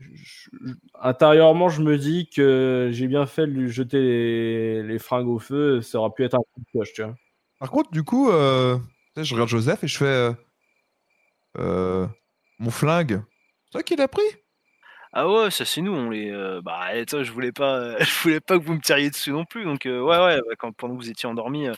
je- 0.00 0.50
je- 0.64 0.74
intérieurement 1.00 1.68
je 1.68 1.82
me 1.82 1.98
dis 1.98 2.28
que 2.28 2.88
j'ai 2.92 3.06
bien 3.06 3.26
fait 3.26 3.46
de 3.46 3.52
lui 3.52 3.70
jeter 3.70 4.00
les, 4.00 4.82
les 4.82 4.98
fringues 4.98 5.28
au 5.28 5.38
feu, 5.38 5.80
ça 5.82 5.98
aurait 5.98 6.10
pu 6.14 6.24
être 6.24 6.34
un 6.34 6.38
coup 6.38 6.60
de 6.60 6.64
pioche, 6.70 6.92
tu 6.92 7.02
vois. 7.02 7.14
Par 7.58 7.70
contre, 7.70 7.90
du 7.90 8.02
coup, 8.02 8.30
euh, 8.30 8.78
je 9.16 9.34
regarde 9.34 9.48
Joseph 9.50 9.84
et 9.84 9.88
je 9.88 9.96
fais 9.98 10.04
euh, 10.04 10.32
euh, 11.58 12.06
Mon 12.58 12.70
flingue, 12.70 13.22
c'est 13.64 13.70
toi 13.72 13.82
qui 13.82 13.96
l'as 13.96 14.08
pris? 14.08 14.22
Ah 15.12 15.28
ouais, 15.28 15.50
ça 15.50 15.64
c'est 15.64 15.82
nous, 15.82 15.92
on 15.92 16.10
les. 16.10 16.30
euh, 16.30 16.62
bah, 16.62 16.94
et 16.96 17.04
toi, 17.04 17.22
je 17.22 17.32
voulais 17.32 17.52
pas, 17.52 17.98
je 18.02 18.22
voulais 18.22 18.40
pas 18.40 18.58
que 18.58 18.64
vous 18.64 18.74
me 18.74 18.80
tiriez 18.80 19.10
dessus 19.10 19.30
non 19.30 19.44
plus, 19.44 19.64
donc 19.64 19.84
euh, 19.86 20.00
ouais, 20.00 20.18
ouais, 20.18 20.40
bah, 20.48 20.54
quand, 20.58 20.72
pendant 20.72 20.96
que 20.96 21.02
vous 21.02 21.10
étiez 21.10 21.28
endormi, 21.28 21.68
euh, 21.68 21.74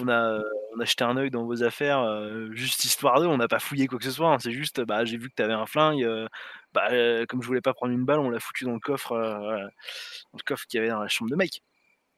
on 0.00 0.08
a, 0.08 0.34
euh, 0.38 0.42
on 0.76 0.80
a 0.80 0.84
jeté 0.84 1.04
un 1.04 1.16
œil 1.16 1.30
dans 1.30 1.44
vos 1.44 1.62
affaires, 1.64 2.00
euh, 2.00 2.48
juste 2.52 2.84
histoire 2.84 3.20
d'eux, 3.20 3.26
on 3.26 3.36
n'a 3.38 3.48
pas 3.48 3.58
fouillé 3.58 3.86
quoi 3.86 3.98
que 3.98 4.04
ce 4.04 4.10
soit. 4.10 4.32
hein, 4.32 4.38
C'est 4.38 4.52
juste, 4.52 4.80
bah, 4.82 5.04
j'ai 5.04 5.16
vu 5.18 5.28
que 5.30 5.34
t'avais 5.34 5.52
un 5.54 5.66
flingue. 5.66 6.02
euh, 6.04 6.26
bah, 6.72 6.88
euh, 6.92 7.26
comme 7.26 7.42
je 7.42 7.46
voulais 7.46 7.60
pas 7.60 7.74
prendre 7.74 7.92
une 7.92 8.04
balle, 8.04 8.18
on 8.20 8.30
l'a 8.30 8.40
foutu 8.40 8.64
dans 8.64 8.72
le 8.74 8.80
coffre, 8.80 9.10
dans 9.16 10.38
le 10.38 10.42
coffre 10.44 10.66
qu'il 10.66 10.78
y 10.78 10.80
avait 10.82 10.90
dans 10.90 11.00
la 11.00 11.08
chambre 11.08 11.30
de 11.30 11.36
Mike. 11.36 11.62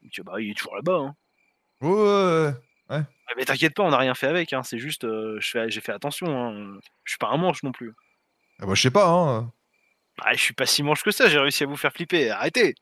Donc, 0.02 0.27
bah, 0.27 0.40
il 0.40 0.51
est 0.51 0.55
toujours 0.55 0.74
là-bas. 0.77 0.97
Hein. 0.98 1.15
Ouais, 1.81 1.90
ouais, 1.90 2.47
ouais. 2.47 2.55
Ouais, 2.97 3.05
Mais 3.36 3.44
t'inquiète 3.44 3.74
pas, 3.74 3.85
on 3.85 3.90
n'a 3.90 3.98
rien 3.98 4.15
fait 4.15 4.27
avec. 4.27 4.52
Hein. 4.52 4.62
C'est 4.62 4.78
juste, 4.78 5.07
j'ai 5.39 5.81
fait 5.81 5.93
attention. 5.93 6.27
Hein. 6.28 6.78
Je 7.05 7.12
suis 7.12 7.19
pas 7.19 7.28
un 7.28 7.36
manche 7.36 7.62
non 7.62 7.73
plus. 7.73 7.93
Ah 8.61 8.66
bah, 8.66 8.74
je 8.74 8.82
sais 8.82 8.90
pas, 8.90 9.09
hein. 9.09 9.52
Ah, 10.23 10.35
je 10.35 10.40
suis 10.40 10.55
pas 10.55 10.66
si 10.66 10.82
manche 10.82 11.02
que 11.02 11.11
ça. 11.12 11.28
J'ai 11.28 11.39
réussi 11.39 11.62
à 11.65 11.66
vous 11.66 11.77
faire 11.77 11.93
flipper. 11.93 12.31
Arrêtez. 12.31 12.74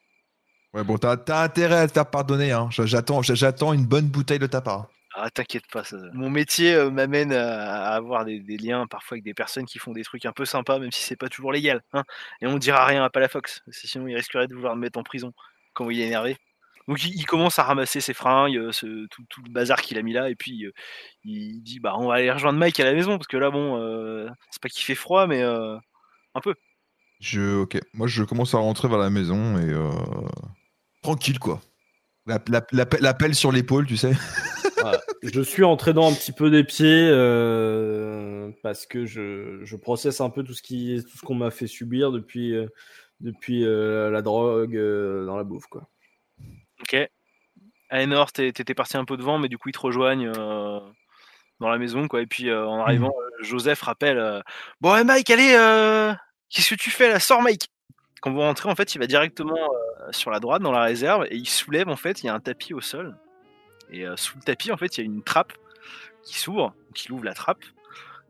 Ouais, 0.74 0.85
bon, 0.85 0.99
t'as 0.99 1.16
t'as 1.16 1.43
intérêt 1.45 1.77
à 1.81 1.86
te 1.89 1.93
faire 1.93 2.11
pardonner, 2.11 2.53
hein. 2.53 2.69
J'attends 2.70 3.23
j'attends 3.23 3.73
une 3.73 3.86
bonne 3.86 4.07
bouteille 4.09 4.39
de 4.39 4.47
ta 4.47 4.61
part. 4.61 4.89
Ah, 5.15 5.31
t'inquiète 5.31 5.66
pas. 5.73 5.82
ça- 5.82 5.97
Mon 6.12 6.31
métier 6.31 6.74
euh, 6.74 6.90
m'amène 6.90 7.32
à, 7.32 7.86
à 7.89 7.95
avoir 7.97 8.24
des, 8.24 8.39
des 8.40 8.57
liens 8.59 8.86
parfois 8.86 9.16
avec 9.16 9.24
des 9.24 9.35
personnes 9.35 9.65
qui 9.65 9.78
font 9.78 9.93
des 9.93 10.05
trucs 10.05 10.27
un 10.27 10.32
peu 10.32 10.45
sympas, 10.45 10.78
même 10.78 10.93
si 10.93 11.03
c'est 11.03 11.16
pas 11.16 11.28
toujours 11.28 11.51
légal. 11.53 11.82
Hein. 11.93 12.05
Et 12.40 12.47
on 12.47 12.59
dira 12.59 12.85
rien 12.85 13.03
à 13.03 13.11
Palafox, 13.11 13.62
parce 13.66 13.81
que 13.81 13.89
sinon 13.89 14.07
il 14.07 14.15
risquerait 14.15 14.47
de 14.47 14.55
vouloir 14.55 14.77
me 14.77 14.82
mettre 14.82 14.99
en 14.99 15.03
prison 15.03 15.32
quand 15.73 15.90
il 15.90 16.01
est 16.01 16.07
énervé. 16.07 16.36
Donc 16.86 17.03
il, 17.05 17.16
il 17.16 17.24
commence 17.27 17.59
à 17.59 17.65
ramasser 17.65 18.01
ses 18.01 18.15
fringues, 18.15 18.57
euh, 18.59 18.70
ce- 18.73 19.07
tout, 19.09 19.24
tout 19.28 19.43
le 19.45 19.51
bazar 19.51 19.81
qu'il 19.81 19.99
a 19.99 20.03
mis 20.03 20.12
là, 20.12 20.28
et 20.31 20.36
puis 20.36 20.66
euh, 20.66 20.73
il 21.24 21.62
dit 21.62 21.81
bah 21.81 21.95
on 21.99 22.07
va 22.09 22.15
aller 22.16 22.31
rejoindre 22.31 22.59
Mike 22.59 22.78
à 22.78 22.85
la 22.85 22.93
maison, 22.93 23.16
parce 23.19 23.27
que 23.27 23.36
là 23.39 23.51
bon, 23.51 23.77
euh, 23.82 24.28
c'est 24.51 24.62
pas 24.62 24.69
qu'il 24.69 24.85
fait 24.85 24.95
froid, 24.95 25.27
mais 25.27 25.43
euh, 25.43 25.77
un 26.35 26.40
peu. 26.40 26.55
Je, 27.20 27.62
ok. 27.62 27.78
Moi, 27.95 28.07
je 28.07 28.23
commence 28.23 28.55
à 28.55 28.59
rentrer 28.59 28.86
vers 28.86 28.99
la 28.99 29.11
maison 29.11 29.59
et 29.59 29.65
euh, 29.65 29.90
tranquille 31.02 31.38
quoi. 31.38 31.60
La, 32.26 32.38
la, 32.48 32.86
la, 33.00 33.32
sur 33.32 33.52
l'épaule, 33.52 33.86
tu 33.86 33.96
sais. 33.96 34.12
Voilà. 34.80 35.00
Je 35.24 35.40
suis 35.40 35.64
en 35.64 35.76
traînant 35.76 36.08
un 36.08 36.14
petit 36.14 36.30
peu 36.30 36.50
des 36.50 36.62
pieds 36.62 37.08
euh, 37.10 38.52
parce 38.62 38.86
que 38.86 39.06
je, 39.06 39.58
je 39.64 39.76
processe 39.76 40.20
un 40.20 40.30
peu 40.30 40.44
tout 40.44 40.54
ce 40.54 40.62
qui 40.62 41.02
tout 41.10 41.18
ce 41.18 41.22
qu'on 41.22 41.34
m'a 41.34 41.50
fait 41.50 41.66
subir 41.66 42.12
depuis 42.12 42.54
euh, 42.54 42.66
depuis 43.18 43.64
euh, 43.64 44.08
la 44.10 44.22
drogue 44.22 44.76
euh, 44.76 45.26
dans 45.26 45.36
la 45.36 45.42
bouffe 45.42 45.66
quoi. 45.66 45.88
Ok. 46.80 46.96
Aenor, 47.90 48.30
t'es- 48.30 48.52
t'étais 48.52 48.74
parti 48.74 48.96
un 48.96 49.04
peu 49.04 49.16
devant, 49.16 49.38
mais 49.38 49.48
du 49.48 49.58
coup 49.58 49.68
ils 49.70 49.72
te 49.72 49.80
rejoignent 49.80 50.30
euh, 50.36 50.78
dans 51.58 51.68
la 51.68 51.78
maison, 51.78 52.06
quoi. 52.06 52.22
Et 52.22 52.26
puis 52.26 52.48
euh, 52.48 52.64
en 52.64 52.80
arrivant, 52.80 53.12
euh, 53.20 53.44
Joseph 53.44 53.80
rappelle 53.82 54.18
euh, 54.18 54.40
Bon, 54.80 54.92
ouais, 54.92 55.02
Mike, 55.02 55.28
allez, 55.30 55.54
euh, 55.58 56.14
qu'est-ce 56.50 56.74
que 56.74 56.80
tu 56.80 56.90
fais 56.90 57.08
là? 57.08 57.18
Sors, 57.18 57.42
Mike 57.42 57.66
Quand 58.20 58.32
vous 58.32 58.40
rentrez, 58.40 58.69
en 58.69 58.74
fait, 58.74 58.95
il 58.95 58.99
va 58.99 59.07
directement 59.07 59.57
euh, 59.57 60.12
sur 60.12 60.31
la 60.31 60.40
droite 60.40 60.62
dans 60.62 60.73
la 60.73 60.82
réserve 60.82 61.27
et 61.31 61.36
il 61.36 61.49
soulève, 61.49 61.89
en 61.89 61.97
fait, 61.97 62.23
il 62.23 62.27
y 62.27 62.28
a 62.28 62.35
un 62.35 62.40
tapis 62.40 62.74
au 62.74 62.81
sol. 62.81 63.16
Et 63.90 64.07
euh, 64.07 64.16
sous 64.16 64.36
le 64.36 64.43
tapis, 64.43 64.73
en 64.73 64.77
fait, 64.77 64.99
il 64.99 65.01
y 65.01 65.03
a 65.03 65.07
une 65.07 65.23
trappe 65.23 65.53
qui 66.23 66.39
s'ouvre, 66.39 66.74
il 67.05 67.12
ouvre 67.12 67.24
la 67.24 67.35
trappe 67.35 67.65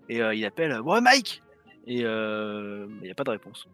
et 0.08 0.22
euh, 0.22 0.34
il 0.34 0.44
appelle 0.44 0.80
ouais, 0.80 1.00
Mike 1.00 1.42
Et 1.86 2.00
il 2.00 2.88
n'y 3.02 3.10
a 3.10 3.14
pas 3.14 3.24
de 3.24 3.30
réponse. 3.30 3.66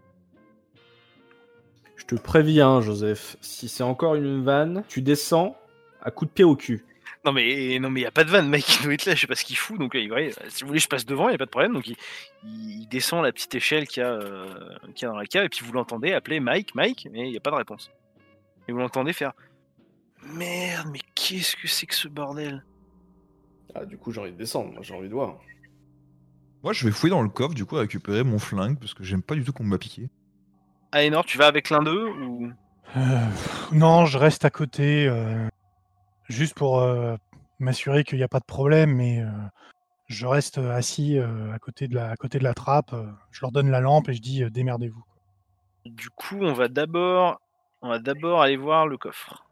Je 1.97 2.05
te 2.07 2.15
préviens 2.15 2.81
Joseph, 2.81 3.37
si 3.41 3.69
c'est 3.69 3.83
encore 3.83 4.15
une 4.15 4.43
vanne, 4.43 4.85
tu 4.89 5.01
descends 5.01 5.57
à 6.03 6.11
coup 6.11 6.27
de 6.27 6.31
pied 6.31 6.45
au 6.45 6.57
cul. 6.57 6.85
Non 7.25 7.33
mais 7.33 7.79
non 7.79 7.89
mais 7.91 8.03
y 8.03 8.07
a 8.07 8.11
pas 8.11 8.25
de 8.25 8.31
vanne, 8.31 8.49
mec, 8.49 8.65
il 8.81 8.83
doit 8.85 8.93
être 8.95 9.07
là, 9.07 9.15
je 9.15 9.21
sais 9.23 9.27
pas 9.27 9.35
ce 9.35 9.45
qu'il 9.45 9.57
fout, 9.57 9.79
donc 9.79 9.95
euh, 9.95 10.01
il- 10.01 10.13
ouais, 10.13 10.31
si 10.49 10.63
vous 10.63 10.69
voulez 10.69 10.79
je 10.81 10.89
passe 10.89 11.07
devant, 11.07 11.31
y 11.31 11.35
a 11.35 11.39
pas 11.39 11.47
de 11.47 11.51
problème, 11.51 11.73
donc 11.73 11.87
il, 11.87 11.97
il- 12.45 12.83
il 12.83 12.87
descend 12.89 13.25
la 13.25 13.33
petite 13.33 13.55
échelle 13.55 13.87
qu'il 13.89 14.03
y, 14.03 14.07
a, 14.07 14.11
euh, 14.11 14.77
qu'il 14.95 15.07
y 15.07 15.09
a 15.09 15.13
dans 15.13 15.17
la 15.19 15.25
cave, 15.27 15.45
et 15.45 15.49
puis 15.49 15.65
vous 15.65 15.73
l'entendez 15.73 16.13
appeler 16.13 16.39
Mike, 16.41 16.75
Mike, 16.75 17.09
mais 17.11 17.31
y 17.31 17.37
a 17.37 17.41
pas 17.41 17.51
de 17.51 17.57
réponse. 17.57 17.91
Et 18.69 18.73
vous 18.73 18.79
l'entendez 18.79 19.13
faire 19.15 19.33
Merde, 20.23 20.89
mais 20.93 21.01
qu'est-ce 21.15 21.57
que 21.57 21.67
c'est 21.69 21.87
que 21.87 21.95
ce 21.95 22.09
bordel? 22.09 22.63
Ah, 23.75 23.85
du 23.87 23.97
coup 23.97 24.13
j'ai 24.13 24.21
envie 24.21 24.33
de 24.33 24.37
descendre, 24.39 24.73
moi, 24.73 24.83
j'ai 24.83 24.95
envie 24.95 25.09
de 25.09 25.15
voir. 25.15 25.39
Moi, 26.63 26.73
je 26.73 26.87
vais 26.87 26.93
fouiller 26.93 27.11
dans 27.11 27.21
le 27.23 27.29
coffre, 27.29 27.55
du 27.55 27.67
coup, 27.67 27.75
récupérer 27.77 28.25
mon 28.25 28.39
flingue 28.39 28.79
parce 28.79 28.95
que 28.95 29.05
j'aime 29.05 29.23
pas 29.23 29.35
du 29.35 29.45
tout 29.45 29.53
qu'on 29.53 29.65
me 29.65 29.77
piqué. 29.77 30.09
Aénor, 30.93 31.25
tu 31.27 31.37
vas 31.37 31.47
avec 31.47 31.69
l'un 31.69 31.83
d'eux 31.83 32.07
ou? 32.07 32.51
Euh, 32.97 33.01
non, 33.73 34.07
je 34.07 34.17
reste 34.17 34.47
à 34.47 34.51
côté, 34.51 35.07
euh, 35.07 35.47
juste 36.29 36.55
pour 36.55 36.81
euh, 36.81 37.17
m'assurer 37.59 38.05
qu'il 38.05 38.19
n'y 38.19 38.25
a 38.25 38.29
pas 38.29 38.41
de 38.41 38.45
problème, 38.45 38.95
mais 38.95 39.21
euh, 39.21 39.29
je 40.07 40.27
reste 40.27 40.59
euh, 40.59 40.73
assis 40.75 41.19
euh, 41.19 41.53
à, 41.53 41.59
côté 41.59 41.89
de 41.89 41.95
la, 41.95 42.11
à 42.11 42.17
côté 42.17 42.39
de 42.39 42.45
la 42.45 42.55
trappe. 42.55 42.93
euh, 42.93 43.07
je 43.31 43.41
leur 43.41 43.53
donne 43.53 43.71
la 43.71 43.81
lampe 43.81 44.09
et 44.09 44.15
je 44.15 44.21
dis 44.23 44.43
euh, 44.43 44.51
démerdez-vous. 44.51 45.05
Du 45.87 46.11
coup, 46.11 46.39
on 46.41 46.53
va 46.53 46.69
d'abord 46.69 47.41
on 47.83 47.89
va 47.91 47.99
d'abord 47.99 48.41
aller 48.43 48.57
voir 48.57 48.87
le 48.87 48.97
coffre. 48.97 49.45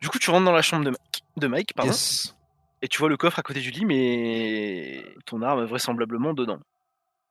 Du 0.00 0.08
coup, 0.08 0.18
tu 0.18 0.30
rentres 0.30 0.44
dans 0.44 0.52
la 0.52 0.62
chambre 0.62 0.84
de 0.84 0.90
Mike, 0.90 1.24
de 1.36 1.46
Mike 1.48 1.74
pardon, 1.74 1.90
Yes. 1.90 2.36
et 2.82 2.88
tu 2.88 2.98
vois 2.98 3.08
le 3.08 3.16
coffre 3.16 3.38
à 3.38 3.42
côté 3.42 3.60
du 3.60 3.70
lit, 3.70 3.84
mais 3.84 5.04
ton 5.26 5.42
arme 5.42 5.62
est 5.62 5.66
vraisemblablement 5.66 6.34
dedans. 6.34 6.60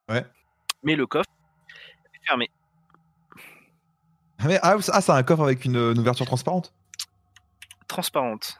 Ouais. 0.10 0.26
Mais 0.84 0.96
le 0.96 1.06
coffre 1.08 1.30
est 2.14 2.26
fermé. 2.28 2.50
Ah, 4.40 4.48
mais- 4.48 4.60
ah, 4.64 4.76
ah, 4.92 5.02
c'est 5.02 5.12
un 5.12 5.24
coffre 5.24 5.44
avec 5.44 5.64
une, 5.66 5.76
une 5.78 6.00
ouverture 6.00 6.26
transparente 6.26 6.74
transparente. 7.92 8.58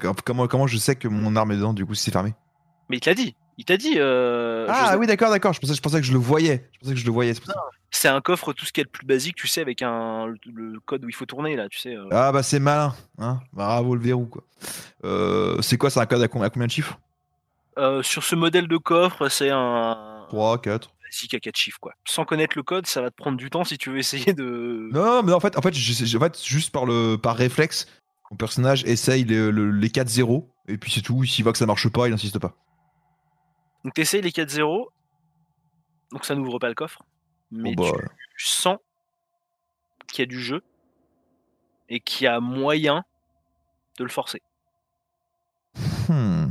Com- 0.00 0.14
comment, 0.24 0.46
comment 0.48 0.66
je 0.66 0.76
sais 0.76 0.96
que 0.96 1.08
mon 1.08 1.34
arme 1.36 1.52
est 1.52 1.56
dedans, 1.56 1.72
du 1.72 1.86
coup, 1.86 1.94
si 1.94 2.04
c'est 2.04 2.10
fermé? 2.10 2.34
Mais 2.90 2.96
il 2.96 3.00
te 3.00 3.08
l'a 3.08 3.14
dit. 3.14 3.34
Il 3.56 3.64
t'a 3.64 3.76
dit. 3.76 3.94
euh, 3.96 4.66
Ah 4.68 4.96
oui, 4.98 5.06
d'accord, 5.06 5.30
d'accord. 5.30 5.52
Je 5.52 5.60
pensais, 5.60 5.74
je 5.74 5.80
pensais 5.80 6.00
que 6.00 6.06
je 6.06 6.12
le 6.12 6.18
voyais. 6.18 6.68
Je 6.74 6.78
pensais 6.80 6.94
que 6.94 7.00
je 7.00 7.06
le 7.06 7.10
voyais. 7.12 7.32
c'est 7.90 8.08
un 8.08 8.20
coffre, 8.20 8.52
tout 8.52 8.64
ce 8.66 8.72
qui 8.72 8.80
est 8.80 8.84
le 8.84 8.90
plus 8.90 9.06
basique, 9.06 9.34
tu 9.36 9.48
sais, 9.48 9.60
avec 9.60 9.82
un 9.82 10.26
le, 10.26 10.78
code 10.84 11.04
où 11.04 11.08
il 11.08 11.14
faut 11.14 11.26
tourner 11.26 11.56
là, 11.56 11.68
tu 11.68 11.78
sais. 11.78 11.94
euh. 11.96 12.06
Ah 12.12 12.30
bah 12.32 12.42
c'est 12.42 12.60
malin, 12.60 12.94
hein 13.18 13.40
Bravo 13.52 13.94
le 13.96 14.00
verrou 14.02 14.26
quoi. 14.26 14.44
Euh, 15.04 15.60
c'est 15.62 15.76
quoi, 15.78 15.90
c'est 15.90 16.00
un 16.00 16.06
code 16.06 16.22
à, 16.22 16.28
com- 16.28 16.42
à 16.42 16.50
combien 16.50 16.66
de 16.66 16.72
chiffres? 16.72 16.98
Sur 18.02 18.24
ce 18.24 18.34
modèle 18.34 18.66
de 18.68 18.76
coffre, 18.76 19.28
c'est 19.28 19.50
un 19.50 20.24
3, 20.28 20.60
4. 20.60 20.90
basique 21.04 21.34
à 21.34 21.38
4 21.40 21.56
chiffres 21.56 21.78
quoi. 21.80 21.92
Sans 22.04 22.24
connaître 22.24 22.54
le 22.56 22.62
code, 22.64 22.86
ça 22.86 23.00
va 23.02 23.10
te 23.10 23.16
prendre 23.16 23.36
du 23.36 23.50
temps 23.50 23.62
si 23.64 23.78
tu 23.78 23.90
veux 23.90 23.98
essayer 23.98 24.32
de. 24.34 24.88
Non, 24.92 25.22
mais 25.22 25.32
en 25.32 25.40
fait, 25.40 25.56
en 25.56 25.62
fait, 25.62 25.68
en 26.16 26.20
fait 26.20 26.44
juste 26.44 26.70
par, 26.70 26.86
le, 26.86 27.16
par 27.16 27.36
réflexe, 27.36 27.86
mon 28.30 28.36
personnage 28.36 28.84
essaye 28.84 29.24
les, 29.24 29.50
le- 29.50 29.70
les 29.70 29.90
4 29.90 30.08
0 30.08 30.48
et 30.68 30.76
puis 30.78 30.90
c'est 30.92 31.00
tout. 31.02 31.24
S'il 31.24 31.44
voit 31.44 31.52
que 31.52 31.58
ça 31.58 31.66
marche 31.66 31.88
pas, 31.88 32.08
il 32.08 32.12
insiste 32.12 32.38
pas. 32.38 32.54
Donc 33.84 33.94
t'essayes 33.94 34.22
les 34.22 34.32
4 34.32 34.50
0 34.50 34.90
Donc 36.12 36.24
ça 36.24 36.34
n'ouvre 36.34 36.58
pas 36.58 36.68
le 36.68 36.74
coffre. 36.74 37.02
Mais 37.50 37.74
Bon, 37.74 37.90
bah, 37.90 37.98
tu 38.36 38.46
sens 38.46 38.76
qu'il 40.08 40.22
y 40.22 40.24
a 40.24 40.26
du 40.26 40.40
jeu 40.40 40.62
et 41.88 42.00
qu'il 42.00 42.24
y 42.24 42.28
a 42.28 42.40
moyen 42.40 43.04
de 43.98 44.04
le 44.04 44.10
forcer. 44.10 44.42
hmm. 46.08 46.48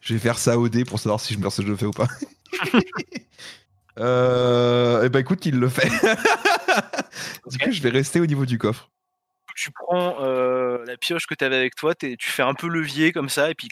Je 0.00 0.14
vais 0.14 0.20
faire 0.20 0.38
ça 0.38 0.58
au 0.58 0.68
dé 0.68 0.84
pour 0.84 0.98
savoir 0.98 1.20
si 1.20 1.34
je 1.34 1.38
me 1.38 1.48
je 1.50 1.62
le 1.62 1.76
fais 1.76 1.86
ou 1.86 1.90
pas. 1.90 2.06
euh, 3.98 5.04
et 5.04 5.08
bah 5.08 5.20
écoute, 5.20 5.46
il 5.46 5.58
le 5.58 5.68
fait. 5.68 5.88
du 7.50 7.58
coup, 7.58 7.70
je 7.70 7.82
vais 7.82 7.90
rester 7.90 8.20
au 8.20 8.26
niveau 8.26 8.46
du 8.46 8.58
coffre. 8.58 8.90
Tu 9.56 9.72
prends 9.72 10.22
euh, 10.22 10.84
la 10.84 10.96
pioche 10.96 11.26
que 11.26 11.34
tu 11.34 11.44
avais 11.44 11.56
avec 11.56 11.74
toi, 11.74 11.94
tu 11.94 12.16
fais 12.20 12.42
un 12.42 12.54
peu 12.54 12.68
levier 12.68 13.12
comme 13.12 13.28
ça, 13.28 13.50
et 13.50 13.54
puis 13.54 13.68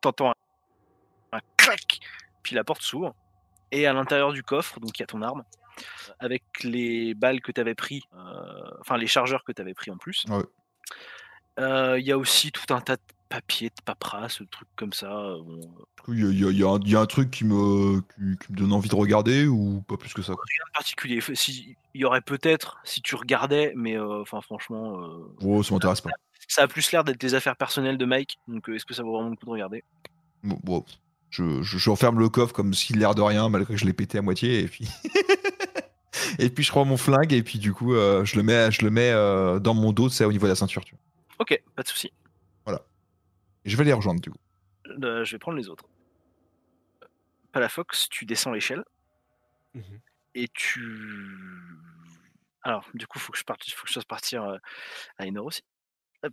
t'entends 0.00 0.30
un, 0.30 1.38
un 1.38 1.40
clac, 1.56 1.98
puis 2.42 2.54
la 2.54 2.64
porte 2.64 2.82
s'ouvre. 2.82 3.14
Et 3.70 3.86
à 3.86 3.94
l'intérieur 3.94 4.32
du 4.32 4.42
coffre, 4.42 4.78
donc 4.80 4.98
il 4.98 5.00
y 5.00 5.04
a 5.04 5.06
ton 5.06 5.22
arme, 5.22 5.44
avec 6.20 6.42
les 6.62 7.14
balles 7.14 7.40
que 7.40 7.50
tu 7.50 7.60
avais 7.60 7.74
pris, 7.74 8.02
euh, 8.14 8.70
enfin 8.80 8.98
les 8.98 9.06
chargeurs 9.06 9.42
que 9.44 9.52
tu 9.52 9.62
avais 9.62 9.74
pris 9.74 9.90
en 9.90 9.96
plus. 9.96 10.24
Ouais. 10.28 10.44
Euh, 11.58 11.98
Il 11.98 12.06
y 12.06 12.12
a 12.12 12.18
aussi 12.18 12.52
tout 12.52 12.72
un 12.74 12.80
tas 12.82 12.96
de 12.96 13.02
papiers, 13.32 13.68
de 13.70 13.82
paperasse, 13.84 14.40
de 14.42 14.46
trucs 14.50 14.68
comme 14.76 14.92
ça. 14.92 15.34
Il 16.08 16.18
y, 16.38 16.44
a- 16.44 16.50
y 16.50 16.56
y 16.58 16.64
un- 16.64 16.78
il 16.84 16.90
y 16.90 16.96
a 16.96 17.00
un 17.00 17.06
truc 17.06 17.30
qui 17.30 17.44
me, 17.44 18.00
qui, 18.00 18.36
qui 18.44 18.52
me 18.52 18.56
donne 18.58 18.72
envie 18.72 18.88
de 18.88 18.94
regarder 18.94 19.46
ou 19.46 19.82
pas 19.88 19.96
plus 19.96 20.12
que 20.12 20.20
ça 20.22 20.34
quoi. 20.34 20.44
rien 20.46 20.64
de 20.68 20.72
particulier. 20.72 21.20
Si, 21.34 21.76
il 21.94 22.00
y 22.00 22.04
aurait 22.04 22.20
peut-être 22.20 22.78
si 22.84 23.00
tu 23.00 23.14
regardais, 23.14 23.72
mais 23.76 23.96
euh, 23.96 24.20
enfin 24.22 24.40
franchement, 24.40 25.00
euh, 25.40 25.62
ça 25.62 25.72
m'intéresse 25.74 26.00
pas. 26.00 26.10
ça 26.48 26.62
a 26.64 26.68
plus 26.68 26.92
l'air 26.92 27.04
d'être 27.04 27.20
des 27.20 27.34
affaires 27.34 27.56
personnelles 27.56 27.98
de 27.98 28.04
Mike. 28.04 28.38
Donc 28.48 28.68
euh, 28.68 28.74
est-ce 28.74 28.84
que 28.84 28.94
ça 28.94 29.02
vaut 29.02 29.12
vraiment 29.14 29.30
le 29.30 29.36
coup 29.36 29.46
de 29.46 29.50
regarder? 29.50 29.82
Bon, 30.42 30.58
bon, 30.64 30.84
je, 31.30 31.62
je, 31.62 31.78
je 31.78 31.90
referme 31.90 32.18
le 32.18 32.28
coffre 32.28 32.52
comme 32.52 32.74
s'il 32.74 32.98
l'air 32.98 33.14
de 33.14 33.22
rien, 33.22 33.48
malgré 33.48 33.72
que 33.74 33.78
je 33.80 33.86
l'ai 33.86 33.92
pété 33.94 34.18
à 34.18 34.22
moitié, 34.22 34.60
et 34.60 34.68
puis. 34.68 34.88
et 36.38 36.50
puis 36.50 36.64
je 36.64 36.70
prends 36.70 36.84
mon 36.84 36.96
flingue, 36.96 37.32
et 37.32 37.42
puis 37.42 37.58
du 37.58 37.72
coup, 37.72 37.94
euh, 37.94 38.24
je 38.24 38.36
le 38.36 38.42
mets, 38.42 38.70
je 38.70 38.84
le 38.84 38.90
mets 38.90 39.12
dans 39.60 39.74
mon 39.74 39.92
dos, 39.92 40.08
c'est 40.08 40.24
au 40.24 40.32
niveau 40.32 40.46
de 40.46 40.50
la 40.50 40.56
ceinture, 40.56 40.84
tu 40.84 40.94
vois. 40.94 41.00
Ok, 41.38 41.62
pas 41.74 41.82
de 41.82 41.88
souci. 41.88 42.12
Je 43.64 43.76
vais 43.76 43.84
les 43.84 43.92
rejoindre, 43.92 44.20
du 44.20 44.30
coup. 44.30 44.38
Euh, 44.86 45.24
je 45.24 45.32
vais 45.32 45.38
prendre 45.38 45.58
les 45.58 45.68
autres. 45.68 45.84
Palafox, 47.52 48.08
tu 48.08 48.24
descends 48.24 48.52
l'échelle 48.52 48.84
Mhm. 49.74 50.00
et 50.34 50.48
tu. 50.48 51.28
Alors, 52.62 52.86
du 52.94 53.06
coup, 53.06 53.18
faut 53.18 53.32
que 53.32 53.38
je 53.38 53.44
parte, 53.44 53.68
faut 53.70 53.82
que 53.82 53.88
je 53.88 53.94
fasse 53.94 54.04
partir 54.04 54.44
euh, 54.44 54.58
à 55.18 55.26
Enor 55.26 55.46
aussi. 55.46 55.62
Hop. 56.22 56.32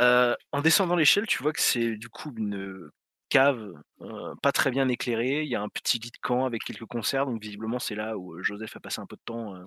Euh, 0.00 0.34
en 0.52 0.60
descendant 0.62 0.96
l'échelle, 0.96 1.26
tu 1.26 1.42
vois 1.42 1.52
que 1.52 1.60
c'est 1.60 1.96
du 1.96 2.08
coup 2.08 2.32
une 2.36 2.90
cave 3.28 3.72
euh, 4.00 4.34
pas 4.42 4.52
très 4.52 4.70
bien 4.70 4.88
éclairée. 4.88 5.42
Il 5.42 5.48
y 5.48 5.54
a 5.54 5.62
un 5.62 5.68
petit 5.68 5.98
lit 5.98 6.10
de 6.10 6.18
camp 6.20 6.44
avec 6.44 6.64
quelques 6.64 6.86
conserves, 6.86 7.28
donc 7.28 7.40
visiblement 7.40 7.78
c'est 7.78 7.94
là 7.94 8.16
où 8.18 8.34
euh, 8.34 8.42
Joseph 8.42 8.76
a 8.76 8.80
passé 8.80 9.00
un 9.00 9.06
peu 9.06 9.16
de 9.16 9.22
temps 9.24 9.54
euh, 9.54 9.64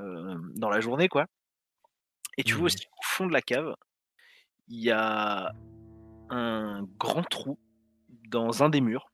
euh, 0.00 0.38
dans 0.54 0.68
la 0.70 0.80
journée, 0.80 1.08
quoi. 1.08 1.26
Et 2.38 2.44
tu 2.44 2.52
vois 2.54 2.60
Mhm. 2.62 2.66
aussi 2.66 2.86
au 2.86 3.02
fond 3.04 3.26
de 3.26 3.32
la 3.32 3.42
cave, 3.42 3.74
il 4.68 4.80
y 4.80 4.90
a 4.92 5.52
un 6.30 6.86
grand 6.98 7.22
trou 7.22 7.58
dans 8.28 8.62
un 8.62 8.68
des 8.68 8.80
murs. 8.80 9.10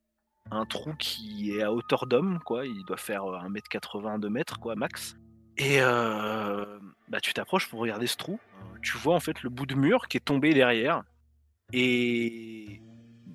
Un 0.50 0.64
trou 0.64 0.94
qui 0.94 1.56
est 1.56 1.62
à 1.62 1.72
hauteur 1.72 2.06
d'homme, 2.06 2.38
quoi. 2.44 2.66
Il 2.66 2.84
doit 2.84 2.96
faire 2.96 3.24
euh, 3.24 3.38
1m80, 3.48 4.20
2 4.20 4.28
mètres, 4.28 4.60
quoi, 4.60 4.76
max. 4.76 5.16
Et 5.56 5.80
euh, 5.80 6.78
bah, 7.08 7.20
tu 7.20 7.32
t'approches 7.32 7.68
pour 7.68 7.80
regarder 7.80 8.06
ce 8.06 8.16
trou. 8.16 8.38
Euh, 8.60 8.78
Tu 8.82 8.96
vois 8.98 9.14
en 9.14 9.20
fait 9.20 9.42
le 9.42 9.50
bout 9.50 9.66
de 9.66 9.74
mur 9.74 10.06
qui 10.08 10.18
est 10.18 10.20
tombé 10.20 10.54
derrière. 10.54 11.02
Et 11.72 12.80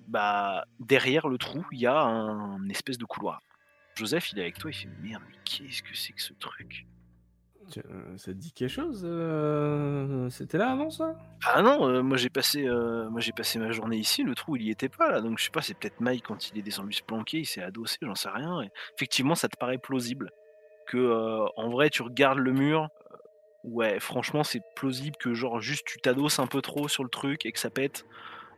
bah, 0.07 0.65
derrière 0.79 1.27
le 1.27 1.37
trou, 1.37 1.65
il 1.71 1.79
y 1.79 1.87
a 1.87 1.99
un 1.99 2.69
espèce 2.69 2.97
de 2.97 3.05
couloir. 3.05 3.41
Joseph, 3.95 4.31
il 4.31 4.39
est 4.39 4.43
avec 4.43 4.57
toi, 4.57 4.71
il 4.71 4.73
fait 4.73 4.89
Merde, 5.01 5.23
mais 5.29 5.37
qu'est-ce 5.43 5.83
que 5.83 5.95
c'est 5.95 6.13
que 6.13 6.21
ce 6.21 6.33
truc? 6.33 6.85
Euh, 7.77 8.18
Ça 8.18 8.31
te 8.31 8.38
dit 8.38 8.52
quelque 8.52 8.69
chose 8.69 9.03
euh, 9.06 10.30
C'était 10.30 10.57
là 10.57 10.72
avant 10.72 10.89
ça? 10.89 11.15
Ah 11.45 11.61
non, 11.61 11.88
euh, 11.88 12.02
moi 12.02 12.18
j'ai 12.18 12.30
passé, 12.30 12.65
moi 12.65 13.19
j'ai 13.19 13.31
passé 13.31 13.60
ma 13.60 13.72
journée 13.72 13.98
ici. 13.98 14.23
Le 14.23 14.35
trou 14.35 14.56
il 14.56 14.64
y 14.64 14.69
était 14.69 14.89
pas 14.89 15.11
là, 15.11 15.22
donc 15.22 15.39
je 15.39 15.45
sais 15.45 15.52
pas. 15.52 15.61
C'est 15.61 15.73
peut-être 15.73 15.99
Mike 15.99 16.26
quand 16.26 16.49
il 16.49 16.57
est 16.57 16.61
descendu 16.61 16.93
se 16.93 17.03
planquer, 17.03 17.39
il 17.39 17.45
s'est 17.45 17.61
adossé, 17.61 17.98
j'en 18.02 18.15
sais 18.15 18.30
rien. 18.30 18.61
Effectivement, 18.95 19.35
ça 19.35 19.48
te 19.48 19.57
paraît 19.57 19.77
plausible 19.77 20.31
que 20.88 21.45
en 21.56 21.69
vrai 21.69 21.89
tu 21.89 22.02
regardes 22.02 22.39
le 22.39 22.52
mur. 22.52 22.89
ouais, 23.64 23.99
franchement, 23.99 24.43
c'est 24.43 24.61
plausible 24.76 25.15
que 25.18 25.34
genre 25.34 25.61
juste 25.61 25.85
tu 25.85 25.99
t'adosses 25.99 26.39
un 26.39 26.48
peu 26.48 26.61
trop 26.61 26.88
sur 26.88 27.03
le 27.03 27.10
truc 27.10 27.45
et 27.45 27.52
que 27.52 27.60
ça 27.60 27.69
pète. 27.69 28.06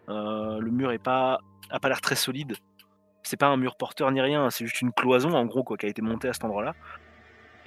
Le 0.08 0.70
mur 0.70 0.92
est 0.92 1.04
pas, 1.04 1.40
a 1.70 1.80
pas 1.80 1.90
l'air 1.90 2.02
très 2.02 2.16
solide. 2.16 2.56
C'est 3.26 3.38
pas 3.38 3.48
un 3.48 3.58
mur 3.58 3.78
porteur 3.78 4.12
ni 4.12 4.20
rien, 4.20 4.50
c'est 4.50 4.66
juste 4.66 4.82
une 4.82 4.92
cloison 4.92 5.34
en 5.34 5.46
gros 5.46 5.64
quoi 5.64 5.78
qui 5.78 5.86
a 5.86 5.90
été 5.90 6.02
montée 6.02 6.28
à 6.28 6.34
cet 6.34 6.44
endroit-là. 6.44 6.74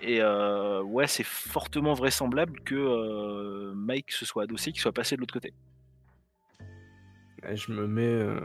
Et 0.02 0.20
euh, 0.20 0.82
ouais, 0.82 1.06
c'est 1.06 1.24
fortement 1.24 1.94
vraisemblable 1.94 2.60
que 2.60 2.74
euh, 2.74 3.72
Mike 3.74 4.12
se 4.12 4.24
soit 4.26 4.42
adossé, 4.44 4.72
qu'il 4.72 4.80
soit 4.80 4.92
passé 4.92 5.16
de 5.16 5.20
l'autre 5.20 5.34
côté. 5.34 5.54
Je 7.54 7.72
me 7.72 7.86
mets 7.86 8.02
euh, 8.06 8.40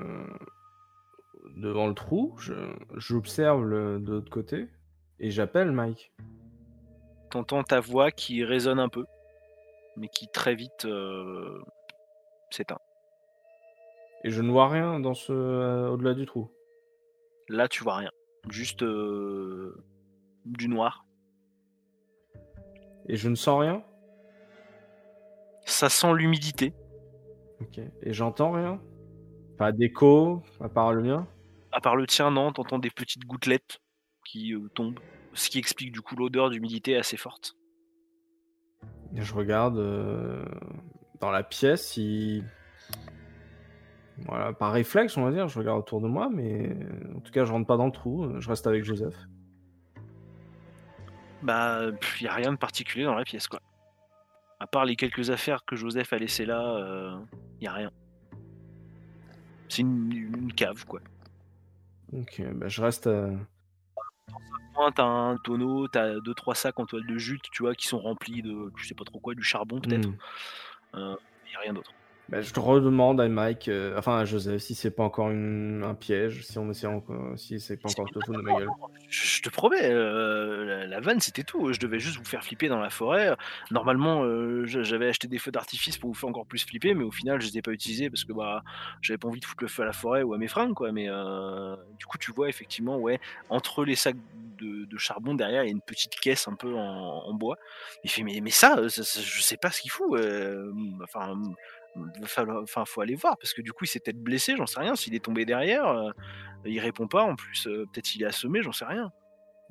devant 1.57 1.87
le 1.87 1.93
trou, 1.93 2.35
je- 2.39 2.53
j'observe 2.97 3.63
de 3.69 4.11
l'autre 4.11 4.29
côté 4.29 4.67
et 5.19 5.31
j'appelle 5.31 5.71
Mike. 5.71 6.13
T'entends 7.29 7.63
ta 7.63 7.79
voix 7.79 8.11
qui 8.11 8.43
résonne 8.43 8.79
un 8.79 8.89
peu, 8.89 9.05
mais 9.97 10.07
qui 10.07 10.27
très 10.27 10.53
vite 10.55 10.87
s'éteint. 12.49 12.79
Et 14.23 14.29
je 14.29 14.41
ne 14.41 14.51
vois 14.51 14.69
rien 14.69 14.99
dans 14.99 15.13
ce 15.15 15.87
au-delà 15.89 16.13
du 16.13 16.25
trou. 16.25 16.51
Là, 17.49 17.67
tu 17.67 17.83
vois 17.83 17.95
rien, 17.95 18.11
juste 18.49 18.83
du 18.83 20.67
noir. 20.67 21.05
Et 23.07 23.15
je 23.15 23.29
ne 23.29 23.35
sens 23.35 23.59
rien. 23.59 23.83
Ça 25.65 25.89
sent 25.89 26.13
l'humidité. 26.13 26.73
Ok. 27.61 27.79
Et 28.01 28.13
j'entends 28.13 28.51
rien. 28.51 28.81
Pas 29.57 29.71
d'écho, 29.71 30.41
à 30.59 30.69
part 30.69 30.93
le 30.93 31.03
mien. 31.03 31.27
À 31.71 31.81
part 31.81 31.95
le 31.95 32.07
tien, 32.07 32.31
non, 32.31 32.51
t'entends 32.51 32.79
des 32.79 32.89
petites 32.89 33.25
gouttelettes 33.25 33.79
qui 34.25 34.53
euh, 34.53 34.69
tombent, 34.73 34.99
ce 35.33 35.49
qui 35.49 35.59
explique 35.59 35.91
du 35.91 36.01
coup 36.01 36.15
l'odeur 36.15 36.49
d'humidité 36.49 36.97
assez 36.97 37.17
forte. 37.17 37.55
Et 39.15 39.21
je 39.21 39.33
regarde 39.33 39.77
euh, 39.77 40.43
dans 41.19 41.31
la 41.31 41.43
pièce. 41.43 41.99
Voilà, 44.25 44.53
par 44.53 44.71
réflexe, 44.71 45.17
on 45.17 45.23
va 45.23 45.31
dire, 45.31 45.47
je 45.47 45.57
regarde 45.57 45.79
autour 45.79 46.01
de 46.01 46.07
moi, 46.07 46.29
mais 46.31 46.69
euh, 46.69 47.17
en 47.17 47.19
tout 47.21 47.31
cas, 47.31 47.45
je 47.45 47.51
rentre 47.51 47.67
pas 47.67 47.77
dans 47.77 47.85
le 47.85 47.91
trou, 47.91 48.39
je 48.39 48.49
reste 48.49 48.67
avec 48.67 48.83
Joseph. 48.83 49.15
Bah, 51.43 51.81
il 52.19 52.23
y 52.23 52.27
a 52.27 52.33
rien 52.33 52.51
de 52.51 52.57
particulier 52.57 53.05
dans 53.05 53.15
la 53.15 53.23
pièce, 53.23 53.47
quoi. 53.47 53.61
À 54.59 54.67
part 54.67 54.85
les 54.85 54.95
quelques 54.95 55.31
affaires 55.31 55.65
que 55.65 55.75
Joseph 55.75 56.13
a 56.13 56.17
laissées 56.17 56.45
là, 56.45 57.19
il 57.59 57.63
y 57.65 57.67
a 57.67 57.73
rien. 57.73 57.91
C'est 59.69 59.81
une, 59.81 60.11
une 60.11 60.53
cave, 60.53 60.85
quoi. 60.85 60.99
Euh, 62.13 62.53
bah, 62.53 62.67
je 62.67 62.81
reste. 62.81 63.07
euh, 63.07 63.35
T'as 64.95 65.03
un 65.03 65.37
tonneau, 65.37 65.87
t'as 65.87 66.19
deux 66.21 66.33
trois 66.33 66.55
sacs 66.55 66.79
en 66.79 66.85
toile 66.85 67.05
de 67.05 67.17
jute, 67.17 67.43
tu 67.51 67.63
vois, 67.63 67.75
qui 67.75 67.87
sont 67.87 67.99
remplis 67.99 68.41
de, 68.41 68.71
je 68.75 68.87
sais 68.87 68.95
pas 68.95 69.03
trop 69.03 69.19
quoi, 69.19 69.35
du 69.35 69.43
charbon 69.43 69.79
peut-être. 69.79 70.07
hmm. 70.07 70.17
Euh, 70.95 71.15
y 71.51 71.55
a 71.55 71.59
rien 71.59 71.73
d'autre. 71.73 71.91
Bah, 72.31 72.39
je 72.39 72.53
te 72.53 72.61
redemande 72.61 73.19
à 73.19 73.27
Mike, 73.27 73.67
euh, 73.67 73.93
enfin 73.97 74.17
à 74.19 74.23
Joseph, 74.23 74.61
si 74.61 74.73
c'est 74.73 74.89
pas 74.89 75.03
encore 75.03 75.31
une- 75.31 75.83
un 75.83 75.95
piège, 75.95 76.45
si 76.45 76.57
on 76.57 76.69
essaie 76.71 76.87
encore, 76.87 77.37
si 77.37 77.59
c'est 77.59 77.75
pas 77.75 77.89
encore 77.89 78.07
foutre 78.07 78.31
de 78.31 78.37
ma 78.37 78.53
gueule. 78.57 78.69
Je, 79.09 79.41
te 79.41 79.49
promets, 79.49 79.91
euh, 79.91 80.87
la, 80.87 81.01
vanne 81.01 81.19
c'était 81.19 81.43
tout. 81.43 81.73
Je 81.73 81.79
devais 81.81 81.99
juste 81.99 82.17
vous 82.17 82.23
faire 82.23 82.41
flipper 82.41 82.69
dans 82.69 82.79
la 82.79 82.89
forêt. 82.89 83.35
Normalement, 83.69 84.23
euh, 84.23 84.63
j'avais 84.65 85.09
acheté 85.09 85.27
des 85.27 85.39
feux 85.39 85.51
d'artifice 85.51 85.97
pour 85.97 86.09
vous 86.09 86.15
faire 86.15 86.29
encore 86.29 86.45
plus 86.45 86.63
flipper, 86.63 86.93
mais 86.93 87.03
au 87.03 87.11
final, 87.11 87.41
je 87.41 87.47
les 87.47 87.57
ai 87.57 87.61
pas 87.61 87.71
utilisés 87.71 88.09
parce 88.09 88.23
que 88.23 88.31
bah, 88.31 88.63
j'avais 89.01 89.17
pas 89.17 89.27
envie 89.27 89.41
de 89.41 89.45
foutre 89.45 89.63
le 89.63 89.67
feu 89.67 89.83
à 89.83 89.85
la 89.85 89.91
forêt 89.91 90.23
ou 90.23 90.33
à 90.33 90.37
mes 90.37 90.47
fringues, 90.47 90.73
quoi. 90.73 90.93
Mais 90.93 91.07
du 91.99 92.05
coup, 92.05 92.17
tu 92.17 92.31
vois 92.31 92.47
effectivement, 92.47 92.97
ouais, 92.97 93.19
entre 93.49 93.83
les 93.83 93.95
sacs 93.95 94.15
de, 94.57 94.87
charbon 94.97 95.33
derrière, 95.33 95.63
il 95.63 95.67
y 95.67 95.69
a 95.69 95.73
une 95.73 95.81
petite 95.81 96.15
caisse 96.15 96.47
un 96.47 96.53
peu 96.53 96.73
en, 96.75 97.33
bois. 97.33 97.57
Il 98.05 98.09
fait 98.09 98.23
mais 98.23 98.51
ça, 98.51 98.87
ça- 98.87 99.03
ça- 99.03 99.19
je 99.21 99.41
sais 99.41 99.57
pas 99.57 99.69
ce 99.69 99.81
qu'il 99.81 99.91
fout. 99.91 100.17
Enfin. 101.03 101.35
Enfin, 102.63 102.85
faut 102.85 103.01
aller 103.01 103.15
voir 103.15 103.37
parce 103.37 103.53
que 103.53 103.61
du 103.61 103.73
coup, 103.73 103.85
il 103.85 103.87
s'est 103.87 103.99
peut-être 103.99 104.21
blessé, 104.21 104.55
j'en 104.55 104.65
sais 104.65 104.79
rien. 104.79 104.95
S'il 104.95 105.13
est 105.15 105.23
tombé 105.23 105.45
derrière, 105.45 105.87
euh, 105.87 106.11
il 106.65 106.79
répond 106.79 107.07
pas. 107.07 107.23
En 107.23 107.35
plus, 107.35 107.67
euh, 107.67 107.85
peut-être 107.91 108.15
il 108.15 108.23
est 108.23 108.27
assommé, 108.27 108.61
j'en 108.61 108.71
sais 108.71 108.85
rien. 108.85 109.11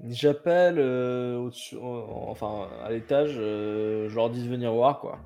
J'appelle 0.09 0.77
euh, 0.79 1.51
enfin 1.83 2.69
à 2.83 2.91
l'étage, 2.91 3.35
euh, 3.37 4.09
je 4.09 4.15
leur 4.17 4.31
dis 4.31 4.43
de 4.45 4.49
venir 4.49 4.73
voir 4.73 4.99
quoi. 5.01 5.19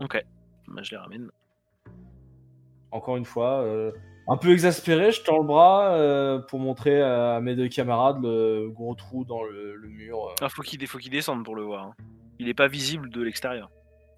Ok, 0.00 0.22
bah, 0.68 0.82
je 0.82 0.90
les 0.90 0.96
ramène. 0.98 1.30
Encore 2.90 3.16
une 3.16 3.24
fois, 3.24 3.66
un 4.28 4.36
peu 4.36 4.52
exaspéré, 4.52 5.10
je 5.12 5.22
tends 5.22 5.38
le 5.38 5.46
bras 5.46 6.38
pour 6.48 6.60
montrer 6.60 7.02
à 7.02 7.40
mes 7.40 7.56
deux 7.56 7.68
camarades 7.68 8.22
le 8.22 8.68
gros 8.70 8.94
trou 8.94 9.24
dans 9.24 9.42
le, 9.42 9.74
le 9.76 9.88
mur. 9.88 10.34
Ah, 10.40 10.48
faut 10.48 10.62
qu'il 10.62 10.86
faut 10.86 10.98
qu'il 10.98 11.10
descende 11.10 11.44
pour 11.44 11.56
le 11.56 11.62
voir. 11.62 11.86
hein. 11.86 11.94
Il 12.38 12.48
est 12.48 12.54
pas 12.54 12.68
visible 12.68 13.10
de 13.10 13.22
l'extérieur. 13.22 13.70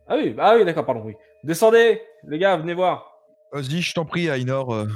Ah 0.08 0.16
oui, 0.16 0.34
ah 0.38 0.54
oui, 0.56 0.64
d'accord, 0.64 0.86
pardon, 0.86 1.02
oui. 1.04 1.14
Descendez, 1.42 2.00
les 2.28 2.38
gars, 2.38 2.56
venez 2.56 2.74
voir. 2.74 3.12
Vas-y, 3.52 3.80
je 3.82 3.94
t'en 3.94 4.04
prie, 4.04 4.28
Ainor. 4.30 4.72
euh, 4.74 4.86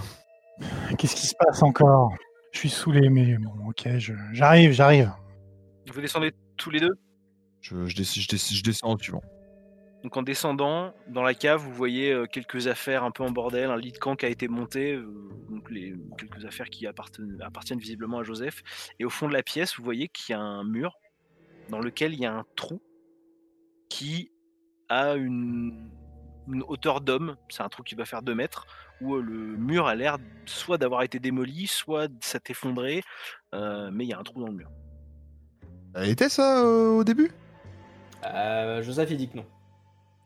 Qu'est-ce 0.99 1.16
qui 1.16 1.27
se 1.27 1.35
passe 1.39 1.62
encore? 1.62 2.12
Je 2.53 2.59
suis 2.59 2.70
saoulé, 2.70 3.09
mais 3.09 3.37
bon, 3.39 3.53
ok, 3.69 3.89
je- 3.99 4.12
j'arrive, 4.32 4.73
j'arrive. 4.73 5.11
Vous 5.93 6.01
descendez 6.01 6.32
tous 6.57 6.70
les 6.70 6.81
deux? 6.81 6.95
je, 7.62 7.87
je, 7.87 7.95
descends, 7.97 8.20
je, 8.20 8.28
descends, 8.28 8.55
je 8.55 8.62
descends 8.62 8.89
en 8.93 8.99
suivant. 8.99 9.23
Donc 10.03 10.16
en 10.16 10.23
descendant 10.23 10.95
dans 11.09 11.23
la 11.23 11.35
cave, 11.35 11.61
vous 11.61 11.74
voyez 11.74 12.11
euh, 12.11 12.24
quelques 12.27 12.69
affaires 12.69 13.05
un 13.05 13.11
peu 13.11 13.23
en 13.23 13.31
bordel, 13.31 13.70
un 13.70 13.77
lit 13.77 13.93
de 13.93 13.99
camp 13.99 14.16
qui 14.16 14.24
a 14.24 14.31
été 14.31 14.49
monté, 14.49 14.95
euh, 14.95 15.07
donc 15.51 15.70
les 15.70 15.95
quelques 16.16 16.45
affaires 16.47 16.70
qui 16.70 16.87
appartiennent, 16.87 17.37
appartiennent 17.43 17.78
visiblement 17.78 18.19
à 18.20 18.23
Joseph. 18.23 18.62
Et 18.99 19.05
au 19.05 19.11
fond 19.11 19.28
de 19.28 19.35
la 19.35 19.43
pièce, 19.43 19.77
vous 19.77 19.85
voyez 19.85 20.09
qu'il 20.09 20.32
y 20.32 20.37
a 20.37 20.41
un 20.41 20.65
mur 20.65 20.97
dans 21.69 21.81
lequel 21.81 22.15
il 22.15 22.20
y 22.20 22.27
a 22.27 22.32
un 22.32 22.45
trou 22.57 22.81
qui 23.91 24.31
a 24.90 25.14
une, 25.14 25.88
une 26.48 26.62
hauteur 26.68 27.00
d'homme. 27.00 27.36
C'est 27.48 27.62
un 27.62 27.68
trou 27.70 27.82
qui 27.82 27.94
va 27.94 28.04
faire 28.04 28.20
2 28.22 28.34
mètres, 28.34 28.66
où 29.00 29.14
euh, 29.14 29.22
le 29.22 29.32
mur 29.56 29.86
a 29.86 29.94
l'air 29.94 30.18
soit 30.46 30.76
d'avoir 30.76 31.02
été 31.02 31.18
démoli, 31.18 31.66
soit 31.66 32.08
de 32.08 32.16
s'être 32.20 32.50
effondré, 32.50 33.02
euh, 33.54 33.90
mais 33.92 34.04
il 34.04 34.08
y 34.08 34.12
a 34.12 34.18
un 34.18 34.22
trou 34.22 34.40
dans 34.40 34.48
le 34.48 34.54
mur. 34.54 34.68
Ça 35.94 36.06
était 36.06 36.28
ça 36.28 36.62
euh, 36.64 36.90
au 36.90 37.04
début? 37.04 37.30
Euh, 38.26 38.82
Joseph, 38.82 39.10
il 39.10 39.16
dit 39.16 39.28
que 39.30 39.36
non. 39.38 39.46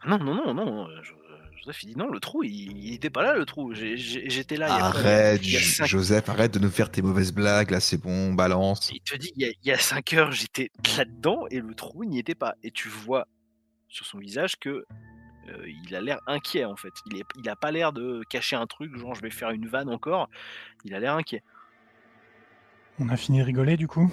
Ah 0.02 0.08
Non, 0.08 0.18
non, 0.18 0.52
non, 0.52 0.54
non. 0.54 0.88
je- 1.02 1.12
Joseph, 1.58 1.82
il 1.84 1.86
dit 1.90 1.96
non, 1.96 2.08
le 2.10 2.20
trou, 2.20 2.42
il, 2.42 2.76
il 2.76 2.92
était 2.94 3.08
pas 3.08 3.22
là, 3.22 3.34
le 3.34 3.46
trou. 3.46 3.72
J'étais 3.74 4.56
là. 4.56 4.74
Arrête, 4.74 5.40
il 5.46 5.52
y 5.52 5.56
a 5.56 5.60
Jo- 5.60 5.64
cinq- 5.76 5.86
Joseph, 5.86 6.28
arrête 6.28 6.52
de 6.52 6.58
nous 6.58 6.68
faire 6.70 6.90
tes 6.90 7.00
mauvaises 7.00 7.32
blagues, 7.32 7.70
là, 7.70 7.80
c'est 7.80 7.96
bon, 7.96 8.34
balance. 8.34 8.90
Il 8.92 9.00
te 9.00 9.16
dit, 9.16 9.32
il 9.36 9.42
y 9.42 9.46
a, 9.46 9.52
il 9.62 9.68
y 9.68 9.72
a 9.72 9.78
5 9.78 10.12
heures, 10.12 10.30
j'étais 10.32 10.70
là-dedans 10.98 11.46
et 11.50 11.60
le 11.60 11.74
trou, 11.74 12.02
il 12.02 12.10
n'y 12.10 12.18
était 12.18 12.34
pas. 12.34 12.54
Et 12.62 12.70
tu 12.70 12.88
vois 12.90 13.26
sur 13.94 14.06
son 14.06 14.18
visage 14.18 14.56
que 14.56 14.84
euh, 15.48 15.68
il 15.86 15.94
a 15.94 16.00
l'air 16.00 16.20
inquiet 16.26 16.64
en 16.64 16.74
fait. 16.76 16.92
Il, 17.06 17.16
est, 17.18 17.24
il 17.38 17.48
a 17.48 17.54
pas 17.56 17.70
l'air 17.70 17.92
de 17.92 18.22
cacher 18.28 18.56
un 18.56 18.66
truc, 18.66 18.96
genre 18.96 19.14
je 19.14 19.22
vais 19.22 19.30
faire 19.30 19.50
une 19.50 19.68
vanne 19.68 19.88
encore. 19.88 20.28
Il 20.84 20.94
a 20.94 21.00
l'air 21.00 21.14
inquiet. 21.14 21.42
On 22.98 23.08
a 23.08 23.16
fini 23.16 23.38
de 23.38 23.44
rigoler 23.44 23.76
du 23.76 23.86
coup? 23.86 24.10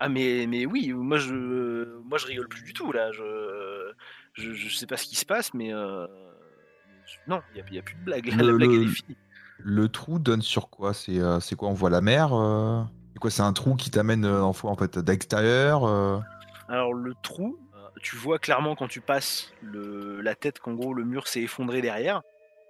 Ah 0.00 0.08
mais, 0.08 0.46
mais 0.48 0.66
oui, 0.66 0.92
moi 0.92 1.18
je, 1.18 1.98
moi 2.00 2.18
je 2.18 2.26
rigole 2.26 2.48
plus 2.48 2.62
du 2.62 2.72
tout 2.72 2.90
là. 2.92 3.12
Je, 3.12 3.92
je, 4.34 4.52
je 4.52 4.74
sais 4.74 4.86
pas 4.86 4.96
ce 4.96 5.06
qui 5.06 5.16
se 5.16 5.24
passe, 5.24 5.54
mais 5.54 5.72
euh, 5.72 6.06
je- 7.06 7.18
non, 7.30 7.40
il 7.52 7.54
n'y 7.54 7.60
a, 7.60 7.64
il 7.70 7.74
y 7.76 7.78
a 7.78 7.82
plus 7.82 7.94
de 7.94 8.04
blague. 8.04 8.26
là, 8.26 8.36
Le- 8.36 8.46
la 8.50 8.52
blague 8.54 8.68
le- 8.70 8.76
elle 8.76 8.82
est 8.88 8.94
finie. 8.94 9.16
Le 9.58 9.88
trou 9.88 10.18
donne 10.18 10.42
sur 10.42 10.68
quoi? 10.68 10.92
C'est 10.92 11.20
euh, 11.20 11.38
c'est 11.38 11.54
quoi? 11.54 11.68
On 11.68 11.74
voit 11.74 11.90
la 11.90 12.00
mer 12.00 12.34
euh? 12.34 12.82
C'est 13.12 13.18
quoi? 13.20 13.30
C'est 13.30 13.42
un 13.42 13.52
trou 13.52 13.76
qui 13.76 13.90
t'amène 13.90 14.24
euh, 14.24 14.42
en, 14.42 14.52
fois, 14.52 14.72
en 14.72 14.76
fait 14.76 14.98
d'extérieur 14.98 15.84
euh? 15.84 16.18
Alors 16.68 16.92
le 16.94 17.14
trou, 17.22 17.56
tu 18.02 18.16
vois 18.16 18.38
clairement 18.38 18.74
quand 18.76 18.88
tu 18.88 19.00
passes 19.00 19.52
le, 19.62 20.20
la 20.20 20.34
tête 20.34 20.58
qu'en 20.58 20.74
gros 20.74 20.94
le 20.94 21.04
mur 21.04 21.28
s'est 21.28 21.42
effondré 21.42 21.80
derrière. 21.80 22.22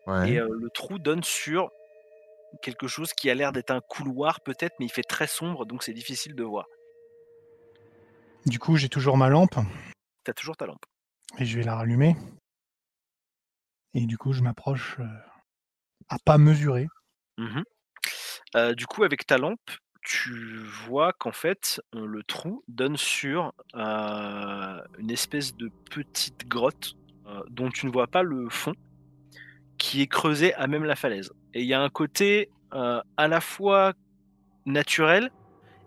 Ouais. 0.06 0.30
Et 0.32 0.38
euh, 0.38 0.48
le 0.50 0.68
trou 0.70 0.98
donne 0.98 1.22
sur 1.24 1.70
quelque 2.62 2.86
chose 2.86 3.12
qui 3.14 3.30
a 3.30 3.34
l'air 3.34 3.52
d'être 3.52 3.70
un 3.70 3.80
couloir 3.80 4.40
peut-être, 4.40 4.74
mais 4.78 4.86
il 4.86 4.92
fait 4.92 5.02
très 5.02 5.26
sombre, 5.26 5.66
donc 5.66 5.82
c'est 5.82 5.92
difficile 5.94 6.34
de 6.34 6.44
voir. 6.44 6.66
Du 8.46 8.58
coup, 8.58 8.76
j'ai 8.76 8.88
toujours 8.88 9.16
ma 9.16 9.28
lampe 9.28 9.56
T'as 10.24 10.34
toujours 10.34 10.56
ta 10.56 10.66
lampe. 10.66 10.84
et 11.38 11.44
je 11.44 11.58
vais 11.58 11.64
la 11.64 11.74
rallumer. 11.76 12.16
Et 13.94 14.06
du 14.06 14.18
coup, 14.18 14.32
je 14.32 14.42
m'approche 14.42 14.96
euh, 15.00 15.04
à 16.08 16.16
pas 16.24 16.38
mesurer. 16.38 16.88
Mmh 17.38 17.62
Heu, 18.56 18.74
du 18.76 18.86
coup, 18.86 19.02
avec 19.04 19.26
ta 19.26 19.36
lampe, 19.38 19.70
tu 20.04 20.58
vois 20.86 21.12
qu'en 21.12 21.32
fait, 21.32 21.80
le 21.92 22.22
trou 22.22 22.62
donne 22.68 22.96
sur, 22.96 23.52
une 23.74 25.10
espèce 25.10 25.56
de 25.56 25.70
petite 25.90 26.46
grotte, 26.46 26.94
dont 27.50 27.70
tu 27.70 27.86
ne 27.86 27.90
vois 27.90 28.06
pas 28.06 28.22
le 28.22 28.48
fond, 28.50 28.74
qui 29.78 30.02
est 30.02 30.06
creusée 30.06 30.54
à 30.54 30.66
même 30.66 30.84
la 30.84 30.94
falaise 30.94 31.32
et 31.54 31.62
il 31.62 31.66
y 31.66 31.74
a 31.74 31.80
un 31.80 31.88
côté, 31.88 32.50
à 32.72 33.28
la 33.28 33.40
fois 33.40 33.92
naturel 34.66 35.30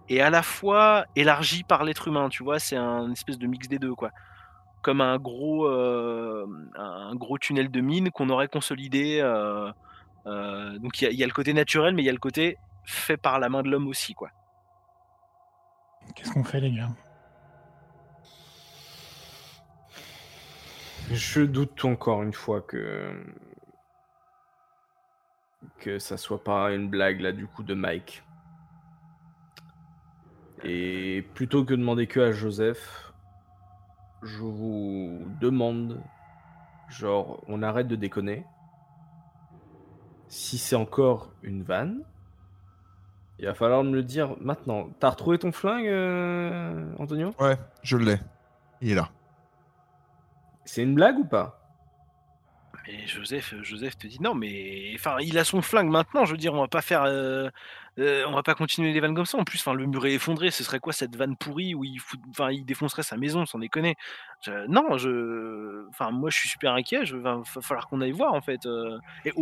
et 0.10 0.22
à 0.22 0.30
la 0.30 0.41
fois 0.41 1.06
élargi 1.15 1.64
par 1.64 1.84
l'être 1.84 2.07
humain, 2.07 2.30
tu 2.30 2.44
vois? 2.44 2.60
C'est 2.60 2.77
un 2.77 3.11
espèce 3.11 3.38
de 3.38 3.45
mix 3.45 3.68
des 3.68 3.77
2 3.77 3.94
quoi. 3.94 4.11
Comme 4.81 5.02
un 5.02 5.18
gros, 5.18 5.68
un 5.68 7.15
gros 7.15 7.38
tunnel 7.38 7.69
de 7.69 7.81
mine 7.81 8.10
qu'on 8.11 8.30
aurait 8.30 8.48
consolidé, 8.48 9.22
donc 10.26 11.02
il 11.02 11.11
y 11.11 11.18
y 11.18 11.23
a 11.23 11.27
le 11.27 11.34
côté 11.34 11.53
naturel, 11.53 11.94
mais 11.94 12.03
il 12.03 12.06
y 12.06 12.10
a 12.10 12.14
le 12.14 12.19
côté 12.19 12.57
fait 12.88 13.18
par 13.18 13.38
la 13.38 13.49
main 13.49 13.61
de 13.61 13.69
l'homme 13.69 13.88
aussi, 13.88 14.14
quoi. 14.14 14.31
Qu'est-ce 16.15 16.31
qu'on 16.31 16.43
fait, 16.43 16.61
les 16.61 16.72
gars? 16.72 16.89
Je 21.11 21.41
doute 21.41 21.85
encore 21.85 22.23
une 22.23 22.34
fois 22.34 22.61
que 22.61 23.14
que 25.80 25.99
ça 25.99 26.18
soit 26.18 26.43
pas 26.43 26.72
une 26.72 26.89
blague 26.89 27.22
là 27.22 27.31
du 27.31 27.47
coup 27.47 27.64
de 27.64 27.73
Mike. 27.73 28.23
Et 30.64 31.22
plutôt 31.34 31.64
que 31.64 31.72
de 31.72 31.80
demander 31.80 32.07
que 32.07 32.19
à 32.19 32.31
Joseph, 32.31 33.14
je 34.23 34.39
vous 34.39 35.26
demande, 35.39 36.01
genre, 36.89 37.43
on 37.47 37.61
arrête 37.61 37.88
de 37.88 37.95
déconner. 37.95 38.45
Si 40.27 40.57
c'est 40.57 40.76
encore 40.76 41.31
une 41.41 41.64
vanne, 41.64 42.03
il 43.39 43.45
va 43.45 43.53
falloir 43.53 43.84
me 43.84 43.93
le 43.93 44.03
dire 44.03 44.35
maintenant. 44.41 44.89
T'as 44.99 45.11
retrouvé 45.11 45.38
ton 45.38 45.51
flingue, 45.51 45.88
euh, 45.88 46.85
Antonio? 46.97 47.34
Ouais, 47.39 47.57
je 47.84 47.97
l'ai. 47.97 48.18
Il 48.81 48.91
est 48.91 48.95
là. 48.95 49.09
C'est 50.65 50.84
une 50.84 50.95
blague 50.95 51.19
ou 51.19 51.26
pas? 51.26 51.66
Mais 52.88 53.05
Joseph, 53.05 53.53
Joseph 53.64 53.97
te 53.97 54.07
dit 54.07 54.22
non, 54.22 54.34
mais 54.34 54.91
enfin, 54.95 55.18
il 55.19 55.38
a 55.38 55.43
son 55.43 55.61
flingue 55.61 55.89
maintenant. 55.89 56.23
Je 56.23 56.31
veux 56.31 56.38
dire, 56.38 56.53
on 56.53 56.61
va 56.61 56.69
pas 56.69 56.81
faire, 56.81 57.03
euh, 57.03 57.49
euh, 57.99 58.23
on 58.27 58.31
va 58.31 58.43
pas 58.43 58.55
continuer 58.55 58.93
les 58.93 58.99
vannes 59.01 59.14
comme 59.14 59.26
ça. 59.26 59.38
En 59.38 59.43
plus, 59.43 59.59
enfin, 59.59 59.73
le 59.73 59.85
mur 59.85 60.05
est 60.05 60.14
effondré. 60.14 60.51
Ce 60.51 60.64
serait 60.64 60.80
quoi 60.80 60.93
cette 60.93 61.15
vanne 61.15 61.35
pourrie 61.35 61.76
où 61.76 61.84
il, 61.84 61.99
enfin, 62.30 62.49
il 62.51 62.64
défoncerait 62.64 63.03
sa 63.03 63.18
maison, 63.18 63.45
sans 63.45 63.59
déconner? 63.59 63.95
Non, 64.69 64.97
je, 64.97 65.85
enfin, 65.89 66.11
moi, 66.11 66.30
je 66.30 66.38
suis 66.38 66.49
super 66.49 66.73
inquiet. 66.73 67.05
Je 67.05 67.18
va, 67.18 67.41
falloir 67.43 67.88
qu'on 67.88 67.99
aille 67.99 68.11
voir 68.11 68.34
en 68.34 68.41
fait. 68.41 68.65
euh. 68.65 68.97
Et 69.26 69.34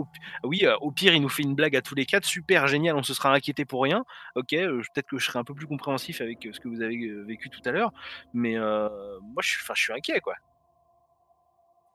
oui, 0.44 0.66
euh, 0.66 0.76
au 0.82 0.92
pire, 0.92 1.14
il 1.14 1.22
nous 1.22 1.30
fait 1.30 1.44
une 1.44 1.54
blague 1.56 1.76
à 1.76 1.82
tous 1.82 1.94
les 1.96 2.06
quatre, 2.06 2.26
super 2.26 2.68
génial. 2.68 2.96
On 2.96 3.04
se 3.04 3.14
sera 3.14 3.32
inquiété 3.32 3.66
pour 3.66 3.84
rien. 3.84 4.06
Ok, 4.36 4.54
euh, 4.54 4.82
peut-être 4.94 5.08
que 5.08 5.20
je 5.20 5.26
serai 5.26 5.38
un 5.40 5.44
peu 5.44 5.54
plus 5.54 5.68
compréhensif 5.68 6.22
avec 6.22 6.46
euh, 6.46 6.54
ce 6.54 6.60
que 6.60 6.68
vous 6.68 6.82
avez 6.82 6.98
euh, 7.06 7.24
vécu 7.24 7.50
tout 7.50 7.62
à 7.66 7.72
l'heure, 7.72 7.92
mais 8.34 8.58
euh, 8.58 8.90
moi, 9.22 9.42
je 9.42 9.50
suis, 9.50 9.60
enfin, 9.62 9.74
je 9.76 9.84
suis 9.84 9.94
inquiet 9.94 10.20
quoi. 10.20 10.36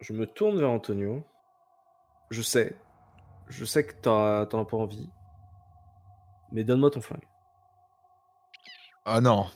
Je 0.01 0.13
me 0.13 0.27
tourne 0.27 0.59
vers 0.59 0.71
Antonio. 0.71 1.25
Je 2.31 2.43
sais. 2.43 2.77
Je 3.49 3.65
sais 3.65 3.85
que 3.85 3.93
t'as- 3.95 4.47
t'en 4.47 4.61
as 4.61 4.65
pas 4.65 4.77
envie. 4.77 5.11
Mais 6.53 6.65
donne-moi 6.65 6.91
ton 6.91 7.01
flingue. 7.01 7.27
Ah 9.05 9.21
non. 9.21 9.47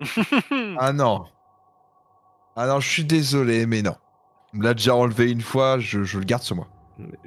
Ah 0.78 0.92
non. 0.92 1.26
Ah 2.56 2.66
non, 2.66 2.80
je 2.80 2.88
suis 2.90 3.04
désolé, 3.04 3.66
mais 3.66 3.82
non. 3.82 3.96
On 4.52 4.58
me 4.58 4.64
l'a 4.64 4.74
déjà 4.74 4.94
enlevé 4.94 5.30
une 5.30 5.40
fois, 5.40 5.78
je, 5.78 6.02
je 6.04 6.18
le 6.18 6.24
garde 6.24 6.42
sur 6.42 6.56
moi. 6.56 6.68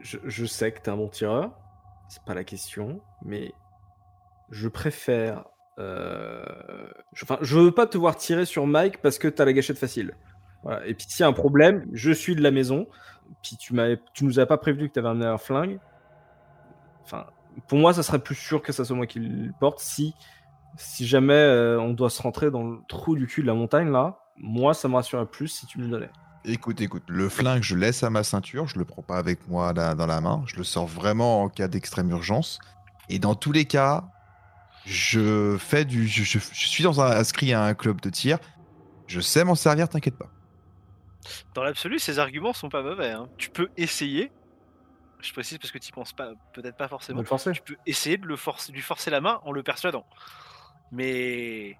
Je, 0.02 0.18
je 0.24 0.46
sais 0.46 0.72
que 0.72 0.80
t'es 0.82 0.92
un 0.92 0.98
bon 0.98 1.08
tireur. 1.10 1.52
C'est 2.10 2.24
pas 2.24 2.34
la 2.36 2.44
question. 2.44 3.02
Mais 3.24 3.52
je 4.52 4.68
préfère. 4.68 5.46
euh, 5.80 6.44
je- 7.14 7.26
Enfin, 7.26 7.38
je 7.42 7.58
veux 7.60 7.72
pas 7.72 7.88
te 7.88 7.98
voir 7.98 8.16
tirer 8.16 8.46
sur 8.46 8.68
Mike 8.68 9.02
parce 9.02 9.18
que 9.18 9.28
t'as 9.28 9.46
la 9.46 9.54
gâchette 9.54 9.78
facile. 9.80 10.16
Et 10.86 10.94
puis 10.94 11.06
s'il 11.08 11.22
y 11.22 11.24
a 11.24 11.28
un 11.28 11.34
problème, 11.34 11.86
je 11.94 12.12
suis 12.12 12.36
de 12.36 12.42
la 12.42 12.52
maison. 12.52 12.88
Puis 13.42 13.58
tu 13.58 13.74
tu 14.14 14.26
nous 14.26 14.40
as 14.40 14.46
pas 14.46 14.58
prévenu 14.58 14.88
que 14.88 14.94
t'avais 14.94 15.10
amené 15.10 15.26
un 15.26 15.38
flingue. 15.38 15.80
Pour 17.68 17.78
moi, 17.78 17.94
ça 17.94 18.04
serait 18.04 18.20
plus 18.20 18.36
sûr 18.36 18.62
que 18.62 18.72
ça 18.72 18.84
soit 18.84 18.96
moi 18.96 19.08
qui 19.08 19.20
le 19.20 19.52
porte 19.60 19.80
si, 19.80 20.14
si 20.78 21.08
jamais 21.08 21.34
euh, 21.34 21.80
on 21.80 21.94
doit 21.94 22.10
se 22.10 22.22
rentrer 22.22 22.52
dans 22.52 22.64
le 22.64 22.80
trou 22.88 23.16
du 23.16 23.28
cul 23.28 23.42
de 23.42 23.48
la 23.48 23.54
montagne 23.54 23.92
là. 23.92 24.20
Moi, 24.38 24.74
ça 24.74 24.90
me 24.90 24.96
rassurerait 24.96 25.28
plus 25.28 25.48
si 25.48 25.66
tu 25.66 25.78
me 25.78 25.86
le 25.86 25.90
donnais. 25.90 26.10
Écoute, 26.44 26.82
écoute, 26.82 27.04
le 27.08 27.30
flingue, 27.30 27.64
je 27.64 27.76
laisse 27.76 28.04
à 28.04 28.10
ma 28.10 28.24
ceinture, 28.24 28.68
je 28.68 28.78
le 28.78 28.86
prends 28.86 29.02
pas 29.02 29.18
avec 29.18 29.48
moi 29.48 29.74
dans 29.74 30.06
la 30.06 30.22
main, 30.22 30.44
je 30.46 30.58
le 30.58 30.64
sors 30.64 30.86
vraiment 30.86 31.44
en 31.44 31.50
cas 31.50 31.68
d'extrême 31.68 32.10
urgence. 32.10 32.60
Et 33.10 33.18
dans 33.18 33.34
tous 33.34 33.52
les 33.52 33.66
cas, 33.66 34.04
je 34.86 35.58
fais 35.58 35.86
du, 35.86 36.08
je 36.08 36.40
suis 36.40 36.84
dans 36.84 37.02
un, 37.02 37.10
inscrit 37.12 37.54
à 37.54 37.64
un 37.64 37.74
club 37.74 38.02
de 38.02 38.10
tir. 38.10 38.38
Je 39.08 39.22
sais 39.22 39.44
m'en 39.44 39.56
servir, 39.56 39.90
t'inquiète 39.90 40.18
pas. 40.18 40.30
Dans 41.54 41.64
l'absolu, 41.64 42.00
ces 42.00 42.20
arguments 42.20 42.54
sont 42.54 42.70
pas 42.70 42.82
mauvais. 42.82 43.12
hein. 43.12 43.28
Tu 43.38 43.50
peux 43.50 43.70
essayer. 43.78 44.32
Je 45.22 45.32
précise 45.34 45.58
parce 45.58 45.72
que 45.72 45.78
tu 45.80 45.92
penses 45.92 46.14
pas, 46.14 46.34
peut-être 46.54 46.78
pas 46.78 46.88
forcément. 46.88 47.24
forcer. 47.24 47.52
Tu 47.54 47.62
peux 47.62 47.78
essayer 47.86 48.18
de 48.18 48.26
le 48.26 48.36
forcer, 48.36 48.72
lui 48.72 48.82
forcer 48.82 49.10
la 49.10 49.22
main 49.22 49.40
en 49.44 49.52
le 49.52 49.64
persuadant. 49.64 50.06
Mais 50.92 51.78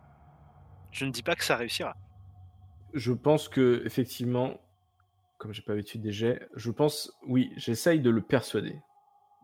je 0.92 1.06
ne 1.06 1.12
dis 1.12 1.22
pas 1.24 1.36
que 1.36 1.44
ça 1.44 1.56
réussira. 1.56 1.96
Je 2.94 3.12
pense 3.12 3.50
que 3.50 3.84
effectivement, 3.86 4.60
comme 5.38 5.54
j'ai 5.54 5.62
pas 5.62 5.74
l'habitude 5.74 6.02
des 6.02 6.12
jets, 6.12 6.48
je 6.56 6.72
pense, 6.72 7.12
oui, 7.28 7.52
j'essaye 7.58 8.00
de 8.00 8.10
le 8.10 8.22
persuader. 8.22 8.80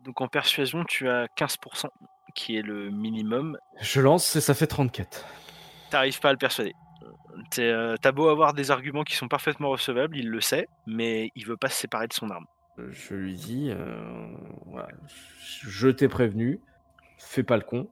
Donc 0.04 0.20
en 0.20 0.26
persuasion, 0.26 0.84
tu 0.84 1.08
as 1.08 1.26
15%, 1.36 1.86
qui 2.34 2.56
est 2.56 2.62
le 2.62 2.90
minimum. 2.90 3.56
Je 3.80 4.00
lance 4.00 4.34
et 4.34 4.40
ça 4.40 4.54
fait 4.54 4.66
34. 4.66 5.24
T'arrives 5.90 6.18
pas 6.18 6.30
à 6.30 6.32
le 6.32 6.38
persuader. 6.38 6.74
Euh, 7.58 7.96
T'as 8.00 8.12
beau 8.12 8.28
avoir 8.28 8.52
des 8.54 8.70
arguments 8.70 9.04
qui 9.04 9.14
sont 9.16 9.28
parfaitement 9.28 9.70
recevables, 9.70 10.16
il 10.16 10.28
le 10.28 10.40
sait, 10.40 10.68
mais 10.86 11.30
il 11.34 11.46
veut 11.46 11.56
pas 11.56 11.68
se 11.68 11.76
séparer 11.76 12.08
de 12.08 12.12
son 12.12 12.30
arme. 12.30 12.46
Je 12.78 13.14
lui 13.14 13.34
dis, 13.34 13.70
euh, 13.70 14.34
voilà, 14.66 14.88
je 15.62 15.88
t'ai 15.88 16.08
prévenu, 16.08 16.60
fais 17.18 17.42
pas 17.42 17.56
le 17.56 17.62
con. 17.62 17.88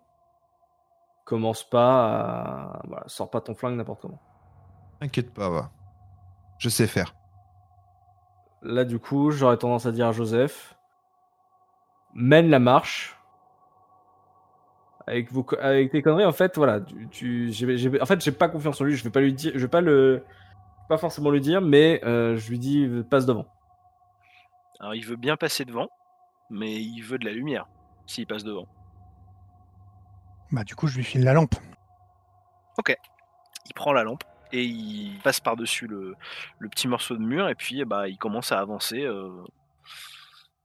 Commence 1.25 1.69
pas 1.69 2.07
à. 2.07 2.83
Voilà, 2.89 3.05
sors 3.07 3.31
pas 3.31 3.41
ton 3.41 3.55
flingue 3.55 3.77
n'importe 3.77 4.01
comment. 4.01 4.21
T'inquiète 5.01 5.33
pas, 5.33 5.49
va. 5.49 5.71
Je 6.59 6.69
sais 6.69 6.87
faire. 6.87 7.15
Là, 8.63 8.85
du 8.85 8.99
coup, 8.99 9.31
j'aurais 9.31 9.57
tendance 9.57 9.87
à 9.87 9.93
dire 9.93 10.09
à 10.09 10.13
Joseph 10.13 10.77
mène 12.15 12.51
la 12.51 12.59
marche. 12.59 13.17
Avec, 15.11 15.33
vos, 15.33 15.45
avec 15.61 15.91
tes 15.91 16.03
conneries, 16.03 16.25
en 16.25 16.33
fait, 16.33 16.57
voilà. 16.57 16.81
Tu, 17.11 17.51
tu- 17.53 18.01
en 18.01 18.07
fait, 18.07 18.23
j'ai 18.23 18.31
pas 18.33 18.49
confiance 18.49 18.81
en 18.81 18.85
lui. 18.85 18.95
Je 18.95 19.03
vais 19.03 19.11
pas 19.11 19.21
lui 19.21 19.33
dire, 19.33 19.51
je 19.55 19.59
vais 19.59 19.69
pas 19.69 19.81
le, 19.81 20.23
pas 20.89 20.99
forcément 20.99 21.31
lui 21.31 21.41
dire, 21.41 21.61
mais 21.61 22.01
euh, 22.05 22.37
je 22.37 22.49
lui 22.49 22.59
dis 22.61 22.89
passe 23.11 23.27
devant. 23.27 23.47
Alors 24.79 24.95
il 24.95 25.05
veut 25.05 25.17
bien 25.17 25.37
passer 25.37 25.65
devant, 25.65 25.89
mais 26.49 26.81
il 26.81 27.01
veut 27.03 27.19
de 27.19 27.25
la 27.25 27.33
lumière 27.33 27.67
s'il 28.07 28.27
passe 28.27 28.45
devant. 28.45 28.67
Bah, 30.53 30.65
du 30.65 30.75
coup, 30.75 30.87
je 30.87 30.97
lui 30.97 31.05
file 31.05 31.25
la 31.25 31.33
lampe. 31.33 31.55
il 32.87 33.75
prend 33.75 33.93
la 33.93 34.05
lampe 34.05 34.25
et 34.53 34.65
il 34.65 35.19
passe 35.23 35.39
par-dessus 35.41 35.87
le, 35.87 36.15
le 36.59 36.69
petit 36.69 36.89
morceau 36.89 37.17
de 37.17 37.23
mur 37.23 37.49
et 37.49 37.55
puis 37.55 37.85
bah, 37.85 38.09
il 38.09 38.17
commence 38.19 38.53
à 38.53 38.59
avancer 38.59 39.01
euh, 39.05 39.31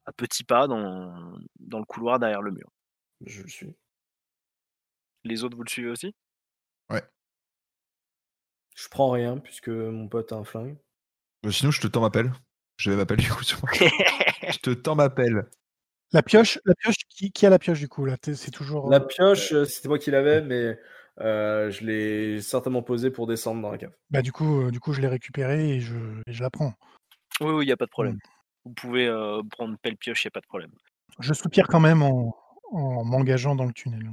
à 0.06 0.12
petits 0.12 0.44
pas 0.44 0.68
dans, 0.68 1.34
dans 1.60 1.80
le 1.80 1.86
couloir 1.86 2.20
derrière 2.20 2.42
le 2.42 2.52
mur. 2.52 2.70
Je 3.26 3.42
le 3.44 3.48
suis. 3.48 3.76
Les 5.26 5.44
autres, 5.44 5.58
vous 5.58 5.64
le 5.64 5.70
suivez 5.70 5.90
aussi? 5.90 6.16
Je 8.78 8.90
prends 8.90 9.10
rien 9.10 9.38
puisque 9.38 9.70
mon 9.70 10.10
pote 10.10 10.34
a 10.34 10.36
un 10.36 10.44
flingue. 10.44 10.76
Euh, 11.46 11.52
Sinon, 11.52 11.72
je 11.72 11.80
te 11.80 11.88
tends 11.88 12.02
ma 12.02 12.10
pelle. 12.10 12.34
Je 12.76 12.92
vais 12.92 12.98
m'appeler 12.98 13.24
du 13.24 13.32
coup 13.32 13.44
sur 13.44 13.62
moi. 13.62 13.72
je 14.52 14.58
te 14.58 14.70
tends 14.72 14.96
ma 14.96 15.10
pelle. 15.10 15.50
La 16.12 16.22
pioche, 16.22 16.60
la 16.66 16.76
pioche 16.76 16.98
qui, 17.08 17.32
qui 17.32 17.46
a 17.46 17.50
la 17.50 17.58
pioche 17.58 17.80
du 17.80 17.88
coup 17.88 18.04
là? 18.04 18.18
C'est 18.22 18.52
toujours. 18.52 18.90
La 18.90 18.98
euh, 18.98 19.08
pioche, 19.08 19.54
c'était 19.64 19.88
moi 19.88 19.98
qui 19.98 20.12
l'avais, 20.12 20.42
mais 20.42 20.78
euh, 21.22 21.72
je 21.72 21.86
l'ai 21.86 22.42
certainement 22.42 22.84
posée 22.84 23.12
pour 23.12 23.28
descendre 23.28 23.62
dans 23.62 23.72
la 23.72 23.78
cave. 23.78 23.94
Bah, 24.10 24.22
du 24.22 24.32
coup, 24.32 24.64
euh, 24.64 24.72
du 24.72 24.80
coup, 24.80 24.92
je 24.92 25.02
l'ai 25.02 25.08
récupérée 25.08 25.76
et 25.76 25.80
je, 25.80 25.96
et 26.28 26.34
je 26.34 26.44
la 26.44 26.50
prends. 26.50 26.74
Oui, 27.40 27.52
oui, 27.52 27.64
il 27.64 27.68
n'y 27.68 27.74
a 27.74 27.78
pas 27.78 27.86
de 27.86 27.92
problème. 27.92 28.20
Vous 28.66 28.74
pouvez 28.74 29.08
euh, 29.08 29.42
prendre 29.52 29.78
pelle 29.78 29.96
pioche, 29.96 30.24
il 30.24 30.28
n'y 30.28 30.30
a 30.30 30.32
pas 30.32 30.42
de 30.42 30.48
problème. 30.48 30.72
Je 31.20 31.34
soupire 31.34 31.68
quand 31.68 31.80
même 31.80 32.02
en, 32.02 32.36
en 32.72 33.06
m'engageant 33.06 33.56
dans 33.56 33.66
le 33.66 33.74
tunnel. 33.74 34.10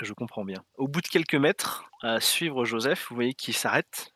Je 0.00 0.12
comprends 0.12 0.44
bien. 0.44 0.64
Au 0.76 0.88
bout 0.88 1.00
de 1.00 1.08
quelques 1.08 1.34
mètres, 1.34 1.84
à 2.02 2.20
suivre 2.20 2.64
Joseph, 2.64 3.06
vous 3.08 3.14
voyez 3.14 3.34
qu'il 3.34 3.54
s'arrête 3.54 4.12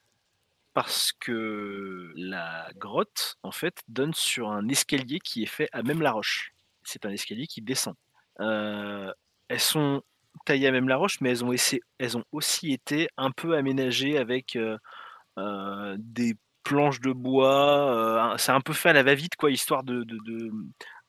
parce 0.77 1.11
que 1.13 2.13
la 2.17 2.69
grotte, 2.77 3.39
en 3.43 3.51
fait, 3.51 3.83
donne 3.89 4.13
sur 4.13 4.51
un 4.51 4.69
escalier 4.69 5.21
qui 5.21 5.43
est 5.43 5.47
fait 5.47 5.71
à 5.73 5.83
même 5.83 6.03
la 6.03 6.13
roche. 6.13 6.53
C'est 6.83 7.07
un 7.07 7.11
escalier 7.11 7.47
qui 7.47 7.63
descend. 7.63 7.95
Euh, 8.41 9.11
elles 9.49 9.59
sont 9.59 10.03
taillées 10.45 10.69
à 10.69 10.73
même 10.73 10.87
la 10.87 10.97
roche, 10.97 11.23
mais 11.23 11.31
elles 11.31 11.47
ont, 12.19 12.25
aussi 12.31 12.73
été 12.75 13.09
un 13.17 13.31
peu 13.31 13.57
aménagées 13.57 14.19
avec 14.19 14.55
euh, 14.55 14.77
euh, 15.39 15.97
des 15.99 16.35
planches 16.63 17.01
de 17.01 17.13
bois. 17.13 18.35
c'est 18.37 18.53
un 18.53 18.61
peu 18.61 18.75
fait 18.75 18.91
à 18.91 18.93
la 18.93 19.03
va-vite, 19.03 19.37
quoi, 19.37 19.51
histoire 19.51 19.83
de, 19.83 20.05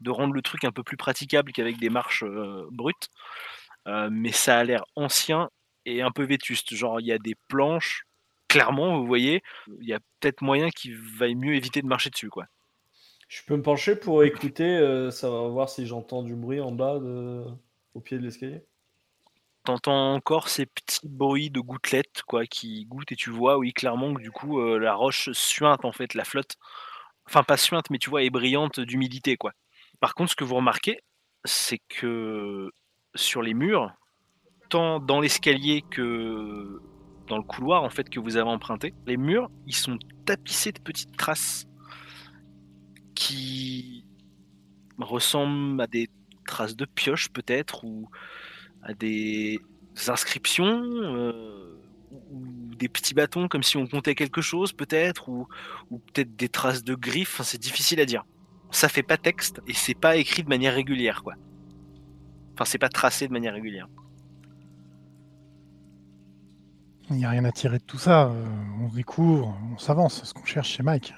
rendre 0.08 0.34
le 0.34 0.42
truc 0.42 0.64
un 0.64 0.72
peu 0.72 0.84
plus 0.84 0.96
praticable 0.96 1.52
qu'avec 1.52 1.78
des 1.78 1.90
marches 1.90 2.24
brutes. 2.72 3.10
Euh, 3.88 4.10
mais 4.12 4.32
ça 4.32 4.60
a 4.60 4.64
l'air 4.64 4.84
ancien 4.96 5.50
et 5.86 6.02
un 6.02 6.12
peu 6.12 6.24
vétuste. 6.24 6.76
Genre, 6.76 7.00
il 7.00 7.08
y 7.08 7.12
a 7.12 7.18
des 7.18 7.36
planches, 7.48 8.06
clairement, 8.48 9.00
vous 9.00 9.08
voyez, 9.08 9.42
il 9.80 9.88
y 9.88 9.94
a 9.94 10.00
peut-être 10.20 10.42
moyen 10.42 10.70
qu'il 10.70 10.98
vaille 10.98 11.36
mieux 11.36 11.56
éviter 11.56 11.82
de 11.82 11.88
marcher 11.88 12.10
dessus, 12.10 12.30
quoi. 12.30 12.46
Je 13.28 13.42
peux 13.46 13.58
me 13.58 13.62
pencher 13.62 13.96
pour 13.96 14.24
écouter, 14.24 14.78
euh, 14.78 15.12
ça 15.12 15.30
va 15.30 15.48
voir 15.48 15.70
si 15.70 15.86
j'entends 15.86 16.24
du 16.24 16.36
bruit 16.36 16.62
en 16.62 16.72
bas 16.72 17.00
de... 17.00 17.44
au 17.94 18.00
pied 18.00 18.18
de 18.18 18.24
l'escalier? 18.24 18.64
T'entends 19.66 20.14
encore 20.14 20.48
ces 20.48 20.66
petits 20.66 21.10
bruits 21.10 21.50
de 21.50 21.60
gouttelettes, 21.60 22.24
quoi, 22.26 22.46
qui 22.46 22.86
goûtent 22.86 23.12
et 23.12 23.18
tu 23.18 23.30
vois, 23.30 23.58
oui, 23.58 23.74
clairement 23.74 24.14
que 24.14 24.22
du 24.22 24.32
coup, 24.32 24.62
euh, 24.62 24.80
la 24.80 24.96
roche 24.96 25.30
suinte, 25.34 25.84
en 25.84 25.92
fait, 25.92 26.14
la 26.14 26.24
flotte. 26.24 26.56
Enfin, 27.26 27.44
pas 27.44 27.58
suinte, 27.58 27.90
mais 27.90 27.98
tu 27.98 28.10
vois, 28.10 28.24
est 28.24 28.30
brillante 28.30 28.80
d'humidité, 28.80 29.36
quoi. 29.36 29.52
Par 30.00 30.16
contre, 30.16 30.32
ce 30.32 30.36
que 30.38 30.46
vous 30.46 30.56
remarquez, 30.56 31.02
c'est 31.44 31.80
que 31.90 32.72
sur 33.18 33.42
les 33.42 33.54
murs, 33.54 33.94
tant 34.70 35.00
dans 35.00 35.20
l'escalier 35.20 35.84
que 35.90 36.82
dans 37.28 37.38
le 37.38 37.44
couloir 37.44 37.84
en 37.84 37.90
fait 37.90 38.10
que 38.10 38.20
vous 38.20 38.38
avez 38.38 38.50
emprunté, 38.50 38.94
les 39.06 39.18
murs 39.18 39.50
ils 39.66 39.76
sont 39.76 39.98
tapissés 40.26 40.72
de 40.72 40.80
petites 40.80 41.16
traces 41.18 41.68
qui 43.16 44.06
ressemblent 44.98 45.82
à 45.82 45.88
des 45.88 46.10
traces 46.46 46.76
de 46.76 46.86
pioches 46.86 47.30
peut-être 47.30 47.84
ou 47.84 48.10
à 48.82 48.94
des 48.94 49.60
inscriptions 50.08 50.82
euh, 50.84 51.78
ou 52.32 52.46
des 52.76 52.88
petits 52.88 53.14
bâtons 53.14 53.48
comme 53.48 53.64
si 53.64 53.78
on 53.78 53.88
comptait 53.88 54.16
quelque 54.16 54.42
chose 54.42 54.72
peut-être 54.72 55.30
ou, 55.30 55.48
peut-être 55.90 56.36
des 56.36 56.50
traces 56.50 56.84
de 56.84 56.96
griffes. 56.96 57.42
C'est 57.44 57.62
difficile 57.62 58.00
à 58.00 58.06
dire. 58.06 58.24
Ça 58.72 58.90
fait 58.90 59.04
pas 59.04 59.18
texte 59.18 59.62
et 59.68 59.74
c'est 59.74 59.96
pas 59.96 60.18
écrit 60.18 60.44
de 60.44 60.50
manière 60.50 60.74
régulière 60.74 61.24
quoi. 61.24 61.36
Enfin, 62.58 62.66
c'est 62.66 62.80
pas 62.80 62.90
tracé 62.90 63.28
de 63.28 63.34
manière 63.34 63.54
régulière. 63.54 63.88
Il 67.12 67.18
n'y 67.18 67.26
a 67.26 67.30
rien 67.30 67.46
à 67.46 67.52
tirer 67.52 67.78
de 67.78 67.84
tout 67.84 68.00
ça. 68.00 68.32
euh, 68.32 68.46
on 68.82 68.88
découvre, 68.88 69.56
on 69.72 69.78
s'avance. 69.78 70.20
C'est 70.20 70.26
ce 70.26 70.34
qu'on 70.34 70.44
cherche 70.44 70.72
chez 70.72 70.82
Mike. 70.82 71.14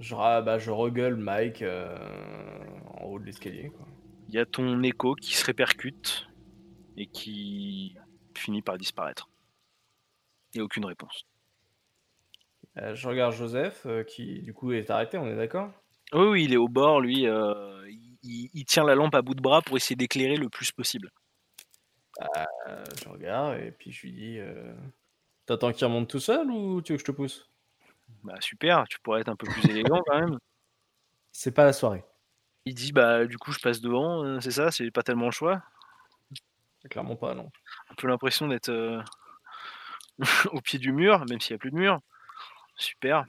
Je, 0.00 0.14
ra- 0.14 0.40
bah, 0.40 0.58
je 0.58 0.70
regueule 0.70 1.16
Mike 1.16 1.60
euh, 1.60 1.98
en 2.98 3.04
haut 3.04 3.18
de 3.18 3.26
l'escalier. 3.26 3.70
Il 4.30 4.34
y 4.34 4.38
a 4.38 4.46
ton 4.46 4.82
écho 4.82 5.14
qui 5.16 5.36
se 5.36 5.44
répercute 5.44 6.26
et 6.96 7.06
qui 7.06 7.94
finit 8.34 8.62
par 8.62 8.78
disparaître. 8.78 9.28
Et 10.54 10.62
aucune 10.62 10.86
réponse. 10.86 11.26
Euh, 12.78 12.94
je 12.94 13.06
regarde 13.06 13.34
Joseph 13.34 13.82
euh, 13.84 14.02
qui 14.02 14.40
du 14.40 14.54
coup 14.54 14.72
est 14.72 14.88
arrêté, 14.90 15.18
on 15.18 15.26
est 15.26 15.36
d'accord? 15.36 15.70
Oui, 16.14 16.26
oui, 16.26 16.44
il 16.44 16.54
est 16.54 16.56
au 16.58 16.68
bord, 16.68 17.00
lui. 17.02 17.26
euh, 17.26 17.86
il, 18.26 18.50
il 18.52 18.64
tient 18.64 18.84
la 18.84 18.94
lampe 18.94 19.14
à 19.14 19.22
bout 19.22 19.34
de 19.34 19.40
bras 19.40 19.62
pour 19.62 19.76
essayer 19.76 19.96
d'éclairer 19.96 20.36
le 20.36 20.48
plus 20.48 20.72
possible. 20.72 21.10
Euh, 22.20 22.84
Je 23.02 23.08
regarde 23.08 23.60
et 23.60 23.70
puis 23.70 23.92
je 23.92 24.02
lui 24.02 24.12
dis 24.12 24.38
euh, 24.38 24.74
T'attends 25.44 25.72
qu'il 25.72 25.86
remonte 25.86 26.08
tout 26.08 26.20
seul 26.20 26.50
ou 26.50 26.80
tu 26.82 26.92
veux 26.92 26.96
que 26.96 27.02
je 27.02 27.06
te 27.06 27.12
pousse? 27.12 27.48
Bah 28.22 28.40
super, 28.40 28.84
tu 28.88 28.98
pourrais 29.00 29.20
être 29.20 29.28
un 29.28 29.36
peu 29.36 29.46
plus 29.46 29.64
élégant 29.68 30.02
quand 30.06 30.18
même. 30.18 30.38
C'est 31.32 31.52
pas 31.52 31.64
la 31.64 31.72
soirée. 31.72 32.04
Il 32.64 32.74
dit 32.74 32.92
bah 32.92 33.26
du 33.26 33.38
coup 33.38 33.52
je 33.52 33.60
passe 33.60 33.80
devant, 33.80 34.24
euh, 34.24 34.40
c'est 34.40 34.50
ça, 34.50 34.72
c'est 34.72 34.90
pas 34.90 35.02
tellement 35.02 35.26
le 35.26 35.32
choix? 35.32 35.62
Clairement 36.90 37.14
pas, 37.14 37.34
non. 37.34 37.50
Un 37.90 37.94
peu 37.94 38.08
l'impression 38.08 38.48
d'être 38.48 39.02
au 40.52 40.60
pied 40.60 40.78
du 40.78 40.92
mur, 40.92 41.24
même 41.28 41.40
s'il 41.40 41.54
n'y 41.54 41.56
a 41.56 41.58
plus 41.58 41.70
de 41.70 41.76
mur. 41.76 42.00
Super. 42.76 43.24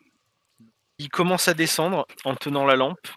Il 0.97 1.09
commence 1.09 1.47
à 1.47 1.53
descendre 1.53 2.07
en 2.25 2.35
tenant 2.35 2.65
la 2.65 2.75
lampe. 2.75 3.07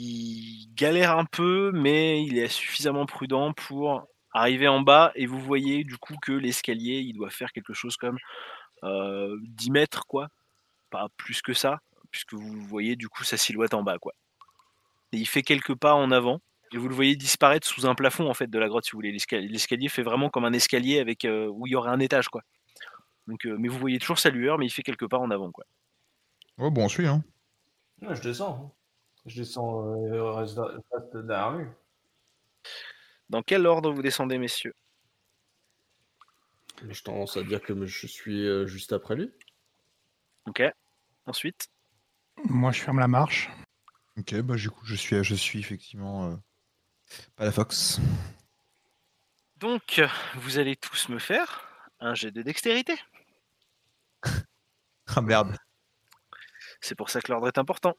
Il 0.00 0.72
galère 0.74 1.18
un 1.18 1.24
peu, 1.24 1.72
mais 1.72 2.22
il 2.22 2.38
est 2.38 2.48
suffisamment 2.48 3.04
prudent 3.04 3.52
pour 3.52 4.06
arriver 4.32 4.68
en 4.68 4.80
bas. 4.80 5.10
Et 5.16 5.26
vous 5.26 5.40
voyez 5.40 5.82
du 5.82 5.96
coup 5.98 6.14
que 6.22 6.32
l'escalier, 6.32 7.00
il 7.00 7.14
doit 7.14 7.30
faire 7.30 7.52
quelque 7.52 7.72
chose 7.72 7.96
comme 7.96 8.18
euh, 8.84 9.36
10 9.42 9.70
mètres, 9.72 10.06
quoi. 10.06 10.28
Pas 10.90 11.08
plus 11.16 11.42
que 11.42 11.52
ça, 11.52 11.80
puisque 12.12 12.34
vous 12.34 12.60
voyez 12.66 12.94
du 12.94 13.08
coup 13.08 13.24
sa 13.24 13.36
silhouette 13.36 13.74
en 13.74 13.82
bas, 13.82 13.98
quoi. 13.98 14.12
Et 15.12 15.16
il 15.16 15.26
fait 15.26 15.42
quelques 15.42 15.74
pas 15.74 15.94
en 15.94 16.12
avant. 16.12 16.40
Et 16.72 16.76
vous 16.76 16.88
le 16.88 16.94
voyez 16.94 17.16
disparaître 17.16 17.66
sous 17.66 17.86
un 17.86 17.94
plafond 17.94 18.28
en 18.28 18.34
fait 18.34 18.48
de 18.48 18.58
la 18.58 18.68
grotte 18.68 18.84
si 18.84 18.92
vous 18.92 18.98
voulez. 18.98 19.10
L'escalier, 19.12 19.88
fait 19.88 20.02
vraiment 20.02 20.28
comme 20.28 20.44
un 20.44 20.52
escalier 20.52 21.00
avec 21.00 21.24
euh, 21.24 21.48
où 21.48 21.66
il 21.66 21.70
y 21.70 21.76
aurait 21.76 21.90
un 21.90 21.98
étage 21.98 22.28
quoi. 22.28 22.42
Donc, 23.26 23.46
euh, 23.46 23.56
mais 23.58 23.68
vous 23.68 23.78
voyez 23.78 23.98
toujours 23.98 24.18
sa 24.18 24.30
lueur, 24.30 24.58
mais 24.58 24.66
il 24.66 24.70
fait 24.70 24.82
quelques 24.82 25.08
pas 25.08 25.18
en 25.18 25.30
avant 25.30 25.50
quoi. 25.50 25.64
Oh, 26.58 26.70
bon, 26.70 26.84
on 26.84 26.88
suit, 26.88 27.06
hein. 27.06 27.24
Ouais, 28.02 28.14
je 28.14 28.22
descends. 28.22 28.74
Je 29.28 29.36
descends 29.42 29.84
euh, 29.94 30.32
reste, 30.32 30.58
reste 30.90 31.16
derrière 31.18 31.52
lui. 31.52 31.66
Dans 33.28 33.42
quel 33.42 33.66
ordre 33.66 33.90
vous 33.92 34.00
descendez 34.02 34.38
messieurs? 34.38 34.74
Mais 36.82 36.94
Je 36.94 37.02
tendance 37.02 37.36
à 37.36 37.42
dire 37.42 37.60
que 37.60 37.86
je 37.86 38.06
suis 38.06 38.46
euh, 38.46 38.66
juste 38.66 38.92
après 38.92 39.16
lui. 39.16 39.30
Ok. 40.46 40.62
Ensuite, 41.26 41.68
Moi, 42.44 42.72
je 42.72 42.80
ferme 42.80 43.00
la 43.00 43.08
marche. 43.08 43.50
Ok, 44.16 44.34
bah 44.40 44.56
du 44.56 44.70
coup, 44.70 44.84
je 44.86 44.94
suis, 44.94 45.22
je 45.22 45.34
suis 45.34 45.60
effectivement 45.60 46.30
euh, 46.30 46.36
pas 47.36 47.44
la 47.44 47.52
Fox. 47.52 48.00
donc 49.56 50.00
vous 50.36 50.58
allez 50.58 50.74
tous 50.74 51.10
me 51.10 51.18
faire 51.18 51.68
un 52.00 52.14
jet 52.14 52.30
de 52.30 52.42
dextérité. 52.42 52.94
Ah 55.16 55.22
merde. 55.22 55.56
C'est 56.82 56.94
pour 56.94 57.08
ça 57.08 57.22
que 57.22 57.32
l'ordre 57.32 57.48
est 57.48 57.56
important. 57.56 57.96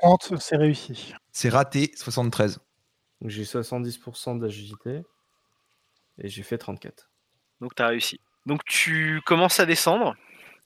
30, 0.00 0.38
c'est 0.40 0.56
réussi. 0.56 1.14
C'est 1.32 1.48
raté, 1.48 1.90
73. 1.96 2.60
Donc 3.20 3.30
j'ai 3.30 3.44
70% 3.44 4.38
d'agilité 4.38 5.02
et 6.18 6.28
j'ai 6.28 6.42
fait 6.42 6.58
34. 6.58 7.10
Donc 7.60 7.74
tu 7.74 7.82
as 7.82 7.88
réussi. 7.88 8.20
Donc 8.46 8.64
tu 8.64 9.20
commences 9.26 9.60
à 9.60 9.66
descendre 9.66 10.14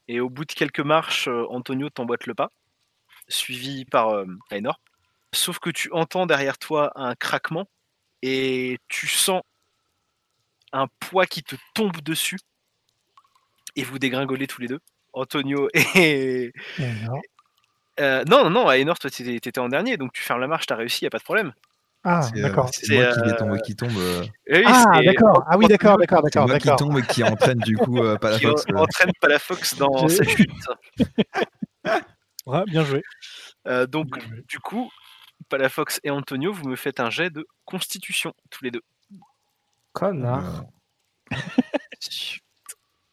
et 0.09 0.21
au 0.21 0.29
bout 0.29 0.45
de 0.45 0.53
quelques 0.53 0.81
marches, 0.81 1.29
euh, 1.29 1.47
Antonio 1.49 1.89
t'emboîte 1.89 2.27
le 2.27 2.35
pas, 2.35 2.51
suivi 3.29 3.85
par 3.85 4.11
euh, 4.11 4.27
Raynor. 4.51 4.81
Sauf 5.33 5.59
que 5.59 5.71
tu 5.71 5.91
entends 5.93 6.27
derrière 6.27 6.59
toi 6.59 6.93
un 6.97 7.15
craquement 7.15 7.67
et 8.21 8.79
tu 8.89 9.07
sens 9.07 9.43
un 10.73 10.87
poids 11.01 11.27
qui 11.27 11.43
te 11.43 11.57
tombe 11.75 12.01
dessus 12.03 12.39
et 13.77 13.85
vous 13.85 13.99
dégringolez 13.99 14.47
tous 14.47 14.61
les 14.61 14.69
deux. 14.69 14.81
Antonio 15.15 15.69
et... 15.75 16.53
Et 16.79 16.93
Euh, 18.03 18.25
non, 18.29 18.45
non, 18.45 18.51
non, 18.51 18.69
Aenor, 18.71 18.99
toi 18.99 19.11
t'étais 19.11 19.59
en 19.59 19.69
dernier, 19.69 19.97
donc 19.97 20.13
tu 20.13 20.23
fermes 20.23 20.41
la 20.41 20.49
marche, 20.49 20.67
t'as 20.67 20.77
réussi, 20.77 21.05
y 21.05 21.07
a 21.07 21.11
pas 21.11 21.19
de 21.19 21.23
problème. 21.23 21.53
Ah, 22.05 22.29
euh, 22.37 22.43
d'accord. 22.43 22.69
c'est 22.73 22.87
C'est, 22.87 22.97
moi 22.97 23.13
qui 23.13 23.21
euh, 23.21 23.37
tomber, 23.37 23.61
qui 23.61 23.77
tombe. 23.77 23.93
oui, 24.51 24.63
Ah, 24.67 25.01
d'accord. 25.05 25.45
Ah 25.47 25.57
oui, 25.57 25.69
d'accord, 25.69 25.97
d'accord, 25.99 26.21
c'est 26.25 26.35
d'accord, 26.35 26.49
moi 26.49 26.59
qui 26.59 26.77
tombe 26.77 26.99
et 26.99 27.03
qui 27.03 27.23
entraîne 27.23 27.59
du 27.61 27.77
coup 27.77 27.99
euh, 27.99 28.19
la 28.21 28.39
qui 28.39 28.47
euh. 28.47 28.55
entraîne 28.75 29.13
Palafox 29.21 29.77
dans 29.77 30.09
sa 30.09 30.25
chute. 30.25 30.51
Ouais, 32.45 32.65
bien 32.67 32.85
joué. 32.85 33.05
Euh, 33.69 33.87
donc, 33.87 34.19
Bien 34.19 34.27
joué. 34.27 34.43
du 34.49 34.59
coup, 34.59 34.91
Palafox 35.49 36.01
et 36.03 36.11
Antonio, 36.11 36.53
vous 36.53 36.69
me 36.69 36.75
faites 36.75 36.99
un 36.99 37.09
jet 37.09 37.31
de 37.31 37.47
constitution, 37.65 38.35
tous 38.51 38.65
les 38.65 38.73
deux. 38.73 38.83
Connard. 39.93 40.65
Euh. 41.33 41.37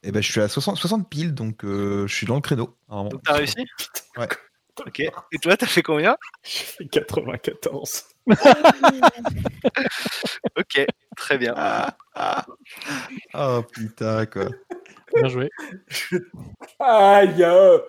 Et 0.02 0.12
ben 0.12 0.24
je 0.24 0.32
suis 0.32 0.42
à 0.42 0.48
60, 0.48 0.78
60 0.78 1.10
piles, 1.10 1.36
donc 1.36 1.64
euh, 1.64 2.08
je 2.08 2.16
suis 2.16 2.26
dans 2.26 2.36
le 2.36 2.42
créneau. 2.42 2.76
Donc, 2.90 3.22
t'as 3.24 3.34
réussi? 3.34 3.68
Ouais. 4.18 4.28
Ok. 4.86 5.00
Et 5.00 5.38
toi, 5.42 5.58
t'as 5.58 5.66
fait 5.68 5.82
combien? 5.84 6.18
J'ai 6.44 6.64
fait 6.64 6.88
94. 6.88 8.06
Ok, 10.58 10.86
très 11.16 11.38
bien. 11.38 11.54
Ah, 11.56 11.96
ah. 12.16 12.46
Oh 13.34 13.62
putain 13.64 14.26
quoi. 14.26 14.46
Bien 15.16 15.28
joué. 15.30 15.50
Aïe 16.80 17.44
euh. 17.44 17.80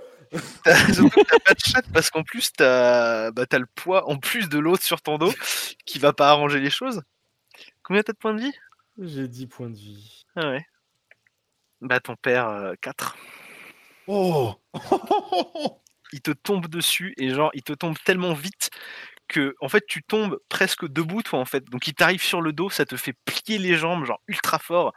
T'as- 0.64 0.92
Surtout 0.92 1.10
que 1.10 1.28
t'as 1.28 1.38
pas 1.40 1.54
de 1.54 1.60
chat 1.60 1.82
parce 1.92 2.10
qu'en 2.10 2.22
plus, 2.22 2.52
t'as 2.52 3.30
bah, 3.32 3.46
t'as 3.46 3.58
le 3.58 3.66
poids 3.66 4.08
en 4.08 4.16
plus 4.16 4.48
de 4.48 4.58
l'autre 4.58 4.82
sur 4.84 5.00
ton 5.02 5.18
dos 5.18 5.32
qui 5.84 5.98
va 5.98 6.12
pas 6.12 6.30
arranger 6.30 6.60
les 6.60 6.70
choses. 6.70 7.02
Combien 7.82 8.02
t'as 8.02 8.12
de 8.12 8.18
points 8.18 8.34
de 8.34 8.40
vie? 8.40 8.54
J'ai 8.98 9.26
10 9.28 9.46
points 9.46 9.70
de 9.70 9.76
vie. 9.76 10.24
Ah 10.36 10.50
ouais. 10.50 10.64
Bah, 11.80 11.98
ton 12.00 12.14
père, 12.16 12.72
4. 12.80 13.16
Oh 14.06 14.54
il 16.12 16.20
te 16.20 16.30
tombe 16.32 16.66
dessus 16.68 17.14
et 17.16 17.30
genre 17.30 17.50
il 17.54 17.62
te 17.62 17.72
tombe 17.72 17.96
tellement 18.04 18.34
vite 18.34 18.70
que 19.28 19.54
en 19.60 19.68
fait 19.68 19.84
tu 19.86 20.02
tombes 20.02 20.38
presque 20.48 20.86
debout 20.88 21.22
toi 21.22 21.38
en 21.38 21.44
fait 21.44 21.64
donc 21.70 21.86
il 21.86 21.94
t'arrive 21.94 22.22
sur 22.22 22.40
le 22.40 22.52
dos 22.52 22.68
ça 22.70 22.84
te 22.84 22.96
fait 22.96 23.14
plier 23.24 23.58
les 23.58 23.76
jambes 23.76 24.04
genre 24.04 24.20
ultra 24.28 24.58
fort 24.58 24.92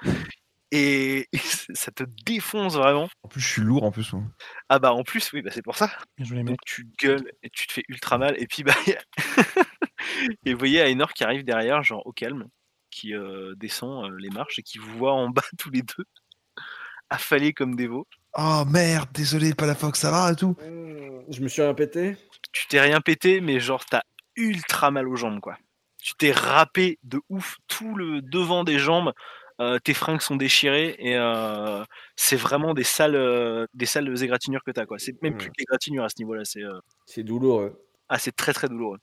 et 0.72 1.30
ça 1.76 1.92
te 1.92 2.04
défonce 2.26 2.74
vraiment 2.76 3.08
En 3.22 3.28
plus 3.28 3.42
je 3.42 3.48
suis 3.48 3.62
lourd 3.62 3.84
en 3.84 3.92
plus. 3.92 4.12
moi. 4.14 4.24
ah 4.70 4.80
bah 4.80 4.92
en 4.94 5.04
plus 5.04 5.32
oui 5.34 5.44
bah 5.44 5.52
c'est 5.54 5.62
pour 5.62 5.76
ça 5.76 5.92
les 6.18 6.44
donc 6.44 6.58
tu 6.66 6.88
gueules 7.00 7.32
et 7.44 7.50
tu 7.52 7.68
te 7.68 7.74
fais 7.74 7.84
ultra 7.90 8.18
mal 8.18 8.36
et 8.42 8.48
puis 8.48 8.64
bah 8.64 8.74
y 8.88 8.94
a- 8.94 9.04
et 10.46 10.54
vous 10.54 10.60
voyez 10.60 10.82
Aenor 10.82 11.14
qui 11.14 11.24
arrive 11.24 11.44
derrière 11.44 11.84
genre 11.84 12.06
au 12.08 12.12
calme 12.12 12.48
qui 12.90 13.14
euh, 13.14 13.54
descend 13.56 14.06
euh, 14.12 14.16
les 14.20 14.30
marches 14.30 14.58
et 14.60 14.64
qui 14.64 14.80
vous 14.80 14.98
voit 14.98 15.14
en 15.14 15.30
bas 15.30 15.44
tous 15.60 15.70
les 15.70 15.84
deux 15.84 16.06
affalés 17.10 17.54
comme 17.54 17.76
des 17.76 17.88
veaux 17.88 18.08
Oh 18.36 18.64
merde, 18.68 19.10
désolé, 19.14 19.54
pas 19.54 19.66
la 19.68 19.76
Fox, 19.76 20.00
ça 20.00 20.10
va 20.12 20.32
et 20.32 20.36
tout. 20.36 20.56
Je 21.30 21.42
me 21.42 21.48
suis 21.48 21.62
répété. 21.62 22.18
tu 22.52 22.68
t'es 22.68 22.80
rien 22.82 23.00
pété, 23.02 23.42
mais 23.42 23.60
genre 23.60 23.86
t'as 23.86 24.02
ultra 24.36 24.92
mal 24.92 25.08
aux 25.08 25.16
jambes, 25.16 25.40
quoi. 25.40 25.58
Tu 26.02 26.14
t'es 26.16 26.32
râpé 26.32 27.00
de 27.04 27.22
ouf 27.30 27.58
tout 27.68 27.96
le 27.96 28.22
devant 28.22 28.64
des 28.64 28.80
jambes. 28.80 29.14
euh, 29.62 29.78
tes 29.80 29.94
fringues 29.94 30.20
sont 30.22 30.36
déchirées 30.36 30.96
et 30.98 31.16
euh, 31.16 31.84
c'est 32.16 32.36
vraiment 32.36 32.74
des 32.74 32.84
sales, 32.84 33.16
euh, 33.16 33.68
des 33.76 33.86
sales 33.86 34.22
égratignures 34.24 34.64
que 34.66 34.72
t'as, 34.72 34.86
quoi. 34.88 34.98
C'est 35.00 35.22
même 35.22 35.38
plus 35.38 35.50
que 35.50 35.62
égratignures 35.62 36.04
à 36.04 36.10
ce 36.10 36.16
niveau-là. 36.20 36.44
C'est 36.44 36.64
euh, 36.64 36.80
C'est 37.06 37.24
douloureux. 37.24 37.80
ah, 38.10 38.18
c'est 38.20 38.36
très 38.36 38.54
très 38.54 38.68
douloureux. 38.68 38.98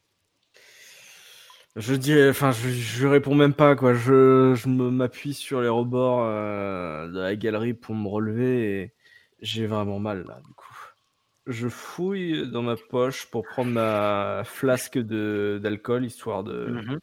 Je 1.77 1.95
dis, 1.95 2.15
enfin, 2.29 2.51
je, 2.51 2.69
je 2.69 3.07
réponds 3.07 3.35
même 3.37 3.55
pas 3.55 3.77
quoi. 3.77 3.95
Je, 3.95 4.55
je 4.57 4.69
me 4.69 4.91
m'appuie 4.91 5.35
sur 5.35 5.61
les 5.61 5.69
rebords 5.69 6.23
euh, 6.25 7.07
de 7.09 7.21
la 7.21 7.37
galerie 7.37 7.75
pour 7.75 7.95
me 7.95 8.09
relever 8.09 8.83
et 8.83 8.93
j'ai 9.43 9.67
vraiment 9.67 9.99
mal 9.99 10.25
là 10.27 10.41
du 10.47 10.53
coup. 10.55 10.77
Je 11.47 11.69
fouille 11.69 12.49
dans 12.51 12.63
ma 12.63 12.77
poche 12.77 13.27
pour 13.31 13.45
prendre 13.45 13.71
ma 13.73 14.43
flasque 14.45 14.99
d'alcool 14.99 16.05
histoire 16.05 16.45
de, 16.45 16.67
Mhm. 16.67 16.99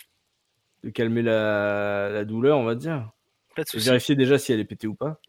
de 0.84 0.90
calmer 0.90 1.22
la, 1.22 2.10
la 2.10 2.24
douleur, 2.24 2.58
on 2.58 2.64
va 2.64 2.76
dire. 2.76 3.12
Pas 3.56 3.64
de 3.64 3.80
vérifier 3.80 4.16
déjà 4.16 4.38
si 4.38 4.54
elle 4.54 4.60
est 4.60 4.66
pétée 4.66 4.88
ou 4.88 4.96
pas. 4.96 5.20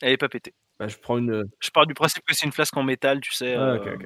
Elle 0.00 0.12
est 0.12 0.16
pas 0.16 0.28
pétée. 0.28 0.54
Bah, 0.80 0.88
je 0.88 0.96
prends 0.96 1.18
une. 1.18 1.44
Je 1.60 1.70
pars 1.70 1.86
du 1.86 1.94
principe 1.94 2.24
que 2.24 2.34
c'est 2.34 2.46
une 2.46 2.52
flasque 2.52 2.76
en 2.76 2.82
métal, 2.82 3.20
tu 3.20 3.32
sais. 3.32 3.54
Ah, 3.54 3.74
euh. 3.74 3.96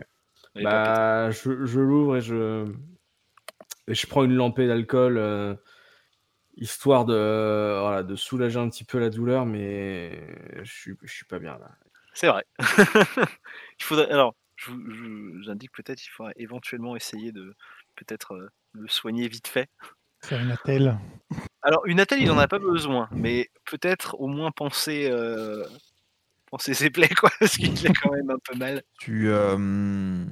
Bah, 0.57 1.31
je, 1.31 1.65
je 1.65 1.81
l'ouvre 1.81 2.17
et 2.17 2.21
je, 2.21 2.67
et 3.87 3.95
je 3.95 4.07
prends 4.07 4.25
une 4.25 4.35
lampée 4.35 4.67
d'alcool, 4.67 5.17
euh, 5.17 5.55
histoire 6.57 7.05
de, 7.05 7.79
voilà, 7.81 8.03
de 8.03 8.17
soulager 8.17 8.59
un 8.59 8.69
petit 8.69 8.85
peu 8.85 8.99
la 8.99 9.09
douleur, 9.09 9.47
mais 9.47 10.21
je 10.63 10.71
suis, 10.73 10.95
je 11.03 11.13
suis 11.13 11.25
pas 11.27 11.39
bien 11.39 11.57
là. 11.59 11.71
C'est 12.20 12.27
vrai. 12.27 12.45
il 13.78 13.85
faudrait. 13.85 14.11
Alors, 14.11 14.35
je 14.57 14.73
vous- 14.73 15.40
j'indique 15.45 15.70
peut-être 15.70 16.01
qu'il 16.01 16.11
faudra 16.11 16.32
éventuellement 16.35 16.97
essayer 16.97 17.31
de 17.31 17.55
peut-être 17.95 18.35
euh, 18.35 18.49
le 18.73 18.89
soigner 18.89 19.28
vite 19.28 19.47
fait. 19.47 19.69
Faire 20.24 20.40
une 20.40 20.51
attelle. 20.51 20.99
Alors, 21.62 21.86
une 21.86 22.01
attelle, 22.01 22.20
il 22.20 22.28
en 22.32 22.39
a 22.39 22.49
pas 22.49 22.59
besoin, 22.59 23.09
mais 23.12 23.49
peut-être 23.66 24.16
au 24.19 24.27
moins 24.27 24.51
penser, 24.51 25.09
euh, 25.09 25.62
penser 26.51 26.74
ses 26.74 26.90
plaies, 26.90 27.09
quoi, 27.09 27.31
parce 27.39 27.57
qu'il 27.57 27.86
a 27.86 27.93
quand 28.03 28.11
même 28.11 28.31
un 28.31 28.39
peu 28.43 28.57
mal. 28.59 28.82
Tu. 28.99 29.28
euh, 29.28 30.24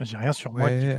J'ai 0.00 0.16
rien 0.16 0.32
sur 0.32 0.52
moi. 0.52 0.64
Ouais, 0.64 0.98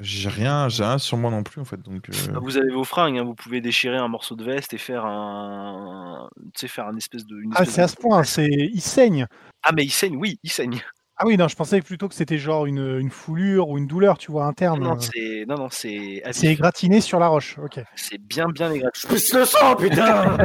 j'ai 0.00 0.28
rien, 0.28 0.68
j'ai 0.68 0.84
rien 0.84 0.98
sur 0.98 1.16
moi 1.16 1.30
non 1.30 1.42
plus 1.42 1.60
en 1.60 1.64
fait, 1.64 1.80
donc. 1.80 2.10
euh, 2.10 2.38
Vous 2.40 2.56
avez 2.58 2.70
vos 2.70 2.84
fringues, 2.84 3.18
hein, 3.18 3.24
vous 3.24 3.34
pouvez 3.34 3.60
déchirer 3.60 3.96
un 3.96 4.08
morceau 4.08 4.36
de 4.36 4.44
veste 4.44 4.74
et 4.74 4.78
faire 4.78 5.04
un, 5.06 6.28
tu 6.54 6.60
sais, 6.60 6.68
faire 6.68 6.86
un 6.86 6.96
espèce 6.96 7.24
de. 7.26 7.40
une 7.40 7.52
Ah, 7.54 7.64
c'est 7.64 7.80
de- 7.80 7.84
à 7.84 7.88
ce 7.88 7.96
point, 7.96 8.22
c'est 8.24 8.48
il 8.48 8.80
saigne. 8.82 9.26
Ah, 9.62 9.72
mais 9.72 9.84
il 9.84 9.90
saigne, 9.90 10.16
oui, 10.16 10.38
il 10.42 10.50
saigne. 10.50 10.80
Ah 11.16 11.26
oui, 11.26 11.36
non, 11.36 11.46
je 11.46 11.54
pensais 11.54 11.80
plutôt 11.80 12.08
que 12.08 12.14
c'était 12.14 12.38
genre 12.38 12.66
une, 12.66 12.98
une 12.98 13.10
foulure 13.10 13.68
ou 13.68 13.78
une 13.78 13.86
douleur, 13.86 14.18
tu 14.18 14.32
vois, 14.32 14.46
interne. 14.46 14.82
Non, 14.82 14.92
euh. 14.96 15.00
c'est, 15.00 15.44
non, 15.48 15.56
non, 15.56 15.68
c'est, 15.70 16.22
C'est 16.32 16.48
égratigné 16.48 17.00
sur 17.00 17.20
la 17.20 17.28
roche, 17.28 17.56
ok. 17.58 17.78
c'est 17.94 18.18
bien, 18.18 18.48
bien 18.48 18.70
égratigné. 18.72 19.16
Je 19.16 19.38
le 19.38 19.44
sang, 19.44 19.76
putain 19.76 20.36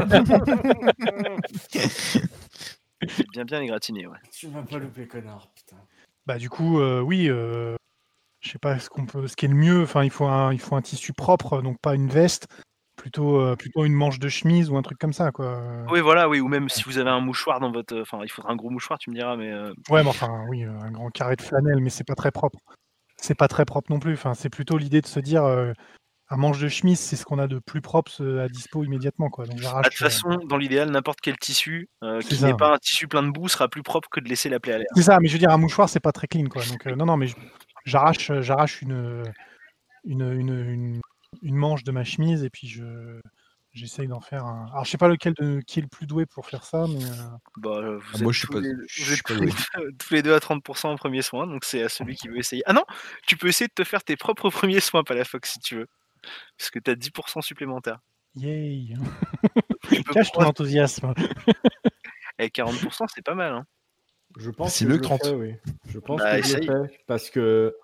C'est 3.08 3.30
bien, 3.32 3.46
bien 3.46 3.62
égratigné, 3.62 4.06
ouais. 4.08 4.18
Tu 4.32 4.48
m'as 4.48 4.62
pas 4.62 4.78
loupé, 4.78 5.08
connard, 5.08 5.50
putain. 5.56 5.78
Bah 6.28 6.38
du 6.38 6.50
coup, 6.50 6.80
euh, 6.80 7.02
oui, 7.02 7.28
euh, 7.30 7.76
je 8.42 8.50
sais 8.52 8.60
pas 8.60 8.80
ce 8.80 8.90
qu'on 8.90 9.06
peut, 9.06 9.28
ce 9.28 9.36
qui 9.36 9.46
est 9.46 9.50
le 9.50 9.56
mieux. 9.56 9.84
Enfin, 9.84 10.04
il 10.04 10.10
faut 10.10 10.26
un, 10.28 10.54
il 10.54 10.60
faut 10.60 10.76
un 10.76 10.82
tissu 10.82 11.14
propre, 11.14 11.62
donc 11.62 11.78
pas 11.82 11.96
une 11.96 12.10
veste, 12.10 12.48
plutôt, 12.96 13.40
euh, 13.42 13.56
plutôt 13.56 13.86
une 13.86 13.94
manche 13.94 14.20
de 14.20 14.30
chemise 14.30 14.70
ou 14.70 14.78
un 14.78 14.82
truc 14.82 14.98
comme 14.98 15.14
ça, 15.14 15.32
quoi. 15.32 15.62
Oui, 15.90 16.00
voilà, 16.02 16.30
oui, 16.30 16.40
ou 16.40 16.48
même 16.48 16.70
si 16.70 16.84
vous 16.84 16.98
avez 16.98 17.10
un 17.10 17.22
mouchoir 17.22 17.60
dans 17.60 17.72
votre. 17.72 18.00
Enfin, 18.02 18.20
il 18.24 18.30
faudra 18.30 18.52
un 18.52 18.56
gros 18.56 18.70
mouchoir, 18.70 19.00
tu 19.00 19.10
me 19.10 19.16
diras, 19.16 19.36
mais. 19.36 19.52
euh, 19.52 19.74
Ouais, 19.90 20.04
mais 20.04 20.10
enfin, 20.10 20.46
oui, 20.50 20.64
euh, 20.64 20.72
un 20.82 20.92
grand 20.92 21.10
carré 21.10 21.36
de 21.36 21.42
flanelle, 21.42 21.80
mais 21.82 21.90
c'est 21.90 22.04
pas 22.08 22.16
très 22.16 22.32
propre. 22.32 22.60
C'est 23.18 23.36
pas 23.36 23.48
très 23.50 23.66
propre 23.66 23.92
non 23.92 24.00
plus. 24.00 24.14
Enfin, 24.14 24.34
c'est 24.34 24.50
plutôt 24.50 24.78
l'idée 24.78 25.02
de 25.02 25.08
se 25.08 25.20
dire, 25.20 25.44
euh, 25.44 25.74
un 26.30 26.38
manche 26.38 26.60
de 26.60 26.68
chemise, 26.68 27.00
c'est 27.00 27.16
ce 27.16 27.26
qu'on 27.26 27.40
a 27.40 27.48
de 27.48 27.60
plus 27.60 27.82
propre 27.82 28.12
euh, 28.22 28.46
à 28.46 28.48
dispo 28.48 28.84
immédiatement, 28.84 29.30
quoi. 29.30 29.46
Donc 29.46 29.56
ah, 29.60 29.62
j'arrache. 29.64 29.86
de 29.86 29.90
toute 29.90 29.98
façon, 29.98 30.38
dans 30.48 30.58
l'idéal, 30.58 30.90
n'importe 30.92 31.20
quel 31.22 31.38
tissu 31.38 31.90
euh, 32.04 32.22
qui 32.22 32.42
n'est 32.44 32.54
pas 32.54 32.76
un 32.76 32.78
tissu 32.78 33.08
plein 33.08 33.24
de 33.24 33.32
boue 33.32 33.48
sera 33.48 33.68
plus 33.68 33.82
propre 33.84 34.08
que 34.10 34.20
de 34.20 34.30
laisser 34.30 34.48
la 34.48 34.60
plaie 34.60 34.74
à 34.74 34.78
l'air. 34.78 34.88
C'est 34.96 35.02
ça, 35.02 35.18
mais 35.20 35.28
je 35.28 35.34
veux 35.34 35.40
dire, 35.40 35.50
un 35.50 35.58
mouchoir, 35.58 35.90
c'est 35.90 36.00
pas 36.00 36.12
très 36.12 36.28
clean, 36.28 36.46
quoi. 36.46 36.64
Donc, 36.66 36.86
euh, 36.86 36.96
non, 36.96 37.06
non, 37.08 37.18
mais 37.18 37.28
je- 37.28 37.36
j'arrache, 37.90 38.30
euh, 38.32 38.42
j'arrache 38.42 38.82
une, 38.82 39.24
une, 40.06 40.22
une, 40.22 40.50
une, 40.70 41.02
une 41.42 41.56
manche 41.56 41.84
de 41.84 41.92
ma 41.92 42.04
chemise 42.04 42.44
et 42.44 42.50
puis 42.50 42.68
je, 42.68 43.20
j'essaye 43.74 44.08
d'en 44.08 44.22
faire 44.22 44.46
un. 44.46 44.68
Alors, 44.72 44.86
je 44.86 44.92
sais 44.92 44.98
pas 44.98 45.08
lequel 45.08 45.34
de, 45.34 45.60
qui 45.62 45.80
est 45.80 45.82
le 45.82 45.88
plus 45.88 46.08
doué 46.08 46.26
pour 46.26 46.46
faire 46.46 46.64
ça, 46.64 46.86
mais 46.88 47.04
euh, 47.04 47.16
Bah, 47.58 47.70
euh, 47.78 47.98
vous 47.98 48.04
Ah, 48.14 48.18
êtes 48.18 48.22
moi, 48.24 48.32
je 48.32 48.38
suis 48.40 48.48
tous 48.48 48.54
pas- 48.54 48.60
les- 48.62 48.70
je 48.88 49.00
vous 49.04 49.06
suis 49.06 49.14
êtes 49.14 49.24
pas 49.24 49.34
tous 49.34 49.42
les, 49.42 49.52
doué. 49.52 49.56
deux, 49.78 49.92
tous 49.98 50.14
les 50.14 50.22
deux 50.22 50.34
à 50.34 50.40
30% 50.40 50.90
en 50.92 50.96
premier 50.96 51.22
soin, 51.22 51.48
donc 51.48 51.66
c'est 51.66 51.84
à 51.84 51.90
celui 51.90 52.16
qui 52.16 52.28
veut 52.30 52.38
essayer. 52.38 52.64
Ah 52.66 52.74
non, 52.74 52.84
tu 53.28 53.36
peux 53.38 53.48
essayer 53.48 53.68
de 53.68 53.74
te 53.74 53.84
faire 53.84 54.04
tes 54.04 54.16
propres 54.18 54.50
premiers 54.74 54.80
soins, 54.80 55.04
pas 55.04 55.16
la 55.16 55.26
Fox, 55.26 55.54
si 55.54 55.60
tu 55.60 55.76
veux. 55.76 55.88
Parce 56.58 56.70
que 56.70 56.80
t'as 56.80 56.96
10% 56.96 57.42
supplémentaires. 57.42 58.00
yay 58.36 58.94
Tu 59.92 60.04
peux 60.04 60.14
Cache 60.14 60.32
ton 60.34 60.44
enthousiasme. 60.44 61.14
Eh, 62.38 62.50
40%, 62.50 63.06
c'est 63.14 63.22
pas 63.24 63.36
mal. 63.36 63.54
Hein. 63.54 63.66
Je 64.38 64.52
pense 64.52 64.76
C'est 64.76 64.86
que 64.86 64.90
mieux 64.92 64.96
je 64.96 65.00
que 65.00 65.04
le 65.04 65.18
30. 65.18 65.24
fais, 65.24 65.34
oui. 65.34 65.56
Je 65.90 66.00
pense 66.00 66.20
Bah, 66.22 66.38
que 66.38 66.44
je 66.44 66.50
essaye. 66.58 66.68
le 66.68 66.88
fais 66.88 67.00
parce 67.08 67.30
que 67.30 67.76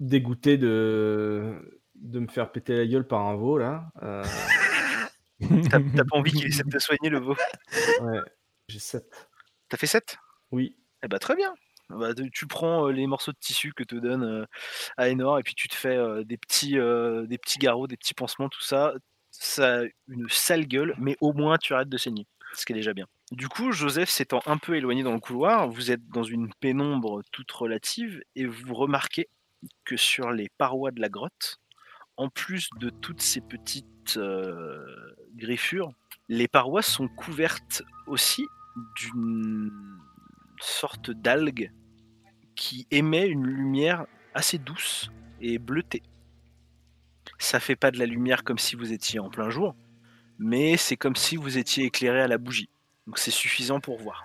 dégoûté 0.00 0.58
de 0.58 1.80
de 1.94 2.18
me 2.18 2.26
faire 2.26 2.50
péter 2.50 2.76
la 2.76 2.86
gueule 2.86 3.06
par 3.06 3.20
un 3.26 3.36
veau 3.36 3.58
là. 3.58 3.88
euh, 4.02 4.24
T'as 5.70 6.04
pas 6.04 6.16
envie 6.16 6.32
qu'il 6.32 6.46
essaie 6.46 6.64
de 6.64 6.70
te 6.70 6.78
soigner, 6.78 7.08
le 7.10 7.18
veau. 7.20 7.36
ouais, 8.00 8.20
j'ai 8.68 8.78
7. 8.80 9.28
T'as 9.68 9.76
fait 9.76 9.86
7 9.86 10.18
Oui. 10.50 10.76
Eh 11.04 11.08
bah 11.08 11.18
très 11.18 11.36
bien. 11.36 11.54
Bah, 11.88 12.12
tu- 12.32 12.46
prends 12.46 12.88
euh, 12.88 12.92
les 12.92 13.06
morceaux 13.06 13.32
de 13.32 13.36
tissu 13.38 13.72
que 13.74 13.82
te 13.84 13.94
donne 13.96 14.22
euh, 14.24 14.46
Aenor 14.98 15.38
et 15.38 15.42
puis 15.42 15.54
tu 15.54 15.68
te 15.68 15.74
fais 15.74 15.96
euh, 15.96 16.24
des 16.24 16.38
petits 16.38 16.78
euh, 16.78 17.26
des 17.26 17.38
petits 17.38 17.58
garrots, 17.58 17.86
des 17.86 17.96
petits 17.96 18.14
pansements, 18.14 18.48
tout 18.48 18.62
ça. 18.62 18.94
Ça 19.30 19.80
a 19.80 19.84
une 20.08 20.28
sale 20.28 20.66
gueule, 20.66 20.94
mais 20.98 21.16
au 21.20 21.32
moins 21.32 21.56
tu 21.58 21.72
arrêtes 21.74 21.88
de 21.88 21.96
saigner, 21.98 22.26
ce 22.54 22.64
qui 22.66 22.72
est 22.72 22.76
déjà 22.76 22.92
bien. 22.94 23.06
Du 23.32 23.48
coup, 23.48 23.72
Joseph 23.72 24.10
s'étant 24.10 24.42
un 24.44 24.58
peu 24.58 24.76
éloigné 24.76 25.02
dans 25.02 25.14
le 25.14 25.18
couloir, 25.18 25.66
vous 25.66 25.90
êtes 25.90 26.06
dans 26.10 26.22
une 26.22 26.52
pénombre 26.60 27.22
toute 27.32 27.50
relative 27.50 28.22
et 28.36 28.44
vous 28.44 28.74
remarquez 28.74 29.30
que 29.86 29.96
sur 29.96 30.32
les 30.32 30.50
parois 30.58 30.90
de 30.90 31.00
la 31.00 31.08
grotte, 31.08 31.58
en 32.18 32.28
plus 32.28 32.68
de 32.78 32.90
toutes 32.90 33.22
ces 33.22 33.40
petites 33.40 34.18
euh, 34.18 34.84
griffures, 35.34 35.94
les 36.28 36.46
parois 36.46 36.82
sont 36.82 37.08
couvertes 37.08 37.82
aussi 38.06 38.44
d'une 38.96 39.70
sorte 40.60 41.10
d'algue 41.10 41.72
qui 42.54 42.86
émet 42.90 43.26
une 43.26 43.46
lumière 43.46 44.04
assez 44.34 44.58
douce 44.58 45.10
et 45.40 45.56
bleutée. 45.58 46.02
Ça 47.38 47.60
fait 47.60 47.76
pas 47.76 47.92
de 47.92 47.98
la 47.98 48.04
lumière 48.04 48.44
comme 48.44 48.58
si 48.58 48.76
vous 48.76 48.92
étiez 48.92 49.20
en 49.20 49.30
plein 49.30 49.48
jour, 49.48 49.74
mais 50.38 50.76
c'est 50.76 50.98
comme 50.98 51.16
si 51.16 51.36
vous 51.36 51.56
étiez 51.56 51.86
éclairé 51.86 52.20
à 52.20 52.28
la 52.28 52.36
bougie. 52.36 52.68
Donc 53.06 53.18
c'est 53.18 53.30
suffisant 53.30 53.80
pour 53.80 53.98
voir. 53.98 54.24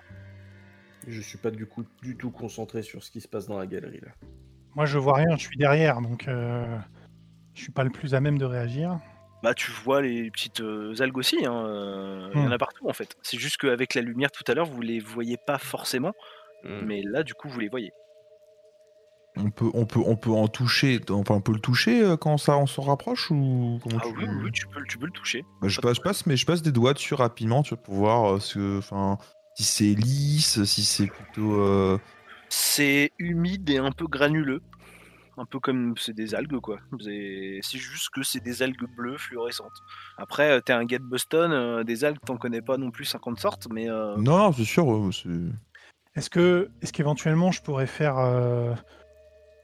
Je 1.06 1.20
suis 1.20 1.38
pas 1.38 1.50
du 1.50 1.66
coup 1.66 1.84
du 2.02 2.16
tout 2.16 2.30
concentré 2.30 2.82
sur 2.82 3.02
ce 3.02 3.10
qui 3.10 3.20
se 3.20 3.28
passe 3.28 3.46
dans 3.46 3.58
la 3.58 3.66
galerie 3.66 4.00
là. 4.00 4.12
Moi, 4.74 4.84
je 4.86 4.98
vois 4.98 5.14
rien, 5.14 5.36
je 5.36 5.42
suis 5.46 5.56
derrière, 5.56 6.00
donc 6.00 6.28
euh, 6.28 6.78
je 7.54 7.62
suis 7.62 7.72
pas 7.72 7.82
le 7.82 7.90
plus 7.90 8.14
à 8.14 8.20
même 8.20 8.38
de 8.38 8.44
réagir. 8.44 9.00
Bah 9.42 9.54
tu 9.54 9.70
vois 9.70 10.02
les 10.02 10.30
petites 10.30 10.60
euh, 10.60 10.94
algues 11.00 11.16
aussi, 11.18 11.44
hein, 11.46 11.64
euh, 11.66 12.30
il 12.34 12.40
y 12.40 12.44
en 12.44 12.48
Hmm. 12.48 12.52
a 12.52 12.58
partout 12.58 12.88
en 12.88 12.92
fait. 12.92 13.16
C'est 13.22 13.38
juste 13.38 13.56
qu'avec 13.56 13.94
la 13.94 14.02
lumière 14.02 14.30
tout 14.30 14.44
à 14.46 14.54
l'heure, 14.54 14.66
vous 14.66 14.80
les 14.82 14.98
voyez 15.00 15.36
pas 15.46 15.58
forcément, 15.58 16.12
Hmm. 16.64 16.80
mais 16.84 17.02
là 17.02 17.22
du 17.22 17.34
coup 17.34 17.48
vous 17.48 17.60
les 17.60 17.68
voyez. 17.68 17.92
On 19.38 19.50
peut, 19.50 19.70
on 19.74 19.86
peut, 19.86 20.00
on 20.04 20.16
peut 20.16 20.30
en 20.30 20.48
toucher. 20.48 21.00
Enfin, 21.10 21.34
on 21.34 21.40
peut 21.40 21.52
le 21.52 21.60
toucher 21.60 22.02
euh, 22.02 22.16
quand 22.16 22.38
ça, 22.38 22.56
on 22.58 22.66
s'en 22.66 22.82
rapproche 22.82 23.30
ou 23.30 23.78
comment 23.82 23.98
Ah 24.02 24.08
tu... 24.08 24.26
oui, 24.26 24.50
tu 24.52 24.66
peux, 24.68 24.80
le- 24.80 24.86
tu 24.86 24.98
peux 24.98 25.06
le 25.06 25.12
toucher. 25.12 25.44
Bah, 25.62 25.68
je 25.68 25.76
pas 25.80 25.88
passe, 25.88 25.96
je 25.98 26.02
passe, 26.02 26.26
mais 26.26 26.36
je 26.36 26.46
passe 26.46 26.62
des 26.62 26.72
doigts 26.72 26.94
dessus 26.94 27.14
rapidement, 27.14 27.62
tu 27.62 27.74
vois, 27.74 27.82
pour 27.82 27.94
voir 27.94 28.40
ce, 28.42 28.78
enfin, 28.78 29.18
si 29.54 29.64
c'est 29.64 29.94
lisse, 29.94 30.64
si 30.64 30.84
c'est 30.84 31.06
plutôt. 31.06 31.54
euh, 31.60 31.98
C'est 32.48 33.12
humide 33.18 33.68
et 33.70 33.78
un 33.78 33.92
peu 33.92 34.06
granuleux. 34.06 34.60
Un 35.40 35.44
peu 35.44 35.60
comme 35.60 35.94
c'est 35.96 36.14
des 36.14 36.34
algues 36.34 36.58
quoi. 36.60 36.80
C'est 37.00 37.60
juste 37.78 38.08
que 38.12 38.24
c'est 38.24 38.40
des 38.42 38.60
algues 38.60 38.88
bleues 38.96 39.18
fluorescentes. 39.18 39.70
Après, 40.16 40.50
euh, 40.50 40.60
t'es 40.60 40.72
un 40.72 40.84
gars 40.84 40.98
de 40.98 41.04
Boston, 41.04 41.52
euh, 41.52 41.84
des 41.84 42.02
algues 42.02 42.18
t'en 42.26 42.36
connais 42.36 42.60
pas 42.60 42.76
non 42.76 42.90
plus 42.90 43.04
50 43.04 43.38
sortes, 43.38 43.68
mais 43.72 43.88
euh, 43.88 44.16
Non, 44.16 44.36
non, 44.38 44.52
c'est 44.52 44.64
sûr. 44.64 45.08
Est-ce 46.16 46.28
que, 46.28 46.70
est-ce 46.82 46.92
qu'éventuellement 46.92 47.52
je 47.52 47.62
pourrais 47.62 47.86
faire, 47.86 48.18
euh, 48.18 48.74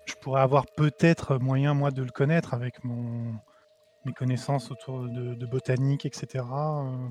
je 0.07 0.15
pourrais 0.21 0.43
avoir 0.43 0.67
peut-être 0.77 1.39
moyen 1.39 1.75
moi 1.75 1.91
de 1.91 2.03
le 2.03 2.11
connaître 2.11 2.55
avec 2.55 2.85
mon 2.85 3.35
mes 4.05 4.13
connaissances 4.13 4.71
autour 4.71 5.01
de, 5.09 5.35
de 5.35 5.47
botanique, 5.47 6.05
etc. 6.07 6.45
euh. 6.45 7.09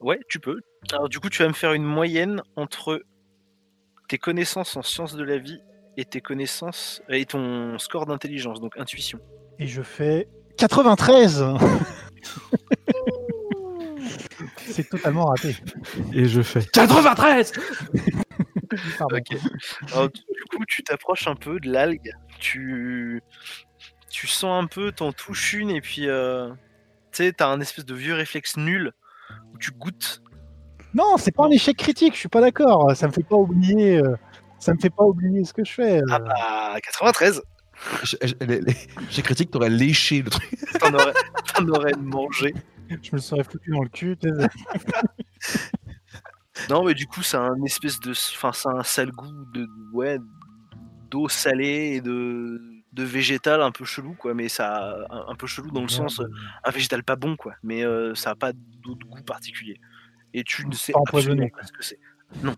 ouais, 0.00 0.18
tu 0.28 0.40
peux. 0.40 0.60
Alors 0.92 1.08
du 1.08 1.20
coup, 1.20 1.28
tu 1.28 1.42
vas 1.42 1.48
me 1.48 1.54
faire 1.54 1.74
une 1.74 1.84
moyenne 1.84 2.42
entre 2.56 3.02
tes 4.08 4.18
connaissances 4.18 4.76
en 4.76 4.82
sciences 4.82 5.14
de 5.14 5.24
la 5.24 5.38
vie 5.38 5.60
et 5.96 6.04
tes 6.04 6.20
connaissances 6.20 7.02
et 7.08 7.24
ton 7.26 7.78
score 7.78 8.06
d'intelligence, 8.06 8.60
donc 8.60 8.76
intuition. 8.78 9.20
Et 9.58 9.66
je 9.66 9.82
fais 9.82 10.28
93 10.58 11.44
C'est 14.56 14.88
totalement 14.88 15.26
raté. 15.26 15.56
Et 16.12 16.24
je 16.26 16.42
fais 16.42 16.64
93 16.64 17.52
Pardon. 17.52 17.68
Ok. 19.00 19.36
Alors, 19.92 20.08
du 20.08 20.42
coup, 20.50 20.64
tu 20.66 20.82
t'approches 20.82 21.26
un 21.26 21.34
peu 21.36 21.60
de 21.60 21.70
l'algue. 21.70 22.10
Tu 22.38 23.20
tu 24.10 24.26
sens 24.28 24.62
un 24.62 24.66
peu, 24.66 24.92
t'en 24.92 25.12
touches 25.12 25.54
une 25.54 25.70
et 25.70 25.80
puis 25.80 26.08
euh, 26.08 26.48
tu 27.12 27.24
sais, 27.24 27.32
t'as 27.32 27.48
un 27.48 27.60
espèce 27.60 27.84
de 27.84 27.94
vieux 27.94 28.14
réflexe 28.14 28.56
nul 28.56 28.92
où 29.52 29.58
tu 29.58 29.72
goûtes. 29.72 30.22
Non, 30.94 31.16
c'est 31.16 31.32
pas 31.34 31.46
un 31.46 31.50
échec 31.50 31.76
critique, 31.76 32.14
je 32.14 32.18
suis 32.20 32.28
pas 32.28 32.40
d'accord. 32.40 32.94
Ça 32.96 33.08
me 33.08 33.12
fait 33.12 33.24
pas 33.24 33.34
oublier. 33.36 33.96
euh, 33.98 34.14
ça 34.60 34.72
me 34.72 34.78
fait 34.78 34.90
pas 34.90 35.02
oublier 35.04 35.44
ce 35.44 35.52
que 35.52 35.64
je 35.64 35.72
fais. 35.72 35.98
euh. 36.00 36.06
Ah 36.10 36.18
bah 36.20 36.80
93, 36.80 37.42
Je- 38.04 38.16
je- 38.22 38.34
les- 38.46 38.60
les- 38.60 38.76
J'ai 39.10 39.22
critique, 39.22 39.50
t'aurais 39.50 39.68
léché 39.70 40.22
le 40.22 40.30
truc. 40.30 40.48
t'en 40.78 40.94
aurais, 41.68 41.92
mangé. 41.98 42.54
Je 42.88 42.94
me 42.94 43.16
le 43.16 43.18
serais 43.18 43.42
foutu 43.42 43.70
dans 43.72 43.82
le 43.82 43.88
cul. 43.88 44.16
Non, 46.70 46.84
mais 46.84 46.94
du 46.94 47.06
coup, 47.06 47.22
c'est 47.22 47.36
un 47.36 47.62
espèce 47.64 47.98
de, 48.00 48.12
enfin, 48.12 48.52
c'est 48.52 48.68
un 48.68 48.82
sale 48.82 49.10
goût 49.10 49.44
de, 49.52 49.66
ouais, 49.92 50.18
d'eau 51.10 51.28
salée 51.28 51.94
et 51.96 52.00
de, 52.00 52.60
de 52.92 53.02
végétal 53.02 53.60
un 53.60 53.72
peu 53.72 53.84
chelou, 53.84 54.14
quoi. 54.14 54.34
Mais 54.34 54.48
ça, 54.48 54.96
un, 55.10 55.26
un 55.28 55.34
peu 55.34 55.46
chelou 55.46 55.70
dans 55.70 55.82
le 55.82 55.88
sens, 55.88 56.20
un 56.64 56.70
végétal 56.70 57.02
pas 57.02 57.16
bon, 57.16 57.36
quoi. 57.36 57.54
Mais 57.62 57.84
euh, 57.84 58.14
ça 58.14 58.30
a 58.30 58.34
pas 58.36 58.52
d'autre 58.54 59.06
goût 59.06 59.22
particulier. 59.22 59.80
Et 60.32 60.44
tu 60.44 60.66
ne 60.66 60.74
sais 60.74 60.92
Pas 60.92 61.00
absolument 61.06 61.48
ce 61.62 61.72
que 61.72 61.82
c'est. 61.82 61.98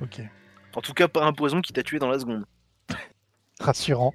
Ok, 0.00 0.20
En 0.76 0.80
tout 0.80 0.94
cas, 0.94 1.08
pas 1.08 1.24
un 1.24 1.32
poison 1.32 1.60
qui 1.60 1.72
t'a 1.72 1.82
tué 1.82 1.98
dans 1.98 2.08
la 2.08 2.20
seconde. 2.20 2.44
rassurant. 3.60 4.14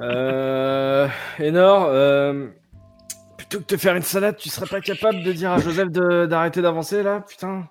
Euh, 0.00 1.08
Enor, 1.38 1.84
euh, 1.84 2.48
plutôt 3.50 3.64
que 3.64 3.74
de 3.74 3.80
faire 3.80 3.96
une 3.96 4.02
salade, 4.02 4.36
tu 4.38 4.48
serais 4.48 4.66
pas 4.66 4.80
capable 4.80 5.22
de 5.22 5.32
dire 5.32 5.50
à 5.52 5.58
Joseph 5.58 5.90
de- 5.90 6.26
d'arrêter 6.26 6.62
d'avancer 6.62 7.02
là 7.02 7.20
Putain. 7.28 7.68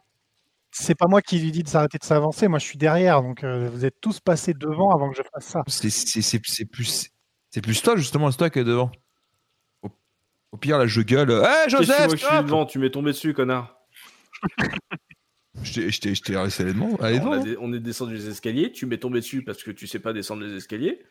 C'est 0.72 0.94
pas 0.96 1.08
moi 1.08 1.22
qui 1.22 1.40
lui 1.40 1.52
dis 1.52 1.64
de 1.64 1.68
s'arrêter 1.70 1.98
de 1.98 2.04
s'avancer, 2.04 2.48
moi 2.48 2.60
je 2.60 2.66
suis 2.66 2.78
derrière, 2.78 3.24
donc 3.24 3.44
euh, 3.44 3.70
vous 3.72 3.86
êtes 3.86 3.96
tous 4.02 4.20
passés 4.20 4.54
devant 4.54 4.92
avant 4.94 5.10
que 5.10 5.18
je 5.18 5.24
fasse 5.34 5.46
ça. 5.48 5.64
C'est- 5.68 5.90
C'est 5.90 6.22
c'est- 6.22 6.42
c'est 6.46 6.66
plus, 6.66 7.10
c'est 7.50 7.62
plus 7.62 7.82
toi 7.82 7.96
justement, 7.96 8.30
c'est 8.30 8.38
toi 8.38 8.50
qui 8.52 8.60
est 8.60 8.64
devant. 8.64 8.92
Au, 9.82 9.90
au 10.52 10.58
pire, 10.58 10.78
là, 10.78 10.86
je 10.86 11.02
gueule. 11.02 11.32
Hé, 11.32 11.42
Qu'est-ce 11.64 11.76
que 11.76 11.78
Joseph, 11.86 11.98
moi, 12.08 12.16
je 12.16 12.26
suis 12.26 12.44
devant, 12.44 12.66
tu 12.68 12.78
m'es 12.78 12.92
tombé 12.92 13.12
dessus, 13.12 13.34
connard. 13.34 13.80
Je 15.64 15.74
t'ai- 16.00 16.10
laissé 16.44 16.64
aller 16.64 16.74
devant. 16.74 16.96
Allez 16.98 17.20
on, 17.20 17.44
dé- 17.44 17.58
on 17.60 17.74
est 17.74 17.80
descendu 17.80 18.14
les 18.16 18.30
escaliers, 18.30 18.72
tu 18.72 18.86
m'es 18.86 18.98
tombé 18.98 19.20
dessus 19.22 19.44
parce 19.44 19.64
que 19.64 19.72
tu 19.72 19.88
sais 19.88 20.00
pas 20.00 20.14
descendre 20.14 20.44
les 20.44 20.56
escaliers. 20.56 21.02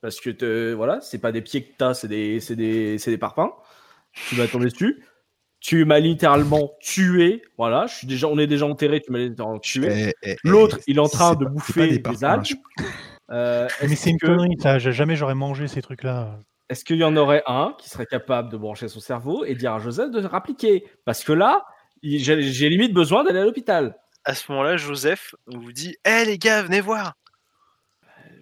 Parce 0.00 0.20
que 0.20 0.30
te- 0.30 0.72
voilà, 0.72 1.00
c'est 1.00 1.18
pas 1.20 1.30
des 1.32 1.42
pieds 1.42 1.62
que 1.64 1.72
t'as, 1.76 1.94
c'est 1.94 2.08
des, 2.08 2.40
c'est 2.40 2.56
des, 2.56 2.98
c'est 2.98 3.10
des 3.10 3.18
parpaings. 3.18 3.52
Tu 4.28 4.36
m'as 4.36 4.46
tombé 4.46 4.66
dessus. 4.66 5.04
Tu 5.60 5.84
m'as 5.84 6.00
littéralement 6.00 6.72
tué. 6.80 7.42
Voilà, 7.56 7.86
je 7.86 7.94
suis 7.94 8.06
déjà, 8.06 8.26
on 8.26 8.36
est 8.38 8.46
déjà 8.48 8.66
enterré, 8.66 9.00
tu 9.00 9.12
m'as 9.12 9.18
littéralement 9.20 9.58
tué. 9.60 9.88
Eh, 9.90 10.08
eh, 10.22 10.32
eh, 10.32 10.36
L'autre, 10.44 10.78
il 10.86 10.96
est 10.96 11.00
en 11.00 11.08
train 11.08 11.34
de 11.34 11.44
pas 11.44 11.50
bouffer 11.50 11.98
des, 11.98 12.24
algues. 12.24 12.44
je- 12.46 12.84
Euh, 13.30 13.66
Mais 13.80 13.94
c'est 13.96 14.10
une 14.10 14.18
que- 14.18 14.26
connerie, 14.26 14.56
ça. 14.60 14.78
Jamais 14.78 15.16
j'aurais 15.16 15.34
mangé 15.36 15.66
ces 15.68 15.80
trucs-là. 15.80 16.40
Est-ce 16.68 16.84
qu'il 16.84 16.96
y 16.96 17.04
en 17.04 17.16
aurait 17.16 17.42
un 17.46 17.74
qui 17.78 17.88
serait 17.88 18.06
capable 18.06 18.50
de 18.50 18.56
brancher 18.56 18.88
son 18.88 19.00
cerveau 19.00 19.44
et 19.44 19.54
dire 19.54 19.72
à 19.72 19.78
Joseph 19.78 20.10
de 20.10 20.20
rappliquer 20.26 20.84
Parce 21.06 21.22
que 21.24 21.32
là, 21.32 21.64
j'ai 22.02 22.68
limite 22.68 22.92
besoin 22.92 23.24
d'aller 23.24 23.38
à 23.38 23.44
l'hôpital. 23.44 23.96
À 24.24 24.34
ce 24.34 24.50
moment-là, 24.52 24.76
Joseph 24.76 25.34
vous 25.46 25.72
dit 25.72 25.96
Hé 26.04 26.24
les 26.26 26.38
gars, 26.38 26.62
venez 26.62 26.80
voir 26.80 27.14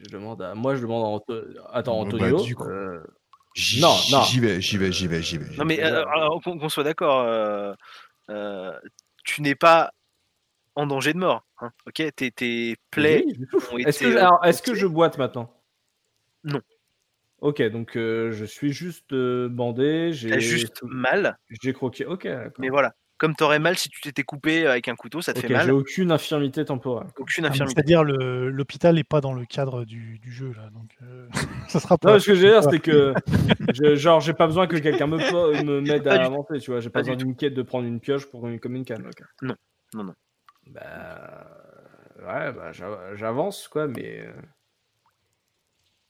Je 0.02 0.08
demande 0.10 0.40
à, 0.42 0.54
moi, 0.54 0.74
je 0.74 0.80
demande 0.82 1.04
à 1.04 1.08
Anto- 1.08 1.44
Attends, 1.72 2.02
bah, 2.04 2.06
Antonio. 2.16 2.40
du 2.42 2.54
coup. 2.56 2.68
euh, 2.68 3.00
Non, 3.80 3.96
non. 4.10 4.22
J'y 4.22 4.40
vais, 4.40 4.60
j'y 4.60 4.76
vais, 4.76 4.92
j'y 4.92 5.06
vais, 5.06 5.22
j'y 5.22 5.38
vais. 5.38 5.56
Non, 5.56 5.64
mais 5.64 5.82
Euh, 5.82 6.04
alors, 6.06 6.40
qu'on 6.42 6.68
soit 6.68 6.84
d'accord, 6.84 7.20
euh, 7.20 7.74
euh, 8.28 8.78
tu 9.24 9.42
n'es 9.42 9.54
pas 9.54 9.92
en 10.74 10.86
danger 10.86 11.12
de 11.12 11.18
mort. 11.18 11.44
Hein, 11.60 11.72
ok? 11.86 12.02
Tes, 12.16 12.30
tes 12.30 12.76
plaies 12.90 13.24
oui, 13.72 13.84
Est-ce 13.86 14.04
été, 14.04 14.14
que, 14.14 14.18
alors, 14.18 14.44
est-ce 14.44 14.62
que 14.62 14.74
je 14.74 14.86
boite 14.86 15.18
maintenant? 15.18 15.52
Non. 16.44 16.60
Ok, 17.40 17.62
donc 17.70 17.96
euh, 17.96 18.32
je 18.32 18.44
suis 18.44 18.72
juste 18.72 19.12
euh, 19.12 19.48
bandé. 19.48 20.12
J'ai 20.12 20.30
T'as 20.30 20.38
juste 20.38 20.82
mal, 20.82 21.38
j'ai 21.62 21.72
croqué. 21.72 22.04
Ok, 22.04 22.26
d'accord. 22.26 22.52
mais 22.58 22.68
voilà. 22.68 22.94
Comme 23.20 23.36
t'aurais 23.36 23.58
mal 23.58 23.76
si 23.76 23.90
tu 23.90 24.00
t'étais 24.00 24.22
coupé 24.22 24.66
avec 24.66 24.88
un 24.88 24.96
couteau, 24.96 25.20
ça 25.20 25.34
te 25.34 25.40
fait 25.40 25.48
mal. 25.50 25.66
j'ai 25.66 25.72
aucune 25.72 26.10
infirmité 26.10 26.64
temporelle. 26.64 27.06
Aucune 27.18 27.44
Ah, 27.44 27.48
infirmité. 27.48 27.74
C'est-à-dire 27.74 28.02
l'hôpital 28.02 28.94
n'est 28.94 29.04
pas 29.04 29.20
dans 29.20 29.34
le 29.34 29.44
cadre 29.44 29.84
du, 29.84 30.18
du 30.20 30.32
jeu 30.32 30.54
là, 30.56 30.70
donc 30.70 30.96
euh, 31.02 31.28
ça 31.68 31.80
sera 31.80 31.96
Non, 32.02 32.12
pas. 32.12 32.18
ce 32.18 32.24
que 32.24 32.34
je 32.34 32.40
veux 32.40 32.48
dire, 32.50 32.62
c'était 32.62 32.78
que, 32.80 33.12
je- 33.74 33.94
genre, 33.94 34.20
j'ai 34.20 34.32
pas 34.32 34.46
besoin 34.46 34.66
que 34.66 34.76
quelqu'un 34.76 35.06
me, 35.06 35.80
m'aide 35.82 36.08
à 36.08 36.24
avancer, 36.24 36.60
tu 36.60 36.70
vois. 36.70 36.80
J'ai 36.80 36.88
pas, 36.88 37.00
besoin 37.00 37.16
d'une 37.16 37.36
quête 37.36 37.52
de 37.52 37.60
prendre 37.60 37.86
une 37.86 38.00
pioche 38.00 38.24
pour 38.24 38.48
une, 38.48 38.58
comme 38.58 38.74
une 38.74 38.86
canne. 38.86 39.06
ok. 39.06 39.22
Non, 39.42 39.54
non, 39.92 40.04
non. 40.04 40.14
Bah, 40.68 41.46
ouais, 42.20 42.52
bah, 42.52 42.72
j'ava- 42.72 43.14
j'avance, 43.16 43.68
quoi, 43.68 43.86
mais 43.86 44.20
euh, 44.20 44.32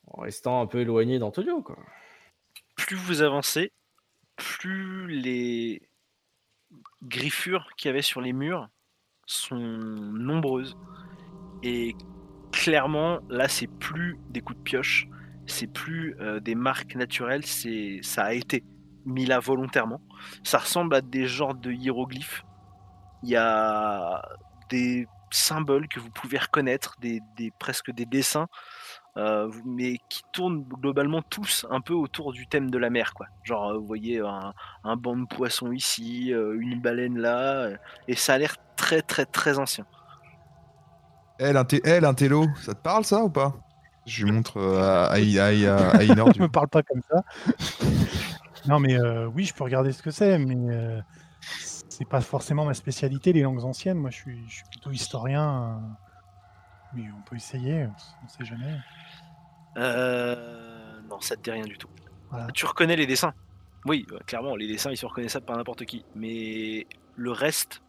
en 0.07 0.21
restant 0.21 0.61
un 0.63 0.67
peu 0.67 0.79
éloigné 0.79 1.19
d'Antonio, 1.19 1.61
quoi. 1.61 1.77
Plus 2.77 2.95
vous 2.95 3.23
avancez, 3.23 3.73
plus 4.37 5.09
les 5.09 5.83
griffures 7.03 7.69
qu'il 7.77 7.89
y 7.89 7.91
avait 7.91 8.03
sur 8.03 8.21
les 8.21 8.33
murs 8.33 8.69
sont 9.27 9.57
nombreuses. 9.57 10.77
Et 11.63 11.95
clairement, 12.53 13.21
là, 13.29 13.49
c'est 13.49 13.67
plus 13.67 14.19
des 14.31 14.41
coups 14.41 14.59
de 14.59 14.63
pioche, 14.63 15.09
c'est 15.47 15.67
plus 15.67 16.17
euh, 16.21 16.41
des 16.41 16.55
marques 16.55 16.95
naturelles, 16.95 17.45
c'est 17.45 18.01
ça 18.03 18.25
a 18.25 18.33
été 18.33 18.65
mis 19.05 19.27
là 19.27 19.39
volontairement. 19.41 20.01
Ça 20.43 20.59
ressemble 20.59 20.95
à 20.95 21.01
des 21.01 21.27
genres 21.27 21.55
de 21.55 21.73
hiéroglyphes. 21.73 22.45
Il 23.23 23.31
y 23.31 23.37
a 23.37 24.23
des 24.69 25.07
symboles 25.31 25.89
que 25.89 26.01
vous 26.01 26.11
pouvez 26.11 26.39
reconnaître, 26.39 26.97
des, 27.01 27.21
des- 27.37 27.53
presque 27.59 27.91
des 27.93 28.07
dessins, 28.07 28.49
euh, 29.17 29.51
mais 29.65 29.97
qui 30.09 30.23
tournent 30.33 30.63
globalement 30.63 31.23
tous 31.23 31.67
un 31.71 31.81
peu 31.81 31.95
autour 31.95 32.33
du 32.33 32.47
thème 32.47 32.71
de 32.71 32.79
la 32.79 32.91
mer. 32.91 33.13
Quoi. 33.15 33.27
Genre, 33.45 33.71
euh, 33.71 33.79
vous 33.79 33.87
voyez 33.87 34.21
un, 34.21 34.53
un 34.85 34.97
banc 34.97 35.17
de 35.17 35.27
poissons 35.27 35.73
ici, 35.73 36.33
euh, 36.33 36.57
une 36.61 36.81
baleine 36.81 37.19
là, 37.19 37.65
euh, 37.65 37.77
et 38.09 38.15
ça 38.15 38.35
a 38.35 38.39
l'air 38.39 38.57
très 38.77 39.03
très 39.03 39.27
très 39.27 39.59
ancien. 39.59 39.85
Eh, 41.39 41.53
l'inté- 41.53 41.81
eh, 41.85 42.01
l'intello, 42.01 42.47
ça 42.63 42.75
te 42.75 42.81
parle 42.81 43.05
ça 43.05 43.25
ou 43.25 43.31
pas? 43.31 43.55
Je 44.07 44.25
lui 44.25 44.33
montre 44.33 44.61
à, 44.79 45.07
à, 45.07 45.15
à, 45.15 46.03
Inor, 46.03 46.33
du 46.33 46.41
me 46.41 46.49
parle 46.49 46.69
pas 46.69 46.83
comme 46.83 47.01
ça. 47.11 47.23
non, 48.67 48.79
mais 48.79 48.99
euh, 48.99 49.27
oui, 49.35 49.45
je 49.45 49.55
peux 49.55 49.65
regarder 49.65 49.93
ce 49.93 50.03
que 50.03 50.11
c'est, 50.11 50.39
mais 50.39 50.57
euh, 50.75 51.01
c'est 51.89 52.09
pas 52.09 52.21
forcément 52.21 52.65
ma 52.65 52.75
spécialité, 52.75 53.33
les 53.33 53.43
langues 53.43 53.65
anciennes. 53.65 53.99
Moi, 53.99 54.11
je 54.11 54.17
suis, 54.17 54.49
je 54.49 54.55
suis 54.57 54.65
plutôt 54.71 54.91
historien. 54.91 55.81
euh, 55.83 56.10
mais 56.95 57.05
on 57.17 57.23
peut 57.23 57.37
essayer, 57.37 57.87
on 58.25 58.29
sait 58.29 58.45
jamais. 58.45 58.79
Euh, 59.77 61.01
non, 61.09 61.21
ça 61.21 61.37
te 61.37 61.43
dit 61.43 61.51
rien 61.51 61.65
du 61.65 61.79
tout. 61.79 61.89
Voilà. 62.31 62.49
Tu 62.53 62.67
reconnais 62.67 62.97
les 62.97 63.07
dessins 63.07 63.35
Oui, 63.85 64.07
euh, 64.13 64.19
clairement, 64.27 64.57
les 64.57 64.67
dessins 64.67 64.91
ils 64.91 64.97
sont 64.97 65.09
reconnaissables 65.09 65.47
par 65.47 65.57
n'importe 65.57 65.85
qui. 65.85 66.05
Mais 66.15 66.87
le 67.17 67.33
reste, 67.33 67.83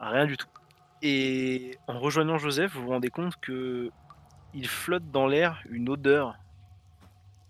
rien 0.00 0.26
du 0.26 0.36
tout. 0.36 0.48
Et 1.02 1.78
en 1.86 1.98
rejoignant 2.00 2.38
Joseph, 2.38 2.74
vous 2.74 2.82
vous 2.82 2.88
rendez 2.88 3.10
compte 3.10 3.36
que 3.40 3.90
il 4.54 4.66
flotte 4.66 5.10
dans 5.10 5.26
l'air 5.26 5.62
une 5.68 5.88
odeur 5.88 6.36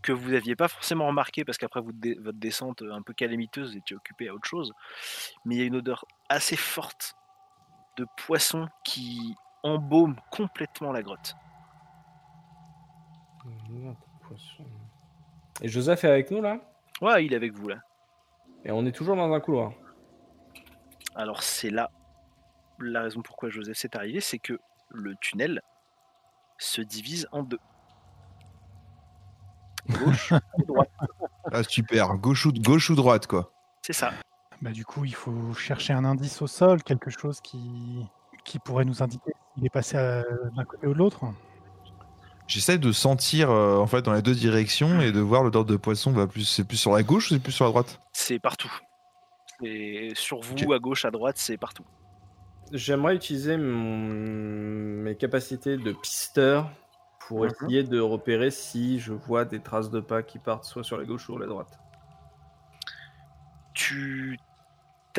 que 0.02 0.12
vous 0.12 0.30
n'aviez 0.30 0.56
pas 0.56 0.68
forcément 0.68 1.06
remarqué 1.06 1.44
parce 1.44 1.58
qu'après 1.58 1.80
vous 1.80 1.92
votre 2.20 2.38
descente 2.38 2.82
un 2.82 3.02
peu 3.02 3.12
calamiteuse 3.12 3.76
était 3.76 3.94
occupée 3.94 4.28
à 4.28 4.34
autre 4.34 4.48
chose. 4.48 4.72
Mais 5.44 5.56
il 5.56 5.58
y 5.58 5.62
a 5.62 5.66
une 5.66 5.76
odeur 5.76 6.04
assez 6.28 6.56
forte 6.56 7.14
de 7.98 8.06
poisson 8.16 8.68
qui 8.84 9.34
embaume 9.62 10.16
complètement 10.30 10.92
la 10.92 11.02
grotte. 11.02 11.34
Et 15.60 15.68
Joseph 15.68 16.04
est 16.04 16.08
avec 16.10 16.30
nous, 16.30 16.40
là? 16.40 16.60
Ouais, 17.00 17.24
il 17.24 17.32
est 17.32 17.36
avec 17.36 17.52
vous 17.52 17.68
là. 17.68 17.76
Et 18.64 18.70
on 18.70 18.86
est 18.86 18.92
toujours 18.92 19.16
dans 19.16 19.32
un 19.32 19.40
couloir. 19.40 19.72
Alors 21.14 21.42
c'est 21.42 21.70
là 21.70 21.90
la 22.80 23.02
raison 23.02 23.22
pourquoi 23.22 23.48
Joseph 23.48 23.76
s'est 23.76 23.96
arrivé, 23.96 24.20
c'est 24.20 24.38
que 24.38 24.58
le 24.90 25.14
tunnel 25.16 25.60
se 26.58 26.80
divise 26.80 27.28
en 27.32 27.42
deux. 27.42 27.58
Gauche 29.90 30.32
et 30.32 30.62
droite, 30.64 30.90
Ah, 31.52 31.62
super. 31.62 32.14
Gauche 32.18 32.46
ou, 32.46 32.52
gauche 32.52 32.90
ou 32.90 32.94
droite, 32.94 33.26
quoi. 33.26 33.52
c'est 33.82 33.92
ça. 33.94 34.12
Bah, 34.60 34.72
du 34.72 34.84
coup, 34.84 35.04
il 35.04 35.14
faut 35.14 35.52
chercher 35.54 35.92
un 35.92 36.04
indice 36.04 36.42
au 36.42 36.46
sol, 36.46 36.82
quelque 36.82 37.10
chose 37.10 37.40
qui, 37.40 38.04
qui 38.44 38.58
pourrait 38.58 38.84
nous 38.84 39.02
indiquer 39.02 39.32
s'il 39.54 39.64
est 39.64 39.70
passé 39.70 39.96
à- 39.96 40.24
d'un 40.56 40.64
côté 40.64 40.86
ou 40.86 40.92
de 40.94 40.98
l'autre. 40.98 41.24
J'essaie 42.48 42.78
de 42.78 42.92
sentir 42.92 43.50
euh, 43.50 43.76
en 43.76 43.86
fait 43.86 44.00
dans 44.02 44.14
les 44.14 44.22
deux 44.22 44.34
directions 44.34 45.00
et 45.02 45.12
de 45.12 45.20
voir 45.20 45.42
l'odeur 45.44 45.64
de 45.66 45.76
poisson 45.76 46.12
va 46.12 46.26
plus. 46.26 46.44
C'est 46.44 46.64
plus 46.64 46.78
sur 46.78 46.92
la 46.92 47.02
gauche 47.02 47.30
ou 47.30 47.34
c'est 47.34 47.40
plus 47.40 47.52
sur 47.52 47.66
la 47.66 47.70
droite? 47.70 48.00
C'est 48.12 48.38
partout. 48.38 48.72
C'est 49.60 50.12
sur 50.14 50.40
vous, 50.40 50.72
à 50.72 50.78
gauche, 50.78 51.04
à 51.04 51.10
droite, 51.10 51.36
c'est 51.38 51.58
partout. 51.58 51.84
J'aimerais 52.72 53.16
utiliser 53.16 53.56
mon- 53.58 55.02
mes 55.02 55.16
capacités 55.16 55.76
de 55.76 55.92
pisteur 55.92 56.70
pour 57.26 57.44
Mhm. 57.44 57.50
essayer 57.50 57.82
de 57.84 58.00
repérer 58.00 58.50
si 58.50 58.98
je 58.98 59.12
vois 59.12 59.44
des 59.44 59.60
traces 59.60 59.90
de 59.90 60.00
pas 60.00 60.22
qui 60.22 60.38
partent 60.38 60.64
soit 60.64 60.84
sur 60.84 60.96
la 60.96 61.04
gauche 61.04 61.22
ou 61.28 61.32
sur 61.32 61.38
la 61.38 61.46
droite. 61.46 61.78
Tu 63.74 64.38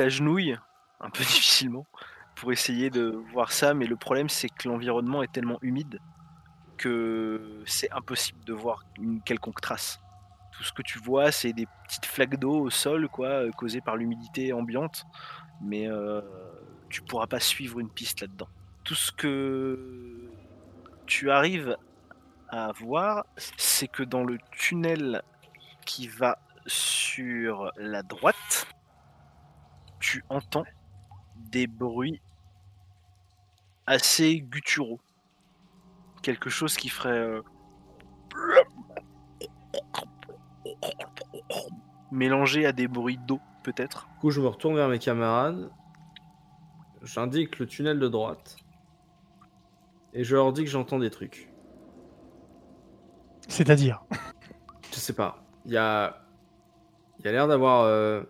t'agenouilles 0.00 0.56
un 1.00 1.10
peu 1.10 1.22
difficilement 1.24 1.86
pour 2.34 2.52
essayer 2.52 2.88
de 2.88 3.22
voir 3.32 3.52
ça, 3.52 3.74
mais 3.74 3.86
le 3.86 3.96
problème 3.96 4.30
c'est 4.30 4.48
que 4.48 4.66
l'environnement 4.66 5.22
est 5.22 5.30
tellement 5.30 5.58
humide 5.60 6.00
que 6.78 7.62
c'est 7.66 7.92
impossible 7.92 8.42
de 8.46 8.54
voir 8.54 8.82
une 8.98 9.20
quelconque 9.20 9.60
trace. 9.60 10.00
Tout 10.52 10.64
ce 10.64 10.72
que 10.72 10.80
tu 10.80 10.98
vois, 10.98 11.30
c'est 11.30 11.52
des 11.52 11.66
petites 11.84 12.06
flaques 12.06 12.38
d'eau 12.38 12.60
au 12.60 12.70
sol, 12.70 13.08
quoi, 13.08 13.28
euh, 13.28 13.50
causées 13.50 13.82
par 13.82 13.96
l'humidité 13.96 14.54
ambiante, 14.54 15.04
mais 15.60 15.86
euh, 15.86 16.22
tu 16.88 17.02
pourras 17.02 17.26
pas 17.26 17.40
suivre 17.40 17.78
une 17.80 17.90
piste 17.90 18.22
là-dedans. 18.22 18.48
Tout 18.84 18.94
ce 18.94 19.12
que 19.12 20.30
tu 21.04 21.30
arrives 21.30 21.76
à 22.48 22.72
voir, 22.72 23.26
c'est 23.58 23.88
que 23.88 24.02
dans 24.02 24.24
le 24.24 24.38
tunnel 24.52 25.22
qui 25.84 26.08
va 26.08 26.38
sur 26.66 27.70
la 27.76 28.02
droite, 28.02 28.66
tu 30.00 30.24
entends 30.30 30.64
des 31.36 31.66
bruits 31.66 32.20
assez 33.86 34.40
gutturaux. 34.40 35.00
Quelque 36.22 36.50
chose 36.50 36.76
qui 36.76 36.88
ferait 36.88 37.10
euh, 37.10 37.42
mélangé 42.10 42.66
à 42.66 42.72
des 42.72 42.88
bruits 42.88 43.18
d'eau, 43.18 43.40
peut-être. 43.62 44.08
Du 44.14 44.20
coup, 44.20 44.30
je 44.30 44.40
me 44.40 44.48
retourne 44.48 44.74
vers 44.74 44.88
mes 44.88 44.98
camarades. 44.98 45.70
J'indique 47.02 47.58
le 47.58 47.66
tunnel 47.66 47.98
de 47.98 48.08
droite. 48.08 48.56
Et 50.12 50.24
je 50.24 50.34
leur 50.34 50.52
dis 50.52 50.64
que 50.64 50.70
j'entends 50.70 50.98
des 50.98 51.10
trucs. 51.10 51.50
C'est-à-dire? 53.48 54.02
Je 54.92 54.96
sais 54.96 55.14
pas. 55.14 55.42
Il 55.64 55.72
y 55.72 55.76
a. 55.76 56.22
Il 57.18 57.24
y 57.24 57.28
a 57.28 57.32
l'air 57.32 57.48
d'avoir. 57.48 57.82
euh, 57.82 58.22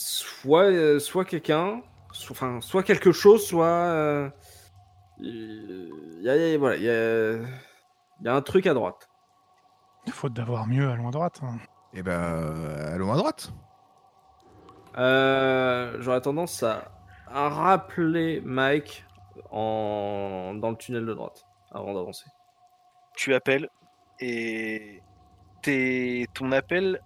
soit 0.00 0.64
euh, 0.70 0.98
soit 0.98 1.24
quelqu'un. 1.24 1.82
so- 2.12 2.32
Enfin, 2.32 2.60
soit 2.60 2.82
quelque 2.82 3.12
chose, 3.12 3.46
soit. 3.46 3.66
euh, 3.66 4.30
Il 5.18 6.20
y 6.22 6.28
a, 6.30 6.36
il 6.36 6.50
y 6.52 6.54
a- 6.54 6.58
voilà, 6.58 6.76
il 6.76 6.82
y 6.82 6.88
a. 6.90 7.32
Il 8.20 8.26
y 8.26 8.28
a 8.28 8.34
un 8.34 8.42
truc 8.42 8.66
à 8.66 8.74
droite. 8.74 9.08
Faute 10.10 10.32
d'avoir 10.32 10.66
mieux, 10.66 10.88
allons 10.90 11.08
à 11.08 11.10
droite. 11.10 11.40
hein. 11.42 11.58
Eh 11.94 12.02
ben, 12.02 12.12
euh, 12.20 12.94
allons 12.94 13.12
à 13.12 13.16
droite. 13.16 13.52
Euh, 14.98 15.96
J'aurais 16.00 16.20
tendance 16.20 16.62
à, 16.62 16.90
à 17.28 17.48
rappeler 17.48 18.40
Mike 18.44 19.04
en... 19.50 20.54
dans 20.56 20.70
le 20.70 20.76
tunnel 20.76 21.06
de 21.06 21.14
droite 21.14 21.44
avant 21.70 21.94
d'avancer. 21.94 22.26
Tu 23.16 23.34
appelles 23.34 23.68
et 24.20 25.02
tes- 25.62 26.26
ton 26.34 26.52
appel 26.52 27.00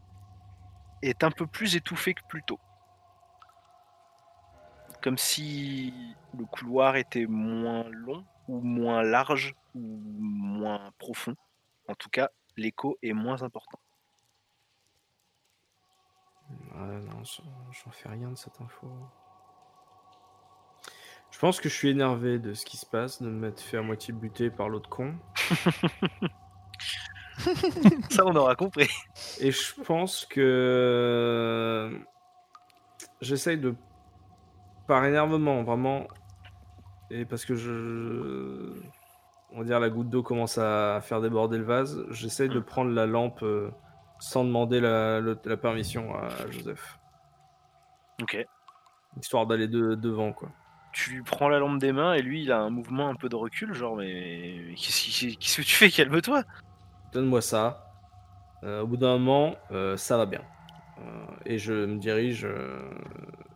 est 1.02 1.22
un 1.24 1.30
peu 1.30 1.46
plus 1.46 1.76
étouffé 1.76 2.14
que 2.14 2.22
plus 2.28 2.42
tôt. 2.42 2.58
Comme 5.04 5.18
si 5.18 5.92
le 6.34 6.46
couloir 6.46 6.96
était 6.96 7.26
moins 7.26 7.84
long 7.90 8.24
ou 8.48 8.62
moins 8.62 9.02
large 9.02 9.54
ou 9.74 10.00
moins 10.00 10.92
profond. 10.96 11.36
En 11.88 11.94
tout 11.94 12.08
cas, 12.08 12.30
l'écho 12.56 12.96
est 13.02 13.12
moins 13.12 13.42
important. 13.42 13.78
Non, 16.74 17.22
j'en 17.22 17.44
j'en 17.70 17.90
fais 17.90 18.08
rien 18.08 18.30
de 18.30 18.38
cette 18.38 18.58
info. 18.62 18.90
Je 21.30 21.38
pense 21.38 21.60
que 21.60 21.68
je 21.68 21.74
suis 21.74 21.90
énervé 21.90 22.38
de 22.38 22.54
ce 22.54 22.64
qui 22.64 22.78
se 22.78 22.86
passe, 22.86 23.20
de 23.20 23.28
me 23.28 23.40
m'être 23.40 23.60
fait 23.60 23.76
à 23.76 23.82
moitié 23.82 24.14
buter 24.14 24.48
par 24.48 24.70
l'autre 24.70 24.88
con. 24.88 25.16
Ça, 28.08 28.24
on 28.24 28.34
aura 28.34 28.56
compris. 28.56 28.88
Et 29.38 29.50
je 29.50 29.82
pense 29.82 30.24
que 30.24 32.00
j'essaye 33.20 33.58
de, 33.58 33.76
par 34.86 35.04
énervement, 35.04 35.62
vraiment, 35.62 36.06
et 37.10 37.24
parce 37.24 37.44
que 37.44 37.54
je, 37.54 38.72
on 39.52 39.58
va 39.58 39.64
dire 39.64 39.80
la 39.80 39.90
goutte 39.90 40.10
d'eau 40.10 40.22
commence 40.22 40.58
à 40.58 41.00
faire 41.02 41.20
déborder 41.20 41.58
le 41.58 41.64
vase, 41.64 42.04
j'essaye 42.10 42.48
de 42.48 42.60
prendre 42.60 42.90
la 42.90 43.06
lampe 43.06 43.42
euh, 43.42 43.70
sans 44.20 44.44
demander 44.44 44.80
la, 44.80 45.20
permission 45.56 46.14
à 46.14 46.28
Joseph, 46.50 46.98
Ok. 48.22 48.46
histoire 49.20 49.46
d'aller 49.46 49.68
de- 49.68 49.94
devant 49.94 50.32
quoi. 50.32 50.50
Tu 50.92 51.10
lui 51.10 51.22
prends 51.22 51.48
la 51.48 51.58
lampe 51.58 51.78
des 51.78 51.92
mains 51.92 52.14
et 52.14 52.22
lui, 52.22 52.42
il 52.44 52.52
a 52.52 52.60
un 52.60 52.70
mouvement 52.70 53.08
un 53.08 53.16
peu 53.16 53.28
de 53.28 53.34
recul, 53.34 53.74
genre, 53.74 53.96
mais 53.96 54.60
mais 54.68 54.74
qu'est-ce 54.74 55.56
que 55.56 55.62
tu 55.62 55.74
fais? 55.74 55.90
Calme-toi. 55.90 56.44
Donne-moi 57.12 57.40
ça. 57.40 57.84
Euh, 58.64 58.82
au 58.82 58.86
bout 58.86 58.96
d'un 58.96 59.18
moment, 59.18 59.56
euh, 59.72 59.96
ça 59.96 60.16
va 60.16 60.26
bien. 60.26 60.40
Euh, 60.98 61.26
et 61.46 61.58
je 61.58 61.72
me 61.72 61.98
dirige, 61.98 62.46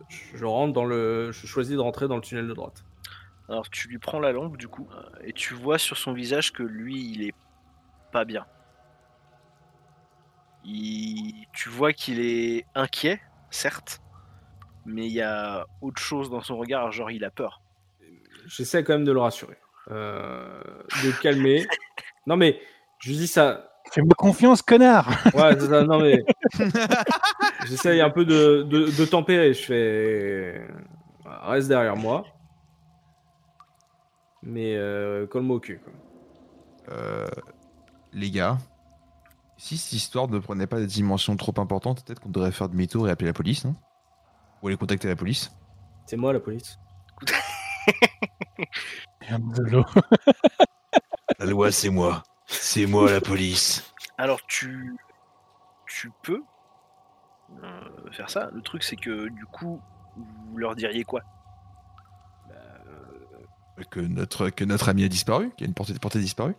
je 0.09 0.45
rentre 0.45 0.73
dans 0.73 0.85
le, 0.85 1.31
je 1.31 1.47
choisis 1.47 1.75
de 1.75 1.79
rentrer 1.81 2.07
dans 2.07 2.15
le 2.15 2.21
tunnel 2.21 2.47
de 2.47 2.53
droite. 2.53 2.83
Alors 3.47 3.69
tu 3.69 3.87
lui 3.87 3.97
prends 3.97 4.19
la 4.19 4.31
lampe 4.31 4.57
du 4.57 4.67
coup, 4.67 4.87
euh, 4.93 5.01
et 5.23 5.33
tu 5.33 5.53
vois 5.53 5.77
sur 5.77 5.97
son 5.97 6.13
visage 6.13 6.51
que 6.51 6.63
lui, 6.63 7.11
il 7.11 7.23
est 7.23 7.33
pas 8.11 8.25
bien. 8.25 8.45
Il- 10.63 11.45
Tu 11.53 11.69
vois 11.69 11.93
qu'il 11.93 12.19
est 12.19 12.65
inquiet, 12.75 13.19
certes, 13.49 13.99
mais 14.85 15.07
il 15.07 15.13
y 15.13 15.21
a 15.21 15.65
autre 15.81 16.01
chose 16.01 16.29
dans 16.29 16.41
son 16.41 16.57
regard, 16.57 16.91
genre 16.91 17.11
il 17.11 17.23
a 17.23 17.31
peur. 17.31 17.61
J'essaie 18.45 18.83
quand 18.83 18.93
même 18.93 19.03
de 19.05 19.11
le 19.11 19.19
rassurer, 19.19 19.57
euh, 19.91 20.61
de 21.03 21.07
le 21.07 21.13
calmer. 21.21 21.67
non 22.27 22.37
mais, 22.37 22.61
je 22.99 23.09
lui 23.09 23.17
dis 23.17 23.27
ça. 23.27 23.65
Fais-moi 23.91 24.13
confiance, 24.15 24.61
connard 24.61 25.09
Ouais, 25.33 25.55
non 25.55 25.99
mais, 25.99 26.23
j'essaye 27.65 28.01
un 28.01 28.09
peu 28.09 28.25
de, 28.25 28.63
de, 28.63 28.89
de 28.89 29.05
tempérer. 29.05 29.53
Je 29.53 29.63
fais, 29.63 30.67
reste 31.25 31.67
derrière 31.67 31.95
moi. 31.95 32.25
Mais 34.41 34.75
euh, 34.75 35.27
colle-moi 35.27 35.57
au 35.57 35.59
cul. 35.59 35.79
Quoi. 35.83 35.93
Euh, 36.95 37.27
les 38.13 38.31
gars, 38.31 38.57
si 39.57 39.77
cette 39.77 39.93
histoire 39.93 40.27
ne 40.27 40.39
prenait 40.39 40.67
pas 40.67 40.79
des 40.79 40.87
dimensions 40.87 41.35
trop 41.35 41.53
importantes, 41.57 42.03
peut-être 42.05 42.19
qu'on 42.19 42.29
devrait 42.29 42.51
faire 42.51 42.69
demi-tour 42.69 43.07
et 43.07 43.11
appeler 43.11 43.27
la 43.27 43.33
police, 43.33 43.65
non? 43.65 43.75
Ou 44.61 44.67
aller 44.67 44.77
contacter 44.77 45.07
la 45.07 45.15
police? 45.15 45.51
C'est 46.05 46.17
moi 46.17 46.33
la 46.33 46.39
police. 46.39 46.79
Merde 49.21 49.53
de 49.53 49.63
l'eau. 49.63 49.85
La 51.37 51.45
loi, 51.45 51.71
c'est 51.71 51.89
moi. 51.89 52.23
C'est 52.47 52.85
moi 52.85 53.11
la 53.11 53.21
police. 53.21 53.93
Alors 54.17 54.41
tu, 54.47 54.97
tu 55.87 56.11
peux 56.23 56.41
euh, 57.63 58.11
faire 58.11 58.29
ça. 58.29 58.49
Le 58.53 58.61
truc 58.61 58.83
c'est 58.83 58.95
que 58.95 59.27
du 59.29 59.45
coup, 59.45 59.81
vous 60.15 60.57
leur 60.57 60.75
diriez 60.75 61.03
quoi? 61.03 61.21
Que 63.91 64.01
notre, 64.01 64.49
que 64.49 64.65
notre 64.65 64.89
ami 64.89 65.05
a 65.05 65.07
disparu, 65.07 65.51
qu'il 65.51 65.61
y 65.61 65.63
a 65.63 65.67
une 65.69 65.73
portée, 65.73 65.93
portée 65.93 66.19
disparue. 66.19 66.53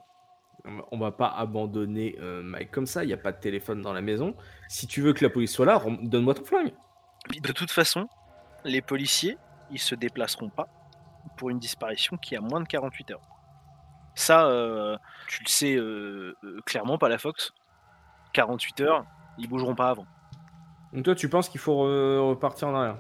On 0.91 0.99
va- 0.99 1.13
pas 1.13 1.29
abandonner 1.29 2.17
euh, 2.19 2.43
Mike 2.43 2.71
comme 2.71 2.87
ça. 2.87 3.05
Il 3.05 3.09
n'y 3.09 3.13
a 3.13 3.19
pas 3.19 3.31
de 3.33 3.39
téléphone 3.39 3.83
dans 3.83 3.93
la 3.93 4.01
maison. 4.01 4.35
Si 4.69 4.87
tu 4.87 5.03
veux 5.03 5.13
que 5.13 5.23
la 5.23 5.31
police 5.31 5.53
soit 5.53 5.67
là, 5.67 5.83
donne-moi 6.03 6.33
ton 6.35 6.45
flingue. 6.45 6.73
Puis, 7.29 7.41
De 7.43 7.53
toute 7.53 7.71
façon, 7.71 8.09
les 8.65 8.81
policiers, 8.81 9.37
ils 9.71 9.79
se 9.79 9.95
déplaceront 9.95 10.49
pas 10.49 10.69
pour 11.37 11.51
une 11.51 11.59
disparition 11.59 12.17
qui 12.17 12.37
a 12.37 12.41
moins 12.41 12.61
de 12.63 12.67
48 12.67 13.11
heures. 13.11 13.21
Ça, 14.15 14.47
euh, 14.47 14.97
tu 15.29 15.43
le 15.45 15.49
sais 15.49 15.77
euh, 15.77 16.35
euh, 16.45 16.61
clairement, 16.65 16.97
pas 16.97 17.11
la 17.11 17.19
Fox. 17.19 17.53
48 18.33 18.81
heures, 18.81 19.05
ils 19.39 19.47
bougeront 19.49 19.75
pas 19.75 19.91
avant. 19.91 20.07
Donc 20.93 21.05
toi, 21.05 21.15
tu 21.15 21.29
penses 21.29 21.49
qu'il 21.49 21.61
faut 21.61 21.87
re- 21.87 22.29
repartir 22.31 22.69
en 22.69 22.75
arrière? 22.75 22.97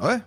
Ouais? 0.00 0.18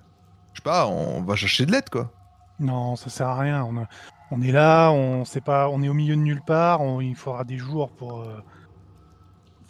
Je 0.53 0.59
sais 0.59 0.63
pas, 0.63 0.87
on 0.87 1.21
va 1.21 1.35
chercher 1.35 1.65
de 1.65 1.71
l'aide, 1.71 1.89
quoi. 1.89 2.11
Non, 2.59 2.95
ça 2.95 3.09
sert 3.09 3.27
à 3.27 3.39
rien. 3.39 3.63
On, 3.63 3.77
a- 3.77 3.87
on 4.31 4.41
est 4.41 4.51
là, 4.51 4.91
on 4.91 5.23
sait 5.25 5.41
pas, 5.41 5.69
on 5.69 5.81
est 5.81 5.89
au 5.89 5.93
milieu 5.93 6.15
de 6.15 6.21
nulle 6.21 6.41
part. 6.41 6.81
on- 6.81 7.01
il 7.01 7.15
faudra 7.15 7.43
des 7.43 7.57
jours 7.57 7.89
pour. 7.91 8.21
euh, 8.21 8.39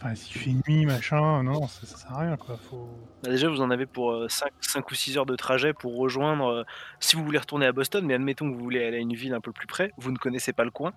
Enfin, 0.03 0.15
s'il 0.15 0.41
fait 0.41 0.55
nuit, 0.67 0.87
machin, 0.87 1.43
non, 1.43 1.67
ça, 1.67 1.85
ça 1.85 1.95
sert 1.95 2.11
à 2.13 2.21
rien, 2.21 2.35
quoi. 2.35 2.57
Faut... 2.57 2.89
Bah, 3.21 3.29
Déjà, 3.29 3.49
vous 3.49 3.61
en 3.61 3.69
avez 3.69 3.85
pour 3.85 4.25
5, 4.31 4.89
ou 4.89 4.95
6 4.95 5.15
heures 5.15 5.27
de 5.27 5.35
trajet 5.35 5.73
pour 5.73 5.95
rejoindre, 5.95 6.47
euh, 6.47 6.63
si 6.99 7.15
vous 7.15 7.23
voulez 7.23 7.37
retourner 7.37 7.67
à 7.67 7.71
Boston, 7.71 8.03
mais 8.03 8.15
admettons 8.15 8.49
que 8.51 8.55
vous 8.57 8.63
voulez 8.63 8.83
aller 8.83 8.97
à 8.97 8.99
une 8.99 9.13
ville 9.13 9.35
un 9.35 9.41
peu 9.41 9.51
plus 9.51 9.67
près, 9.67 9.91
vous 9.99 10.09
ne 10.11 10.17
connaissez 10.17 10.53
pas 10.53 10.63
le 10.63 10.71
coin, 10.71 10.91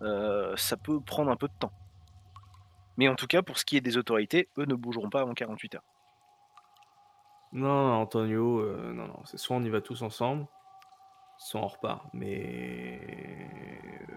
euh, 0.00 0.54
ça 0.56 0.78
peut 0.78 0.98
prendre 0.98 1.30
un 1.30 1.36
peu 1.36 1.46
de 1.46 1.52
temps. 1.58 1.72
Mais 2.96 3.08
en 3.08 3.14
tout 3.16 3.26
cas, 3.26 3.42
pour 3.42 3.58
ce 3.58 3.64
qui 3.64 3.76
est 3.76 3.80
des 3.80 3.96
autorités, 3.96 4.48
eux 4.58 4.66
ne 4.66 4.74
bougeront 4.74 5.10
pas 5.10 5.20
avant 5.20 5.34
48 5.34 5.74
heures. 5.76 5.82
Non, 7.52 7.68
non, 7.88 7.92
Antonio, 7.94 8.60
euh, 8.60 8.92
non, 8.92 9.06
non. 9.06 9.20
C'est 9.24 9.38
soit 9.38 9.56
on 9.56 9.62
y 9.62 9.68
va 9.70 9.80
tous 9.80 10.02
ensemble, 10.02 10.46
soit 11.38 11.60
on 11.60 11.66
repart. 11.68 12.04
Mais 12.12 13.00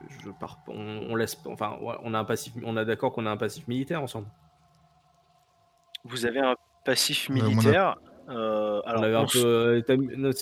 je 0.09 0.29
pars. 0.31 0.57
pas- 0.65 0.71
On, 0.73 1.07
on 1.09 1.15
laisse. 1.15 1.37
Enfin, 1.45 1.77
on 1.81 2.13
a 2.13 2.19
un 2.19 2.25
passif. 2.25 2.53
On 2.63 2.77
a 2.77 2.85
d'accord 2.85 3.13
qu'on 3.13 3.25
a 3.25 3.31
un 3.31 3.37
passif 3.37 3.67
militaire 3.67 4.01
ensemble. 4.01 4.27
Vous 6.03 6.25
avez 6.25 6.39
un 6.39 6.55
passif 6.85 7.29
Ouais, 7.29 7.41
on 7.41 7.45
a- 7.45 7.47
militaire. 7.49 7.97
euh, 8.29 8.81
alors, 8.85 9.01
on 9.01 9.03
avait 9.05 9.15
un 9.15 9.23
on 9.23 9.27
peu. 9.27 9.39
euh, 9.45 9.81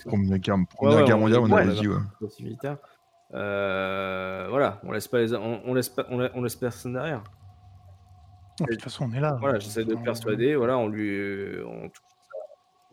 Première 0.03 0.39
guerre, 0.39 1.17
on- 1.17 1.19
mondiale, 1.21 1.39
on 1.41 1.49
ouais, 1.51 1.61
avait 1.61 1.77
on 1.77 1.81
dit, 1.81 1.87
ouais. 1.89 1.95
passif 2.21 2.45
militaire. 2.45 2.77
Euh, 3.33 4.47
voilà, 4.49 4.79
on 4.83 4.91
laisse 4.91 5.07
pas 5.07 5.19
les. 5.19 5.33
On, 5.33 5.61
on 5.65 5.73
laisse 5.73 5.89
pas. 5.89 6.05
On, 6.09 6.17
la- 6.19 6.29
on 6.35 6.41
laisse 6.43 6.55
personne 6.55 6.93
derrière. 6.93 7.23
De 8.59 8.65
toute 8.65 8.81
façon, 8.83 9.09
on 9.09 9.13
est 9.13 9.19
là. 9.19 9.37
Voilà, 9.39 9.59
j'essaie 9.59 9.83
de 9.85 9.95
persuader. 9.95 10.55
Voilà, 10.55 10.77
on 10.77 10.87
lui. 10.87 11.09
euh, 11.09 11.65
on- 11.67 11.89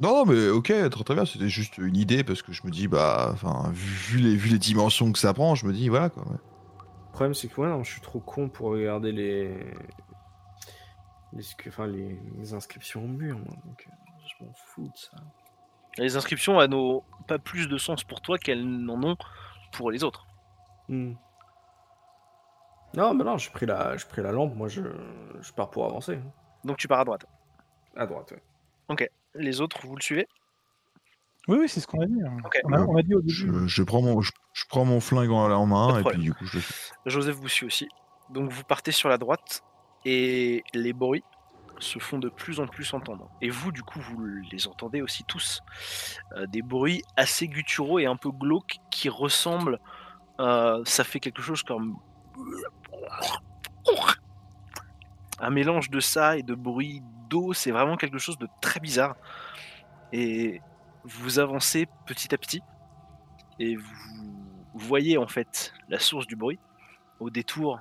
Non, 0.01 0.25
mais 0.25 0.49
ok, 0.49 0.67
très 0.67 0.89
très 1.05 1.15
bien, 1.15 1.25
c'était 1.25 1.49
juste 1.49 1.79
une 1.79 1.97
idée 1.97 2.25
parce 2.25 2.43
que 2.43 2.53
je 2.53 2.63
me 2.67 2.71
dis, 2.71 2.89
bah, 2.89 3.31
enfin, 3.33 3.71
vu 3.73 4.19
les, 4.19 4.35
vu 4.35 4.49
les 4.51 4.59
dimensions 4.59 5.13
que 5.13 5.19
ça 5.19 5.33
prend, 5.33 5.55
je 5.55 5.67
me 5.67 5.73
dis, 5.73 5.89
voilà 5.89 6.11
quoi. 6.11 6.25
ouais. 6.25 6.39
Le 6.39 7.13
problème, 7.13 7.35
c'est 7.35 7.47
que 7.49 7.61
ouais, 7.61 7.69
non, 7.69 7.85
je 7.85 7.91
suis 7.93 8.01
trop 8.01 8.21
con 8.21 8.49
pour 8.49 8.71
regarder 8.71 9.13
les. 9.13 9.55
Les, 11.35 11.45
enfin, 11.69 11.87
les, 11.87 12.19
les 12.39 12.55
inscriptions 12.55 13.05
au 13.05 13.09
mur, 13.09 13.37
moi. 13.39 13.55
Donc, 13.65 13.87
euh, 13.87 13.93
je 14.41 14.45
m'en 14.45 14.53
fous 14.55 14.83
de 14.89 14.97
ça. 14.97 15.17
Les 15.99 16.17
inscriptions 16.17 16.61
elles 16.61 16.71
n'ont 16.71 17.03
pas 17.29 17.39
plus 17.39 17.69
de 17.69 17.77
sens 17.79 18.03
pour 18.03 18.21
toi 18.23 18.39
qu'elles 18.39 18.67
n'en 18.67 19.03
ont 19.03 19.17
pour 19.73 19.91
les 19.91 20.05
autres. 20.05 20.27
Hmm. 20.89 21.13
Non, 22.95 23.15
mais 23.15 23.25
non, 23.25 23.39
j'ai 23.39 23.51
pris, 23.51 23.67
la... 23.67 23.97
j'ai 23.97 24.07
pris 24.07 24.23
la 24.23 24.33
lampe. 24.33 24.55
Moi, 24.55 24.69
je... 24.69 24.83
je 25.41 25.53
pars 25.53 25.71
pour 25.71 25.85
avancer. 25.87 26.19
Donc 26.65 26.77
tu 26.77 26.89
pars 26.89 27.01
à 27.01 27.05
droite. 27.05 27.27
À 27.97 28.07
droite, 28.07 28.33
ouais. 28.33 28.43
Les 29.35 29.61
autres, 29.63 29.87
vous 29.87 29.97
le 29.97 30.03
suivez? 30.03 30.29
Oui, 31.49 31.57
oui, 31.61 31.69
c'est 31.69 31.81
ce 31.81 31.87
qu'on 31.87 32.01
a 32.03 32.07
dit. 32.07 32.21
hein. 32.23 32.37
Ok. 32.45 32.59
On, 32.65 32.73
a, 32.73 32.81
on 32.81 32.97
a 32.97 33.03
dit 33.03 33.15
au 33.15 33.21
début. 33.21 33.33
Je, 33.33 33.67
je 33.67 33.83
prends 33.83 34.03
mon, 34.03 34.21
je, 34.21 34.31
je 34.53 34.65
prends 34.69 34.85
mon 34.85 35.01
flingue 35.01 35.31
en, 35.31 35.51
en 35.51 35.67
main 35.67 35.99
et 35.99 36.05
puis 36.05 36.19
du 36.19 36.33
coup 36.35 36.45
je 36.45 36.59
le 36.59 37.11
Joseph 37.11 37.35
vous 37.37 37.49
suit 37.49 37.67
aussi. 37.67 37.89
Donc 38.31 38.51
vous 38.51 38.63
partez 38.63 38.93
sur 38.93 39.09
la 39.09 39.17
droite 39.19 39.65
et 40.05 40.63
les 40.75 40.93
bruits 40.93 41.25
se 41.79 41.99
font 41.99 42.19
de 42.19 42.29
plus 42.29 42.61
en 42.61 42.67
plus 42.67 42.93
entendre. 42.95 43.29
Et 43.41 43.49
vous, 43.51 43.73
du 43.73 43.83
coup, 43.83 43.99
vous 44.01 44.23
les 44.53 44.69
entendez 44.69 45.03
aussi 45.03 45.25
tous. 45.25 45.61
Euh, 46.37 46.47
des 46.47 46.63
bruits 46.63 47.03
assez 47.17 47.49
gutturaux 47.49 47.99
et 47.99 48.07
un 48.07 48.17
peu 48.17 48.31
glauques 48.31 48.77
qui 48.91 49.09
ressemblent. 49.09 49.81
euh, 50.39 50.83
ça 50.85 51.03
fait 51.03 51.19
quelque 51.19 51.43
chose 51.43 51.63
comme. 51.63 51.97
Un 55.41 55.51
mélange 55.51 55.91
de 55.91 56.01
ça 56.01 56.37
et 56.37 56.43
de 56.43 56.55
bruit 56.55 57.03
d'eau. 57.29 57.53
C'est 57.53 57.71
vraiment 57.71 57.97
quelque 57.97 58.19
chose 58.19 58.39
de 58.39 58.49
très 58.61 58.81
bizarre. 58.81 59.17
Et 60.13 60.61
vous 61.05 61.39
avancez 61.39 61.89
petit 62.07 62.35
à 62.35 62.39
petit. 62.39 62.63
Et 63.59 63.77
vous 63.77 63.87
voyez 64.75 65.19
en 65.19 65.27
fait 65.27 65.73
la 65.89 65.99
source 65.99 66.27
du 66.27 66.37
bruit 66.37 66.59
au 67.21 67.31
détour 67.31 67.81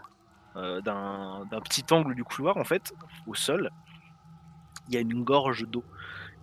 euh, 0.56 0.82
d'un 0.82 1.46
d'un 1.46 1.62
petit 1.62 1.86
angle 1.92 2.14
du 2.14 2.24
couloir, 2.24 2.58
en 2.58 2.64
fait, 2.64 2.94
au 3.26 3.36
sol, 3.36 3.72
il 4.88 4.96
y 4.96 4.98
a 4.98 5.02
une 5.02 5.24
gorge 5.24 5.68
d'eau 5.68 5.84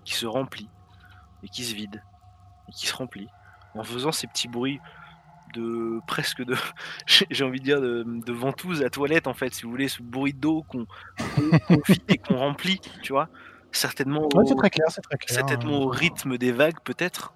qui 0.04 0.14
se 0.14 0.26
remplit 0.26 0.68
et 1.42 1.48
qui 1.48 1.64
se 1.64 1.74
vide 1.74 2.02
et 2.68 2.72
qui 2.72 2.86
se 2.86 2.94
remplit 2.94 3.28
en 3.74 3.84
faisant 3.84 4.12
ces 4.12 4.26
petits 4.26 4.48
bruits 4.48 4.80
de 5.54 6.00
presque 6.06 6.42
de 6.44 6.54
j'ai 7.30 7.44
envie 7.44 7.60
de 7.60 7.64
dire 7.64 7.80
de, 7.80 8.04
de 8.06 8.32
ventouse 8.32 8.82
à 8.82 8.90
toilette 8.90 9.26
en 9.26 9.34
fait 9.34 9.54
si 9.54 9.62
vous 9.64 9.70
voulez 9.70 9.88
ce 9.88 10.02
bruit 10.02 10.34
d'eau 10.34 10.62
qu'on 10.68 10.86
vide 11.88 12.02
et 12.08 12.18
qu'on 12.18 12.36
remplit 12.36 12.80
tu 13.02 13.12
vois 13.12 13.28
certainement 13.72 14.28
Ouais, 14.34 14.42
au- 14.42 14.46
c'est 14.46 14.54
très 14.56 14.70
clair, 14.70 14.86
c'est 14.90 15.00
très 15.02 15.16
clair. 15.18 15.34
certainement 15.36 15.80
au 15.80 15.88
rythme 15.88 16.38
des 16.38 16.52
vagues 16.52 16.80
peut-être 16.84 17.34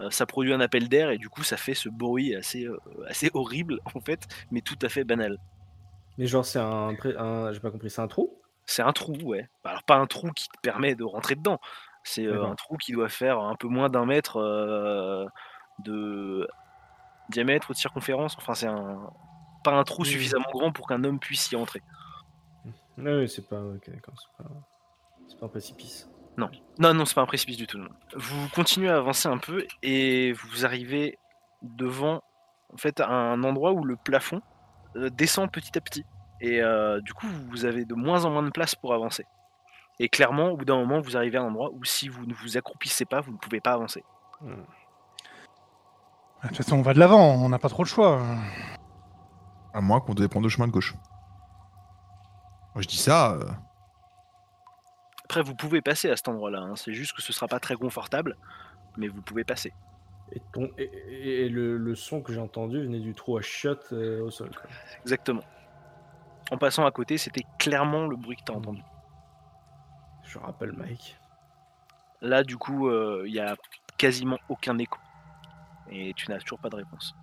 Euh, 0.00 0.10
ça 0.10 0.26
produit 0.26 0.52
un 0.52 0.60
appel 0.60 0.88
d'air 0.88 1.10
et 1.10 1.18
du 1.18 1.28
coup 1.28 1.42
ça 1.42 1.56
fait 1.56 1.74
ce 1.74 1.88
bruit 1.88 2.34
assez 2.36 2.64
euh, 2.66 2.78
assez 3.08 3.30
horrible 3.34 3.78
en 3.96 4.00
fait 4.00 4.20
mais 4.52 4.60
tout 4.60 4.78
à 4.82 4.88
fait 4.88 5.02
banal 5.04 5.36
Mais 6.18 6.26
genre, 6.26 6.44
c'est 6.44 6.58
un. 6.60 6.94
J'ai 7.52 7.60
pas 7.60 7.70
compris, 7.72 7.90
c'est 7.90 8.00
un 8.02 8.08
trou? 8.08 8.26
C'est 8.66 8.82
un 8.82 8.92
trou, 8.92 9.14
ouais. 9.22 9.48
Alors 9.64 9.82
pas 9.84 9.96
un 9.96 10.06
trou 10.06 10.30
qui 10.32 10.46
te 10.48 10.58
permet 10.62 10.94
de 10.96 11.04
rentrer 11.04 11.34
dedans. 11.36 11.58
C'est 12.04 12.26
euh, 12.26 12.44
un 12.44 12.54
trou 12.54 12.76
qui 12.76 12.92
doit 12.92 13.08
faire 13.08 13.38
un 13.40 13.54
peu 13.56 13.68
moins 13.68 13.88
d'un 13.88 14.04
mètre 14.06 14.38
de 15.84 16.46
diamètre 17.30 17.70
ou 17.70 17.72
de 17.72 17.78
circonférence. 17.78 18.36
Enfin, 18.38 18.54
c'est 18.54 18.66
un 18.66 19.10
pas 19.64 19.72
un 19.72 19.84
trou 19.84 20.02
Oui. 20.02 20.08
suffisamment 20.08 20.46
grand 20.52 20.72
pour 20.72 20.86
qu'un 20.86 21.02
homme 21.04 21.18
puisse 21.18 21.50
y 21.50 21.56
entrer. 21.56 21.82
Oui, 22.64 22.72
oui, 23.12 23.28
c'est 23.28 23.48
pas. 23.48 23.60
Ok, 23.60 23.90
d'accord, 23.90 24.14
c'est 24.16 24.42
pas. 24.44 24.50
Un 25.44 25.48
précipice. 25.48 26.08
Non, 26.36 26.48
non, 26.94 27.04
c'est 27.04 27.14
pas 27.14 27.22
un 27.22 27.26
précipice 27.26 27.56
du 27.56 27.66
tout. 27.66 27.78
non. 27.78 27.88
Vous 28.14 28.48
continuez 28.54 28.88
à 28.88 28.96
avancer 28.96 29.28
un 29.28 29.38
peu 29.38 29.66
et 29.82 30.32
vous 30.32 30.64
arrivez 30.64 31.18
devant 31.62 32.22
en 32.72 32.76
fait 32.76 33.00
un 33.00 33.42
endroit 33.42 33.72
où 33.72 33.84
le 33.84 33.96
plafond 33.96 34.40
euh, 34.96 35.10
descend 35.10 35.50
petit 35.50 35.76
à 35.76 35.80
petit. 35.80 36.04
Et 36.40 36.62
euh, 36.62 37.00
du 37.00 37.12
coup, 37.14 37.26
vous 37.50 37.64
avez 37.64 37.84
de 37.84 37.94
moins 37.94 38.24
en 38.24 38.30
moins 38.30 38.44
de 38.44 38.50
place 38.50 38.76
pour 38.76 38.94
avancer. 38.94 39.24
Et 39.98 40.08
clairement, 40.08 40.50
au 40.50 40.56
bout 40.56 40.64
d'un 40.64 40.76
moment, 40.76 41.00
vous 41.00 41.16
arrivez 41.16 41.38
à 41.38 41.42
un 41.42 41.46
endroit 41.46 41.70
où 41.72 41.84
si 41.84 42.08
vous 42.08 42.24
ne 42.26 42.32
vous 42.34 42.56
accroupissez 42.56 43.04
pas, 43.04 43.20
vous 43.20 43.32
ne 43.32 43.38
pouvez 43.38 43.60
pas 43.60 43.72
avancer. 43.72 44.04
De 46.42 46.48
toute 46.48 46.56
façon, 46.58 46.76
on 46.76 46.82
va 46.82 46.94
de 46.94 46.98
l'avant, 47.00 47.34
on 47.34 47.48
n'a 47.48 47.58
pas 47.58 47.68
trop 47.68 47.82
le 47.82 47.88
choix. 47.88 48.22
À 49.74 49.80
moins 49.80 50.00
qu'on 50.00 50.14
devait 50.14 50.28
prendre 50.28 50.44
le 50.44 50.50
chemin 50.50 50.66
de 50.66 50.72
gauche. 50.72 50.94
Moi, 52.74 52.82
je 52.82 52.88
dis 52.88 52.96
ça. 52.96 53.32
euh, 53.32 53.50
Après, 55.24 55.42
vous 55.42 55.54
pouvez 55.54 55.80
passer 55.82 56.10
à 56.10 56.16
cet 56.16 56.28
endroit-là. 56.28 56.60
hein. 56.60 56.76
C'est 56.76 56.94
juste 56.94 57.12
que 57.14 57.22
ce 57.22 57.32
sera 57.32 57.48
pas 57.48 57.58
très 57.60 57.74
confortable, 57.74 58.36
mais 58.96 59.08
vous 59.08 59.20
pouvez 59.22 59.44
passer. 59.44 59.72
Et, 60.32 60.40
ton... 60.52 60.70
et, 60.78 60.84
et- 60.84 61.46
et 61.46 61.48
le, 61.48 61.76
le 61.76 61.94
son 61.94 62.20
que 62.22 62.32
j'ai 62.32 62.40
entendu 62.40 62.82
venait 62.82 63.00
du 63.00 63.14
trou 63.14 63.36
à 63.36 63.42
chiottes 63.42 63.92
euh, 63.92 64.22
au 64.24 64.30
sol. 64.30 64.50
Quoi. 64.50 64.70
Exactement. 65.02 65.42
En 66.50 66.56
passant 66.58 66.86
à 66.86 66.90
côté, 66.92 67.18
c'était 67.18 67.44
clairement 67.58 68.06
le 68.06 68.16
bruit 68.16 68.36
que 68.36 68.44
tu 68.44 68.52
as 68.52 68.54
entendu. 68.54 68.82
Je 70.22 70.38
rappelle 70.38 70.72
Mike. 70.72 71.18
Là, 72.20 72.42
du 72.44 72.56
coup, 72.56 72.88
euh, 72.88 73.24
il 73.26 73.34
y 73.34 73.40
a 73.40 73.56
quasiment 73.96 74.38
aucun 74.48 74.76
écho. 74.78 74.98
Et 75.90 76.12
tu 76.14 76.30
n'as 76.30 76.38
toujours 76.38 76.58
pas 76.58 76.68
de 76.68 76.76
réponse. 76.76 77.14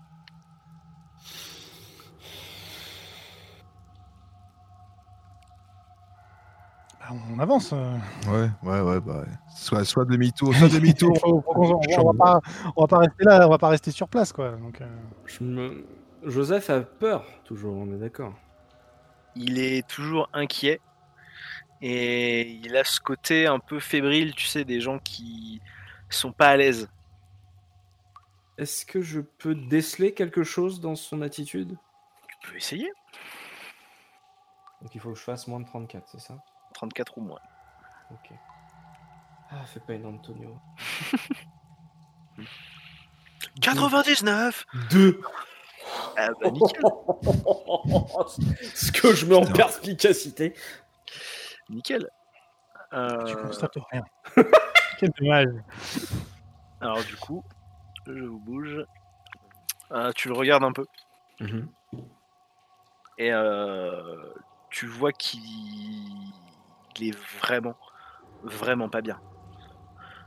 Bah, 7.00 7.16
on 7.36 7.40
avance. 7.40 7.74
euh. 7.74 7.98
Ouais, 8.28 8.50
ouais, 8.64 8.82
ouais, 8.82 9.00
bah. 9.00 9.20
ouais. 9.20 9.28
Soit, 9.56 9.84
soit 9.86 10.06
demi-tour, 10.06 10.54
soit 10.56 10.70
demi-tour. 10.80 11.18
Faut- 11.20 11.42
faut 11.42 11.54
qu'on- 11.54 11.80
on, 12.00 12.12
va 12.14 12.18
pas, 12.18 12.40
on 12.76 12.82
va 12.82 12.88
pas 12.88 12.98
rester 13.00 13.24
là, 13.24 13.48
on 13.48 13.50
va 13.50 13.58
pas 13.58 13.70
rester 13.70 13.92
sur 13.92 14.08
place, 14.08 14.32
quoi. 14.34 14.52
Donc, 14.52 14.82
euh, 14.82 14.88
Je 15.26 15.44
me... 15.44 15.86
Joseph 16.24 16.70
a 16.72 16.82
peur, 16.82 17.24
toujours, 17.44 17.76
on 17.78 17.94
est 17.94 17.98
d'accord. 18.00 18.34
Il 19.36 19.60
est 19.60 19.88
toujours 19.88 20.28
inquiet. 20.34 20.80
Et 21.82 22.42
il 22.64 22.76
a 22.78 22.84
ce 22.84 23.00
côté 23.00 23.46
un 23.46 23.60
peu 23.60 23.80
fébrile, 23.80 24.34
tu 24.34 24.48
sais, 24.48 24.64
des 24.64 24.82
gens 24.82 24.98
qui 24.98 25.62
sont 26.10 26.32
pas 26.32 26.48
à 26.48 26.58
l'aise. 26.58 26.88
Est-ce 28.58 28.86
que 28.86 29.02
je 29.02 29.20
peux 29.20 29.54
déceler 29.56 30.14
quelque 30.14 30.44
chose 30.44 30.80
dans 30.80 30.96
son 30.96 31.22
attitude? 31.22 31.78
Tu 32.42 32.50
peux 32.50 32.56
essayer. 32.58 32.90
Donc 34.82 34.94
il 34.96 35.02
faut 35.02 35.12
que 35.14 35.20
je 35.20 35.24
fasse 35.24 35.48
moins 35.48 35.60
de 35.60 35.66
34, 35.66 36.08
c'est 36.08 36.20
ça? 36.20 36.38
34 36.74 37.18
ou 37.18 37.22
moins. 37.22 37.40
Ok. 38.12 38.32
Ah, 39.50 39.66
fais 39.66 39.80
pas 39.80 39.94
une 39.94 40.06
Antonio. 40.06 40.58
99 43.62 44.66
Deux 44.92 45.22
Ah 46.18 46.30
bah 46.42 46.50
nickel, 46.52 46.82
Ce 48.76 48.92
que 48.92 49.14
je 49.14 49.26
mets 49.26 49.36
en 49.36 49.46
perspicacité. 49.46 50.54
nickel. 51.70 52.10
Euh, 52.94 53.24
tu 53.26 53.36
constates 53.36 53.78
rien. 53.92 54.04
Quel 55.00 55.10
dommage. 55.20 55.48
alors 56.82 57.04
du 57.04 57.16
coup, 57.18 57.44
je 58.08 58.24
vous 58.24 58.40
bouge. 58.40 58.86
Euh, 59.92 60.12
tu 60.16 60.28
le 60.30 60.34
regardes 60.36 60.64
un 60.64 60.72
peu. 60.72 60.86
Mhm. 61.42 61.68
et 63.18 63.32
euh, 63.34 64.34
tu 64.70 64.88
vois 64.88 65.12
qu'il 65.12 65.42
il 66.98 67.10
est 67.10 67.18
vraiment, 67.42 67.76
vraiment 68.44 68.88
pas 68.90 69.02
bien. 69.02 69.20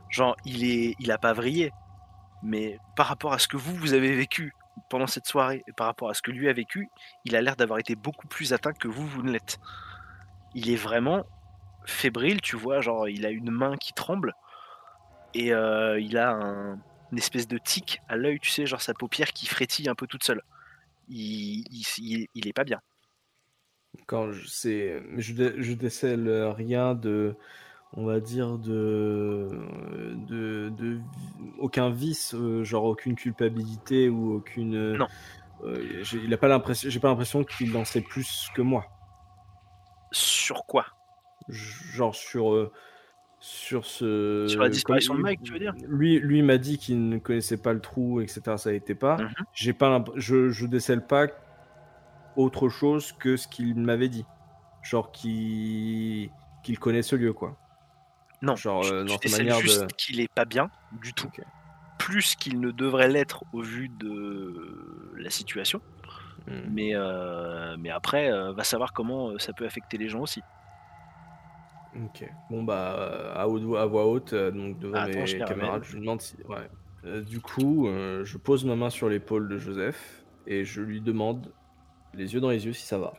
Genre, 0.09 0.35
il 0.45 0.63
est, 0.63 0.95
il 0.99 1.11
a 1.11 1.17
pas 1.17 1.33
vrillé, 1.33 1.71
mais 2.43 2.77
par 2.95 3.07
rapport 3.07 3.33
à 3.33 3.39
ce 3.39 3.47
que 3.47 3.57
vous 3.57 3.73
vous 3.75 3.93
avez 3.93 4.15
vécu 4.15 4.53
pendant 4.89 5.07
cette 5.07 5.25
soirée 5.27 5.63
et 5.67 5.73
par 5.73 5.87
rapport 5.87 6.09
à 6.09 6.13
ce 6.13 6.21
que 6.21 6.31
lui 6.31 6.47
a 6.47 6.53
vécu, 6.53 6.89
il 7.25 7.35
a 7.35 7.41
l'air 7.41 7.55
d'avoir 7.55 7.79
été 7.79 7.95
beaucoup 7.95 8.27
plus 8.27 8.53
atteint 8.53 8.73
que 8.73 8.87
vous, 8.87 9.05
vous 9.07 9.23
ne 9.23 9.31
l'êtes. 9.31 9.59
Il 10.53 10.69
est 10.69 10.75
vraiment 10.75 11.23
fébrile, 11.85 12.39
tu 12.41 12.55
vois, 12.55 12.81
genre 12.81 13.09
il 13.09 13.25
a 13.25 13.29
une 13.31 13.49
main 13.51 13.77
qui 13.77 13.93
tremble 13.93 14.35
et 15.33 15.53
euh, 15.53 15.99
il 15.99 16.17
a 16.17 16.31
un- 16.31 16.79
une 17.11 17.17
espèce 17.17 17.47
de 17.47 17.57
tic 17.57 18.01
à 18.07 18.15
l'œil, 18.15 18.39
tu 18.39 18.49
sais, 18.49 18.65
genre 18.65 18.81
sa 18.81 18.93
paupière 18.93 19.33
qui 19.33 19.45
frétille 19.47 19.89
un 19.89 19.95
peu 19.95 20.07
toute 20.07 20.23
seule. 20.23 20.41
Il, 21.09 21.63
il, 21.71 21.83
il- 21.99 22.27
il 22.35 22.47
est 22.47 22.53
pas 22.53 22.63
bien. 22.63 22.81
Quand 24.05 24.31
je 24.31 24.47
sais, 24.47 25.01
je, 25.17 25.33
dé- 25.33 25.53
je 25.57 25.73
décèle 25.73 26.29
rien 26.55 26.93
de, 26.95 27.35
on 27.93 28.05
va 28.05 28.19
dire 28.19 28.57
de, 28.57 29.49
de, 30.27 30.69
de 30.69 30.99
aucun 31.57 31.89
vice, 31.89 32.33
euh, 32.35 32.63
genre 32.63 32.83
aucune 32.85 33.15
culpabilité 33.15 34.09
ou 34.09 34.35
aucune. 34.35 34.97
Non. 34.97 35.07
euh, 35.63 36.03
j'ai- 36.03 36.19
il 36.19 36.33
a 36.33 36.37
pas 36.37 36.47
l'impression, 36.47 36.89
j'ai 36.89 36.99
pas 36.99 37.09
l'impression 37.09 37.43
qu'il 37.43 37.75
en 37.75 37.85
sait 37.85 38.01
plus 38.01 38.49
que 38.55 38.61
moi. 38.61 38.85
Sur 40.11 40.65
quoi? 40.65 40.85
Genre 41.49 42.15
sur 42.15 42.53
euh, 42.53 42.71
sur 43.39 43.85
ce. 43.85 44.45
Sur 44.49 44.61
la 44.61 44.69
disparition 44.69 45.13
comme- 45.13 45.21
de 45.23 45.27
Mike, 45.27 45.43
tu 45.43 45.53
veux 45.53 45.59
dire? 45.59 45.73
Lui, 45.87 46.19
lui 46.19 46.41
m'a 46.41 46.57
dit 46.57 46.77
qu'il 46.77 47.07
ne 47.09 47.17
connaissait 47.19 47.57
pas 47.61 47.73
le 47.73 47.79
trou, 47.79 48.21
etc. 48.21 48.41
Ça 48.57 48.71
n'était 48.71 48.95
pas. 48.95 49.17
Mhm. 49.17 49.29
J'ai 49.53 49.73
pas, 49.73 50.03
je, 50.15 50.49
je 50.49 50.65
décèle 50.65 51.05
pas 51.05 51.27
autre 52.35 52.69
chose 52.69 53.11
que 53.13 53.37
ce 53.37 53.47
qu'il 53.47 53.75
m'avait 53.75 54.09
dit. 54.09 54.25
Genre 54.83 55.11
qu'il 55.11 56.29
connaît 56.79 57.01
ce 57.01 57.15
lieu, 57.15 57.33
quoi. 57.33 57.57
Non, 58.41 58.55
Genre, 58.55 58.81
tu- 58.83 58.93
euh, 58.93 59.01
tu 59.03 59.07
dans 59.09 59.13
sa 59.15 59.19
décèles 59.19 59.45
manière 59.47 59.59
juste 59.61 59.81
de- 59.81 59.93
qu'il 59.93 60.19
est 60.21 60.31
pas 60.33 60.45
bien 60.45 60.69
du 61.01 61.13
tout. 61.13 61.29
Plus 61.97 62.35
qu'il 62.35 62.59
ne 62.61 62.71
devrait 62.71 63.09
l'être 63.09 63.43
au 63.51 63.61
vu 63.61 63.89
de 63.89 65.13
la 65.17 65.29
situation. 65.29 65.81
Hmm. 66.47 66.61
Mais, 66.71 66.91
euh, 66.95 67.75
mais 67.77 67.89
après, 67.89 68.31
euh, 68.31 68.53
va 68.53 68.63
savoir 68.63 68.93
comment 68.93 69.37
ça 69.37 69.51
peut 69.51 69.65
affecter 69.65 69.97
les 69.97 70.07
gens 70.07 70.21
aussi. 70.21 70.41
Ok. 71.95 72.29
Bon 72.49 72.63
bah 72.63 72.95
euh, 72.99 73.33
à, 73.35 73.47
haute 73.47 73.63
voix- 73.63 73.81
à 73.81 73.85
voix 73.85 74.05
haute, 74.07 74.33
euh, 74.33 74.51
donc 74.51 74.79
devant 74.79 74.97
Ah, 74.97 75.03
attends, 75.03 75.23
mes 75.23 75.39
camarades, 75.39 75.83
je 75.83 75.93
lui 75.93 76.01
demande 76.01 76.21
si. 76.21 76.35
Ouais. 76.47 76.69
Euh, 77.05 77.21
du 77.21 77.39
coup, 77.41 77.87
euh, 77.87 78.23
je 78.25 78.37
pose 78.37 78.65
ma 78.65 78.75
main 78.75 78.89
sur 78.89 79.09
l'épaule 79.09 79.47
de 79.47 79.57
Joseph 79.57 80.23
et 80.45 80.65
je 80.65 80.81
lui 80.81 81.01
demande, 81.01 81.51
les 82.13 82.33
yeux 82.33 82.41
dans 82.41 82.49
les 82.49 82.65
yeux, 82.65 82.73
si 82.73 82.85
ça 82.85 82.97
va. 82.97 83.13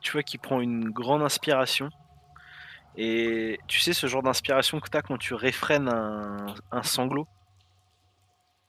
Tu 0.00 0.12
vois 0.12 0.22
qu'il 0.22 0.40
prend 0.40 0.60
une 0.60 0.90
grande 0.90 1.22
inspiration. 1.22 1.88
Et 2.96 3.58
tu 3.68 3.80
sais, 3.80 3.92
ce 3.92 4.06
genre 4.06 4.22
d'inspiration 4.22 4.80
que 4.80 4.88
tu 4.90 4.96
as 4.96 5.02
quand 5.02 5.18
tu 5.18 5.34
réfrènes 5.34 5.88
un, 5.88 6.54
un 6.70 6.82
sanglot. 6.82 7.26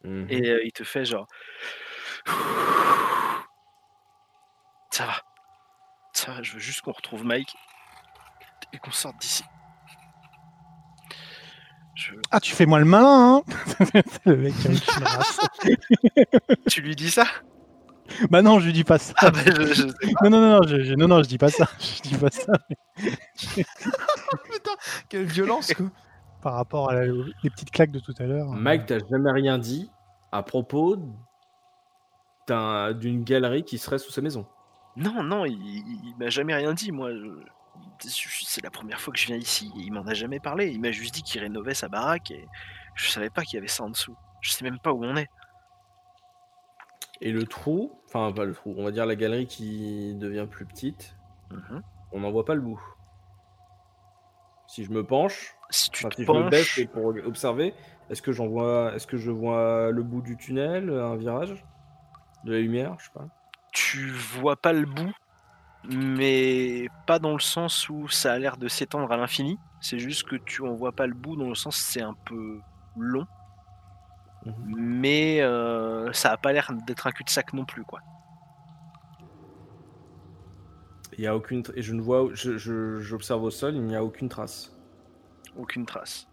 Mhm. 0.03 0.27
Et 0.29 0.49
euh, 0.49 0.61
il 0.63 0.71
te 0.71 0.83
fait 0.83 1.05
genre. 1.05 1.27
Ça 4.91 5.05
va. 5.05 5.21
Ça 6.13 6.33
va, 6.33 6.43
je 6.43 6.53
veux 6.53 6.59
juste 6.59 6.81
qu'on 6.81 6.91
retrouve 6.91 7.25
Mike. 7.25 7.55
Et 8.73 8.77
qu'on 8.77 8.91
sorte 8.91 9.17
d'ici. 9.19 9.43
Je... 11.95 12.13
Ah, 12.31 12.39
tu 12.39 12.53
fais 12.53 12.65
moi 12.65 12.79
le 12.79 12.85
malin, 12.85 13.37
hein 13.37 13.41
Le 14.25 14.37
mec 14.37 14.53
avec 14.65 14.97
une 14.97 15.03
race. 15.03 15.39
Tu 16.67 16.81
lui 16.81 16.95
dis 16.95 17.11
ça? 17.11 17.25
Bah 18.29 18.41
non, 18.41 18.59
je 18.59 18.65
lui 18.67 18.73
dis 18.73 18.83
pas 18.83 18.97
ça. 18.97 19.13
Ah 19.17 19.31
bah, 19.31 19.39
je- 19.45 19.73
je 19.73 19.87
sais 19.87 20.13
pas. 20.13 20.29
Non, 20.29 20.29
non, 20.29 20.39
non, 20.41 20.49
non, 20.61 20.67
je, 20.67 20.81
je- 20.83 20.93
non, 20.95 21.07
non, 21.07 21.21
je 21.21 21.27
dis 21.27 21.37
pas 21.37 21.49
ça. 21.49 21.67
Je 21.79 22.01
dis 22.01 22.15
pas 22.17 22.29
ça. 22.31 22.53
Putain, 22.97 24.71
quelle 25.09 25.25
violence 25.25 25.73
quoi. 25.73 25.87
Par 26.41 26.53
rapport 26.53 26.89
à 26.89 26.93
la- 26.95 27.05
les 27.05 27.49
petites 27.49 27.69
claques 27.71 27.91
de 27.91 27.99
tout 27.99 28.13
à 28.17 28.23
l'heure. 28.23 28.47
Mike, 28.47 28.85
t'as 28.87 28.99
jamais 29.09 29.31
rien 29.31 29.57
dit 29.57 29.91
à 30.31 30.41
propos 30.41 30.97
d'un- 32.47 32.93
d'une 32.93 33.23
galerie 33.23 33.63
qui 33.63 33.77
serait 33.77 33.99
sous 33.99 34.11
sa 34.11 34.21
maison? 34.21 34.47
Non, 34.95 35.21
non, 35.21 35.45
il, 35.45 35.53
il- 35.53 35.99
il 36.09 36.15
m'a 36.17 36.29
jamais 36.29 36.55
rien 36.55 36.73
dit, 36.73 36.91
moi. 36.91 37.11
je- 37.11 37.43
C'est 37.99 38.63
la 38.63 38.69
première 38.71 38.99
fois 39.01 39.13
que 39.13 39.19
je 39.19 39.27
viens 39.27 39.35
ici 39.35 39.71
et 39.77 39.81
il 39.81 39.91
m'en 39.91 40.05
a 40.07 40.13
jamais 40.13 40.39
parlé. 40.39 40.69
Il 40.69 40.79
m'a 40.79 40.91
juste 40.91 41.13
dit 41.13 41.23
qu'il 41.23 41.41
rénovait 41.41 41.73
sa 41.73 41.89
baraque 41.89 42.31
et 42.31 42.47
je 42.95 43.09
savais 43.09 43.29
pas 43.29 43.43
qu'il 43.43 43.55
y 43.55 43.57
avait 43.57 43.67
ça 43.67 43.83
en 43.83 43.89
dessous. 43.89 44.15
Je 44.41 44.51
sais 44.51 44.63
même 44.63 44.79
pas 44.79 44.93
où 44.93 45.03
on 45.03 45.15
est. 45.17 45.29
Et 47.21 47.31
le 47.31 47.45
trou, 47.45 47.99
enfin 48.05 48.31
pas 48.31 48.45
le 48.45 48.53
trou, 48.53 48.73
on 48.77 48.83
va 48.85 48.91
dire 48.91 49.05
la 49.05 49.15
galerie 49.15 49.47
qui 49.47 50.15
devient 50.15 50.47
plus 50.49 50.65
petite, 50.65 51.15
Mhm. 51.51 51.81
on 52.13 52.19
n'en 52.21 52.31
voit 52.31 52.45
pas 52.45 52.55
le 52.55 52.61
bout. 52.61 52.81
Si 54.67 54.85
je 54.85 54.91
me 54.91 55.03
penche, 55.05 55.55
Si 55.71 55.89
tu 55.89 56.05
te 56.05 56.15
si 56.15 56.23
je 56.25 56.31
me 56.31 56.49
baisse 56.49 56.75
penches, 56.75 56.87
pour 56.87 57.05
observer, 57.25 57.73
est-ce 58.09 58.21
que 58.21 58.31
j'en 58.31 58.47
vois, 58.47 58.93
est-ce 58.95 59.07
que 59.07 59.17
je 59.17 59.31
vois 59.31 59.91
le 59.91 60.03
bout 60.03 60.21
du 60.21 60.37
tunnel, 60.37 60.89
un 60.91 61.15
virage, 61.15 61.63
de 62.45 62.53
la 62.53 62.59
lumière, 62.59 62.95
je 62.99 63.05
sais 63.05 63.11
pas. 63.13 63.27
tu 63.73 64.09
vois 64.11 64.55
pas 64.55 64.71
le 64.73 64.85
bout, 64.85 65.11
mais 65.83 66.87
pas 67.07 67.19
dans 67.19 67.33
le 67.33 67.39
sens 67.39 67.89
où 67.89 68.07
ça 68.09 68.33
a 68.33 68.39
l'air 68.39 68.57
de 68.57 68.67
s'étendre 68.67 69.11
à 69.11 69.17
l'infini. 69.17 69.57
C'est 69.81 69.99
juste 69.99 70.23
que 70.27 70.35
tu 70.35 70.63
en 70.63 70.73
vois 70.75 70.91
pas 70.91 71.07
le 71.07 71.13
bout 71.13 71.35
dans 71.35 71.47
le 71.49 71.55
sens 71.55 71.77
c'est 71.77 72.01
un 72.01 72.15
peu 72.25 72.59
long, 72.97 73.25
Mhm. 74.45 74.53
mais 74.67 75.41
euh, 75.41 76.11
ça 76.13 76.31
a 76.31 76.37
pas 76.37 76.53
l'air 76.53 76.71
d'être 76.87 77.07
un 77.07 77.11
cul-de-sac 77.11 77.53
non 77.53 77.65
plus 77.65 77.83
quoi. 77.83 78.01
Il 81.17 81.23
y 81.23 81.27
a 81.27 81.35
aucune, 81.35 81.63
et 81.75 81.81
je 81.81 81.93
ne 81.93 82.01
vois, 82.01 82.29
j'observe 82.33 83.43
au 83.43 83.51
sol, 83.51 83.75
il 83.75 83.81
n'y 83.83 83.95
a 83.95 84.03
aucune 84.03 84.29
trace. 84.29 84.71
Aucune 85.57 85.85
trace. 85.85 86.27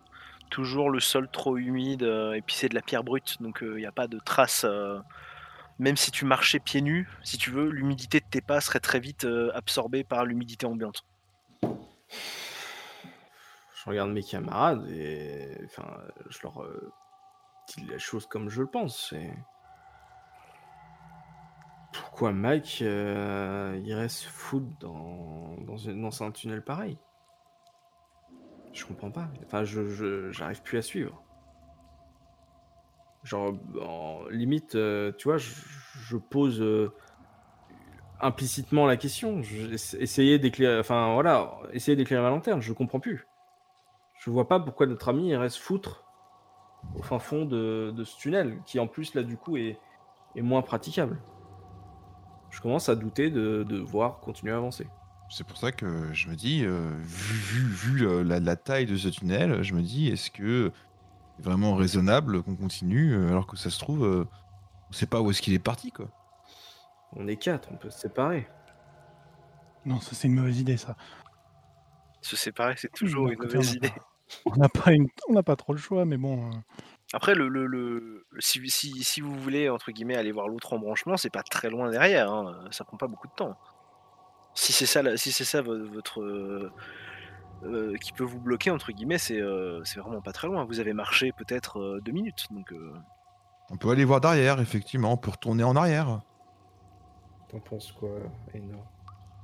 Toujours 0.50 0.90
le 0.90 1.00
sol 1.00 1.28
trop 1.32 1.56
humide 1.56 2.04
euh, 2.04 2.34
et 2.34 2.42
puis 2.42 2.54
c'est 2.54 2.68
de 2.68 2.74
la 2.74 2.82
pierre 2.82 3.02
brute 3.02 3.36
donc 3.42 3.58
il 3.62 3.76
n'y 3.76 3.86
a 3.86 3.92
pas 3.92 4.06
de 4.06 4.18
trace. 4.24 4.64
Même 5.78 5.96
si 5.96 6.10
tu 6.10 6.24
marchais 6.24 6.58
pieds 6.58 6.80
nus, 6.80 7.08
si 7.22 7.38
tu 7.38 7.50
veux, 7.50 7.68
l'humidité 7.68 8.20
de 8.20 8.26
tes 8.30 8.40
pas 8.40 8.60
serait 8.60 8.80
très 8.80 9.00
vite 9.00 9.24
euh, 9.24 9.50
absorbée 9.54 10.04
par 10.04 10.24
l'humidité 10.24 10.66
ambiante. 10.66 11.04
Je 11.62 13.90
regarde 13.90 14.10
mes 14.10 14.22
camarades 14.22 14.88
et 14.90 15.58
enfin, 15.64 15.86
je 16.28 16.38
leur 16.42 16.62
euh, 16.62 16.92
dis 17.68 17.84
les 17.84 17.98
choses 17.98 18.26
comme 18.26 18.48
je 18.48 18.62
le 18.62 18.66
pense. 18.66 19.14
Pourquoi 21.92 22.32
Mike 22.32 22.78
euh, 22.82 23.78
irait 23.84 24.08
se 24.08 24.26
foutre 24.26 24.66
dans, 24.80 25.56
dans, 25.60 26.22
un 26.22 26.30
tunnel 26.30 26.62
pareil? 26.62 26.98
Je 28.72 28.84
comprends 28.84 29.10
pas. 29.10 29.28
Enfin, 29.44 29.64
je- 29.64 30.30
j'arrive 30.32 30.62
plus 30.62 30.78
à 30.78 30.82
suivre. 30.82 31.25
Genre, 33.26 33.54
en 33.82 34.20
limite, 34.30 34.76
euh, 34.76 35.10
tu 35.18 35.26
vois, 35.26 35.36
je, 35.36 36.16
pose 36.16 36.62
euh, 36.62 36.94
implicitement 38.20 38.86
la 38.86 38.96
question. 38.96 39.42
Je, 39.42 39.72
essa- 39.72 39.98
essayer 39.98 40.38
d'éclairer, 40.38 40.78
enfin 40.78 41.12
voilà, 41.14 41.58
essayer 41.72 41.96
d'éclairer 41.96 42.22
ma 42.22 42.30
lanterne. 42.30 42.62
Je 42.62 42.72
comprends 42.72 43.00
plus. 43.00 43.26
Je 44.20 44.30
vois 44.30 44.46
pas 44.46 44.60
pourquoi 44.60 44.86
notre 44.86 45.08
ami 45.08 45.32
se 45.50 45.60
foutre 45.60 46.04
au 46.94 47.02
fin 47.02 47.18
fond 47.18 47.44
de, 47.44 47.92
ce 48.04 48.16
tunnel, 48.16 48.62
qui 48.64 48.78
en 48.78 48.86
plus 48.86 49.14
là 49.14 49.24
du 49.24 49.36
coup 49.36 49.56
est, 49.56 49.80
est 50.36 50.42
moins 50.42 50.62
praticable. 50.62 51.20
Je 52.50 52.60
commence 52.60 52.88
à 52.88 52.94
douter 52.94 53.28
de, 53.28 53.64
de 53.68 53.78
voir 53.78 54.20
continuer 54.20 54.52
à 54.52 54.56
avancer. 54.56 54.86
C'est 55.28 55.44
pour 55.44 55.56
ça 55.56 55.72
que 55.72 56.12
je 56.12 56.28
me 56.28 56.36
dis, 56.36 56.64
euh, 56.64 56.90
vu, 57.00 57.38
vu, 57.38 57.96
vu 57.98 58.24
la, 58.24 58.56
taille 58.56 58.86
de 58.86 58.96
ce 58.96 59.08
tunnel, 59.08 59.62
je 59.62 59.74
me 59.74 59.82
dis, 59.82 60.08
est-ce 60.08 60.30
que 60.30 60.72
vraiment 61.38 61.74
raisonnable 61.74 62.42
qu'on 62.42 62.56
continue 62.56 63.14
euh, 63.14 63.28
alors 63.28 63.46
que 63.46 63.56
ça 63.56 63.70
se 63.70 63.78
trouve, 63.78 64.04
euh, 64.04 64.24
on 64.90 64.92
sait 64.92 65.06
pas 65.06 65.20
où 65.20 65.30
est-ce 65.30 65.42
qu'il 65.42 65.54
est 65.54 65.58
parti 65.58 65.90
quoi. 65.92 66.08
On 67.12 67.26
est 67.28 67.36
quatre, 67.36 67.68
on 67.72 67.76
peut 67.76 67.90
se 67.90 67.98
séparer. 68.00 68.48
Non, 69.84 70.00
ça 70.00 70.14
c'est 70.14 70.28
une 70.28 70.34
mauvaise 70.34 70.58
idée, 70.60 70.76
ça. 70.76 70.96
Se 72.20 72.36
séparer, 72.36 72.74
c'est 72.76 72.92
toujours 72.92 73.26
D'un 73.26 73.32
une 73.34 73.38
mauvaise 73.42 73.74
idée. 73.74 73.92
On 74.44 74.56
n'a 74.56 74.68
pas, 74.68 74.92
une... 74.92 75.06
on 75.28 75.34
n'a 75.34 75.44
pas 75.44 75.54
trop 75.54 75.72
le 75.72 75.78
choix, 75.78 76.04
mais 76.04 76.16
bon. 76.16 76.48
euh, 76.48 76.54
Après, 77.12 77.36
le, 77.36 77.46
le, 77.48 77.66
le- 77.66 78.26
si, 78.40 78.68
si, 78.68 79.04
si 79.04 79.20
vous 79.20 79.32
voulez, 79.38 79.68
entre 79.68 79.92
guillemets, 79.92 80.16
aller 80.16 80.32
voir 80.32 80.48
l'autre 80.48 80.72
embranchement, 80.72 81.16
c'est 81.16 81.30
pas 81.30 81.44
très 81.44 81.70
loin 81.70 81.90
derrière, 81.90 82.32
hein, 82.32 82.64
ça 82.72 82.82
prend 82.84 82.96
pas 82.96 83.06
beaucoup 83.06 83.28
de 83.28 83.34
temps. 83.34 83.56
Si 84.54 84.72
c'est 84.72 84.86
ça, 84.86 85.02
la- 85.02 85.16
si 85.16 85.30
c'est 85.30 85.44
ça 85.44 85.62
vo- 85.62 85.86
votre. 85.86 86.72
Euh, 87.62 87.94
qui 87.96 88.12
peut 88.12 88.24
vous 88.24 88.40
bloquer, 88.40 88.70
entre 88.70 88.92
guillemets, 88.92 89.18
c'est 89.18 89.40
euh, 89.40 89.82
c'est 89.84 90.00
vraiment 90.00 90.20
pas 90.20 90.32
très 90.32 90.46
loin. 90.48 90.64
Vous 90.64 90.80
avez 90.80 90.92
marché 90.92 91.32
peut-être 91.32 91.78
euh, 91.80 92.00
deux 92.04 92.12
minutes, 92.12 92.46
donc. 92.50 92.72
euh, 92.72 92.94
On 93.70 93.76
peut 93.76 93.90
aller 93.90 94.04
voir 94.04 94.20
derrière, 94.20 94.60
effectivement, 94.60 95.12
on 95.12 95.16
peut 95.16 95.30
retourner 95.30 95.64
en 95.64 95.74
arrière. 95.76 96.20
T'en 97.48 97.60
penses 97.60 97.92
quoi, 97.92 98.10
Eno 98.54 98.78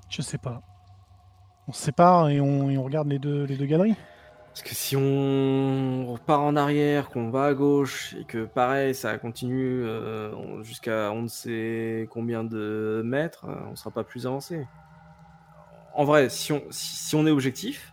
Je 0.09 0.23
sais 0.23 0.39
pas. 0.39 0.61
On 1.69 1.73
se 1.73 1.83
sépare 1.83 2.29
et 2.29 2.41
on, 2.41 2.71
et 2.71 2.77
on 2.77 2.83
regarde 2.83 3.09
les 3.09 3.19
deux, 3.19 3.45
les 3.45 3.57
deux 3.57 3.67
galeries. 3.67 3.95
Parce 4.49 4.63
que 4.63 4.75
si 4.75 4.97
on 4.97 6.13
repart 6.13 6.43
en 6.43 6.57
arrière, 6.57 7.09
qu'on 7.09 7.31
va 7.31 7.45
à 7.47 7.55
gauche, 7.55 8.15
et 8.21 8.25
que 8.25 8.45
pareil, 8.45 8.95
ça 8.95 9.17
continue 9.17 9.83
euh, 9.85 10.35
on- 10.35 10.63
jusqu'à 10.63 11.11
on 11.13 11.23
ne 11.23 11.29
sait 11.29 12.07
combien 12.11 12.45
de 12.45 13.01
mètres, 13.05 13.47
on 13.71 13.77
sera 13.77 13.91
pas 13.91 14.05
plus 14.05 14.27
avancé. 14.27 14.67
En 15.95 16.05
vrai, 16.05 16.29
si 16.29 16.53
on, 16.53 16.63
si, 16.71 16.97
si 16.97 17.15
on 17.17 17.27
est 17.27 17.31
objectif, 17.31 17.92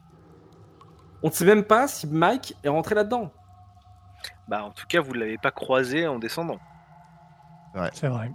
on 1.24 1.28
ne 1.28 1.34
sait 1.34 1.46
même 1.46 1.64
pas 1.64 1.88
si 1.88 2.08
Mike 2.08 2.56
est 2.64 2.70
rentré 2.70 2.96
là-dedans. 2.96 3.32
Bah, 4.48 4.64
en 4.64 4.72
tout 4.72 4.86
cas, 4.88 5.02
vous 5.02 5.14
l'avez 5.14 5.38
pas 5.38 5.52
croisé 5.52 6.08
en 6.08 6.18
descendant. 6.20 6.60
C'est 7.94 8.08
vrai. 8.08 8.32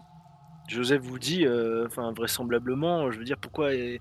Joseph 0.69 1.03
vous 1.03 1.19
dit, 1.19 1.45
euh, 1.47 1.87
enfin 1.87 2.13
vraisemblablement, 2.13 3.11
je 3.11 3.19
veux 3.19 3.25
dire, 3.25 3.37
pourquoi 3.39 3.75
est... 3.75 4.01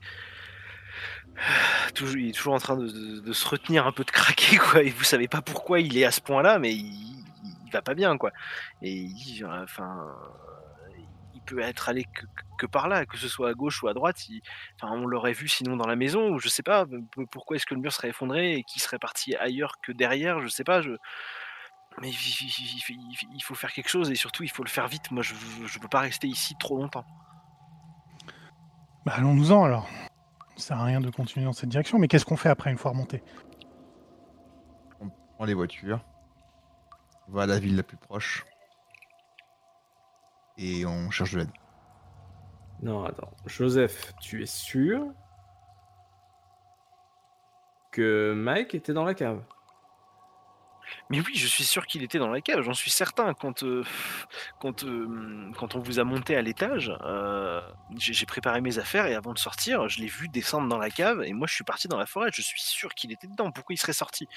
toujours, 1.95 2.17
il 2.17 2.29
est 2.29 2.31
toujours 2.33 2.53
en 2.53 2.59
train 2.59 2.77
de, 2.77 2.87
de- 2.87 3.19
de 3.19 3.33
se 3.33 3.47
retenir 3.47 3.87
un 3.87 3.91
peu 3.91 4.03
de 4.03 4.11
craquer, 4.11 4.57
quoi. 4.57 4.83
Et 4.83 4.89
vous 4.89 5.03
savez 5.03 5.27
pas 5.27 5.41
pourquoi 5.41 5.79
il 5.79 5.97
est 5.97 6.05
à 6.05 6.11
ce 6.11 6.21
point-là, 6.21 6.59
mais 6.59 6.73
il, 6.73 7.25
il 7.65 7.71
va 7.71 7.81
pas 7.81 7.95
bien, 7.95 8.17
quoi. 8.17 8.31
Et 8.81 8.93
il 8.93 9.13
dit, 9.13 9.43
enfin, 9.43 10.07
il 10.07 10.52
peut 11.45 11.59
être 11.59 11.89
allé 11.89 12.05
que, 12.05 12.25
que 12.57 12.65
par 12.65 12.87
là, 12.87 13.05
que 13.05 13.17
ce 13.17 13.27
soit 13.27 13.49
à 13.49 13.53
gauche 13.53 13.83
ou 13.83 13.87
à 13.87 13.93
droite. 13.93 14.27
il- 14.29 14.41
Enfin, 14.81 14.93
on 14.93 15.05
l'aurait 15.05 15.33
vu 15.33 15.47
sinon 15.47 15.75
dans 15.77 15.87
la 15.87 15.95
maison, 15.95 16.29
ou 16.29 16.39
je 16.39 16.49
sais 16.49 16.63
pas. 16.63 16.85
Pourquoi 17.31 17.55
est-ce 17.55 17.65
que 17.65 17.75
le 17.75 17.81
mur 17.81 17.91
serait 17.91 18.09
effondré 18.09 18.55
et 18.55 18.63
qu'il 18.63 18.81
serait 18.81 18.99
parti 18.99 19.35
ailleurs 19.35 19.79
que 19.81 19.91
derrière 19.91 20.39
Je 20.41 20.47
sais 20.47 20.63
pas. 20.63 20.81
Je... 20.81 20.91
Mais 22.01 22.09
il, 22.09 23.43
faut 23.43 23.55
faire 23.55 23.71
quelque 23.71 23.89
chose 23.89 24.09
et 24.09 24.15
surtout 24.15 24.43
il 24.43 24.49
faut 24.49 24.63
le 24.63 24.69
faire 24.69 24.87
vite. 24.87 25.11
Moi, 25.11 25.21
je, 25.21 25.35
je 25.65 25.79
veux 25.79 25.87
pas 25.87 25.99
rester 25.99 26.27
ici 26.27 26.55
trop 26.59 26.77
longtemps. 26.77 27.05
Bah, 29.05 29.13
allons-nous-en 29.15 29.63
alors. 29.63 29.87
Ça 30.55 30.67
sert 30.67 30.79
à 30.79 30.85
rien 30.85 31.01
de 31.01 31.09
continuer 31.09 31.45
dans 31.45 31.53
cette 31.53 31.69
direction, 31.69 31.99
mais 31.99 32.07
qu'est-ce 32.07 32.25
qu'on 32.25 32.37
fait 32.37 32.49
après 32.49 32.71
une 32.71 32.77
fois 32.77 32.91
remonté? 32.91 33.23
On 35.01 35.09
prend 35.09 35.45
les 35.45 35.53
voitures, 35.53 35.99
on 37.27 37.33
va 37.33 37.43
à 37.43 37.45
la 37.47 37.59
ville 37.59 37.75
la 37.75 37.83
plus 37.83 37.97
proche 37.97 38.45
et 40.57 40.85
on 40.85 41.09
cherche 41.11 41.33
de 41.33 41.39
l'aide. 41.39 41.51
Non, 42.81 43.05
attends. 43.05 43.31
Joseph, 43.45 44.13
tu 44.21 44.43
es 44.43 44.45
sûr 44.45 45.07
que 47.91 48.33
Mike 48.35 48.75
était 48.75 48.93
dans 48.93 49.05
la 49.05 49.13
cave? 49.13 49.41
Mais 51.09 51.19
oui, 51.21 51.33
je 51.35 51.47
suis 51.47 51.63
sûr 51.63 51.85
qu'il 51.85 52.03
était 52.03 52.19
dans 52.19 52.29
la 52.29 52.41
cave, 52.41 52.61
j'en 52.61 52.73
suis 52.73 52.91
certain. 52.91 53.33
Quand, 53.33 53.63
euh, 53.63 53.83
quand, 54.59 54.83
euh, 54.83 55.51
quand 55.57 55.75
on 55.75 55.79
vous 55.79 55.99
a 55.99 56.03
monté 56.03 56.35
à 56.35 56.41
l'étage, 56.41 56.91
euh, 57.01 57.61
j'ai 57.97 58.13
j'ai 58.13 58.25
préparé 58.25 58.61
mes 58.61 58.79
affaires 58.79 59.05
et 59.05 59.15
avant 59.15 59.33
de 59.33 59.39
sortir, 59.39 59.87
je 59.87 60.01
l'ai 60.01 60.07
vu 60.07 60.27
descendre 60.27 60.67
dans 60.67 60.77
la 60.77 60.89
cave 60.89 61.23
et 61.23 61.33
moi 61.33 61.47
je 61.47 61.53
suis 61.53 61.63
parti 61.63 61.87
dans 61.87 61.97
la 61.97 62.05
forêt. 62.05 62.29
Je 62.33 62.41
suis 62.41 62.61
sûr 62.61 62.93
qu'il 62.93 63.11
était 63.11 63.27
dedans. 63.27 63.51
Pourquoi 63.51 63.73
il 63.73 63.77
serait 63.77 63.93
sorti? 63.93 64.27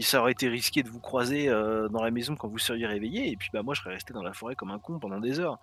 Il 0.00 0.04
ça 0.06 0.18
aurait 0.22 0.32
été 0.32 0.48
risqué 0.48 0.82
de 0.82 0.88
vous 0.88 0.98
croiser 0.98 1.50
euh, 1.50 1.90
dans 1.90 2.02
la 2.02 2.10
maison 2.10 2.34
quand 2.34 2.48
vous 2.48 2.56
seriez 2.56 2.86
réveillé 2.86 3.30
et 3.30 3.36
puis 3.36 3.50
bah 3.52 3.62
moi 3.62 3.74
je 3.74 3.82
serais 3.82 3.92
resté 3.92 4.14
dans 4.14 4.22
la 4.22 4.32
forêt 4.32 4.54
comme 4.54 4.70
un 4.70 4.78
con 4.78 4.98
pendant 4.98 5.20
des 5.20 5.40
heures. 5.40 5.58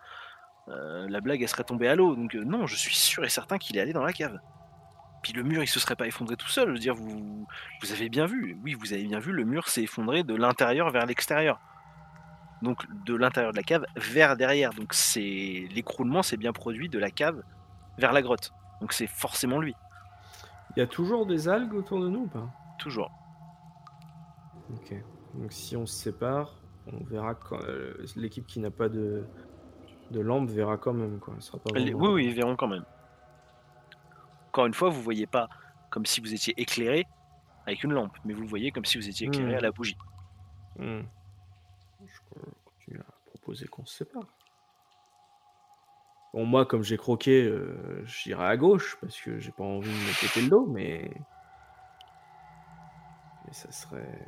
Euh, 0.68 1.08
la 1.10 1.22
blague 1.22 1.42
elle 1.42 1.50
serait 1.50 1.64
tombée 1.64 1.88
à 1.88 1.96
l'eau. 1.96 2.16
Donc 2.16 2.36
euh, 2.36 2.44
non, 2.44 2.68
je 2.68 2.76
suis 2.76 2.94
sûr 2.94 3.26
et 3.26 3.30
certain 3.30 3.58
qu'il 3.58 3.78
est 3.78 3.82
allé 3.82 3.94
dans 3.94 4.04
la 4.04 4.14
cave. 4.14 4.40
Puis 5.24 5.34
le 5.34 5.42
mur 5.42 5.64
il 5.64 5.68
se 5.68 5.80
serait 5.80 5.96
pas 5.96 6.06
effondré 6.06 6.36
tout 6.36 6.50
seul. 6.50 6.68
Je 6.68 6.74
veux 6.74 6.78
dire, 6.78 6.94
vous, 6.94 7.48
vous 7.82 7.92
avez 7.92 8.10
bien 8.10 8.28
vu. 8.28 8.56
Oui, 8.64 8.76
vous 8.76 8.94
avez 8.94 9.06
bien 9.06 9.18
vu, 9.18 9.32
le 9.32 9.44
mur 9.44 9.70
s'est 9.70 9.82
effondré 9.82 10.22
de 10.24 10.36
l'intérieur 10.36 10.92
vers 10.92 11.08
l'extérieur. 11.08 11.60
Donc 12.62 12.86
de 13.06 13.16
l'intérieur 13.16 13.54
de 13.54 13.58
la 13.58 13.64
cave 13.64 13.88
vers 13.96 14.38
derrière. 14.38 14.72
Donc 14.72 14.94
c'est 14.94 15.68
l'écroulement 15.72 16.22
s'est 16.22 16.38
bien 16.38 16.54
produit 16.54 16.90
de 16.90 17.00
la 17.00 17.10
cave 17.10 17.42
vers 17.98 18.14
la 18.14 18.22
grotte. 18.22 18.54
Donc 18.82 18.94
c'est 18.94 19.08
forcément 19.08 19.58
lui, 19.58 19.74
Il 20.76 20.80
y 20.80 20.84
a 20.84 20.88
toujours 20.88 21.26
des 21.26 21.50
algues 21.50 21.74
autour 21.74 22.02
de 22.02 22.08
nous 22.08 22.26
ou 22.26 22.28
pas? 22.28 22.48
Toujours. 22.78 23.12
Ok. 24.74 24.94
Donc 25.36 25.52
si 25.54 25.76
on 25.78 25.86
se 25.86 25.96
sépare, 25.96 26.56
on 26.92 27.04
verra 27.06 27.36
quand 27.36 27.60
euh, 27.64 27.94
l'équipe 28.16 28.46
qui 28.46 28.60
n'a 28.60 28.72
pas 28.72 28.90
de 28.90 29.24
de 30.12 30.20
lampe 30.22 30.50
verra 30.50 30.78
quand 30.78 30.94
même 30.94 31.20
quoi. 31.20 31.36
Sera 31.40 31.58
pas 31.60 31.72
vraiment- 31.74 32.00
Oui, 32.00 32.10
oui, 32.14 32.26
ils 32.28 32.34
verront 32.34 32.56
quand 32.56 32.68
même. 32.68 32.86
Encore 34.48 34.66
une 34.66 34.74
fois, 34.74 34.90
vous 34.90 35.02
voyez 35.02 35.28
pas 35.28 35.50
comme 35.90 36.06
si 36.06 36.22
vous 36.22 36.34
étiez 36.34 36.54
éclairé 36.60 37.06
avec 37.66 37.84
une 37.84 37.92
lampe, 37.94 38.18
mais 38.26 38.34
vous 38.34 38.46
voyez 38.48 38.72
comme 38.72 38.86
si 38.86 38.98
vous 38.98 39.08
étiez 39.10 39.28
éclairé 39.28 39.54
Hmm. 39.54 39.58
à 39.58 39.60
la 39.62 39.72
bougie. 39.72 39.98
Hmm. 40.78 41.02
Je 42.06 42.20
continue 42.64 43.00
à 43.02 43.12
proposer 43.32 43.68
qu'on 43.68 43.86
se 43.86 43.98
sépare. 43.98 44.24
Bon, 46.34 46.46
moi, 46.46 46.66
comme 46.66 46.84
j'ai 46.84 46.98
croqué, 46.98 47.44
euh, 47.46 48.04
j'irai 48.06 48.46
à 48.46 48.58
gauche 48.58 48.98
parce 49.02 49.20
que 49.20 49.40
j'ai 49.40 49.52
pas 49.52 49.64
envie 49.64 49.90
de 49.90 49.96
me 49.96 50.22
péter 50.22 50.42
le 50.42 50.50
dos, 50.50 50.66
mais. 50.68 51.12
Mais 53.48 53.54
ça 53.54 53.72
serait. 53.72 54.26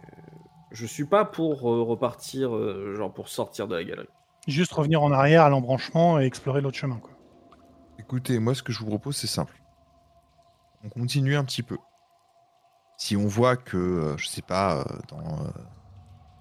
Je 0.72 0.86
suis 0.86 1.06
pas 1.06 1.26
pour 1.26 1.70
euh, 1.70 1.84
repartir, 1.84 2.56
euh, 2.56 2.96
genre 2.96 3.14
pour 3.14 3.28
sortir 3.28 3.68
de 3.68 3.76
la 3.76 3.84
galerie. 3.84 4.08
Juste 4.48 4.72
revenir 4.72 5.04
en 5.04 5.12
arrière 5.12 5.44
à 5.44 5.50
l'embranchement 5.50 6.20
et 6.20 6.26
explorer 6.26 6.62
l'autre 6.62 6.78
chemin. 6.78 6.98
Quoi. 6.98 7.12
Écoutez, 8.00 8.40
moi, 8.40 8.56
ce 8.56 8.64
que 8.64 8.72
je 8.72 8.80
vous 8.80 8.88
propose, 8.88 9.18
c'est 9.18 9.28
simple. 9.28 9.62
On 10.84 10.90
continue 10.90 11.36
un 11.36 11.44
petit 11.44 11.64
peu. 11.64 11.78
Si 12.98 13.18
on 13.18 13.28
voit 13.28 13.58
que, 13.58 13.78
euh, 13.78 14.18
je 14.18 14.28
sais 14.28 14.42
pas, 14.42 14.80
euh, 14.80 14.84
dans, 15.10 15.20
euh, 15.20 15.50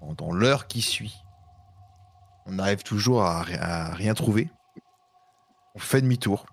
dans, 0.01 0.13
dans 0.13 0.31
l'heure 0.31 0.67
qui 0.67 0.81
suit, 0.81 1.23
on 2.45 2.59
arrive 2.59 2.83
toujours 2.83 3.23
à, 3.23 3.41
à 3.59 3.93
rien 3.93 4.13
trouver, 4.13 4.49
on 5.75 5.79
fait 5.79 6.01
demi-tour, 6.01 6.45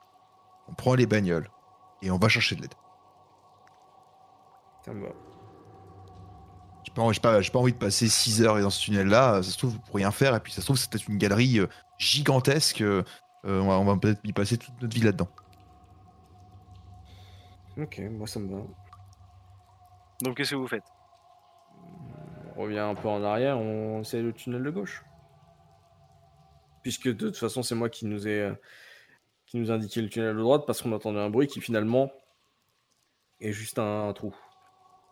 on 0.68 0.74
prend 0.74 0.94
les 0.94 1.06
bagnoles 1.06 1.48
et 2.02 2.10
on 2.10 2.18
va 2.18 2.28
chercher 2.28 2.56
de 2.56 2.62
l'aide. 2.62 2.74
Ça 4.84 4.92
me 4.92 5.06
va. 5.06 5.12
J'ai 6.96 7.02
pas, 7.02 7.12
j'ai 7.12 7.20
pas, 7.20 7.40
j'ai 7.42 7.50
pas 7.50 7.58
envie 7.58 7.72
de 7.72 7.78
passer 7.78 8.08
6 8.08 8.42
heures 8.42 8.60
dans 8.60 8.70
ce 8.70 8.80
tunnel-là. 8.82 9.42
Ça 9.42 9.50
se 9.50 9.58
trouve, 9.58 9.78
pour 9.80 9.96
rien 9.96 10.10
faire. 10.10 10.34
Et 10.34 10.40
puis, 10.40 10.52
ça 10.52 10.60
se 10.60 10.66
trouve, 10.66 10.78
c'est 10.78 10.90
peut-être 10.90 11.08
une 11.08 11.18
galerie 11.18 11.58
euh, 11.58 11.66
gigantesque. 11.98 12.80
euh, 12.80 13.02
euh, 13.44 13.60
on 13.60 13.68
va, 13.68 13.74
on 13.78 13.84
va 13.84 13.96
peut-être 13.96 14.20
y 14.24 14.32
passer 14.32 14.56
toute 14.58 14.80
notre 14.80 14.94
vie 14.94 15.02
là-dedans. 15.02 15.28
Ok, 17.78 18.00
moi 18.10 18.26
ça 18.26 18.40
me 18.40 18.50
va. 18.56 18.62
Donc 20.22 20.36
qu'est-ce 20.36 20.52
que 20.52 20.56
vous 20.56 20.66
faites? 20.66 20.82
On 22.56 22.62
revient 22.62 22.78
un 22.78 22.94
peu 22.94 23.06
en 23.06 23.22
arrière, 23.22 23.58
on 23.58 24.00
essaie 24.00 24.22
le 24.22 24.32
tunnel 24.32 24.62
de 24.62 24.70
gauche. 24.70 25.04
Puisque 26.82 27.08
de 27.08 27.12
toute 27.12 27.36
façon, 27.36 27.62
c'est 27.62 27.74
moi 27.74 27.90
qui 27.90 28.06
nous 28.06 28.26
ai 28.26 28.50
qui 29.44 29.58
nous 29.58 29.70
a 29.70 29.74
indiqué 29.74 30.00
le 30.00 30.08
tunnel 30.08 30.34
de 30.34 30.40
droite 30.40 30.64
parce 30.66 30.80
qu'on 30.80 30.92
entendait 30.92 31.20
un 31.20 31.28
bruit 31.30 31.46
qui 31.48 31.60
finalement 31.60 32.10
est 33.40 33.52
juste 33.52 33.78
un, 33.78 34.08
un 34.08 34.12
trou. 34.14 34.34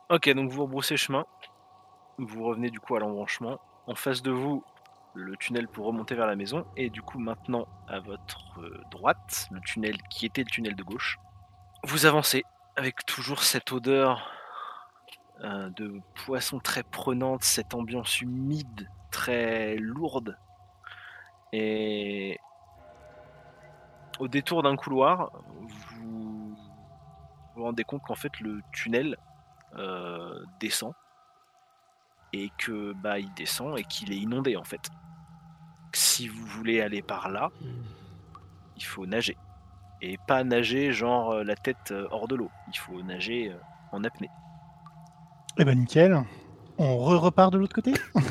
Ok, 0.08 0.30
donc 0.30 0.50
vous 0.50 0.62
rebroussez 0.62 0.96
chemin. 0.96 1.26
Vous 2.18 2.44
revenez 2.44 2.70
du 2.70 2.80
coup 2.80 2.94
à 2.96 3.00
l'embranchement. 3.00 3.60
En 3.86 3.94
face 3.94 4.22
de 4.22 4.30
vous, 4.30 4.64
le 5.14 5.36
tunnel 5.36 5.68
pour 5.68 5.86
remonter 5.86 6.14
vers 6.14 6.26
la 6.26 6.36
maison. 6.36 6.66
Et 6.76 6.90
du 6.90 7.02
coup, 7.02 7.18
maintenant, 7.18 7.66
à 7.88 8.00
votre 8.00 8.60
euh, 8.60 8.82
droite, 8.90 9.48
le 9.50 9.60
tunnel 9.60 10.00
qui 10.10 10.26
était 10.26 10.42
le 10.42 10.50
tunnel 10.50 10.76
de 10.76 10.82
gauche. 10.82 11.18
Vous 11.82 12.06
avancez 12.06 12.44
avec 12.76 13.04
toujours 13.06 13.42
cette 13.42 13.72
odeur 13.72 14.30
euh, 15.42 15.70
de 15.70 16.00
poisson 16.14 16.58
très 16.60 16.82
prenante, 16.82 17.42
cette 17.42 17.74
ambiance 17.74 18.20
humide, 18.20 18.88
très 19.10 19.76
lourde. 19.76 20.38
Et 21.52 22.38
au 24.18 24.28
détour 24.28 24.62
d'un 24.62 24.76
couloir, 24.76 25.30
vous 25.60 26.56
vous 27.54 27.62
rendez 27.62 27.84
compte 27.84 28.02
qu'en 28.02 28.14
fait 28.14 28.40
le 28.40 28.60
tunnel 28.72 29.16
euh, 29.76 30.44
descend 30.60 30.94
et 32.36 32.50
que 32.58 32.92
bah 33.02 33.18
il 33.20 33.32
descend 33.34 33.78
et 33.78 33.84
qu'il 33.84 34.12
est 34.12 34.16
inondé 34.16 34.56
en 34.56 34.64
fait. 34.64 34.90
Si 35.94 36.26
vous 36.28 36.44
voulez 36.46 36.80
aller 36.80 37.00
par 37.02 37.30
là, 37.30 37.50
il 38.76 38.82
faut 38.84 39.06
nager 39.06 39.36
et 40.02 40.18
pas 40.26 40.42
nager 40.44 40.92
genre 40.92 41.30
euh, 41.32 41.44
la 41.44 41.54
tête 41.54 41.92
euh, 41.92 42.06
hors 42.10 42.26
de 42.28 42.34
l'eau. 42.34 42.50
Il 42.72 42.76
faut 42.78 43.00
nager 43.02 43.50
euh, 43.50 43.56
en 43.92 44.02
apnée. 44.04 44.28
Eh 45.58 45.64
ben 45.64 45.78
nickel. 45.78 46.20
On 46.78 46.98
re-repart 46.98 47.52
de 47.52 47.58
l'autre 47.58 47.74
côté? 47.74 47.92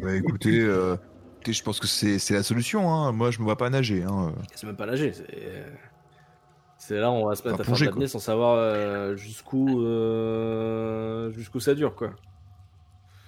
Bah, 0.00 0.14
écoutez, 0.14 0.60
euh, 0.60 0.96
écoutez, 1.36 1.52
je 1.52 1.62
pense 1.62 1.78
que 1.80 1.86
c'est 1.86 2.18
c'est 2.18 2.34
la 2.34 2.42
solution. 2.42 2.90
hein. 2.92 3.12
Moi, 3.12 3.30
je 3.30 3.38
me 3.38 3.44
vois 3.44 3.56
pas 3.56 3.70
nager. 3.70 4.02
hein. 4.02 4.32
C'est 4.54 4.66
même 4.66 4.76
pas 4.76 4.86
nager, 4.86 5.12
c'est. 6.78 6.94
Là, 6.94 7.10
on 7.10 7.26
va 7.26 7.34
se 7.36 7.42
mettre 7.46 7.54
Enfin, 7.54 7.54
à 7.54 7.56
faire 7.56 7.64
de 7.64 7.64
plonger, 7.64 7.84
l'apnée 7.86 8.06
sans 8.08 8.18
savoir 8.18 8.54
euh, 8.56 9.16
jusqu'où 9.16 9.82
euh, 9.82 11.30
jusqu'où 11.32 11.60
ça 11.60 11.74
dure, 11.74 11.94
quoi. 11.94 12.10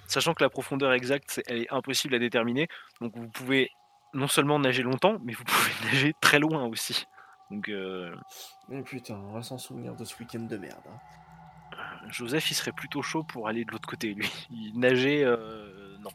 Sachant 0.09 0.33
que 0.33 0.43
la 0.43 0.49
profondeur 0.49 0.91
exacte, 0.93 1.41
elle 1.47 1.59
est 1.59 1.71
impossible 1.71 2.15
à 2.15 2.19
déterminer. 2.19 2.67
Donc 2.99 3.15
vous 3.15 3.27
pouvez 3.29 3.69
non 4.13 4.27
seulement 4.27 4.57
nager 4.59 4.81
longtemps, 4.83 5.19
mais 5.23 5.33
vous 5.33 5.43
pouvez 5.43 5.71
nager 5.85 6.13
très 6.19 6.39
loin 6.39 6.65
aussi. 6.65 7.05
Donc 7.51 7.69
euh, 7.69 8.13
Oh 8.71 8.81
putain, 8.83 9.15
on 9.15 9.33
va 9.33 9.41
s'en 9.43 9.57
souvenir 9.57 9.95
de 9.95 10.03
ce 10.03 10.17
week-end 10.19 10.39
de 10.39 10.57
merde. 10.57 10.81
hein. 10.87 10.99
Joseph, 12.09 12.49
il 12.49 12.55
serait 12.55 12.71
plutôt 12.71 13.01
chaud 13.03 13.23
pour 13.23 13.47
aller 13.47 13.63
de 13.65 13.71
l'autre 13.71 13.87
côté, 13.87 14.13
lui. 14.15 14.27
Il 14.49 14.79
nager, 14.79 15.23
euh, 15.23 15.95
non. 15.99 16.09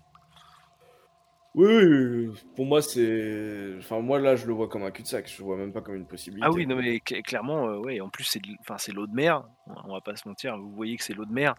Oui, 1.57 1.67
oui, 1.69 1.85
oui, 1.85 2.27
oui. 2.29 2.39
pour 2.57 2.67
moi, 2.67 2.83
c'est. 2.83 3.77
Enfin, 3.79 4.01
moi 4.01 4.19
là, 4.19 4.35
je 4.35 4.45
le 4.47 4.53
vois 4.53 4.69
comme 4.69 4.83
un 4.83 4.91
cul-de-sac, 4.91 5.29
je 5.31 5.39
le 5.39 5.45
vois 5.45 5.57
même 5.57 5.73
pas 5.73 5.83
comme 5.83 5.95
une 5.95 6.07
possibilité. 6.07 6.45
Ah 6.45 6.51
oui, 6.51 6.67
non 6.67 6.75
mais 6.75 6.97
cl- 6.97 7.23
clairement, 7.23 7.69
euh, 7.69 7.77
ouais. 7.79 8.01
En 8.01 8.09
plus, 8.09 8.25
c'est, 8.25 8.41
de 8.41 8.49
l- 8.49 8.57
enfin, 8.61 8.77
c'est 8.77 8.91
l'eau 8.91 9.07
de 9.07 9.15
mer. 9.15 9.45
On 9.85 9.93
va 9.93 10.01
pas 10.01 10.17
se 10.17 10.27
mentir. 10.27 10.59
Vous 10.59 10.73
voyez 10.75 10.97
que 10.97 11.05
c'est 11.05 11.15
l'eau 11.15 11.25
de 11.25 11.33
mer 11.33 11.55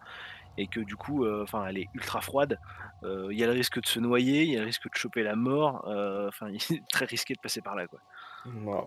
et 0.56 0.66
que 0.68 0.80
du 0.80 0.96
coup, 0.96 1.24
euh, 1.24 1.42
enfin, 1.42 1.66
elle 1.66 1.78
est 1.78 1.88
ultra 1.94 2.20
froide. 2.20 2.58
Euh, 3.04 3.28
Il 3.30 3.38
y 3.38 3.44
a 3.44 3.46
le 3.46 3.52
risque 3.52 3.80
de 3.80 3.86
se 3.86 4.00
noyer, 4.00 4.42
il 4.44 4.50
y 4.52 4.56
a 4.56 4.60
le 4.60 4.66
risque 4.66 4.84
de 4.90 4.94
choper 4.96 5.22
la 5.22 5.36
mort. 5.36 5.86
euh, 5.88 6.28
Enfin, 6.28 6.48
il 6.70 6.76
est 6.76 6.88
très 6.88 7.04
risqué 7.04 7.34
de 7.34 7.40
passer 7.40 7.60
par 7.62 7.74
là, 7.76 7.86
quoi. 7.86 7.98
Ah, 8.46 8.48
bah, 8.64 8.84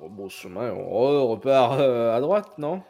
on 0.00 0.04
rebrousse 0.04 0.34
chemin 0.34 0.70
on 0.72 0.84
re- 0.90 1.30
repart 1.30 1.78
euh, 1.80 2.14
à 2.14 2.20
droite, 2.20 2.56
non? 2.58 2.82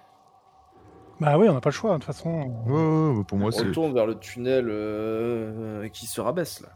Bah 1.21 1.37
oui, 1.37 1.49
on 1.49 1.55
n'a 1.55 1.61
pas 1.61 1.71
le 1.71 1.75
choix, 1.75 1.91
de 1.93 1.97
toute 1.97 2.05
façon. 2.05 2.31
Ouais, 2.67 2.73
ouais, 2.73 3.19
ouais, 3.19 3.25
pour 3.25 3.39
moi, 3.39 3.51
On 3.55 3.59
retourne 3.59 3.93
vers 3.93 4.07
le 4.07 4.19
tunnel 4.19 4.67
euh, 4.69 5.89
qui 5.89 6.07
se 6.07 6.21
rabaisse 6.21 6.61
là. 6.61 6.69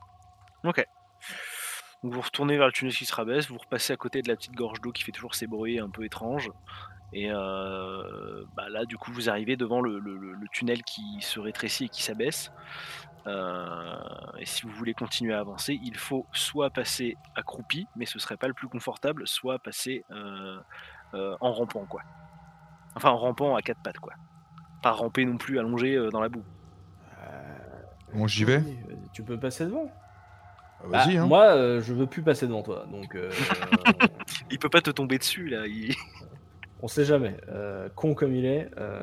Ok. 0.64 0.84
Donc 2.02 2.14
vous 2.14 2.20
retournez 2.20 2.56
vers 2.56 2.66
le 2.66 2.72
tunnel 2.72 2.92
qui 2.92 3.04
se 3.06 3.14
rabaisse, 3.14 3.48
vous 3.48 3.58
repassez 3.58 3.92
à 3.92 3.96
côté 3.96 4.22
de 4.22 4.28
la 4.28 4.34
petite 4.34 4.54
gorge 4.54 4.80
d'eau 4.80 4.90
qui 4.90 5.04
fait 5.04 5.12
toujours 5.12 5.36
ces 5.36 5.46
bruits 5.46 5.78
un 5.78 5.90
peu 5.90 6.04
étranges. 6.04 6.50
Et 7.14 7.30
euh, 7.30 8.44
bah 8.55 8.68
là, 8.70 8.84
du 8.86 8.97
coup, 8.97 9.12
vous 9.12 9.28
arrivez 9.28 9.56
devant 9.56 9.80
le, 9.82 9.98
le- 9.98 10.16
le- 10.16 10.32
le 10.32 10.48
tunnel 10.48 10.82
qui 10.82 11.20
se 11.20 11.39
rétrécit 11.40 11.84
et 11.84 11.89
qui 11.89 12.02
s'abaisse. 12.02 12.51
Euh, 13.26 13.94
et 14.39 14.47
si 14.47 14.62
vous 14.62 14.72
voulez 14.72 14.94
continuer 14.94 15.34
à 15.34 15.40
avancer, 15.40 15.78
il 15.82 15.97
faut 15.97 16.26
soit 16.32 16.70
passer 16.70 17.16
accroupi, 17.36 17.86
mais 17.97 18.06
ce 18.06 18.18
serait 18.18 18.36
pas 18.36 18.48
le 18.48 18.55
plus 18.55 18.68
confortable, 18.68 19.28
soit 19.28 19.59
passer 19.59 20.05
euh, 20.10 20.59
euh, 21.14 21.36
en 21.40 21.52
rampant, 21.52 21.84
quoi. 21.86 22.02
Enfin, 22.94 23.10
en 23.10 23.18
rampant 23.18 23.55
à 23.56 23.62
quatre 23.62 23.80
pattes, 23.82 23.98
quoi. 24.01 24.14
Pas 24.82 24.90
ramper 24.93 25.24
non 25.24 25.36
plus 25.36 25.59
allongé 25.59 25.94
euh, 25.94 26.10
dans 26.10 26.20
la 26.20 26.28
boue. 26.28 26.44
Bon, 28.12 28.26
j'y 28.26 28.44
vais. 28.44 28.62
Tu 29.12 29.22
peux 29.22 29.39
passer 29.39 29.64
devant. 29.66 29.90
Ah, 30.80 30.86
Vas-y, 30.89 31.16
Bah, 31.16 31.22
hein. 31.22 31.26
Moi, 31.26 31.44
euh, 31.55 31.80
je 31.80 31.93
veux 31.94 32.06
plus 32.06 32.22
passer 32.22 32.47
devant 32.47 32.62
toi, 32.62 32.86
donc 32.90 33.14
euh, 33.14 33.30
Il 34.51 34.59
peut 34.59 34.68
pas 34.68 34.80
te 34.82 34.90
tomber 34.90 35.18
dessus, 35.18 35.48
là. 35.48 35.66
il- 35.66 35.94
on 36.82 36.88
sait 36.88 37.04
jamais. 37.04 37.36
Euh, 37.48 37.88
con 37.94 38.14
comme 38.14 38.34
il 38.34 38.44
est. 38.44 38.70
euh, 38.78 39.02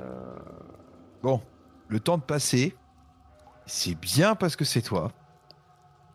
Bon, 1.24 1.42
le 1.88 2.00
temps 2.00 2.18
de 2.18 2.24
passer, 2.24 2.76
c'est 3.66 3.96
bien 3.96 4.36
parce 4.36 4.56
que 4.56 4.64
c'est 4.66 4.82
toi. 4.82 5.12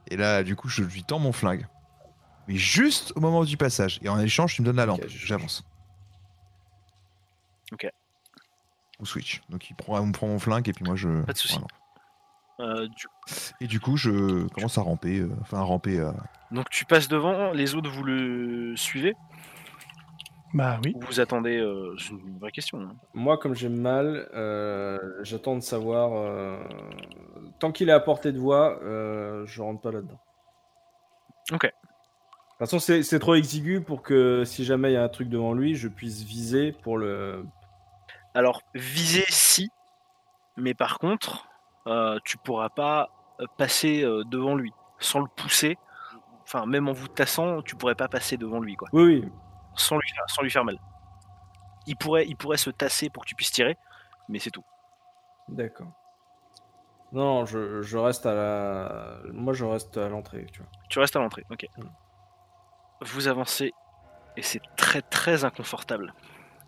Et 0.09 0.17
là, 0.17 0.43
du 0.43 0.55
coup, 0.57 0.69
je 0.69 0.83
lui 0.83 1.03
tends 1.05 1.19
mon 1.19 1.33
flingue. 1.33 1.67
Mais 2.49 2.57
juste 2.57 3.13
au 3.17 3.21
moment 3.21 3.45
du 3.45 3.57
passage. 3.57 3.99
Et 4.03 4.09
en 4.09 4.19
échange, 4.21 4.55
tu 4.55 4.63
me 4.63 4.67
donnes 4.67 4.77
la 4.77 4.87
lampe. 4.87 5.07
J'avance. 5.09 5.65
Ok. 7.73 7.89
Ou 9.01 9.07
switch. 9.07 9.41
Donc 9.49 9.69
il 9.71 9.75
prend, 9.75 9.99
on 10.01 10.13
prend 10.13 10.27
mon 10.29 10.39
flingue 10.39 10.69
et 10.69 10.73
puis 10.73 10.85
moi 10.85 10.95
je. 10.97 11.23
Pas 11.23 11.33
de 11.33 11.39
souci. 11.39 11.59
prends 11.59 11.67
la 12.59 12.75
lampe. 12.75 12.81
Euh, 12.81 12.89
du- 12.89 13.07
Et 13.61 13.67
du 13.67 13.81
coup, 13.81 13.97
je 13.97 14.47
commence 14.49 14.79
à 14.79 14.83
ramper, 14.83 15.19
euh, 15.21 15.31
enfin 15.41 15.59
à 15.59 15.63
ramper. 15.63 15.99
euh, 15.99 16.13
Donc 16.53 16.69
tu 16.71 16.85
passes 16.85 17.09
devant, 17.09 17.51
les 17.51 17.75
autres 17.75 17.91
vous 17.91 18.05
le 18.05 18.77
suivez? 18.77 19.15
Bah 20.55 20.79
oui. 20.85 20.93
ou 20.95 21.01
vous 21.01 21.21
attendez 21.21 21.59
euh, 21.59 21.95
C'est 21.99 22.11
une 22.11 22.39
vraie 22.39 22.53
question. 22.53 22.81
hein. 22.81 22.95
Moi, 23.13 23.37
comme 23.39 23.55
j'ai 23.55 23.69
mal, 23.69 24.29
euh, 24.35 24.99
j'attends 25.23 25.57
de 25.57 25.61
savoir. 25.61 26.13
euh, 26.15 26.57
Tant 27.59 27.73
qu'il 27.73 27.89
est 27.89 27.93
à 27.93 28.01
portée 28.01 28.31
de 28.33 28.39
voix, 28.39 28.79
euh, 28.83 29.45
je 29.47 29.61
rentre 29.63 29.81
pas 29.81 29.91
là-dedans. 29.91 30.21
Ok. 31.53 31.65
De 31.65 31.69
toute 31.71 32.59
façon, 32.59 32.79
c'est 32.79 33.03
c'est 33.03 33.19
trop 33.19 33.35
exigu 33.35 33.81
pour 33.81 34.03
que 34.03 34.45
si 34.45 34.65
jamais 34.65 34.91
il 34.91 34.95
y 34.95 34.97
a 34.97 35.03
un 35.03 35.09
truc 35.09 35.29
devant 35.29 35.53
lui, 35.55 35.75
je 35.75 35.89
puisse 35.89 36.23
viser 36.23 36.71
pour 36.73 36.99
le. 36.99 37.45
Alors 38.35 38.63
viser 38.75 39.25
si, 39.29 39.71
mais 40.57 40.73
par 40.75 40.99
contre, 41.01 41.49
euh, 41.89 42.19
tu 42.25 42.39
pourras 42.39 42.69
pas 42.69 43.11
euh, 43.41 43.47
passer 43.59 44.05
euh, 44.05 44.23
devant 44.25 44.55
lui 44.55 44.73
sans 45.01 45.19
le 45.21 45.27
pousser. 45.37 45.77
Enfin, 46.45 46.65
même 46.67 46.89
en 46.89 46.93
vous 46.93 47.09
tassant, 47.09 47.61
tu 47.63 47.75
pourrais 47.75 47.95
pas 47.97 48.09
passer 48.09 48.37
devant 48.37 48.61
lui, 48.61 48.77
quoi. 48.77 48.89
Oui, 48.93 49.03
oui. 49.03 49.29
Sans 49.77 49.97
lui, 49.97 50.09
faire- 50.11 50.29
sans 50.29 50.43
lui 50.43 50.51
faire 50.51 50.65
mal. 50.65 50.79
Il 51.87 51.97
pourrait, 51.97 52.27
il 52.27 52.37
pourrait 52.37 52.57
se 52.57 52.71
tasser 52.71 53.11
pour 53.11 53.25
que 53.25 53.29
tu 53.29 53.35
puisses 53.35 53.53
tirer, 53.53 53.77
mais 54.29 54.39
c'est 54.39 54.51
tout. 54.51 54.65
D'accord. 55.49 55.93
Non, 57.13 57.45
je, 57.45 57.83
je 57.83 57.97
reste 57.99 58.27
à 58.27 58.35
la. 58.35 59.19
Moi, 59.33 59.53
je 59.53 59.65
reste 59.65 59.97
à 59.99 60.09
l'entrée, 60.09 60.47
tu 60.53 60.61
vois. 60.61 60.69
Tu 60.89 60.99
restes 60.99 61.15
à 61.17 61.21
l'entrée, 61.21 61.45
ok. 61.51 61.67
Mm. 61.77 61.85
Vous 63.03 63.29
avancez, 63.29 63.73
et 64.37 64.43
c'est 64.43 64.63
très 64.77 65.03
très 65.03 65.45
inconfortable 65.45 66.15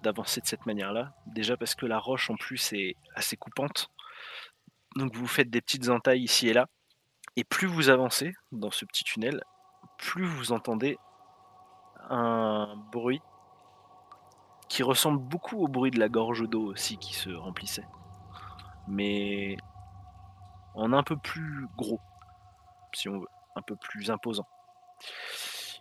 d'avancer 0.03 0.41
de 0.41 0.47
cette 0.47 0.67
manière-là. 0.67 1.15
Déjà 1.27 1.57
parce 1.57 1.75
que 1.75 1.87
la 1.87 1.99
roche 1.99 2.31
en 2.31 2.37
plus 2.37 2.73
est 2.75 2.97
assez 3.15 3.37
coupante. 3.37 3.91
Donc 4.97 5.15
vous 5.15 5.27
faites 5.27 5.51
des 5.51 5.61
petites 5.61 5.89
entailles 5.89 6.23
ici 6.23 6.49
et 6.49 6.53
là. 6.53 6.67
Et 7.37 7.45
plus 7.45 7.67
vous 7.67 7.89
avancez 7.89 8.35
dans 8.53 8.71
ce 8.71 8.85
petit 8.85 9.05
tunnel, 9.05 9.43
plus 9.99 10.27
vous 10.27 10.53
entendez 10.53 10.99
un 12.09 12.77
bruit 12.93 13.23
qui 14.69 14.83
ressemble 14.83 15.19
beaucoup 15.19 15.59
au 15.63 15.69
bruit 15.69 15.91
de 15.91 15.99
la 15.99 16.09
gorge 16.09 16.49
d'eau 16.49 16.65
aussi 16.67 16.99
qui 16.99 17.15
se 17.15 17.31
remplissait. 17.31 17.87
Mais 18.89 19.57
en 20.75 20.93
un 20.93 21.03
peu 21.03 21.17
plus 21.17 21.67
gros, 21.77 22.01
si 22.93 23.09
on 23.09 23.19
veut, 23.19 23.29
un 23.55 23.63
peu 23.63 23.77
plus 23.77 24.11
imposant. 24.11 24.47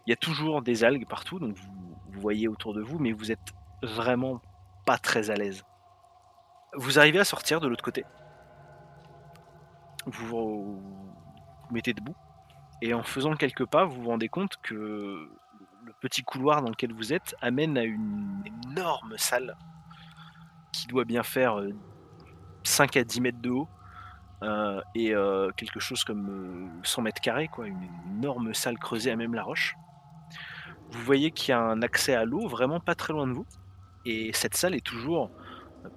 Il 0.06 0.12
y 0.12 0.14
a 0.14 0.18
toujours 0.18 0.62
des 0.62 0.84
algues 0.84 1.08
partout, 1.08 1.40
donc 1.40 1.56
vous, 1.56 1.96
vous 2.10 2.22
voyez 2.22 2.48
autour 2.48 2.74
de 2.74 2.82
vous, 2.82 3.00
mais 3.00 3.12
vous 3.12 3.32
êtes 3.32 3.54
vraiment 3.82 4.42
pas 4.86 4.98
très 4.98 5.30
à 5.30 5.36
l'aise. 5.36 5.64
Vous 6.76 7.00
arrivez 7.00 7.20
à 7.20 7.26
sortir 7.26 7.60
de 7.60 7.68
l'autre 7.68 7.84
côté. 7.84 8.06
Vous 10.06 10.28
vous 10.28 10.82
mettez 11.72 11.94
debout. 11.94 12.16
Et 12.82 12.94
en 12.94 13.04
faisant 13.04 13.36
quelques 13.36 13.66
pas, 13.66 13.86
vous 13.86 14.02
vous 14.02 14.10
rendez 14.10 14.30
compte 14.30 14.58
que 14.58 15.30
le 15.86 15.94
petit 16.02 16.24
couloir 16.24 16.62
dans 16.62 16.70
lequel 16.70 16.94
vous 16.94 17.14
êtes 17.14 17.36
amène 17.41 17.78
à 17.78 17.84
une 17.84 18.44
énorme 18.45 19.14
salle 19.18 19.56
qui 20.74 20.88
doit 20.88 21.06
bien 21.06 21.24
faire 21.24 21.60
euh, 21.60 21.74
5 22.64 22.98
à 22.98 23.03
10 23.03 23.22
mètres 23.22 23.41
de 23.41 23.52
haut 23.52 23.70
euh, 24.44 24.82
et 24.94 25.14
euh, 25.14 25.52
quelque 25.56 25.80
chose 25.80 26.03
comme 26.03 26.30
euh, 26.30 26.84
100 26.84 27.03
mètres 27.03 27.22
carrés, 27.22 27.48
quoi, 27.48 27.68
une 27.68 27.88
énorme 28.18 28.53
salle 28.53 28.78
creusée 28.78 29.12
à 29.12 29.16
même 29.16 29.34
la 29.34 29.44
roche. 29.44 29.76
Vous 30.91 31.02
voyez 31.02 31.32
qu'il 31.32 31.49
y 31.49 31.53
a 31.53 31.60
un 31.60 31.82
accès 31.82 32.14
à 32.14 32.26
l'eau 32.26 32.48
vraiment 32.48 32.80
pas 32.80 32.95
très 32.95 33.14
loin 33.14 33.28
de 33.28 33.34
vous, 33.34 33.45
et 34.06 34.34
cette 34.34 34.56
salle 34.56 34.76
est 34.76 34.86
toujours 34.86 35.32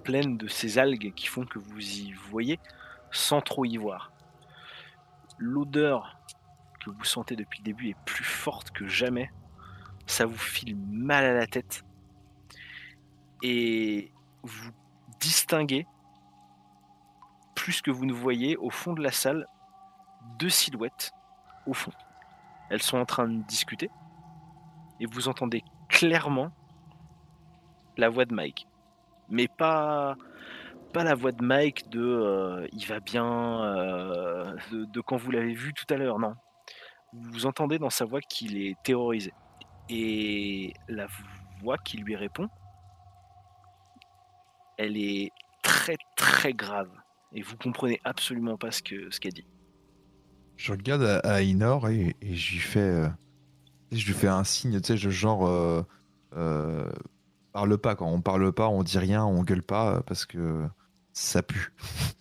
pleine 0.03 0.37
de 0.37 0.47
ces 0.47 0.77
algues 0.77 1.13
qui 1.15 1.27
font 1.27 1.45
que 1.45 1.59
vous 1.59 1.79
y 1.79 2.13
voyez 2.13 2.59
sans 3.11 3.41
trop 3.41 3.65
y 3.65 3.77
voir. 3.77 4.11
L'odeur 5.37 6.17
que 6.83 6.89
vous 6.89 7.03
sentez 7.03 7.35
depuis 7.35 7.59
le 7.59 7.65
début 7.65 7.89
est 7.89 7.97
plus 8.05 8.23
forte 8.23 8.71
que 8.71 8.87
jamais. 8.87 9.31
Ça 10.09 10.25
vous 10.25 10.39
file 10.39 10.75
mal 10.75 11.23
à 11.23 11.33
la 11.33 11.45
tête. 11.45 11.83
Et 13.43 14.11
vous 14.41 14.71
distinguez, 15.19 15.85
plus 17.53 17.83
que 17.83 17.91
vous 17.91 18.07
ne 18.07 18.11
voyez, 18.11 18.57
au 18.57 18.71
fond 18.71 18.93
de 18.93 19.03
la 19.03 19.11
salle, 19.11 19.47
deux 20.39 20.49
silhouettes 20.49 21.11
au 21.67 21.73
fond. 21.73 21.91
Elles 22.71 22.81
sont 22.81 22.97
en 22.97 23.05
train 23.05 23.27
de 23.27 23.43
discuter. 23.43 23.91
Et 24.99 25.05
vous 25.05 25.27
entendez 25.27 25.63
clairement 25.89 26.51
la 27.95 28.09
voix 28.09 28.25
de 28.25 28.33
Mike. 28.33 28.67
Mais 29.29 29.47
pas, 29.47 30.17
pas 30.91 31.03
la 31.03 31.13
voix 31.13 31.31
de 31.31 31.43
Mike 31.43 31.87
de 31.89 32.01
euh, 32.01 32.67
il 32.73 32.87
va 32.87 32.99
bien, 32.99 33.63
euh, 33.63 34.55
de, 34.71 34.85
de 34.85 35.01
quand 35.01 35.17
vous 35.17 35.29
l'avez 35.29 35.53
vu 35.53 35.71
tout 35.75 35.85
à 35.93 35.97
l'heure, 35.97 36.17
non. 36.17 36.33
Vous 37.13 37.45
entendez 37.45 37.77
dans 37.77 37.91
sa 37.91 38.05
voix 38.05 38.21
qu'il 38.21 38.57
est 38.57 38.75
terrorisé. 38.83 39.33
Et 39.89 40.73
la 40.87 41.07
voix 41.61 41.77
qui 41.77 41.97
lui 41.97 42.15
répond, 42.15 42.47
elle 44.77 44.97
est 44.97 45.31
très 45.63 45.97
très 46.15 46.53
grave. 46.53 46.89
Et 47.33 47.41
vous 47.41 47.57
comprenez 47.57 47.99
absolument 48.03 48.57
pas 48.57 48.71
ce 48.71 48.81
que 48.81 49.11
ce 49.11 49.19
qu'elle 49.19 49.33
dit. 49.33 49.47
Je 50.57 50.71
regarde 50.71 51.03
à, 51.23 51.41
Inor 51.41 51.87
et, 51.89 52.15
je 52.21 52.51
lui 52.51 52.59
fais, 52.59 52.79
euh, 52.79 53.07
je 53.91 54.05
lui 54.05 54.13
fais 54.13 54.27
un 54.27 54.43
signe, 54.43 54.79
tu 54.81 54.97
sais, 54.97 54.97
genre, 54.97 55.47
euh, 55.47 55.81
euh, 56.35 56.89
parle 57.53 57.77
pas. 57.77 57.95
Quand 57.95 58.07
on 58.07 58.21
parle 58.21 58.51
pas, 58.51 58.67
on 58.67 58.83
dit 58.83 58.97
rien, 58.97 59.23
on 59.23 59.43
gueule 59.43 59.63
pas 59.63 60.01
parce 60.03 60.25
que 60.25 60.67
ça 61.13 61.41
pue. 61.43 61.73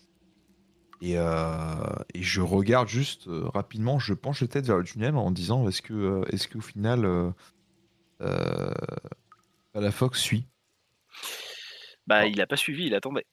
Et, 1.01 1.13
et 1.13 2.23
je 2.25 2.41
regarde 2.41 2.89
juste 2.89 3.29
rapidement, 3.29 4.01
je 4.01 4.15
penche 4.15 4.41
la 4.41 4.49
tête 4.49 4.67
vers 4.67 4.79
le 4.79 4.83
tunnel 4.83 5.15
en 5.15 5.31
disant 5.31 5.69
est-ce 5.69 5.81
que, 5.81 6.25
est-ce 6.33 6.49
qu'au 6.49 6.61
final, 6.61 7.33
euh, 8.21 8.73
la 9.75 9.91
Fox 9.91 10.19
suit 10.21 10.47
Bah, 12.07 12.23
Oh. 12.25 12.29
il 12.31 12.41
a 12.41 12.47
pas 12.47 12.57
suivi, 12.57 12.87
il 12.87 12.95
attendait. 12.95 13.27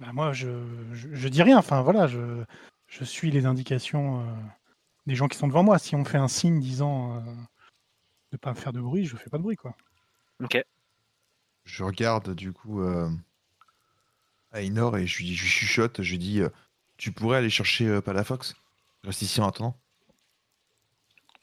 Bah, 0.00 0.12
moi, 0.12 0.32
je, 0.32 0.48
je, 0.92 1.08
je 1.12 1.28
dis 1.28 1.42
rien. 1.42 1.58
Enfin, 1.58 1.82
voilà, 1.82 2.06
je, 2.06 2.44
je 2.86 3.04
suis 3.04 3.30
les 3.30 3.46
indications 3.46 4.20
euh, 4.20 4.32
des 5.06 5.14
gens 5.14 5.28
qui 5.28 5.36
sont 5.38 5.48
devant 5.48 5.62
moi. 5.62 5.78
Si 5.78 5.94
on 5.94 5.98
me 6.00 6.04
fait 6.04 6.18
un 6.18 6.28
signe 6.28 6.60
disant 6.60 7.16
euh, 7.18 7.20
de 8.32 8.36
pas 8.36 8.54
faire 8.54 8.72
de 8.72 8.80
bruit, 8.80 9.06
je 9.06 9.16
fais 9.16 9.30
pas 9.30 9.38
de 9.38 9.42
bruit, 9.42 9.56
quoi. 9.56 9.76
Ok. 10.42 10.62
Je 11.64 11.84
regarde 11.84 12.34
du 12.34 12.52
coup 12.52 12.80
euh, 12.80 13.10
Ainor 14.52 14.96
et 14.96 15.06
je 15.06 15.18
lui, 15.18 15.34
je 15.34 15.42
lui 15.42 15.48
chuchote, 15.50 16.00
je 16.02 16.10
lui 16.12 16.18
dis 16.18 16.40
euh, 16.40 16.48
Tu 16.96 17.12
pourrais 17.12 17.38
aller 17.38 17.50
chercher 17.50 17.86
euh, 17.86 18.00
Palafox 18.00 18.54
reste 19.04 19.22
ici 19.22 19.40
en 19.40 19.48
attendant. 19.48 19.76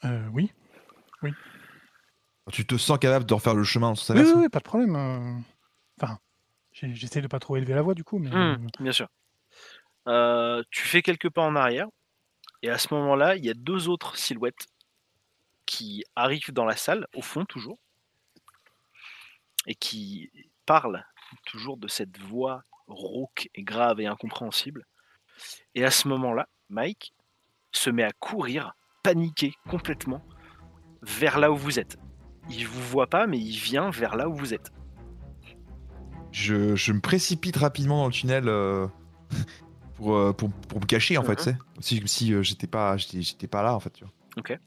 Euh, 0.04 0.26
oui. 0.32 0.52
Tu 2.52 2.64
te 2.66 2.76
sens 2.76 2.98
capable 2.98 3.24
de 3.26 3.34
refaire 3.34 3.54
le 3.54 3.64
chemin 3.64 3.94
sans 3.94 4.14
Oui, 4.14 4.24
sa 4.24 4.34
oui, 4.34 4.42
oui, 4.42 4.48
pas 4.48 4.60
de 4.60 4.64
problème. 4.64 4.94
euh. 4.96 5.38
Enfin, 6.00 6.18
j'essaie 6.72 7.20
de 7.20 7.26
pas 7.26 7.40
trop 7.40 7.56
élever 7.56 7.74
la 7.74 7.82
voix, 7.82 7.94
du 7.94 8.04
coup, 8.04 8.18
mais... 8.18 8.30
euh, 8.32 8.56
Hmm, 8.56 8.66
bien 8.80 8.92
sûr. 8.92 9.08
Euh, 10.06 10.62
tu 10.70 10.82
fais 10.82 11.02
quelques 11.02 11.30
pas 11.30 11.42
en 11.42 11.56
arrière, 11.56 11.88
et 12.62 12.70
à 12.70 12.78
ce 12.78 12.94
moment-là, 12.94 13.34
il 13.36 13.44
y 13.44 13.50
a 13.50 13.54
deux 13.54 13.88
autres 13.88 14.16
silhouettes 14.16 14.66
qui 15.66 16.04
arrivent 16.14 16.52
dans 16.52 16.64
la 16.64 16.76
salle, 16.76 17.08
au 17.14 17.22
fond 17.22 17.44
toujours, 17.44 17.78
et 19.66 19.74
qui 19.74 20.30
parlent 20.64 21.04
toujours 21.46 21.76
de 21.76 21.88
cette 21.88 22.16
voix 22.18 22.62
rauque 22.86 23.48
et 23.56 23.62
grave 23.64 24.00
et 24.00 24.06
incompréhensible. 24.06 24.86
Et 25.74 25.84
à 25.84 25.90
ce 25.90 26.06
moment-là, 26.06 26.48
Mike 26.68 27.12
se 27.72 27.90
met 27.90 28.04
à 28.04 28.12
courir, 28.12 28.74
paniqué 29.02 29.52
complètement, 29.68 30.24
vers 31.02 31.38
là 31.40 31.50
où 31.50 31.56
vous 31.56 31.80
êtes. 31.80 31.96
Il 32.50 32.66
vous 32.66 32.82
voit 32.82 33.08
pas, 33.08 33.26
mais 33.26 33.38
il 33.38 33.56
vient 33.56 33.90
vers 33.90 34.16
là 34.16 34.28
où 34.28 34.34
vous 34.34 34.54
êtes. 34.54 34.70
je, 36.32 36.76
je 36.76 36.92
me 36.92 37.00
précipite 37.00 37.56
rapidement 37.56 37.98
dans 38.02 38.06
le 38.06 38.12
tunnel 38.12 38.48
euh, 38.48 38.86
pour, 39.96 40.14
euh, 40.16 40.32
pour, 40.32 40.50
pour 40.50 40.80
me 40.80 40.86
cacher 40.86 41.16
en 41.18 41.22
fait, 41.22 41.32
Mhm. 41.32 41.36
tu 41.36 41.42
sais. 41.42 41.56
Si, 41.80 42.02
si 42.08 42.34
euh, 42.34 42.42
j'étais 42.42 42.66
pas, 42.66 42.96
pas 43.50 43.62
là 43.62 43.74
en 43.74 43.80
fait, 43.80 43.90
tu 43.90 44.04
vois. 44.04 44.12
Ok. 44.36 44.58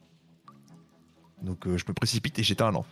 Donc 1.43 1.67
euh, 1.67 1.77
je 1.77 1.85
me 1.87 1.93
précipite 1.93 2.37
et 2.39 2.43
j'éteins 2.43 2.65
la 2.65 2.71
lampe 2.71 2.87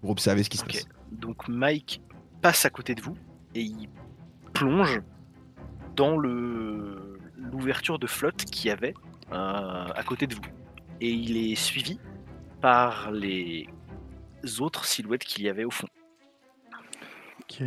pour 0.00 0.10
observer 0.10 0.42
ce 0.44 0.48
qui 0.50 0.56
se 0.58 0.64
passe. 0.64 0.86
Donc 1.12 1.48
Mike 1.48 2.00
passe 2.40 2.64
à 2.64 2.70
côté 2.70 2.94
de 2.94 3.02
vous 3.02 3.16
et 3.54 3.62
il 3.62 3.88
plonge 4.54 5.02
dans 5.96 6.16
le 6.16 7.18
l'ouverture 7.36 7.98
de 7.98 8.06
flotte 8.06 8.44
qu'il 8.44 8.68
y 8.68 8.70
avait 8.70 8.94
euh, 9.32 9.88
à 9.94 10.02
côté 10.04 10.26
de 10.26 10.34
vous. 10.34 10.40
Et 11.00 11.10
il 11.10 11.36
est 11.36 11.54
suivi 11.54 11.98
par 12.60 13.10
les 13.10 13.68
autres 14.60 14.84
silhouettes 14.84 15.24
qu'il 15.24 15.44
y 15.44 15.48
avait 15.48 15.64
au 15.64 15.70
fond. 15.70 15.88
Ok. 17.40 17.62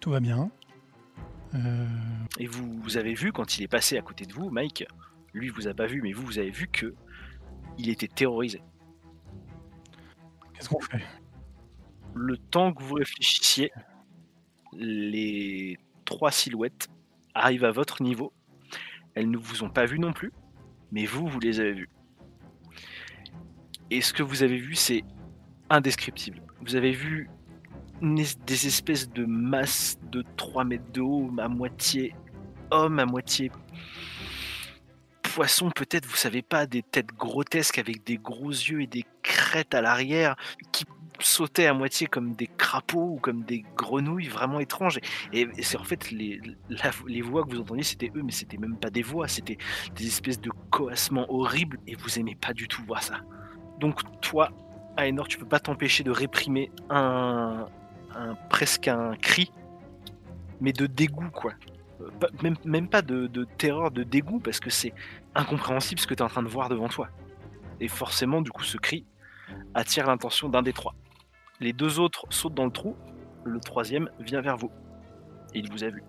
Tout 0.00 0.10
va 0.10 0.20
bien. 0.20 0.50
Euh, 1.54 1.86
Et 2.38 2.46
vous, 2.46 2.80
vous 2.80 2.96
avez 2.96 3.14
vu 3.14 3.32
quand 3.32 3.56
il 3.58 3.62
est 3.62 3.68
passé 3.68 3.96
à 3.96 4.02
côté 4.02 4.26
de 4.26 4.32
vous, 4.32 4.50
Mike, 4.50 4.84
lui 5.32 5.48
vous 5.48 5.68
a 5.68 5.74
pas 5.74 5.86
vu, 5.86 6.02
mais 6.02 6.12
vous 6.12 6.24
vous 6.24 6.38
avez 6.38 6.50
vu 6.50 6.66
que 6.68 6.94
il 7.78 7.88
était 7.88 8.08
terrorisé. 8.08 8.62
Qu'est-ce 10.52 10.68
qu'on 10.68 10.80
fait? 10.80 11.02
Le 12.14 12.36
temps 12.36 12.72
que 12.72 12.82
vous 12.82 12.94
réfléchissiez, 12.94 13.72
les 14.72 15.78
trois 16.04 16.30
silhouettes 16.30 16.88
arrivent 17.34 17.64
à 17.64 17.72
votre 17.72 18.02
niveau. 18.02 18.32
Elles 19.14 19.30
ne 19.30 19.36
vous 19.36 19.64
ont 19.64 19.70
pas 19.70 19.86
vu 19.86 19.98
non 19.98 20.12
plus, 20.12 20.32
mais 20.92 21.06
vous, 21.06 21.26
vous 21.26 21.40
les 21.40 21.60
avez 21.60 21.72
vues. 21.72 21.88
Et 23.90 24.00
ce 24.00 24.12
que 24.12 24.22
vous 24.22 24.42
avez 24.42 24.56
vu, 24.56 24.74
c'est 24.74 25.04
indescriptible. 25.70 26.40
Vous 26.62 26.76
avez 26.76 26.92
vu 26.92 27.28
des 28.00 28.66
espèces 28.66 29.08
de 29.10 29.24
masses 29.24 29.98
de 30.10 30.24
3 30.36 30.64
mètres 30.64 30.92
de 30.92 31.00
haut, 31.00 31.30
à 31.38 31.48
moitié 31.48 32.14
homme, 32.70 32.98
à 32.98 33.06
moitié 33.06 33.50
poisson, 35.34 35.70
peut-être, 35.70 36.06
vous 36.06 36.16
savez 36.16 36.42
pas, 36.42 36.66
des 36.66 36.82
têtes 36.82 37.12
grotesques 37.18 37.78
avec 37.78 38.04
des 38.04 38.18
gros 38.18 38.50
yeux 38.50 38.82
et 38.82 38.86
des 38.86 39.04
crêtes 39.22 39.74
à 39.74 39.80
l'arrière 39.80 40.36
qui 40.70 40.84
sautaient 41.18 41.66
à 41.66 41.74
moitié 41.74 42.06
comme 42.06 42.34
des 42.34 42.46
crapauds 42.46 43.14
ou 43.14 43.18
comme 43.18 43.42
des 43.42 43.64
grenouilles 43.76 44.28
vraiment 44.28 44.60
étranges. 44.60 45.00
Et, 45.32 45.48
c'est 45.60 45.76
en 45.76 45.82
fait 45.82 46.12
les, 46.12 46.40
les 47.06 47.20
voix 47.20 47.44
que 47.44 47.50
vous 47.50 47.60
entendiez, 47.60 47.82
c'était 47.82 48.12
eux, 48.14 48.22
mais 48.22 48.30
c'était 48.30 48.58
même 48.58 48.76
pas 48.76 48.90
des 48.90 49.02
voix, 49.02 49.26
c'était 49.26 49.58
des 49.96 50.06
espèces 50.06 50.40
de 50.40 50.50
coassements 50.70 51.26
horribles 51.28 51.78
et 51.88 51.96
vous 51.96 52.18
aimez 52.18 52.36
pas 52.36 52.52
du 52.52 52.68
tout 52.68 52.84
voir 52.84 53.02
ça. 53.02 53.20
Donc 53.78 54.00
toi, 54.20 54.50
Aenor, 54.96 55.28
tu 55.28 55.38
peux 55.38 55.46
pas 55.46 55.60
t'empêcher 55.60 56.04
de 56.04 56.10
réprimer 56.10 56.70
un, 56.90 57.66
presque 58.48 58.88
un 58.88 59.16
cri, 59.16 59.52
mais 60.60 60.72
de 60.72 60.86
dégoût 60.86 61.30
quoi. 61.30 61.52
Euh, 62.00 62.50
même 62.64 62.88
pas 62.88 63.02
de, 63.02 63.26
de 63.26 63.44
terreur, 63.44 63.90
de 63.90 64.02
dégoût, 64.02 64.40
parce 64.40 64.60
que 64.60 64.70
c'est 64.70 64.92
incompréhensible 65.34 66.00
ce 66.00 66.06
que 66.06 66.14
tu 66.14 66.20
es 66.20 66.24
en 66.24 66.28
train 66.28 66.42
de 66.42 66.48
voir 66.48 66.68
devant 66.68 66.88
toi. 66.88 67.08
Et 67.80 67.88
forcément, 67.88 68.40
du 68.40 68.50
coup, 68.50 68.64
ce 68.64 68.78
cri 68.78 69.04
attire 69.74 70.06
l'attention 70.06 70.48
d'un 70.48 70.62
des 70.62 70.72
trois. 70.72 70.94
Les 71.60 71.72
deux 71.72 71.98
autres 71.98 72.26
sautent 72.30 72.54
dans 72.54 72.64
le 72.64 72.70
trou, 72.70 72.96
le 73.44 73.60
troisième 73.60 74.10
vient 74.20 74.40
vers 74.40 74.56
vous. 74.56 74.70
Et 75.54 75.58
il 75.58 75.70
vous 75.70 75.84
a 75.84 75.88
vu. 75.88 76.02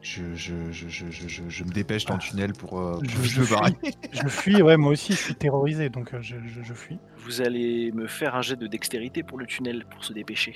Je, 0.00 0.34
je, 0.34 0.70
je, 0.70 0.88
je, 0.88 1.10
je, 1.10 1.28
je- 1.28 1.48
je 1.48 1.64
me 1.64 1.70
dépêche 1.70 2.04
dans 2.04 2.14
le 2.14 2.20
tunnel 2.20 2.52
pour, 2.52 2.78
euh, 2.80 2.98
Je- 3.02 3.16
pour 3.16 3.24
je 3.24 3.40
me 3.40 3.44
fuis. 3.46 3.54
barrer. 3.54 3.74
Je 4.12 4.28
fuis, 4.28 4.62
ouais, 4.62 4.76
moi 4.76 4.92
aussi, 4.92 5.12
je 5.12 5.18
suis 5.18 5.34
terrorisé, 5.34 5.88
donc 5.90 6.14
euh, 6.14 6.22
je, 6.22 6.36
je- 6.46 6.62
je 6.62 6.72
fuis. 6.74 6.98
Vous 7.18 7.40
allez 7.40 7.90
me 7.92 8.06
faire 8.06 8.34
un 8.36 8.42
jet 8.42 8.56
de 8.56 8.66
dextérité 8.68 9.22
pour 9.24 9.38
le 9.38 9.46
tunnel, 9.46 9.84
pour 9.90 10.04
se 10.04 10.12
dépêcher. 10.12 10.54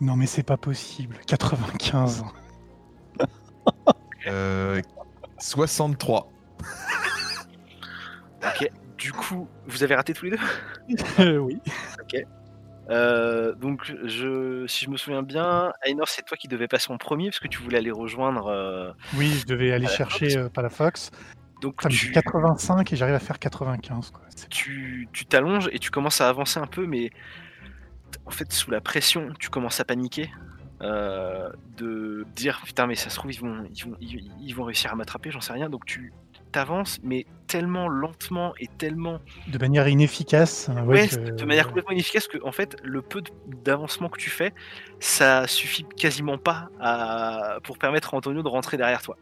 Non, 0.00 0.14
mais 0.16 0.26
c'est 0.26 0.42
pas 0.42 0.56
possible. 0.56 1.16
95. 1.26 2.24
Euh, 4.26 4.82
63. 5.38 6.30
Ok. 8.42 8.70
Du 8.98 9.12
coup, 9.12 9.48
vous 9.66 9.82
avez 9.84 9.94
raté 9.94 10.12
tous 10.12 10.26
les 10.26 10.32
deux? 10.32 10.38
Euh, 11.20 11.38
oui. 11.38 11.60
Euh, 12.90 13.54
donc, 13.54 13.92
je, 14.04 14.66
si 14.66 14.86
je 14.86 14.90
me 14.90 14.96
souviens 14.96 15.22
bien, 15.22 15.72
Ainor, 15.86 16.08
c'est 16.08 16.22
toi 16.24 16.36
qui 16.36 16.48
devais 16.48 16.68
passer 16.68 16.90
en 16.92 16.96
premier 16.98 17.28
parce 17.30 17.40
que 17.40 17.48
tu 17.48 17.60
voulais 17.60 17.78
aller 17.78 17.90
rejoindre. 17.90 18.46
euh, 18.46 18.90
Oui, 19.16 19.30
je 19.40 19.44
devais 19.46 19.72
aller 19.72 19.86
chercher 19.88 20.36
euh, 20.38 20.48
Palafox. 20.48 21.10
donc, 21.60 21.82
Ça 21.82 21.88
me 21.88 21.94
tu, 21.94 22.06
fait 22.06 22.12
85 22.12 22.92
et 22.92 22.96
j'arrive 22.96 23.14
à 23.14 23.18
faire 23.20 23.38
95. 23.38 24.10
Quoi. 24.10 24.22
Tu 24.50 25.08
tu 25.12 25.26
t'allonges 25.26 25.68
et 25.72 25.78
tu 25.78 25.90
commences 25.90 26.20
à 26.20 26.28
avancer 26.28 26.58
un 26.60 26.66
peu, 26.66 26.86
mais 26.86 27.10
en 28.24 28.30
fait, 28.30 28.50
sous 28.52 28.70
la 28.70 28.80
pression, 28.80 29.32
tu 29.38 29.50
commences 29.50 29.80
à 29.80 29.84
paniquer. 29.84 30.30
euh, 30.80 31.50
de 31.76 32.24
dire 32.36 32.62
putain, 32.64 32.86
mais 32.86 32.94
ça 32.94 33.10
se 33.10 33.16
trouve, 33.16 33.32
ils 33.32 33.40
vont, 33.40 33.64
ils 33.74 33.84
vont, 33.84 33.96
ils, 34.00 34.30
ils 34.40 34.52
vont 34.54 34.62
réussir 34.64 34.92
à 34.92 34.94
m'attraper, 34.94 35.30
j'en 35.32 35.40
sais 35.40 35.52
rien. 35.52 35.68
Donc, 35.68 35.84
tu 35.84 36.12
t'avances, 36.52 36.98
mais 37.02 37.26
tellement 37.46 37.88
lentement 37.88 38.52
et 38.60 38.66
tellement 38.78 39.20
De 39.46 39.58
manière 39.58 39.88
inefficace. 39.88 40.68
euh, 40.68 40.82
Ouais, 40.82 41.08
que- 41.08 41.30
de 41.36 41.44
manière 41.44 41.66
complètement 41.68 41.92
inefficace 41.92 42.28
que 42.28 42.38
en 42.44 42.52
fait 42.52 42.76
le 42.82 43.00
peu 43.02 43.22
d'avancement 43.46 44.08
que 44.08 44.18
tu 44.18 44.28
fais, 44.30 44.52
ça 45.00 45.46
suffit 45.46 45.84
quasiment 45.96 46.36
pas 46.38 46.68
à... 46.80 47.58
pour 47.64 47.78
permettre 47.78 48.12
à 48.14 48.16
Antonio 48.18 48.42
de 48.42 48.48
rentrer 48.48 48.76
derrière 48.76 49.00
toi. 49.02 49.16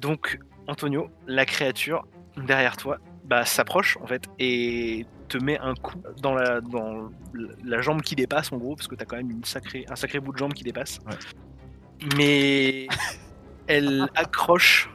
Donc 0.00 0.38
Antonio, 0.66 1.08
la 1.26 1.46
créature 1.46 2.06
derrière 2.36 2.76
toi, 2.76 2.98
bah 3.24 3.44
s'approche 3.44 3.96
en 4.02 4.06
fait 4.06 4.24
et 4.38 5.06
te 5.28 5.38
met 5.38 5.58
un 5.60 5.74
coup 5.74 6.00
dans 6.20 6.34
la 6.34 6.60
dans 6.60 7.10
la 7.64 7.80
jambe 7.80 8.02
qui 8.02 8.14
dépasse 8.16 8.52
en 8.52 8.56
gros 8.58 8.76
parce 8.76 8.88
que 8.88 8.94
t'as 8.94 9.04
quand 9.04 9.16
même 9.16 9.30
une 9.30 9.44
sacrée 9.44 9.84
un 9.88 9.96
sacré 9.96 10.20
bout 10.20 10.32
de 10.32 10.38
jambe 10.38 10.52
qui 10.52 10.64
dépasse. 10.64 10.98
Ouais. 11.06 11.14
Mais 12.16 12.86
elle 13.66 14.06
accroche 14.14 14.90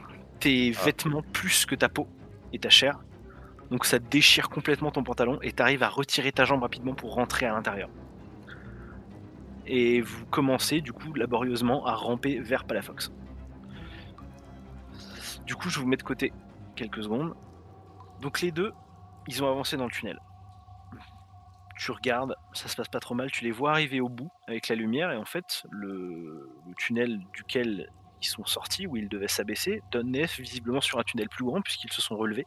tes 0.46 0.70
vêtements 0.70 1.24
plus 1.32 1.66
que 1.66 1.74
ta 1.74 1.88
peau 1.88 2.06
et 2.52 2.60
ta 2.60 2.70
chair. 2.70 3.00
Donc 3.72 3.84
ça 3.84 3.98
déchire 3.98 4.48
complètement 4.48 4.92
ton 4.92 5.02
pantalon 5.02 5.40
et 5.42 5.50
t'arrives 5.50 5.82
à 5.82 5.88
retirer 5.88 6.30
ta 6.30 6.44
jambe 6.44 6.62
rapidement 6.62 6.94
pour 6.94 7.14
rentrer 7.14 7.46
à 7.46 7.52
l'intérieur. 7.52 7.88
Et 9.66 10.00
vous 10.00 10.24
commencez 10.26 10.80
du 10.82 10.92
coup 10.92 11.12
laborieusement 11.14 11.84
à 11.84 11.96
ramper 11.96 12.38
vers 12.38 12.62
Palafox. 12.62 13.10
Du 15.46 15.56
coup, 15.56 15.68
je 15.68 15.80
vous 15.80 15.88
mets 15.88 15.96
de 15.96 16.04
côté 16.04 16.32
quelques 16.76 17.02
secondes. 17.02 17.34
Donc 18.20 18.40
les 18.40 18.52
deux, 18.52 18.72
ils 19.26 19.42
ont 19.42 19.50
avancé 19.50 19.76
dans 19.76 19.86
le 19.86 19.90
tunnel. 19.90 20.20
Tu 21.76 21.90
regardes, 21.90 22.36
ça 22.52 22.68
se 22.68 22.76
passe 22.76 22.88
pas 22.88 23.00
trop 23.00 23.16
mal, 23.16 23.32
tu 23.32 23.42
les 23.42 23.50
vois 23.50 23.72
arriver 23.72 24.00
au 24.00 24.08
bout 24.08 24.30
avec 24.46 24.68
la 24.68 24.76
lumière 24.76 25.10
et 25.10 25.16
en 25.16 25.24
fait 25.24 25.64
le, 25.70 26.48
le 26.68 26.74
tunnel 26.76 27.18
duquel 27.32 27.90
ils 28.22 28.26
sont 28.26 28.44
sortis, 28.44 28.86
où 28.86 28.96
ils 28.96 29.08
devaient 29.08 29.28
s'abaisser, 29.28 29.82
naissance 30.04 30.40
visiblement 30.40 30.80
sur 30.80 30.98
un 30.98 31.02
tunnel 31.02 31.28
plus 31.28 31.44
grand 31.44 31.60
puisqu'ils 31.60 31.92
se 31.92 32.02
sont 32.02 32.16
relevés. 32.16 32.46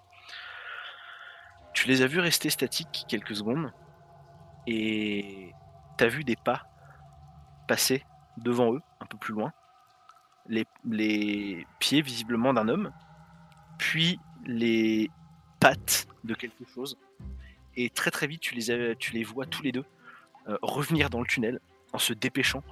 Tu 1.74 1.88
les 1.88 2.02
as 2.02 2.08
vus 2.08 2.20
rester 2.20 2.50
statiques 2.50 3.06
quelques 3.08 3.36
secondes 3.36 3.72
et 4.68 5.52
t'as 5.98 6.08
vu 6.08 6.24
des 6.24 6.36
pas 6.36 6.64
passer 7.68 8.04
devant 8.38 8.74
eux, 8.74 8.82
un 9.00 9.06
peu 9.06 9.18
plus 9.18 9.34
loin, 9.34 9.54
les, 10.48 11.66
pieds 11.80 12.02
visiblement 12.02 12.54
d'un 12.54 12.68
homme, 12.68 12.92
puis 13.78 14.20
les 14.46 15.10
pattes 15.60 16.08
de 16.24 16.34
quelque 16.34 16.66
chose, 16.74 16.98
et 17.76 17.90
très 17.90 18.12
très 18.12 18.28
vite 18.28 18.42
tu 18.42 18.56
les, 18.56 18.72
as- 18.72 18.96
tu 18.96 19.14
les 19.14 19.24
vois 19.24 19.46
tous 19.46 19.62
les 19.62 19.72
deux 19.72 19.86
euh, 20.48 20.58
revenir 20.62 21.10
dans 21.10 21.20
le 21.20 21.28
tunnel 21.28 21.60
en 21.94 22.00
se 22.00 22.14
dépêchant, 22.14 22.64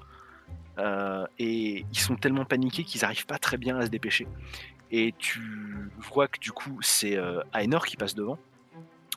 et 1.39 1.85
ils 1.91 1.99
sont 1.99 2.15
tellement 2.15 2.45
paniqués 2.45 2.83
qu'ils 2.83 3.01
n'arrivent 3.01 3.25
pas 3.25 3.39
très 3.39 3.57
bien 3.57 3.77
à 3.77 3.85
se 3.85 3.89
dépêcher. 3.89 4.27
Et 4.91 5.13
tu 5.17 5.41
vois 5.97 6.27
que 6.27 6.39
du 6.39 6.51
coup 6.51 6.79
c'est 6.81 7.17
euh, 7.17 7.41
Aenor 7.53 7.85
qui 7.85 7.97
passe 7.97 8.15
devant, 8.15 8.37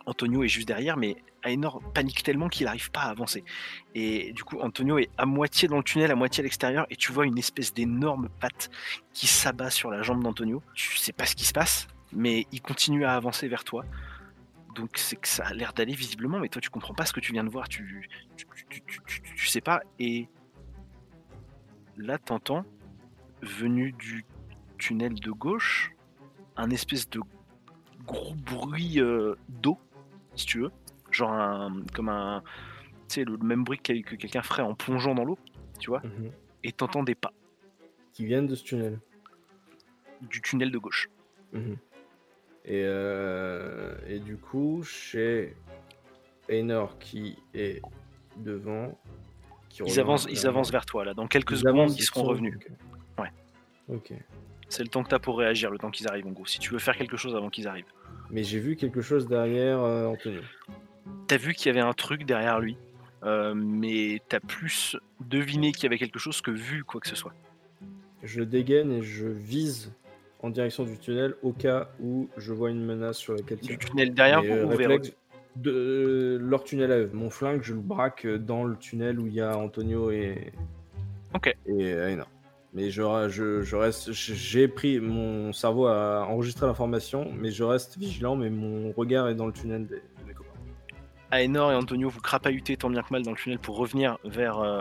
Antonio 0.06 0.42
est 0.42 0.48
juste 0.48 0.66
derrière, 0.66 0.96
mais 0.96 1.16
Aenor 1.44 1.80
panique 1.94 2.22
tellement 2.22 2.48
qu'il 2.48 2.66
n'arrive 2.66 2.90
pas 2.90 3.02
à 3.02 3.10
avancer. 3.10 3.44
Et 3.94 4.32
du 4.32 4.44
coup, 4.44 4.58
Antonio 4.60 4.98
est 4.98 5.10
à 5.16 5.26
moitié 5.26 5.68
dans 5.68 5.76
le 5.76 5.82
tunnel, 5.82 6.10
à 6.10 6.14
moitié 6.14 6.42
à 6.42 6.44
l'extérieur, 6.44 6.86
et 6.90 6.96
tu 6.96 7.12
vois 7.12 7.24
une 7.26 7.38
espèce 7.38 7.72
d'énorme 7.72 8.28
patte 8.40 8.70
qui 9.12 9.26
s'abat 9.26 9.70
sur 9.70 9.90
la 9.90 10.02
jambe 10.02 10.22
d'Antonio. 10.22 10.62
Tu 10.74 10.96
sais 10.98 11.12
pas 11.12 11.26
ce 11.26 11.34
qui 11.36 11.44
se 11.44 11.52
passe, 11.52 11.86
mais 12.12 12.46
il 12.52 12.60
continue 12.60 13.04
à 13.04 13.14
avancer 13.14 13.48
vers 13.48 13.64
toi. 13.64 13.84
Donc 14.74 14.90
c'est 14.96 15.16
que 15.16 15.28
ça 15.28 15.46
a 15.46 15.54
l'air 15.54 15.72
d'aller 15.72 15.94
visiblement, 15.94 16.38
mais 16.40 16.48
toi 16.48 16.60
tu 16.60 16.70
comprends 16.70 16.94
pas 16.94 17.04
ce 17.06 17.12
que 17.12 17.20
tu 17.20 17.32
viens 17.32 17.44
de 17.44 17.50
voir, 17.50 17.68
tu- 17.68 18.08
tu- 18.36 18.46
tu- 18.86 19.22
tu 19.36 19.46
sais 19.46 19.60
pas. 19.60 19.82
Et 19.98 20.28
là, 21.96 22.18
t'entends, 22.18 22.64
venu 23.42 23.92
du 23.92 24.24
tunnel 24.78 25.14
de 25.14 25.30
gauche, 25.30 25.92
un 26.56 26.70
espèce 26.70 27.08
de 27.10 27.20
gros 28.06 28.34
bruit 28.34 29.00
euh, 29.00 29.34
d'eau, 29.48 29.78
si 30.34 30.46
tu 30.46 30.60
veux. 30.60 30.70
Genre 31.10 31.32
un, 31.32 31.82
comme 31.94 32.08
un. 32.08 32.42
Tu 33.08 33.14
sais, 33.16 33.24
le 33.24 33.36
même 33.38 33.64
bruit 33.64 33.78
que, 33.78 33.92
que 34.02 34.14
quelqu'un 34.16 34.42
ferait 34.42 34.62
en 34.62 34.74
plongeant 34.74 35.14
dans 35.14 35.24
l'eau, 35.24 35.38
tu 35.78 35.90
vois. 35.90 36.00
Mhm. 36.04 36.30
Et 36.62 36.72
t'entends 36.72 37.02
des 37.02 37.14
pas 37.14 37.32
Qui 38.12 38.26
viennent 38.26 38.46
de 38.46 38.54
ce 38.54 38.64
tunnel. 38.64 39.00
du 40.20 40.40
tunnel 40.42 40.70
de 40.70 40.78
gauche. 40.78 41.08
Mhm. 41.52 41.76
Et, 42.66 42.82
euh, 42.84 43.96
et 44.06 44.20
du 44.20 44.36
coup, 44.36 44.82
chez 44.82 45.56
Einor 46.48 46.98
qui 46.98 47.36
est 47.54 47.80
devant. 48.36 48.98
Qui 49.70 49.82
Ils 49.86 49.98
avancent, 49.98 50.26
ils 50.28 50.46
avancent 50.46 50.70
vers 50.70 50.84
toi 50.84 51.04
là. 51.04 51.14
Dans 51.14 51.26
quelques 51.26 51.52
Ils 51.52 51.58
secondes, 51.58 51.80
avancent, 51.80 51.98
ils 51.98 52.02
seront 52.02 52.24
revenus. 52.24 52.58
Ouais. 53.18 53.30
Ok. 53.88 54.12
C'est 54.68 54.82
le 54.82 54.88
temps 54.88 55.02
que 55.02 55.08
t'as 55.08 55.18
pour 55.18 55.38
réagir, 55.38 55.70
le 55.70 55.78
temps 55.78 55.90
qu'ils 55.90 56.06
arrivent 56.08 56.26
en 56.26 56.32
gros. 56.32 56.46
Si 56.46 56.58
tu 56.58 56.70
veux 56.72 56.78
faire 56.78 56.96
quelque 56.96 57.16
chose 57.16 57.34
avant 57.34 57.48
qu'ils 57.48 57.66
arrivent. 57.66 57.92
Mais 58.30 58.44
j'ai 58.44 58.60
vu 58.60 58.76
quelque 58.76 59.00
chose 59.00 59.26
derrière 59.26 59.80
euh, 59.80 60.06
Antonio. 60.06 60.42
T'as 61.26 61.36
vu 61.36 61.54
qu'il 61.54 61.66
y 61.66 61.70
avait 61.70 61.80
un 61.86 61.92
truc 61.92 62.24
derrière 62.24 62.60
lui, 62.60 62.76
euh, 63.24 63.54
mais 63.54 64.20
t'as 64.28 64.40
plus 64.40 64.96
deviné 65.20 65.72
qu'il 65.72 65.84
y 65.84 65.86
avait 65.86 65.98
quelque 65.98 66.18
chose 66.18 66.40
que 66.40 66.50
vu 66.50 66.84
quoi 66.84 67.00
que 67.00 67.08
ce 67.08 67.16
soit. 67.16 67.32
Je 68.22 68.42
dégaine 68.42 68.92
et 68.92 69.02
je 69.02 69.26
vise 69.26 69.92
en 70.42 70.50
direction 70.50 70.84
du 70.84 70.98
tunnel 70.98 71.34
au 71.42 71.52
cas 71.52 71.88
où 72.00 72.28
je 72.36 72.52
vois 72.52 72.70
une 72.70 72.84
menace 72.84 73.18
sur 73.18 73.34
laquelle 73.34 73.58
Du 73.58 73.78
tunnel 73.78 74.14
derrière 74.14 74.42
Mais, 74.42 74.48
vous 74.48 74.54
euh, 74.54 74.74
ou 74.74 74.76
vers 74.76 74.98
de 75.56 76.38
leur 76.40 76.64
tunnel 76.64 76.92
à 76.92 76.98
eux. 76.98 77.10
Mon 77.12 77.30
flingue, 77.30 77.62
je 77.62 77.74
le 77.74 77.80
braque 77.80 78.26
dans 78.26 78.64
le 78.64 78.76
tunnel 78.76 79.18
où 79.18 79.26
il 79.26 79.34
y 79.34 79.40
a 79.40 79.56
Antonio 79.56 80.10
et 80.10 80.52
Ok. 81.34 81.54
et 81.66 81.90
Aina. 81.90 82.26
Mais 82.72 82.90
je, 82.90 83.02
je, 83.28 83.62
je 83.62 83.76
reste, 83.76 84.12
j'ai 84.12 84.68
pris 84.68 85.00
mon 85.00 85.52
cerveau 85.52 85.86
à 85.86 86.24
enregistrer 86.28 86.66
l'information, 86.66 87.32
mais 87.36 87.50
je 87.50 87.64
reste 87.64 87.98
vigilant. 87.98 88.36
Mais 88.36 88.48
mon 88.48 88.92
regard 88.92 89.28
est 89.28 89.34
dans 89.34 89.46
le 89.46 89.52
tunnel 89.52 89.86
des, 89.86 89.96
de 89.96 90.26
mes 90.26 90.34
copains. 90.34 90.50
Aenor 91.32 91.72
et 91.72 91.74
Antonio 91.74 92.08
vous 92.08 92.20
crapahutez 92.20 92.76
tant 92.76 92.90
bien 92.90 93.02
que 93.02 93.12
mal 93.12 93.22
dans 93.22 93.32
le 93.32 93.36
tunnel 93.36 93.58
pour 93.58 93.76
revenir 93.76 94.18
vers, 94.24 94.60
euh, 94.60 94.80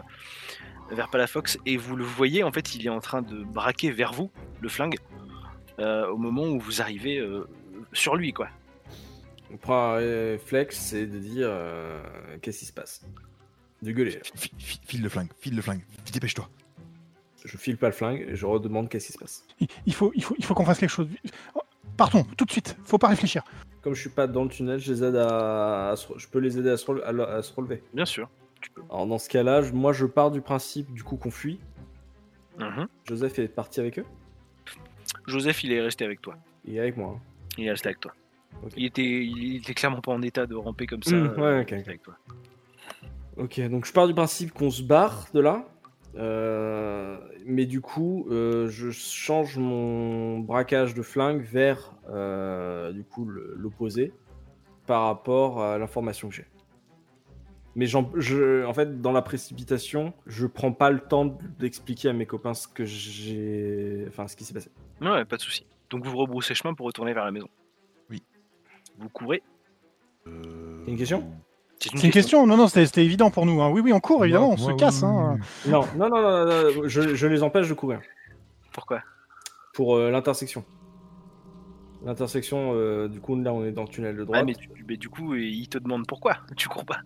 vers 0.91 1.09
Palafox 1.09 1.57
et 1.65 1.77
vous 1.77 1.95
le 1.95 2.03
voyez, 2.03 2.43
en 2.43 2.51
fait, 2.51 2.75
il 2.75 2.85
est 2.85 2.91
en 2.91 2.99
train 2.99 3.23
de 3.23 3.43
braquer 3.43 3.89
vers 3.89 4.13
vous 4.13 4.29
le 4.61 4.69
flingue 4.69 4.97
euh, 5.79 6.07
au 6.09 6.17
moment 6.17 6.43
où 6.43 6.59
vous 6.59 6.81
arrivez 6.81 7.17
euh, 7.17 7.47
sur 7.93 8.15
lui, 8.15 8.33
quoi. 8.33 8.49
On 9.51 9.57
prend 9.57 9.93
un 9.93 9.95
réflexe, 9.95 10.77
c'est 10.77 11.05
de 11.07 11.17
dire 11.19 11.47
euh, 11.49 12.01
qu'est-ce 12.41 12.59
qui 12.59 12.65
se 12.65 12.73
passe? 12.73 13.01
De 13.81 13.91
gueuler. 13.91 14.19
Fi- 14.35 14.51
fi- 14.57 14.79
File 14.85 15.01
le 15.03 15.09
flingue, 15.09 15.29
file 15.39 15.55
le 15.55 15.61
flingue, 15.61 15.81
dépêche-toi. 16.13 16.47
Je 17.45 17.57
file 17.57 17.77
pas 17.77 17.87
le 17.87 17.93
flingue 17.93 18.25
et 18.27 18.35
je 18.35 18.45
redemande 18.45 18.89
qu'est-ce 18.89 19.07
qui 19.07 19.13
se 19.13 19.17
passe. 19.17 19.45
Il, 19.85 19.93
faut, 19.93 20.11
il 20.13 20.23
faut, 20.23 20.35
il 20.37 20.43
faut 20.45 20.53
qu'on 20.53 20.65
fasse 20.65 20.79
quelque 20.79 20.89
chose. 20.89 21.07
Oh, 21.55 21.61
Partons, 21.95 22.23
tout 22.37 22.45
de 22.45 22.51
suite. 22.51 22.77
Faut 22.83 22.97
pas 22.97 23.07
réfléchir. 23.07 23.43
Comme 23.81 23.93
je 23.93 24.01
suis 24.01 24.09
pas 24.09 24.27
dans 24.27 24.43
le 24.43 24.49
tunnel, 24.49 24.79
je 24.79 24.91
les 24.91 25.03
aide 25.03 25.15
à, 25.15 25.89
à 25.91 25.95
se- 25.95 26.17
je 26.17 26.27
peux 26.27 26.39
les 26.39 26.57
aider 26.57 26.69
à 26.69 26.77
se, 26.77 26.85
rele- 26.85 27.03
à 27.03 27.11
le- 27.13 27.27
à 27.27 27.41
se 27.41 27.53
relever. 27.53 27.81
Bien 27.93 28.05
sûr. 28.05 28.29
Alors 28.89 29.07
dans 29.07 29.17
ce 29.17 29.29
cas-là, 29.29 29.61
moi 29.71 29.93
je 29.93 30.05
pars 30.05 30.31
du 30.31 30.41
principe 30.41 30.91
du 30.93 31.01
coup 31.03 31.15
qu'on 31.15 31.31
fuit. 31.31 31.59
Mhm. 32.59 32.87
Joseph 33.05 33.39
est 33.39 33.47
parti 33.47 33.79
avec 33.79 33.99
eux. 33.99 34.05
Joseph, 35.27 35.63
il 35.63 35.71
est 35.71 35.81
resté 35.81 36.03
avec 36.05 36.21
toi. 36.21 36.35
Il 36.65 36.75
est 36.75 36.79
avec 36.79 36.97
moi. 36.97 37.15
hein. 37.17 37.21
Il 37.57 37.65
est 37.67 37.71
resté 37.71 37.87
avec 37.87 38.01
toi. 38.01 38.13
Il, 38.75 38.85
était, 38.85 39.03
il 39.25 39.57
était 39.57 39.73
clairement 39.73 40.01
pas 40.01 40.11
en 40.11 40.21
état 40.21 40.45
de 40.45 40.55
ramper 40.55 40.85
comme 40.85 41.03
ça. 41.03 41.15
Mm, 41.15 41.33
euh, 41.37 41.57
ouais, 41.57 41.61
ok, 41.61 41.71
il 41.71 41.75
ok. 41.75 41.79
était 41.79 41.89
avec 41.89 42.03
toi. 42.03 42.15
Ok, 43.37 43.59
donc 43.69 43.85
je 43.85 43.93
pars 43.93 44.07
du 44.07 44.13
principe 44.13 44.51
qu'on 44.51 44.69
se 44.71 44.81
barre 44.83 45.27
de 45.33 45.39
là. 45.39 45.65
Euh, 46.15 47.17
mais 47.45 47.65
du 47.65 47.81
coup, 47.81 48.27
euh, 48.31 48.67
je 48.67 48.89
change 48.89 49.57
mon 49.57 50.39
braquage 50.39 50.93
de 50.93 51.01
flingue 51.03 51.41
vers 51.41 51.93
euh, 52.09 52.91
du 52.91 53.03
coup 53.03 53.25
l'opposé 53.25 54.11
par 54.87 55.03
rapport 55.05 55.61
à 55.61 55.77
l'information 55.77 56.29
que 56.29 56.35
j'ai. 56.35 56.47
Mais 57.75 57.85
j'en- 57.85 58.11
je, 58.15 58.65
en 58.65 58.73
fait, 58.73 58.99
dans 59.01 59.11
la 59.11 59.21
précipitation, 59.21 60.13
je 60.25 60.47
prends 60.47 60.71
pas 60.73 60.89
le 60.89 60.99
temps 60.99 61.37
d'expliquer 61.59 62.09
à 62.09 62.13
mes 62.13 62.25
copains 62.25 62.55
ce 62.55 62.67
que 62.67 62.83
j'ai, 62.83 64.05
enfin 64.09 64.27
ce 64.27 64.35
qui 64.35 64.43
s'est 64.43 64.53
passé. 64.55 64.71
Ouais, 64.99 65.23
pas 65.23 65.37
de 65.37 65.41
souci. 65.41 65.65
Donc 65.91 66.05
vous 66.05 66.17
rebroussez 66.17 66.55
chemin 66.55 66.73
pour 66.73 66.87
retourner 66.87 67.13
vers 67.13 67.23
la 67.25 67.31
maison. 67.31 67.47
Vous 68.99 69.09
courez. 69.09 69.41
Euh, 70.27 70.83
une 70.87 70.97
question 70.97 71.23
C'est 71.79 72.03
une 72.03 72.11
question. 72.11 72.45
Non, 72.45 72.57
non, 72.57 72.67
c'était 72.67 73.03
évident 73.03 73.31
pour 73.31 73.45
nous. 73.45 73.61
hein. 73.61 73.69
Oui, 73.71 73.81
oui, 73.81 73.93
on 73.93 73.99
court, 73.99 74.23
évidemment, 74.25 74.51
on 74.51 74.57
se 74.57 74.67
Ouais, 74.71 74.75
casse. 74.75 75.01
ouais, 75.01 75.07
hein. 75.07 75.37
Non, 75.67 75.81
non, 75.97 76.09
non, 76.09 76.21
non, 76.21 76.45
non, 76.45 76.87
je, 76.87 77.15
je 77.15 77.27
les 77.27 77.41
empêche 77.43 77.69
de 77.69 77.73
courir 77.73 78.01
Pourquoi? 78.73 79.01
Pour 79.73 79.95
euh, 79.95 80.11
l'intersection. 80.11 80.65
L'intersection, 82.05 82.71
euh, 82.75 83.07
du 83.09 83.19
coup, 83.19 83.35
là, 83.41 83.53
on 83.53 83.65
est 83.65 83.71
dans 83.71 83.83
le 83.83 83.89
tunnel 83.89 84.15
de 84.15 84.23
droite. 84.23 84.41
Ouais, 84.41 84.45
mais, 84.45 84.53
tu- 84.55 84.69
mais 84.87 84.95
du 84.97 85.09
coup, 85.09 85.35
ils 85.35 85.67
te 85.67 85.77
demandent 85.77 86.07
pourquoi 86.07 86.37
tu 86.55 86.69
cours 86.69 86.85
pas. 86.85 86.99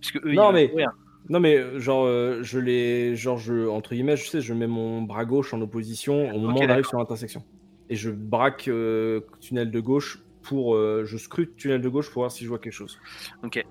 Parce 0.00 0.12
que 0.12 0.18
eux, 0.26 0.32
Non, 0.34 0.50
ils 0.50 0.54
mais- 0.54 0.70
courir. 0.70 0.92
Non 1.30 1.40
mais 1.40 1.80
genre 1.80 2.04
euh, 2.04 2.40
je 2.42 2.58
les 2.58 3.16
genre 3.16 3.38
je 3.38 3.66
entre 3.66 3.94
guillemets 3.94 4.14
je 4.14 4.28
sais 4.28 4.42
je 4.42 4.52
mets 4.52 4.66
mon 4.66 5.00
bras 5.00 5.24
gauche 5.24 5.54
en 5.54 5.60
opposition 5.62 6.28
au 6.34 6.38
moment 6.38 6.60
où 6.60 6.62
on 6.62 6.68
arrive 6.68 6.84
sur 6.84 6.98
l'intersection 6.98 7.42
et 7.88 7.96
je 7.96 8.10
braque 8.10 8.68
euh, 8.68 9.22
tunnel 9.40 9.70
de 9.70 9.80
gauche 9.80 10.18
pour 10.44 10.74
euh, 10.76 11.04
je 11.04 11.16
scrute 11.16 11.56
tunnel 11.56 11.80
de 11.80 11.88
gauche 11.88 12.10
pour 12.10 12.22
voir 12.22 12.30
si 12.32 12.44
je 12.44 12.48
vois 12.48 12.58
quelque 12.58 12.72
chose. 12.72 12.98
Ok. 13.42 13.64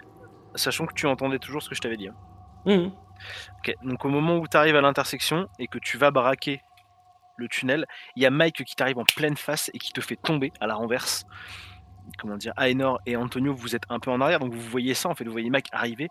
Sachant 0.56 0.86
que 0.86 0.94
tu 0.94 1.08
entendais 1.08 1.40
toujours 1.40 1.62
ce 1.64 1.70
que 1.70 1.76
je 1.76 1.82
t'avais 1.82 1.98
dit. 1.98 2.08
hein. 2.10 2.16
Mhm. 2.66 2.92
Ok. 3.60 3.74
Donc 3.84 4.06
au 4.06 4.10
moment 4.10 4.38
où 4.38 4.48
tu 4.48 4.58
arrives 4.58 4.76
à 4.76 4.82
l'intersection 4.82 5.48
et 5.60 5.68
que 5.68 5.80
tu 5.80 5.98
vas 5.98 6.12
braquer 6.12 6.62
le 7.38 7.48
tunnel, 7.48 7.86
il 8.16 8.24
y 8.24 8.26
a 8.26 8.30
Mike 8.30 8.64
qui 8.64 8.76
t'arrive 8.76 9.00
en 9.00 9.06
pleine 9.06 9.36
face 9.38 9.72
et 9.74 9.80
qui 9.80 9.92
te 9.92 10.02
fait 10.02 10.16
tomber 10.18 10.52
à 10.60 10.68
la 10.68 10.76
renverse. 10.76 11.26
Comment 12.20 12.36
dire 12.38 12.54
Aenor 12.58 13.00
et 13.06 13.16
Antonio, 13.16 13.54
vous 13.56 13.76
êtes 13.76 13.84
un 13.90 14.00
peu 14.00 14.12
en 14.12 14.20
arrière, 14.22 14.40
donc 14.40 14.54
vous 14.54 14.70
voyez 14.70 14.94
ça 14.94 15.10
en 15.10 15.16
fait. 15.16 15.24
Vous 15.24 15.32
voyez 15.32 15.50
Mike 15.50 15.68
arriver, 15.72 16.10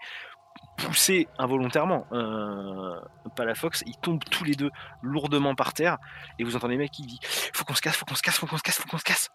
pousser 0.79 1.29
involontairement 1.39 2.07
euh, 2.13 2.99
Palafox. 3.37 3.83
Ils 3.87 3.97
tombent 3.99 4.25
tous 4.31 4.45
les 4.45 4.55
deux 4.55 4.71
lourdement 5.03 5.55
par 5.55 5.75
terre 5.75 5.99
et 6.39 6.45
vous 6.45 6.57
entendez 6.57 6.77
Mike 6.77 6.93
qui 6.93 7.03
dit 7.03 7.19
Faut 7.55 7.65
qu'on 7.65 7.75
se 7.75 7.83
casse, 7.83 7.97
faut 7.97 8.07
qu'on 8.07 8.15
se 8.15 8.23
casse, 8.23 8.39
faut 8.39 8.47
qu'on 8.47 8.57
se 8.57 8.63
casse, 8.63 8.79
faut 8.79 8.89
qu'on 8.89 8.99
se 8.99 9.05
casse. 9.05 9.29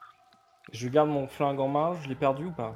Je 0.71 0.87
garde 0.89 1.09
mon 1.09 1.27
flingue 1.27 1.59
en 1.59 1.67
main, 1.67 1.93
je 2.01 2.09
l'ai 2.09 2.15
perdu 2.15 2.45
ou 2.45 2.51
pas 2.51 2.75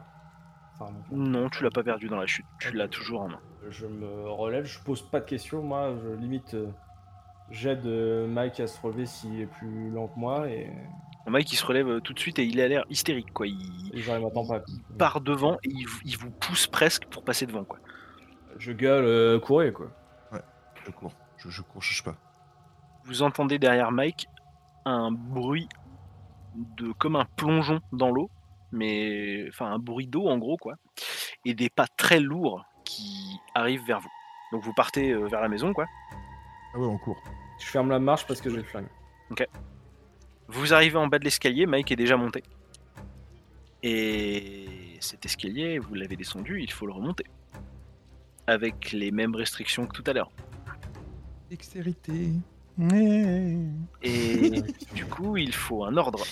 Enfin, 0.74 0.92
mon 0.92 1.04
flingue. 1.04 1.20
Non, 1.20 1.50
tu 1.50 1.64
l'as 1.64 1.72
pas 1.72 1.84
perdu 1.84 2.08
dans 2.08 2.20
la 2.20 2.28
chute, 2.28 2.46
tu 2.60 2.72
l'as 2.74 2.88
toujours 2.88 3.22
en 3.22 3.30
main. 3.30 3.40
Je 3.70 3.86
me 3.86 4.30
relève, 4.30 4.66
je 4.66 4.80
pose 4.80 5.02
pas 5.02 5.20
de 5.20 5.26
questions, 5.26 5.62
moi 5.62 5.94
je 6.04 6.10
limite 6.10 6.54
euh, 6.56 6.72
j'aide 7.52 7.86
euh, 7.86 8.28
Mike 8.28 8.60
à 8.60 8.68
se 8.68 8.80
relever 8.82 9.06
s'il 9.06 9.40
est 9.42 9.46
plus 9.46 9.92
lent 9.92 10.08
que 10.08 10.20
moi 10.20 10.50
et, 10.50 10.72
Mike 11.28 11.54
il 11.54 11.56
se 11.56 11.66
relève 11.66 11.88
euh, 11.88 12.00
tout 12.00 12.14
de 12.14 12.20
suite 12.20 12.40
et 12.40 12.46
il 12.46 12.60
a 12.60 12.68
l'air 12.68 12.84
hystérique 12.90 13.32
quoi. 13.32 13.46
Il, 13.46 13.56
m'attends 13.94 14.48
pas. 14.48 14.64
il 14.68 14.98
part 14.98 15.22
devant 15.22 15.54
et 15.64 15.70
il, 15.70 15.86
il 16.04 16.18
vous 16.18 16.32
pousse 16.32 16.66
presque 16.66 17.06
pour 17.06 17.24
passer 17.24 17.46
devant 17.46 17.64
quoi. 17.64 17.78
Je 18.58 18.72
gueule, 18.72 19.06
euh, 19.06 19.40
courez 19.40 19.72
quoi. 19.72 19.92
Je 20.84 20.90
cours, 20.90 21.12
je, 21.38 21.50
je 21.50 21.62
cours, 21.62 21.82
je 21.82 21.90
cherche 21.90 22.04
pas. 22.04 22.16
Vous 23.06 23.22
entendez 23.22 23.60
derrière 23.60 23.92
Mike 23.92 24.28
un 24.86 25.12
bruit 25.12 25.70
de 26.56 26.92
comme 26.94 27.16
un 27.16 27.26
plongeon 27.26 27.80
dans 27.92 28.12
l'eau, 28.12 28.30
mais 28.72 29.46
enfin 29.50 29.72
un 29.72 29.80
bruit 29.80 30.08
d'eau 30.08 30.28
en 30.28 30.38
gros 30.38 30.58
quoi, 30.58 30.76
et 31.46 31.54
des 31.54 31.70
pas 31.70 31.88
très 31.88 32.20
lourds 32.20 32.64
qui 32.86 33.40
arrivent 33.56 33.86
vers 33.86 34.00
vous. 34.00 34.12
Donc 34.52 34.64
vous 34.64 34.74
partez 34.74 35.12
euh, 35.12 35.28
vers 35.28 35.42
la 35.42 35.50
maison 35.50 35.74
quoi. 35.74 35.86
Ah 36.74 36.80
ouais, 36.80 36.86
on 36.86 36.98
court. 36.98 37.22
Je 37.60 37.66
ferme 37.66 37.90
la 37.90 38.00
marche 38.00 38.26
parce 38.28 38.42
que 38.42 38.50
j'ai 38.50 38.58
le 38.58 38.64
flingue. 38.64 38.88
Vous 40.48 40.74
arrivez 40.74 40.98
en 40.98 41.08
bas 41.08 41.20
de 41.20 41.24
l'escalier, 41.24 41.66
Mike 41.66 41.92
est 41.92 41.96
déjà 41.96 42.18
monté. 42.18 42.44
Et 43.84 44.98
cet 45.00 45.26
escalier, 45.26 45.80
vous 45.80 45.94
l'avez 45.94 46.16
descendu, 46.16 46.62
il 46.62 46.72
faut 46.72 46.86
le 46.86 46.94
remonter. 46.94 47.26
Avec 48.48 48.92
les 48.92 49.12
mêmes 49.12 49.36
restrictions 49.36 49.88
que 49.88 49.94
tout 49.94 50.04
à 50.08 50.14
l'heure. 50.14 50.32
Dextérité. 51.50 52.32
Ouais. 52.78 53.58
Et 54.02 54.62
du 54.96 55.06
coup, 55.06 55.38
il 55.38 55.54
faut 55.54 55.84
un 55.86 55.96
ordre. 55.98 56.24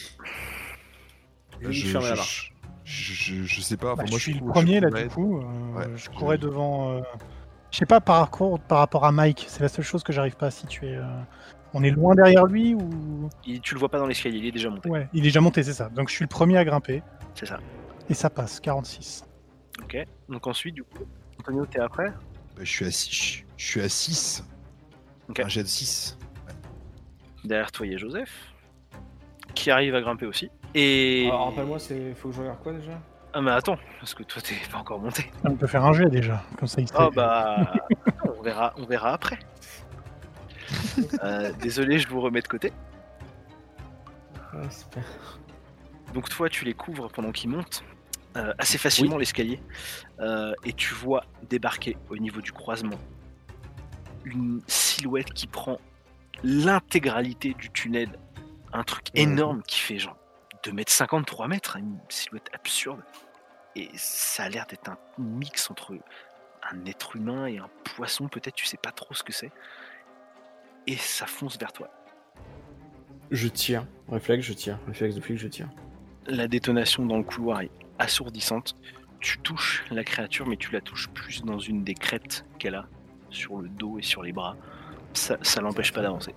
Je 1.61 1.93
la 1.97 2.15
marche. 2.15 2.53
je, 2.85 3.13
je, 3.13 3.43
je 3.43 3.61
sais 3.61 3.77
pas. 3.77 3.87
Bah, 3.95 4.03
enfin, 4.03 4.05
je 4.05 4.11
moi, 4.11 4.19
suis 4.19 4.33
le 4.33 4.39
cours, 4.39 4.53
premier 4.53 4.79
là 4.79 4.89
du 4.89 5.09
coup. 5.09 5.39
euh, 5.39 5.73
Ouais, 5.77 5.85
je 5.95 6.05
je- 6.05 6.09
courais 6.09 6.37
devant. 6.37 6.91
euh, 6.91 7.01
Je 7.71 7.77
sais 7.77 7.85
pas 7.85 7.99
par 7.99 8.17
rapport, 8.21 8.59
par 8.59 8.79
rapport 8.79 9.05
à 9.05 9.11
Mike, 9.11 9.45
c'est 9.49 9.61
la 9.61 9.67
seule 9.69 9.85
chose 9.85 10.03
que 10.03 10.13
j'arrive 10.13 10.35
pas 10.37 10.47
à 10.47 10.51
situer. 10.51 10.95
euh. 10.95 11.03
On 11.73 11.83
est 11.83 11.91
loin 11.91 12.15
derrière 12.15 12.45
lui 12.45 12.73
ou? 12.73 13.29
Tu 13.61 13.75
le 13.75 13.79
vois 13.79 13.89
pas 13.89 13.99
dans 13.99 14.07
l'escalier, 14.07 14.39
il 14.39 14.45
est 14.47 14.51
déjà 14.51 14.69
monté. 14.71 14.89
Ouais, 14.89 15.07
il 15.13 15.19
est 15.19 15.23
déjà 15.23 15.39
monté, 15.41 15.61
c'est 15.61 15.73
ça. 15.73 15.89
Donc 15.89 16.09
je 16.09 16.15
suis 16.15 16.23
le 16.23 16.29
premier 16.29 16.57
à 16.57 16.65
grimper 16.65 17.03
C'est 17.35 17.45
ça. 17.45 17.59
et 18.09 18.15
ça 18.15 18.29
passe, 18.31 18.59
46. 18.59 19.23
Ok. 19.83 19.97
Donc 20.29 20.47
ensuite, 20.47 20.73
du 20.75 20.83
coup, 20.83 21.03
Antonio, 21.39 21.65
t'es 21.67 21.79
après? 21.79 22.07
Bah, 22.55 22.63
je 22.63 22.71
suis 22.71 22.85
à 22.85 22.91
6. 22.91 23.43
Je 23.55 23.65
suis 23.65 23.81
à 23.81 23.89
6. 23.89 24.43
Ok. 25.29 25.41
Un 25.41 25.47
jet 25.47 25.61
de 25.61 25.67
6. 25.67 26.17
Derrière 27.43 27.71
toi, 27.71 27.85
il 27.85 27.93
y 27.93 27.95
a 27.95 27.97
Joseph. 27.97 28.53
Qui 29.55 29.71
arrive 29.71 29.95
à 29.95 30.01
grimper 30.01 30.25
aussi. 30.25 30.49
Et. 30.75 31.25
Alors 31.27 31.47
rappelle-moi, 31.49 31.79
c'est 31.79 32.13
faut 32.13 32.29
que 32.29 32.35
je 32.35 32.41
regarde 32.41 32.59
quoi 32.59 32.73
déjà? 32.73 32.99
Ah, 33.33 33.41
mais 33.41 33.51
attends, 33.51 33.77
parce 33.99 34.13
que 34.13 34.23
toi, 34.23 34.41
t'es 34.41 34.55
pas 34.71 34.79
encore 34.79 34.99
monté. 34.99 35.31
On 35.43 35.55
peut 35.55 35.67
faire 35.67 35.85
un 35.85 35.93
jet 35.93 36.09
déjà, 36.09 36.43
comme 36.57 36.67
ça 36.67 36.81
il 36.81 36.87
sait. 36.87 36.95
Oh 36.99 37.09
bah. 37.13 37.73
on, 38.37 38.41
verra, 38.41 38.73
on 38.77 38.85
verra 38.85 39.13
après. 39.13 39.39
Euh, 41.23 41.51
désolé, 41.61 41.99
je 41.99 42.07
vous 42.07 42.21
remets 42.21 42.41
de 42.41 42.47
côté. 42.47 42.71
Ouais, 44.53 44.69
super. 44.69 45.03
Donc 46.13 46.29
toi, 46.29 46.49
tu 46.49 46.65
les 46.65 46.73
couvres 46.73 47.09
pendant 47.09 47.31
qu'ils 47.31 47.49
montent 47.49 47.83
euh, 48.37 48.53
assez 48.57 48.77
facilement 48.77 49.17
l'escalier, 49.17 49.59
Euh, 50.19 50.53
et 50.65 50.73
tu 50.73 50.93
vois 50.93 51.23
débarquer 51.49 51.97
au 52.09 52.17
niveau 52.17 52.41
du 52.41 52.51
croisement 52.51 52.99
une 54.25 54.61
silhouette 54.67 55.31
qui 55.33 55.47
prend 55.47 55.79
l'intégralité 56.43 57.53
du 57.53 57.69
tunnel, 57.69 58.17
un 58.73 58.83
truc 58.83 59.07
énorme 59.13 59.61
qui 59.63 59.79
fait 59.79 59.97
genre 59.97 60.17
2 60.63 60.71
mètres 60.71 60.91
50, 60.91 61.25
3 61.25 61.47
mètres, 61.47 61.77
une 61.77 61.97
silhouette 62.09 62.49
absurde, 62.53 63.01
et 63.75 63.89
ça 63.95 64.43
a 64.43 64.49
l'air 64.49 64.65
d'être 64.67 64.89
un 64.89 64.97
mix 65.17 65.69
entre 65.71 65.97
un 66.71 66.85
être 66.85 67.15
humain 67.15 67.45
et 67.45 67.57
un 67.57 67.69
poisson, 67.95 68.27
peut-être, 68.27 68.55
tu 68.55 68.65
sais 68.65 68.77
pas 68.77 68.91
trop 68.91 69.13
ce 69.13 69.23
que 69.23 69.31
c'est, 69.31 69.51
et 70.87 70.97
ça 70.97 71.25
fonce 71.25 71.57
vers 71.57 71.71
toi. 71.71 71.89
Je 73.31 73.47
tire. 73.47 73.85
Réflexe, 74.09 74.45
je 74.45 74.53
tire. 74.53 74.79
Réflexe 74.87 75.15
de 75.15 75.21
flic, 75.21 75.37
je 75.37 75.47
tire. 75.47 75.69
La 76.25 76.47
détonation 76.47 77.05
dans 77.05 77.17
le 77.17 77.23
couloir 77.23 77.61
est 77.61 77.71
assourdissante. 77.99 78.75
Tu 79.19 79.37
touches 79.39 79.83
la 79.91 80.03
créature, 80.03 80.47
mais 80.47 80.57
tu 80.57 80.71
la 80.71 80.81
touches 80.81 81.09
plus 81.09 81.43
dans 81.43 81.59
une 81.59 81.83
des 81.83 81.93
crêtes 81.93 82.45
qu'elle 82.57 82.75
a 82.75 82.87
sur 83.29 83.59
le 83.59 83.69
dos 83.69 83.99
et 83.99 84.01
sur 84.01 84.23
les 84.23 84.31
bras. 84.31 84.55
Ça, 85.13 85.37
ça 85.41 85.61
l'empêche 85.61 85.91
pas 85.93 86.01
d'avancer. 86.01 86.33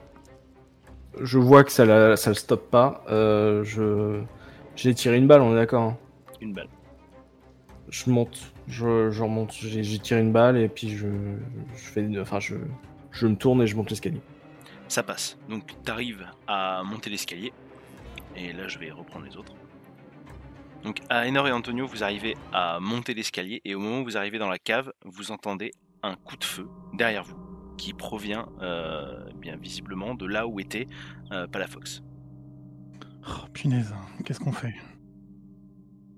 Je 1.20 1.38
vois 1.38 1.62
que 1.62 1.70
ça, 1.70 1.84
la, 1.84 2.16
ça 2.16 2.30
le 2.30 2.34
stoppe 2.34 2.70
pas. 2.70 3.04
Euh, 3.08 3.62
je 3.64 4.22
j'ai 4.76 4.94
tiré 4.94 5.18
une 5.18 5.26
balle, 5.26 5.42
on 5.42 5.52
est 5.52 5.56
d'accord. 5.56 5.82
hein. 5.82 5.98
Une 6.40 6.52
balle. 6.54 6.68
Je 7.88 8.08
monte. 8.10 8.52
Je, 8.66 9.10
je 9.10 9.22
remonte. 9.22 9.52
J'ai 9.52 9.82
j'ai 9.82 9.98
tiré 9.98 10.20
une 10.20 10.32
balle 10.32 10.56
et 10.56 10.68
puis 10.68 10.88
je, 10.88 11.08
je 11.74 11.82
fais. 11.82 12.08
Enfin, 12.18 12.40
je, 12.40 12.54
je 13.10 13.26
me 13.26 13.36
tourne 13.36 13.60
et 13.62 13.66
je 13.66 13.76
monte 13.76 13.90
l'escalier. 13.90 14.20
Ça 14.88 15.02
passe. 15.02 15.38
Donc 15.48 15.66
tu 15.84 15.90
arrives 15.90 16.26
à 16.46 16.82
monter 16.84 17.10
l'escalier. 17.10 17.52
Et 18.34 18.52
là, 18.54 18.66
je 18.68 18.78
vais 18.78 18.90
reprendre 18.90 19.26
les 19.26 19.36
autres. 19.36 19.52
Donc 20.82 21.00
Aenor 21.10 21.46
et 21.46 21.52
Antonio, 21.52 21.86
vous 21.86 22.02
arrivez 22.02 22.36
à 22.52 22.78
monter 22.80 23.12
l'escalier. 23.12 23.60
Et 23.66 23.74
au 23.74 23.78
moment 23.78 24.00
où 24.00 24.04
vous 24.04 24.16
arrivez 24.16 24.38
dans 24.38 24.48
la 24.48 24.58
cave, 24.58 24.92
vous 25.04 25.30
entendez 25.30 25.72
un 26.02 26.16
coup 26.16 26.36
de 26.36 26.44
feu 26.44 26.66
derrière 26.94 27.24
vous. 27.24 27.36
Qui 27.76 27.92
provient 27.94 28.48
euh, 28.60 29.24
bien 29.34 29.56
visiblement 29.56 30.14
de 30.14 30.26
là 30.26 30.46
où 30.46 30.60
était 30.60 30.88
euh, 31.32 31.46
Palafox. 31.46 32.02
Oh, 33.28 33.46
punaise, 33.52 33.94
qu'est-ce 34.24 34.40
qu'on 34.40 34.52
fait? 34.52 34.74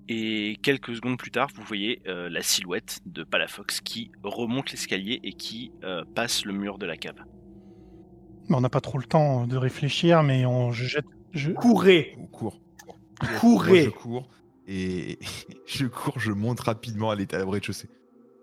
Et 0.07 0.57
quelques 0.61 0.95
secondes 0.95 1.17
plus 1.17 1.31
tard, 1.31 1.49
vous 1.55 1.63
voyez 1.63 2.01
euh, 2.07 2.29
la 2.29 2.43
silhouette 2.43 2.99
de 3.07 3.23
Palafox 3.23 3.81
qui 3.81 4.11
remonte 4.23 4.71
l'escalier 4.71 5.19
et 5.23 5.33
qui 5.33 5.71
euh, 5.83 6.03
passe 6.13 6.45
le 6.45 6.53
mur 6.53 6.77
de 6.77 6.85
la 6.85 6.95
cave. 6.97 7.17
On 8.49 8.61
n'a 8.61 8.69
pas 8.69 8.81
trop 8.81 8.99
le 8.99 9.05
temps 9.05 9.47
de 9.47 9.57
réfléchir, 9.57 10.21
mais 10.21 10.45
on 10.45 10.71
je 10.71 10.85
jette. 10.85 11.05
Je... 11.31 11.51
Courez 11.51 12.15
On 12.19 12.27
court. 12.27 12.61
Courez 13.39 13.71
Moi, 13.71 13.81
je 13.85 13.89
cours 13.89 14.29
et 14.67 15.17
je 15.65 15.87
cours, 15.87 16.19
je 16.19 16.31
monte 16.31 16.59
rapidement 16.59 17.09
à 17.09 17.15
l'état 17.15 17.43
au 17.43 17.49
rez-de-chaussée. 17.49 17.89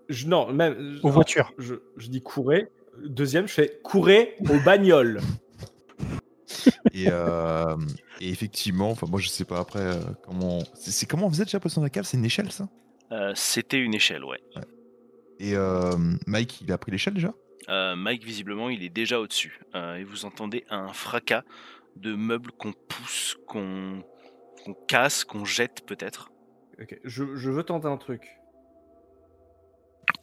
Je- 0.09 0.27
Non, 0.27 0.51
même. 0.51 0.99
Aux 1.03 1.09
voitures. 1.11 1.53
Je, 1.57 1.75
je 1.95 2.09
dis 2.09 2.21
courez. 2.21 2.67
Deuxième, 3.05 3.47
je 3.47 3.53
fais 3.53 3.79
courez 3.83 4.35
aux 4.49 4.59
bagnoles. 4.63 5.19
Et, 6.93 7.07
euh, 7.09 7.75
et 8.21 8.29
effectivement, 8.29 8.91
enfin 8.91 9.07
moi 9.09 9.19
je 9.19 9.27
sais 9.27 9.45
pas 9.45 9.59
après 9.59 9.79
euh, 9.79 9.95
comment. 10.23 10.59
C'est 10.75 10.91
c'est 10.91 11.05
comment 11.07 11.27
vous 11.27 11.41
êtes 11.41 11.47
déjà 11.47 11.59
passé 11.59 11.77
dans 11.77 11.81
la 11.81 11.89
cave? 11.89 12.05
C'est 12.05 12.17
une 12.17 12.25
échelle 12.25 12.51
ça? 12.51 12.69
Euh, 13.11 13.31
C'était 13.35 13.79
une 13.79 13.95
échelle, 13.95 14.23
ouais. 14.23 14.39
Et 15.39 15.55
euh, 15.55 15.91
Mike, 16.27 16.61
il 16.61 16.71
a 16.71 16.77
pris 16.77 16.91
l'échelle 16.91 17.15
déjà? 17.15 17.33
Euh, 17.69 17.95
Mike, 17.95 18.23
visiblement, 18.23 18.69
il 18.69 18.83
est 18.83 18.89
déjà 18.89 19.19
au-dessus. 19.19 19.61
Euh, 19.73 19.95
et 19.95 20.03
vous 20.03 20.25
entendez 20.25 20.65
un 20.69 20.93
fracas 20.93 21.43
de 21.95 22.13
meubles 22.13 22.51
qu'on 22.51 22.73
pousse, 22.73 23.37
qu'on 23.47 24.03
qu'on 24.63 24.73
casse, 24.87 25.23
qu'on 25.25 25.43
jette 25.45 25.85
peut-être. 25.85 26.29
Ok, 26.81 26.97
Je, 27.03 27.35
je 27.35 27.49
veux 27.49 27.63
tenter 27.63 27.87
un 27.87 27.97
truc. 27.97 28.27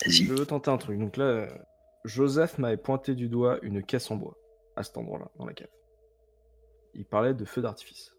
Vas-y. 0.05 0.25
Je 0.25 0.33
veux 0.33 0.47
tenter 0.47 0.71
un 0.71 0.79
truc. 0.79 0.99
Donc 0.99 1.17
là, 1.17 1.49
Joseph 2.05 2.59
m'avait 2.59 2.77
pointé 2.77 3.15
du 3.15 3.29
doigt 3.29 3.59
une 3.63 3.83
caisse 3.85 4.11
en 4.11 4.17
bois 4.17 4.37
à 4.77 4.83
cet 4.83 4.97
endroit-là, 4.97 5.31
dans 5.37 5.47
la 5.47 5.53
cave. 5.53 5.69
Il 6.95 7.05
parlait 7.05 7.35
de 7.35 7.45
feu 7.45 7.61
d'artifice. 7.63 8.15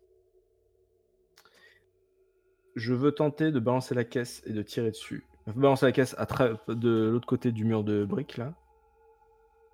Je 2.76 2.93
veux 2.93 3.11
tenter 3.11 3.51
de 3.51 3.60
balancer 3.60 3.95
la 3.95 4.03
caisse 4.06 4.42
et 4.45 4.53
de 4.53 4.61
tirer 4.61 4.92
dessus. 4.92 5.26
Balancer 5.48 5.85
la 5.88 5.92
caisse 5.92 6.16
à 6.18 6.26
tra- 6.26 6.58
de 6.74 7.10
l'autre 7.11 7.27
côté 7.27 7.51
du 7.51 7.66
mur 7.66 7.84
de 7.84 8.06
briques 8.06 8.38
là 8.38 8.53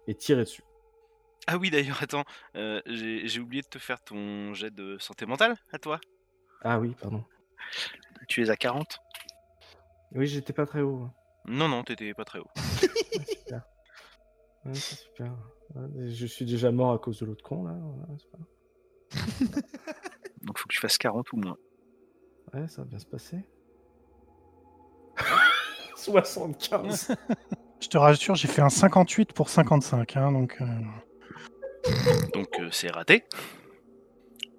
et 0.08 0.16
tirer 0.16 0.42
dessus. 0.46 0.64
Ah 1.46 1.58
oui, 1.58 1.70
d'ailleurs, 1.70 2.02
attends, 2.02 2.24
euh, 2.56 2.82
j'ai 2.88 3.28
j'ai 3.28 3.40
oublié 3.40 3.62
de 3.62 3.68
te 3.68 3.78
faire 3.78 4.02
ton 4.02 4.54
jet 4.54 4.74
de 4.74 4.98
santé 4.98 5.26
mentale 5.26 5.56
à 5.72 5.78
toi. 5.80 6.00
Ah 6.62 6.80
oui, 6.80 6.96
pardon. 7.00 7.24
Tu 8.28 8.44
es 8.44 8.50
à 8.50 8.56
40 8.56 9.00
Oui, 10.14 10.26
j'étais 10.28 10.54
pas 10.54 10.66
très 10.66 10.82
haut. 10.82 11.04
hein. 11.04 11.14
Non, 11.46 11.68
non, 11.70 11.84
t'étais 11.84 12.14
pas 12.14 12.26
très 12.26 12.40
haut. 12.40 12.50
Ouais, 14.68 14.74
c'est 14.74 14.96
super. 14.96 15.34
Ouais, 15.76 16.10
Je 16.10 16.26
suis 16.26 16.46
déjà 16.46 16.72
mort 16.72 16.92
à 16.94 17.00
cause 17.00 17.20
de 17.20 17.26
l'autre 17.26 17.44
con 17.44 17.64
là. 17.66 17.74
voilà, 17.80 18.08
c'est 18.20 18.32
pas- 18.32 18.38
Donc 20.44 20.58
faut 20.60 20.68
que 20.68 20.74
tu 20.74 20.80
fasses 20.80 20.98
40 20.98 21.32
ou 21.34 21.38
moins. 21.38 21.58
Ouais, 22.54 22.68
ça 22.68 22.82
va 22.84 22.88
bien 22.88 23.00
se 23.00 23.06
passer. 23.06 23.40
75. 25.96 27.16
Je 27.80 27.88
te 27.90 27.98
rassure, 27.98 28.34
j'ai 28.36 28.48
fait 28.48 28.62
un 28.64 28.70
58 28.70 29.34
pour 29.34 29.50
55, 29.50 30.18
hein, 30.18 30.32
donc. 30.32 30.58
euh, 30.62 30.66
Donc 32.34 32.48
euh, 32.60 32.70
c'est 32.72 32.90
raté. 32.90 33.24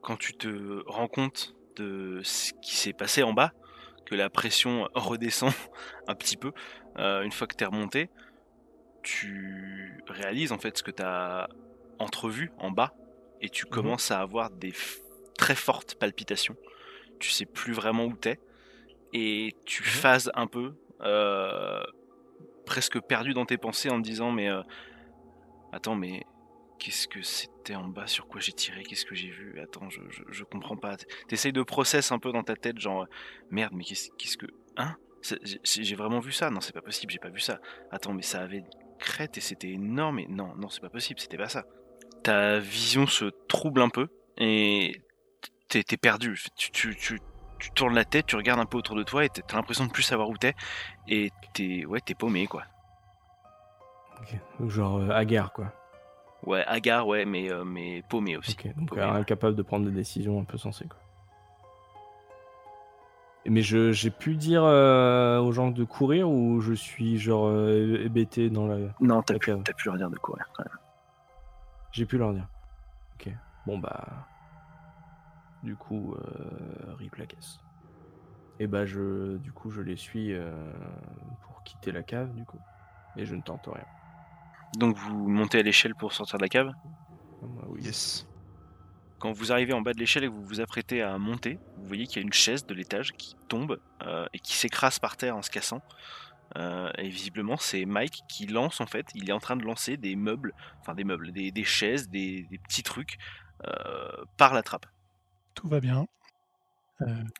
Quand 0.03 0.17
tu 0.17 0.35
te 0.35 0.83
rends 0.87 1.09
compte 1.09 1.55
de 1.77 2.21
ce 2.23 2.53
qui 2.63 2.77
s'est 2.77 2.93
passé 2.93 3.25
en 3.25 3.33
bas, 3.33 3.53
que 4.07 4.15
la 4.15 4.31
pression 4.31 4.87
redescend 4.95 5.53
un 6.07 6.15
petit 6.15 6.37
peu, 6.37 6.53
euh, 6.99 7.23
une 7.23 7.33
fois 7.33 7.47
que 7.49 7.57
t'es 7.57 7.65
remonté, 7.65 8.09
tu 9.09 10.05
réalises 10.07 10.53
en 10.53 10.59
fait 10.59 10.77
ce 10.77 10.83
que 10.83 10.91
t'as 10.91 11.49
entrevu 11.99 12.53
en 12.59 12.71
bas 12.71 12.93
et 13.41 13.49
tu 13.49 13.65
commences 13.65 14.11
à 14.11 14.21
avoir 14.21 14.51
des 14.51 14.75
très 15.39 15.55
fortes 15.55 15.95
palpitations. 15.95 16.57
Tu 17.19 17.31
sais 17.31 17.47
plus 17.47 17.73
vraiment 17.73 18.05
où 18.05 18.15
t'es 18.15 18.39
et 19.15 19.57
tu 19.65 19.83
phases 19.83 20.31
un 20.35 20.47
peu, 20.47 20.75
euh, 21.01 21.83
presque 22.67 23.01
perdu 23.01 23.33
dans 23.33 23.47
tes 23.47 23.57
pensées 23.57 23.89
en 23.89 23.97
te 23.97 24.07
disant 24.07 24.31
mais 24.31 24.51
euh, 24.51 24.61
attends 25.73 25.97
mais 25.97 26.23
qu'est-ce 26.79 27.09
que 27.09 27.23
c'était 27.23 27.77
en 27.77 27.89
bas? 27.89 28.07
Sur 28.07 28.27
quoi 28.29 28.43
j'ai 28.43 28.53
tiré? 28.53 28.83
Qu'est-ce 28.83 29.07
que 29.07 29.15
j'ai 29.15 29.31
vu? 29.31 29.59
Attends 29.59 29.89
je, 29.89 30.03
je, 30.11 30.23
je 30.31 30.45
comprends 30.45 30.77
pas. 30.77 30.99
T'essayes 31.29 31.55
de 31.55 31.63
process 31.63 32.13
un 32.13 32.19
peu 32.19 32.31
dans 32.31 32.43
ta 32.43 32.57
tête 32.57 32.79
genre 32.79 33.07
merde 33.51 33.73
mais 33.75 33.85
qu'est-ce 33.85 34.37
que 34.37 34.47
hein? 34.77 34.97
J'ai 35.65 35.97
vraiment 35.97 36.21
vu 36.21 36.31
ça? 36.31 36.51
Non 36.51 36.61
c'est 36.61 36.75
pas 36.75 36.83
possible 36.83 37.11
j'ai 37.11 37.19
pas 37.19 37.31
vu 37.31 37.41
ça. 37.41 37.59
Attends 37.91 38.13
mais 38.13 38.23
ça 38.23 38.43
avait 38.43 38.65
crête 38.99 39.39
et 39.39 39.41
c'était 39.41 39.71
énorme 39.71 40.19
et 40.19 40.27
non 40.29 40.55
non 40.57 40.69
c'est 40.69 40.81
pas 40.81 40.89
possible 40.91 41.21
c'était 41.21 41.37
pas 41.39 41.49
ça. 41.49 41.65
Ta 42.23 42.59
vision 42.59 43.07
se 43.07 43.27
trouble 43.49 43.81
un 43.81 43.89
peu 43.89 44.09
et 44.37 45.01
t'es 45.69 45.83
perdu. 45.97 46.41
Tu, 46.57 46.71
tu, 46.71 46.97
tu, 46.97 47.21
tu 47.59 47.71
tournes 47.73 47.95
la 47.95 48.05
tête 48.05 48.27
tu 48.27 48.37
regardes 48.37 48.61
un 48.61 48.67
peu 48.67 48.79
autour 48.79 48.97
de 48.97 49.03
toi 49.03 49.25
et 49.25 49.29
t'as 49.29 49.57
l'impression 49.57 49.87
de 49.87 49.91
plus 49.91 50.03
savoir 50.03 50.29
où 50.29 50.37
t'es 50.37 50.55
et 51.09 51.31
t'es 51.55 51.85
ouais 51.87 52.01
t'es 52.01 52.15
paumé 52.15 52.47
quoi. 52.47 52.65
Donc 54.59 54.71
genre 54.71 54.99
euh, 54.99 55.49
quoi. 55.55 55.73
ouais 56.45 56.65
hagard 56.67 57.07
ouais 57.07 57.25
mais 57.25 57.51
euh, 57.51 57.65
mais 57.65 58.03
paumé 58.09 58.37
aussi. 58.37 58.57
Ok, 58.59 58.75
donc 58.77 58.89
Paumé, 58.89 59.03
euh, 59.03 59.13
incapable 59.13 59.57
de 59.57 59.63
prendre 59.63 59.87
des 59.87 59.93
décisions 59.93 60.41
un 60.41 60.45
peu 60.45 60.59
sensées 60.59 60.87
quoi. 60.87 60.99
Mais 63.49 63.63
je 63.63 63.93
j'ai 63.93 64.11
pu 64.11 64.37
dire 64.37 64.63
euh, 64.65 65.41
aux 65.41 65.53
gens 65.53 65.71
de 65.71 65.85
courir 65.85 66.29
ou 66.31 66.61
je 66.61 66.75
suis 66.75 67.19
genre 67.19 67.47
euh, 67.47 67.99
hébété 68.05 68.51
dans 68.51 68.67
la. 68.67 68.77
Non, 69.01 69.23
t'as 69.23 69.39
t'as 69.39 69.73
plus 69.73 69.91
rien 69.91 70.11
de 70.11 70.19
courir 70.19 70.47
quand 70.53 70.65
même. 70.65 70.79
J'ai 71.93 72.05
pu 72.05 72.19
leur 72.19 72.35
dire. 72.35 72.47
Ok. 73.15 73.33
Bon 73.67 73.79
bah. 73.79 74.29
Du 75.63 75.77
coup, 75.77 76.15
euh, 76.15 76.95
rip 76.99 77.17
la 77.17 77.27
caisse. 77.27 77.59
Et 78.61 78.67
bah 78.67 78.87
je, 78.87 79.39
du 79.39 79.53
coup, 79.53 79.71
je 79.71 79.81
les 79.81 79.97
suis 79.97 80.35
euh, 80.35 80.53
pour 81.43 81.63
quitter 81.63 81.91
la 81.91 82.03
cave 82.03 82.35
du 82.35 82.45
coup. 82.45 82.61
Et 83.17 83.25
je 83.25 83.35
ne 83.35 83.41
tente 83.41 83.67
rien. 83.67 83.85
Donc 84.79 84.97
vous 84.97 85.29
montez 85.29 85.59
à 85.59 85.63
l'échelle 85.63 85.95
pour 85.95 86.13
sortir 86.13 86.39
de 86.39 86.43
la 86.43 86.49
cave? 86.49 86.71
Ah, 87.43 87.47
moi, 87.47 87.65
oui. 87.69 87.83
Yes. 87.83 88.27
Quand 89.19 89.33
vous 89.33 89.53
arrivez 89.53 89.73
en 89.73 89.81
bas 89.81 89.93
de 89.93 89.99
l'échelle 89.99 90.25
et 90.25 90.29
que 90.29 90.33
vous 90.33 90.45
vous 90.45 90.61
apprêtez 90.61 91.03
à 91.03 91.19
monter, 91.19 91.59
vous 91.77 91.87
voyez 91.87 92.07
qu'il 92.07 92.17
y 92.17 92.19
a 92.21 92.23
une 92.23 92.33
chaise 92.33 92.67
de 92.67 92.75
l'étage 92.75 93.13
qui 93.13 93.35
tombe 93.49 93.81
euh, 94.03 94.27
et 94.33 94.39
qui 94.39 94.55
s'écrase 94.55 94.99
par 94.99 95.17
terre 95.17 95.37
en 95.37 95.43
se 95.43 95.51
cassant. 95.51 95.83
Euh, 96.57 96.91
et 96.97 97.09
visiblement, 97.09 97.57
c'est 97.57 97.85
Mike 97.85 98.23
qui 98.29 98.47
lance 98.47 98.81
en 98.81 98.87
fait. 98.87 99.07
Il 99.15 99.29
est 99.29 99.33
en 99.33 99.41
train 99.41 99.57
de 99.57 99.65
lancer 99.65 99.97
des 99.97 100.15
meubles, 100.15 100.55
enfin 100.81 100.95
des 100.95 101.05
meubles, 101.05 101.33
des, 101.33 101.51
des 101.51 101.65
chaises, 101.65 102.09
des, 102.09 102.47
des 102.51 102.59
petits 102.59 102.85
trucs 102.85 103.19
euh, 103.67 104.25
par 104.37 104.55
la 104.55 104.63
trappe. 104.63 104.87
Tout 105.55 105.69
va 105.69 105.81
bien. 105.81 106.07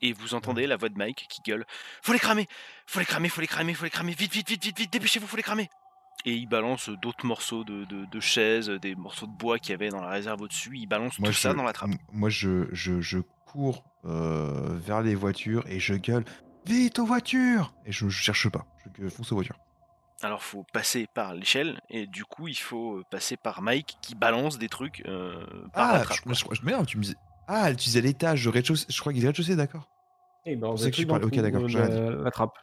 Et 0.01 0.13
vous 0.13 0.35
entendez 0.35 0.69
la 0.69 0.77
voix 0.77 0.89
de 0.89 0.97
Mike 0.97 1.27
qui 1.29 1.43
gueule 1.43 1.67
Faut 2.03 2.13
les 2.13 2.21
cramer 2.21 2.47
Faut 2.87 3.01
les 3.01 3.05
cramer, 3.05 3.29
faut 3.29 3.41
les 3.41 3.49
cramer, 3.49 3.75
faut 3.75 3.83
les 3.85 3.91
cramer 3.91 4.13
Vite, 4.13 4.33
vite, 4.33 4.49
vite, 4.49 4.63
vite, 4.63 4.79
vite, 4.79 4.93
dépêchez-vous, 4.93 5.27
faut 5.27 5.37
les 5.37 5.43
cramer 5.43 5.69
Et 6.25 6.35
il 6.37 6.47
balance 6.47 6.89
d'autres 6.91 7.27
morceaux 7.27 7.65
de, 7.65 7.85
de, 7.85 8.05
de 8.05 8.21
chaises, 8.21 8.71
des 8.71 8.95
morceaux 8.95 9.27
de 9.27 9.33
bois 9.33 9.59
qu'il 9.59 9.71
y 9.71 9.75
avait 9.75 9.89
dans 9.91 10.01
la 10.01 10.11
réserve 10.11 10.41
au-dessus. 10.43 10.73
Il 10.77 10.87
balance 10.87 11.19
Moi, 11.19 11.31
tout 11.31 11.35
ça 11.35 11.53
je- 11.53 11.55
dans 11.55 11.65
la 11.65 11.73
trappe. 11.73 11.97
Moi, 12.13 12.29
je, 12.31 12.67
je, 12.73 13.01
je 13.01 13.19
cours 13.45 13.85
euh, 14.05 14.79
vers 14.79 15.03
les 15.03 15.15
voitures 15.15 15.67
et 15.67 15.81
je 15.81 15.95
gueule 15.95 16.25
Vite 16.67 16.99
aux 16.99 17.07
voitures 17.07 17.73
Et 17.87 17.93
je, 17.93 18.09
je 18.09 18.23
cherche 18.23 18.49
pas, 18.51 18.67
je 18.99 19.09
fonce 19.09 19.33
aux 19.33 19.37
voitures. 19.37 19.59
Alors 20.23 20.43
faut 20.43 20.65
passer 20.73 21.07
par 21.13 21.35
l'échelle 21.35 21.81
et 21.89 22.07
du 22.07 22.25
coup 22.25 22.49
il 22.49 22.57
faut 22.59 23.03
passer 23.11 23.37
par 23.37 23.63
Mike 23.63 23.99
qui 24.03 24.15
balance 24.15 24.59
des 24.59 24.69
trucs 24.69 25.03
euh, 25.07 25.45
par 25.77 25.93
la 25.93 26.01
Ah, 26.01 26.01
trappe. 26.01 26.21
je, 26.27 26.33
je, 26.35 26.45
je- 26.55 26.63
merde, 26.65 26.87
tu 26.87 26.99
me 26.99 27.03
disais. 27.03 27.17
Ah, 27.47 27.71
tu 27.71 27.77
disais 27.87 28.01
l'étage, 28.01 28.45
le 28.45 28.51
rez-de-chaussée. 28.51 28.87
Je 28.89 29.01
crois 29.01 29.13
qu'il 29.13 29.23
est 29.25 29.27
rez-de-chaussée, 29.27 29.57
d'accord. 29.57 29.89
On 30.47 30.77
que 30.77 30.89
tu 30.91 31.07
ok, 31.11 31.39
d'accord, 31.41 31.65
euh, 31.77 31.89
la, 32.17 32.23
la 32.25 32.31
trappe. 32.31 32.55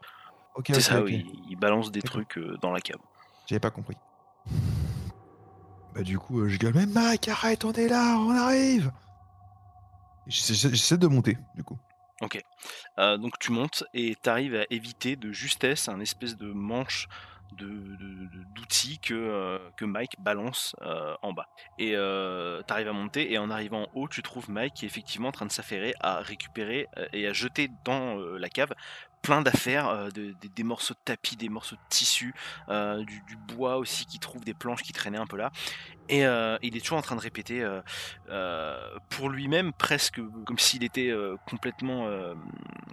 Ok, 0.55 0.71
C'est 0.71 0.81
ça, 0.81 1.01
ok. 1.01 1.03
oui, 1.03 1.41
il 1.49 1.55
balance 1.57 1.91
des 1.91 2.01
trucs 2.01 2.37
euh, 2.37 2.57
dans 2.61 2.71
la 2.71 2.81
cave. 2.81 2.99
J'avais 3.47 3.59
pas 3.59 3.71
compris. 3.71 3.97
Bah, 5.93 6.01
du 6.03 6.19
coup, 6.19 6.41
euh, 6.41 6.49
je 6.49 6.57
gueule 6.57 6.73
Mais 6.75 6.85
Mike, 6.85 7.27
arrête, 7.27 7.63
on 7.63 7.71
est 7.71 7.87
là, 7.87 8.17
on 8.19 8.31
arrive 8.31 8.91
J'essaie 10.27 10.97
de 10.97 11.07
monter, 11.07 11.37
du 11.55 11.63
coup. 11.63 11.77
Euh, 12.97 13.17
donc 13.17 13.37
tu 13.39 13.51
montes 13.51 13.83
et 13.93 14.15
tu 14.21 14.29
arrives 14.29 14.55
à 14.55 14.65
éviter 14.69 15.15
de 15.15 15.31
justesse 15.31 15.87
un 15.89 15.99
espèce 15.99 16.35
de 16.37 16.51
manche 16.51 17.07
de, 17.51 17.67
de- 17.67 18.25
de- 18.27 18.43
d'outils 18.55 18.99
que, 18.99 19.13
euh, 19.13 19.59
que 19.77 19.85
Mike 19.85 20.15
balance 20.19 20.75
euh, 20.81 21.15
en 21.21 21.33
bas. 21.33 21.45
Et 21.77 21.91
tu 21.91 22.73
arrives 22.73 22.87
à 22.87 22.93
monter 22.93 23.31
et 23.31 23.37
en 23.37 23.49
arrivant 23.51 23.83
en 23.83 23.87
haut, 23.93 24.07
tu 24.07 24.23
trouves 24.23 24.49
Mike 24.49 24.73
qui 24.73 24.85
est 24.85 24.87
effectivement 24.87 25.27
en 25.27 25.31
train 25.31 25.45
de 25.45 25.51
s'affairer 25.51 25.93
à 25.99 26.19
récupérer 26.21 26.87
euh, 26.97 27.05
et 27.13 27.27
à 27.27 27.33
jeter 27.33 27.69
dans 27.83 28.17
euh, 28.17 28.37
la 28.37 28.49
cave 28.49 28.73
plein 29.25 29.41
d'affaires, 29.41 29.87
euh, 29.87 30.09
de- 30.11 30.35
des- 30.55 30.63
morceaux 30.63 30.93
de 30.93 30.99
tapis, 31.03 31.35
des 31.35 31.49
morceaux 31.49 31.75
de 31.75 31.81
tissu, 31.89 32.33
euh, 32.69 33.03
du, 33.03 33.37
bois 33.47 33.77
aussi 33.77 34.05
qui 34.05 34.19
trouve 34.19 34.43
des 34.45 34.53
planches 34.53 34.83
qui 34.83 34.93
traînaient 34.93 35.17
un 35.17 35.25
peu 35.25 35.37
là. 35.37 35.51
Et 36.09 36.25
euh, 36.25 36.57
il 36.61 36.77
est 36.77 36.79
toujours 36.81 36.99
en 36.99 37.01
train 37.01 37.15
de 37.15 37.21
répéter 37.21 37.67
pour 39.09 39.29
lui-même 39.29 39.73
presque 39.73 40.21
comme 40.45 40.59
s'il 40.59 40.83
était 40.83 41.11
complètement 41.47 42.07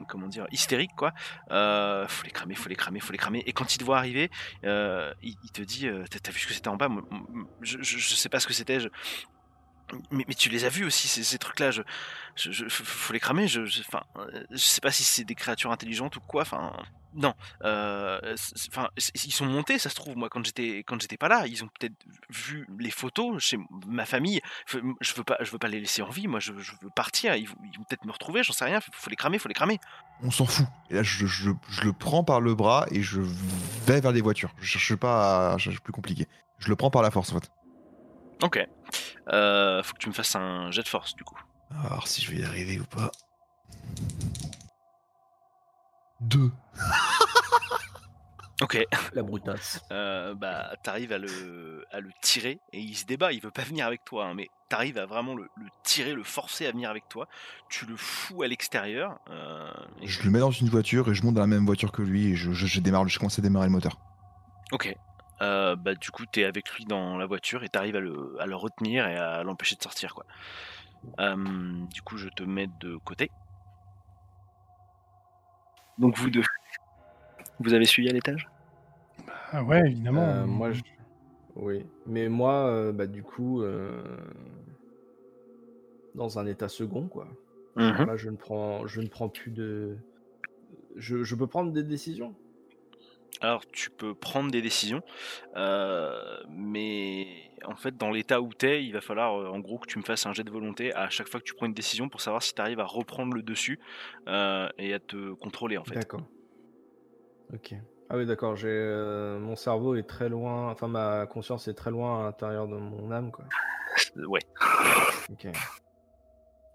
comment 0.09 0.29
dire 0.29 0.47
hystérique 0.51 0.93
quoi. 0.97 1.13
Faut 1.51 2.25
les 2.25 2.31
cramer, 2.31 2.55
faut 2.55 2.69
les 2.69 2.77
cramer, 2.77 3.01
faut 3.01 3.13
les 3.13 3.19
cramer. 3.19 3.43
Et 3.47 3.53
quand 3.53 3.75
il 3.75 3.79
te 3.79 3.85
voit 3.85 3.99
arriver, 3.99 4.31
il, 4.63 5.51
te 5.53 5.63
dit 5.63 5.89
t'as 6.23 6.31
vu 6.31 6.39
ce 6.39 6.47
que 6.47 6.55
c'était 6.55 6.69
en 6.69 6.77
bas? 6.77 6.89
Je, 7.61 7.83
sais 7.83 8.29
pas 8.31 8.41
ce 8.41 8.47
que 8.47 8.55
c'était. 8.55 8.79
Mais, 10.11 10.25
tu 10.35 10.49
les 10.49 10.65
as 10.65 10.69
vus 10.69 10.85
aussi 10.85 11.09
ces, 11.09 11.39
trucs-là. 11.39 11.71
Je, 11.71 11.83
je, 12.37 12.51
je- 12.51 12.69
faut- 12.69 13.13
les 13.13 13.21
cramer. 13.21 13.47
Je, 13.49 13.65
je, 13.67 13.81
enfin, 13.81 14.03
euh, 14.17 14.45
je 14.51 14.57
sais 14.57 14.81
pas 14.81 14.91
si 14.91 15.05
c'est 15.05 15.25
des 15.25 15.35
créatures 15.35 15.71
intelligentes 15.73 16.17
ou 16.17 16.21
quoi. 16.21 16.43
Enfin, 16.43 16.73
non. 17.15 17.35
Euh, 17.63 18.19
ils 19.25 19.33
sont 19.33 19.45
montés, 19.47 19.79
ça 19.79 19.91
se 19.91 19.95
trouve. 19.95 20.17
Moi, 20.17 20.29
quand 20.31 20.45
j'étais 20.45 20.79
quand 20.79 21.01
j'étais 21.01 21.17
pas 21.19 21.29
là, 21.29 21.47
ils 21.47 21.63
ont 21.63 21.69
peut-être 21.79 21.95
vu 22.31 22.67
les 22.79 22.91
photos 22.91 23.43
chez 23.43 23.59
ma 23.87 24.07
famille. 24.07 24.41
Je 24.67 24.79
veux 25.15 25.25
pas, 25.25 25.37
je 25.41 25.51
veux 25.51 25.59
pas 25.59 25.69
les 25.69 25.81
laisser 25.81 26.01
en 26.03 26.09
vie. 26.11 26.27
Moi, 26.27 26.41
je, 26.41 26.53
je 26.59 26.73
veux 26.83 26.91
partir. 26.95 27.35
Ils, 27.37 27.49
vont 27.49 27.55
peut-être 27.89 28.05
me 28.07 28.13
retrouver. 28.13 28.43
J'en 28.43 28.53
sais 28.55 28.65
rien. 28.65 28.81
Faut, 28.81 29.11
les 29.11 29.17
cramer. 29.17 29.39
Faut 29.39 29.49
les 29.49 29.55
cramer. 29.55 29.79
On 30.23 30.31
s'en 30.31 30.47
fout. 30.47 30.67
Et 30.91 30.95
là, 30.95 31.03
je, 31.03 31.27
je- 31.27 31.51
je 31.69 31.83
le 31.83 31.93
prends 31.93 32.25
par 32.25 32.41
le 32.41 32.55
bras 32.55 32.87
et 32.91 33.03
je 33.03 33.21
vais 33.87 34.01
vers 34.01 34.13
les 34.13 34.23
voitures. 34.23 34.55
Je 34.61 34.67
cherche 34.79 34.97
pas 34.97 35.53
à 35.53 35.59
chercher 35.59 35.79
plus 35.81 35.93
compliqué. 35.93 36.27
Je 36.59 36.69
le 36.69 36.77
prends 36.77 36.91
par 36.91 37.03
la 37.03 37.11
force, 37.11 37.33
en 37.33 37.41
fait. 37.41 37.51
Ok. 38.43 38.59
Euh, 39.29 39.83
faut 39.83 39.93
que 39.95 39.99
tu 39.99 40.09
me 40.09 40.15
fasses 40.15 40.35
un 40.37 40.71
jet 40.71 40.83
de 40.83 40.89
force 40.89 41.15
du 41.15 41.25
coup. 41.25 41.39
Alors, 41.85 42.07
si 42.09 42.21
je 42.23 42.31
vais 42.31 42.39
y 42.39 42.45
arriver 42.45 42.79
ou 42.81 42.85
pas. 42.85 43.11
Deux. 46.21 46.51
Ok. 48.61 48.79
La 49.15 49.23
brutasse. 49.25 49.81
Euh, 49.91 50.35
bah, 50.37 50.73
t'arrives 50.85 51.11
à 51.13 51.19
le, 51.19 51.85
à 51.91 51.99
le 51.99 52.11
tirer 52.21 52.61
et 52.73 52.79
il 52.79 52.95
se 52.95 53.05
débat. 53.05 53.33
Il 53.33 53.41
veut 53.41 53.51
pas 53.51 53.63
venir 53.65 53.87
avec 53.89 54.05
toi, 54.05 54.27
hein, 54.27 54.35
mais 54.35 54.51
t'arrives 54.69 54.99
à 54.99 55.07
vraiment 55.07 55.35
le, 55.35 55.49
le 55.57 55.67
tirer, 55.83 56.15
le 56.15 56.23
forcer 56.23 56.67
à 56.67 56.71
venir 56.71 56.89
avec 56.89 57.09
toi. 57.09 57.27
Tu 57.71 57.87
le 57.87 57.97
fous 57.97 58.43
à 58.43 58.47
l'extérieur. 58.47 59.19
euh, 59.31 59.69
et- 60.01 60.07
Je 60.07 60.23
le 60.23 60.31
mets 60.31 60.39
dans 60.39 60.53
une 60.53 60.69
voiture 60.69 61.09
et 61.11 61.15
je 61.15 61.25
monte 61.25 61.35
dans 61.35 61.41
la 61.41 61.49
même 61.49 61.67
voiture 61.67 61.91
que 61.91 62.03
lui 62.03 62.27
et 62.29 62.37
je, 62.37 62.53
je, 62.53 62.67
je 62.67 62.79
démarre, 62.79 63.09
je 63.09 63.19
commence 63.19 63.37
à 63.37 63.43
démarrer 63.43 63.67
le 63.67 63.73
moteur. 63.73 63.99
Ok. 64.71 64.95
Euh, 65.43 65.75
bah, 65.77 65.95
du 65.95 66.11
coup, 66.11 66.25
t'es 66.25 66.45
avec 66.45 66.71
lui 66.71 66.85
dans 66.85 67.17
la 67.17 67.27
voiture 67.27 67.65
et 67.65 67.69
t'arrives 67.69 67.97
à 67.97 68.01
le, 68.01 68.37
à 68.39 68.47
le 68.47 68.55
retenir 68.55 69.07
et 69.09 69.17
à 69.17 69.43
l'empêcher 69.43 69.77
de 69.77 69.83
sortir, 69.83 70.15
quoi. 70.15 70.25
Euh, 71.19 71.85
du 71.93 72.01
coup, 72.03 72.17
je 72.17 72.29
te 72.29 72.45
mets 72.45 72.69
de 72.81 72.97
côté. 72.99 73.31
Donc, 75.99 76.17
vous 76.17 76.31
deux. 76.31 76.43
Vous 77.59 77.75
avez 77.75 77.87
suivi 77.87 78.09
à 78.09 78.13
l'étage? 78.13 78.49
Ah 79.51 79.65
ouais, 79.65 79.81
évidemment. 79.81 80.23
Euh, 80.23 80.47
moi, 80.47 80.73
je... 80.73 80.83
oui. 81.57 81.85
Mais 82.07 82.29
moi, 82.29 82.69
euh, 82.69 82.93
bah, 82.93 83.07
du 83.07 83.23
coup, 83.23 83.63
euh, 83.63 84.03
dans 86.15 86.39
un 86.39 86.47
état 86.47 86.69
second, 86.69 87.09
quoi. 87.09 87.27
Mhm. 87.77 88.07
Là, 88.07 88.17
je 88.17 88.31
ne 88.31 88.37
prends, 88.37 88.87
je 88.87 89.01
ne 89.01 89.09
prends 89.09 89.29
plus 89.29 89.51
de. 89.51 89.97
Je, 90.97 91.25
je 91.25 91.35
peux 91.35 91.47
prendre 91.47 91.73
des 91.73 91.83
décisions. 91.83 92.35
Alors, 93.41 93.67
tu 93.67 93.91
peux 93.91 94.15
prendre 94.15 94.51
des 94.51 94.63
décisions, 94.63 95.03
euh, 95.57 96.37
mais 96.49 97.51
en 97.65 97.75
fait, 97.75 97.97
dans 97.97 98.11
l'état 98.11 98.41
où 98.41 98.53
t'es, 98.53 98.85
il 98.85 98.93
va 98.93 99.01
falloir 99.01 99.35
euh, 99.35 99.49
en 99.49 99.59
gros 99.59 99.79
que 99.79 99.87
tu 99.87 99.99
me 99.99 100.05
fasses 100.05 100.27
un 100.27 100.33
jet 100.33 100.45
de 100.45 100.51
volonté 100.51 100.95
à 100.95 101.09
chaque 101.09 101.29
fois 101.29 101.41
que 101.41 101.45
tu 101.45 101.55
prends 101.55 101.67
une 101.67 101.75
décision 101.75 102.09
pour 102.09 102.21
savoir 102.21 102.43
si 102.43 102.55
tu 102.55 102.61
arrives 102.61 102.81
à 102.81 102.85
reprendre 102.85 103.35
le 103.35 103.43
dessus 103.43 103.81
euh, 104.29 104.69
et 104.79 104.95
à 104.95 105.01
te 105.01 105.33
contrôler 105.35 105.79
en 105.79 105.85
fait. 105.85 105.95
D'accord. 105.95 106.23
Ok. 107.53 107.75
Ah 108.11 108.17
oui, 108.17 108.27
d'accord. 108.27 108.57
J'ai 108.57 108.69
mon 109.41 109.57
cerveau 109.57 109.97
est 109.97 110.07
très 110.07 110.29
loin. 110.29 110.71
Enfin, 110.71 110.87
ma 110.87 111.27
conscience 111.27 111.67
est 111.67 111.75
très 111.75 111.91
loin 111.91 112.21
à 112.21 112.25
l'intérieur 112.25 112.69
de 112.69 112.77
mon 112.77 113.11
âme, 113.11 113.33
quoi. 113.33 113.47
Ouais. 114.29 114.41
Ok. 115.31 115.49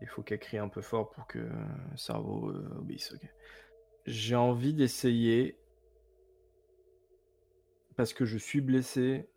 Il 0.01 0.07
faut 0.07 0.21
qu'elle 0.21 0.39
crie 0.39 0.57
un 0.57 0.67
peu 0.67 0.81
fort 0.81 1.11
pour 1.11 1.27
que 1.27 1.39
le 1.39 1.97
cerveau 1.97 2.51
obéisse. 2.77 3.13
Ok. 3.13 3.29
J'ai 4.05 4.35
envie 4.35 4.73
d'essayer 4.73 5.57
parce 7.97 8.13
que 8.13 8.25
je 8.25 8.37
suis 8.37 8.61
blessé, 8.61 9.27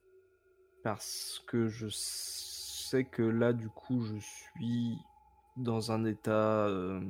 parce 0.84 1.42
que 1.46 1.66
je 1.68 1.88
sais 1.90 3.04
que 3.04 3.22
là, 3.22 3.52
du 3.52 3.68
coup, 3.68 4.02
je 4.04 4.16
suis 4.18 4.96
dans 5.56 5.90
un 5.92 6.04
état 6.04 6.66
euh, 6.66 7.00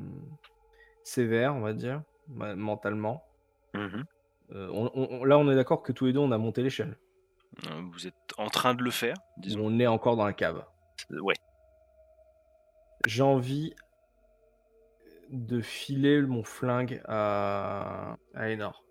sévère, 1.04 1.54
on 1.54 1.60
va 1.60 1.72
dire, 1.72 2.02
mentalement. 2.28 3.22
Mhm. 3.74 4.04
Euh, 4.52 4.68
on- 4.72 4.90
on- 4.94 5.24
là, 5.24 5.38
on 5.38 5.50
est 5.50 5.54
d'accord 5.54 5.82
que 5.82 5.92
tous 5.92 6.06
les 6.06 6.12
deux, 6.12 6.18
on 6.20 6.32
a 6.32 6.38
monté 6.38 6.62
l'échelle. 6.62 6.96
Euh, 7.66 7.82
Vous 7.92 8.06
êtes 8.06 8.14
en 8.38 8.48
train 8.48 8.74
de 8.74 8.82
le 8.82 8.90
faire, 8.90 9.14
disons? 9.36 9.60
On 9.62 9.78
est 9.78 9.86
encore 9.86 10.16
dans 10.16 10.24
la 10.24 10.32
cave. 10.32 10.64
Ouais. 11.10 11.34
J'ai 13.06 13.22
envie 13.22 13.74
de 15.30 15.60
filer 15.60 16.20
mon 16.22 16.42
flingue 16.42 17.00
à, 17.06 18.16
à 18.34 18.48
Enor. 18.52 18.84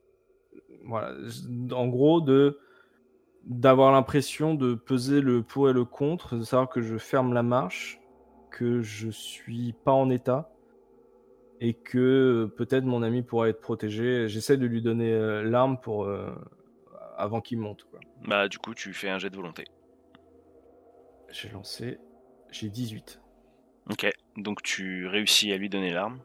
Voilà. 0.85 1.15
En 1.71 1.87
gros, 1.87 2.21
de 2.21 2.59
d'avoir 3.45 3.91
l'impression 3.91 4.53
de 4.53 4.75
peser 4.75 5.21
le 5.21 5.41
pour 5.41 5.69
et 5.69 5.73
le 5.73 5.85
contre, 5.85 6.35
de 6.35 6.43
savoir 6.43 6.69
que 6.69 6.81
je 6.81 6.97
ferme 6.97 7.33
la 7.33 7.43
marche, 7.43 7.99
que 8.51 8.81
je 8.81 9.09
suis 9.09 9.73
pas 9.73 9.93
en 9.93 10.09
état 10.09 10.51
et 11.61 11.73
que 11.73 12.51
peut-être 12.57 12.85
mon 12.85 13.01
ami 13.03 13.21
pourra 13.21 13.49
être 13.49 13.61
protégé. 13.61 14.27
J'essaie 14.27 14.57
de 14.57 14.65
lui 14.65 14.81
donner 14.81 15.11
euh, 15.11 15.43
l'arme 15.43 15.79
pour 15.79 16.05
euh, 16.05 16.29
avant 17.17 17.41
qu'il 17.41 17.59
monte. 17.59 17.83
quoi. 17.89 17.99
Bah, 18.27 18.47
du 18.47 18.57
coup, 18.59 18.73
tu 18.73 18.93
fais 18.93 19.09
un 19.09 19.17
jet 19.17 19.29
de 19.29 19.35
volonté. 19.35 19.65
J'ai 21.31 21.49
lancé, 21.49 21.99
j'ai 22.51 22.69
18. 22.69 23.21
Ok. 23.91 24.09
Donc, 24.37 24.61
tu 24.63 25.07
réussis 25.07 25.51
à 25.51 25.57
lui 25.57 25.69
donner 25.69 25.91
l'arme. 25.91 26.19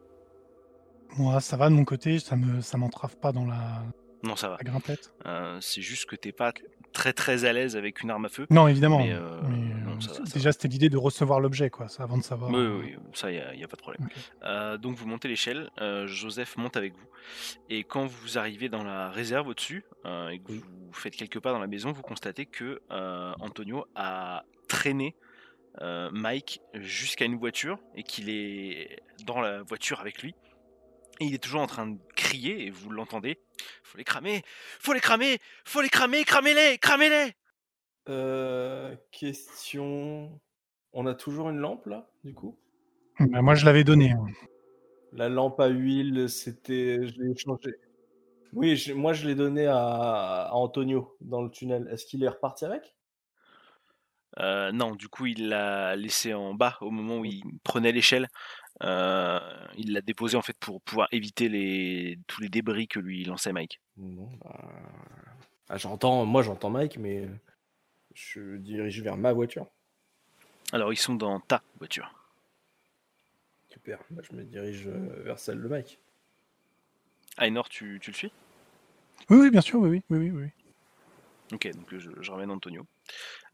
Moi, 1.16 1.41
ça 1.41 1.57
va 1.57 1.68
de 1.68 1.74
mon 1.74 1.84
côté, 1.84 2.18
ça 2.18 2.36
me, 2.36 2.60
ça 2.60 2.76
m'entrave 2.78 3.16
pas 3.16 3.33
dans 3.33 3.44
la, 3.44 3.83
Non, 4.25 4.36
ça 4.36 4.49
va. 4.49 4.57
la 4.59 4.65
grimpette. 4.65 5.12
Euh, 5.27 5.59
c'est 5.61 5.83
juste 5.83 6.07
que 6.07 6.17
t'es 6.17 6.33
pas 6.33 6.53
très 6.94 7.12
très 7.12 7.44
à 7.44 7.53
l'aise 7.53 7.77
avec 7.77 8.03
une 8.03 8.11
arme 8.11 8.25
à 8.25 8.28
feu. 8.31 8.47
Non, 8.49 8.69
évidemment. 8.69 8.99
Mais, 8.99 9.12
euh, 9.12 9.41
Mais, 9.49 9.75
non, 9.85 10.01
ça 10.01 10.12
va, 10.12 10.27
ça 10.27 10.33
déjà, 10.33 10.53
c'était 10.53 10.69
l'idée 10.69 10.89
de 10.89 10.97
recevoir 10.97 11.41
l'objet, 11.41 11.69
quoi, 11.69 11.89
ça, 11.89 12.05
avant 12.05 12.17
de 12.17 12.23
savoir. 12.23 12.51
Oui, 12.51 12.57
euh, 12.57 12.81
oui, 12.81 12.97
ça, 13.12 13.31
il 13.31 13.57
n'y 13.57 13.65
a, 13.65 13.69
pas 13.69 13.77
de 13.77 13.83
problème. 13.83 14.09
Euh, 14.44 14.78
donc 14.78 14.97
vous 14.97 15.07
montez 15.07 15.28
l'échelle, 15.28 15.70
Joseph 16.07 16.57
monte 16.57 16.78
avec 16.78 16.94
vous, 16.94 17.07
et 17.69 17.85
quand 17.85 18.07
vous 18.07 18.39
arrivez 18.39 18.70
dans 18.70 18.85
la 18.85 19.11
réserve 19.11 19.49
au-dessus, 19.49 19.85
et 20.07 20.39
que 20.39 20.53
vous 20.53 20.93
faites 20.93 21.17
quelques 21.17 21.41
pas 21.41 21.53
dans 21.53 21.59
la 21.59 21.67
maison, 21.67 21.93
vous 21.93 22.03
constatez 22.03 22.47
que 22.47 22.81
Antonio 23.41 23.85
a 23.94 24.44
traîné 24.69 25.17
Mike 25.83 26.61
jusqu'à 26.75 27.25
une 27.25 27.36
voiture, 27.36 27.78
et 27.97 28.05
qu'il 28.05 28.31
est 28.31 29.03
dans 29.27 29.41
la 29.41 29.62
voiture 29.62 30.01
avec 30.01 30.23
lui. 30.23 30.35
Et 31.20 31.26
il 31.26 31.34
est 31.34 31.39
toujours 31.43 31.60
en 31.60 31.67
train 31.67 31.86
de 31.86 31.99
crier, 32.17 32.67
et 32.67 32.70
vous 32.70 32.91
l'entendez. 32.91 33.39
Faut 33.84 33.99
les 33.99 34.05
cramer, 34.05 34.43
faut 34.81 34.93
les 34.93 35.01
cramer, 35.01 35.39
faut 35.65 35.81
les 35.81 35.89
cramer, 35.89 36.25
cramez-les, 36.25 36.78
cramez-les 36.78 37.33
Euh, 38.09 38.94
question. 39.12 40.41
On 40.93 41.07
a 41.07 41.15
toujours 41.15 41.51
une 41.51 41.59
lampe 41.59 41.86
là, 41.86 42.10
du 42.25 42.34
coup? 42.34 42.59
Bah, 43.20 43.43
moi, 43.43 43.55
je 43.55 43.65
l'avais 43.65 43.84
donné. 43.84 44.10
hein. 44.10 44.25
La 45.12 45.28
lampe 45.28 45.60
à 45.60 45.68
huile, 45.68 46.28
c'était. 46.28 47.07
Je 47.07 47.20
l'ai 47.23 47.36
changé. 47.36 47.76
Oui, 48.52 48.76
je- 48.76 48.93
moi 48.93 49.12
je 49.12 49.26
l'ai 49.26 49.34
donné 49.36 49.67
à... 49.67 49.76
à 50.49 50.52
Antonio 50.52 51.17
dans 51.20 51.43
le 51.43 51.51
tunnel. 51.51 51.89
Est-ce 51.93 52.07
qu'il 52.07 52.23
est 52.25 52.28
reparti 52.28 52.65
avec? 52.65 52.94
Euh, 54.41 54.73
non, 54.73 54.97
du 54.97 55.09
coup, 55.09 55.26
il 55.26 55.49
l'a 55.49 55.94
laissé 55.94 56.34
en 56.34 56.55
bas 56.55 56.76
au 56.81 56.91
moment 56.91 57.18
où 57.18 57.25
il 57.25 57.43
prenait 57.62 57.93
l'échelle. 57.93 58.28
Euh, 58.83 59.41
il 59.77 59.93
l'a 59.93 60.01
déposé 60.01 60.36
en 60.36 60.43
fait 60.43 60.57
pour 60.59 60.81
pouvoir 60.81 61.09
éviter 61.12 61.49
les, 61.49 62.19
tous 62.27 62.41
les 62.41 62.49
débris 62.49 62.89
que 62.89 62.99
lui 62.99 63.25
lançait 63.25 63.53
Mike. 63.53 63.81
Bah. 63.97 64.70
Ah, 65.69 65.78
j'entends, 65.78 66.27
moi 66.27 66.43
j'entends 66.43 66.70
Mike, 66.70 66.99
mais 66.99 67.28
je 68.15 68.57
dirige 68.57 69.01
vers 69.03 69.17
ma 69.17 69.33
voiture. 69.33 69.67
Alors, 70.73 70.93
ils 70.93 70.97
sont 70.97 71.15
dans 71.15 71.41
ta 71.41 71.62
voiture. 71.78 72.12
Super, 73.70 74.01
Bah, 74.11 74.23
je 74.28 74.36
me 74.36 74.44
dirige 74.44 74.86
euh, 74.86 75.23
vers 75.23 75.39
celle 75.39 75.62
de 75.62 75.69
Mike. 75.69 75.99
Ainor, 77.39 77.69
tu, 77.69 77.99
tu 78.01 78.11
le 78.11 78.17
suis? 78.17 78.33
Oui, 79.31 79.39
oui, 79.39 79.51
bien 79.51 79.61
sûr, 79.61 79.81
oui, 79.81 79.89
oui, 79.89 80.03
oui, 80.11 80.31
oui, 80.31 80.43
oui. 80.43 80.49
Ok, 81.53 81.70
donc 81.75 81.86
je, 81.97 82.11
je 82.20 82.31
ramène 82.31 82.51
Antonio. 82.51 82.86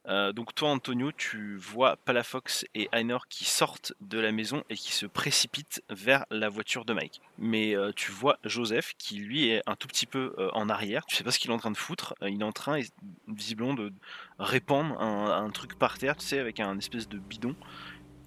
Euh, 0.08 0.32
donc 0.32 0.54
toi, 0.54 0.70
Antonio, 0.70 1.12
tu 1.12 1.56
vois 1.56 1.96
Palafox 1.96 2.64
et 2.74 2.88
Ainor 2.92 3.28
qui 3.28 3.44
sortent 3.44 3.92
de 4.00 4.18
la 4.18 4.32
maison 4.32 4.64
et 4.70 4.74
qui 4.74 4.92
se 4.92 5.06
précipitent 5.06 5.82
vers 5.90 6.24
la 6.30 6.48
voiture 6.48 6.84
de 6.84 6.94
Mike. 6.94 7.20
Mais 7.38 7.76
euh, 7.76 7.92
tu 7.94 8.10
vois 8.10 8.38
Joseph 8.44 8.94
qui, 8.96 9.16
lui, 9.16 9.48
est 9.48 9.62
un 9.66 9.76
tout 9.76 9.88
petit 9.88 10.06
peu 10.06 10.34
euh, 10.38 10.50
en 10.52 10.68
arrière. 10.68 11.04
Tu 11.06 11.16
sais 11.16 11.24
pas 11.24 11.30
ce 11.30 11.38
qu'il 11.38 11.50
est 11.50 11.54
en 11.54 11.58
train 11.58 11.70
de 11.70 11.76
foutre. 11.76 12.14
Il 12.22 12.40
est 12.40 12.44
en 12.44 12.52
train, 12.52 12.80
visiblement, 13.28 13.74
de 13.74 13.92
répandre 14.38 15.00
un, 15.00 15.50
truc 15.50 15.78
par 15.78 15.98
terre, 15.98 16.16
tu 16.16 16.24
sais, 16.24 16.38
avec 16.38 16.60
un 16.60 16.78
espèce 16.78 17.08
de 17.08 17.18
bidon. 17.18 17.54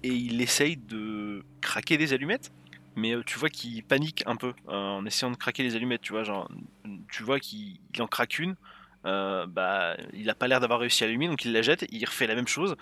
Et 0.02 0.10
il 0.10 0.40
essaye 0.42 0.76
de 0.76 1.42
craquer 1.60 1.96
des 1.96 2.12
allumettes. 2.12 2.52
mais 2.96 3.14
tu 3.26 3.38
vois 3.38 3.48
qu'il 3.48 3.82
panique 3.82 4.22
un 4.26 4.36
peu 4.36 4.52
en 4.68 5.04
essayant 5.06 5.30
de 5.30 5.36
craquer 5.36 5.62
les 5.62 5.74
allumettes. 5.74 6.02
Tu 6.02 6.12
vois, 6.12 6.22
genre, 6.22 6.48
tu 7.10 7.22
vois 7.22 7.40
qu'il 7.40 7.78
il 7.94 8.02
en 8.02 8.06
craque 8.06 8.38
une. 8.38 8.54
Euh, 9.04 9.46
bah, 9.46 9.96
il 10.12 10.28
a 10.30 10.34
pas 10.34 10.48
l'air 10.48 10.60
d'avoir 10.60 10.80
réussi 10.80 11.04
à 11.04 11.06
allumer, 11.06 11.28
donc 11.28 11.44
il 11.44 11.52
la 11.52 11.62
jette. 11.62 11.86
Il 11.90 12.04
refait 12.04 12.26
la 12.26 12.34
même 12.34 12.48
chose. 12.48 12.76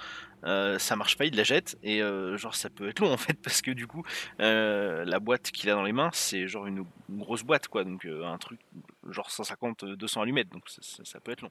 Euh, 0.44 0.78
ça 0.78 0.96
marche 0.96 1.16
pas, 1.16 1.24
il 1.24 1.36
la 1.36 1.44
jette. 1.44 1.78
Et 1.82 2.02
euh, 2.02 2.36
genre, 2.36 2.54
ça 2.54 2.70
peut 2.70 2.88
être 2.88 3.00
long 3.00 3.10
en 3.12 3.16
fait, 3.16 3.34
parce 3.42 3.62
que 3.62 3.70
du 3.70 3.86
coup, 3.86 4.02
euh, 4.40 5.04
la 5.04 5.20
boîte 5.20 5.50
qu'il 5.50 5.70
a 5.70 5.74
dans 5.74 5.82
les 5.84 5.92
mains, 5.92 6.10
c'est 6.12 6.46
genre 6.48 6.66
une, 6.66 6.84
une 7.08 7.18
grosse 7.18 7.42
boîte, 7.42 7.68
quoi. 7.68 7.84
Donc 7.84 8.04
un 8.06 8.38
truc 8.38 8.60
genre 9.08 9.30
150, 9.30 9.84
200 9.84 10.22
allumettes. 10.22 10.48
Donc 10.50 10.68
ça, 10.68 10.80
ça- 10.82 11.04
ça 11.04 11.20
peut 11.20 11.32
être 11.32 11.42
long. 11.42 11.50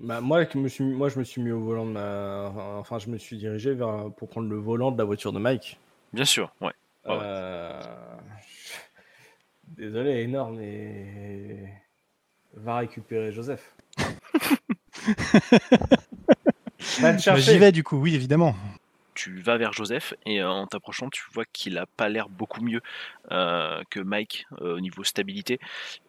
Bah, 0.00 0.22
moi, 0.22 0.44
je 0.50 0.56
me 0.58 0.68
suis, 0.68 0.82
moi, 0.84 1.10
je 1.10 1.18
me 1.18 1.24
suis 1.24 1.42
mis 1.42 1.50
au 1.50 1.60
volant 1.60 1.84
de 1.84 1.90
ma. 1.92 2.46
Enfin, 2.78 2.98
je 2.98 3.10
me 3.10 3.18
suis 3.18 3.36
dirigé 3.36 3.74
vers, 3.74 4.10
pour 4.16 4.30
prendre 4.30 4.48
le 4.48 4.56
volant 4.56 4.90
de 4.92 4.96
la 4.98 5.04
voiture 5.04 5.30
de 5.32 5.38
Mike. 5.38 5.78
Bien 6.14 6.24
sûr, 6.24 6.52
ouais. 6.62 6.72
Ouais, 7.06 7.16
ouais. 7.16 7.18
Désolé, 9.68 10.22
énorme, 10.22 10.56
mais. 10.56 11.82
Va 12.54 12.78
récupérer 12.78 13.32
Joseph. 13.32 13.74
Va 17.00 17.10
le 17.12 17.16
Bah, 17.16 17.18
chercher. 17.18 17.42
J'y 17.52 17.58
vais 17.58 17.72
du 17.72 17.84
coup, 17.84 17.96
oui, 17.98 18.14
évidemment. 18.14 18.54
tu 19.14 19.40
vas 19.40 19.56
vers 19.58 19.72
Joseph 19.72 20.14
et 20.24 20.40
euh, 20.40 20.48
en 20.48 20.66
t'approchant, 20.66 21.10
tu 21.10 21.22
vois 21.32 21.44
qu'il 21.52 21.76
a 21.78 21.84
pas 21.86 22.08
l'air 22.08 22.28
beaucoup 22.30 22.62
mieux 22.62 22.80
euh, 23.30 23.82
que 23.90 24.00
Mike 24.00 24.46
euh, 24.62 24.76
au 24.76 24.80
niveau 24.80 25.04
stabilité. 25.04 25.58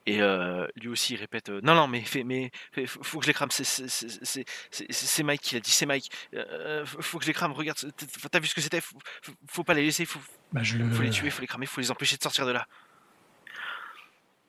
Et 0.05 0.21
euh, 0.21 0.65
lui 0.77 0.87
aussi, 0.87 1.13
il 1.13 1.17
répète 1.17 1.49
euh, 1.49 1.59
Non, 1.61 1.75
non, 1.75 1.87
mais, 1.87 2.01
fais, 2.01 2.23
mais 2.23 2.51
fais- 2.71 2.87
faut, 2.87 3.19
que 3.19 3.25
je 3.25 3.27
les 3.29 3.33
crame. 3.33 3.49
C'est- 3.51 5.23
Mike 5.23 5.41
qui 5.41 5.55
l'a 5.55 5.61
dit, 5.61 5.71
c'est 5.71 5.85
Mike. 5.85 6.09
Euh, 6.33 6.85
faut 6.85 7.17
que 7.19 7.25
je 7.25 7.29
les 7.29 7.33
crame. 7.33 7.51
Regarde, 7.51 7.77
t'as 8.31 8.39
vu 8.39 8.47
ce 8.47 8.55
que 8.55 8.61
c'était? 8.61 8.81
Faut, 8.81 8.97
faut- 9.21 9.33
faut 9.47 9.63
pas 9.63 9.73
les 9.73 9.83
laisser. 9.83 10.05
Faut, 10.05 10.19
Bah, 10.53 10.63
je, 10.63 10.77
le, 10.77 10.89
faut 10.89 11.03
les 11.03 11.09
tuer, 11.09 11.29
faut 11.29 11.41
les 11.41 11.47
cramer, 11.47 11.65
faut 11.65 11.81
les 11.81 11.91
empêcher 11.91 12.17
de 12.17 12.23
sortir 12.23 12.45
de 12.45 12.51
là. 12.51 12.65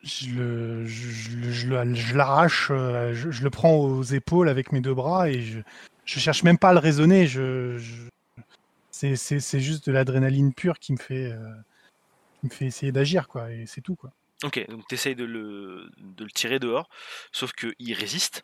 Je, 0.03 1.69
l'arrache, 2.17 2.69
euh, 2.71 3.15
je, 3.15 3.43
le 3.43 3.51
prends 3.51 3.77
aux 3.77 4.03
épaules 4.03 4.49
avec 4.49 4.73
mes 4.73 4.81
deux 4.81 4.95
bras 4.95 5.29
et 5.31 5.41
je, 5.43 5.61
cherche 6.05 6.43
même 6.43 6.59
pas 6.59 6.71
à 6.71 6.73
le 6.73 6.79
raisonner. 6.79 7.29
C'est, 8.91 9.61
juste 9.61 9.87
de 9.87 9.93
l'adrénaline 9.93 10.53
pure 10.53 10.79
qui 10.79 10.93
me 10.93 10.99
fait, 10.99 11.33
euh, 11.33 11.39
qui 12.41 12.47
me 12.47 12.51
fait 12.51 12.67
essayer 12.67 12.93
d'agir, 12.93 13.29
quoi. 13.29 13.51
Et 13.53 13.67
c'est 13.67 13.81
tout, 13.81 13.95
quoi. 13.97 14.13
Ok, 14.45 14.65
donc 14.69 14.87
tu 14.89 14.95
essayes 14.97 15.15
de 15.15 15.25
le, 15.25 15.89
de 15.99 16.25
le 16.25 16.31
tirer 16.31 16.59
dehors, 16.59 16.89
sauf 17.31 17.53
qu'il 17.53 17.95
résiste. 17.95 18.43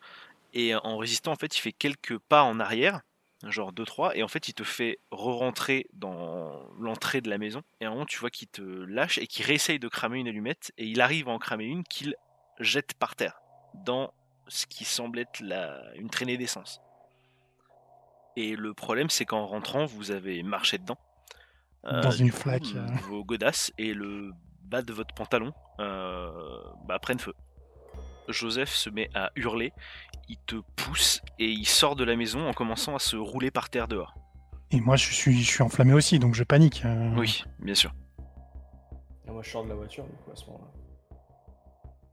Et 0.55 0.75
en 0.75 0.97
résistant, 0.97 1.33
en 1.33 1.37
fait, 1.37 1.57
il 1.57 1.61
fait 1.61 1.73
quelques 1.73 2.19
pas 2.19 2.43
en 2.43 2.61
arrière, 2.61 3.03
genre 3.47 3.73
2-3, 3.73 4.13
et 4.15 4.23
en 4.23 4.29
fait, 4.29 4.49
il 4.49 4.55
te 4.55 4.65
fait 4.65 4.99
re-rentrer 5.11 5.87
dans 5.93 6.69
l'entrée 6.79 7.21
de 7.21 7.31
la 7.31 7.39
maison. 7.39 7.63
Et 7.81 7.85
à 7.85 7.89
un 7.89 7.93
moment, 7.93 8.07
tu 8.07 8.19
vois 8.19 8.31
qu'il 8.31 8.49
te 8.49 8.63
lâche 8.63 9.19
et 9.19 9.27
qu'il 9.27 9.45
réessaye 9.47 9.79
de 9.79 9.89
cramer 9.89 10.19
une 10.19 10.29
allumette, 10.29 10.73
et 10.77 10.87
il 10.87 11.01
arrive 11.01 11.29
à 11.29 11.33
en 11.33 11.39
cramer 11.39 11.65
une 11.65 11.85
qu'il 11.85 12.17
jette 12.59 12.95
par 12.95 13.15
terre, 13.15 13.41
dans 13.75 14.13
ce 14.49 14.67
qui 14.67 14.85
semble 14.85 15.19
être 15.19 15.41
la, 15.41 15.81
une 15.95 16.11
traînée 16.11 16.37
d'essence. 16.37 16.81
Et 18.37 18.57
le 18.57 18.75
problème, 18.75 19.11
c'est 19.11 19.25
qu'en 19.25 19.47
rentrant, 19.47 19.85
vous 19.85 20.11
avez 20.11 20.43
marché 20.43 20.79
dedans. 20.79 20.99
Euh, 21.85 22.01
Dans 22.03 22.11
une 22.11 22.31
coup, 22.31 22.37
flaque. 22.37 22.67
Vos 23.09 23.25
godasses 23.25 23.73
et 23.79 23.95
le 23.95 24.33
bas 24.63 24.83
de 24.83 24.93
votre 24.93 25.15
pantalon 25.15 25.53
euh, 25.81 26.31
bah, 26.85 26.99
prennent 26.99 27.19
feu. 27.19 27.35
Joseph 28.29 28.71
se 28.71 28.91
met 28.91 29.11
à 29.15 29.31
hurler, 29.37 29.73
il 30.29 30.37
te 30.47 30.57
pousse 30.77 31.21
et 31.39 31.47
il 31.47 31.67
sort 31.67 31.97
de 31.97 32.05
la 32.05 32.17
maison 32.17 32.49
en 32.49 32.53
commençant 32.53 32.95
à 32.95 32.99
se 32.99 33.17
rouler 33.17 33.51
par 33.51 33.71
terre 33.71 33.89
dehors. 33.89 34.15
Et 34.71 34.81
moi, 34.81 34.97
je 34.97 35.13
suis, 35.13 35.43
je 35.43 35.51
suis 35.51 35.63
enflammé 35.63 35.95
aussi, 35.95 36.19
donc 36.19 36.35
je 36.35 36.45
panique. 36.45 36.83
euh. 36.85 37.15
Oui, 37.17 37.45
bien 37.61 37.75
sûr. 37.75 37.95
Moi, 39.27 39.43
je 39.43 39.51
sors 39.51 39.65
de 39.65 39.69
la 39.69 39.75
voiture, 39.75 40.05
du 40.05 40.17
coup, 40.25 40.31
à 40.31 40.37
ce 40.37 40.45
moment-là. 40.47 41.19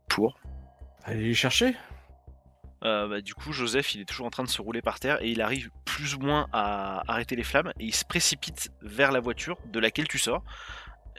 Pour 0.09 0.39
Allez 1.03 1.23
les 1.23 1.33
chercher. 1.33 1.75
Euh, 2.83 3.07
bah, 3.07 3.21
du 3.21 3.33
coup, 3.33 3.51
Joseph, 3.51 3.93
il 3.95 4.01
est 4.01 4.05
toujours 4.05 4.25
en 4.25 4.29
train 4.29 4.43
de 4.43 4.49
se 4.49 4.61
rouler 4.61 4.81
par 4.81 4.99
terre 4.99 5.21
et 5.21 5.29
il 5.29 5.41
arrive 5.41 5.69
plus 5.85 6.15
ou 6.15 6.19
moins 6.19 6.47
à 6.51 7.03
arrêter 7.11 7.35
les 7.35 7.43
flammes 7.43 7.71
et 7.79 7.85
il 7.85 7.93
se 7.93 8.05
précipite 8.05 8.69
vers 8.81 9.11
la 9.11 9.19
voiture 9.19 9.57
de 9.71 9.79
laquelle 9.79 10.07
tu 10.07 10.17
sors 10.17 10.43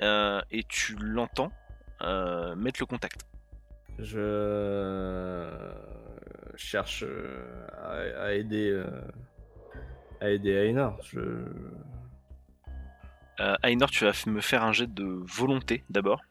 euh, 0.03 0.41
et 0.51 0.65
tu 0.65 0.97
l'entends 1.01 1.51
euh, 2.03 2.55
mettre 2.57 2.81
le 2.81 2.87
contact. 2.87 3.27
Je 3.99 5.49
cherche 6.57 7.05
euh, 7.07 7.67
à, 8.19 8.27
à 8.27 8.33
aider 8.33 8.71
euh, 8.71 8.87
à 10.21 10.31
aider 10.31 10.53
Einar. 10.53 10.97
Je... 11.03 11.21
Euh, 13.41 13.55
Ainor, 13.63 13.91
tu 13.91 14.05
vas 14.05 14.13
me 14.27 14.41
faire 14.41 14.63
un 14.63 14.73
jet 14.73 14.93
de 14.93 15.05
volonté 15.05 15.85
d'abord. 15.91 16.23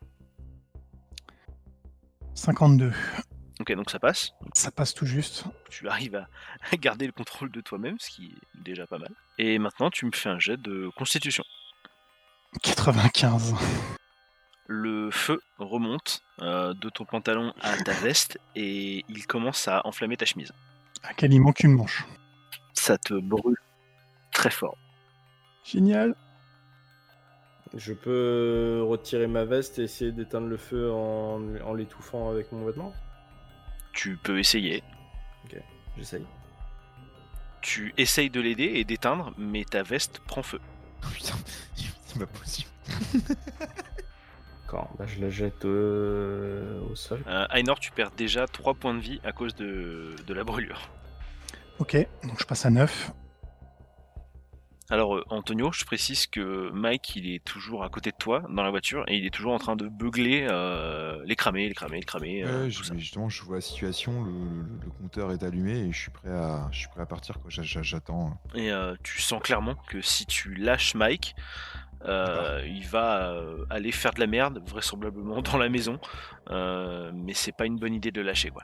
52. 2.33 2.91
Ok, 3.59 3.71
donc 3.73 3.89
ça 3.89 3.99
passe. 3.99 4.33
Ça 4.53 4.71
passe 4.71 4.93
tout 4.93 5.05
juste. 5.05 5.45
Tu 5.69 5.87
arrives 5.87 6.15
à, 6.15 6.27
à 6.71 6.75
garder 6.77 7.05
le 7.05 7.11
contrôle 7.13 7.51
de 7.51 7.61
toi-même, 7.61 7.97
ce 7.99 8.09
qui 8.09 8.25
est 8.25 8.63
déjà 8.63 8.87
pas 8.87 8.97
mal. 8.97 9.11
Et 9.37 9.59
maintenant, 9.59 9.89
tu 9.89 10.05
me 10.05 10.11
fais 10.11 10.29
un 10.29 10.39
jet 10.39 10.57
de 10.57 10.89
constitution. 10.97 11.43
95. 12.63 13.53
Le 14.67 15.11
feu 15.11 15.41
remonte 15.59 16.23
euh, 16.41 16.73
de 16.73 16.89
ton 16.89 17.05
pantalon 17.05 17.53
à 17.61 17.77
ta 17.77 17.93
veste 18.01 18.39
et 18.55 19.05
il 19.07 19.27
commence 19.27 19.67
à 19.67 19.85
enflammer 19.85 20.17
ta 20.17 20.25
chemise. 20.25 20.51
À 21.03 21.13
quel 21.13 21.33
il 21.33 21.39
manque 21.39 21.61
une 21.61 21.73
manche. 21.73 22.05
Ça 22.73 22.97
te 22.97 23.13
brûle 23.13 23.57
très 24.31 24.49
fort. 24.49 24.77
Génial. 25.63 26.15
je 27.73 27.93
peux 27.93 28.83
retirer 28.87 29.27
ma 29.27 29.45
veste 29.45 29.79
et 29.79 29.83
essayer 29.83 30.11
d'éteindre 30.11 30.47
le 30.47 30.57
feu 30.57 30.91
en, 30.91 31.41
en 31.63 31.73
l'étouffant 31.73 32.29
avec 32.29 32.51
mon 32.51 32.65
vêtement? 32.65 32.93
Tu 33.93 34.17
peux 34.17 34.39
essayer. 34.39 34.83
J'essaye. 35.97 36.25
Tu 37.61 37.93
essayes 37.97 38.29
de 38.29 38.41
l'aider 38.41 38.73
et 38.75 38.83
d'éteindre, 38.83 39.33
mais 39.37 39.63
ta 39.63 39.81
veste 39.83 40.19
prend 40.27 40.43
feu. 40.43 40.59
Oh, 41.03 41.07
putain, 41.13 41.35
c'est 42.05 42.19
pas 42.19 42.27
possible. 42.27 42.69
Quand 44.75 44.89
bah, 44.99 45.05
je 45.07 45.21
la 45.21 45.29
jette 45.29 45.63
euh, 45.65 46.79
au 46.91 46.95
sol. 46.95 47.23
Euh, 47.27 47.45
Ainor, 47.49 47.79
tu 47.79 47.91
perds 47.91 48.11
déjà 48.11 48.45
3 48.47 48.73
points 48.73 48.93
de 48.93 48.99
vie 48.99 49.21
à 49.23 49.31
cause 49.31 49.55
de, 49.55 50.15
de 50.27 50.33
la 50.33 50.43
brûlure. 50.43 50.89
Ok, 51.79 51.95
donc 52.23 52.39
je 52.39 52.45
passe 52.45 52.65
à 52.65 52.69
9. 52.69 53.11
Alors, 54.91 55.15
euh, 55.15 55.23
Antonio, 55.31 55.71
je 55.71 55.83
précise 55.83 56.27
que 56.27 56.69
Mike, 56.71 57.15
il 57.15 57.33
est 57.33 57.43
toujours 57.43 57.83
à 57.83 57.89
côté 57.89 58.11
de 58.11 58.15
toi 58.17 58.43
dans 58.49 58.61
la 58.61 58.69
voiture 58.69 59.03
et 59.07 59.15
il 59.17 59.25
est 59.25 59.31
toujours 59.33 59.53
en 59.53 59.57
train 59.57 59.75
de 59.75 59.87
beugler 59.87 60.45
euh, 60.47 61.23
les 61.25 61.35
cramer, 61.35 61.67
les 61.67 61.73
cramer, 61.73 61.97
les 61.97 62.05
cramer. 62.05 62.43
euh, 62.43 62.69
je- 62.69 62.93
justement, 62.95 63.27
je 63.27 63.41
vois 63.43 63.55
la 63.55 63.61
situation, 63.61 64.23
le, 64.23 64.31
le- 64.31 64.79
le 64.85 64.91
compteur 64.91 65.31
est 65.31 65.41
allumé 65.41 65.71
et 65.87 65.91
je 65.91 65.97
suis 66.01 66.11
prêt 66.11 66.29
à, 66.29 66.67
je 66.71 66.77
suis 66.79 66.87
prêt 66.89 67.01
à 67.01 67.07
partir. 67.07 67.39
J'attends. 67.47 68.39
Et 68.53 68.71
euh, 68.71 68.93
tu 69.01 69.21
sens 69.21 69.41
clairement 69.41 69.73
que 69.87 70.01
si 70.01 70.27
tu 70.27 70.53
lâches 70.53 70.93
Mike, 70.93 71.35
euh, 72.03 72.61
il 72.67 72.85
va 72.87 73.29
euh, 73.31 73.65
aller 73.69 73.91
faire 73.91 74.13
de 74.13 74.19
la 74.19 74.27
merde, 74.27 74.61
vraisemblablement 74.67 75.41
dans 75.41 75.57
la 75.57 75.69
maison. 75.69 75.99
Euh, 76.49 77.11
mais 77.13 77.33
c'est 77.33 77.51
pas 77.51 77.65
une 77.65 77.77
bonne 77.77 77.93
idée 77.93 78.11
de 78.11 78.21
le 78.21 78.27
lâcher, 78.27 78.49
quoi. 78.49 78.63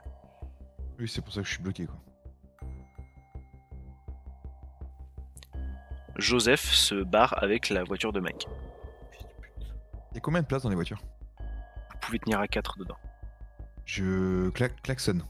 Oui, 0.99 1.07
c'est 1.07 1.21
pour 1.21 1.33
ça 1.33 1.41
que 1.41 1.47
je 1.47 1.53
suis 1.53 1.63
bloqué. 1.63 1.85
Quoi. 1.87 1.95
Joseph 6.17 6.61
se 6.73 6.95
barre 7.03 7.41
avec 7.41 7.69
la 7.69 7.83
voiture 7.83 8.11
de 8.13 8.19
Mike. 8.19 8.47
Il 10.11 10.15
y 10.15 10.17
a 10.17 10.21
combien 10.21 10.41
de 10.41 10.47
places 10.47 10.63
dans 10.63 10.69
les 10.69 10.75
voitures? 10.75 11.01
Vous 11.39 11.97
pouvez 12.01 12.19
tenir 12.19 12.39
à 12.39 12.47
4 12.47 12.77
dedans. 12.79 12.97
Je 13.85 14.49
cla- 14.49 14.69
klaxonne. 14.83 15.23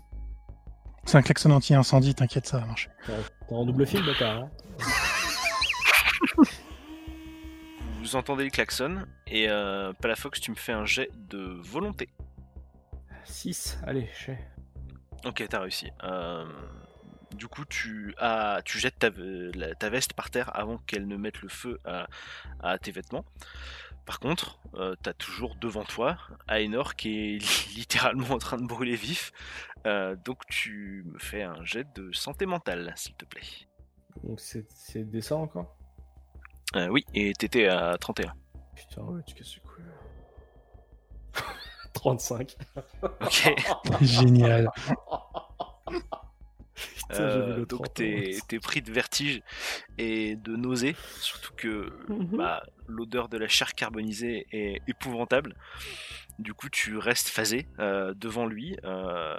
C'est 1.06 1.18
un 1.18 1.22
klaxon 1.22 1.52
anti-incendie, 1.52 2.14
t'inquiète, 2.16 2.46
ça 2.48 2.60
va 2.60 2.66
marcher. 2.66 2.90
T'es 3.06 3.14
en 3.56 3.66
double 3.66 3.86
fil, 3.88 4.06
bâtard. 4.06 4.44
hein 4.44 4.50
Vous 8.02 8.16
entendez 8.16 8.44
le 8.46 8.50
klaxon 8.50 9.06
et 9.28 9.48
euh, 9.48 9.94
Palafox, 9.94 10.42
tu 10.42 10.50
me 10.52 10.56
fais 10.56 10.72
un 10.72 10.86
jet 10.86 11.10
de 11.30 11.40
volonté. 11.62 12.10
6, 13.26 13.78
allez, 13.86 14.10
je 14.18 14.24
fais. 14.26 14.40
Ok, 15.24 15.46
t'as 15.48 15.60
réussi. 15.60 15.92
Euh, 16.04 16.46
du 17.36 17.48
coup, 17.48 17.64
tu, 17.66 18.16
as, 18.18 18.62
tu 18.66 18.80
jettes 18.80 18.98
ta, 18.98 19.10
la- 19.54 19.76
ta 19.76 19.90
veste 19.90 20.14
par 20.14 20.32
terre 20.32 20.50
avant 20.56 20.80
qu'elle 20.80 21.08
ne 21.08 21.16
mette 21.16 21.42
le 21.44 21.48
feu 21.50 21.80
à, 21.86 22.08
à 22.60 22.80
tes 22.80 22.92
vêtements. 22.92 23.24
Par 24.08 24.20
contre, 24.20 24.60
euh, 24.74 24.96
t'as 25.04 25.14
toujours 25.14 25.56
devant 25.56 25.84
toi 25.84 26.18
Aenor 26.48 26.96
qui 26.96 27.36
est 27.36 27.38
littéralement 27.76 28.32
en 28.32 28.40
train 28.40 28.58
de 28.58 28.66
brûler 28.66 28.96
vif. 28.96 29.32
Euh, 29.86 30.16
donc 30.26 30.44
tu 30.48 31.04
me 31.06 31.20
fais 31.20 31.44
un 31.44 31.64
jet 31.64 31.86
de 31.96 32.12
santé 32.12 32.48
mentale, 32.48 32.94
s'il 32.96 33.14
te 33.14 33.26
plaît. 33.26 33.42
Donc 34.24 34.40
c'est 34.40 34.66
c'est 34.72 35.04
décent 35.04 35.44
encore? 35.44 35.78
Euh, 36.76 36.88
oui, 36.88 37.06
et 37.14 37.34
t'étais 37.34 37.68
à 37.68 37.98
31. 37.98 38.34
Putain, 38.76 39.02
ouais, 39.04 39.22
tu 39.26 39.36
casses 39.36 39.56
le 39.56 39.62
cou. 39.62 39.82
35. 41.94 42.56
Ok. 43.22 43.54
Génial. 44.02 44.70
Putain, 46.74 47.30
j'ai 47.30 47.42
vu 47.46 47.54
le 47.60 47.66
donc 47.66 47.84
30, 47.84 47.94
t'es 47.94 48.38
t'es 48.48 48.60
pris 48.60 48.82
de 48.82 48.92
vertige 48.92 49.42
et 49.98 50.36
de 50.38 50.56
nausée, 50.56 50.96
surtout 51.20 51.54
que 51.56 51.92
Mhm. 52.10 52.38
bah, 52.38 52.64
l'odeur 52.88 53.28
de 53.28 53.38
la 53.38 53.48
chair 53.48 53.74
carbonisée 53.74 54.48
est 54.52 54.82
épouvantable. 54.88 55.56
Du 56.40 56.54
coup, 56.54 56.70
tu 56.70 56.98
restes 56.98 57.28
phasé 57.28 57.68
euh, 57.80 58.14
devant 58.16 58.46
lui 58.46 58.78
euh, 58.86 59.36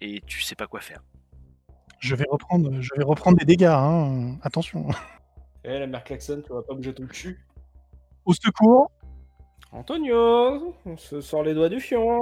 et 0.00 0.20
tu 0.26 0.42
sais 0.42 0.54
pas 0.54 0.66
quoi 0.66 0.80
faire. 0.80 1.00
Je 2.00 2.14
vais 2.14 2.26
reprendre, 2.30 2.70
je 2.82 2.90
vais 2.96 3.02
reprendre 3.04 3.38
des 3.38 3.46
dégâts. 3.46 3.64
Hein. 3.64 4.36
Attention. 4.42 4.88
Eh, 5.64 5.78
la 5.78 5.86
mère 5.86 6.04
Klaxon, 6.04 6.42
tu 6.46 6.52
vas 6.52 6.62
pas 6.62 6.74
bouger 6.74 6.92
ton 6.94 7.06
cul. 7.06 7.40
Au 8.24 8.32
secours. 8.34 8.90
Antonio, 9.72 10.74
on 10.86 10.96
se 10.96 11.20
sort 11.20 11.42
les 11.42 11.54
doigts 11.54 11.68
du 11.68 11.80
fion. 11.80 12.20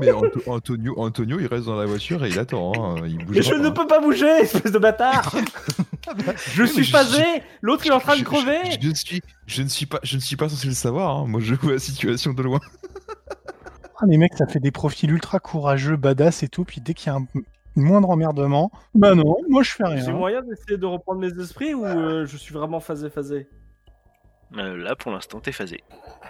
Mais 0.00 0.10
Anto- 0.12 0.40
Antonio, 0.50 0.94
Antonio, 0.98 1.38
il 1.40 1.46
reste 1.46 1.66
dans 1.66 1.76
la 1.76 1.86
voiture 1.86 2.24
et 2.24 2.28
il 2.30 2.38
attend. 2.38 2.72
hein, 2.74 3.02
Il 3.06 3.18
bouge 3.24 3.36
Mais 3.36 3.42
je 3.42 3.54
ne 3.54 3.68
peux 3.68 3.86
pas 3.86 4.00
bouger, 4.00 4.26
espèce 4.26 4.72
de 4.72 4.78
bâtard 4.78 5.34
Je 6.54 6.64
suis 6.64 6.84
je- 6.84 6.90
phasé 6.90 7.22
L'autre 7.60 7.84
il 7.84 7.90
est 7.90 7.94
en 7.94 8.00
train 8.00 8.16
de 8.16 8.22
crever 8.24 8.58
Je, 8.70 8.78
je 8.80 8.88
ne 8.88 8.94
suis, 8.94 9.20
je 9.46 9.62
ne 9.62 9.68
suis 9.68 9.86
pas, 9.86 10.00
je 10.02 10.16
ne 10.16 10.20
suis 10.20 10.36
pas 10.36 10.48
censé 10.48 10.66
le 10.68 10.72
savoir. 10.74 11.16
hein. 11.18 11.26
Moi, 11.26 11.40
je 11.40 11.54
vois 11.54 11.72
la 11.72 11.78
situation 11.78 12.32
de 12.32 12.42
loin. 12.42 12.60
Ah, 14.00 14.04
les 14.06 14.16
mecs, 14.16 14.34
ça 14.34 14.46
fait 14.46 14.60
des 14.60 14.70
profils 14.70 15.10
ultra 15.10 15.38
courageux, 15.40 15.96
badass 15.96 16.42
et 16.42 16.48
tout. 16.48 16.64
Puis 16.64 16.80
dès 16.80 16.94
qu'il 16.94 17.08
y 17.08 17.10
a 17.10 17.18
un 17.18 17.26
moindre 17.80 18.10
emmerdement, 18.10 18.70
bah 18.94 19.14
non, 19.14 19.36
moi 19.48 19.62
je 19.62 19.70
fais 19.72 19.84
J'ai 19.96 20.02
rien. 20.04 20.12
moyen 20.12 20.42
d'essayer 20.42 20.76
de 20.78 20.86
reprendre 20.86 21.20
mes 21.20 21.38
esprits 21.40 21.74
ou 21.74 21.84
euh, 21.84 22.26
je 22.26 22.36
suis 22.36 22.52
vraiment 22.54 22.80
phasé 22.80 23.10
phasé? 23.10 23.48
Euh, 24.56 24.76
là, 24.76 24.96
pour 24.96 25.10
l'instant, 25.12 25.40
t'es 25.40 25.52
phasé. 25.52 25.82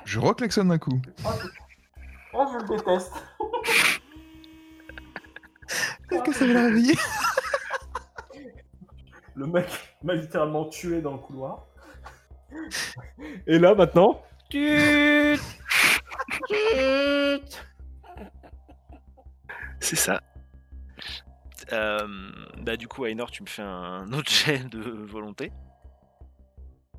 Je 0.05 0.19
reclaxonne 0.19 0.69
d'un 0.69 0.79
coup. 0.79 1.01
Oh, 2.35 2.45
je 2.53 2.59
le 2.59 2.69
déteste 2.77 3.13
Est-ce 6.11 6.23
que 6.23 6.33
ça 6.33 6.47
va 6.47 6.53
le 6.55 6.61
réveiller? 6.61 6.95
Le 9.35 9.47
mec 9.47 9.67
m'a 10.03 10.15
littéralement 10.15 10.65
tué 10.67 11.01
dans 11.01 11.13
le 11.13 11.19
couloir. 11.19 11.67
Et 13.47 13.59
là 13.59 13.75
maintenant? 13.75 14.23
Tut 14.51 15.39
Tut 16.49 17.59
C'est 19.81 19.97
ça. 19.97 20.21
Euh, 21.73 22.07
bah 22.63 22.77
du 22.77 22.89
coup, 22.89 23.05
Ainor, 23.05 23.31
tu 23.31 23.43
me 23.43 23.49
fais 23.49 23.63
un 23.63 24.11
autre 24.13 24.31
jet 24.33 24.65
de 24.71 24.81
volonté. 24.81 25.53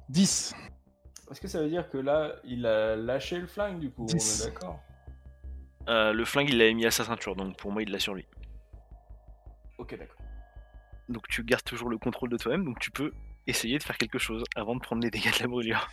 10. 0.10 0.56
Est-ce 1.32 1.42
que 1.42 1.48
ça 1.48 1.62
veut 1.62 1.70
dire 1.70 1.90
que 1.90 1.98
là, 1.98 2.34
il 2.44 2.66
a 2.66 2.96
lâché 2.96 3.38
le 3.38 3.46
flingue 3.48 3.80
du 3.80 3.92
coup 3.92 4.04
On 4.04 4.06
Dix. 4.06 4.42
est 4.42 4.52
d'accord? 4.52 4.80
Euh, 5.88 6.14
le 6.14 6.26
flingue, 6.26 6.50
il 6.50 6.58
l'avait 6.58 6.74
mis 6.74 6.86
à 6.86 6.92
sa 6.92 7.04
ceinture, 7.04 7.36
donc 7.36 7.58
pour 7.58 7.72
moi, 7.72 7.84
il 7.84 7.92
l'a 7.92 8.00
sur 8.00 8.14
lui. 8.16 8.26
Ok, 9.78 9.98
d'accord. 9.98 10.18
Donc 11.08 11.28
tu 11.28 11.44
gardes 11.44 11.64
toujours 11.64 11.90
le 11.90 11.98
contrôle 11.98 12.30
de 12.30 12.38
toi-même, 12.38 12.66
donc 12.66 12.80
tu 12.80 12.92
peux 12.92 13.12
essayer 13.48 13.78
de 13.78 13.84
faire 13.84 13.98
quelque 13.98 14.20
chose 14.20 14.44
avant 14.56 14.76
de 14.76 14.80
prendre 14.82 15.02
les 15.02 15.10
dégâts 15.10 15.36
de 15.36 15.42
la 15.42 15.48
brûlure. 15.48 15.88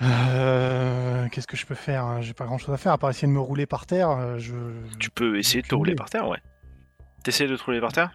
Euh, 0.00 1.28
Qu'est-ce 1.28 1.46
que 1.46 1.56
je 1.56 1.66
peux 1.66 1.74
faire 1.74 2.04
hein? 2.04 2.20
J'ai 2.22 2.32
pas 2.34 2.44
grand 2.46 2.58
chose 2.58 2.74
à 2.74 2.78
faire 2.78 2.92
à 2.92 2.98
part 2.98 3.10
essayer 3.10 3.28
de 3.28 3.32
me 3.32 3.40
rouler 3.40 3.66
par 3.66 3.86
terre. 3.86 4.38
Je... 4.38 4.54
Tu 4.98 5.10
peux 5.10 5.38
essayer 5.38 5.62
de 5.62 5.66
te 5.68 5.74
rouler 5.74 5.94
par 5.94 6.08
terre, 6.10 6.28
ouais. 6.28 6.40
T'essayes 7.22 7.48
de 7.48 7.56
te 7.56 7.62
rouler 7.64 7.80
par 7.80 7.92
terre? 7.92 8.10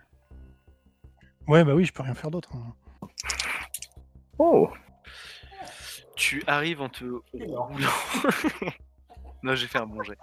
Ouais, 1.47 1.63
bah 1.63 1.73
oui, 1.73 1.85
je 1.85 1.93
peux 1.93 2.03
rien 2.03 2.13
faire 2.13 2.31
d'autre. 2.31 2.49
hein. 2.55 3.07
Oh 4.39 4.69
Tu 6.15 6.43
arrives 6.47 6.81
en 6.81 6.89
te 6.89 7.05
roulant. 7.33 7.97
non, 9.43 9.55
j'ai 9.55 9.67
fait 9.67 9.79
un 9.79 9.85
bon 9.87 10.03
jet. 10.03 10.17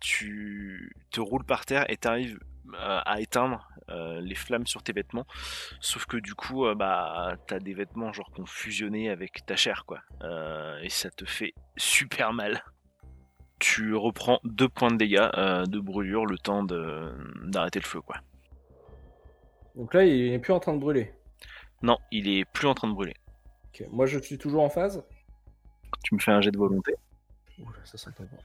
Tu 0.00 0.94
te 1.10 1.20
roules 1.20 1.44
par 1.44 1.66
terre 1.66 1.90
et 1.90 1.96
t'arrives 1.96 2.38
euh, 2.74 3.00
à 3.04 3.20
éteindre 3.20 3.68
euh, 3.90 4.20
les 4.20 4.34
flammes 4.36 4.66
sur 4.66 4.82
tes 4.82 4.92
vêtements. 4.92 5.26
Sauf 5.80 6.06
que 6.06 6.16
du 6.16 6.34
coup, 6.34 6.64
euh, 6.66 6.74
bah, 6.74 7.36
t'as 7.48 7.58
des 7.58 7.74
vêtements 7.74 8.12
genre 8.12 8.30
qui 8.34 8.40
ont 8.40 8.46
fusionné 8.46 9.10
avec 9.10 9.44
ta 9.46 9.56
chair, 9.56 9.84
quoi. 9.86 10.00
Euh, 10.22 10.78
et 10.82 10.88
ça 10.88 11.10
te 11.10 11.24
fait 11.24 11.52
super 11.76 12.32
mal. 12.32 12.62
Tu 13.58 13.94
reprends 13.94 14.40
deux 14.44 14.68
points 14.68 14.90
de 14.90 14.96
dégâts 14.96 15.28
euh, 15.36 15.66
de 15.66 15.80
brûlure 15.80 16.24
le 16.24 16.38
temps 16.38 16.62
de- 16.62 17.12
d'arrêter 17.44 17.80
le 17.80 17.86
feu, 17.86 18.00
quoi. 18.00 18.16
Donc 19.74 19.94
là, 19.94 20.04
il 20.04 20.32
est 20.32 20.38
plus 20.38 20.52
en 20.52 20.60
train 20.60 20.74
de 20.74 20.78
brûler. 20.78 21.12
Non, 21.82 21.98
il 22.10 22.28
est 22.28 22.44
plus 22.44 22.66
en 22.66 22.74
train 22.74 22.88
de 22.88 22.92
brûler. 22.92 23.14
Ok, 23.68 23.84
moi 23.90 24.06
je 24.06 24.18
suis 24.18 24.36
toujours 24.36 24.62
en 24.62 24.68
phase. 24.68 25.02
Tu 26.04 26.14
me 26.14 26.20
fais 26.20 26.32
un 26.32 26.40
jet 26.40 26.50
de 26.50 26.58
volonté. 26.58 26.94
Oula, 27.58 27.78
ça 27.84 27.96
sent 27.98 28.10
pas 28.16 28.24
bon. 28.24 28.36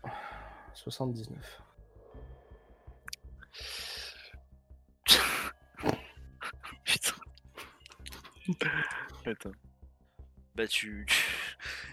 79. 0.73 1.61
Putain. 6.83 7.15
Attends. 9.25 9.51
Bah 10.55 10.67
tu, 10.67 11.05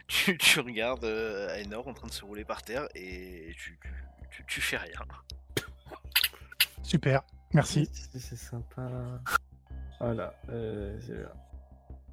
tu, 0.07 0.36
tu 0.39 0.61
regardes 0.61 1.05
euh, 1.05 1.57
Aenor 1.57 1.89
en 1.89 1.94
train 1.94 2.07
de 2.07 2.12
se 2.12 2.25
rouler 2.25 2.44
par 2.44 2.62
terre 2.62 2.86
et 2.94 3.55
tu, 3.57 3.78
tu, 3.81 3.91
tu, 4.31 4.44
tu 4.47 4.61
fais 4.61 4.77
rien. 4.77 5.01
Super, 6.83 7.23
merci. 7.55 7.89
C'est 7.92 8.36
sympa. 8.36 8.90
Voilà, 10.00 10.34
euh. 10.50 10.98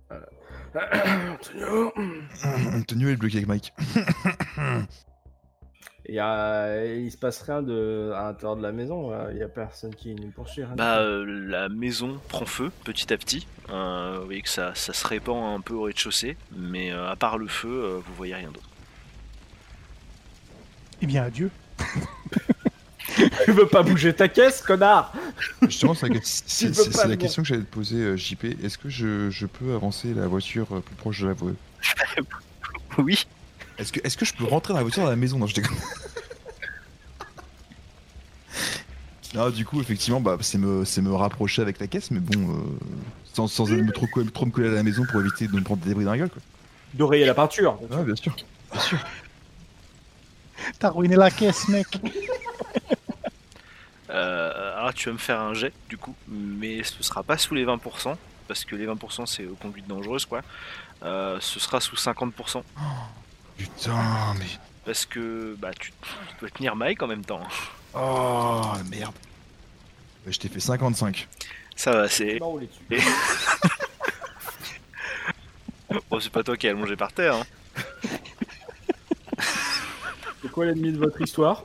Voilà. 0.09 0.27
Antonio. 1.33 1.93
Antonio 2.73 3.09
est 3.09 3.15
bloqué 3.15 3.37
avec 3.37 3.47
Mike. 3.47 3.73
Il, 6.07 6.15
y 6.15 6.19
a... 6.19 6.85
il 6.85 7.11
se 7.11 7.17
passe 7.17 7.43
rien 7.43 7.61
de... 7.61 8.11
à 8.15 8.23
l'intérieur 8.23 8.55
de 8.57 8.63
la 8.63 8.71
maison, 8.71 9.11
là. 9.11 9.27
il 9.31 9.37
y 9.37 9.43
a 9.43 9.47
personne 9.47 9.93
qui 9.93 10.15
nous 10.15 10.31
poursuit. 10.31 10.63
Bah 10.75 11.01
euh, 11.01 11.23
la 11.23 11.69
maison 11.69 12.19
prend 12.29 12.47
feu 12.47 12.71
petit 12.83 13.13
à 13.13 13.17
petit. 13.17 13.45
Euh, 13.69 14.17
vous 14.19 14.25
voyez 14.25 14.41
que 14.41 14.49
ça, 14.49 14.73
ça 14.73 14.91
se 14.93 15.05
répand 15.05 15.55
un 15.55 15.61
peu 15.61 15.75
au 15.75 15.83
rez-de-chaussée, 15.83 16.35
mais 16.55 16.91
euh, 16.91 17.11
à 17.11 17.15
part 17.15 17.37
le 17.37 17.47
feu, 17.47 17.69
euh, 17.69 17.99
vous 18.03 18.13
voyez 18.15 18.33
rien 18.33 18.49
d'autre. 18.49 18.69
Eh 21.01 21.05
bien, 21.05 21.23
adieu. 21.23 21.51
Tu 23.45 23.51
veux 23.51 23.67
pas 23.67 23.83
bouger 23.83 24.13
ta 24.13 24.27
caisse, 24.27 24.61
connard 24.61 25.13
Justement, 25.63 25.93
c'est 25.93 26.07
la, 26.09 26.19
c'est- 26.23 26.67
peux 26.67 26.73
c'est- 26.73 26.89
pas 26.91 26.97
c'est 26.97 27.03
la 27.03 27.09
le 27.09 27.15
question 27.17 27.41
que 27.43 27.47
j'allais 27.47 27.61
te 27.63 27.73
poser, 27.73 27.97
euh, 27.97 28.17
JP. 28.17 28.45
Est-ce 28.63 28.77
que 28.77 28.89
je, 28.89 29.29
je 29.29 29.45
peux 29.45 29.73
avancer 29.73 30.13
la 30.13 30.27
voiture 30.27 30.67
euh, 30.71 30.79
plus 30.79 30.95
proche 30.95 31.21
de 31.21 31.27
la 31.27 31.33
voie? 31.33 31.51
Oui. 32.97 33.25
Est-ce 33.77 33.93
que, 33.93 33.99
est 34.05 34.13
que 34.17 34.25
je 34.25 34.33
peux 34.33 34.43
rentrer 34.45 34.73
dans 34.73 34.79
la 34.79 34.83
voiture 34.83 35.03
dans 35.03 35.09
la 35.09 35.15
maison? 35.15 35.37
Non, 35.37 35.45
je 35.47 35.53
déconne. 35.55 35.77
Non, 39.35 39.49
du 39.51 39.63
coup, 39.63 39.79
effectivement, 39.79 40.19
bah, 40.19 40.37
c'est 40.41 40.57
me, 40.57 40.83
c'est 40.85 41.01
me 41.01 41.13
rapprocher 41.13 41.61
avec 41.61 41.79
la 41.79 41.87
caisse, 41.87 42.09
mais 42.11 42.19
bon, 42.19 42.49
euh, 42.51 42.61
sans, 43.33 43.47
sans 43.47 43.67
me 43.67 43.91
trop, 43.91 44.07
trop 44.33 44.45
me 44.45 44.51
coller 44.51 44.67
à 44.69 44.71
la 44.71 44.83
maison 44.83 45.05
pour 45.09 45.21
éviter 45.21 45.47
de 45.47 45.53
me 45.55 45.61
prendre 45.61 45.81
des 45.83 45.89
débris 45.89 46.03
dans 46.03 46.11
la 46.11 46.17
gueule. 46.17 46.29
Quoi. 46.29 46.41
De 46.95 47.03
rayer 47.03 47.25
la 47.25 47.35
peinture. 47.35 47.79
Ah, 47.91 48.01
bien 48.01 48.15
sûr. 48.15 48.35
Bien 48.71 48.81
sûr. 48.81 48.97
T'as 50.79 50.89
ruiné 50.89 51.15
la 51.15 51.29
caisse, 51.29 51.67
mec. 51.69 51.87
Euh, 54.09 54.77
alors 54.77 54.93
tu 54.93 55.07
vas 55.09 55.13
me 55.13 55.17
faire 55.19 55.39
un 55.39 55.53
jet 55.53 55.71
du 55.87 55.97
coup, 55.97 56.15
mais 56.27 56.81
ce 56.83 57.01
sera 57.03 57.21
pas 57.23 57.37
sous 57.37 57.53
les 57.53 57.65
20%, 57.65 58.15
parce 58.47 58.65
que 58.65 58.75
les 58.75 58.87
20% 58.87 59.25
c'est 59.27 59.43
euh, 59.43 59.53
conduite 59.61 59.87
dangereuse 59.87 60.25
quoi. 60.25 60.41
Euh, 61.03 61.37
ce 61.39 61.59
sera 61.59 61.79
sous 61.79 61.95
50%, 61.95 62.63
Putain, 63.57 64.33
mais. 64.39 64.45
parce 64.85 65.05
que 65.05 65.55
bah 65.59 65.71
tu, 65.79 65.91
tu 65.91 66.35
dois 66.39 66.49
tenir 66.49 66.75
Mike 66.75 67.01
en 67.03 67.07
même 67.07 67.23
temps. 67.23 67.41
Oh, 67.93 68.61
merde. 68.89 69.13
Bah, 70.25 70.31
je 70.31 70.39
t'ai 70.39 70.49
fait 70.49 70.59
55. 70.59 71.27
Ça 71.75 71.91
va, 71.91 72.07
c'est. 72.09 72.39
Non, 72.39 72.59
on. 72.59 72.95
Bon, 76.09 76.19
c'est 76.19 76.29
pas 76.31 76.43
toi 76.43 76.55
qui 76.55 76.67
es 76.67 76.69
allongé 76.69 76.95
par 76.95 77.11
terre. 77.11 77.35
hein. 77.35 77.45
C'est 80.41 80.51
quoi 80.51 80.65
l'ennemi 80.65 80.91
de 80.91 80.99
votre 80.99 81.19
histoire? 81.21 81.63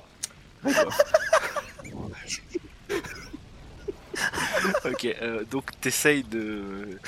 Ok, 4.85 5.05
euh, 5.05 5.45
donc 5.51 5.71
t'essayes 5.81 6.23
de, 6.25 6.99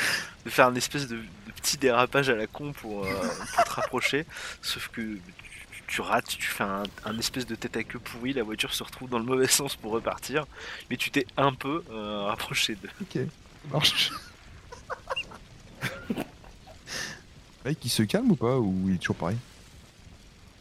de 0.44 0.50
faire 0.50 0.66
un 0.66 0.74
espèce 0.74 1.06
de, 1.08 1.16
de 1.16 1.52
petit 1.56 1.76
dérapage 1.76 2.28
à 2.28 2.34
la 2.34 2.46
con 2.46 2.72
pour, 2.72 3.04
euh, 3.04 3.10
pour 3.54 3.64
te 3.64 3.70
rapprocher, 3.70 4.26
sauf 4.62 4.88
que 4.88 5.00
tu, 5.00 5.20
tu 5.86 6.00
rates, 6.00 6.26
tu 6.26 6.48
fais 6.48 6.64
un, 6.64 6.82
un 7.04 7.18
espèce 7.18 7.46
de 7.46 7.54
tête 7.54 7.76
à 7.76 7.84
queue 7.84 7.98
pourri, 7.98 8.32
la 8.32 8.42
voiture 8.42 8.74
se 8.74 8.82
retrouve 8.82 9.08
dans 9.08 9.18
le 9.18 9.24
mauvais 9.24 9.46
sens 9.48 9.76
pour 9.76 9.92
repartir, 9.92 10.46
mais 10.90 10.96
tu 10.96 11.10
t'es 11.10 11.26
un 11.36 11.52
peu 11.54 11.82
euh, 11.90 12.22
rapproché 12.24 12.74
d'eux. 12.76 12.90
Ok, 13.00 13.12
ça 13.14 13.20
marche. 13.72 14.10
Mike, 17.64 17.84
il 17.84 17.88
se 17.90 18.02
calme 18.04 18.30
ou 18.30 18.36
pas 18.36 18.58
Ou 18.58 18.88
il 18.88 18.94
est 18.94 18.98
toujours 18.98 19.16
pareil? 19.16 19.36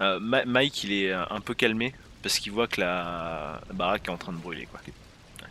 Euh, 0.02 0.20
Ma- 0.20 0.46
Mike, 0.46 0.84
il 0.86 0.92
est 0.94 1.14
un 1.14 1.40
peu 1.40 1.54
calmé 1.54 1.94
parce 2.24 2.40
qu'il 2.40 2.52
voit 2.52 2.68
que 2.68 2.82
la, 2.82 3.62
la 3.68 3.74
baraque 3.74 4.08
est 4.08 4.12
en 4.12 4.18
train 4.18 4.34
de 4.34 4.38
brûler. 4.38 4.66
Quoi. 4.66 4.80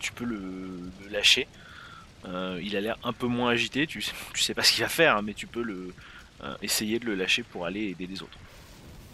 Tu 0.04 0.12
peux 0.12 0.26
le, 0.26 0.38
le 1.02 1.08
lâcher. 1.10 1.48
Euh, 2.26 2.60
il 2.62 2.76
a 2.76 2.80
l'air 2.82 2.98
un 3.04 3.14
peu 3.14 3.26
moins 3.26 3.50
agité. 3.52 3.86
Tu, 3.86 4.02
sais- 4.02 4.12
tu 4.34 4.42
sais 4.42 4.52
pas 4.52 4.62
ce 4.62 4.70
qu'il 4.72 4.82
va 4.82 4.90
faire, 4.90 5.16
hein, 5.16 5.22
mais 5.22 5.32
tu 5.32 5.46
peux 5.46 5.62
le 5.62 5.94
euh, 6.42 6.54
essayer 6.60 6.98
de 6.98 7.06
le 7.06 7.14
lâcher 7.14 7.42
pour 7.42 7.64
aller 7.64 7.84
aider 7.88 8.06
les 8.06 8.20
autres. 8.22 8.36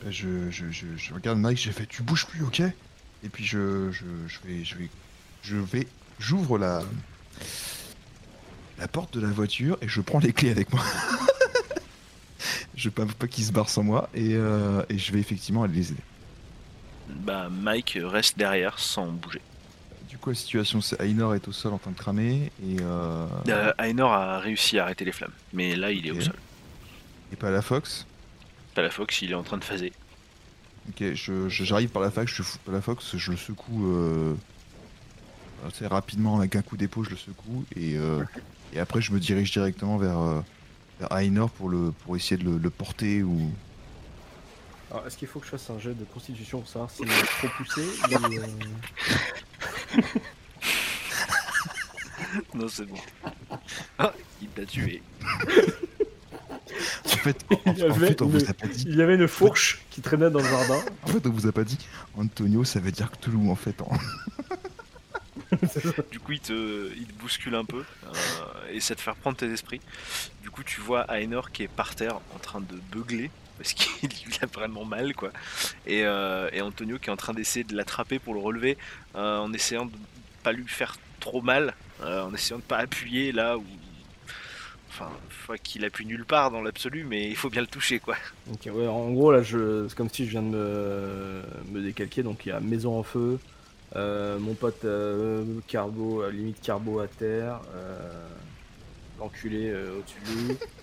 Je, 0.09 0.51
je, 0.51 0.69
je, 0.73 0.87
je 0.97 1.15
regarde 1.15 1.39
Mike, 1.39 1.59
j'ai 1.59 1.71
fait 1.71 1.87
tu 1.87 2.03
bouges 2.03 2.27
plus, 2.27 2.43
ok? 2.43 2.61
Et 3.23 3.29
puis 3.29 3.45
je, 3.45 3.93
je, 3.93 4.05
je 4.27 4.39
vais, 4.45 4.65
je 4.65 4.75
vais, 4.79 4.89
je 5.43 5.57
vais, 5.59 5.87
j'ouvre 6.19 6.59
la 6.59 6.83
la 8.79 8.89
porte 8.89 9.15
de 9.15 9.21
la 9.21 9.29
voiture 9.29 9.79
et 9.83 9.89
je 9.89 10.01
prends 10.01 10.19
les 10.19 10.33
clés 10.33 10.51
avec 10.51 10.73
moi. 10.73 10.83
je 12.75 12.89
veux 12.89 12.91
pas, 12.95 13.07
pas 13.07 13.29
qu'ils 13.29 13.45
se 13.45 13.53
barrent 13.53 13.69
sans 13.69 13.83
moi 13.85 14.09
et, 14.15 14.35
euh, 14.35 14.83
et 14.89 14.99
je 14.99 15.13
vais 15.13 15.21
effectivement 15.21 15.63
aller 15.63 15.75
les 15.75 15.93
aider. 15.93 16.03
Bah, 17.09 17.49
Mike 17.51 17.99
reste 18.03 18.39
derrière 18.39 18.79
sans 18.79 19.07
bouger. 19.07 19.41
Coup, 20.21 20.31
la 20.31 20.37
situation, 20.37 20.83
c'est 20.83 21.01
Ainor 21.01 21.35
est 21.35 21.49
au 21.49 21.53
sol 21.53 21.73
en 21.73 21.79
train 21.79 21.93
de 21.93 21.97
cramer 21.97 22.53
et, 22.63 22.77
euh, 22.83 23.27
Euh, 23.49 23.73
Ainor 23.79 24.13
a 24.13 24.39
réussi 24.39 24.79
à 24.79 24.85
arrêter 24.85 25.07
les 25.07 25.13
flammes, 25.13 25.33
mais 25.55 25.75
là 25.77 25.91
il 25.93 26.07
est 26.07 26.11
au 26.11 26.21
sol. 26.21 26.35
et 27.33 27.37
pas 27.37 27.51
la 27.51 27.63
Fox. 27.63 28.07
Palafox, 28.75 29.23
il 29.23 29.31
est 29.33 29.35
en 29.35 29.43
train 29.43 29.57
de 29.57 29.65
phaser. 29.65 29.93
Ok, 30.91 31.03
j'arrive 31.49 31.89
par 31.89 32.03
la 32.03 32.11
fac, 32.11 32.29
je 32.29 32.43
pas 32.65 32.73
la 32.73 32.81
Fox, 32.83 33.17
je 33.17 33.31
le 33.31 33.37
secoue 33.37 33.87
euh, 33.87 34.35
assez 35.67 35.87
rapidement 35.87 36.39
avec 36.39 36.55
un 36.57 36.63
coup 36.63 36.77
d'épaule, 36.77 37.05
je 37.07 37.11
le 37.11 37.17
secoue 37.17 37.65
et, 37.77 37.97
euh, 37.97 38.23
et 38.75 38.79
après 38.81 39.01
je 39.01 39.13
me 39.13 39.21
dirige 39.21 39.51
directement 39.53 39.97
vers, 39.97 40.19
euh, 40.19 40.41
vers 41.01 41.13
Ainor 41.13 41.51
pour, 41.51 41.69
le, 41.71 41.93
pour 42.05 42.17
essayer 42.17 42.37
de 42.37 42.45
le, 42.45 42.59
le 42.59 42.71
porter 42.71 43.23
ou. 43.23 43.51
Alors, 44.91 45.07
est-ce 45.07 45.17
qu'il 45.17 45.29
faut 45.29 45.39
que 45.41 45.47
je 45.47 45.51
fasse 45.53 45.71
un 45.71 45.79
jet 45.79 45.95
de 45.95 46.05
constitution 46.05 46.61
pour 46.61 46.69
savoir 46.69 46.91
s'il 46.91 47.09
est 47.11 47.23
trop 47.39 47.49
poussé 47.57 47.81
ou, 47.83 48.15
euh, 48.15 48.19
Non, 52.55 52.69
c'est 52.69 52.85
bon. 52.87 52.97
Ah, 53.99 54.13
il 54.41 54.49
t'a 54.49 54.65
tué. 54.65 55.03
En 57.05 57.09
fait, 57.09 57.45
en, 57.51 57.57
Il 57.73 57.79
y 57.79 57.83
en 57.83 57.91
avait 57.91 58.07
fait, 58.09 58.23
on 58.23 58.27
une- 58.27 58.31
vous 58.39 58.51
a 58.51 58.55
pas 58.55 58.67
dit. 58.69 58.85
Il 58.87 58.95
y 58.97 59.03
avait 59.03 59.17
une 59.17 59.29
fourche 59.29 59.83
qui 59.91 60.01
traînait 60.01 60.31
dans 60.31 60.39
le 60.41 60.49
jardin. 60.49 60.81
En 61.03 61.07
fait, 61.09 61.27
on 61.27 61.31
vous 61.31 61.47
a 61.47 61.53
pas 61.53 61.65
dit. 61.65 61.79
Antonio, 62.17 62.65
ça 62.65 62.81
veut 62.81 62.93
dire 62.93 63.11
Cthulhu 63.11 63.51
en 63.51 63.57
fait. 63.57 63.81
en- 63.83 63.91
Du 66.11 66.21
coup, 66.21 66.33
il 66.33 66.41
te, 66.41 66.93
il 66.97 67.07
te 67.07 67.13
bouscule 67.15 67.55
un 67.57 67.65
peu 67.65 67.85
euh, 68.05 68.73
et 68.73 68.81
ça 68.81 68.95
te 68.95 69.01
fait 69.01 69.11
reprendre 69.11 69.37
tes 69.37 69.51
esprits. 69.53 69.81
Du 70.43 70.51
coup, 70.51 70.63
tu 70.63 70.81
vois 70.81 71.03
Ainor 71.11 71.51
qui 71.51 71.65
est 71.65 71.69
par 71.69 71.95
terre 71.97 72.21
en 72.35 72.39
train 72.39 72.61
de 72.61 72.77
beugler 72.93 73.31
parce 73.61 73.75
qu'il 73.75 74.11
il 74.27 74.39
a 74.43 74.47
vraiment 74.47 74.85
mal, 74.85 75.15
quoi. 75.15 75.31
Et, 75.87 76.05
euh, 76.05 76.49
et 76.53 76.63
Antonio 76.63 76.99
qui 76.99 77.11
est 77.11 77.13
en 77.13 77.17
train 77.17 77.35
d'essayer 77.35 77.65
de 77.65 77.77
l'attraper 77.77 78.19
pour 78.19 78.35
le 78.35 78.41
relever 78.41 78.79
euh, 79.15 79.39
en 79.39 79.53
essayant 79.53 79.85
de 79.85 79.93
pas 80.43 80.53
lui 80.53 80.67
faire 80.67 80.97
trop 81.21 81.43
mal, 81.43 81.75
euh, 82.03 82.23
en 82.23 82.33
essayant 82.33 82.59
de 82.59 82.65
pas 82.65 82.79
appuyer 82.79 83.33
là 83.33 83.59
où. 83.59 83.65
Enfin, 84.89 85.11
faut 85.29 85.55
qu'il 85.63 85.85
appuie 85.85 86.07
nulle 86.07 86.25
part 86.25 86.51
dans 86.51 86.63
l'absolu, 86.63 87.05
mais 87.05 87.29
il 87.29 87.37
faut 87.37 87.49
bien 87.49 87.61
le 87.61 87.67
toucher, 87.67 88.01
quoi. 88.01 88.17
Ok, 88.51 88.69
ouais, 88.75 88.87
en 88.87 89.11
gros, 89.11 89.31
là, 89.31 89.43
je... 89.43 89.87
c'est 89.89 89.97
comme 89.97 90.11
si 90.11 90.27
je 90.27 90.31
viens 90.31 90.43
de 90.43 90.49
me, 90.49 91.43
me 91.71 91.81
décalquer. 91.81 92.23
Donc, 92.23 92.45
il 92.45 92.49
y 92.49 92.53
a 92.53 92.59
maison 92.61 92.99
en 92.99 93.03
feu, 93.05 93.39
euh, 93.97 94.39
mon 94.39 94.55
pote 94.55 94.85
euh, 94.85 95.45
Carbo, 95.67 96.29
limite 96.31 96.61
Carbo 96.61 97.01
à 97.01 97.09
terre, 97.09 97.61
euh, 97.75 98.29
l'enculé 99.19 99.71
euh, 99.71 99.99
au-dessus 99.99 100.21
de 100.21 100.49
lui, 100.49 100.59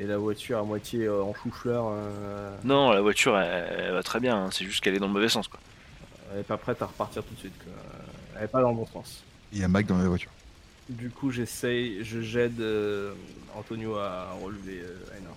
et 0.00 0.06
la 0.06 0.16
voiture 0.18 0.58
à 0.58 0.62
moitié 0.62 1.04
euh, 1.04 1.22
en 1.22 1.34
chou-fleur. 1.34 1.84
euh, 1.92 2.50
Non, 2.64 2.90
la 2.90 3.00
voiture, 3.02 3.38
elle, 3.38 3.66
elle 3.86 3.92
va 3.92 4.02
très 4.02 4.18
bien, 4.18 4.36
hein, 4.46 4.48
c'est 4.50 4.64
juste 4.64 4.82
qu'elle 4.82 4.94
est 4.94 4.98
dans 4.98 5.06
le 5.08 5.12
mauvais 5.12 5.28
sens, 5.28 5.46
quoi. 5.46 5.60
elle 6.32 6.40
est 6.40 6.42
pas 6.42 6.56
prête 6.56 6.80
à 6.82 6.86
repartir 6.86 7.22
tout 7.22 7.34
de 7.34 7.38
suite. 7.40 7.54
quoi. 7.62 7.72
Elle 8.36 8.44
est 8.44 8.48
pas 8.48 8.62
dans 8.62 8.70
le 8.70 8.76
bon 8.76 8.86
sens. 8.86 9.22
Il 9.52 9.58
y 9.58 9.64
a 9.64 9.68
Mac 9.68 9.86
dans 9.86 9.98
la 9.98 10.08
voiture. 10.08 10.30
Du 10.88 11.10
coup, 11.10 11.30
j'essaye, 11.30 12.02
je 12.02 12.20
j'aide 12.20 12.60
euh, 12.60 13.12
Antonio 13.54 13.96
à 13.96 14.28
relever 14.42 14.80
euh, 14.82 15.16
Ainor. 15.18 15.36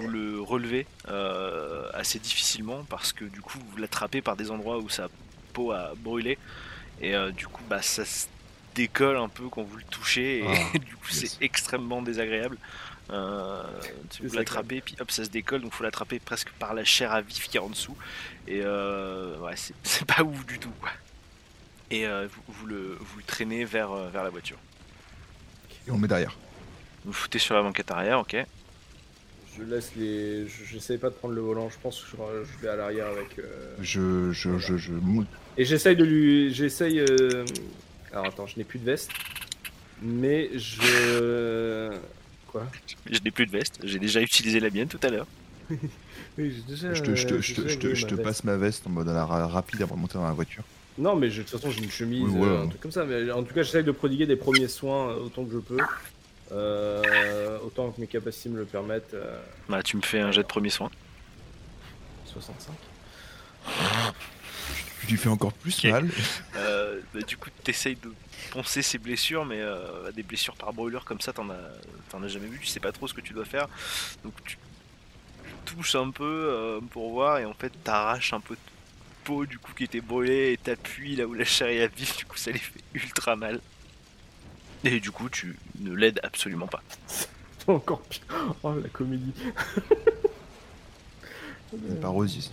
vous 0.00 0.08
le 0.08 0.40
relevez 0.40 0.86
euh, 1.08 1.88
assez 1.94 2.18
difficilement 2.18 2.84
parce 2.88 3.12
que 3.12 3.24
du 3.24 3.40
coup 3.40 3.58
vous 3.70 3.76
l'attrapez 3.76 4.20
par 4.22 4.36
des 4.36 4.50
endroits 4.50 4.78
où 4.78 4.88
sa 4.88 5.08
peau 5.52 5.72
a 5.72 5.92
brûlé 5.96 6.36
et 7.00 7.14
euh, 7.14 7.30
du 7.30 7.46
coup 7.46 7.62
bah 7.68 7.80
ça 7.82 8.04
se 8.04 8.26
décolle 8.76 9.16
un 9.16 9.28
peu 9.28 9.48
quand 9.48 9.62
vous 9.62 9.76
le 9.78 9.82
touchez 9.90 10.38
et 10.40 10.44
Ah, 10.46 10.78
du 10.78 10.94
coup 10.96 11.08
yes. 11.10 11.32
c'est 11.38 11.44
extrêmement 11.44 12.02
désagréable. 12.02 12.56
Euh, 13.10 13.62
tu 14.10 14.22
vous 14.22 14.30
C'est 14.30 14.36
l'attrapez 14.36 14.80
puis 14.80 14.96
hop 15.00 15.10
ça 15.12 15.24
se 15.24 15.30
décolle 15.30 15.62
donc 15.62 15.72
faut 15.72 15.84
l'attraper 15.84 16.18
presque 16.18 16.50
par 16.58 16.74
la 16.74 16.82
chair 16.84 17.12
à 17.12 17.20
vif 17.20 17.46
qui 17.48 17.56
est 17.56 17.60
en 17.60 17.68
dessous 17.68 17.96
et 18.48 18.62
euh, 18.64 19.38
ouais 19.38 19.54
c'est 19.54 19.74
c'est 19.84 20.04
pas 20.04 20.22
ouf 20.24 20.44
du 20.46 20.58
tout 20.58 20.72
quoi. 20.80 20.90
Et 21.90 22.04
euh, 22.06 22.26
vous, 22.28 22.42
vous 22.48 22.66
le, 22.66 22.96
vous 23.00 23.18
le 23.18 23.22
traînez 23.24 23.64
vers, 23.64 23.92
euh, 23.92 24.08
vers 24.10 24.24
la 24.24 24.30
voiture. 24.30 24.58
Et 25.86 25.90
on 25.92 25.94
le 25.94 26.00
met 26.00 26.08
derrière. 26.08 26.36
Vous 27.04 27.12
foutez 27.12 27.38
sur 27.38 27.54
la 27.54 27.62
banquette 27.62 27.92
arrière, 27.92 28.18
ok. 28.18 28.36
Je 29.56 29.62
laisse 29.62 29.92
les. 29.94 30.48
je- 30.48 30.64
J'essaye 30.64 30.98
pas 30.98 31.10
de 31.10 31.14
prendre 31.14 31.34
le 31.34 31.40
volant, 31.40 31.70
je 31.70 31.78
pense 31.80 32.00
que 32.00 32.06
je, 32.10 32.60
vais 32.62 32.68
à 32.68 32.74
l'arrière 32.74 33.06
avec. 33.06 33.38
euh, 33.38 33.76
Je, 33.80 34.32
je, 34.32 34.58
je, 34.58 34.76
je, 34.76 34.92
Et 35.56 35.64
j'essaye 35.64 35.94
de 35.94 36.02
lui. 36.02 36.52
J'essaye. 36.52 36.98
Alors 38.12 38.26
attends, 38.26 38.46
je 38.46 38.56
n'ai 38.56 38.64
plus 38.64 38.78
de 38.78 38.84
veste. 38.84 39.10
Mais 40.02 40.50
je. 40.58 41.90
Quoi? 42.48 42.66
Je 43.10 43.18
n'ai 43.20 43.30
plus 43.30 43.46
de 43.46 43.50
veste, 43.52 43.78
j'ai 43.82 43.98
déjà 43.98 44.20
utilisé 44.20 44.60
la 44.60 44.70
mienne 44.70 44.88
tout 44.88 45.00
à 45.02 45.10
l'heure. 45.10 45.26
Oui, 46.38 46.52
j'ai 46.54 46.62
déjà. 46.62 46.92
je 46.94 47.02
te, 47.02 47.14
je 47.14 47.26
te, 47.26 47.40
je 47.40 47.54
te, 47.54 47.60
j'ai 47.62 47.68
je 47.68 47.78
te, 47.78 47.86
déjà 47.88 47.94
je 47.94 48.06
te 48.06 48.10
ma 48.14 48.16
veste. 48.16 48.22
passe 48.24 48.44
ma 48.44 48.56
veste 48.56 48.86
en 48.86 48.90
mode 48.90 49.08
à 49.08 49.14
la 49.14 49.24
ra- 49.24 49.46
rapide 49.46 49.80
avant 49.82 49.96
de 49.96 50.00
monter 50.02 50.14
dans 50.14 50.24
la 50.26 50.32
voiture. 50.32 50.62
Non, 50.98 51.16
mais 51.16 51.30
je- 51.30 51.38
de 51.42 51.46
toute 51.48 51.58
façon, 51.58 51.70
j'ai 51.70 51.82
une 51.82 51.90
chemise, 51.90 52.20
Oui, 52.34 52.46
euh, 52.48 52.62
un 52.64 52.68
truc 52.68 52.80
comme 52.82 52.90
ça. 52.92 53.04
Mais 53.06 53.30
en 53.30 53.42
tout 53.42 53.54
cas, 53.54 53.62
j'essaye 53.62 53.84
de 53.84 53.90
prodiguer 53.90 54.26
des 54.26 54.36
premiers 54.36 54.68
soins 54.68 55.10
euh, 55.10 55.16
autant 55.20 55.44
que 55.44 55.52
je 55.52 55.58
peux. 55.58 55.78
Euh, 56.52 57.58
autant 57.64 57.90
que 57.90 58.00
mes 58.00 58.06
capacités 58.06 58.48
me 58.50 58.58
le 58.58 58.64
permettent. 58.66 59.14
euh, 59.14 59.38
Bah, 59.68 59.82
tu 59.82 59.96
me 59.96 60.02
fais 60.02 60.20
un 60.20 60.30
jet 60.30 60.42
de 60.42 60.46
premier 60.46 60.70
soin. 60.70 60.90
65. 62.26 62.74
Tu 65.06 65.12
lui 65.12 65.18
fais 65.18 65.28
encore 65.28 65.52
plus 65.52 65.84
mal. 65.84 66.08
Euh, 66.56 67.00
bah, 67.14 67.20
du 67.20 67.36
coup, 67.36 67.48
t'essayes 67.62 67.94
de 67.96 68.12
poncer 68.50 68.82
ses 68.82 68.98
blessures, 68.98 69.44
mais 69.44 69.60
euh, 69.60 70.10
des 70.10 70.24
blessures 70.24 70.56
par 70.56 70.72
brûlure 70.72 71.04
comme 71.04 71.20
ça, 71.20 71.32
t'en 71.32 71.48
as, 71.48 71.54
t'en 72.08 72.22
as 72.24 72.28
jamais 72.28 72.48
vu, 72.48 72.58
tu 72.58 72.66
sais 72.66 72.80
pas 72.80 72.90
trop 72.90 73.06
ce 73.06 73.14
que 73.14 73.20
tu 73.20 73.32
dois 73.32 73.44
faire. 73.44 73.68
Donc 74.24 74.34
tu, 74.44 74.58
touches 75.64 75.94
un 75.94 76.10
peu 76.10 76.24
euh, 76.24 76.80
pour 76.90 77.12
voir, 77.12 77.38
et 77.38 77.44
en 77.44 77.54
fait, 77.54 77.72
t'arraches 77.84 78.32
un 78.32 78.40
peu 78.40 78.54
de 78.54 78.60
peau 79.24 79.46
du 79.46 79.58
coup 79.58 79.72
qui 79.74 79.84
était 79.84 80.00
brûlée, 80.00 80.52
et 80.52 80.56
t'appuies 80.56 81.16
là 81.16 81.26
où 81.26 81.34
la 81.34 81.44
chair 81.44 81.68
est 81.68 81.82
à 81.82 81.88
vif, 81.88 82.16
du 82.16 82.24
coup, 82.24 82.36
ça 82.36 82.50
les 82.50 82.58
fait 82.58 82.80
ultra 82.94 83.36
mal. 83.36 83.60
Et 84.84 85.00
du 85.00 85.10
coup, 85.10 85.28
tu 85.28 85.56
ne 85.80 85.92
l'aides 85.94 86.20
absolument 86.22 86.66
pas. 86.66 86.82
Encore 87.66 88.02
pire. 88.02 88.22
Oh, 88.62 88.74
la 88.74 88.88
comédie. 88.88 89.34
Une 91.72 92.00
parodie 92.00 92.38
ici. 92.38 92.52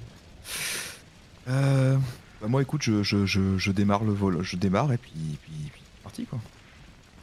Euh, 1.47 1.97
bah 2.43 2.49
moi 2.49 2.61
écoute, 2.61 2.81
je, 2.81 3.03
je, 3.03 3.25
je, 3.25 3.71
démarre 3.71 4.03
le 4.03 4.11
vol, 4.11 4.43
je 4.43 4.57
démarre 4.57 4.91
et 4.91 4.97
puis, 4.97 5.39
puis, 5.43 5.81
parti 6.03 6.25
quoi. 6.25 6.39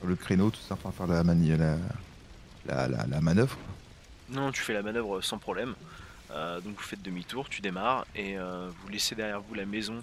Le 0.02 0.16
créneau, 0.16 0.49
tout 0.49 0.60
ça 0.66 0.76
pour 0.76 0.94
faire 0.94 1.07
la, 1.07 1.23
la, 1.23 2.89
la, 2.89 3.07
la, 3.07 3.20
manœuvre. 3.20 3.58
Non, 4.31 4.50
tu 4.50 4.62
fais 4.62 4.73
la 4.73 4.81
manœuvre 4.82 5.20
sans 5.20 5.36
problème. 5.36 5.74
Euh, 6.31 6.62
donc 6.62 6.76
vous 6.76 6.82
faites 6.82 7.02
demi-tour, 7.02 7.50
tu 7.50 7.60
démarres 7.60 8.07
et 8.15 8.39
euh, 8.39 8.70
vous 8.81 8.89
laissez 8.89 9.15
derrière 9.15 9.42
vous 9.42 9.52
la 9.52 9.66
maison 9.66 10.02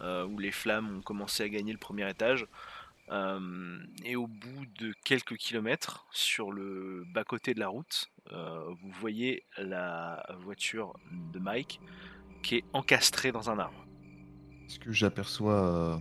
euh, 0.00 0.26
où 0.26 0.36
les 0.40 0.50
flammes 0.50 0.96
ont 0.98 1.00
commencé 1.00 1.44
à 1.44 1.48
gagner 1.48 1.70
le 1.70 1.78
premier 1.78 2.10
étage. 2.10 2.44
Et 4.04 4.16
au 4.16 4.26
bout 4.26 4.66
de 4.80 4.92
quelques 5.04 5.36
kilomètres, 5.36 6.06
sur 6.10 6.50
le 6.50 7.04
bas-côté 7.14 7.54
de 7.54 7.60
la 7.60 7.68
route, 7.68 8.10
vous 8.32 8.90
voyez 9.00 9.44
la 9.58 10.26
voiture 10.40 10.92
de 11.32 11.38
Mike 11.38 11.80
qui 12.42 12.56
est 12.56 12.64
encastrée 12.72 13.30
dans 13.30 13.48
un 13.48 13.60
arbre. 13.60 13.85
Est-ce 14.68 14.78
que 14.78 14.92
j'aperçois 14.92 15.54
euh, 15.54 15.96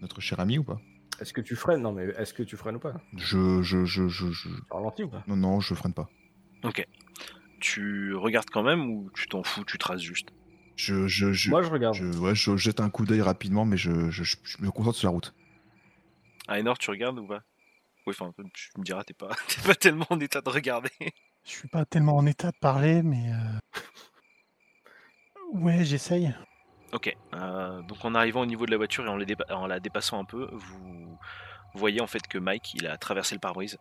notre 0.00 0.20
cher 0.20 0.40
ami 0.40 0.58
ou 0.58 0.64
pas? 0.64 0.80
Est-ce 1.20 1.32
que 1.32 1.40
tu 1.40 1.54
freines? 1.56 1.82
Non, 1.82 1.92
mais 1.92 2.04
est-ce 2.16 2.32
que 2.34 2.42
tu 2.42 2.56
freines 2.56 2.76
ou 2.76 2.80
pas? 2.80 2.94
Je, 3.16 3.62
je, 3.62 3.84
je, 3.84 4.08
je, 4.08 4.30
je- 4.30 4.48
Tu 4.48 4.54
ralentis 4.70 5.04
ou 5.04 5.08
pas? 5.10 5.22
Non, 5.26 5.36
non, 5.36 5.60
je 5.60 5.74
freine 5.74 5.94
pas. 5.94 6.10
Tu 7.60 8.14
regardes 8.14 8.48
quand 8.50 8.62
même 8.62 8.90
ou 8.90 9.10
tu 9.14 9.26
t'en 9.26 9.42
fous, 9.42 9.64
tu 9.64 9.76
traces 9.76 10.00
juste? 10.00 10.28
Je, 10.76 11.06
je, 11.06 11.32
je, 11.32 11.50
Moi, 11.50 11.62
je 11.62 11.68
regarde. 11.70 11.94
je, 11.94 12.04
ouais, 12.18 12.34
je 12.34 12.56
jette 12.56 12.80
un 12.80 12.88
coup 12.88 13.04
d'œil 13.04 13.20
rapidement, 13.20 13.66
mais 13.66 13.76
je, 13.76 14.10
je, 14.10 14.24
je, 14.24 14.36
je 14.44 14.62
me 14.62 14.70
concentre 14.70 14.96
sur 14.96 15.08
la 15.08 15.12
route. 15.12 15.34
Aénor, 16.48 16.78
tu 16.78 16.90
regardes 16.90 17.18
ou 17.18 17.26
pas? 17.26 17.42
Oui, 18.06 18.14
enfin, 18.18 18.32
tu 18.54 18.70
me 18.78 18.82
diras, 18.84 19.04
t'es 19.04 19.12
pas, 19.12 19.28
t'es 19.48 19.60
pas 19.60 19.74
tellement 19.74 20.06
en 20.08 20.18
état 20.20 20.40
de 20.40 20.48
regarder. 20.48 20.90
Je 21.44 21.50
suis 21.50 21.68
pas 21.68 21.84
tellement 21.84 22.16
en 22.16 22.24
état 22.26 22.50
de 22.50 22.56
parler, 22.58 23.02
mais. 23.02 23.30
euh, 23.30 23.58
Ouais, 25.52 25.84
j'essaye. 25.84 26.34
Ok, 26.92 27.14
euh, 27.34 27.82
donc 27.82 28.04
en 28.04 28.14
arrivant 28.14 28.40
au 28.40 28.46
niveau 28.46 28.66
de 28.66 28.70
la 28.72 28.76
voiture 28.76 29.04
et 29.04 29.08
en, 29.08 29.16
les 29.16 29.26
dépa- 29.26 29.52
en 29.52 29.66
la 29.66 29.78
dépassant 29.78 30.18
un 30.18 30.24
peu, 30.24 30.48
vous 30.52 31.18
voyez 31.74 32.00
en 32.00 32.06
fait 32.08 32.26
que 32.26 32.36
Mike 32.38 32.74
il 32.74 32.86
a 32.88 32.96
traversé 32.98 33.34
le 33.36 33.40
pare-brise 33.40 33.78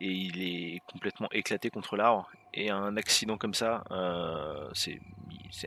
et 0.00 0.10
il 0.10 0.42
est 0.42 0.80
complètement 0.86 1.28
éclaté 1.30 1.70
contre 1.70 1.96
l'arbre. 1.96 2.28
Et 2.54 2.70
un 2.70 2.96
accident 2.96 3.36
comme 3.38 3.54
ça, 3.54 3.84
euh, 3.92 4.68
c'est 4.74 4.98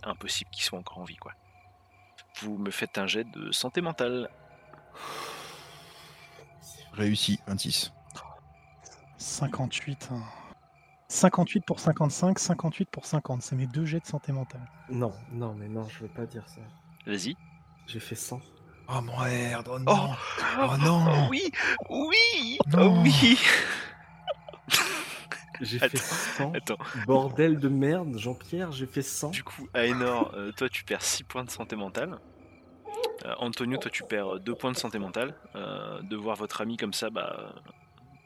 impossible 0.03 0.49
qu'il 0.51 0.63
soit 0.63 0.79
encore 0.79 0.97
en 0.97 1.05
vie 1.05 1.15
quoi. 1.15 1.31
Vous 2.41 2.57
me 2.57 2.71
faites 2.71 2.97
un 2.97 3.07
jet 3.07 3.23
de 3.31 3.51
santé 3.51 3.79
mentale. 3.81 4.29
Réussi, 6.93 7.39
26. 7.47 7.93
58. 9.17 10.09
hein. 10.11 10.23
58 11.11 11.65
pour 11.65 11.79
55, 11.81 12.39
58 12.39 12.89
pour 12.89 13.05
50. 13.05 13.41
C'est 13.41 13.55
mes 13.55 13.67
deux 13.67 13.83
jets 13.85 13.99
de 13.99 14.05
santé 14.05 14.31
mentale. 14.31 14.61
Non, 14.89 15.11
non, 15.33 15.53
mais 15.53 15.67
non, 15.67 15.85
je 15.89 15.99
veux 15.99 16.07
pas 16.09 16.25
dire 16.25 16.47
ça. 16.47 16.61
Vas-y. 17.05 17.35
J'ai 17.85 17.99
fait 17.99 18.15
100. 18.15 18.39
Oh 18.87 19.01
merde, 19.01 19.67
oh 19.69 19.75
Oh, 19.75 19.79
non 19.79 20.09
Oh 20.61 20.77
non 20.77 21.27
oui, 21.29 21.51
oui, 21.89 22.57
Non. 22.67 22.95
oh 22.97 23.01
oui. 23.03 23.37
J'ai 25.61 25.77
fait 25.77 25.85
Attends, 25.85 25.97
100. 25.97 26.53
Attends, 26.55 26.77
Bordel 27.05 27.59
de 27.59 27.67
merde, 27.69 28.17
Jean-Pierre, 28.17 28.71
j'ai 28.71 28.87
fait 28.87 29.03
100. 29.03 29.29
du 29.29 29.43
coup, 29.43 29.67
Aenor, 29.75 30.31
euh, 30.33 30.51
toi 30.53 30.67
tu 30.69 30.83
perds 30.83 31.03
6 31.03 31.23
points 31.23 31.43
de 31.43 31.51
santé 31.51 31.75
mentale. 31.75 32.17
Euh, 33.25 33.35
Antonio, 33.37 33.77
toi 33.77 33.91
tu 33.91 34.01
perds 34.03 34.39
2 34.39 34.55
points 34.55 34.71
de 34.71 34.77
santé 34.77 34.97
mentale. 34.97 35.35
Euh, 35.55 36.01
de 36.01 36.15
voir 36.15 36.35
votre 36.35 36.61
ami 36.61 36.77
comme 36.77 36.93
ça, 36.93 37.11
bah, 37.11 37.53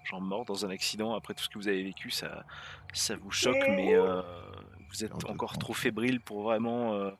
genre 0.06 0.22
mort 0.22 0.45
dans 0.45 0.66
un 0.66 0.69
accident 0.69 1.14
après 1.16 1.34
tout 1.34 1.43
ce 1.43 1.50
que 1.50 1.58
vous 1.58 1.67
avez 1.67 1.84
vécu, 1.84 2.11
ça, 2.11 2.45
ça 2.93 3.16
vous 3.16 3.32
choque, 3.32 3.64
mais 3.67 3.95
euh, 3.95 4.22
vous 4.90 5.03
êtes 5.03 5.25
encore 5.25 5.58
trop 5.58 5.74
fébrile 5.74 6.22
pour 6.22 6.43
vraiment 6.43 6.93
euh, 6.93 7.11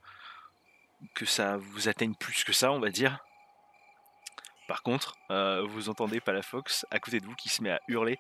que 1.14 1.26
ça 1.26 1.58
vous 1.58 1.90
atteigne 1.90 2.16
plus 2.16 2.44
que 2.44 2.54
ça, 2.54 2.72
on 2.72 2.80
va 2.80 2.90
dire. 2.90 3.20
Par 4.68 4.82
contre, 4.82 5.16
euh, 5.30 5.64
vous 5.68 5.90
entendez 5.90 6.20
Palafox 6.20 6.86
à 6.90 7.00
côté 7.00 7.20
de 7.20 7.26
vous 7.26 7.36
qui 7.36 7.50
se 7.50 7.62
met 7.62 7.72
à 7.72 7.80
hurler. 7.88 8.18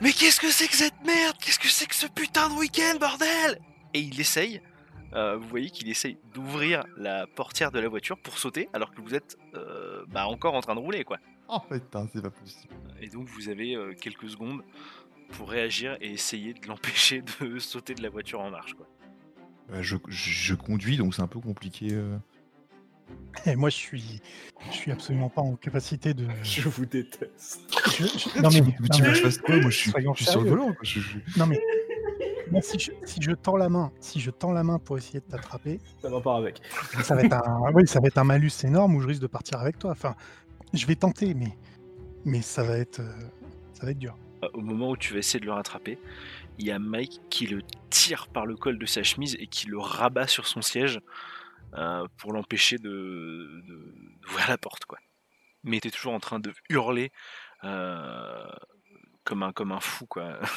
Mais 0.00 0.12
qu'est-ce 0.12 0.40
que 0.40 0.50
c'est 0.50 0.66
que 0.66 0.74
cette 0.74 1.00
merde? 1.04 1.36
Qu'est-ce 1.38 1.58
que 1.58 1.68
c'est 1.68 1.86
que 1.86 1.94
ce 1.94 2.06
putain 2.06 2.48
de 2.48 2.54
week-end, 2.54 2.96
bordel? 2.98 3.60
Et 3.94 4.00
il 4.00 4.20
essaye, 4.20 4.60
euh, 5.14 5.36
vous 5.36 5.48
voyez 5.48 5.70
qu'il 5.70 5.88
essaye 5.88 6.18
d'ouvrir 6.34 6.84
la 6.96 7.26
portière 7.26 7.70
de 7.70 7.78
la 7.78 7.88
voiture 7.88 8.18
pour 8.18 8.38
sauter 8.38 8.68
alors 8.72 8.92
que 8.92 9.00
vous 9.00 9.14
êtes 9.14 9.36
euh, 9.54 10.04
bah, 10.08 10.26
encore 10.26 10.54
en 10.54 10.60
train 10.60 10.74
de 10.74 10.80
rouler, 10.80 11.04
quoi. 11.04 11.18
Oh 11.52 11.58
putain, 11.70 12.06
c'est 12.12 12.22
pas 12.22 12.30
possible. 12.30 12.74
Et 13.00 13.08
donc 13.08 13.28
vous 13.28 13.48
avez 13.48 13.74
euh, 13.74 13.94
quelques 14.00 14.30
secondes 14.30 14.62
pour 15.30 15.50
réagir 15.50 15.96
et 16.00 16.12
essayer 16.12 16.54
de 16.54 16.66
l'empêcher 16.68 17.22
de 17.40 17.58
sauter 17.58 17.94
de 17.94 18.02
la 18.02 18.08
voiture 18.10 18.40
en 18.40 18.50
marche, 18.50 18.74
quoi. 18.74 18.86
Euh, 19.72 19.82
je, 19.82 19.96
je- 20.08 20.30
je 20.30 20.54
conduis, 20.54 20.96
donc 20.96 21.14
c'est 21.14 21.22
un 21.22 21.26
peu 21.28 21.40
compliqué. 21.40 21.88
euh. 21.92 22.16
Et 23.46 23.56
moi, 23.56 23.70
je 23.70 23.76
suis, 23.76 24.20
je 24.70 24.76
suis 24.76 24.92
absolument 24.92 25.28
pas 25.28 25.42
en 25.42 25.56
capacité 25.56 26.14
de. 26.14 26.26
Je 26.42 26.68
vous 26.68 26.86
déteste. 26.86 27.60
Je- 27.98 28.04
je- 28.06 28.40
non, 28.42 28.48
tu 28.48 28.62
mais, 28.62 28.72
tu 28.72 28.82
non, 28.82 28.98
veux 28.98 29.04
que 29.04 29.08
mais- 29.08 29.14
je 29.14 29.20
fasse 29.22 29.38
quoi? 29.38 29.56
Moi, 29.60 29.70
je 29.70 29.76
suis, 29.76 29.90
soyons 29.90 30.14
je 30.14 30.22
suis 30.22 30.30
sur 30.30 30.40
le 30.40 30.46
sérieux. 30.46 30.60
volant. 30.60 30.72
quoi. 30.74 30.82
Je- 30.84 31.00
je- 31.00 31.18
non, 31.38 31.46
mais 31.46 31.60
moi, 32.50 32.60
si, 32.62 32.78
je, 32.78 32.90
si 33.04 33.20
je 33.22 33.30
tends 33.32 33.56
la 33.56 33.68
main, 33.68 33.92
si 34.00 34.20
je 34.20 34.30
tends 34.30 34.52
la 34.52 34.62
main 34.64 34.78
pour 34.78 34.98
essayer 34.98 35.20
de 35.20 35.24
t'attraper, 35.24 35.80
Ça 36.02 36.08
va 36.10 36.20
pas 36.20 36.36
avec. 36.36 36.60
ça 37.02 37.14
va 37.16 37.22
être 37.22 37.32
un, 37.34 37.72
oui, 37.74 37.86
ça 37.86 38.00
va 38.00 38.08
être 38.08 38.18
un 38.18 38.24
malus 38.24 38.50
énorme 38.64 38.94
où 38.96 39.00
je 39.00 39.06
risque 39.08 39.22
de 39.22 39.26
partir 39.28 39.58
avec 39.60 39.78
toi. 39.78 39.90
Enfin, 39.92 40.14
je 40.72 40.86
vais 40.86 40.96
tenter, 40.96 41.34
mais, 41.34 41.56
mais 42.24 42.42
ça 42.42 42.62
va 42.62 42.76
être, 42.78 43.00
euh, 43.00 43.12
ça 43.74 43.84
va 43.86 43.92
être 43.92 43.98
dur. 43.98 44.16
Euh, 44.44 44.48
Au 44.54 44.60
moment 44.60 44.90
où 44.90 44.96
tu 44.96 45.12
vas 45.12 45.18
essayer 45.18 45.40
de 45.40 45.46
le 45.46 45.52
rattraper, 45.52 45.98
il 46.58 46.66
y 46.66 46.70
a 46.70 46.78
Mike 46.78 47.20
qui 47.30 47.46
le 47.46 47.62
tire 47.90 48.28
par 48.28 48.46
le 48.46 48.56
col 48.56 48.78
de 48.78 48.86
sa 48.86 49.02
chemise 49.02 49.36
et 49.40 49.46
qui 49.46 49.66
le 49.66 49.78
rabat 49.78 50.26
sur 50.26 50.46
son 50.46 50.62
siège 50.62 51.00
euh, 51.74 52.06
pour 52.18 52.32
l'empêcher 52.32 52.78
de, 52.78 53.62
de- 53.66 53.94
d'ouvrir 54.22 54.48
la 54.48 54.58
porte, 54.58 54.84
quoi. 54.84 54.98
Mais 55.62 55.78
t'es 55.80 55.90
toujours 55.90 56.12
en 56.14 56.20
train 56.20 56.40
de 56.40 56.52
hurler 56.68 57.12
euh, 57.64 58.46
comme, 59.24 59.42
un, 59.42 59.52
comme 59.52 59.72
un 59.72 59.80
fou, 59.80 60.06
quoi. 60.06 60.38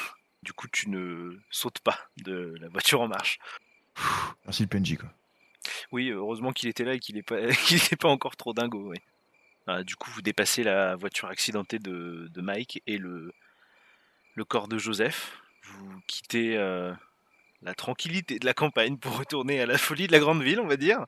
Du 0.43 0.51
coup, 0.51 0.67
tu 0.67 0.90
ne 0.90 1.38
sautes 1.50 1.80
pas 1.80 1.98
de 2.17 2.53
la 2.59 2.67
voiture 2.67 3.00
en 3.00 3.08
marche. 3.08 3.40
Merci 4.43 4.64
le 4.64 4.67
PNJ, 4.67 4.98
quoi. 4.98 5.09
Oui, 5.93 6.09
heureusement 6.09 6.51
qu'il 6.51 6.67
était 6.67 6.83
là 6.83 6.95
et 6.95 7.00
qu'il 7.00 7.16
n'est 7.16 7.24
pas, 7.24 7.48
qu'il 7.66 7.77
était 7.77 7.95
pas 7.95 8.09
encore 8.09 8.35
trop 8.35 8.53
dingo. 8.53 8.90
Oui. 8.90 8.98
Ah, 9.66 9.83
du 9.83 9.95
coup, 9.95 10.11
vous 10.11 10.22
dépassez 10.22 10.64
la 10.64 10.95
voiture 10.95 11.30
accidentée 11.30 11.80
de, 11.80 12.30
Mike 12.35 12.83
et 12.85 12.98
le, 12.98 13.33
corps 14.48 14.67
de 14.67 14.77
Joseph. 14.77 15.40
Vous 15.64 16.01
quittez 16.08 16.58
euh, 16.58 16.93
la 17.61 17.74
tranquillité 17.74 18.40
de 18.40 18.45
la 18.45 18.53
campagne 18.53 18.98
pour 18.98 19.17
retourner 19.17 19.61
à 19.61 19.66
la 19.66 19.77
folie 19.77 20.08
de 20.08 20.11
la 20.11 20.19
grande 20.19 20.43
ville, 20.43 20.59
on 20.59 20.67
va 20.67 20.75
dire. 20.75 21.06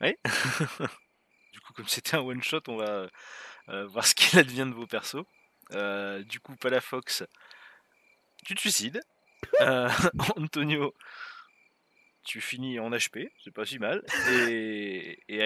Oui. 0.00 0.16
du 1.52 1.60
coup, 1.60 1.72
comme 1.72 1.86
c'était 1.86 2.16
un 2.16 2.20
one 2.20 2.42
shot, 2.42 2.62
on 2.66 2.76
va 2.76 3.08
euh, 3.68 3.86
voir 3.86 4.04
ce 4.04 4.16
qu'il 4.16 4.38
advient 4.40 4.66
de 4.66 4.74
vos 4.74 4.88
persos. 4.88 5.24
Euh, 5.72 6.24
du 6.24 6.40
coup, 6.40 6.56
Palafox, 6.56 7.24
tu 8.44 8.56
te 8.56 8.60
suicides. 8.60 9.00
Antonio, 10.36 10.94
tu 12.24 12.40
finis 12.40 12.80
en 12.80 12.90
HP, 12.90 13.30
c'est 13.44 13.54
pas 13.54 13.64
si 13.64 13.78
mal. 13.78 14.04
Et, 14.48 15.20
et 15.28 15.42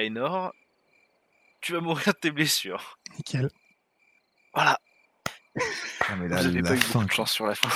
tu 1.60 1.72
vas 1.72 1.80
mourir 1.80 2.06
de 2.14 2.18
tes 2.18 2.30
blessures. 2.30 2.98
Nickel. 3.16 3.50
Voilà, 4.54 4.78
Ah, 6.08 6.16
mais 6.16 6.26
vous 6.26 6.34
là, 6.34 6.40
avez 6.40 6.60
la 6.62 6.68
pas 6.70 6.74
eu 6.76 6.78
fin, 6.80 6.98
beaucoup 7.00 7.08
de 7.08 7.12
chance 7.14 7.32
sur 7.32 7.46
la 7.46 7.54
fin, 7.54 7.68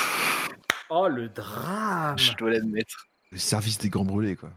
Oh, 0.90 1.08
le 1.08 1.28
drame 1.28 2.18
je 2.18 2.32
dois 2.34 2.50
l'admettre. 2.50 3.08
Le 3.30 3.38
service 3.38 3.78
des 3.78 3.88
grands 3.90 4.04
brûlés, 4.04 4.36
quoi. 4.36 4.50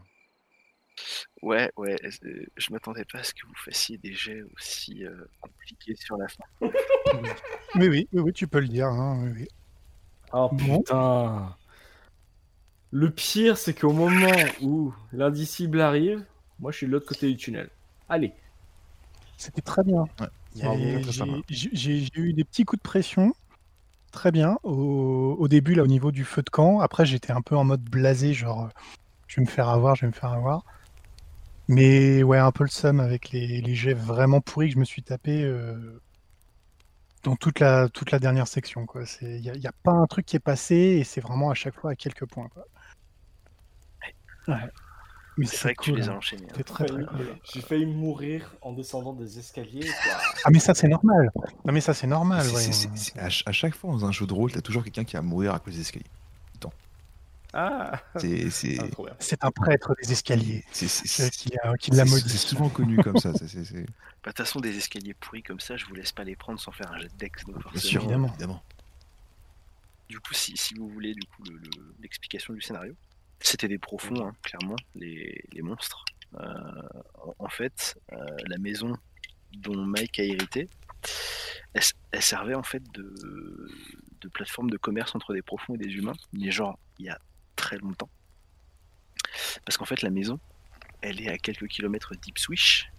Ouais, 1.42 1.70
ouais, 1.76 1.96
euh, 2.24 2.44
je 2.56 2.72
m'attendais 2.72 3.04
pas 3.04 3.20
à 3.20 3.22
ce 3.22 3.32
que 3.32 3.46
vous 3.46 3.54
fassiez 3.54 3.98
des 3.98 4.12
jets 4.12 4.42
aussi 4.56 5.04
euh, 5.04 5.14
compliqués 5.40 5.94
sur 5.96 6.16
la 6.16 6.26
fin. 6.28 6.44
Oui, 7.74 7.88
oui, 7.88 8.08
oui, 8.12 8.20
oui, 8.20 8.32
tu 8.32 8.48
peux 8.48 8.60
le 8.60 8.68
dire. 8.68 8.86
hein, 8.88 9.20
oui, 9.22 9.30
oui. 9.42 9.48
Oh 10.32 10.48
Bon. 10.52 10.78
putain 10.78 11.56
Le 12.90 13.10
pire, 13.10 13.56
c'est 13.56 13.78
qu'au 13.78 13.92
moment 13.92 14.34
où 14.60 14.92
l'indicible 15.12 15.80
arrive, 15.80 16.24
moi 16.58 16.72
je 16.72 16.78
suis 16.78 16.86
de 16.86 16.92
l'autre 16.92 17.06
côté 17.06 17.28
du 17.28 17.36
tunnel. 17.36 17.70
Allez 18.08 18.32
C'était 19.38 19.62
très 19.62 19.84
bien. 19.84 20.02
Ouais. 20.20 20.26
J'ai- 21.48 22.08
eu 22.14 22.32
des 22.34 22.44
petits 22.44 22.64
coups 22.64 22.82
de 22.82 22.86
pression. 22.86 23.32
Très 24.12 24.32
bien. 24.32 24.58
Au, 24.64 25.36
au 25.38 25.48
début, 25.48 25.74
là, 25.74 25.84
au 25.84 25.86
niveau 25.86 26.10
du 26.12 26.24
feu 26.24 26.42
de 26.42 26.50
camp. 26.50 26.80
Après, 26.80 27.06
j'étais 27.06 27.32
un 27.32 27.40
peu 27.42 27.56
en 27.56 27.64
mode 27.64 27.82
blasé, 27.82 28.34
genre, 28.34 28.68
je 29.28 29.36
vais 29.36 29.42
me 29.46 29.50
faire 29.50 29.68
avoir, 29.68 29.94
je 29.96 30.02
vais 30.02 30.06
me 30.08 30.12
faire 30.12 30.32
avoir. 30.32 30.64
Mais 31.68 32.22
ouais, 32.22 32.38
un 32.38 32.50
peu 32.52 32.64
le 32.64 32.70
seum 32.70 32.98
avec 33.00 33.30
les, 33.30 33.60
les 33.60 33.74
jets 33.74 33.94
vraiment 33.94 34.40
pourris 34.40 34.68
que 34.68 34.74
je 34.74 34.78
me 34.80 34.84
suis 34.84 35.02
tapé 35.02 35.42
euh, 35.44 36.00
dans 37.22 37.36
toute 37.36 37.60
la, 37.60 37.88
toute 37.90 38.10
la 38.10 38.18
dernière 38.18 38.48
section. 38.48 38.86
quoi. 38.86 39.02
Il 39.22 39.40
n'y 39.42 39.50
a, 39.50 39.54
y 39.54 39.66
a 39.66 39.72
pas 39.82 39.92
un 39.92 40.06
truc 40.06 40.26
qui 40.26 40.36
est 40.36 40.40
passé 40.40 40.74
et 40.76 41.04
c'est 41.04 41.20
vraiment 41.20 41.50
à 41.50 41.54
chaque 41.54 41.74
fois 41.74 41.90
à 41.92 41.94
quelques 41.94 42.26
points. 42.26 42.48
Quoi. 42.48 42.64
Ouais. 44.48 44.70
Mais 45.38 45.46
C'est 45.46 45.56
vrai 45.62 45.74
que 45.74 45.82
tu 45.84 45.90
cool, 45.92 46.00
les 46.00 46.08
as 46.08 46.12
hein. 46.12 46.16
enchaînés. 46.16 46.46
hein. 46.48 46.52
Très 46.52 46.64
très 46.64 46.86
cool. 46.88 47.08
J'ai 47.54 47.60
failli 47.62 47.86
mourir 47.86 48.54
en 48.60 48.72
descendant 48.72 49.12
des 49.14 49.38
escaliers. 49.38 49.80
quoi. 49.86 50.12
Ah 50.44 50.50
mais 50.50 50.58
ça 50.58 50.74
c'est 50.74 50.88
normal. 50.88 51.30
Non 51.64 51.72
mais 51.72 51.80
ça 51.80 51.94
c'est 51.94 52.06
normal. 52.06 52.46
Ouais. 52.48 52.68
à, 53.16 53.30
ch- 53.30 53.42
à 53.46 53.52
chaque 53.52 53.74
fois 53.74 53.90
dans 53.92 54.04
un 54.04 54.12
jeu 54.12 54.26
de 54.26 54.32
rôle, 54.34 54.52
t'as 54.52 54.60
toujours 54.60 54.82
quelqu'un 54.84 55.04
qui 55.04 55.14
va 55.16 55.22
mourir 55.22 55.54
à 55.54 55.58
cause 55.60 55.74
des 55.74 55.80
escaliers. 55.80 56.04
Ah, 57.54 58.02
C'est 58.16 58.46
Ah. 58.78 59.12
C'est 59.18 59.42
un 59.42 59.50
prêtre 59.50 59.94
des 60.02 60.12
escaliers 60.12 60.64
c'est- 60.70 61.22
euh, 61.22 61.28
qui, 61.30 61.48
a- 61.62 61.76
qui 61.78 61.90
l'a 61.92 62.04
c'est- 62.04 62.10
maudit. 62.10 62.28
c'est 62.28 62.36
souvent 62.46 62.68
connu 62.68 62.98
comme 62.98 63.16
ça. 63.16 63.30
Bah, 63.32 63.38
De 63.38 64.36
toute 64.36 64.36
façon, 64.36 64.60
des 64.60 64.76
escaliers 64.76 65.14
pourris 65.14 65.42
comme 65.42 65.58
ça, 65.60 65.76
je 65.78 65.86
vous 65.86 65.94
laisse 65.94 66.12
pas 66.12 66.24
les 66.24 66.36
prendre 66.36 66.60
sans 66.60 66.72
faire 66.72 66.92
un 66.92 66.98
jet 66.98 67.08
de 67.08 67.16
dex. 67.16 67.44
donc 67.46 67.56
Bien 67.72 67.80
sûr, 67.80 68.02
Évidemment. 68.02 68.28
évidemment. 68.28 68.62
Du 70.10 70.20
coup, 70.20 70.34
si, 70.34 70.56
si 70.58 70.74
vous 70.74 70.88
voulez 70.90 71.14
du 71.14 71.22
coup 71.26 71.42
le- 71.44 71.56
le- 71.56 71.94
l'explication 72.02 72.52
du 72.52 72.60
scénario, 72.60 72.94
c'était 73.40 73.68
des 73.68 73.78
profonds, 73.78 74.28
hein, 74.28 74.32
clairement, 74.42 74.76
les, 74.94 75.44
les 75.52 75.62
monstres. 75.62 76.04
Euh, 76.34 76.44
en, 77.14 77.34
en 77.38 77.48
fait, 77.48 77.98
euh, 78.12 78.16
la 78.46 78.58
maison 78.58 78.94
dont 79.52 79.76
Mike 79.76 80.18
a 80.18 80.24
hérité, 80.24 80.68
elle, 81.74 82.22
servait 82.22 82.54
en 82.54 82.62
fait 82.62 82.82
de, 82.92 83.14
de 84.20 84.28
plateforme 84.28 84.70
de 84.70 84.76
commerce 84.76 85.14
entre 85.14 85.32
des 85.32 85.42
profonds 85.42 85.74
et 85.74 85.78
des 85.78 85.94
humains, 85.94 86.16
mais 86.32 86.50
genre 86.50 86.78
il 86.98 87.06
y 87.06 87.10
a 87.10 87.18
très 87.56 87.78
longtemps. 87.78 88.10
Parce 89.64 89.76
qu'en 89.76 89.84
fait, 89.84 90.02
la 90.02 90.10
maison, 90.10 90.38
elle 91.00 91.20
est 91.20 91.28
à 91.28 91.38
quelques 91.38 91.68
kilomètres 91.68 92.14
d'Ipswich, 92.16 92.90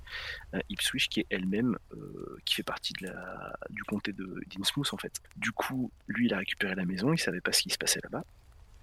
euh, 0.53 0.59
Ipswich 0.69 1.09
qui 1.09 1.19
est 1.21 1.27
elle-même, 1.29 1.77
euh, 1.93 2.37
qui 2.45 2.55
fait 2.55 2.63
partie 2.63 2.93
de 2.93 3.07
la, 3.07 3.55
du 3.69 3.83
comté 3.83 4.13
de 4.13 4.41
d'Innsmouth 4.47 4.93
en 4.93 4.97
fait. 4.97 5.13
Du 5.35 5.51
coup, 5.51 5.91
lui, 6.07 6.27
il 6.27 6.33
a 6.33 6.37
récupéré 6.37 6.75
la 6.75 6.85
maison, 6.85 7.13
il 7.13 7.19
savait 7.19 7.41
pas 7.41 7.51
ce 7.51 7.61
qui 7.61 7.69
se 7.69 7.77
passait 7.77 7.99
là-bas. 8.03 8.23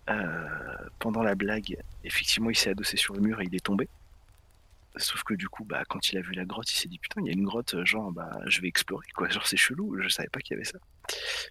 Euh, 0.09 0.89
pendant 0.99 1.23
la 1.23 1.35
blague, 1.35 1.77
effectivement, 2.05 2.51
il 2.51 2.57
s'est 2.57 2.71
adossé 2.71 2.97
sur 2.97 3.15
le 3.15 3.21
mur 3.21 3.41
et 3.41 3.45
il 3.45 3.55
est 3.55 3.65
tombé. 3.65 3.89
Sauf 4.97 5.25
que 5.25 5.35
du 5.35 5.49
coup, 5.49 5.65
bah, 5.65 5.83
quand 5.89 6.11
il 6.11 6.19
a 6.19 6.21
vu 6.23 6.33
la 6.33 6.45
grotte, 6.45 6.71
il 6.73 6.77
s'est 6.77 6.89
dit 6.89 6.99
putain, 6.99 7.21
il 7.21 7.27
y 7.27 7.31
a 7.31 7.33
une 7.33 7.45
grotte, 7.45 7.75
euh, 7.75 7.85
genre, 7.85 8.13
bah, 8.13 8.31
je 8.47 8.61
vais 8.61 8.69
explorer, 8.69 9.07
quoi. 9.15 9.29
Genre, 9.31 9.47
c'est 9.47 9.57
chelou, 9.57 10.01
je 10.01 10.09
savais 10.09 10.29
pas 10.29 10.41
qu'il 10.41 10.55
y 10.55 10.57
avait 10.57 10.65
ça. 10.65 10.79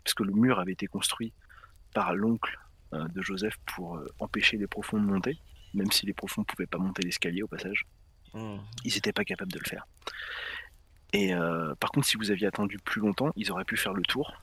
Parce 0.04 0.14
que 0.16 0.24
le 0.24 0.34
mur 0.34 0.60
avait 0.60 0.72
été 0.72 0.88
construit 0.88 1.32
par 1.94 2.16
l'oncle 2.16 2.58
euh, 2.94 3.08
de 3.10 3.22
Joseph 3.22 3.58
pour 3.66 3.98
euh, 3.98 4.08
empêcher 4.20 4.58
les 4.58 4.68
profonds 4.68 5.00
de 5.00 5.06
monter, 5.06 5.38
même 5.74 5.92
si 5.92 6.06
les 6.06 6.14
profonds 6.14 6.44
pouvaient 6.44 6.66
pas 6.66 6.80
monter 6.80 7.04
l'escalier 7.04 7.44
au 7.44 7.48
passage 7.48 7.86
Hmm. 8.36 8.58
ils 8.84 8.94
n'étaient 8.94 9.14
pas 9.14 9.24
capables 9.24 9.52
de 9.52 9.60
le 9.60 9.64
faire. 9.70 9.88
Et 11.14 11.34
euh, 11.34 11.74
par 11.76 11.92
contre, 11.92 12.06
si 12.06 12.18
vous 12.18 12.32
aviez 12.32 12.48
attendu 12.48 12.78
plus 12.84 13.00
longtemps, 13.00 13.32
ils 13.38 13.50
auraient 13.50 13.64
pu 13.64 13.78
faire 13.78 13.94
le 13.94 14.02
tour. 14.04 14.34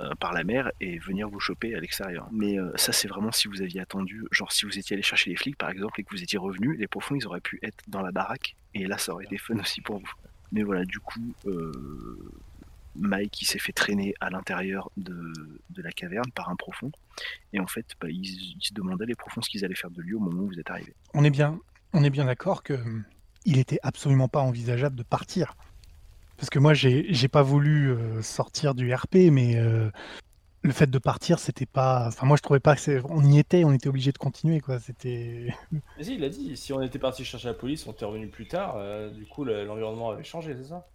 Euh, 0.00 0.14
par 0.20 0.32
la 0.32 0.44
mer 0.44 0.70
et 0.80 0.98
venir 0.98 1.28
vous 1.28 1.40
choper 1.40 1.74
à 1.74 1.80
l'extérieur. 1.80 2.28
Mais 2.30 2.58
euh, 2.58 2.70
ça, 2.76 2.92
c'est 2.92 3.08
vraiment 3.08 3.32
si 3.32 3.48
vous 3.48 3.62
aviez 3.62 3.80
attendu, 3.80 4.24
genre 4.30 4.52
si 4.52 4.66
vous 4.66 4.78
étiez 4.78 4.94
allé 4.94 5.02
chercher 5.02 5.30
les 5.30 5.36
flics 5.36 5.56
par 5.56 5.70
exemple 5.70 6.00
et 6.00 6.04
que 6.04 6.10
vous 6.10 6.22
étiez 6.22 6.38
revenu, 6.38 6.76
les 6.76 6.86
profonds 6.86 7.14
ils 7.14 7.26
auraient 7.26 7.40
pu 7.40 7.58
être 7.62 7.82
dans 7.88 8.02
la 8.02 8.12
baraque 8.12 8.54
et 8.74 8.86
là 8.86 8.98
ça 8.98 9.12
aurait 9.12 9.24
été 9.24 9.38
fun 9.38 9.58
aussi 9.58 9.80
pour 9.80 9.98
vous. 9.98 10.12
Mais 10.52 10.62
voilà, 10.62 10.84
du 10.84 11.00
coup, 11.00 11.34
euh, 11.46 11.72
Mike 12.94 13.42
il 13.42 13.46
s'est 13.46 13.58
fait 13.58 13.72
traîner 13.72 14.14
à 14.20 14.30
l'intérieur 14.30 14.90
de, 14.96 15.32
de 15.70 15.82
la 15.82 15.90
caverne 15.90 16.30
par 16.34 16.50
un 16.50 16.56
profond 16.56 16.92
et 17.52 17.60
en 17.60 17.66
fait, 17.66 17.86
bah, 18.00 18.08
il, 18.10 18.24
il 18.24 18.62
se 18.62 18.74
demandait 18.74 19.06
les 19.06 19.14
profonds 19.14 19.42
ce 19.42 19.50
qu'ils 19.50 19.64
allaient 19.64 19.74
faire 19.74 19.90
de 19.90 20.02
lui 20.02 20.14
au 20.14 20.20
moment 20.20 20.42
où 20.42 20.48
vous 20.48 20.60
êtes 20.60 20.70
arrivé. 20.70 20.94
On 21.14 21.24
est 21.24 21.30
bien, 21.30 21.58
on 21.92 22.04
est 22.04 22.10
bien 22.10 22.26
d'accord 22.26 22.62
que 22.62 22.78
il 23.46 23.58
était 23.58 23.78
absolument 23.82 24.28
pas 24.28 24.40
envisageable 24.40 24.96
de 24.96 25.04
partir. 25.04 25.54
Parce 26.36 26.50
que 26.50 26.58
moi, 26.58 26.74
j'ai 26.74 27.28
pas 27.28 27.42
voulu 27.42 27.90
euh, 27.90 28.22
sortir 28.22 28.74
du 28.74 28.92
RP, 28.94 29.30
mais 29.30 29.56
euh, 29.56 29.90
le 30.62 30.72
fait 30.72 30.90
de 30.90 30.98
partir, 30.98 31.38
c'était 31.38 31.66
pas. 31.66 32.06
Enfin, 32.08 32.26
moi, 32.26 32.36
je 32.36 32.42
trouvais 32.42 32.60
pas 32.60 32.74
que 32.74 32.80
c'est. 32.80 33.00
On 33.08 33.24
y 33.24 33.38
était, 33.38 33.64
on 33.64 33.72
était 33.72 33.88
obligé 33.88 34.12
de 34.12 34.18
continuer, 34.18 34.60
quoi. 34.60 34.78
C'était. 34.78 35.48
Vas-y, 35.98 36.14
il 36.14 36.24
a 36.24 36.28
dit, 36.28 36.56
si 36.56 36.72
on 36.72 36.82
était 36.82 36.98
parti 36.98 37.24
chercher 37.24 37.48
la 37.48 37.54
police, 37.54 37.86
on 37.86 37.92
était 37.92 38.04
revenu 38.04 38.28
plus 38.28 38.46
tard, 38.48 38.74
euh, 38.76 39.10
du 39.10 39.24
coup 39.26 39.44
le- 39.44 39.64
l'environnement 39.64 40.10
avait 40.10 40.24
changé, 40.24 40.54
c'est 40.56 40.68
ça? 40.68 40.86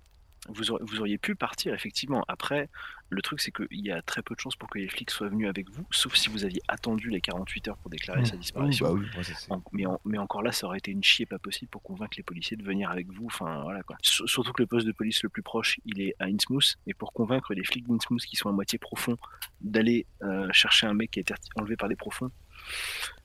Vous 0.50 1.00
auriez 1.00 1.18
pu 1.20 1.36
partir, 1.36 1.74
effectivement. 1.74 2.24
Après, 2.28 2.68
le 3.14 3.22
truc, 3.22 3.42
c'est 3.42 3.52
qu'il 3.52 3.68
y 3.86 3.92
a 3.92 4.02
très 4.02 4.22
peu 4.22 4.34
de 4.36 4.40
chances 4.40 4.56
pour 4.56 4.70
que 4.70 4.80
les 4.80 4.88
flics 4.88 5.12
soient 5.12 5.28
venus 5.28 5.50
avec 5.50 5.70
vous, 5.70 5.86
sauf 5.92 6.16
si 6.16 6.30
vous 6.30 6.46
aviez 6.46 6.62
attendu 6.70 7.10
les 7.10 7.20
48 7.20 7.68
heures 7.68 7.78
pour 7.78 7.90
déclarer 7.92 8.24
sa 8.26 8.38
disparition. 8.38 8.86
bah 8.88 8.94
oui, 8.94 9.06
ouais, 9.18 9.24
ça, 9.24 9.34
c'est- 9.36 9.52
En- 9.52 9.62
mais, 9.74 9.86
en- 9.86 10.00
mais 10.06 10.18
encore 10.18 10.42
là, 10.42 10.52
ça 10.54 10.66
aurait 10.66 10.78
été 10.78 10.92
une 10.92 11.04
chier 11.04 11.26
pas 11.26 11.38
possible 11.38 11.70
pour 11.70 11.84
convaincre 11.84 12.14
les 12.16 12.24
policiers 12.24 12.56
de 12.56 12.64
venir 12.64 12.90
avec 12.90 13.08
vous. 13.12 13.26
Enfin, 13.26 13.64
voilà 13.64 13.84
quoi. 13.84 13.98
S- 14.04 14.22
Surtout 14.26 14.54
que 14.54 14.62
le 14.62 14.68
poste 14.68 14.88
de 14.88 14.94
police 14.94 15.22
le 15.24 15.30
plus 15.30 15.44
proche, 15.44 15.78
il 15.86 16.00
est 16.02 16.16
à 16.20 16.26
Innsmouth. 16.26 16.78
Et 16.88 16.94
pour 16.94 17.12
convaincre 17.12 17.54
les 17.54 17.66
flics 17.66 17.86
d'Innsmouth 17.86 18.22
qui 18.26 18.38
sont 18.38 18.48
à 18.50 18.54
moitié 18.54 18.80
profonds 18.80 19.18
d'aller 19.60 20.06
euh, 20.24 20.48
chercher 20.54 20.88
un 20.88 20.94
mec 20.94 21.12
qui 21.12 21.20
a 21.20 21.22
été 21.22 21.34
enlevé 21.58 21.76
par 21.76 21.90
des 21.90 21.98
profonds, 21.98 22.32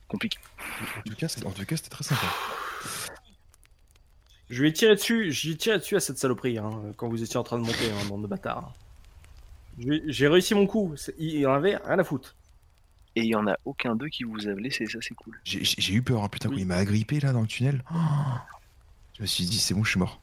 compliqué. 0.09 0.37
En 0.97 1.01
tout 1.09 1.15
cas, 1.15 1.27
c'était 1.29 1.47
en 1.47 1.51
tout 1.51 1.65
cas, 1.65 1.77
c'était 1.77 1.89
très 1.89 2.03
sympa. 2.03 2.27
Je 4.49 4.61
lui 4.61 4.69
ai 4.69 4.73
tiré 4.73 4.95
dessus, 4.95 5.31
j'ai 5.31 5.57
tiré 5.57 5.77
dessus 5.77 5.95
à 5.95 5.99
cette 5.99 6.17
saloperie, 6.17 6.57
hein, 6.57 6.93
quand 6.95 7.09
vous 7.09 7.21
étiez 7.21 7.37
en 7.37 7.43
train 7.43 7.57
de 7.57 7.63
monter, 7.65 7.91
hein, 7.91 8.05
bande 8.07 8.21
de 8.21 8.27
bâtards. 8.27 8.73
J'ai 9.77 10.27
réussi 10.27 10.55
mon 10.55 10.65
coup, 10.67 10.95
il 11.17 11.35
il 11.35 11.47
en 11.47 11.53
avait 11.53 11.75
rien 11.77 11.99
à 11.99 12.03
foutre. 12.03 12.35
Et 13.15 13.21
il 13.21 13.27
y 13.27 13.35
en 13.35 13.47
a 13.47 13.57
aucun 13.65 13.95
d'eux 13.95 14.09
qui 14.09 14.23
vous 14.23 14.47
a 14.47 14.53
blessé, 14.53 14.85
ça 14.85 14.99
c'est 15.01 15.15
cool. 15.15 15.39
J'ai- 15.43 15.93
eu 15.93 16.01
peur, 16.03 16.23
hein, 16.23 16.29
putain, 16.29 16.49
Oui. 16.49 16.57
il 16.59 16.67
m'a 16.67 16.75
agrippé 16.75 17.19
là 17.19 17.31
dans 17.33 17.41
le 17.41 17.47
tunnel. 17.47 17.83
Oh 17.91 17.97
je 19.15 19.23
me 19.23 19.27
suis 19.27 19.45
dit, 19.45 19.57
c'est 19.59 19.73
bon, 19.73 19.83
je 19.83 19.89
suis 19.91 19.99
mort. 19.99 20.21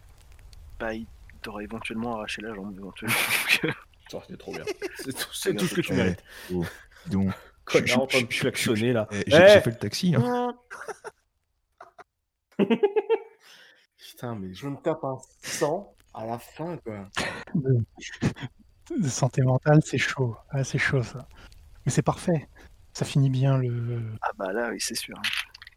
Bah, 0.78 0.94
il 0.94 1.06
t'aurait 1.42 1.64
éventuellement 1.64 2.16
arraché 2.16 2.40
la 2.42 2.54
jambe, 2.54 2.72
éventuellement. 2.78 3.16
Ça, 4.10 4.20
c'était 4.22 4.36
trop 4.36 4.52
bien. 4.52 4.64
C'est 5.32 5.54
tout, 5.56 5.66
ce 5.66 5.74
que 5.74 5.80
tu 5.80 5.92
mérites. 5.94 6.22
Donc, 7.08 7.32
Connard 7.64 8.02
en 8.02 8.06
train 8.06 8.20
de 8.22 8.26
je- 8.30 8.36
je- 8.36 8.40
klaxonner 8.42 8.92
là. 8.92 9.08
eh, 9.10 9.24
j'ai 9.26 9.36
Eh 9.36 9.48
j'ai 9.54 9.60
fait 9.60 9.70
le 9.70 9.78
taxi. 9.78 10.14
hein. 10.14 10.54
Putain, 13.98 14.34
mais 14.36 14.54
je 14.54 14.68
me 14.68 14.76
tape 14.76 15.02
un 15.04 15.18
sang 15.42 15.94
à 16.12 16.26
la 16.26 16.38
fin, 16.38 16.76
quoi. 16.78 17.08
De 18.90 19.08
santé 19.08 19.42
mentale, 19.42 19.80
c'est 19.84 19.98
chaud. 19.98 20.36
Ah, 20.50 20.62
c'est 20.64 20.78
chaud, 20.78 21.02
ça. 21.02 21.26
Mais 21.86 21.92
c'est 21.92 22.02
parfait. 22.02 22.48
Ça 22.92 23.04
finit 23.04 23.30
bien 23.30 23.58
le. 23.58 24.02
ah 24.22 24.30
bah 24.36 24.52
là, 24.52 24.70
oui, 24.70 24.76
c'est 24.80 24.94
sûr. 24.94 25.20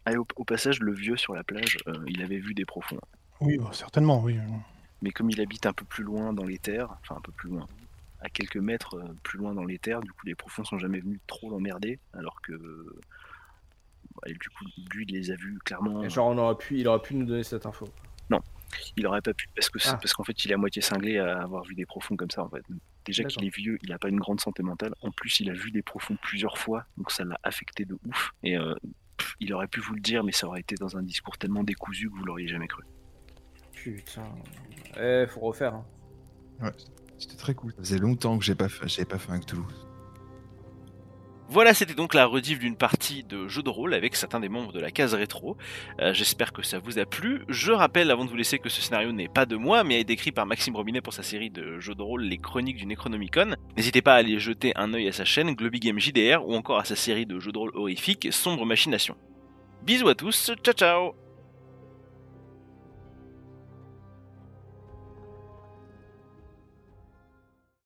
Ah, 0.04 0.12
au, 0.12 0.26
au 0.36 0.44
passage, 0.44 0.80
le 0.80 0.92
vieux 0.92 1.16
sur 1.16 1.34
la 1.34 1.42
plage, 1.44 1.78
euh, 1.88 1.94
il 2.06 2.22
avait 2.22 2.38
vu 2.38 2.54
des 2.54 2.64
profonds. 2.64 3.00
Oui, 3.40 3.58
bah, 3.58 3.70
certainement, 3.72 4.20
oui. 4.22 4.38
Mais 5.02 5.10
comme 5.10 5.30
il 5.30 5.40
habite 5.40 5.66
un 5.66 5.72
peu 5.72 5.84
plus 5.84 6.04
loin 6.04 6.32
dans 6.32 6.44
les 6.44 6.58
terres, 6.58 6.88
enfin 7.02 7.16
un 7.16 7.20
peu 7.20 7.32
plus 7.32 7.48
loin, 7.50 7.66
à 8.20 8.28
quelques 8.28 8.56
mètres 8.56 8.94
euh, 8.98 9.14
plus 9.22 9.38
loin 9.38 9.54
dans 9.54 9.64
les 9.64 9.78
terres, 9.78 10.00
du 10.00 10.10
coup 10.10 10.26
les 10.26 10.34
profonds 10.34 10.64
sont 10.64 10.78
jamais 10.78 10.98
venus 11.00 11.20
trop 11.28 11.48
l'emmerder, 11.50 12.00
alors 12.14 12.40
que 12.42 12.52
bah, 14.16 14.22
et 14.26 14.32
du 14.32 14.48
coup 14.50 14.64
lui 14.92 15.04
il 15.08 15.14
les 15.14 15.30
a 15.30 15.36
vus 15.36 15.58
clairement. 15.64 16.02
Et 16.02 16.10
genre, 16.10 16.26
on 16.28 16.38
aurait 16.38 16.56
pu, 16.56 16.78
il 16.78 16.88
aurait 16.88 17.00
pu 17.02 17.14
nous 17.14 17.26
donner 17.26 17.44
cette 17.44 17.64
info. 17.66 17.88
Il 18.98 19.06
aurait 19.06 19.22
pas 19.22 19.32
pu 19.32 19.46
parce 19.56 19.70
que 19.70 19.78
c'est- 19.78 19.88
Ah. 19.88 19.96
parce 19.96 20.12
qu'en 20.12 20.24
fait 20.24 20.44
il 20.44 20.50
est 20.50 20.54
à 20.54 20.58
moitié 20.58 20.82
cinglé 20.82 21.18
à 21.18 21.40
avoir 21.42 21.64
vu 21.64 21.74
des 21.74 21.86
profonds 21.86 22.16
comme 22.16 22.30
ça 22.30 22.42
en 22.44 22.50
fait. 22.50 22.62
Déjà 23.08 23.24
qu'il 23.24 23.44
est 23.46 23.56
vieux, 23.56 23.78
il 23.82 23.90
a 23.92 23.98
pas 23.98 24.10
une 24.10 24.18
grande 24.20 24.38
santé 24.38 24.62
mentale. 24.62 24.94
En 25.00 25.10
plus 25.10 25.40
il 25.40 25.48
a 25.48 25.54
vu 25.54 25.70
des 25.70 25.80
profonds 25.82 26.16
plusieurs 26.20 26.58
fois, 26.58 26.84
donc 26.98 27.10
ça 27.10 27.24
l'a 27.24 27.40
affecté 27.42 27.86
de 27.86 27.96
ouf. 28.06 28.32
Et 28.42 28.58
euh, 28.58 28.74
pff, 29.16 29.34
il 29.40 29.54
aurait 29.54 29.66
pu 29.66 29.80
vous 29.80 29.94
le 29.94 30.00
dire, 30.00 30.22
mais 30.24 30.32
ça 30.32 30.46
aurait 30.46 30.60
été 30.60 30.74
dans 30.74 30.98
un 30.98 31.02
discours 31.02 31.38
tellement 31.38 31.64
décousu 31.64 32.10
que 32.10 32.14
vous 32.14 32.24
l'auriez 32.24 32.48
jamais 32.48 32.68
cru. 32.68 32.84
Putain. 33.72 34.28
Eh, 35.00 35.24
faut 35.26 35.40
refaire. 35.40 35.74
Hein. 35.74 35.86
Ouais, 36.60 36.72
c'était 37.18 37.36
très 37.36 37.54
cool. 37.54 37.72
Ça 37.72 37.78
faisait 37.78 37.98
longtemps 37.98 38.38
que 38.38 38.44
j'ai 38.44 38.54
pas 38.54 38.68
fait, 38.68 39.04
pas 39.06 39.18
fait 39.18 39.32
un 39.32 39.40
Cthulhu. 39.40 39.62
Voilà, 41.50 41.72
c'était 41.72 41.94
donc 41.94 42.12
la 42.12 42.26
rediff 42.26 42.58
d'une 42.58 42.76
partie 42.76 43.24
de 43.24 43.48
jeu 43.48 43.62
de 43.62 43.70
rôle 43.70 43.94
avec 43.94 44.16
certains 44.16 44.38
des 44.38 44.50
membres 44.50 44.70
de 44.70 44.80
la 44.80 44.90
case 44.90 45.14
rétro. 45.14 45.56
Euh, 45.98 46.12
J'espère 46.12 46.52
que 46.52 46.62
ça 46.62 46.78
vous 46.78 46.98
a 46.98 47.06
plu. 47.06 47.42
Je 47.48 47.72
rappelle 47.72 48.10
avant 48.10 48.26
de 48.26 48.30
vous 48.30 48.36
laisser 48.36 48.58
que 48.58 48.68
ce 48.68 48.82
scénario 48.82 49.12
n'est 49.12 49.28
pas 49.28 49.46
de 49.46 49.56
moi, 49.56 49.82
mais 49.82 49.98
est 50.00 50.10
écrit 50.10 50.30
par 50.30 50.44
Maxime 50.44 50.76
Robinet 50.76 51.00
pour 51.00 51.14
sa 51.14 51.22
série 51.22 51.48
de 51.48 51.80
jeux 51.80 51.94
de 51.94 52.02
rôle 52.02 52.22
Les 52.24 52.36
Chroniques 52.36 52.76
du 52.76 52.84
Necronomicon. 52.84 53.56
N'hésitez 53.78 54.02
pas 54.02 54.14
à 54.14 54.18
aller 54.18 54.38
jeter 54.38 54.72
un 54.76 54.92
œil 54.92 55.08
à 55.08 55.12
sa 55.12 55.24
chaîne 55.24 55.54
Globy 55.54 55.80
Game 55.80 55.98
JDR 55.98 56.46
ou 56.46 56.54
encore 56.54 56.78
à 56.78 56.84
sa 56.84 56.96
série 56.96 57.24
de 57.24 57.40
jeux 57.40 57.52
de 57.52 57.58
rôle 57.58 57.72
horrifiques 57.74 58.28
Sombre 58.30 58.66
Machination. 58.66 59.16
Bisous 59.82 60.08
à 60.08 60.14
tous, 60.14 60.52
ciao 60.62 60.74
ciao 60.74 61.27